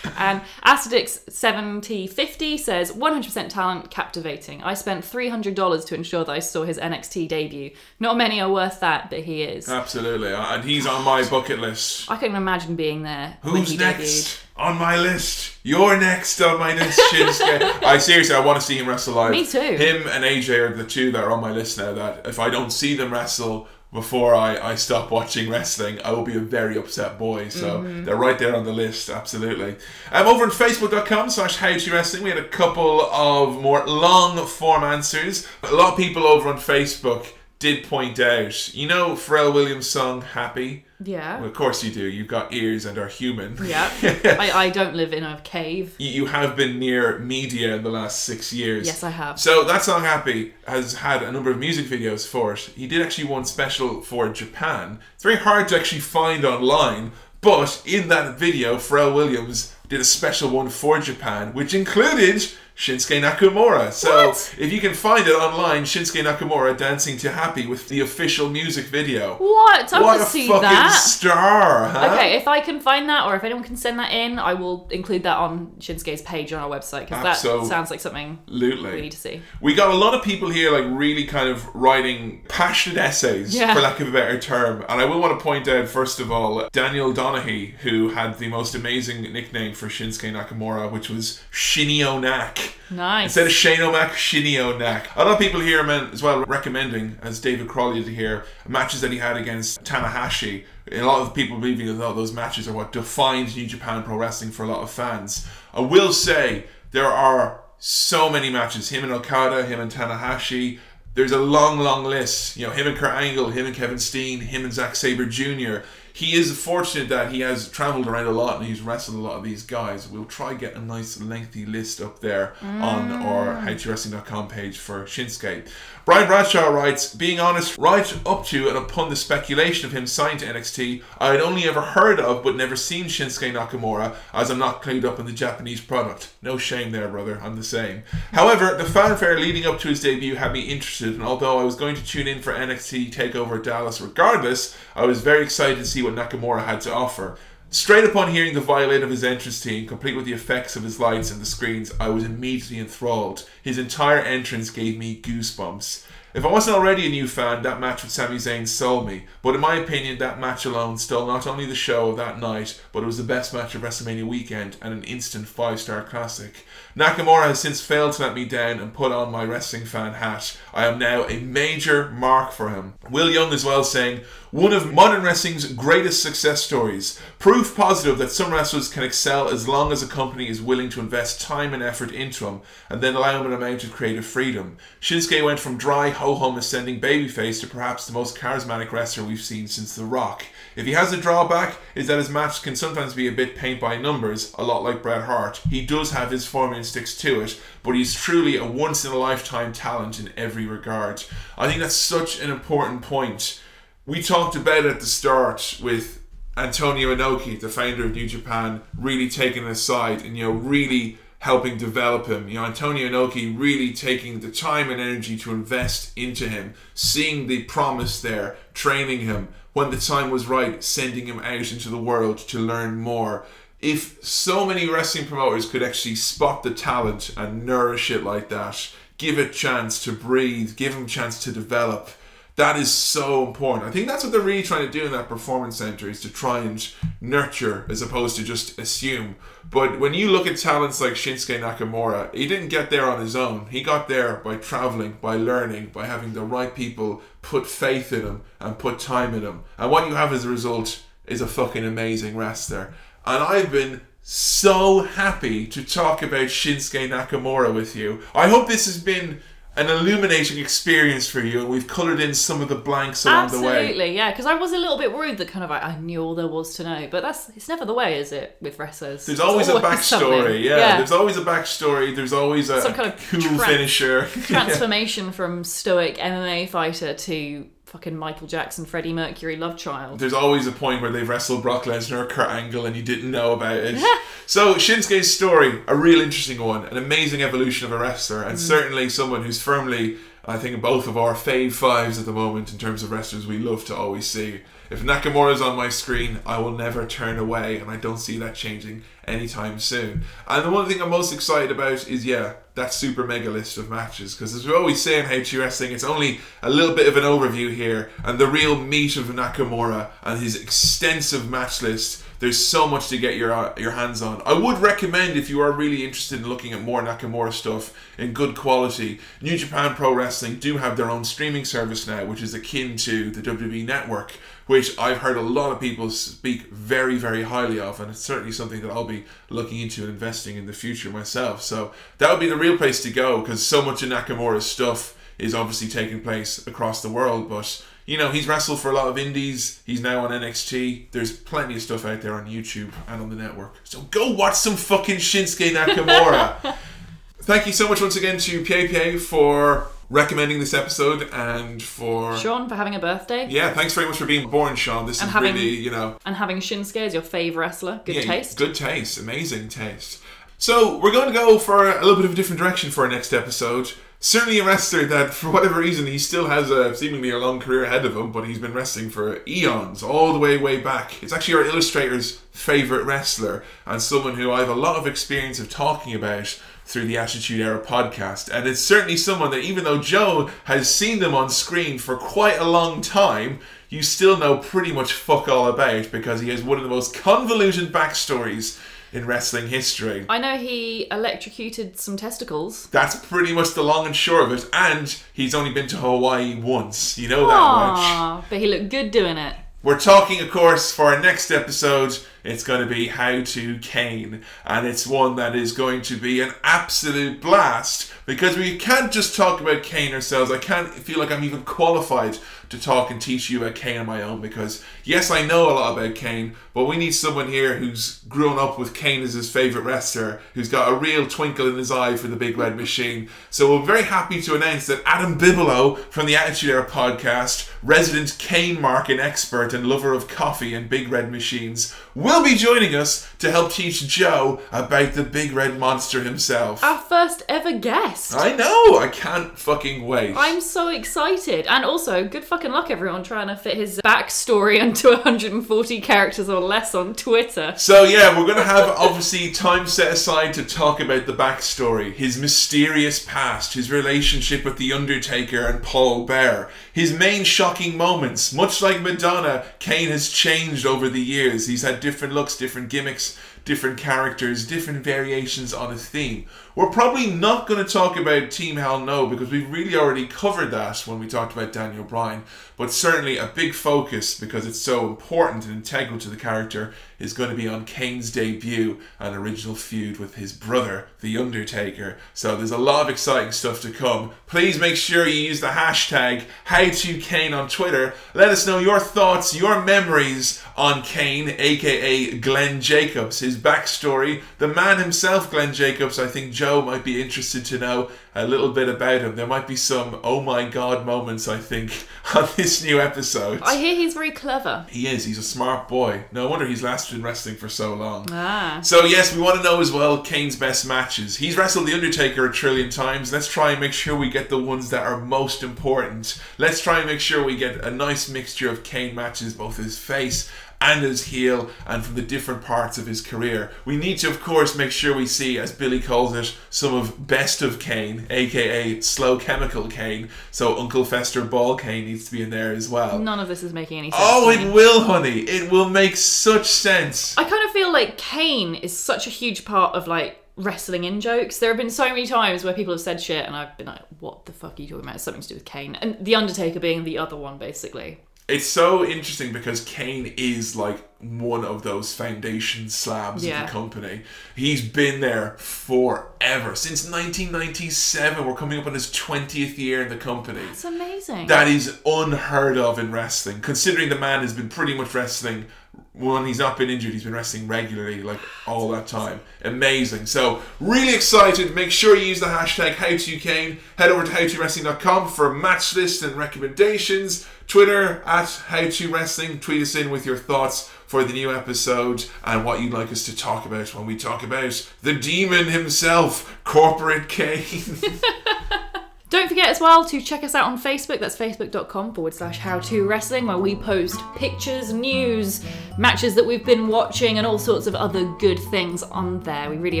and 0.18 0.42
Acidix7050 0.66 2.58
says 2.58 2.92
100% 2.92 3.48
talent, 3.48 3.90
captivating. 3.90 4.62
I 4.62 4.74
spent 4.74 5.02
$300 5.02 5.86
to 5.86 5.94
ensure 5.94 6.24
that 6.24 6.32
I 6.32 6.40
saw 6.40 6.64
his 6.64 6.78
NXT 6.78 7.28
debut. 7.28 7.70
Not 7.98 8.18
many 8.18 8.38
are 8.42 8.52
worth 8.52 8.80
that, 8.80 9.08
but 9.08 9.20
he 9.20 9.44
is. 9.44 9.70
Absolutely, 9.70 10.34
and 10.34 10.62
he's 10.62 10.86
on 10.86 11.04
my 11.04 11.26
bucket 11.28 11.58
list. 11.58 12.10
I 12.10 12.16
can 12.16 12.34
imagine 12.34 12.76
being 12.76 13.02
there 13.02 13.38
Who's 13.42 13.70
he 13.70 13.78
next 13.78 14.02
debuted. 14.02 14.42
On 14.56 14.78
my 14.78 14.96
list? 14.96 15.56
You're 15.62 15.98
next 15.98 16.40
on 16.40 16.58
my 16.58 16.74
list, 16.74 17.00
Shinsuke. 17.12 17.82
I 17.82 17.98
seriously, 17.98 18.34
I 18.34 18.40
want 18.40 18.60
to 18.60 18.66
see 18.66 18.78
him 18.78 18.88
wrestle 18.88 19.14
live. 19.14 19.32
Me 19.32 19.46
too. 19.46 19.58
Him 19.58 20.06
and 20.08 20.24
AJ 20.24 20.70
are 20.70 20.74
the 20.74 20.84
two 20.84 21.12
that 21.12 21.24
are 21.24 21.32
on 21.32 21.40
my 21.40 21.52
list 21.52 21.78
now. 21.78 21.92
That 21.92 22.26
if 22.26 22.38
I 22.38 22.50
don't 22.50 22.70
see 22.70 22.94
them 22.94 23.12
wrestle, 23.12 23.68
before 23.92 24.34
I, 24.34 24.56
I 24.56 24.74
stop 24.74 25.10
watching 25.10 25.50
wrestling, 25.50 26.00
I 26.02 26.12
will 26.12 26.24
be 26.24 26.36
a 26.36 26.40
very 26.40 26.78
upset 26.78 27.18
boy. 27.18 27.50
So 27.50 27.82
they're 27.82 28.16
right 28.16 28.38
there 28.38 28.56
on 28.56 28.64
the 28.64 28.72
list, 28.72 29.10
absolutely. 29.10 29.76
Um, 30.10 30.26
over 30.26 30.44
on 30.44 30.50
Facebook.com 30.50 31.28
slash 31.28 31.56
How 31.56 31.76
to 31.76 31.92
Wrestling, 31.92 32.22
we 32.22 32.30
had 32.30 32.38
a 32.38 32.48
couple 32.48 33.02
of 33.02 33.60
more 33.60 33.86
long 33.86 34.46
form 34.46 34.82
answers. 34.82 35.46
A 35.62 35.74
lot 35.74 35.92
of 35.92 35.98
people 35.98 36.26
over 36.26 36.48
on 36.48 36.56
Facebook 36.56 37.32
did 37.58 37.84
point 37.84 38.18
out, 38.18 38.74
you 38.74 38.88
know 38.88 39.10
Pharrell 39.10 39.52
Williams' 39.52 39.88
song 39.88 40.22
Happy? 40.22 40.86
Yeah. 41.04 41.38
Well, 41.38 41.48
of 41.48 41.54
course 41.54 41.82
you 41.84 41.90
do. 41.90 42.04
You've 42.04 42.28
got 42.28 42.52
ears 42.52 42.84
and 42.84 42.96
are 42.98 43.08
human. 43.08 43.56
Yeah. 43.64 43.90
I, 44.38 44.50
I 44.66 44.70
don't 44.70 44.94
live 44.94 45.12
in 45.12 45.24
a 45.24 45.40
cave. 45.44 45.94
You- 45.98 46.10
you 46.10 46.26
have 46.26 46.56
been 46.56 46.78
near 46.78 47.18
media 47.18 47.76
in 47.76 47.82
the 47.82 47.90
last 47.90 48.22
six 48.24 48.52
years. 48.52 48.86
Yes, 48.86 49.02
I 49.02 49.10
have. 49.10 49.38
So 49.40 49.64
that 49.64 49.82
song 49.82 50.02
"Happy" 50.02 50.54
has 50.66 50.94
had 50.94 51.22
a 51.22 51.32
number 51.32 51.50
of 51.50 51.58
music 51.58 51.86
videos 51.86 52.26
for 52.26 52.52
it. 52.54 52.60
He 52.76 52.86
did 52.86 53.00
actually 53.02 53.28
one 53.28 53.44
special 53.44 54.02
for 54.02 54.28
Japan. 54.28 54.98
It's 55.14 55.22
very 55.22 55.36
hard 55.36 55.68
to 55.68 55.76
actually 55.78 56.00
find 56.02 56.44
online, 56.44 57.12
but 57.40 57.82
in 57.86 58.08
that 58.08 58.38
video, 58.38 58.76
Pharrell 58.76 59.14
Williams 59.14 59.74
did 59.88 60.00
a 60.00 60.04
special 60.04 60.48
one 60.50 60.68
for 60.68 60.98
Japan, 61.00 61.52
which 61.54 61.74
included 61.74 62.42
Shinsuke 62.76 63.20
Nakamura. 63.22 63.92
So 63.92 64.28
What? 64.28 64.54
if 64.58 64.72
you 64.72 64.80
can 64.80 64.94
find 64.94 65.26
it 65.26 65.34
online, 65.34 65.84
Shinsuke 65.84 66.22
Nakamura 66.24 66.76
dancing 66.76 67.16
to 67.18 67.30
"Happy" 67.30 67.66
with 67.66 67.88
the 67.88 68.00
official 68.00 68.48
music 68.48 68.86
video. 68.86 69.34
What? 69.36 69.92
I 69.92 70.00
what 70.00 70.06
want 70.06 70.20
a 70.22 70.24
to 70.24 70.30
see 70.30 70.48
fucking 70.48 70.62
that. 70.62 70.88
star! 70.90 71.88
Huh? 71.88 72.10
Okay, 72.14 72.34
if 72.34 72.48
I 72.48 72.60
can 72.60 72.80
find 72.80 73.08
that, 73.08 73.26
or 73.26 73.36
if 73.36 73.44
anyone 73.44 73.62
can 73.62 73.76
send 73.76 73.98
that 73.98 74.12
in, 74.12 74.38
I 74.38 74.54
will 74.54 74.88
include 74.90 75.22
that 75.24 75.36
on 75.36 75.72
Shinsuke's 75.80 76.22
page 76.22 76.52
on 76.52 76.62
our 76.62 76.68
website 76.70 77.00
because 77.08 77.22
that 77.22 77.36
sounds 77.36 77.90
like 77.90 78.00
something 78.00 78.38
Absolutely. 78.48 78.90
we 78.94 79.00
need 79.02 79.12
to 79.12 79.18
see. 79.18 79.42
We 79.60 79.74
got 79.74 79.90
a 79.90 79.96
lot 79.96 80.14
of 80.14 80.22
people 80.22 80.48
here, 80.50 80.72
like 80.72 80.84
really 80.88 81.24
kind 81.24 81.48
of 81.48 81.72
writing 81.74 82.42
passionate 82.48 82.98
essays, 82.98 83.54
Yeah. 83.54 83.74
for 83.74 83.80
lack 83.80 84.00
of 84.00 84.08
a 84.08 84.12
better 84.12 84.38
term. 84.40 84.84
And 84.88 85.00
I 85.00 85.04
will 85.04 85.20
want 85.20 85.38
to 85.38 85.42
point 85.42 85.68
out, 85.68 85.88
first 85.88 86.18
of 86.20 86.32
all, 86.32 86.68
Daniel 86.72 87.12
Donaghy, 87.12 87.74
who 87.78 88.08
had 88.10 88.38
the 88.38 88.48
most 88.48 88.74
amazing 88.74 89.22
nickname 89.32 89.74
for 89.74 89.88
Shinsuke 89.88 90.32
Nakamura, 90.32 90.90
which 90.90 91.08
was 91.10 91.40
Shinio 91.52 92.20
Nak. 92.20 92.61
Nice. 92.90 93.24
Instead 93.24 93.46
of 93.46 93.52
Shane 93.52 93.80
O'Mac, 93.80 94.12
Shinio 94.12 94.78
Nak. 94.78 95.14
A 95.16 95.24
lot 95.24 95.28
of 95.28 95.38
people 95.38 95.60
here, 95.60 95.82
man, 95.82 96.10
as 96.12 96.22
well, 96.22 96.44
recommending, 96.44 97.18
as 97.22 97.40
David 97.40 97.68
Crawley 97.68 98.02
did 98.02 98.14
here, 98.14 98.44
matches 98.68 99.00
that 99.00 99.12
he 99.12 99.18
had 99.18 99.36
against 99.36 99.82
Tanahashi. 99.84 100.64
A 100.90 101.02
lot 101.02 101.22
of 101.22 101.34
people 101.34 101.58
believing 101.58 101.86
that 101.86 101.94
those 101.94 102.32
matches 102.32 102.68
are 102.68 102.72
what 102.72 102.92
defined 102.92 103.56
New 103.56 103.66
Japan 103.66 104.02
Pro 104.02 104.16
Wrestling 104.16 104.50
for 104.50 104.64
a 104.64 104.68
lot 104.68 104.82
of 104.82 104.90
fans. 104.90 105.46
I 105.72 105.80
will 105.80 106.12
say 106.12 106.64
there 106.90 107.06
are 107.06 107.62
so 107.78 108.28
many 108.28 108.50
matches. 108.50 108.90
Him 108.90 109.04
and 109.04 109.12
Okada, 109.12 109.64
him 109.64 109.80
and 109.80 109.90
Tanahashi. 109.90 110.78
There's 111.14 111.32
a 111.32 111.38
long, 111.38 111.78
long 111.78 112.04
list. 112.04 112.56
You 112.56 112.66
know, 112.66 112.72
him 112.72 112.86
and 112.86 112.96
Kurt 112.96 113.14
Angle, 113.14 113.50
him 113.50 113.66
and 113.66 113.74
Kevin 113.74 113.98
Steen, 113.98 114.40
him 114.40 114.64
and 114.64 114.72
Zack 114.72 114.96
Sabre 114.96 115.26
Jr. 115.26 115.78
He 116.12 116.34
is 116.34 116.56
fortunate 116.58 117.08
that 117.08 117.32
he 117.32 117.40
has 117.40 117.68
traveled 117.68 118.06
around 118.06 118.26
a 118.26 118.32
lot 118.32 118.58
and 118.58 118.66
he's 118.66 118.80
wrestled 118.80 119.16
a 119.16 119.20
lot 119.20 119.36
of 119.36 119.44
these 119.44 119.62
guys. 119.62 120.08
We'll 120.08 120.24
try 120.24 120.54
get 120.54 120.74
a 120.74 120.80
nice 120.80 121.20
lengthy 121.20 121.64
list 121.64 122.00
up 122.00 122.20
there 122.20 122.54
on 122.62 123.10
our 123.10 123.56
mm. 123.56 123.64
HowToWrestling.com 123.64 124.48
page 124.48 124.78
for 124.78 125.04
Shinsuke. 125.04 125.68
Brian 126.04 126.26
Bradshaw 126.26 126.66
writes, 126.66 127.14
being 127.14 127.38
honest, 127.38 127.78
right 127.78 128.12
up 128.26 128.44
to 128.46 128.68
and 128.68 128.76
upon 128.76 129.08
the 129.08 129.14
speculation 129.14 129.86
of 129.86 129.92
him 129.92 130.04
signing 130.04 130.38
to 130.38 130.46
NXT, 130.46 131.00
I 131.18 131.28
had 131.28 131.40
only 131.40 131.62
ever 131.62 131.80
heard 131.80 132.18
of 132.18 132.42
but 132.42 132.56
never 132.56 132.74
seen 132.74 133.04
Shinsuke 133.04 133.52
Nakamura 133.52 134.16
as 134.34 134.50
I'm 134.50 134.58
not 134.58 134.82
clued 134.82 135.04
up 135.04 135.20
on 135.20 135.26
the 135.26 135.32
Japanese 135.32 135.80
product. 135.80 136.32
No 136.42 136.58
shame 136.58 136.90
there, 136.90 137.06
brother. 137.06 137.40
I'm 137.40 137.54
the 137.54 137.62
same. 137.62 138.02
However, 138.32 138.74
the 138.76 138.84
fanfare 138.84 139.38
leading 139.38 139.64
up 139.64 139.78
to 139.80 139.88
his 139.88 140.00
debut 140.00 140.34
had 140.34 140.52
me 140.52 140.62
interested, 140.62 141.14
and 141.14 141.22
although 141.22 141.58
I 141.58 141.64
was 141.64 141.76
going 141.76 141.94
to 141.94 142.04
tune 142.04 142.26
in 142.26 142.42
for 142.42 142.52
NXT 142.52 143.12
TakeOver 143.12 143.62
Dallas 143.62 144.00
regardless, 144.00 144.76
I 144.96 145.04
was 145.04 145.20
very 145.20 145.44
excited 145.44 145.78
to 145.78 145.84
see 145.84 146.02
what 146.02 146.16
Nakamura 146.16 146.64
had 146.64 146.80
to 146.80 146.92
offer. 146.92 147.38
Straight 147.72 148.04
upon 148.04 148.30
hearing 148.30 148.52
the 148.52 148.60
violin 148.60 149.02
of 149.02 149.08
his 149.08 149.24
entrance 149.24 149.58
team, 149.58 149.86
complete 149.86 150.14
with 150.14 150.26
the 150.26 150.34
effects 150.34 150.76
of 150.76 150.82
his 150.82 151.00
lights 151.00 151.30
and 151.30 151.40
the 151.40 151.46
screens, 151.46 151.90
I 151.98 152.10
was 152.10 152.22
immediately 152.22 152.78
enthralled. 152.78 153.48
His 153.62 153.78
entire 153.78 154.18
entrance 154.18 154.68
gave 154.68 154.98
me 154.98 155.18
goosebumps. 155.22 156.04
If 156.34 156.44
I 156.44 156.50
wasn't 156.50 156.76
already 156.76 157.06
a 157.06 157.10
new 157.10 157.26
fan, 157.26 157.62
that 157.62 157.80
match 157.80 158.02
with 158.02 158.12
Sami 158.12 158.36
Zayn 158.36 158.68
sold 158.68 159.06
me. 159.06 159.24
But 159.40 159.54
in 159.54 159.62
my 159.62 159.76
opinion, 159.76 160.18
that 160.18 160.38
match 160.38 160.66
alone 160.66 160.98
stole 160.98 161.26
not 161.26 161.46
only 161.46 161.64
the 161.64 161.74
show 161.74 162.10
of 162.10 162.18
that 162.18 162.38
night, 162.38 162.78
but 162.92 163.04
it 163.04 163.06
was 163.06 163.16
the 163.16 163.24
best 163.24 163.54
match 163.54 163.74
of 163.74 163.80
WrestleMania 163.80 164.24
weekend 164.24 164.76
and 164.82 164.92
an 164.92 165.04
instant 165.04 165.48
five 165.48 165.80
star 165.80 166.02
classic. 166.02 166.66
Nakamura 166.96 167.46
has 167.46 167.60
since 167.60 167.80
failed 167.80 168.12
to 168.14 168.22
let 168.22 168.34
me 168.34 168.44
down 168.44 168.78
and 168.78 168.92
put 168.92 169.12
on 169.12 169.32
my 169.32 169.44
wrestling 169.44 169.86
fan 169.86 170.12
hat. 170.12 170.58
I 170.74 170.86
am 170.86 170.98
now 170.98 171.26
a 171.26 171.40
major 171.40 172.10
mark 172.10 172.52
for 172.52 172.68
him. 172.68 172.94
Will 173.10 173.30
Young 173.30 173.52
as 173.54 173.64
well 173.64 173.82
saying, 173.82 174.20
one 174.50 174.74
of 174.74 174.92
modern 174.92 175.22
wrestling's 175.22 175.72
greatest 175.72 176.22
success 176.22 176.62
stories. 176.62 177.18
Proof 177.38 177.74
positive 177.74 178.18
that 178.18 178.30
some 178.30 178.52
wrestlers 178.52 178.90
can 178.90 179.02
excel 179.02 179.48
as 179.48 179.66
long 179.66 179.90
as 179.90 180.02
a 180.02 180.06
company 180.06 180.46
is 180.46 180.60
willing 180.60 180.90
to 180.90 181.00
invest 181.00 181.40
time 181.40 181.72
and 181.72 181.82
effort 181.82 182.12
into 182.12 182.44
them 182.44 182.60
and 182.90 183.00
then 183.00 183.14
allow 183.14 183.38
them 183.42 183.50
an 183.50 183.56
amount 183.56 183.84
of 183.84 183.92
creative 183.92 184.26
freedom. 184.26 184.76
Shinsuke 185.00 185.42
went 185.42 185.58
from 185.58 185.78
dry 185.78 186.10
ho 186.10 186.34
hum 186.34 186.58
ascending 186.58 187.00
babyface 187.00 187.62
to 187.62 187.66
perhaps 187.66 188.06
the 188.06 188.12
most 188.12 188.36
charismatic 188.36 188.92
wrestler 188.92 189.24
we've 189.24 189.40
seen 189.40 189.66
since 189.66 189.94
The 189.94 190.04
Rock. 190.04 190.44
If 190.74 190.86
he 190.86 190.92
has 190.92 191.12
a 191.12 191.20
drawback, 191.20 191.76
is 191.94 192.06
that 192.06 192.18
his 192.18 192.30
match 192.30 192.62
can 192.62 192.76
sometimes 192.76 193.14
be 193.14 193.28
a 193.28 193.32
bit 193.32 193.56
paint 193.56 193.80
by 193.80 193.96
numbers, 193.96 194.54
a 194.58 194.64
lot 194.64 194.82
like 194.82 195.02
Bret 195.02 195.24
Hart. 195.24 195.58
He 195.68 195.84
does 195.84 196.12
have 196.12 196.30
his 196.30 196.46
form 196.46 196.72
and 196.72 196.84
sticks 196.84 197.16
to 197.18 197.40
it, 197.40 197.60
but 197.82 197.94
he's 197.94 198.14
truly 198.14 198.56
a 198.56 198.64
once 198.64 199.04
in 199.04 199.12
a 199.12 199.16
lifetime 199.16 199.72
talent 199.72 200.18
in 200.18 200.32
every 200.36 200.66
regard. 200.66 201.24
I 201.58 201.68
think 201.68 201.80
that's 201.80 201.94
such 201.94 202.40
an 202.40 202.50
important 202.50 203.02
point. 203.02 203.60
We 204.06 204.22
talked 204.22 204.56
about 204.56 204.84
it 204.84 204.86
at 204.86 205.00
the 205.00 205.06
start 205.06 205.78
with 205.82 206.22
Antonio 206.56 207.14
Inoki, 207.14 207.58
the 207.58 207.68
founder 207.68 208.04
of 208.04 208.14
New 208.14 208.28
Japan, 208.28 208.82
really 208.98 209.28
taking 209.28 209.66
his 209.66 209.82
side 209.82 210.22
and 210.22 210.36
you 210.36 210.44
know 210.44 210.50
really 210.50 211.18
helping 211.38 211.76
develop 211.76 212.26
him. 212.26 212.48
You 212.48 212.54
know, 212.54 212.66
Antonio 212.66 213.08
Inoki 213.08 213.58
really 213.58 213.92
taking 213.92 214.40
the 214.40 214.50
time 214.50 214.90
and 214.90 215.00
energy 215.00 215.36
to 215.38 215.50
invest 215.50 216.16
into 216.16 216.48
him, 216.48 216.74
seeing 216.94 217.48
the 217.48 217.64
promise 217.64 218.22
there, 218.22 218.56
training 218.74 219.20
him 219.20 219.48
when 219.72 219.90
the 219.90 219.96
time 219.96 220.30
was 220.30 220.46
right, 220.46 220.82
sending 220.82 221.26
him 221.26 221.40
out 221.40 221.72
into 221.72 221.88
the 221.88 221.98
world 221.98 222.38
to 222.38 222.58
learn 222.58 223.00
more. 223.00 223.44
If 223.80 224.22
so 224.24 224.64
many 224.66 224.88
wrestling 224.88 225.26
promoters 225.26 225.68
could 225.68 225.82
actually 225.82 226.14
spot 226.14 226.62
the 226.62 226.72
talent 226.72 227.34
and 227.36 227.66
nourish 227.66 228.10
it 228.10 228.22
like 228.22 228.48
that, 228.50 228.90
give 229.18 229.38
it 229.38 229.52
chance 229.52 230.02
to 230.04 230.12
breathe, 230.12 230.76
give 230.76 230.94
him 230.94 231.06
chance 231.06 231.42
to 231.44 231.52
develop, 231.52 232.10
that 232.56 232.76
is 232.76 232.92
so 232.92 233.46
important. 233.46 233.86
I 233.86 233.90
think 233.90 234.06
that's 234.06 234.22
what 234.22 234.32
they're 234.32 234.42
really 234.42 234.62
trying 234.62 234.84
to 234.84 234.92
do 234.92 235.06
in 235.06 235.12
that 235.12 235.28
performance 235.28 235.78
center 235.78 236.10
is 236.10 236.20
to 236.20 236.30
try 236.30 236.58
and 236.58 236.86
nurture 237.20 237.86
as 237.88 238.02
opposed 238.02 238.36
to 238.36 238.44
just 238.44 238.78
assume. 238.78 239.36
But 239.70 239.98
when 239.98 240.12
you 240.12 240.30
look 240.30 240.46
at 240.46 240.58
talents 240.58 241.00
like 241.00 241.14
Shinsuke 241.14 241.60
Nakamura, 241.60 242.34
he 242.34 242.46
didn't 242.46 242.68
get 242.68 242.90
there 242.90 243.06
on 243.06 243.20
his 243.20 243.34
own. 243.34 243.68
He 243.70 243.82
got 243.82 244.06
there 244.06 244.36
by 244.36 244.56
traveling, 244.56 245.16
by 245.22 245.36
learning, 245.36 245.90
by 245.94 246.04
having 246.04 246.34
the 246.34 246.42
right 246.42 246.74
people 246.74 247.22
put 247.40 247.66
faith 247.66 248.12
in 248.12 248.22
him 248.22 248.42
and 248.60 248.78
put 248.78 248.98
time 248.98 249.32
in 249.34 249.42
him. 249.42 249.64
And 249.78 249.90
what 249.90 250.08
you 250.08 250.14
have 250.14 250.32
as 250.32 250.44
a 250.44 250.50
result 250.50 251.02
is 251.26 251.40
a 251.40 251.46
fucking 251.46 251.84
amazing 251.84 252.36
wrestler. 252.36 252.92
And 253.24 253.42
I've 253.42 253.72
been 253.72 254.02
so 254.20 255.00
happy 255.00 255.66
to 255.66 255.82
talk 255.82 256.22
about 256.22 256.46
Shinsuke 256.46 257.08
Nakamura 257.08 257.74
with 257.74 257.96
you. 257.96 258.20
I 258.34 258.48
hope 258.48 258.68
this 258.68 258.86
has 258.86 259.02
been 259.02 259.40
an 259.74 259.88
illuminating 259.88 260.58
experience 260.58 261.26
for 261.26 261.40
you 261.40 261.60
and 261.60 261.68
we've 261.70 261.86
coloured 261.86 262.20
in 262.20 262.34
some 262.34 262.60
of 262.60 262.68
the 262.68 262.74
blanks 262.74 263.24
along 263.24 263.50
the 263.50 263.60
way. 263.60 263.78
Absolutely, 263.78 264.14
yeah. 264.14 264.30
Because 264.30 264.44
I 264.44 264.54
was 264.54 264.72
a 264.72 264.78
little 264.78 264.98
bit 264.98 265.12
worried 265.12 265.38
that 265.38 265.48
kind 265.48 265.64
of 265.64 265.70
I, 265.70 265.78
I 265.78 265.98
knew 265.98 266.22
all 266.22 266.34
there 266.34 266.46
was 266.46 266.74
to 266.76 266.84
know, 266.84 267.08
but 267.10 267.22
that's 267.22 267.48
it's 267.50 267.68
never 267.68 267.86
the 267.86 267.94
way, 267.94 268.18
is 268.18 268.32
it, 268.32 268.58
with 268.60 268.78
wrestlers? 268.78 269.24
There's 269.24 269.38
It's 269.38 269.40
always 269.40 269.68
a 269.68 269.74
backstory, 269.80 270.62
yeah, 270.62 270.98
There's 270.98 271.12
always 271.12 271.38
a 271.38 271.42
backstory. 271.42 272.14
There's 272.14 272.34
always 272.34 272.68
a, 272.68 272.82
Some 272.82 272.92
kind 272.92 273.12
of 273.12 273.28
cool 273.30 273.58
finisher. 273.58 274.26
transformation 274.42 275.32
from 275.32 275.64
stoic 275.64 276.18
MMA 276.18 276.68
fighter 276.68 277.14
to 277.14 277.66
fucking 277.92 278.16
Michael 278.16 278.46
Jackson, 278.46 278.86
Freddie 278.86 279.12
Mercury 279.12 279.54
love 279.56 279.76
child. 279.76 280.18
There's 280.18 280.32
always 280.32 280.66
a 280.66 280.72
point 280.72 281.02
where 281.02 281.10
they've 281.10 281.28
wrestled 281.28 281.62
Brock 281.62 281.84
Lesnar 281.84 282.20
or 282.22 282.26
Kurt 282.26 282.48
Angle 282.48 282.86
and 282.86 282.96
you 282.96 283.02
didn't 283.02 283.30
know 283.30 283.52
about 283.52 283.76
it. 283.76 284.02
so 284.46 284.76
Shinsuke's 284.76 285.30
story, 285.30 285.82
a 285.86 285.94
real 285.94 286.22
interesting 286.22 286.58
one, 286.58 286.86
an 286.86 286.96
amazing 286.96 287.42
evolution 287.42 287.84
of 287.86 287.92
a 287.92 287.98
wrestler, 287.98 288.44
Mm. 288.44 288.48
and 288.48 288.58
certainly 288.58 289.10
someone 289.10 289.44
who's 289.44 289.60
firmly, 289.60 290.16
I 290.46 290.56
think, 290.56 290.80
both 290.80 291.06
of 291.06 291.18
our 291.18 291.34
fave 291.34 291.72
fives 291.72 292.18
at 292.18 292.24
the 292.24 292.32
moment 292.32 292.72
in 292.72 292.78
terms 292.78 293.02
of 293.02 293.10
wrestlers 293.12 293.46
we 293.46 293.58
love 293.58 293.84
to 293.86 293.94
always 293.94 294.26
see. 294.26 294.62
If 294.88 295.02
Nakamura's 295.02 295.60
on 295.60 295.76
my 295.76 295.90
screen, 295.90 296.38
I 296.46 296.58
will 296.60 296.72
never 296.72 297.06
turn 297.06 297.38
away, 297.38 297.78
and 297.78 297.90
I 297.90 297.96
don't 297.96 298.18
see 298.18 298.38
that 298.38 298.54
changing 298.54 299.02
anytime 299.26 299.78
soon. 299.78 300.24
And 300.48 300.64
the 300.64 300.70
one 300.70 300.86
thing 300.88 301.00
I'm 301.02 301.10
most 301.10 301.32
excited 301.32 301.70
about 301.70 302.06
is, 302.08 302.24
yeah, 302.24 302.54
that 302.74 302.92
super 302.92 303.24
mega 303.24 303.50
list 303.50 303.76
of 303.76 303.90
matches. 303.90 304.34
Because 304.34 304.54
as 304.54 304.66
we're 304.66 304.76
always 304.76 305.02
say 305.02 305.18
in 305.18 305.44
HU 305.44 305.60
Wrestling, 305.60 305.92
it's 305.92 306.04
only 306.04 306.40
a 306.62 306.70
little 306.70 306.94
bit 306.94 307.06
of 307.06 307.16
an 307.16 307.24
overview 307.24 307.74
here, 307.74 308.10
and 308.24 308.38
the 308.38 308.46
real 308.46 308.76
meat 308.76 309.16
of 309.16 309.26
Nakamura 309.26 310.10
and 310.22 310.40
his 310.40 310.60
extensive 310.60 311.50
match 311.50 311.82
list. 311.82 312.24
There's 312.42 312.58
so 312.58 312.88
much 312.88 313.06
to 313.10 313.18
get 313.18 313.36
your 313.36 313.52
uh, 313.52 313.72
your 313.76 313.92
hands 313.92 314.20
on. 314.20 314.42
I 314.44 314.52
would 314.52 314.78
recommend 314.78 315.38
if 315.38 315.48
you 315.48 315.60
are 315.60 315.70
really 315.70 316.04
interested 316.04 316.40
in 316.40 316.48
looking 316.48 316.72
at 316.72 316.82
more 316.82 317.00
Nakamura 317.00 317.52
stuff 317.52 317.96
in 318.18 318.32
good 318.32 318.56
quality. 318.56 319.20
New 319.40 319.56
Japan 319.56 319.94
Pro 319.94 320.12
Wrestling 320.12 320.56
do 320.56 320.78
have 320.78 320.96
their 320.96 321.08
own 321.08 321.22
streaming 321.22 321.64
service 321.64 322.04
now, 322.04 322.24
which 322.24 322.42
is 322.42 322.52
akin 322.52 322.96
to 322.96 323.30
the 323.30 323.40
WWE 323.40 323.86
Network, 323.86 324.32
which 324.66 324.98
I've 324.98 325.18
heard 325.18 325.36
a 325.36 325.40
lot 325.40 325.70
of 325.70 325.78
people 325.78 326.10
speak 326.10 326.62
very 326.72 327.16
very 327.16 327.44
highly 327.44 327.78
of, 327.78 328.00
and 328.00 328.10
it's 328.10 328.18
certainly 328.18 328.50
something 328.50 328.82
that 328.82 328.90
I'll 328.90 329.04
be 329.04 329.24
looking 329.48 329.78
into 329.78 330.00
and 330.00 330.10
investing 330.10 330.56
in 330.56 330.66
the 330.66 330.72
future 330.72 331.10
myself. 331.10 331.62
So 331.62 331.92
that 332.18 332.28
would 332.28 332.40
be 332.40 332.48
the 332.48 332.56
real 332.56 332.76
place 332.76 333.00
to 333.04 333.12
go 333.12 333.40
because 333.40 333.64
so 333.64 333.82
much 333.82 334.02
of 334.02 334.08
Nakamura's 334.08 334.66
stuff 334.66 335.16
is 335.38 335.54
obviously 335.54 335.86
taking 335.86 336.20
place 336.20 336.66
across 336.66 337.02
the 337.02 337.08
world, 337.08 337.48
but 337.48 337.84
you 338.06 338.18
know, 338.18 338.30
he's 338.30 338.46
wrestled 338.48 338.80
for 338.80 338.90
a 338.90 338.94
lot 338.94 339.08
of 339.08 339.16
indies. 339.18 339.82
He's 339.86 340.00
now 340.00 340.24
on 340.24 340.30
NXT. 340.30 341.10
There's 341.12 341.32
plenty 341.32 341.76
of 341.76 341.82
stuff 341.82 342.04
out 342.04 342.20
there 342.22 342.34
on 342.34 342.46
YouTube 342.46 342.92
and 343.08 343.22
on 343.22 343.30
the 343.30 343.36
network. 343.36 343.74
So 343.84 344.02
go 344.10 344.30
watch 344.32 344.54
some 344.54 344.76
fucking 344.76 345.16
Shinsuke 345.16 345.70
Nakamura. 345.72 346.76
Thank 347.42 347.66
you 347.66 347.72
so 347.72 347.88
much 347.88 348.00
once 348.00 348.16
again 348.16 348.38
to 348.38 348.64
PAPA 348.64 349.18
for 349.18 349.88
recommending 350.10 350.60
this 350.60 350.74
episode 350.74 351.28
and 351.32 351.82
for. 351.82 352.36
Sean 352.36 352.68
for 352.68 352.74
having 352.76 352.94
a 352.94 352.98
birthday 353.00 353.48
Yeah, 353.48 353.72
thanks 353.72 353.94
very 353.94 354.06
much 354.06 354.18
for 354.18 354.26
being 354.26 354.48
born, 354.50 354.76
Sean. 354.76 355.06
This 355.06 355.20
And 355.20 355.28
is 355.28 355.32
having- 355.32 355.54
really, 355.54 355.70
you 355.76 355.90
know, 355.90 356.18
and 356.26 356.36
having 356.36 356.58
Shinsuke 356.58 356.98
as 357.06 357.14
your 357.14 357.22
fave 357.22 357.56
wrestler. 357.56 358.00
Good 358.04 358.16
yeah, 358.16 358.22
taste. 358.22 358.58
Good 358.58 358.74
taste. 358.74 359.18
Amazing 359.18 359.68
taste. 359.70 360.20
So 360.58 360.98
we're 360.98 361.10
going 361.10 361.26
to 361.26 361.34
go 361.34 361.58
for 361.58 361.88
a 361.90 362.00
little 362.00 362.14
bit 362.16 362.24
of 362.26 362.32
a 362.32 362.34
different 362.36 362.60
direction 362.60 362.90
for 362.90 363.02
our 363.04 363.10
next 363.10 363.32
episode. 363.32 363.92
Certainly 364.24 364.60
a 364.60 364.64
wrestler 364.64 365.04
that, 365.06 365.34
for 365.34 365.50
whatever 365.50 365.80
reason, 365.80 366.06
he 366.06 366.16
still 366.16 366.46
has 366.46 366.70
a 366.70 366.94
seemingly 366.94 367.30
a 367.30 367.38
long 367.38 367.58
career 367.58 367.82
ahead 367.82 368.04
of 368.04 368.16
him, 368.16 368.30
but 368.30 368.46
he's 368.46 368.60
been 368.60 368.72
wrestling 368.72 369.10
for 369.10 369.40
eons, 369.48 370.00
all 370.00 370.32
the 370.32 370.38
way, 370.38 370.56
way 370.56 370.78
back. 370.78 371.20
It's 371.24 371.32
actually 371.32 371.54
our 371.54 371.64
illustrator's 371.64 372.36
favorite 372.52 373.02
wrestler, 373.02 373.64
and 373.84 374.00
someone 374.00 374.36
who 374.36 374.52
I 374.52 374.60
have 374.60 374.68
a 374.68 374.76
lot 374.76 374.94
of 374.94 375.08
experience 375.08 375.58
of 375.58 375.68
talking 375.68 376.14
about 376.14 376.56
through 376.84 377.06
the 377.06 377.18
Attitude 377.18 377.60
Era 377.60 377.80
podcast. 377.80 378.48
And 378.48 378.68
it's 378.68 378.78
certainly 378.78 379.16
someone 379.16 379.50
that, 379.50 379.64
even 379.64 379.82
though 379.82 380.00
Joe 380.00 380.50
has 380.66 380.94
seen 380.94 381.18
them 381.18 381.34
on 381.34 381.50
screen 381.50 381.98
for 381.98 382.16
quite 382.16 382.60
a 382.60 382.64
long 382.64 383.00
time, 383.00 383.58
you 383.88 384.04
still 384.04 384.36
know 384.36 384.58
pretty 384.58 384.92
much 384.92 385.14
fuck 385.14 385.48
all 385.48 385.66
about 385.66 386.12
because 386.12 386.40
he 386.40 386.50
has 386.50 386.62
one 386.62 386.78
of 386.78 386.84
the 386.84 386.90
most 386.90 387.12
convoluted 387.12 387.92
backstories 387.92 388.80
in 389.12 389.26
wrestling 389.26 389.68
history. 389.68 390.24
I 390.28 390.38
know 390.38 390.56
he 390.56 391.06
electrocuted 391.10 391.98
some 391.98 392.16
testicles. 392.16 392.86
That's 392.88 393.16
pretty 393.16 393.52
much 393.52 393.74
the 393.74 393.82
long 393.82 394.06
and 394.06 394.16
short 394.16 394.44
of 394.44 394.52
it. 394.52 394.68
And 394.72 395.22
he's 395.32 395.54
only 395.54 395.72
been 395.72 395.86
to 395.88 395.96
Hawaii 395.98 396.58
once. 396.58 397.18
You 397.18 397.28
know 397.28 397.46
that 397.46 397.60
much. 397.60 398.44
But 398.48 398.58
he 398.58 398.66
looked 398.66 398.90
good 398.90 399.10
doing 399.10 399.36
it. 399.36 399.56
We're 399.82 399.98
talking, 399.98 400.40
of 400.40 400.50
course, 400.50 400.92
for 400.92 401.06
our 401.06 401.20
next 401.20 401.50
episode. 401.50 402.16
It's 402.44 402.62
going 402.62 402.80
to 402.80 402.86
be 402.86 403.08
How 403.08 403.42
to 403.42 403.78
Kane, 403.78 404.42
and 404.64 404.86
it's 404.86 405.06
one 405.08 405.34
that 405.36 405.56
is 405.56 405.72
going 405.72 406.02
to 406.02 406.16
be 406.16 406.40
an 406.40 406.54
absolute 406.62 407.40
blast 407.40 408.12
because 408.26 408.56
we 408.56 408.76
can't 408.76 409.12
just 409.12 409.36
talk 409.36 409.60
about 409.60 409.82
Kane 409.82 410.14
ourselves. 410.14 410.50
I 410.50 410.58
can't 410.58 410.88
feel 410.88 411.18
like 411.18 411.30
I'm 411.30 411.44
even 411.44 411.62
qualified 411.62 412.38
to 412.72 412.80
talk 412.80 413.10
and 413.10 413.20
teach 413.20 413.50
you 413.50 413.60
about 413.62 413.74
Kane 413.74 414.00
on 414.00 414.06
my 414.06 414.22
own 414.22 414.40
because, 414.40 414.82
yes, 415.04 415.30
I 415.30 415.44
know 415.44 415.70
a 415.70 415.72
lot 415.72 415.98
about 415.98 416.14
Kane, 416.14 416.54
but 416.72 416.86
we 416.86 416.96
need 416.96 417.10
someone 417.10 417.48
here 417.48 417.76
who's 417.76 418.20
grown 418.28 418.58
up 418.58 418.78
with 418.78 418.94
Kane 418.94 419.22
as 419.22 419.34
his 419.34 419.52
favourite 419.52 419.84
wrestler, 419.84 420.40
who's 420.54 420.70
got 420.70 420.90
a 420.90 420.96
real 420.96 421.26
twinkle 421.26 421.68
in 421.68 421.76
his 421.76 421.90
eye 421.90 422.16
for 422.16 422.28
the 422.28 422.36
Big 422.36 422.56
Red 422.56 422.76
Machine. 422.76 423.28
So 423.50 423.78
we're 423.78 423.84
very 423.84 424.04
happy 424.04 424.40
to 424.42 424.54
announce 424.54 424.86
that 424.86 425.02
Adam 425.04 425.36
Bigelow 425.36 425.96
from 425.96 426.24
the 426.24 426.36
Attitude 426.36 426.70
Era 426.70 426.86
podcast, 426.86 427.70
resident 427.82 428.36
Kane 428.38 428.80
marking 428.80 429.20
expert 429.20 429.74
and 429.74 429.86
lover 429.86 430.14
of 430.14 430.28
coffee 430.28 430.74
and 430.74 430.88
Big 430.88 431.10
Red 431.10 431.30
Machines, 431.30 431.94
will 432.14 432.42
be 432.42 432.54
joining 432.54 432.94
us 432.94 433.30
to 433.38 433.50
help 433.50 433.72
teach 433.72 434.06
Joe 434.06 434.62
about 434.72 435.12
the 435.12 435.24
Big 435.24 435.52
Red 435.52 435.78
Monster 435.78 436.22
himself. 436.22 436.82
Our 436.82 436.98
first 436.98 437.42
ever 437.50 437.72
guest. 437.72 438.11
I 438.34 438.54
know, 438.54 438.98
I 438.98 439.08
can't 439.12 439.58
fucking 439.58 440.06
wait. 440.06 440.34
I'm 440.36 440.60
so 440.60 440.88
excited. 440.88 441.66
And 441.66 441.84
also, 441.84 442.26
good 442.26 442.44
fucking 442.44 442.70
luck, 442.70 442.90
everyone, 442.90 443.22
trying 443.22 443.48
to 443.48 443.56
fit 443.56 443.76
his 443.76 444.00
backstory 444.04 444.78
into 444.80 445.08
140 445.08 446.00
characters 446.00 446.48
or 446.48 446.60
less 446.60 446.94
on 446.94 447.14
Twitter. 447.14 447.74
So 447.76 448.04
yeah, 448.04 448.38
we're 448.38 448.46
gonna 448.46 448.62
have 448.62 448.90
obviously 448.90 449.50
time 449.50 449.86
set 449.86 450.12
aside 450.12 450.54
to 450.54 450.64
talk 450.64 451.00
about 451.00 451.26
the 451.26 451.32
backstory, 451.32 452.12
his 452.12 452.38
mysterious 452.38 453.24
past, 453.24 453.74
his 453.74 453.90
relationship 453.90 454.64
with 454.64 454.76
the 454.76 454.92
Undertaker 454.92 455.66
and 455.66 455.82
Paul 455.82 456.24
Bearer, 456.24 456.70
his 456.92 457.12
main 457.12 457.44
shocking 457.44 457.96
moments. 457.96 458.52
Much 458.52 458.82
like 458.82 459.00
Madonna, 459.00 459.64
Kane 459.78 460.10
has 460.10 460.28
changed 460.28 460.86
over 460.86 461.08
the 461.08 461.20
years. 461.20 461.66
He's 461.66 461.82
had 461.82 462.00
different 462.00 462.34
looks, 462.34 462.56
different 462.56 462.88
gimmicks, 462.88 463.38
different 463.64 463.98
characters, 463.98 464.66
different 464.66 465.04
variations 465.04 465.72
on 465.72 465.92
a 465.92 465.96
theme. 465.96 466.46
We're 466.74 466.88
probably 466.88 467.26
not 467.26 467.66
going 467.66 467.84
to 467.84 467.92
talk 467.92 468.16
about 468.16 468.50
Team 468.50 468.76
Hell 468.76 469.00
No 469.00 469.26
because 469.26 469.50
we've 469.50 469.70
really 469.70 469.94
already 469.94 470.26
covered 470.26 470.70
that 470.70 471.06
when 471.06 471.18
we 471.18 471.28
talked 471.28 471.52
about 471.52 471.70
Daniel 471.70 472.02
Bryan. 472.02 472.44
But 472.78 472.90
certainly 472.90 473.36
a 473.36 473.46
big 473.46 473.74
focus 473.74 474.40
because 474.40 474.66
it's 474.66 474.80
so 474.80 475.06
important 475.06 475.66
and 475.66 475.74
integral 475.74 476.18
to 476.20 476.30
the 476.30 476.36
character 476.36 476.94
is 477.18 477.34
going 477.34 477.50
to 477.50 477.56
be 477.56 477.68
on 477.68 477.84
Kane's 477.84 478.30
debut 478.30 478.98
and 479.20 479.36
original 479.36 479.74
feud 479.74 480.18
with 480.18 480.36
his 480.36 480.52
brother, 480.52 481.08
The 481.20 481.36
Undertaker. 481.36 482.16
So 482.32 482.56
there's 482.56 482.72
a 482.72 482.78
lot 482.78 483.02
of 483.02 483.10
exciting 483.10 483.52
stuff 483.52 483.82
to 483.82 483.90
come. 483.90 484.32
Please 484.46 484.80
make 484.80 484.96
sure 484.96 485.26
you 485.26 485.42
use 485.42 485.60
the 485.60 485.68
hashtag 485.68 486.44
HowToKane 486.66 487.56
on 487.56 487.68
Twitter. 487.68 488.14
Let 488.34 488.48
us 488.48 488.66
know 488.66 488.78
your 488.78 488.98
thoughts, 488.98 489.54
your 489.54 489.84
memories 489.84 490.62
on 490.76 491.02
Kane, 491.02 491.54
aka 491.58 492.38
Glenn 492.38 492.80
Jacobs, 492.80 493.40
his 493.40 493.56
backstory. 493.56 494.42
The 494.58 494.68
man 494.68 494.98
himself, 494.98 495.50
Glenn 495.50 495.74
Jacobs, 495.74 496.18
I 496.18 496.26
think 496.26 496.52
Joe 496.62 496.80
might 496.80 497.02
be 497.02 497.20
interested 497.20 497.64
to 497.64 497.78
know 497.80 498.08
a 498.36 498.46
little 498.46 498.68
bit 498.68 498.88
about 498.88 499.20
him. 499.20 499.34
There 499.34 499.48
might 499.48 499.66
be 499.66 499.74
some 499.74 500.20
oh 500.22 500.40
my 500.40 500.68
god 500.68 501.04
moments, 501.04 501.48
I 501.48 501.58
think, 501.58 502.06
on 502.36 502.48
this 502.54 502.84
new 502.84 503.00
episode. 503.00 503.60
I 503.62 503.78
hear 503.78 503.96
he's 503.96 504.14
very 504.14 504.30
clever. 504.30 504.86
He 504.88 505.08
is, 505.08 505.24
he's 505.24 505.38
a 505.38 505.42
smart 505.42 505.88
boy. 505.88 506.22
No 506.30 506.46
wonder 506.46 506.64
he's 506.64 506.80
lasted 506.80 507.16
in 507.16 507.22
wrestling 507.24 507.56
for 507.56 507.68
so 507.68 507.94
long. 507.94 508.28
Ah. 508.30 508.78
So 508.80 509.04
yes, 509.06 509.34
we 509.34 509.42
want 509.42 509.56
to 509.56 509.64
know 509.64 509.80
as 509.80 509.90
well 509.90 510.22
Kane's 510.22 510.54
best 510.54 510.86
matches. 510.86 511.38
He's 511.38 511.56
wrestled 511.56 511.88
the 511.88 511.94
Undertaker 511.94 512.46
a 512.46 512.52
trillion 512.52 512.90
times. 512.90 513.32
Let's 513.32 513.48
try 513.48 513.72
and 513.72 513.80
make 513.80 513.92
sure 513.92 514.14
we 514.14 514.30
get 514.30 514.48
the 514.48 514.62
ones 514.62 514.90
that 514.90 515.04
are 515.04 515.20
most 515.20 515.64
important. 515.64 516.40
Let's 516.58 516.80
try 516.80 516.98
and 516.98 517.08
make 517.08 517.18
sure 517.18 517.42
we 517.42 517.56
get 517.56 517.84
a 517.84 517.90
nice 517.90 518.28
mixture 518.28 518.70
of 518.70 518.84
Kane 518.84 519.16
matches, 519.16 519.52
both 519.54 519.78
his 519.78 519.98
face 519.98 520.48
and 520.82 521.02
his 521.02 521.26
heel, 521.26 521.70
and 521.86 522.04
from 522.04 522.16
the 522.16 522.22
different 522.22 522.62
parts 522.62 522.98
of 522.98 523.06
his 523.06 523.20
career. 523.20 523.70
We 523.84 523.96
need 523.96 524.18
to, 524.18 524.28
of 524.28 524.40
course, 524.40 524.76
make 524.76 524.90
sure 524.90 525.16
we 525.16 525.26
see, 525.26 525.58
as 525.58 525.70
Billy 525.70 526.00
calls 526.00 526.34
it, 526.34 526.56
some 526.70 526.92
of 526.92 527.26
best 527.26 527.62
of 527.62 527.78
Kane, 527.78 528.26
aka 528.28 529.00
slow 529.00 529.38
chemical 529.38 529.88
Kane. 529.88 530.28
So 530.50 530.76
Uncle 530.78 531.04
Fester 531.04 531.42
Ball 531.42 531.76
Kane 531.76 532.06
needs 532.06 532.24
to 532.26 532.32
be 532.32 532.42
in 532.42 532.50
there 532.50 532.72
as 532.72 532.88
well. 532.88 533.18
None 533.18 533.38
of 533.38 533.48
this 533.48 533.62
is 533.62 533.72
making 533.72 533.98
any 533.98 534.10
sense. 534.10 534.22
Oh, 534.22 534.50
it 534.50 534.72
will, 534.74 535.02
honey. 535.02 535.40
It 535.40 535.70
will 535.70 535.88
make 535.88 536.16
such 536.16 536.66
sense. 536.66 537.38
I 537.38 537.44
kind 537.44 537.64
of 537.64 537.70
feel 537.70 537.92
like 537.92 538.18
Kane 538.18 538.74
is 538.74 538.98
such 538.98 539.26
a 539.26 539.30
huge 539.30 539.64
part 539.64 539.94
of 539.94 540.08
like 540.08 540.38
wrestling 540.56 541.04
in 541.04 541.20
jokes. 541.20 541.58
There 541.58 541.70
have 541.70 541.78
been 541.78 541.90
so 541.90 542.08
many 542.08 542.26
times 542.26 542.64
where 542.64 542.74
people 542.74 542.92
have 542.92 543.00
said 543.00 543.20
shit 543.20 543.46
and 543.46 543.56
I've 543.56 543.76
been 543.78 543.86
like, 543.86 544.02
what 544.18 544.46
the 544.46 544.52
fuck 544.52 544.78
are 544.78 544.82
you 544.82 544.88
talking 544.88 545.04
about? 545.04 545.14
It's 545.14 545.24
something 545.24 545.42
to 545.42 545.48
do 545.48 545.54
with 545.54 545.64
Kane. 545.64 545.94
And 545.96 546.16
The 546.20 546.34
Undertaker 546.34 546.80
being 546.80 547.04
the 547.04 547.18
other 547.18 547.36
one, 547.36 547.56
basically. 547.58 548.20
It's 548.48 548.66
so 548.66 549.04
interesting 549.04 549.52
because 549.52 549.82
Kane 549.84 550.34
is 550.36 550.74
like 550.74 550.98
one 551.20 551.64
of 551.64 551.82
those 551.82 552.12
foundation 552.14 552.88
slabs 552.88 553.44
of 553.44 553.50
the 553.50 553.66
company. 553.66 554.22
He's 554.56 554.86
been 554.86 555.20
there 555.20 555.56
forever. 555.58 556.74
Since 556.74 557.08
1997, 557.08 558.44
we're 558.44 558.54
coming 558.54 558.80
up 558.80 558.86
on 558.86 558.94
his 558.94 559.06
20th 559.12 559.78
year 559.78 560.02
in 560.02 560.08
the 560.08 560.16
company. 560.16 560.60
It's 560.70 560.84
amazing. 560.84 561.46
That 561.46 561.68
is 561.68 562.00
unheard 562.04 562.76
of 562.76 562.98
in 562.98 563.12
wrestling, 563.12 563.60
considering 563.60 564.08
the 564.08 564.18
man 564.18 564.40
has 564.40 564.52
been 564.52 564.68
pretty 564.68 564.94
much 564.94 565.14
wrestling 565.14 565.66
when 566.14 566.44
he's 566.44 566.58
not 566.58 566.76
been 566.76 566.90
injured, 566.90 567.12
he's 567.12 567.24
been 567.24 567.32
wrestling 567.32 567.66
regularly, 567.66 568.22
like 568.22 568.38
all 568.66 568.88
that 568.88 569.06
time. 569.06 569.40
Amazing. 569.64 570.26
So, 570.26 570.60
really 570.78 571.14
excited. 571.14 571.74
Make 571.74 571.90
sure 571.90 572.16
you 572.16 572.26
use 572.26 572.40
the 572.40 572.46
hashtag 572.46 572.94
HowToKane. 572.94 573.78
Head 573.96 574.10
over 574.10 574.24
to 574.24 574.30
HowToWrestling.com 574.30 575.28
for 575.28 575.54
match 575.54 575.96
lists 575.96 576.22
and 576.22 576.36
recommendations. 576.36 577.46
Twitter 577.72 578.22
at 578.26 578.48
HowToWrestling. 578.68 579.62
Tweet 579.62 579.80
us 579.80 579.94
in 579.94 580.10
with 580.10 580.26
your 580.26 580.36
thoughts 580.36 580.90
for 581.06 581.24
the 581.24 581.32
new 581.32 581.50
episode 581.50 582.26
and 582.44 582.66
what 582.66 582.82
you'd 582.82 582.92
like 582.92 583.10
us 583.10 583.24
to 583.24 583.34
talk 583.34 583.64
about 583.64 583.94
when 583.94 584.04
we 584.04 584.14
talk 584.14 584.42
about 584.42 584.92
the 585.00 585.14
demon 585.14 585.68
himself, 585.68 586.58
Corporate 586.64 587.30
Kane. 587.30 587.64
Don't 589.32 589.48
forget 589.48 589.70
as 589.70 589.80
well 589.80 590.04
to 590.04 590.20
check 590.20 590.44
us 590.44 590.54
out 590.54 590.66
on 590.66 590.78
Facebook. 590.78 591.18
That's 591.18 591.34
facebook.com 591.34 592.12
forward 592.12 592.34
slash 592.34 592.58
how 592.58 592.80
to 592.80 593.08
wrestling, 593.08 593.46
where 593.46 593.56
we 593.56 593.74
post 593.74 594.20
pictures, 594.36 594.92
news, 594.92 595.64
matches 595.96 596.34
that 596.34 596.44
we've 596.44 596.66
been 596.66 596.86
watching, 596.86 597.38
and 597.38 597.46
all 597.46 597.58
sorts 597.58 597.86
of 597.86 597.94
other 597.94 598.26
good 598.38 598.58
things 598.58 599.02
on 599.02 599.40
there. 599.40 599.70
We 599.70 599.78
really 599.78 600.00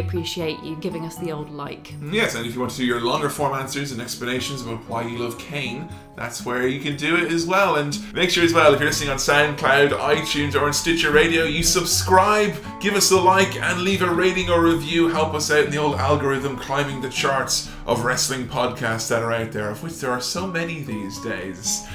appreciate 0.00 0.62
you 0.62 0.76
giving 0.76 1.06
us 1.06 1.16
the 1.16 1.32
old 1.32 1.48
like. 1.48 1.94
Yes, 2.10 2.34
and 2.34 2.44
if 2.44 2.52
you 2.52 2.60
want 2.60 2.72
to 2.72 2.76
do 2.76 2.84
your 2.84 3.00
longer 3.00 3.30
form 3.30 3.54
answers 3.54 3.92
and 3.92 4.02
explanations 4.02 4.60
about 4.60 4.86
why 4.86 5.00
you 5.00 5.16
love 5.16 5.38
Kane, 5.38 5.88
that's 6.14 6.44
where 6.44 6.68
you 6.68 6.78
can 6.78 6.98
do 6.98 7.16
it 7.16 7.32
as 7.32 7.46
well. 7.46 7.76
And 7.76 7.98
make 8.12 8.28
sure 8.28 8.44
as 8.44 8.52
well, 8.52 8.74
if 8.74 8.80
you're 8.80 8.90
listening 8.90 9.08
on 9.08 9.16
SoundCloud, 9.16 9.92
iTunes, 9.98 10.54
or 10.54 10.66
on 10.66 10.74
Stitcher 10.74 11.10
Radio, 11.10 11.44
you 11.44 11.62
subscribe, 11.62 12.54
give 12.82 12.92
us 12.92 13.10
a 13.10 13.18
like, 13.18 13.56
and 13.56 13.80
leave 13.80 14.02
a 14.02 14.14
rating 14.14 14.50
or 14.50 14.62
review. 14.62 15.08
Help 15.08 15.32
us 15.32 15.50
out 15.50 15.64
in 15.64 15.70
the 15.70 15.78
old 15.78 15.94
algorithm 15.94 16.58
climbing 16.58 17.00
the 17.00 17.08
charts 17.08 17.70
of 17.86 18.04
wrestling 18.04 18.46
podcasts 18.46 19.08
that 19.08 19.22
are 19.22 19.32
out 19.32 19.52
there, 19.52 19.70
of 19.70 19.82
which 19.82 19.98
there 20.00 20.10
are 20.10 20.20
so 20.20 20.46
many 20.46 20.82
these 20.82 21.20
days. 21.20 21.86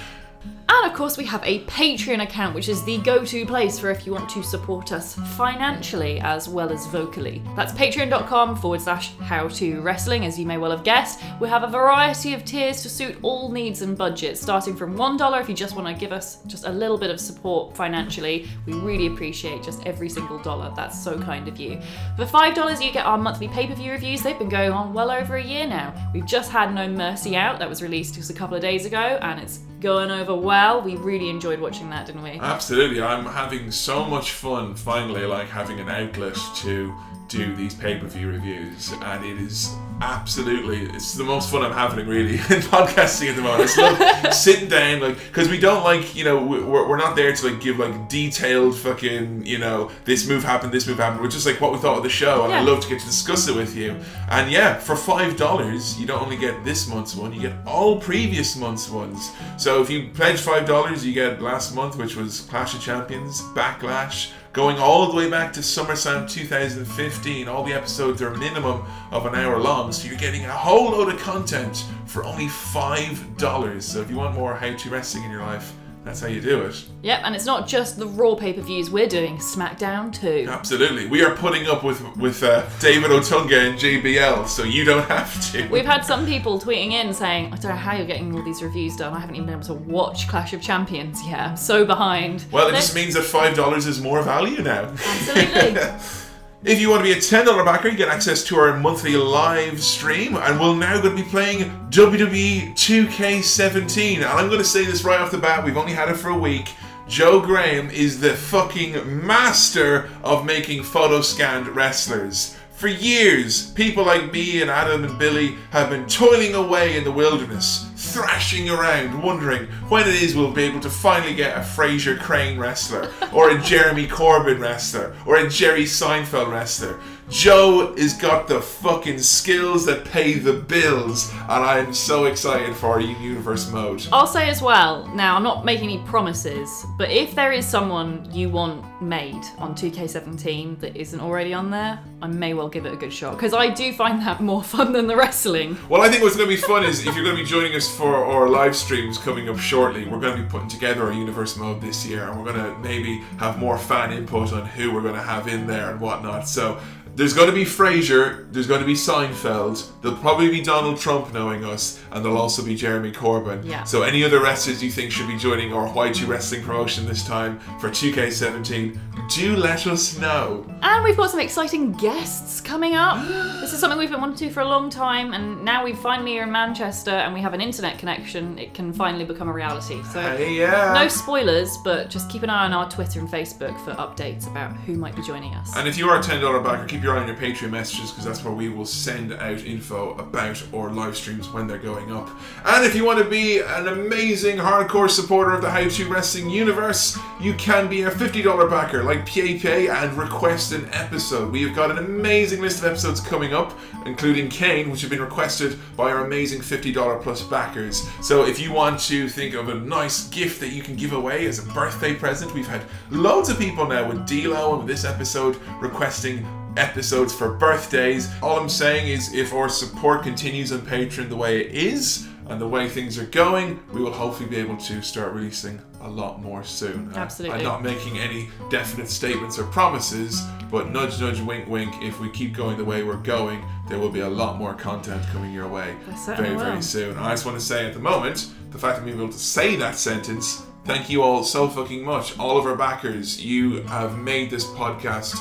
And 0.70 0.86
of 0.86 0.94
course, 0.94 1.18
we 1.18 1.24
have 1.26 1.42
a 1.46 1.64
Patreon 1.66 2.22
account, 2.22 2.54
which 2.54 2.68
is 2.68 2.84
the 2.84 2.98
go 2.98 3.24
to 3.24 3.46
place 3.46 3.80
for 3.80 3.90
if 3.90 4.06
you 4.06 4.12
want 4.12 4.30
to 4.30 4.44
support 4.44 4.92
us 4.92 5.16
financially 5.38 6.20
as 6.20 6.50
well 6.50 6.72
as 6.74 6.86
vocally. 6.88 7.42
That's 7.56 7.72
patreon.com 7.72 8.58
forward 8.58 8.82
slash 8.82 9.16
how 9.20 9.48
to 9.48 9.80
wrestling, 9.80 10.26
as 10.26 10.38
you 10.38 10.46
may 10.46 10.58
well 10.58 10.72
have 10.72 10.84
guessed. 10.84 11.22
We 11.40 11.48
have 11.48 11.64
a 11.64 11.68
variety 11.68 12.34
of 12.34 12.44
tiers 12.44 12.82
to 12.84 12.90
suit 12.90 13.18
all 13.22 13.50
needs 13.50 13.82
and 13.82 13.98
budgets, 13.98 14.42
starting 14.42 14.76
from 14.76 14.98
$1 14.98 15.42
if 15.42 15.48
you 15.48 15.56
just 15.56 15.74
want 15.74 15.88
to 15.88 15.94
give 15.94 16.12
us 16.12 16.44
just 16.48 16.66
a 16.66 16.72
little 16.72 16.98
bit 16.98 17.12
of 17.12 17.20
support 17.20 17.76
financially. 17.76 18.48
We 18.66 18.74
really 18.74 19.08
appreciate 19.08 19.64
just 19.64 19.86
every 19.86 20.10
single 20.10 20.40
dollar. 20.40 20.74
That's 20.76 21.02
so 21.02 21.18
kind 21.18 21.48
of 21.48 21.58
you. 21.58 21.80
For 22.18 22.26
$5, 22.26 22.86
you 22.86 22.92
get 22.92 23.06
our 23.06 23.18
monthly 23.18 23.48
pay 23.48 23.68
per 23.68 23.74
view 23.74 23.94
reviews. 23.94 24.22
They've 24.22 24.38
been 24.38 24.50
going 24.50 24.72
on 24.72 24.94
well 24.94 25.12
over 25.12 25.38
a 25.38 25.44
year 25.44 25.66
now. 25.66 25.94
We've 26.14 26.26
just 26.26 26.52
had 26.52 26.76
No 26.76 26.90
Mercy 26.90 27.38
out, 27.38 27.58
that 27.60 27.70
was 27.70 27.82
released 27.82 28.16
just 28.16 28.30
a 28.30 28.34
couple 28.34 28.56
of 28.56 28.62
days 28.62 28.86
ago, 28.86 28.98
and 28.98 29.40
it's 29.40 29.60
going 29.80 30.12
over 30.12 30.36
well. 30.36 30.82
We 30.82 30.96
really 30.96 31.30
enjoyed 31.30 31.60
watching 31.60 31.90
that, 31.90 32.06
didn't 32.06 32.24
we? 32.24 32.32
Absolutely, 32.32 33.02
I'm 33.02 33.26
having 33.26 33.72
so 33.72 34.06
much 34.06 34.32
fun 34.32 34.76
finally, 34.76 35.26
like 35.26 35.50
having 35.50 35.80
an 35.80 35.90
outlet 35.90 36.38
to 36.58 36.94
do 37.28 37.56
these 37.56 37.74
pay 37.74 37.98
per 37.98 38.08
view 38.08 38.30
reviews, 38.30 38.94
and 39.02 39.26
it 39.26 39.38
is 39.38 39.76
absolutely 40.02 40.84
it's 40.96 41.14
the 41.16 41.24
most 41.24 41.50
fun 41.50 41.64
I'm 41.64 41.72
having 41.72 42.08
really 42.08 42.36
in 42.36 42.62
podcasting 42.62 43.30
at 43.30 43.36
the 43.36 43.42
moment. 43.42 43.62
I 43.62 43.66
just 43.66 43.78
love 43.78 44.34
sitting 44.34 44.70
down, 44.70 45.02
like 45.02 45.18
because 45.18 45.50
we 45.50 45.60
don't 45.60 45.84
like 45.84 46.16
you 46.16 46.24
know 46.24 46.44
we're, 46.44 46.88
we're 46.88 46.98
not 46.98 47.16
there 47.16 47.34
to 47.34 47.48
like 47.48 47.62
give 47.62 47.80
like 47.80 48.10
detailed 48.10 48.78
fucking 48.78 49.46
you 49.46 49.58
know 49.58 49.92
this 50.06 50.28
move 50.28 50.44
happened, 50.44 50.72
this 50.72 50.88
move 50.88 50.98
happened. 50.98 51.22
We're 51.22 51.30
just 51.30 51.46
like 51.46 51.60
what 51.60 51.74
we 51.74 51.80
thought 51.80 51.98
of 51.98 52.04
the 52.04 52.10
show, 52.10 52.46
and 52.46 52.54
I 52.54 52.62
love 52.62 52.82
to 52.82 52.90
get 52.90 53.00
to 53.00 53.06
discuss 53.06 53.48
it 53.48 53.56
with 53.56 53.76
you. 53.76 53.96
And 54.30 54.52
yeah, 54.52 54.78
for 54.78 54.96
five 54.96 55.36
dollars, 55.36 56.00
you 56.00 56.08
don't 56.08 56.22
only 56.22 56.38
get 56.38 56.64
this 56.64 56.88
month's 56.88 57.16
one, 57.16 57.34
you 57.34 57.42
get 57.42 57.56
all 57.66 58.00
previous 58.00 58.56
months' 58.56 58.90
ones. 58.90 59.32
So 59.58 59.82
if 59.82 59.90
you 59.90 60.10
pledge 60.14 60.40
five 60.40 60.66
dollars, 60.66 61.06
you 61.06 61.14
get 61.14 61.42
last 61.42 61.76
month, 61.76 61.98
which 61.98 62.16
was 62.16 62.42
Clash 62.42 62.74
of 62.74 62.82
Champions, 62.82 63.42
Backlash, 63.54 64.32
going 64.54 64.78
all 64.78 65.08
the 65.08 65.16
way 65.16 65.30
back 65.30 65.54
to 65.54 65.60
SummerSlam 65.60 66.30
2015. 66.30 67.48
All 67.48 67.64
the 67.64 67.74
episodes 67.74 68.22
are 68.22 68.34
minimum 68.36 68.84
of 69.12 69.26
an 69.26 69.36
hour 69.36 69.60
long, 69.60 69.92
so 69.92 70.08
you're 70.08 70.18
getting 70.18 70.46
a 70.46 70.52
whole 70.52 70.92
load 70.92 71.14
of 71.14 71.20
content 71.20 71.86
for 72.06 72.24
only 72.24 72.48
five 72.48 73.38
dollars. 73.38 73.86
So 73.86 74.02
if 74.02 74.10
you 74.10 74.18
want 74.18 74.36
more 74.36 74.56
how 74.56 74.76
to 74.76 74.90
wrestling 74.90 75.24
in 75.26 75.32
your 75.32 75.42
life, 75.42 75.74
that's 76.08 76.22
how 76.22 76.28
you 76.28 76.42
do 76.42 76.62
it. 76.62 76.86
Yep, 77.04 77.22
and 77.24 77.36
it's 77.36 77.46
not 77.46 77.68
just 77.68 77.98
the 78.00 78.08
Raw 78.08 78.36
pay 78.36 78.54
per 78.54 78.62
views, 78.62 78.90
we're 78.90 79.08
doing 79.08 79.38
SmackDown 79.38 80.14
too. 80.14 80.48
Absolutely, 80.50 81.08
we 81.08 81.24
are 81.24 81.36
putting 81.36 81.68
up 81.68 81.84
with 81.84 82.02
with 82.18 82.42
uh, 82.44 82.68
David 82.80 83.12
Otunga 83.12 83.70
and 83.70 83.80
JBL, 83.80 84.48
so 84.48 84.64
you 84.64 84.84
don't 84.84 85.06
have 85.08 85.52
to. 85.52 85.68
We've 85.68 85.86
had 85.86 86.06
some 86.06 86.26
people 86.26 86.60
tweeting 86.60 86.92
in 86.92 87.14
saying, 87.14 87.48
I 87.54 87.58
don't 87.58 87.72
know 87.72 87.78
how 87.78 87.96
you're 87.96 88.08
getting 88.08 88.34
all 88.34 88.44
these 88.44 88.62
reviews 88.62 88.96
done. 88.96 89.14
I 89.14 89.20
haven't 89.20 89.36
even 89.36 89.48
been 89.48 89.56
able 89.56 89.66
to 89.66 89.74
watch 89.74 90.28
Clash 90.28 90.54
of 90.54 90.62
Champions 90.62 91.26
yet. 91.26 91.40
I'm 91.40 91.58
so 91.58 91.86
behind. 91.86 92.46
Well, 92.52 92.68
it 92.70 92.74
just 92.74 92.96
means 92.96 93.14
that 93.16 93.24
five 93.24 93.56
dollars 93.56 93.86
is 93.86 94.02
more 94.02 94.22
value 94.22 94.62
now. 94.62 94.94
Absolutely. 95.06 95.82
If 96.64 96.82
you 96.82 96.90
want 96.90 97.02
to 97.02 97.04
be 97.04 97.12
a 97.12 97.18
$10 97.18 97.64
backer, 97.66 97.88
you 97.88 97.96
get 97.96 98.10
access 98.10 98.44
to 98.46 98.58
our 98.58 98.76
monthly 98.80 99.16
live 99.16 99.80
stream, 99.80 100.36
and 100.36 100.60
we're 100.60 100.76
now 100.76 101.00
going 101.00 101.16
to 101.16 101.24
be 101.24 101.30
playing 101.30 101.70
WWE 101.92 102.72
2K17. 102.72 104.16
And 104.16 104.26
I'm 104.26 104.48
going 104.48 104.58
to 104.58 104.66
say 104.66 104.84
this 104.84 105.04
right 105.04 105.20
off 105.20 105.30
the 105.30 105.38
bat, 105.38 105.64
we've 105.64 105.78
only 105.78 105.94
had 105.94 106.10
it 106.10 106.16
for 106.16 106.30
a 106.30 106.38
week. 106.38 106.74
Joe 107.08 107.40
Graham 107.40 107.92
is 107.92 108.20
the 108.20 108.34
fucking 108.34 109.24
master 109.24 110.10
of 110.24 110.48
making 110.48 110.82
photo 110.82 111.22
scanned 111.22 111.68
wrestlers. 111.68 112.58
For 112.72 112.88
years, 112.88 113.70
people 113.74 114.04
like 114.04 114.34
me 114.34 114.64
and 114.64 114.72
Adam 114.72 115.04
and 115.04 115.20
Billy 115.20 115.58
have 115.70 115.92
been 115.92 116.08
toiling 116.08 116.56
away 116.56 116.98
in 116.98 117.04
the 117.04 117.12
wilderness, 117.12 117.86
thrashing 118.14 118.70
around, 118.70 119.22
wondering 119.22 119.68
when 119.90 120.08
it 120.08 120.16
is 120.16 120.36
we'll 120.36 120.52
be 120.52 120.64
able 120.64 120.80
to 120.80 120.90
finally 120.90 121.36
get 121.36 121.58
a 121.58 121.62
Frasier 121.62 122.20
Crane 122.20 122.58
wrestler, 122.58 123.12
or 123.34 123.50
a 123.50 123.62
Jeremy 123.62 124.08
Corbyn 124.08 124.60
wrestler, 124.60 125.16
or 125.26 125.38
a 125.38 125.50
Jerry 125.50 125.84
Seinfeld 125.84 126.52
wrestler. 126.52 127.00
Joe 127.30 127.94
has 127.98 128.14
got 128.14 128.48
the 128.48 128.62
fucking 128.62 129.20
skills 129.20 129.86
that 129.86 130.06
pay 130.06 130.36
the 130.36 130.54
bills, 130.54 131.30
and 131.34 131.64
I'm 131.64 131.94
so 131.94 132.26
excited 132.26 132.74
for 132.74 133.02
Universe 133.02 133.70
mode. 133.70 134.08
I'll 134.14 134.26
say 134.26 134.50
as 134.50 134.62
well, 134.62 135.06
now 135.10 135.36
I'm 135.36 135.44
not 135.44 135.66
making 135.66 135.90
any 135.90 136.00
promises, 136.06 136.86
but 136.98 137.12
if 137.12 137.36
there 137.36 137.52
is 137.52 137.68
someone 137.68 138.26
you 138.32 138.50
want 138.50 139.02
made 139.02 139.44
on 139.58 139.76
2K17 139.76 140.80
that 140.80 140.96
isn't 140.96 141.20
already 141.20 141.54
on 141.54 141.70
there, 141.70 142.00
I 142.22 142.28
may 142.28 142.54
well 142.54 142.70
give 142.70 142.86
it 142.86 142.94
a 142.94 142.96
good 142.96 143.12
shot. 143.12 143.34
Because 143.34 143.54
I 143.54 143.70
do 143.70 143.92
find 143.92 144.22
that 144.22 144.42
more 144.42 144.64
fun 144.78 144.94
than 144.94 145.08
the 145.08 145.18
wrestling. 145.18 145.78
Well, 145.90 146.02
I 146.02 146.10
think 146.10 146.24
what's 146.24 146.38
going 146.38 146.50
to 146.50 146.56
be 146.56 146.62
fun 146.62 146.86
is 146.86 147.06
if 147.06 147.14
you're 147.14 147.26
going 147.26 147.36
to 147.36 147.44
be 147.44 147.48
joining 147.48 147.76
us 147.76 147.94
for 147.94 148.16
our 148.16 148.48
live 148.48 148.76
streams 148.76 149.18
coming 149.18 149.50
up 149.50 149.58
shortly, 149.58 150.08
we're 150.08 150.22
going 150.22 150.38
to 150.38 150.44
be 150.44 150.50
putting 150.50 150.70
together 150.70 151.04
our 151.04 151.14
universe 151.14 151.58
mode 151.58 151.82
this 151.82 152.06
year, 152.06 152.30
and 152.30 152.38
we're 152.40 152.54
going 152.54 152.64
to 152.64 152.80
maybe 152.80 153.20
have 153.38 153.60
more 153.60 153.78
fan 153.78 154.14
input 154.14 154.54
on 154.54 154.66
who 154.66 154.94
we're 154.94 155.02
going 155.02 155.16
to 155.16 155.22
have 155.22 155.50
in 155.50 155.68
there 155.68 155.92
and 155.92 156.00
whatnot. 156.00 156.48
So 156.48 156.80
there's 157.18 157.34
going 157.34 157.48
to 157.48 157.54
be 157.54 157.66
Frasier, 157.66 158.46
there's 158.54 158.68
going 158.68 158.80
to 158.80 158.86
be 158.86 158.94
Seinfeld, 158.94 159.90
there'll 160.04 160.18
probably 160.20 160.50
be 160.50 160.62
Donald 160.62 161.00
Trump 161.00 161.34
knowing 161.34 161.66
us, 161.66 162.00
and 162.12 162.24
there'll 162.24 162.38
also 162.38 162.64
be 162.64 162.76
Jeremy 162.76 163.12
Corbyn. 163.12 163.66
Yeah. 163.66 163.84
So 163.86 164.04
any 164.04 164.24
other 164.24 164.40
wrestlers 164.40 164.84
you 164.84 164.92
think 164.92 165.12
should 165.12 165.28
be 165.28 165.36
joining 165.36 165.74
our 165.74 165.88
YG 165.90 166.28
Wrestling 166.28 166.62
promotion 166.62 167.08
this 167.08 167.26
time 167.26 167.60
for 167.80 167.90
2K17, 167.90 169.00
do 169.34 169.56
let 169.56 169.88
us 169.88 170.20
know. 170.20 170.64
And 170.84 171.04
we've 171.04 171.18
got 171.18 171.32
some 171.32 171.40
exciting 171.40 171.92
guests 171.94 172.62
coming 172.62 172.94
up. 172.94 173.18
this 173.62 173.74
is 173.74 173.80
something 173.80 173.98
we've 173.98 174.12
been 174.12 174.22
wanting 174.22 174.38
to 174.38 174.46
do 174.46 174.52
for 174.52 174.60
a 174.60 174.68
long 174.68 174.92
time, 174.92 175.34
and 175.34 175.66
now 175.66 175.84
we 175.84 175.94
finally 175.94 176.38
are 176.38 176.44
in 176.44 176.52
Manchester 176.52 177.10
and 177.10 177.34
we 177.34 177.42
have 177.42 177.56
an 177.56 177.62
internet 177.62 177.98
connection. 177.98 178.60
It 178.60 178.76
can 178.76 178.94
finally 178.94 179.26
become 179.26 179.50
a 179.50 179.54
reality. 179.54 180.04
So, 180.14 180.22
Hey, 180.22 180.54
yeah. 180.54 180.94
no 180.94 181.08
spoilers, 181.08 181.78
but 181.84 182.12
just 182.12 182.30
keep 182.30 182.44
an 182.44 182.52
eye 182.52 182.66
on 182.66 182.74
our 182.74 182.88
Twitter 182.88 183.20
and 183.20 183.28
Facebook 183.28 183.76
for 183.84 183.94
updates 183.94 184.46
about 184.46 184.76
who 184.82 184.94
might 184.98 185.16
be 185.16 185.24
joining 185.24 185.56
us. 185.56 185.76
And 185.76 185.88
if 185.88 185.98
you 185.98 186.08
are 186.10 186.20
a 186.20 186.22
$10 186.22 186.64
backer, 186.64 186.86
keep 186.86 187.02
your 187.02 187.07
eye 187.12 187.20
on 187.20 187.28
your 187.28 187.36
Patreon 187.36 187.72
messages 187.72 188.12
because 188.12 188.26
that's 188.26 188.44
where 188.44 188.54
we 188.54 188.70
will 188.70 188.86
send 188.86 189.34
out 189.34 189.60
info 189.60 190.16
about 190.16 190.62
our 190.74 190.92
live 190.92 191.16
streams 191.16 191.50
when 191.50 191.68
they're 191.68 191.78
going 191.78 192.12
up. 192.12 192.30
And 192.66 192.86
if 192.86 192.96
you 192.96 193.06
want 193.06 193.20
to 193.20 193.30
be 193.30 193.60
an 193.60 193.88
amazing 193.88 194.58
hardcore 194.58 195.10
supporter 195.10 195.54
of 195.54 195.62
the 195.62 195.70
How 195.70 195.88
To 195.88 196.10
Wrestling 196.10 196.50
universe, 196.50 197.18
you 197.40 197.54
can 197.54 197.88
be 197.88 198.04
a 198.04 198.12
$50 198.12 198.70
backer 198.70 199.04
like 199.04 199.26
Pay 199.26 199.88
and 199.88 200.18
request 200.18 200.72
an 200.72 200.90
episode. 200.92 201.52
We 201.52 201.64
have 201.64 201.76
got 201.76 201.92
an 201.92 202.00
amazing 202.00 202.62
list 202.62 202.80
of 202.80 202.86
episodes 202.86 203.20
coming 203.20 203.54
up, 203.54 203.78
including 204.06 204.50
Kane, 204.50 204.90
which 204.90 205.02
have 205.02 205.10
been 205.10 205.22
requested 205.22 205.78
by 205.96 206.12
our 206.12 206.26
amazing 206.26 206.62
$50 206.62 207.22
plus 207.22 207.44
backers. 207.44 208.08
So 208.22 208.46
if 208.46 208.60
you 208.60 208.72
want 208.72 209.00
to 209.02 209.30
think 209.30 209.54
of 209.54 209.70
a 209.70 209.76
nice 209.76 210.28
gift 210.30 210.60
that 210.62 210.70
you 210.70 210.82
can 210.82 210.96
give 210.96 211.14
away 211.14 211.46
as 211.46 211.60
a 211.60 211.74
birthday 211.74 212.14
present, 212.14 212.54
we've 212.54 212.68
had 212.68 212.82
loads 213.12 213.50
of 213.50 213.60
people 213.60 213.88
now 213.88 214.08
with 214.08 214.26
D'Lo 214.28 214.72
and 214.72 214.80
with 214.80 214.88
this 214.88 215.06
episode 215.06 215.58
requesting 215.80 216.46
episodes 216.78 217.34
for 217.34 217.54
birthdays. 217.54 218.30
All 218.42 218.60
I'm 218.60 218.70
saying 218.70 219.08
is 219.08 219.34
if 219.34 219.54
our 219.54 219.70
support 219.70 220.24
continues 220.24 220.72
on 220.72 220.82
Patreon 220.82 221.30
the 221.30 221.36
way 221.36 221.62
it 221.62 221.72
is 221.74 222.28
and 222.48 222.62
the 222.62 222.68
way 222.68 222.88
things 222.88 223.18
are 223.18 223.26
going, 223.26 223.80
we 223.92 224.02
will 224.02 224.12
hopefully 224.12 224.48
be 224.50 224.56
able 224.56 224.78
to 224.78 225.02
start 225.02 225.34
releasing 225.34 225.82
a 226.02 226.10
lot 226.10 226.42
more 226.42 226.64
soon. 226.64 227.12
Uh, 227.14 227.18
Absolutely. 227.18 227.58
I'm 227.58 227.64
not 227.64 227.84
making 227.84 228.18
any 228.20 228.50
definite 228.70 229.10
statements 229.10 229.60
or 229.60 229.66
promises, 229.66 230.42
but 230.72 230.92
nudge, 230.92 231.20
nudge, 231.20 231.42
wink, 231.42 231.68
wink. 231.68 231.94
If 232.02 232.20
we 232.20 232.30
keep 232.30 232.54
going 232.54 232.78
the 232.78 232.86
way 232.86 233.04
we're 233.04 233.18
going, 233.18 233.66
there 233.90 234.00
will 234.00 234.12
be 234.12 234.22
a 234.22 234.30
lot 234.30 234.58
more 234.58 234.74
content 234.74 235.26
coming 235.34 235.52
your 235.52 235.68
way 235.68 235.96
very, 236.26 236.56
very 236.56 236.76
will. 236.76 236.82
soon. 236.82 237.18
I 237.18 237.32
just 237.32 237.46
want 237.46 237.60
to 237.60 237.66
say 237.66 237.86
at 237.86 237.94
the 237.94 238.00
moment, 238.00 238.50
the 238.72 238.78
fact 238.78 238.98
that 238.98 239.06
we've 239.06 239.16
able 239.16 239.30
to 239.30 239.38
say 239.38 239.76
that 239.78 239.96
sentence, 239.96 240.64
thank 240.86 241.10
you 241.10 241.22
all 241.24 241.44
so 241.44 241.68
fucking 241.68 242.04
much. 242.04 242.38
All 242.40 242.58
of 242.58 242.66
our 242.66 242.76
backers, 242.76 243.44
you 243.44 243.82
have 243.84 244.18
made 244.18 244.50
this 244.50 244.66
podcast 244.66 245.38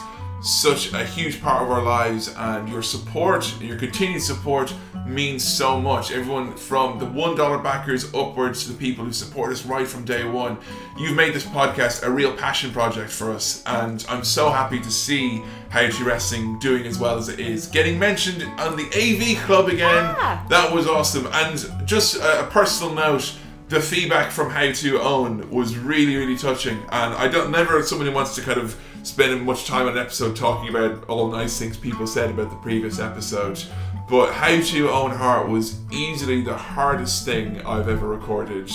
such 0.46 0.92
a 0.92 1.04
huge 1.04 1.42
part 1.42 1.62
of 1.62 1.70
our 1.70 1.82
lives, 1.82 2.32
and 2.36 2.68
your 2.68 2.82
support, 2.82 3.60
your 3.60 3.76
continued 3.76 4.22
support, 4.22 4.72
means 5.04 5.44
so 5.44 5.80
much. 5.80 6.10
Everyone 6.10 6.56
from 6.56 6.98
the 6.98 7.06
$1 7.06 7.62
backers 7.62 8.12
upwards 8.14 8.64
to 8.64 8.72
the 8.72 8.78
people 8.78 9.04
who 9.04 9.12
support 9.12 9.52
us 9.52 9.64
right 9.64 9.86
from 9.86 10.04
day 10.04 10.24
one. 10.24 10.58
You've 10.98 11.16
made 11.16 11.34
this 11.34 11.44
podcast 11.44 12.04
a 12.04 12.10
real 12.10 12.36
passion 12.36 12.70
project 12.70 13.10
for 13.10 13.32
us, 13.32 13.62
and 13.66 14.04
I'm 14.08 14.24
so 14.24 14.50
happy 14.50 14.80
to 14.80 14.90
see 14.90 15.42
How 15.68 15.88
to 15.88 16.04
Wrestling 16.04 16.58
doing 16.58 16.86
as 16.86 16.98
well 16.98 17.18
as 17.18 17.28
it 17.28 17.40
is. 17.40 17.66
Getting 17.66 17.98
mentioned 17.98 18.42
on 18.60 18.76
the 18.76 18.86
AV 18.86 19.44
Club 19.46 19.68
again. 19.68 20.14
Yeah. 20.16 20.44
That 20.48 20.72
was 20.72 20.86
awesome. 20.86 21.28
And 21.32 21.64
just 21.86 22.16
a, 22.16 22.44
a 22.44 22.46
personal 22.50 22.94
note 22.94 23.34
the 23.68 23.80
feedback 23.80 24.30
from 24.30 24.50
How 24.50 24.70
to 24.70 25.00
Owen 25.00 25.50
was 25.50 25.76
really, 25.76 26.14
really 26.16 26.36
touching. 26.36 26.78
And 26.90 27.14
I 27.14 27.26
don't 27.26 27.50
never 27.50 27.82
somebody 27.82 28.10
wants 28.10 28.36
to 28.36 28.40
kind 28.40 28.60
of 28.60 28.76
spend 29.06 29.40
much 29.46 29.66
time 29.66 29.86
on 29.86 29.92
an 29.92 29.98
episode 29.98 30.34
talking 30.34 30.68
about 30.68 31.04
all 31.08 31.30
nice 31.30 31.58
things 31.58 31.76
people 31.76 32.06
said 32.06 32.30
about 32.30 32.50
the 32.50 32.56
previous 32.56 32.98
episode. 32.98 33.62
But 34.08 34.32
How 34.32 34.60
to 34.60 34.90
Owen 34.90 35.16
Hart 35.16 35.48
was 35.48 35.80
easily 35.92 36.42
the 36.42 36.56
hardest 36.56 37.24
thing 37.24 37.64
I've 37.64 37.88
ever 37.88 38.08
recorded. 38.08 38.70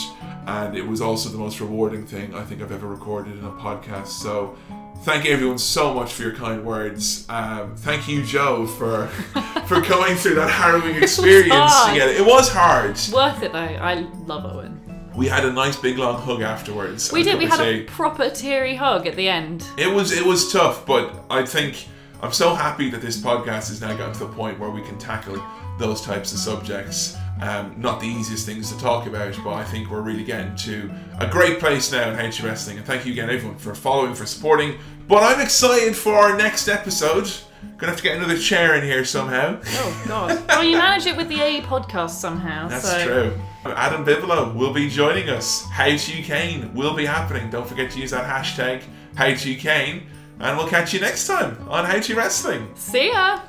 And 0.45 0.75
it 0.75 0.87
was 0.87 1.01
also 1.01 1.29
the 1.29 1.37
most 1.37 1.59
rewarding 1.59 2.05
thing 2.05 2.33
I 2.33 2.43
think 2.43 2.61
I've 2.61 2.71
ever 2.71 2.87
recorded 2.87 3.37
in 3.37 3.45
a 3.45 3.51
podcast. 3.51 4.07
So 4.07 4.57
thank 5.03 5.25
you 5.25 5.33
everyone 5.33 5.57
so 5.57 5.93
much 5.93 6.13
for 6.13 6.23
your 6.23 6.35
kind 6.35 6.65
words. 6.65 7.25
Um, 7.29 7.75
thank 7.75 8.07
you, 8.07 8.23
Joe, 8.23 8.65
for 8.65 9.07
for 9.67 9.81
going 9.81 10.15
through 10.15 10.35
that 10.35 10.49
harrowing 10.49 10.95
experience 10.95 11.85
together. 11.85 12.11
It 12.11 12.25
was 12.25 12.49
hard. 12.49 12.99
Worth 13.13 13.43
it 13.43 13.53
though. 13.53 13.59
I 13.59 13.95
love 14.25 14.45
Owen. 14.45 14.80
We 15.15 15.27
had 15.27 15.43
a 15.43 15.51
nice 15.51 15.75
big 15.75 15.97
long 15.97 16.21
hug 16.21 16.41
afterwards. 16.41 17.11
We 17.11 17.23
did. 17.23 17.37
We 17.37 17.45
had 17.45 17.57
say. 17.57 17.81
a 17.81 17.83
proper 17.85 18.29
teary 18.29 18.75
hug 18.75 19.07
at 19.07 19.15
the 19.15 19.27
end. 19.27 19.67
It 19.77 19.91
was 19.91 20.11
it 20.11 20.25
was 20.25 20.51
tough, 20.51 20.85
but 20.85 21.25
I 21.29 21.45
think 21.45 21.87
I'm 22.21 22.31
so 22.31 22.53
happy 22.53 22.89
that 22.91 23.01
this 23.01 23.17
podcast 23.17 23.69
has 23.69 23.81
now 23.81 23.95
gotten 23.95 24.13
to 24.13 24.19
the 24.19 24.33
point 24.33 24.59
where 24.59 24.69
we 24.69 24.81
can 24.81 24.97
tackle 24.97 25.43
those 25.77 26.01
types 26.01 26.31
of 26.31 26.39
subjects. 26.39 27.17
Um, 27.41 27.73
not 27.77 27.99
the 27.99 28.05
easiest 28.05 28.45
things 28.45 28.71
to 28.71 28.79
talk 28.79 29.07
about, 29.07 29.35
but 29.43 29.53
I 29.53 29.63
think 29.63 29.89
we're 29.89 30.01
really 30.01 30.23
getting 30.23 30.55
to 30.57 30.91
a 31.19 31.27
great 31.27 31.59
place 31.59 31.91
now 31.91 32.11
in 32.11 32.31
HU 32.31 32.45
Wrestling. 32.45 32.77
And 32.77 32.85
thank 32.85 33.05
you 33.05 33.11
again, 33.11 33.31
everyone, 33.31 33.57
for 33.57 33.73
following, 33.73 34.13
for 34.13 34.27
supporting. 34.27 34.77
But 35.07 35.23
I'm 35.23 35.41
excited 35.41 35.95
for 35.95 36.13
our 36.13 36.37
next 36.37 36.67
episode. 36.67 37.31
Gonna 37.77 37.91
have 37.91 37.97
to 37.97 38.03
get 38.03 38.15
another 38.15 38.37
chair 38.37 38.75
in 38.75 38.83
here 38.83 39.03
somehow. 39.03 39.59
Oh 39.65 40.03
God. 40.07 40.43
well, 40.47 40.63
you 40.63 40.77
manage 40.77 41.07
it 41.07 41.17
with 41.17 41.27
the 41.27 41.41
AE 41.41 41.61
podcast 41.61 42.11
somehow. 42.11 42.67
That's 42.67 42.89
so. 42.89 43.03
true. 43.03 43.41
Adam 43.65 44.03
Bivolo 44.03 44.53
will 44.55 44.73
be 44.73 44.89
joining 44.89 45.29
us. 45.29 45.65
How 45.69 45.95
to 45.95 46.21
Kane 46.23 46.73
will 46.73 46.95
be 46.95 47.05
happening. 47.05 47.49
Don't 47.49 47.67
forget 47.67 47.91
to 47.91 47.99
use 47.99 48.11
that 48.11 48.25
hashtag 48.25 48.81
How 49.15 49.33
to 49.33 49.55
Kane. 49.55 50.07
And 50.39 50.57
we'll 50.57 50.67
catch 50.67 50.93
you 50.93 50.99
next 50.99 51.27
time 51.27 51.57
on 51.69 51.85
How 51.85 51.99
to 51.99 52.15
Wrestling. 52.15 52.71
See 52.75 53.09
ya. 53.09 53.41